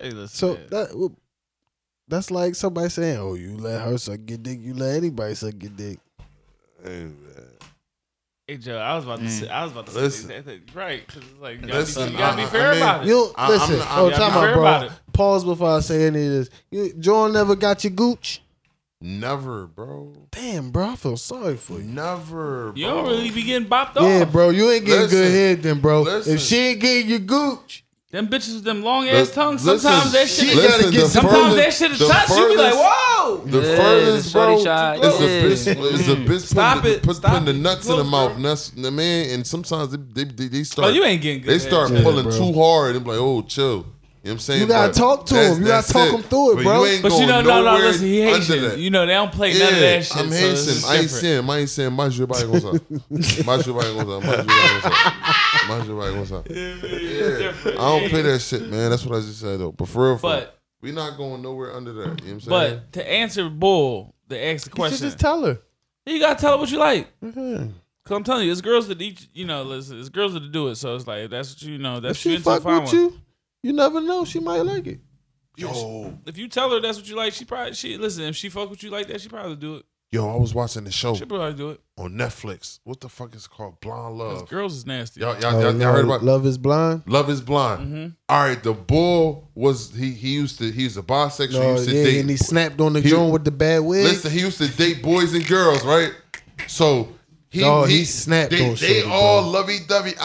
Hey, 0.00 0.10
listen, 0.10 0.28
So 0.28 0.54
that 0.70 0.96
well, 0.96 1.16
that's 2.06 2.30
like 2.30 2.54
somebody 2.54 2.90
saying, 2.90 3.18
"Oh, 3.18 3.34
you 3.34 3.56
let 3.56 3.80
her 3.80 3.96
suck 3.98 4.20
your 4.28 4.38
dick. 4.38 4.60
You 4.60 4.74
let 4.74 4.96
anybody 4.96 5.34
suck 5.34 5.54
your 5.60 5.72
dick." 5.72 5.98
hey, 6.84 7.04
man. 7.04 7.43
Hey 8.46 8.58
Joe, 8.58 8.76
I 8.76 8.94
was 8.96 9.04
about 9.04 9.20
to 9.20 9.30
say, 9.30 9.46
mm. 9.46 9.50
I 9.50 9.62
was 9.64 9.72
about 9.72 9.86
to 9.86 9.92
Listen. 9.94 10.28
say 10.28 10.40
that, 10.40 10.74
right? 10.74 11.06
Because 11.06 11.22
it's 11.22 11.40
like 11.40 11.60
you 11.62 11.66
gotta, 11.66 11.78
Listen, 11.78 12.06
be, 12.08 12.12
you 12.12 12.18
gotta 12.18 12.42
I- 12.42 12.44
be 12.44 12.50
fair 12.50 12.68
I 12.68 12.72
mean, 12.74 12.82
about 12.82 13.02
it. 13.04 13.08
You 13.08 13.32
I- 13.36 13.44
I'm 13.46 13.50
listen. 13.50 13.78
not- 13.78 13.88
oh, 13.92 14.10
time 14.10 14.18
not 14.20 14.32
fair 14.32 14.50
out, 14.50 14.58
about 14.58 14.80
bro. 14.80 14.88
it. 14.88 14.92
Pause 15.14 15.44
before 15.44 15.70
I 15.76 15.80
say 15.80 16.06
any 16.06 16.26
of 16.26 16.32
this. 16.32 16.50
You, 16.70 16.92
John 16.98 17.32
never 17.32 17.56
got 17.56 17.84
your 17.84 17.92
gooch. 17.92 18.42
never, 19.00 19.66
bro. 19.66 20.12
Damn, 20.30 20.70
bro, 20.70 20.90
I 20.90 20.96
feel 20.96 21.16
sorry 21.16 21.56
for 21.56 21.74
you. 21.74 21.84
Never. 21.84 22.72
you 22.76 22.86
don't 22.86 23.06
really 23.06 23.30
be 23.30 23.42
getting 23.44 23.68
bopped 23.68 23.96
off. 23.96 24.02
Yeah, 24.02 24.24
bro, 24.24 24.50
you 24.50 24.70
ain't 24.70 24.84
getting 24.84 25.08
good 25.08 25.30
head 25.30 25.62
then, 25.62 25.80
bro. 25.80 26.02
Listen. 26.02 26.34
If 26.34 26.40
she 26.40 26.56
ain't 26.58 26.80
getting 26.80 27.08
your 27.10 27.18
gooch, 27.20 27.83
Them 28.14 28.28
bitches 28.28 28.54
with 28.54 28.62
them 28.62 28.84
long 28.84 29.02
Li- 29.06 29.10
ass 29.10 29.30
tongues. 29.32 29.64
listen, 29.66 29.90
Sometimes 29.90 30.12
that 30.12 30.28
she 30.28 30.46
shit. 30.46 30.54
gotta 30.54 30.76
listen, 30.76 30.90
get 30.92 31.06
Sometimes 31.08 31.36
furthest- 31.54 31.56
that 31.56 31.88
shit 31.90 31.98
the 31.98 32.06
touch 32.06 32.28
you. 32.30 32.48
Be 32.48 32.56
like, 32.56 32.74
whoa. 32.76 33.36
The 33.44 33.58
Yeah, 33.60 33.76
furthest, 33.76 34.24
the 34.24 34.30
shorty 34.30 34.54
bro, 34.54 34.64
shot, 34.64 34.98
is 34.98 35.04
a 35.04 35.08
yeah. 35.24 35.42
bitch. 35.42 35.92
Is 35.94 36.08
a 36.08 36.14
bitch 36.16 36.40
Stop 36.46 36.76
putting, 36.82 36.92
it. 36.96 37.02
Put, 37.02 37.16
Stop 37.16 37.30
putting 37.32 37.44
the 37.46 37.50
it. 37.50 37.54
nuts 37.56 37.88
in 37.88 37.96
the 37.96 38.04
mouth. 38.04 38.28
bro. 38.28 38.36
And 38.36 38.44
that's 38.44 38.70
the 38.70 38.90
man. 38.92 39.30
And 39.30 39.44
sometimes 39.44 39.90
they 39.90 40.24
they, 40.24 40.30
they, 40.30 40.46
they 40.48 40.62
start. 40.62 40.86
Oh, 40.86 40.90
you 40.92 41.02
ain't 41.02 41.22
getting 41.22 41.42
good. 41.42 41.50
They 41.50 41.58
start 41.58 41.90
Yeah, 41.90 42.02
pulling 42.04 42.26
bro. 42.28 42.38
too 42.38 42.52
hard. 42.56 42.94
And 42.94 43.04
be 43.04 43.10
like, 43.10 43.20
oh, 43.20 43.42
chill. 43.42 43.84
You 44.24 44.30
know 44.30 44.32
what 44.32 44.36
I'm 44.36 44.38
saying? 44.40 44.60
You 44.62 44.66
gotta 44.68 44.88
But 44.88 44.94
talk 44.96 45.26
to 45.26 45.34
him. 45.34 45.52
You 45.60 45.66
gotta 45.68 45.68
that's 45.68 45.92
talk 45.92 46.08
him 46.08 46.22
through 46.22 46.52
it, 46.52 46.54
But 46.56 46.64
bro. 46.64 46.84
You 46.84 46.90
ain't 46.92 47.02
But 47.02 47.12
you 47.12 47.26
know, 47.26 47.42
no, 47.42 47.62
no, 47.62 47.76
listen, 47.76 48.06
he 48.06 48.22
under 48.24 48.38
Haitian. 48.38 48.80
You 48.80 48.88
know, 48.88 49.04
they 49.04 49.12
don't 49.12 49.30
play 49.30 49.52
Yeah, 49.52 49.64
none 49.64 49.74
of 49.74 49.80
that 49.80 50.04
shit. 50.06 50.16
I'm 50.16 50.30
so 50.30 50.34
Haitian. 50.34 50.54
just 50.54 50.86
I 50.88 50.96
ain't 50.96 51.10
saying, 51.10 51.50
I 51.50 51.58
ain't 51.58 51.68
saying, 51.68 51.94
mais 51.94 52.10
je 52.10 52.24
baille 52.24 52.42
comme 52.44 52.60
ça. 52.60 52.72
Mais 53.10 53.62
je 53.62 53.70
baille 53.72 53.94
comme 53.94 54.08
ça. 54.08 54.20
Mais 54.26 54.36
je 54.40 54.42
baille 54.48 54.72
comme 54.72 54.80
ça. 54.80 54.92
Mais 55.68 55.84
je 55.86 55.92
baille 55.92 56.14
comme 56.14 56.24
ça. 56.24 56.42
Yeah. 56.48 57.52
I 57.66 58.00
don't 58.00 58.08
play 58.08 58.22
that 58.22 58.38
shit, 58.38 58.62
man. 58.70 58.88
That's 58.90 59.04
what 59.04 59.18
I 59.18 59.20
just 59.20 59.40
said, 59.40 59.60
though. 59.60 59.72
But 59.72 59.88
for 59.88 60.12
real, 60.12 60.18
But 60.18 60.58
we 60.80 60.90
not 60.90 61.18
going 61.18 61.42
nowhere 61.42 61.74
under 61.74 61.92
that. 61.92 62.00
You 62.00 62.06
know 62.06 62.14
what 62.14 62.30
I'm 62.32 62.40
saying? 62.40 62.80
but 62.80 62.92
to 62.94 63.10
answer 63.12 63.50
Bull, 63.50 64.14
to 64.30 64.38
ask 64.38 64.42
the 64.42 64.48
you 64.48 64.56
should 64.62 64.72
question, 64.74 64.98
just 65.06 65.18
tell 65.18 65.44
her. 65.44 65.58
you 66.06 66.18
gotta 66.18 66.40
tell 66.40 66.52
her 66.52 66.58
what 66.58 66.70
you 66.70 66.78
like. 66.78 67.08
Mhm. 67.22 67.72
Cause 68.06 68.16
I'm 68.16 68.24
telling 68.24 68.44
you, 68.46 68.52
it's 68.52 68.60
girls 68.60 68.88
that 68.88 69.00
each, 69.00 69.28
you 69.32 69.46
know, 69.46 69.62
listen, 69.62 69.98
it's 69.98 70.10
girls 70.10 70.34
that 70.34 70.52
do 70.52 70.68
it. 70.68 70.74
So 70.76 70.94
it's 70.94 71.06
like 71.06 71.30
that's 71.30 71.54
what 71.54 71.62
you 71.62 71.78
know. 71.78 71.96
If 71.96 72.02
That's 72.02 72.24
what 72.24 72.32
she 72.32 72.38
fuck 72.38 72.64
with 72.64 72.84
one. 72.84 72.94
you, 72.94 73.18
you 73.64 73.72
never 73.72 74.00
know. 74.00 74.24
She 74.24 74.38
might 74.40 74.60
like 74.60 74.86
it. 74.86 75.00
yo, 75.56 76.14
If 76.26 76.36
you 76.38 76.48
tell 76.48 76.70
her 76.70 76.80
that's 76.80 76.98
what 76.98 77.08
you 77.08 77.16
like, 77.16 77.32
she 77.32 77.44
probably 77.44 77.74
she 77.74 77.96
listen. 77.96 78.24
If 78.24 78.36
she 78.36 78.48
fuck 78.48 78.70
with 78.70 78.82
you 78.82 78.90
like 78.90 79.06
that, 79.08 79.20
she 79.20 79.28
probably 79.28 79.56
do 79.56 79.76
it. 79.76 79.84
yo, 80.12 80.28
I 80.32 80.36
was 80.36 80.54
watching 80.54 80.84
the 80.84 80.90
show 80.92 81.14
She 81.14 81.24
probably 81.24 81.54
do 81.54 81.70
it. 81.70 81.80
on 81.98 82.12
Netflix. 82.12 82.78
What 82.84 83.00
the 83.00 83.08
fuck 83.08 83.34
is 83.34 83.46
it 83.46 83.50
called? 83.50 83.80
Blonde 83.80 84.18
'Cause 84.18 84.40
Love. 84.40 84.48
girls 84.48 84.74
is 84.76 84.86
nasty. 84.86 85.20
Y'all, 85.20 85.34
y'all, 85.40 85.56
Oh, 85.56 85.60
y'all, 85.60 85.74
y'all 85.80 85.92
heard 85.92 86.04
about 86.04 86.22
love 86.22 86.44
is 86.46 86.58
blind. 86.58 87.02
Love 87.06 87.28
is 87.30 87.40
Blind? 87.40 87.80
Mm-hmm. 87.80 88.06
All 88.28 88.42
right, 88.48 88.62
the 88.62 88.72
bull 88.74 89.50
was 89.54 89.94
he? 89.94 90.10
He 90.12 90.34
used 90.34 90.58
to. 90.58 90.70
He's 90.70 90.96
a 90.96 91.02
bisexual. 91.02 91.50
he 91.52 91.58
No, 91.58 91.72
used 91.72 91.88
to 91.88 91.94
yeah, 91.96 92.04
date. 92.04 92.20
and 92.20 92.30
he 92.30 92.36
snapped 92.36 92.80
on 92.80 92.92
the 92.92 93.00
He- 93.00 93.10
joint 93.10 93.32
with 93.32 93.44
the 93.44 93.50
bad 93.52 93.80
wig. 93.80 94.04
Listen, 94.04 94.30
he 94.32 94.40
used 94.40 94.58
to 94.58 94.68
date 94.68 95.02
boys 95.02 95.34
and 95.34 95.46
girls, 95.46 95.84
right? 95.84 96.12
So 96.68 97.08
he 97.50 97.60
Dog, 97.60 97.88
he 97.88 98.04
snapped 98.04 98.50
They, 98.50 98.62
on 98.64 98.70
they 98.76 99.00
shorty, 99.02 99.02
all 99.10 99.42
bro. 99.42 99.50
lovey 99.50 99.78
dovey, 99.88 100.14
ah, 100.18 100.22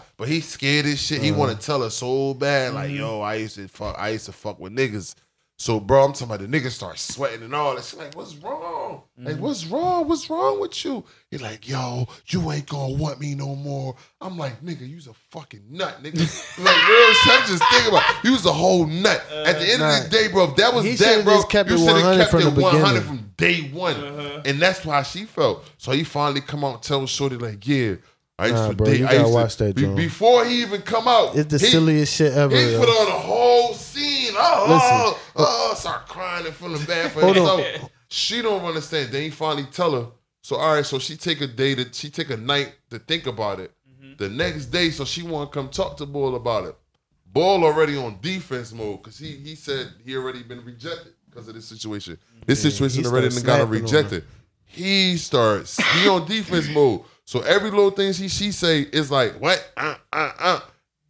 ah. 0.00 0.02
But 0.18 0.28
he 0.28 0.40
scared 0.40 0.86
as 0.86 0.98
shit. 1.00 1.20
He 1.20 1.30
Uh-huh. 1.30 1.38
want 1.40 1.60
to 1.60 1.66
tell 1.66 1.82
her 1.82 1.90
so 1.90 2.32
bad, 2.34 2.72
like, 2.74 2.88
Mm-hmm. 2.88 2.96
yo, 2.98 3.20
I 3.20 3.34
used 3.34 3.56
to 3.56 3.68
fuck. 3.68 3.96
I 3.98 4.10
used 4.10 4.26
to 4.26 4.32
fuck 4.32 4.58
with 4.58 4.72
niggas. 4.72 5.14
So, 5.58 5.80
bro, 5.80 6.04
I'm 6.04 6.12
talking 6.12 6.26
about 6.34 6.40
the 6.40 6.46
niggas 6.48 6.72
start 6.72 6.98
sweating 6.98 7.42
and 7.42 7.54
all 7.54 7.74
that. 7.74 7.82
She's 7.84 7.98
like, 7.98 8.14
what's 8.14 8.34
wrong? 8.36 9.04
Like, 9.16 9.38
what's 9.38 9.64
wrong? 9.64 10.06
What's 10.06 10.28
wrong 10.28 10.60
with 10.60 10.84
you? 10.84 11.02
He's 11.30 11.40
like, 11.40 11.66
yo, 11.66 12.06
you 12.26 12.52
ain't 12.52 12.66
gonna 12.68 12.92
want 12.92 13.20
me 13.20 13.34
no 13.34 13.54
more. 13.56 13.96
I'm 14.20 14.36
like, 14.36 14.62
nigga, 14.62 14.86
you's 14.86 15.06
a 15.06 15.14
fucking 15.30 15.62
nut, 15.70 16.02
nigga. 16.02 16.18
like, 16.62 16.88
real 16.88 17.12
shit. 17.14 17.32
I'm 17.32 17.46
just 17.48 17.62
thinking 17.70 17.88
about 17.88 18.22
you 18.24 18.32
was 18.32 18.44
a 18.44 18.52
whole 18.52 18.86
nut. 18.86 19.22
At 19.32 19.58
the 19.58 19.66
end 19.70 19.80
Nah. 19.80 19.96
of 19.96 20.04
the 20.04 20.10
day, 20.10 20.28
bro, 20.28 20.44
if 20.50 20.56
that 20.56 20.74
was 20.74 20.84
He 20.84 20.92
that, 20.96 21.24
bro, 21.24 21.42
kept 21.44 21.70
you 21.70 21.78
should 21.78 21.86
have 21.88 21.96
100 22.04 22.18
kept 22.18 22.30
from 22.32 22.40
it 22.42 22.52
100 22.52 22.82
beginning. 23.00 23.02
from 23.08 23.30
day 23.38 23.60
one. 23.70 24.42
And 24.44 24.60
that's 24.60 24.84
why 24.84 25.02
she 25.04 25.24
felt. 25.24 25.64
So 25.78 25.92
he 25.92 26.04
finally 26.04 26.42
come 26.42 26.64
out 26.64 26.74
and 26.74 26.82
tell 26.82 27.06
Shorty, 27.06 27.36
like, 27.36 27.66
yeah, 27.66 27.94
I 28.38 28.46
used 28.48 28.56
Nah, 28.56 28.68
to 28.68 28.74
bro, 28.74 28.86
date. 28.86 28.98
you 29.00 29.04
gotta 29.04 29.14
used 29.16 29.26
to- 29.28 29.32
watch 29.34 29.56
that, 29.56 29.74
be- 29.76 29.86
Before 29.94 30.44
he 30.44 30.60
even 30.62 30.82
come 30.82 31.08
out, 31.08 31.36
It's 31.36 31.50
the 31.50 31.58
he- 31.58 31.70
silliest 31.70 32.14
shit 32.14 32.32
ever. 32.34 32.54
he 32.54 32.72
yo. 32.72 32.80
put 32.80 32.88
on 32.88 33.06
a 33.08 33.18
whole 33.18 33.72
scene. 33.74 34.34
Oh, 34.36 34.64
oh 34.68 34.72
Listen. 34.74 34.90
Oh, 34.92 35.18
oh, 35.36 35.68
oh, 35.72 35.74
start 35.74 36.06
crying 36.06 36.44
and 36.46 36.54
feeling 36.54 36.84
bad 36.84 37.12
for 37.12 37.22
Hold 37.22 37.38
on. 37.38 37.58
himself. 37.60 37.90
She 38.08 38.42
don't 38.42 38.62
understand. 38.62 39.10
Then 39.10 39.22
he 39.22 39.30
finally 39.30 39.64
tell 39.72 39.92
her. 39.92 40.06
So 40.42 40.56
all 40.56 40.74
right, 40.74 40.84
so 40.86 40.98
she 40.98 41.16
take 41.16 41.40
a 41.40 41.46
day 41.46 41.74
to 41.74 41.88
she 41.92 42.08
take 42.10 42.30
a 42.30 42.36
night 42.36 42.74
to 42.90 42.98
think 42.98 43.26
about 43.26 43.58
it. 43.58 43.72
Mm-hmm. 43.90 44.12
The 44.18 44.28
next 44.28 44.66
day, 44.66 44.90
so 44.90 45.04
she 45.04 45.22
want 45.22 45.50
to 45.50 45.58
come 45.58 45.70
talk 45.70 45.96
to 45.96 46.06
Bull 46.06 46.36
about 46.36 46.66
it. 46.66 46.76
Bull 47.32 47.64
already 47.64 47.96
on 47.96 48.18
defense 48.20 48.70
mode 48.72 49.02
because 49.02 49.18
he 49.18 49.28
he 49.32 49.54
said 49.56 49.88
he 50.04 50.14
already 50.14 50.42
been 50.42 50.62
rejected 50.64 51.14
because 51.28 51.48
of 51.48 51.54
this 51.54 51.64
situation. 51.64 52.18
This 52.46 52.60
situation 52.62 53.00
he 53.02 53.08
already 53.08 53.30
started 53.30 53.46
done 53.46 53.58
got 53.58 53.62
him 53.62 53.82
snapping 53.82 53.86
on 53.86 53.90
her. 53.90 53.98
rejected. 54.20 54.24
He 54.66 55.16
starts 55.16 55.78
he 55.94 56.06
on 56.08 56.26
defense 56.28 56.68
mode. 56.68 57.00
So 57.26 57.40
every 57.40 57.70
little 57.70 57.90
thing 57.90 58.12
she 58.12 58.28
she 58.28 58.52
say 58.52 58.80
is 58.82 59.10
like 59.10 59.34
what 59.40 59.70
uh 59.76 59.96
uh 60.12 60.32
uh. 60.38 60.60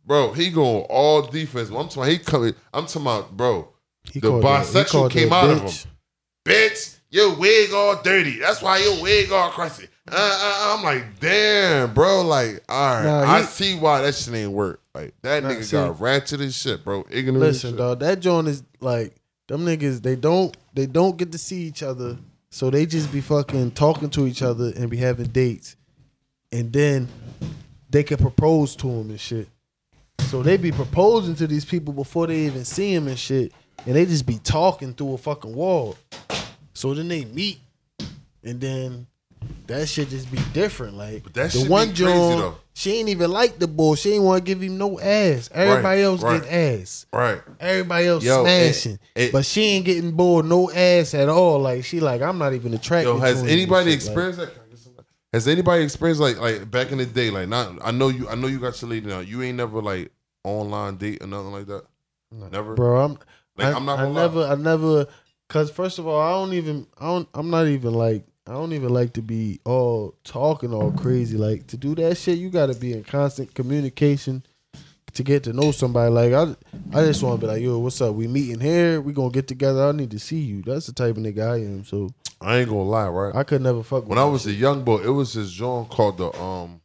Bro, 0.05 0.33
he 0.35 0.51
going 0.51 0.85
all 0.89 1.23
defense. 1.23 1.69
I'm 1.69 1.89
talking. 1.89 2.13
He 2.13 2.19
coming. 2.19 2.55
I'm 2.73 2.87
talking 2.87 3.03
about, 3.03 3.37
bro. 3.37 3.69
He 4.11 4.21
the 4.21 4.33
he 4.37 4.41
bisexual 4.41 4.89
called 4.91 5.13
came 5.13 5.33
out 5.33 5.51
of 5.51 5.59
bitch. 5.63 5.85
him. 5.85 5.91
Bitch, 6.45 6.97
your 7.11 7.35
wig 7.37 7.73
all 7.73 8.01
dirty. 8.03 8.39
That's 8.39 8.63
why 8.63 8.79
your 8.79 9.03
wig 9.03 9.33
all 9.33 9.51
crusty. 9.51 9.89
Uh, 10.09 10.15
uh, 10.15 10.77
I'm 10.79 10.85
like, 10.85 11.19
damn, 11.19 11.93
bro. 11.93 12.23
Like, 12.23 12.63
all 12.69 12.95
right, 12.95 13.05
Nah, 13.05 13.23
I 13.23 13.43
see 13.43 13.77
why 13.77 14.03
that 14.03 14.15
shit 14.15 14.33
ain't 14.35 14.53
work. 14.53 14.81
Like 14.95 15.13
that 15.23 15.43
Nah, 15.43 15.51
nigga 15.51 15.65
see- 15.65 15.73
got 15.73 16.01
ratchet 16.01 16.41
as 16.41 16.57
shit, 16.57 16.85
bro. 16.85 17.05
Ignorant. 17.11 17.41
Listen, 17.41 17.75
dog, 17.77 17.99
that 17.99 18.21
joint 18.21 18.47
is 18.47 18.63
like 18.81 19.17
them 19.49 19.67
niggas. 19.67 20.03
They 20.03 20.15
don't 20.15 20.57
they 20.73 20.87
don't 20.87 21.17
get 21.17 21.33
to 21.33 21.39
see 21.39 21.63
each 21.63 21.83
other, 21.83 22.17
so 22.51 22.71
they 22.71 22.87
just 22.87 23.13
be 23.13 23.21
fucking 23.21 23.73
talking 23.73 24.09
to 24.11 24.29
each 24.29 24.43
other 24.43 24.73
and 24.77 24.89
be 24.89 24.99
having 24.99 25.27
dates, 25.27 25.75
and 26.57 26.73
then 26.73 27.07
they 27.91 28.03
can 28.03 28.17
propose 28.17 28.75
to 28.77 28.89
him 28.89 29.11
and 29.11 29.21
shit. 29.21 29.49
So 30.31 30.43
they 30.43 30.57
be 30.57 30.73
proposing 30.73 31.35
to 31.37 31.47
these 31.47 31.65
people 31.65 31.93
before 31.93 32.27
they 32.27 32.47
even 32.47 32.65
see 32.65 32.93
him 32.95 33.07
and 33.09 33.19
shit, 33.19 33.53
and 33.85 33.95
they 33.95 34.07
just 34.07 34.27
be 34.27 34.39
talking 34.39 34.95
through 34.95 35.15
a 35.15 35.19
fucking 35.19 35.55
wall. 35.55 35.97
So 36.73 36.95
then 36.95 37.09
they 37.09 37.25
meet, 37.27 37.59
and 38.43 38.61
then 38.61 39.07
that 39.67 39.87
shit 39.89 40.09
just 40.09 40.31
be 40.33 40.39
different. 40.53 40.95
Like 40.97 41.23
But 41.25 41.35
that 41.35 41.51
the 41.53 41.67
one 41.69 41.93
joint, 41.95 42.41
though. 42.41 42.57
she 42.75 42.99
ain't 42.99 43.09
even 43.11 43.31
like 43.31 43.59
the 43.59 43.69
boy. 43.69 43.95
She 43.95 44.13
ain't 44.15 44.25
want 44.25 44.45
to 44.45 44.45
give 44.45 44.61
him 44.63 44.79
no 44.79 44.99
ass. 44.99 45.49
Everybody 45.53 46.03
else 46.03 46.23
right. 46.23 46.43
get 46.43 46.51
ass. 46.53 47.07
Right. 47.13 47.41
Everybody 47.61 48.07
else 48.07 48.25
Yo, 48.25 48.43
smashing, 48.43 48.99
it- 49.15 49.27
it- 49.27 49.33
but 49.33 49.45
she 49.45 49.63
ain't 49.63 49.85
getting 49.85 50.11
bored 50.13 50.47
no 50.47 50.71
ass 50.73 51.15
at 51.15 51.29
all. 51.29 51.61
Like 51.61 51.85
she 51.85 52.01
like 52.01 52.23
I'm 52.23 52.39
not 52.39 52.55
even 52.55 52.73
attracted. 52.75 53.11
Yo, 53.11 53.19
has 53.19 53.41
to 53.43 53.45
him 53.47 53.51
anybody 53.53 53.91
shit, 53.91 54.01
like- 54.01 54.07
experienced 54.07 54.39
that? 54.41 54.53
Can 54.55 54.63
I 54.67 54.71
get 54.71 54.79
some- 54.79 54.93
Has 55.37 55.47
anybody 55.47 55.85
experienced 55.85 56.23
like 56.23 56.39
like 56.39 56.71
back 56.71 56.93
in 56.93 56.97
the 56.97 57.05
day? 57.05 57.31
Like 57.31 57.47
not. 57.47 57.77
I 57.85 57.91
know 57.91 58.09
you. 58.09 58.27
I 58.27 58.37
know 58.37 58.47
you 58.47 58.59
got 58.59 58.81
your 58.81 58.91
lady 58.91 59.07
now. 59.07 59.19
You 59.21 59.43
ain't 59.43 59.59
never 59.59 59.83
like 59.83 60.11
online 60.45 60.97
date 60.97 61.23
or 61.23 61.27
nothing 61.27 61.53
like 61.53 61.67
that. 61.67 61.85
Never. 62.33 62.75
bro? 62.75 63.05
I'm 63.05 63.19
Like, 63.59 63.67
I, 63.67 63.73
I'm 63.77 63.85
not 63.85 63.99
I 63.99 64.03
gonna 64.05 64.15
lie. 64.15 64.23
never 64.23 64.45
I 64.45 64.55
never 64.55 65.07
because 65.47 65.71
first 65.71 65.99
of 65.99 66.07
all 66.07 66.19
I 66.19 66.31
don't 66.31 66.55
even 66.55 66.87
I 66.99 67.05
don't 67.05 67.29
I'm 67.35 67.51
not 67.51 67.67
even 67.67 67.93
like 67.93 68.25
I 68.47 68.53
don't 68.53 68.73
even 68.73 68.89
like 68.89 69.13
to 69.13 69.21
be 69.21 69.61
all 69.67 70.15
talking 70.25 70.73
all 70.73 70.91
crazy. 70.93 71.37
Like 71.37 71.67
to 71.67 71.77
do 71.77 71.95
that 71.97 72.17
shit, 72.17 72.39
you 72.39 72.49
got 72.49 72.73
to 72.73 72.75
be 72.75 72.95
in 72.95 73.05
constant 73.05 73.55
communication 73.55 74.43
to 75.13 75.23
get 75.23 75.45
to 75.45 75.53
know 75.53 75.71
somebody. 75.71 76.11
Like 76.11 76.33
I 76.33 76.57
I 76.99 77.05
just 77.05 77.23
want 77.23 77.39
to 77.43 77.47
be 77.47 77.53
like, 77.53 77.61
yo, 77.61 77.79
what's 77.79 78.01
up? 78.01 78.15
We 78.15 78.27
meeting 78.27 78.59
here. 78.61 79.03
We 79.03 79.13
gonna 79.13 79.29
get 79.29 79.49
together. 79.49 79.85
I 79.87 79.93
need 79.93 80.13
to 80.13 80.19
see 80.19 80.39
you. 80.39 80.63
That's 80.63 80.87
the 80.87 80.95
type 80.95 81.19
of 81.19 81.23
nigga 81.23 81.47
I 81.47 81.57
am. 81.59 81.85
So 81.85 82.09
I 82.41 82.59
ain't 82.59 82.69
gonna 82.69 82.83
lie, 82.83 83.09
right? 83.09 83.35
I 83.35 83.45
could 83.45 83.63
never 83.63 83.83
fuck. 83.83 84.03
With. 84.03 84.11
When 84.11 84.19
I 84.19 84.25
was 84.25 84.47
a 84.47 84.53
young 84.53 84.85
boy, 84.85 84.99
it 84.99 85.09
was 85.11 85.35
this 85.35 85.51
joint 85.51 85.89
called 85.89 86.19
the 86.19 86.31
um, 86.39 86.81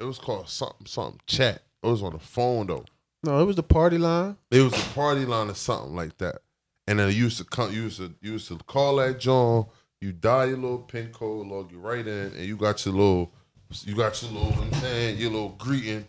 it 0.00 0.04
was 0.04 0.18
called 0.18 0.48
something 0.48 0.86
something 0.86 1.20
chat. 1.26 1.62
It 1.82 1.86
was 1.86 2.02
on 2.02 2.12
the 2.12 2.18
phone 2.18 2.66
though. 2.66 2.84
no, 3.22 3.40
it 3.40 3.44
was 3.44 3.56
the 3.56 3.62
party 3.62 3.98
line. 3.98 4.36
It 4.50 4.60
was 4.62 4.72
the 4.72 4.94
party 4.94 5.24
line 5.24 5.50
or 5.50 5.54
something 5.54 5.94
like 5.94 6.16
that. 6.18 6.38
And 6.86 6.98
then 6.98 7.08
you 7.08 7.24
used 7.24 7.38
to 7.38 7.44
come, 7.44 7.72
you 7.72 7.82
used 7.82 7.98
to 7.98 8.14
you 8.20 8.32
used 8.32 8.48
to 8.48 8.58
call 8.58 8.96
that 8.96 9.20
John. 9.20 9.66
You 10.00 10.12
dial 10.12 10.48
your 10.48 10.58
little 10.58 10.78
pin 10.78 11.10
code, 11.12 11.46
log 11.46 11.72
you 11.72 11.78
right 11.78 12.06
in, 12.06 12.32
and 12.34 12.44
you 12.44 12.56
got 12.58 12.84
your 12.84 12.94
little, 12.94 13.32
you 13.84 13.94
got 13.94 14.20
your 14.22 14.32
little, 14.32 14.52
I'm 14.62 14.72
saying, 14.74 15.16
your 15.16 15.30
little 15.30 15.54
greeting, 15.56 16.04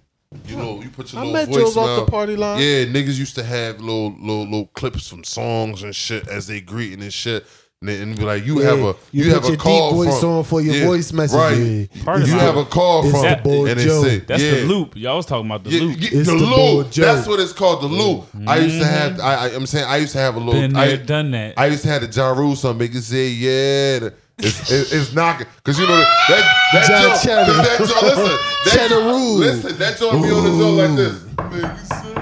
You 0.45 0.57
know, 0.57 0.81
you 0.81 0.89
put 0.89 1.13
your 1.13 1.21
I 1.21 1.25
little 1.25 1.55
Joe's 1.55 1.77
off 1.77 2.05
the 2.05 2.11
party 2.11 2.35
line. 2.35 2.59
Yeah, 2.59 2.85
niggas 2.85 3.17
used 3.17 3.35
to 3.35 3.43
have 3.43 3.79
little 3.79 4.11
little 4.11 4.43
little 4.43 4.67
clips 4.67 5.07
from 5.07 5.23
songs 5.23 5.83
and 5.83 5.95
shit 5.95 6.27
as 6.27 6.47
they 6.47 6.59
greeting 6.59 7.01
and 7.03 7.13
shit. 7.13 7.45
And, 7.81 7.89
then- 7.89 8.01
and 8.03 8.15
be 8.17 8.23
like, 8.23 8.45
you 8.45 8.61
Yeah, 8.61 8.69
have 8.69 8.79
a 8.79 8.95
you 9.11 9.25
you, 9.25 9.33
have 9.33 9.43
your 9.43 9.53
a 9.53 9.57
call 9.57 9.89
deep 9.91 10.05
voice 10.07 10.19
from, 10.21 10.29
on 10.29 10.43
for 10.45 10.61
your 10.61 10.85
voice 10.87 11.11
message, 11.11 11.35
Right. 11.37 11.57
yeah. 11.57 12.03
Party 12.05 12.25
you 12.25 12.31
line. 12.31 12.39
have 12.39 12.55
a 12.57 12.63
call 12.65 13.03
It's 13.03 13.11
from 13.11 13.21
the 13.29 13.35
boy 13.43 13.65
and 13.69 13.79
it 13.79 13.83
Joe. 13.83 14.01
say, 14.03 14.19
That's 14.19 14.41
yeah. 14.41 14.51
the 14.51 14.61
loop. 14.63 14.95
Y'all 14.95 15.17
was 15.17 15.25
talking 15.25 15.45
about 15.45 15.65
the 15.65 15.71
Yeah, 15.71 15.81
loop. 15.81 15.97
yeah, 15.99 16.09
It's 16.13 16.29
the, 16.29 16.35
the 16.37 16.45
loop. 16.45 16.91
That's 16.91 17.27
what 17.27 17.39
it's 17.41 17.51
called. 17.51 17.81
The 17.83 17.87
loop. 17.87 18.25
I 18.47 18.57
used 18.59 18.79
to 18.79 18.87
have. 18.87 19.11
Mm-hmm. 19.13 19.21
I, 19.21 19.35
I, 19.35 19.47
I'm 19.55 19.65
saying 19.67 19.85
I 19.87 19.97
used 19.97 20.13
to 20.13 20.19
have 20.19 20.35
a 20.35 20.39
little. 20.39 20.53
Been 20.53 20.75
I, 20.75 20.87
there, 20.87 20.97
done 20.97 21.31
that. 21.31 21.59
I 21.59 21.65
used 21.67 21.83
to 21.83 21.89
have 21.89 22.01
the 22.01 22.07
Ja 22.07 22.29
Rule 22.31 22.55
song 22.55 22.77
make 22.77 22.95
it 22.95 23.01
say 23.03 23.27
yeah. 23.27 23.99
the- 23.99 24.13
It's, 24.39 24.71
it, 24.71 24.87
it's 24.97 25.13
knocking 25.13 25.45
because 25.57 25.77
you 25.77 25.85
know 25.85 25.97
that 25.97 26.09
that, 26.29 26.43
that 26.73 26.87
John 26.87 27.01
joint- 27.03 27.21
Cheddar. 27.21 27.53
'cause 27.53 27.67
that 27.67 27.77
joint- 27.77 28.03
listen, 28.17 28.37
that 28.65 28.71
Cheddar 28.73 28.89
joint- 28.95 29.05
Rule. 29.05 29.35
Listen, 29.35 29.77
that 29.77 29.97
joint 29.99 30.23
be 30.23 30.29
on 30.31 30.43
the 30.43 30.49
joint 30.57 30.77
like 30.77 30.95
this. 30.95 31.15
Make 31.37 31.63
it 31.75 31.85
say 31.85 32.13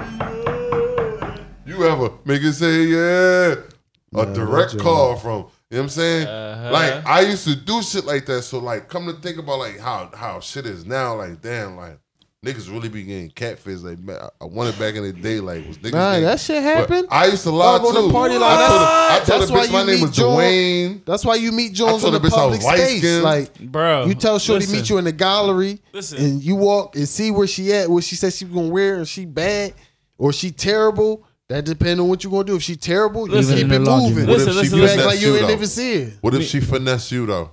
yeah. 1.23 1.37
You 1.65 1.85
ever 1.87 2.09
make 2.25 2.41
it 2.43 2.53
say 2.53 2.83
yeah? 2.83 3.55
A 4.15 4.25
Nah, 4.25 4.33
direct 4.33 4.77
call 4.79 5.15
from. 5.17 5.31
You 5.31 5.37
know 5.39 5.47
what 5.69 5.79
I'm 5.83 5.89
saying? 5.89 6.27
Uh-huh. 6.27 6.71
Like 6.71 7.05
I 7.07 7.21
used 7.21 7.45
to 7.45 7.55
do 7.55 7.81
shit 7.81 8.05
like 8.05 8.25
that. 8.27 8.43
So 8.43 8.59
like, 8.59 8.89
come 8.89 9.07
to 9.07 9.13
think 9.13 9.37
about 9.37 9.59
like 9.59 9.79
how 9.79 10.09
how 10.13 10.39
shit 10.39 10.65
is 10.65 10.85
now. 10.85 11.15
Like 11.15 11.41
damn, 11.41 11.75
like 11.77 11.97
niggas 12.45 12.69
really 12.71 12.89
be 12.89 13.01
getting 13.03 13.29
catfish. 13.31 13.79
Like 13.79 13.97
man, 13.99 14.17
I- 14.21 14.29
I 14.41 14.45
wanted 14.45 14.77
back 14.77 14.93
in 14.95 15.03
the 15.03 15.13
day. 15.13 15.39
Like 15.39 15.65
was 15.67 15.77
niggas. 15.79 15.93
Nah, 15.93 16.11
getting- 16.11 16.25
that 16.25 16.39
shit 16.39 16.63
but 16.63 16.63
happened. 16.63 17.07
I 17.09 17.25
used 17.27 17.41
to 17.43 17.49
lie 17.51 17.77
Dog, 17.79 17.87
on 17.87 17.95
too. 17.95 18.01
the 18.07 18.13
party 18.13 18.37
line, 18.37 18.43
I 18.43 18.67
told 18.67 18.69
her, 18.81 18.85
I 18.85 19.07
that's- 19.19 19.27
told 19.27 19.41
that's 19.41 19.51
her 19.51 19.57
why 19.57 19.65
bitch, 19.65 19.71
my 19.71 19.79
you 19.79 19.85
name 19.87 19.95
meet 19.95 20.01
was 20.03 20.11
Joe. 20.11 20.29
Dwayne. 20.29 21.05
That's 21.05 21.25
why 21.25 21.35
you 21.35 21.51
meet 21.51 21.73
Jones 21.73 22.03
I 22.03 22.07
in 22.07 22.13
the 22.13 22.19
the 22.19 22.27
bitch 22.27 22.37
I 22.37 22.45
was 22.45 22.59
public 22.63 22.77
space. 22.79 23.21
Like 23.23 23.59
Bro, 23.59 24.05
you 24.05 24.13
tell 24.13 24.37
Shorty 24.37 24.65
listen. 24.65 24.77
meet 24.77 24.89
you 24.91 24.97
in 24.99 25.05
the 25.05 25.11
gallery, 25.11 25.81
Listen. 25.91 26.17
and 26.19 26.43
you 26.43 26.55
walk 26.55 26.95
and 26.95 27.07
see 27.09 27.31
where 27.31 27.47
she 27.47 27.73
at, 27.73 27.89
what 27.89 28.03
she 28.03 28.15
said 28.15 28.31
she 28.33 28.45
was 28.45 28.53
gonna 28.53 28.67
wear, 28.67 28.95
and 28.97 29.07
she 29.07 29.25
bad 29.25 29.73
or 30.19 30.31
she 30.31 30.51
terrible. 30.51 31.25
That 31.49 31.65
depends 31.65 31.99
on 31.99 32.07
what 32.07 32.23
you're 32.23 32.31
gonna 32.31 32.45
do. 32.45 32.55
If 32.55 32.63
she 32.63 32.75
terrible, 32.75 33.27
you 33.27 33.33
Listen, 33.35 33.57
keep 33.57 33.71
it 33.71 33.79
moving. 33.79 34.15
room. 34.15 34.25
Listen, 34.25 34.27
What 34.27 34.39
if 34.39 34.47
listen, 34.47 34.63
she 34.63 34.75
you 34.77 34.83
act 34.85 34.95
listen. 34.95 35.05
like 35.05 35.21
you 35.21 35.27
you, 35.27 35.33
ain't 35.35 35.41
though? 35.41 35.47
never 35.49 35.67
see 35.67 35.93
it. 35.93 36.13
What 36.21 36.33
if 36.35 36.43
she 36.47 36.59
finesse 36.61 37.11
you 37.11 37.25
though? 37.25 37.51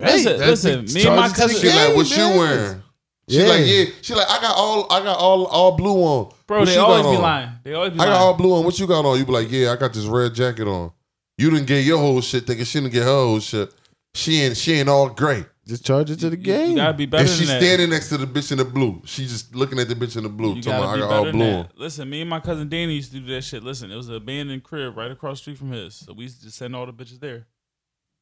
Listen, 0.00 0.32
Hey, 0.32 0.38
that's 0.38 0.64
listen. 0.64 0.84
the 0.86 0.92
Me 0.94 1.06
and 1.06 1.16
my 1.16 1.28
charges 1.28 1.32
to 1.36 1.40
the 1.40 1.42
cousin, 1.42 1.56
She 1.60 1.68
game. 1.68 1.76
like, 1.88 1.96
what 1.96 2.10
you 2.10 2.16
man. 2.16 2.38
wearing? 2.38 2.82
She 3.28 3.36
Yeah. 3.38 3.46
like, 3.46 3.60
yeah. 3.66 3.84
She 4.02 4.14
like, 4.14 4.28
I 4.28 4.40
got 4.40 4.56
all, 4.56 4.92
I 4.92 5.02
got 5.04 5.18
all, 5.18 5.46
all 5.46 5.76
blue 5.76 6.02
on. 6.02 6.32
bro, 6.48 6.58
What 6.58 6.64
they 6.66 6.72
you 6.72 6.78
got 6.78 6.90
always 6.90 7.02
be 7.06 7.16
on? 7.16 7.22
lying. 7.22 7.48
They 7.62 7.74
always 7.74 7.92
be 7.92 7.98
I 8.00 8.02
lying. 8.02 8.12
got 8.12 8.20
all 8.20 8.34
blue 8.34 8.54
on. 8.56 8.64
What 8.64 8.78
you 8.80 8.86
got 8.88 9.04
on? 9.04 9.18
You 9.18 9.24
be 9.24 9.32
like, 9.32 9.50
yeah, 9.50 9.72
I 9.72 9.76
got 9.76 9.92
this 9.92 10.04
red 10.06 10.34
jacket 10.34 10.66
on. 10.66 10.90
You 11.38 11.50
didn't 11.50 11.66
get 11.66 11.84
your 11.84 11.98
whole 11.98 12.20
shit, 12.20 12.44
thinking 12.46 12.64
she 12.64 12.80
didn't 12.80 12.92
get 12.92 13.04
her 13.04 13.08
whole 13.08 13.38
shit. 13.40 13.72
She 14.14 14.42
ain't, 14.42 14.56
she 14.56 14.72
ain't 14.74 14.88
all 14.88 15.08
gray. 15.08 15.46
Just 15.66 15.84
charge 15.86 16.10
it 16.10 16.16
to 16.20 16.30
the 16.30 16.36
You- 16.36 16.42
game. 16.42 16.70
You 16.70 16.76
gotta 16.76 16.92
be 16.96 17.06
better 17.06 17.20
And 17.22 17.30
than 17.30 17.38
she's 17.38 17.46
that. 17.48 17.62
standing 17.62 17.90
next 17.90 18.08
to 18.08 18.18
the 18.18 18.26
bitch 18.26 18.50
in 18.50 18.58
the 18.58 18.64
blue. 18.64 19.00
She's 19.04 19.30
just 19.30 19.54
looking 19.54 19.78
at 19.78 19.88
the 19.88 19.94
bitch 19.94 20.16
in 20.16 20.24
the 20.24 20.28
blue. 20.28 20.56
You 20.56 20.62
gotta 20.62 20.86
be 20.96 21.00
better 21.00 21.12
all 21.12 21.24
than 21.24 21.36
blue 21.36 21.44
that. 21.44 21.78
Listen, 21.78 22.10
me 22.10 22.20
and 22.20 22.28
my 22.30 22.40
cousin 22.40 22.68
Danny 22.68 22.94
used 22.94 23.12
to 23.12 23.20
do 23.20 23.26
that 23.34 23.42
shit. 23.42 23.62
Listen, 23.62 23.90
it 23.92 23.96
was 23.96 24.08
an 24.08 24.16
abandoned 24.16 24.64
crib 24.64 24.96
right 24.96 25.10
across 25.10 25.38
the 25.38 25.42
street 25.42 25.58
from 25.58 25.70
his. 25.70 25.94
So 25.94 26.14
we 26.14 26.24
used 26.24 26.38
to 26.40 26.46
just 26.46 26.58
send 26.58 26.74
all 26.74 26.84
the 26.86 26.92
bitches 26.92 27.20
there. 27.20 27.46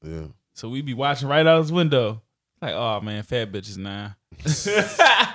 Yeah. 0.05 0.27
So 0.55 0.69
we'd 0.69 0.85
be 0.85 0.93
watching 0.95 1.29
right 1.29 1.47
out 1.47 1.61
his 1.62 1.73
window. 1.73 2.21
Like, 2.61 2.75
oh 2.75 3.01
man, 3.01 3.23
fat 3.23 3.51
bitches 3.51 3.79
now. 3.79 4.17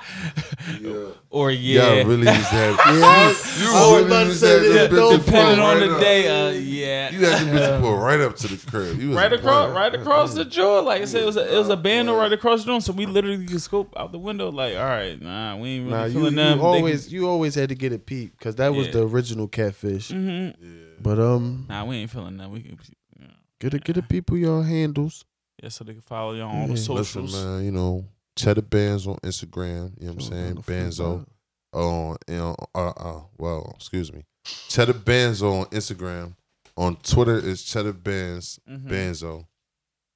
Or 1.30 1.52
Yeah, 1.52 1.94
yeah. 1.96 2.04
really 2.04 2.28
used 2.28 2.50
to 2.50 2.56
have. 2.56 2.76
Yeah, 2.76 2.84
I 2.88 3.36
you 3.60 3.68
I 3.70 3.96
really 3.98 4.06
about 4.06 4.20
to 4.22 4.26
used 4.28 4.40
say 4.40 4.50
have 4.50 4.62
that, 4.74 4.90
them 4.90 4.96
don't 4.96 5.26
Depending 5.26 5.56
pull 5.58 5.66
on 5.66 5.78
right 5.80 5.88
the 5.88 5.94
up. 5.96 6.02
day, 6.02 6.28
uh, 6.28 6.52
yeah. 6.52 7.12
You 7.12 7.20
had 7.26 7.40
to 7.40 7.46
bitches 7.46 7.82
pull 7.82 7.98
right 7.98 8.20
up 8.22 8.36
to 8.38 8.48
the 8.48 8.72
crib. 8.72 9.00
You 9.00 9.16
right 9.16 9.32
across, 9.34 9.66
playing. 9.66 9.76
right 9.76 9.96
across 9.96 10.34
the 10.34 10.46
door. 10.46 10.82
Like 10.82 11.02
I 11.02 11.06
said, 11.06 11.24
it 11.24 11.26
was 11.26 11.38
a, 11.38 11.54
it 11.54 11.58
was 11.58 11.70
a 11.70 11.78
band 11.78 12.10
right 12.10 12.32
across 12.32 12.62
the 12.64 12.72
door. 12.72 12.82
So 12.82 12.94
we 12.94 13.06
literally 13.06 13.46
could 13.46 13.62
scope 13.62 13.94
out 13.98 14.12
the 14.12 14.18
window. 14.20 14.50
Like, 14.50 14.76
all 14.76 14.84
right, 14.86 15.22
nah, 15.22 15.58
we 15.58 15.70
ain't 15.70 15.86
really 15.88 15.98
Nah, 15.98 16.06
you, 16.06 16.14
feeling 16.14 16.32
you 16.34 16.38
them. 16.38 16.62
always 16.62 17.12
you 17.14 17.28
always 17.28 17.54
had 17.56 17.70
to 17.70 17.76
get 17.76 17.92
a 17.94 18.00
peep 18.00 18.38
because 18.40 18.56
that 18.56 18.74
was 18.74 18.88
Yeah. 18.88 18.94
the 18.94 19.08
original 19.08 19.48
catfish. 19.48 20.10
hmm 20.10 20.50
But 21.02 21.20
um, 21.20 21.66
Nah, 21.70 21.84
we 21.86 21.98
ain't 21.98 22.10
feeling 22.12 22.38
that. 22.38 22.50
We 22.50 22.62
can, 22.62 22.80
yeah. 23.20 23.28
get 23.60 23.74
it 23.74 23.84
get 23.84 23.94
the 23.96 24.02
people 24.04 24.38
your 24.38 24.64
handles. 24.64 25.26
yeah, 25.62 25.70
so 25.70 25.84
they 25.84 25.94
can 25.94 26.02
follow 26.02 26.34
you 26.34 26.42
on 26.44 26.56
all 26.62 26.68
the 26.68 26.74
Yeah. 26.74 26.80
socials. 26.80 27.34
Listen, 27.34 27.56
man, 27.58 27.66
you 27.66 27.72
know, 27.72 28.06
Cheddar 28.36 28.62
Bands 28.64 29.08
on 29.08 29.16
Instagram. 29.18 29.94
You 30.00 30.08
know 30.08 30.14
what 30.14 30.24
I'm 30.26 30.32
saying? 30.32 30.56
Banzo. 30.58 31.26
On, 31.74 32.16
you 32.28 32.36
know, 32.36 32.56
uh, 32.74 32.90
uh, 32.96 33.22
well, 33.38 33.74
excuse 33.76 34.12
me. 34.14 34.24
Cheddar 34.70 34.94
Banzo 34.94 35.62
on 35.62 35.66
Instagram. 35.68 36.36
On 36.78 36.96
Twitter 36.98 37.38
is 37.38 37.64
Cheddar 37.64 37.94
Bands 37.94 38.60
Mhm. 38.70 38.88
Banzo. 38.90 39.46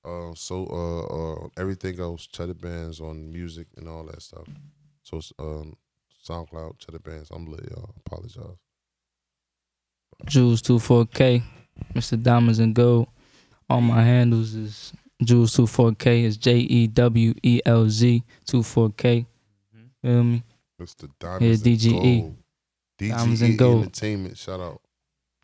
Uh, 0.06 0.34
so 0.36 0.66
uh, 0.68 1.44
uh, 1.46 1.48
everything 1.58 2.00
else 2.00 2.26
Cheddar 2.28 2.54
Bands 2.54 3.02
on 3.02 3.32
music 3.32 3.68
and 3.78 3.88
all 3.90 4.04
that 4.06 4.22
stuff. 4.22 4.48
So 5.04 5.20
um, 5.40 5.76
SoundCloud 6.28 6.80
Cheddar 6.80 7.00
Bands. 7.00 7.30
I'm 7.32 7.46
lit, 7.52 7.70
y'all. 7.72 7.94
Apologize. 8.06 8.58
Jewelz 10.26 10.62
24K, 10.62 11.42
Mr. 11.94 12.22
Diamonds 12.22 12.60
and 12.60 12.76
Gold. 12.76 13.08
All 13.70 13.82
my 13.82 14.02
handles 14.04 14.54
is 14.54 14.94
Jewelz 15.24 15.56
24K. 15.58 16.24
is 16.24 16.38
J 16.38 16.58
E 16.60 16.88
W 16.88 17.34
E 17.44 17.62
L 17.66 17.90
Z 17.90 18.24
24K. 18.50 19.26
Feel 20.02 20.24
me? 20.24 20.44
Mr. 20.82 21.10
Diamonds 21.20 21.66
Yeah, 21.66 21.72
and 21.72 21.80
DGE. 21.80 22.36
Diamonds 22.98 23.42
DGE 23.42 23.46
and 23.46 23.58
Gold. 23.60 23.82
Entertainment. 23.84 24.38
Shout 24.38 24.60
out. 24.62 24.82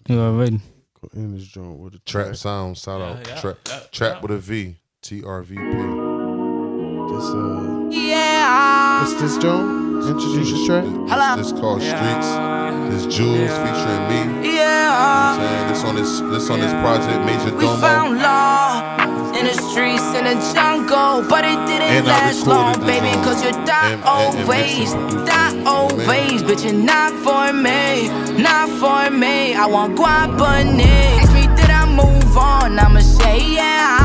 You 0.08 0.20
already. 0.20 0.60
Go 1.02 1.10
in 1.14 1.34
this 1.34 1.46
joint 1.48 1.78
with 1.80 1.96
a 1.96 2.00
Trap. 2.00 2.36
Sound. 2.38 2.78
Shout 2.78 3.02
Yeah, 3.02 3.08
out. 3.08 3.28
yeah, 3.28 3.42
Trap. 3.42 3.58
yeah, 3.68 3.80
Trap 3.92 4.14
yeah. 4.16 4.22
with 4.22 4.32
a 4.32 4.38
V. 4.38 4.76
T 5.02 5.24
R 5.24 5.42
V 5.44 5.56
P. 5.56 5.62
This 5.62 7.26
uh, 7.30 7.88
Yeah. 7.92 9.02
what's 9.02 9.22
this 9.22 9.38
joint? 9.38 9.85
Introduce 10.04 10.52
your 10.52 10.66
track. 10.68 10.86
Hello. 11.10 11.36
This 11.42 11.52
called 11.54 11.82
Streets. 11.82 12.30
It's 12.94 13.06
Jewelz 13.16 13.54
featuring 13.64 14.04
me. 14.12 14.56
Yeah. 14.56 15.38
saying 15.38 15.68
this 15.70 15.84
on 15.84 15.96
this 15.96 16.20
this 16.34 16.50
on 16.50 16.60
this 16.60 16.72
project 16.84 17.20
Major 17.26 17.56
We 17.56 17.64
Domo. 17.66 17.78
found 17.78 18.18
love 18.20 19.38
in 19.40 19.46
the 19.46 19.54
streets, 19.54 20.04
in 20.20 20.26
the 20.26 20.36
jungle, 20.54 21.24
but 21.30 21.44
it 21.44 21.58
didn't 21.68 22.06
last 22.06 22.46
long, 22.48 22.80
baby, 22.82 23.12
cause 23.24 23.44
you 23.44 23.52
die 23.66 24.00
always, 24.06 24.48
mixed 24.48 24.96
it, 24.96 25.00
produced 25.00 25.26
die 25.28 25.64
always, 25.66 26.44
bitch, 26.44 26.64
you're 26.64 26.74
not 26.74 27.12
for 27.26 27.52
me, 27.52 28.08
not 28.42 28.70
for 28.80 29.10
me. 29.12 29.56
I 29.56 29.66
want 29.66 29.98
guapane. 29.98 30.80
Ask 31.20 31.34
me, 31.34 31.48
did 31.56 31.70
I 31.70 31.86
move 31.86 32.38
on? 32.38 32.80
I'ma 32.80 33.00
say, 33.02 33.40
yeah, 33.56 33.98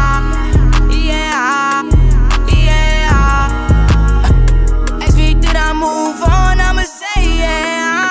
move 5.81 6.21
on? 6.23 6.61
I'ma 6.61 6.83
say, 6.83 7.41
yeah. 7.41 8.05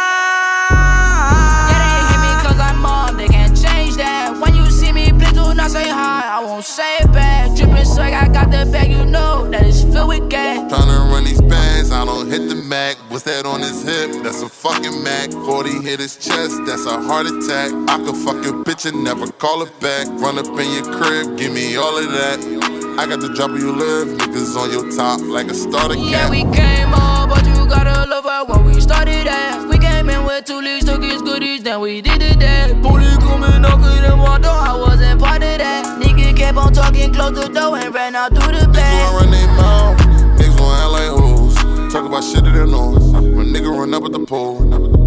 Yeah, 1.70 1.78
they 1.86 2.02
hate 2.10 2.22
me 2.26 2.32
cause 2.42 2.60
I'm 2.60 2.84
up, 2.84 3.16
they 3.16 3.28
can't 3.28 3.56
change 3.56 3.96
that. 3.98 4.36
When 4.42 4.56
you 4.56 4.66
see 4.72 4.92
me, 4.92 5.12
please 5.12 5.34
do 5.34 5.54
not 5.54 5.70
say 5.70 5.88
hi, 5.88 6.24
I 6.38 6.44
won't 6.44 6.66
say 6.66 6.98
it 6.98 7.12
back. 7.14 7.56
Drippin' 7.56 7.86
swag, 7.86 8.14
I 8.14 8.28
got 8.34 8.50
the 8.50 8.66
bag, 8.72 8.90
you 8.90 9.06
know 9.06 9.48
that 9.52 9.64
it's 9.66 9.84
filled 9.84 10.10
with 10.10 10.30
gas. 10.30 10.72
Tryna 10.72 11.12
run 11.12 11.24
these 11.26 11.42
bands, 11.42 11.92
I 11.92 12.06
don't 12.06 12.28
hit 12.28 12.50
the 12.50 12.56
Mac. 12.56 12.98
What's 13.12 13.24
that 13.26 13.46
on 13.46 13.62
his 13.62 13.84
hip? 13.84 14.24
That's 14.24 14.42
a 14.42 14.50
fucking 14.50 15.04
Mac. 15.04 15.32
40 15.32 15.82
hit 15.84 16.00
his 16.00 16.18
chest, 16.18 16.58
that's 16.66 16.86
a 16.88 17.00
heart 17.00 17.28
attack. 17.28 17.72
I 17.88 17.98
could 18.04 18.18
fuck 18.18 18.44
your 18.44 18.64
bitch 18.64 18.88
and 18.90 19.04
never 19.04 19.32
call 19.32 19.64
her 19.64 19.72
back. 19.80 20.08
Run 20.20 20.40
up 20.40 20.48
in 20.48 20.72
your 20.74 20.88
crib, 20.98 21.38
give 21.38 21.54
me 21.54 21.76
all 21.76 21.96
of 21.98 22.12
that. 22.12 22.79
I 23.00 23.08
got 23.08 23.22
the 23.22 23.30
drop 23.30 23.52
where 23.52 23.60
you 23.62 23.72
live, 23.72 24.10
niggas 24.10 24.58
on 24.58 24.72
your 24.72 24.92
top 24.92 25.22
like 25.22 25.48
a 25.48 25.54
starter 25.54 25.96
Yeah, 25.96 26.30
we 26.30 26.44
came 26.52 26.94
up, 26.94 27.30
but 27.30 27.48
you 27.48 27.66
gotta 27.66 28.10
love 28.10 28.26
her 28.26 28.44
when 28.44 28.66
we 28.66 28.82
started 28.82 29.26
that. 29.26 29.66
We 29.70 29.78
came 29.78 30.10
in 30.10 30.26
with 30.26 30.44
two 30.44 30.60
leads, 30.60 30.84
took 30.84 31.02
his 31.02 31.22
goodies, 31.22 31.64
then 31.64 31.80
we 31.80 32.02
did 32.02 32.22
it 32.22 32.42
that. 32.42 32.76
Police 32.82 33.16
coming 33.20 33.56
in 33.56 33.62
my 33.62 34.38
door, 34.44 34.52
I 34.52 34.76
wasn't 34.78 35.22
part 35.22 35.42
of 35.42 35.58
that. 35.60 35.86
Nigga 36.02 36.36
kept 36.36 36.58
on 36.58 36.74
talking, 36.74 37.14
closed 37.14 37.36
the 37.36 37.48
door 37.48 37.78
and 37.78 37.96
ran 37.96 38.18
out 38.18 38.36
through 38.36 38.52
the 38.52 38.66
Niggas 38.66 38.74
back. 38.74 39.14
wanna 39.14 39.18
run 39.18 39.32
their 39.32 39.48
mouth, 39.48 39.98
niggas 40.38 40.60
wanna 40.60 40.84
act 40.84 40.92
like 40.92 41.10
hoes. 41.22 41.94
Talk 41.94 42.06
about 42.06 42.22
shit 42.22 42.44
that 42.44 42.52
they 42.52 42.70
know. 42.70 42.92
When 43.32 43.54
nigga 43.54 43.72
run 43.72 43.94
up 43.94 44.04
at 44.04 44.12
the 44.12 44.26
pole, 44.26 44.60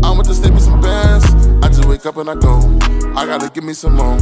I'm 0.02 0.16
with 0.16 0.28
the 0.28 0.50
with 0.50 0.62
some 0.62 0.80
bands. 0.80 1.41
Wake 1.92 2.06
up 2.06 2.16
and 2.16 2.30
I 2.30 2.34
go. 2.36 2.56
I 3.14 3.26
gotta 3.26 3.50
give 3.50 3.64
me 3.64 3.74
some 3.74 3.96
more. 3.96 4.16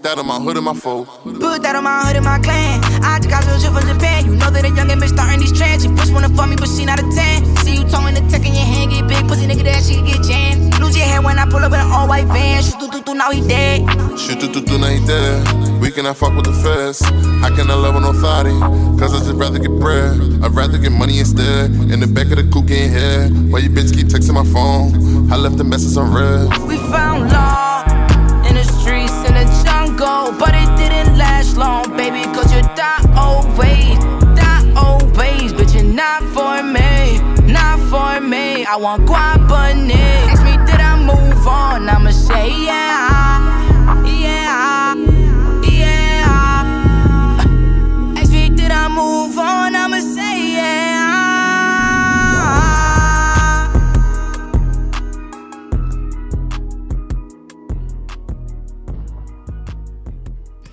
That 0.00 0.16
on 0.16 0.26
my 0.26 0.40
hood 0.40 0.56
and 0.56 0.64
my 0.64 0.72
foe. 0.72 1.04
Put 1.04 1.60
that 1.60 1.76
on 1.76 1.84
my 1.84 2.00
hood 2.06 2.16
and 2.16 2.24
my 2.24 2.38
clan. 2.38 2.80
I 3.04 3.18
just 3.18 3.28
got 3.28 3.44
some 3.44 3.60
shit 3.60 3.68
from 3.76 3.84
Japan. 3.84 4.24
You 4.24 4.36
know 4.36 4.48
that 4.48 4.64
a 4.64 4.70
young 4.72 4.88
bitch 4.88 5.12
starting 5.12 5.38
these 5.40 5.52
trends. 5.52 5.84
She 5.84 5.90
push 5.92 6.08
wanna 6.08 6.30
fuck 6.30 6.48
me, 6.48 6.56
but 6.56 6.70
she 6.72 6.86
not 6.86 6.98
a 6.98 7.04
10. 7.04 7.44
See 7.60 7.76
you 7.76 7.84
towing 7.92 8.14
the 8.14 8.24
tech 8.32 8.40
in 8.48 8.56
your 8.56 8.64
hand, 8.64 8.90
get 8.90 9.06
big 9.06 9.28
pussy 9.28 9.44
nigga 9.44 9.64
that 9.68 9.84
she 9.84 10.00
get 10.00 10.24
jammed. 10.24 10.80
Lose 10.80 10.96
your 10.96 11.04
head 11.04 11.22
when 11.22 11.38
I 11.38 11.44
pull 11.44 11.60
up 11.60 11.76
in 11.76 11.80
an 11.80 11.92
all 11.92 12.08
white 12.08 12.24
van. 12.24 12.62
Shoot, 12.64 12.80
do, 12.80 12.88
do, 12.88 13.02
do, 13.04 13.12
now 13.12 13.30
he 13.30 13.46
dead. 13.46 13.84
Shoot, 14.18 14.40
do, 14.40 14.48
do, 14.48 14.78
now 14.78 14.88
he 14.88 15.04
dead. 15.04 15.44
We 15.76 15.90
cannot 15.90 16.16
fuck 16.16 16.32
with 16.32 16.48
the 16.48 16.56
feds. 16.64 17.04
I 17.44 17.52
cannot 17.52 17.84
love 17.84 18.00
with 18.00 18.04
no 18.04 18.16
thotty. 18.16 18.56
Cause 18.96 19.12
I 19.12 19.20
just 19.20 19.36
rather 19.36 19.58
get 19.58 19.72
bread. 19.76 20.16
I'd 20.40 20.56
rather 20.56 20.78
get 20.78 20.92
money 20.92 21.18
instead. 21.18 21.68
In 21.92 22.00
the 22.00 22.06
back 22.06 22.32
of 22.32 22.36
the 22.40 22.48
coupe 22.48 22.68
getting 22.68 22.88
head. 22.90 23.52
Why 23.52 23.60
you 23.60 23.68
bitch 23.68 23.92
keep 23.92 24.08
texting 24.08 24.32
my 24.32 24.44
phone? 24.52 25.32
I 25.32 25.36
left 25.36 25.58
the 25.58 25.64
message 25.64 25.96
on 25.96 26.12
red. 26.12 26.48
We 26.68 26.76
found 26.88 27.09
in 27.18 28.54
the 28.54 28.64
streets, 28.78 29.12
in 29.28 29.34
the 29.34 29.46
jungle, 29.64 30.32
but 30.38 30.54
it 30.54 30.70
didn't 30.76 31.18
last 31.18 31.56
long, 31.56 31.84
baby. 31.96 32.22
Cause 32.34 32.52
you 32.54 32.62
die 32.74 33.02
always, 33.16 33.98
die 34.38 34.72
always, 34.76 35.52
but 35.52 35.74
you're 35.74 35.82
not 35.82 36.22
for 36.34 36.62
me, 36.62 37.18
not 37.52 37.78
for 37.90 38.20
me. 38.20 38.64
I 38.64 38.76
want 38.76 39.06
guapane. 39.06 39.90
Ask 40.30 40.44
me, 40.44 40.56
did 40.66 40.80
I 40.80 40.96
move 40.98 41.46
on? 41.46 41.88
I'ma 41.88 42.10
say, 42.10 42.48
yeah, 42.64 42.69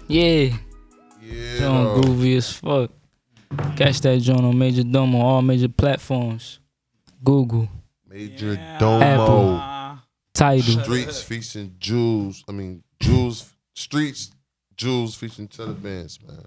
Yeah. 0.07 0.55
Yeah. 1.21 1.57
Joint 1.59 2.05
groovy 2.05 2.37
as 2.37 2.51
fuck. 2.53 2.91
Catch 3.75 4.01
that 4.01 4.19
joint 4.21 4.41
on 4.43 4.57
Major 4.57 4.83
Domo, 4.83 5.19
all 5.19 5.41
major 5.41 5.69
platforms. 5.69 6.59
Google, 7.23 7.67
Major 8.07 8.53
Yeah. 8.53 8.77
Domo. 8.79 9.57
Ah, 9.59 10.03
Tidal. 10.33 10.83
Streets 10.83 11.21
featuring 11.23 11.75
Jewelz. 11.79 12.43
I 12.47 12.51
mean, 12.51 12.83
Jewelz. 12.99 13.51
Streets. 13.73 14.31
Jewelz 14.75 15.15
featuring 15.15 15.47
Cheddar 15.47 15.73
Bands, 15.73 16.19
man. 16.25 16.45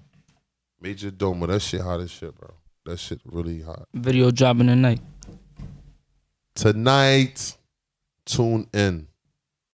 Major 0.81 1.11
Domo. 1.11 1.47
That 1.47 1.61
shit 1.61 1.81
hot 1.81 2.01
as 2.01 2.11
shit, 2.11 2.35
bro. 2.35 2.55
That 2.87 2.99
shit 2.99 3.21
really 3.25 3.61
hot. 3.63 3.89
Video 3.93 4.31
dropping 4.31 4.69
tonight. 4.69 5.01
Tonight, 6.55 7.57
tune 8.25 8.67
in. 8.73 9.07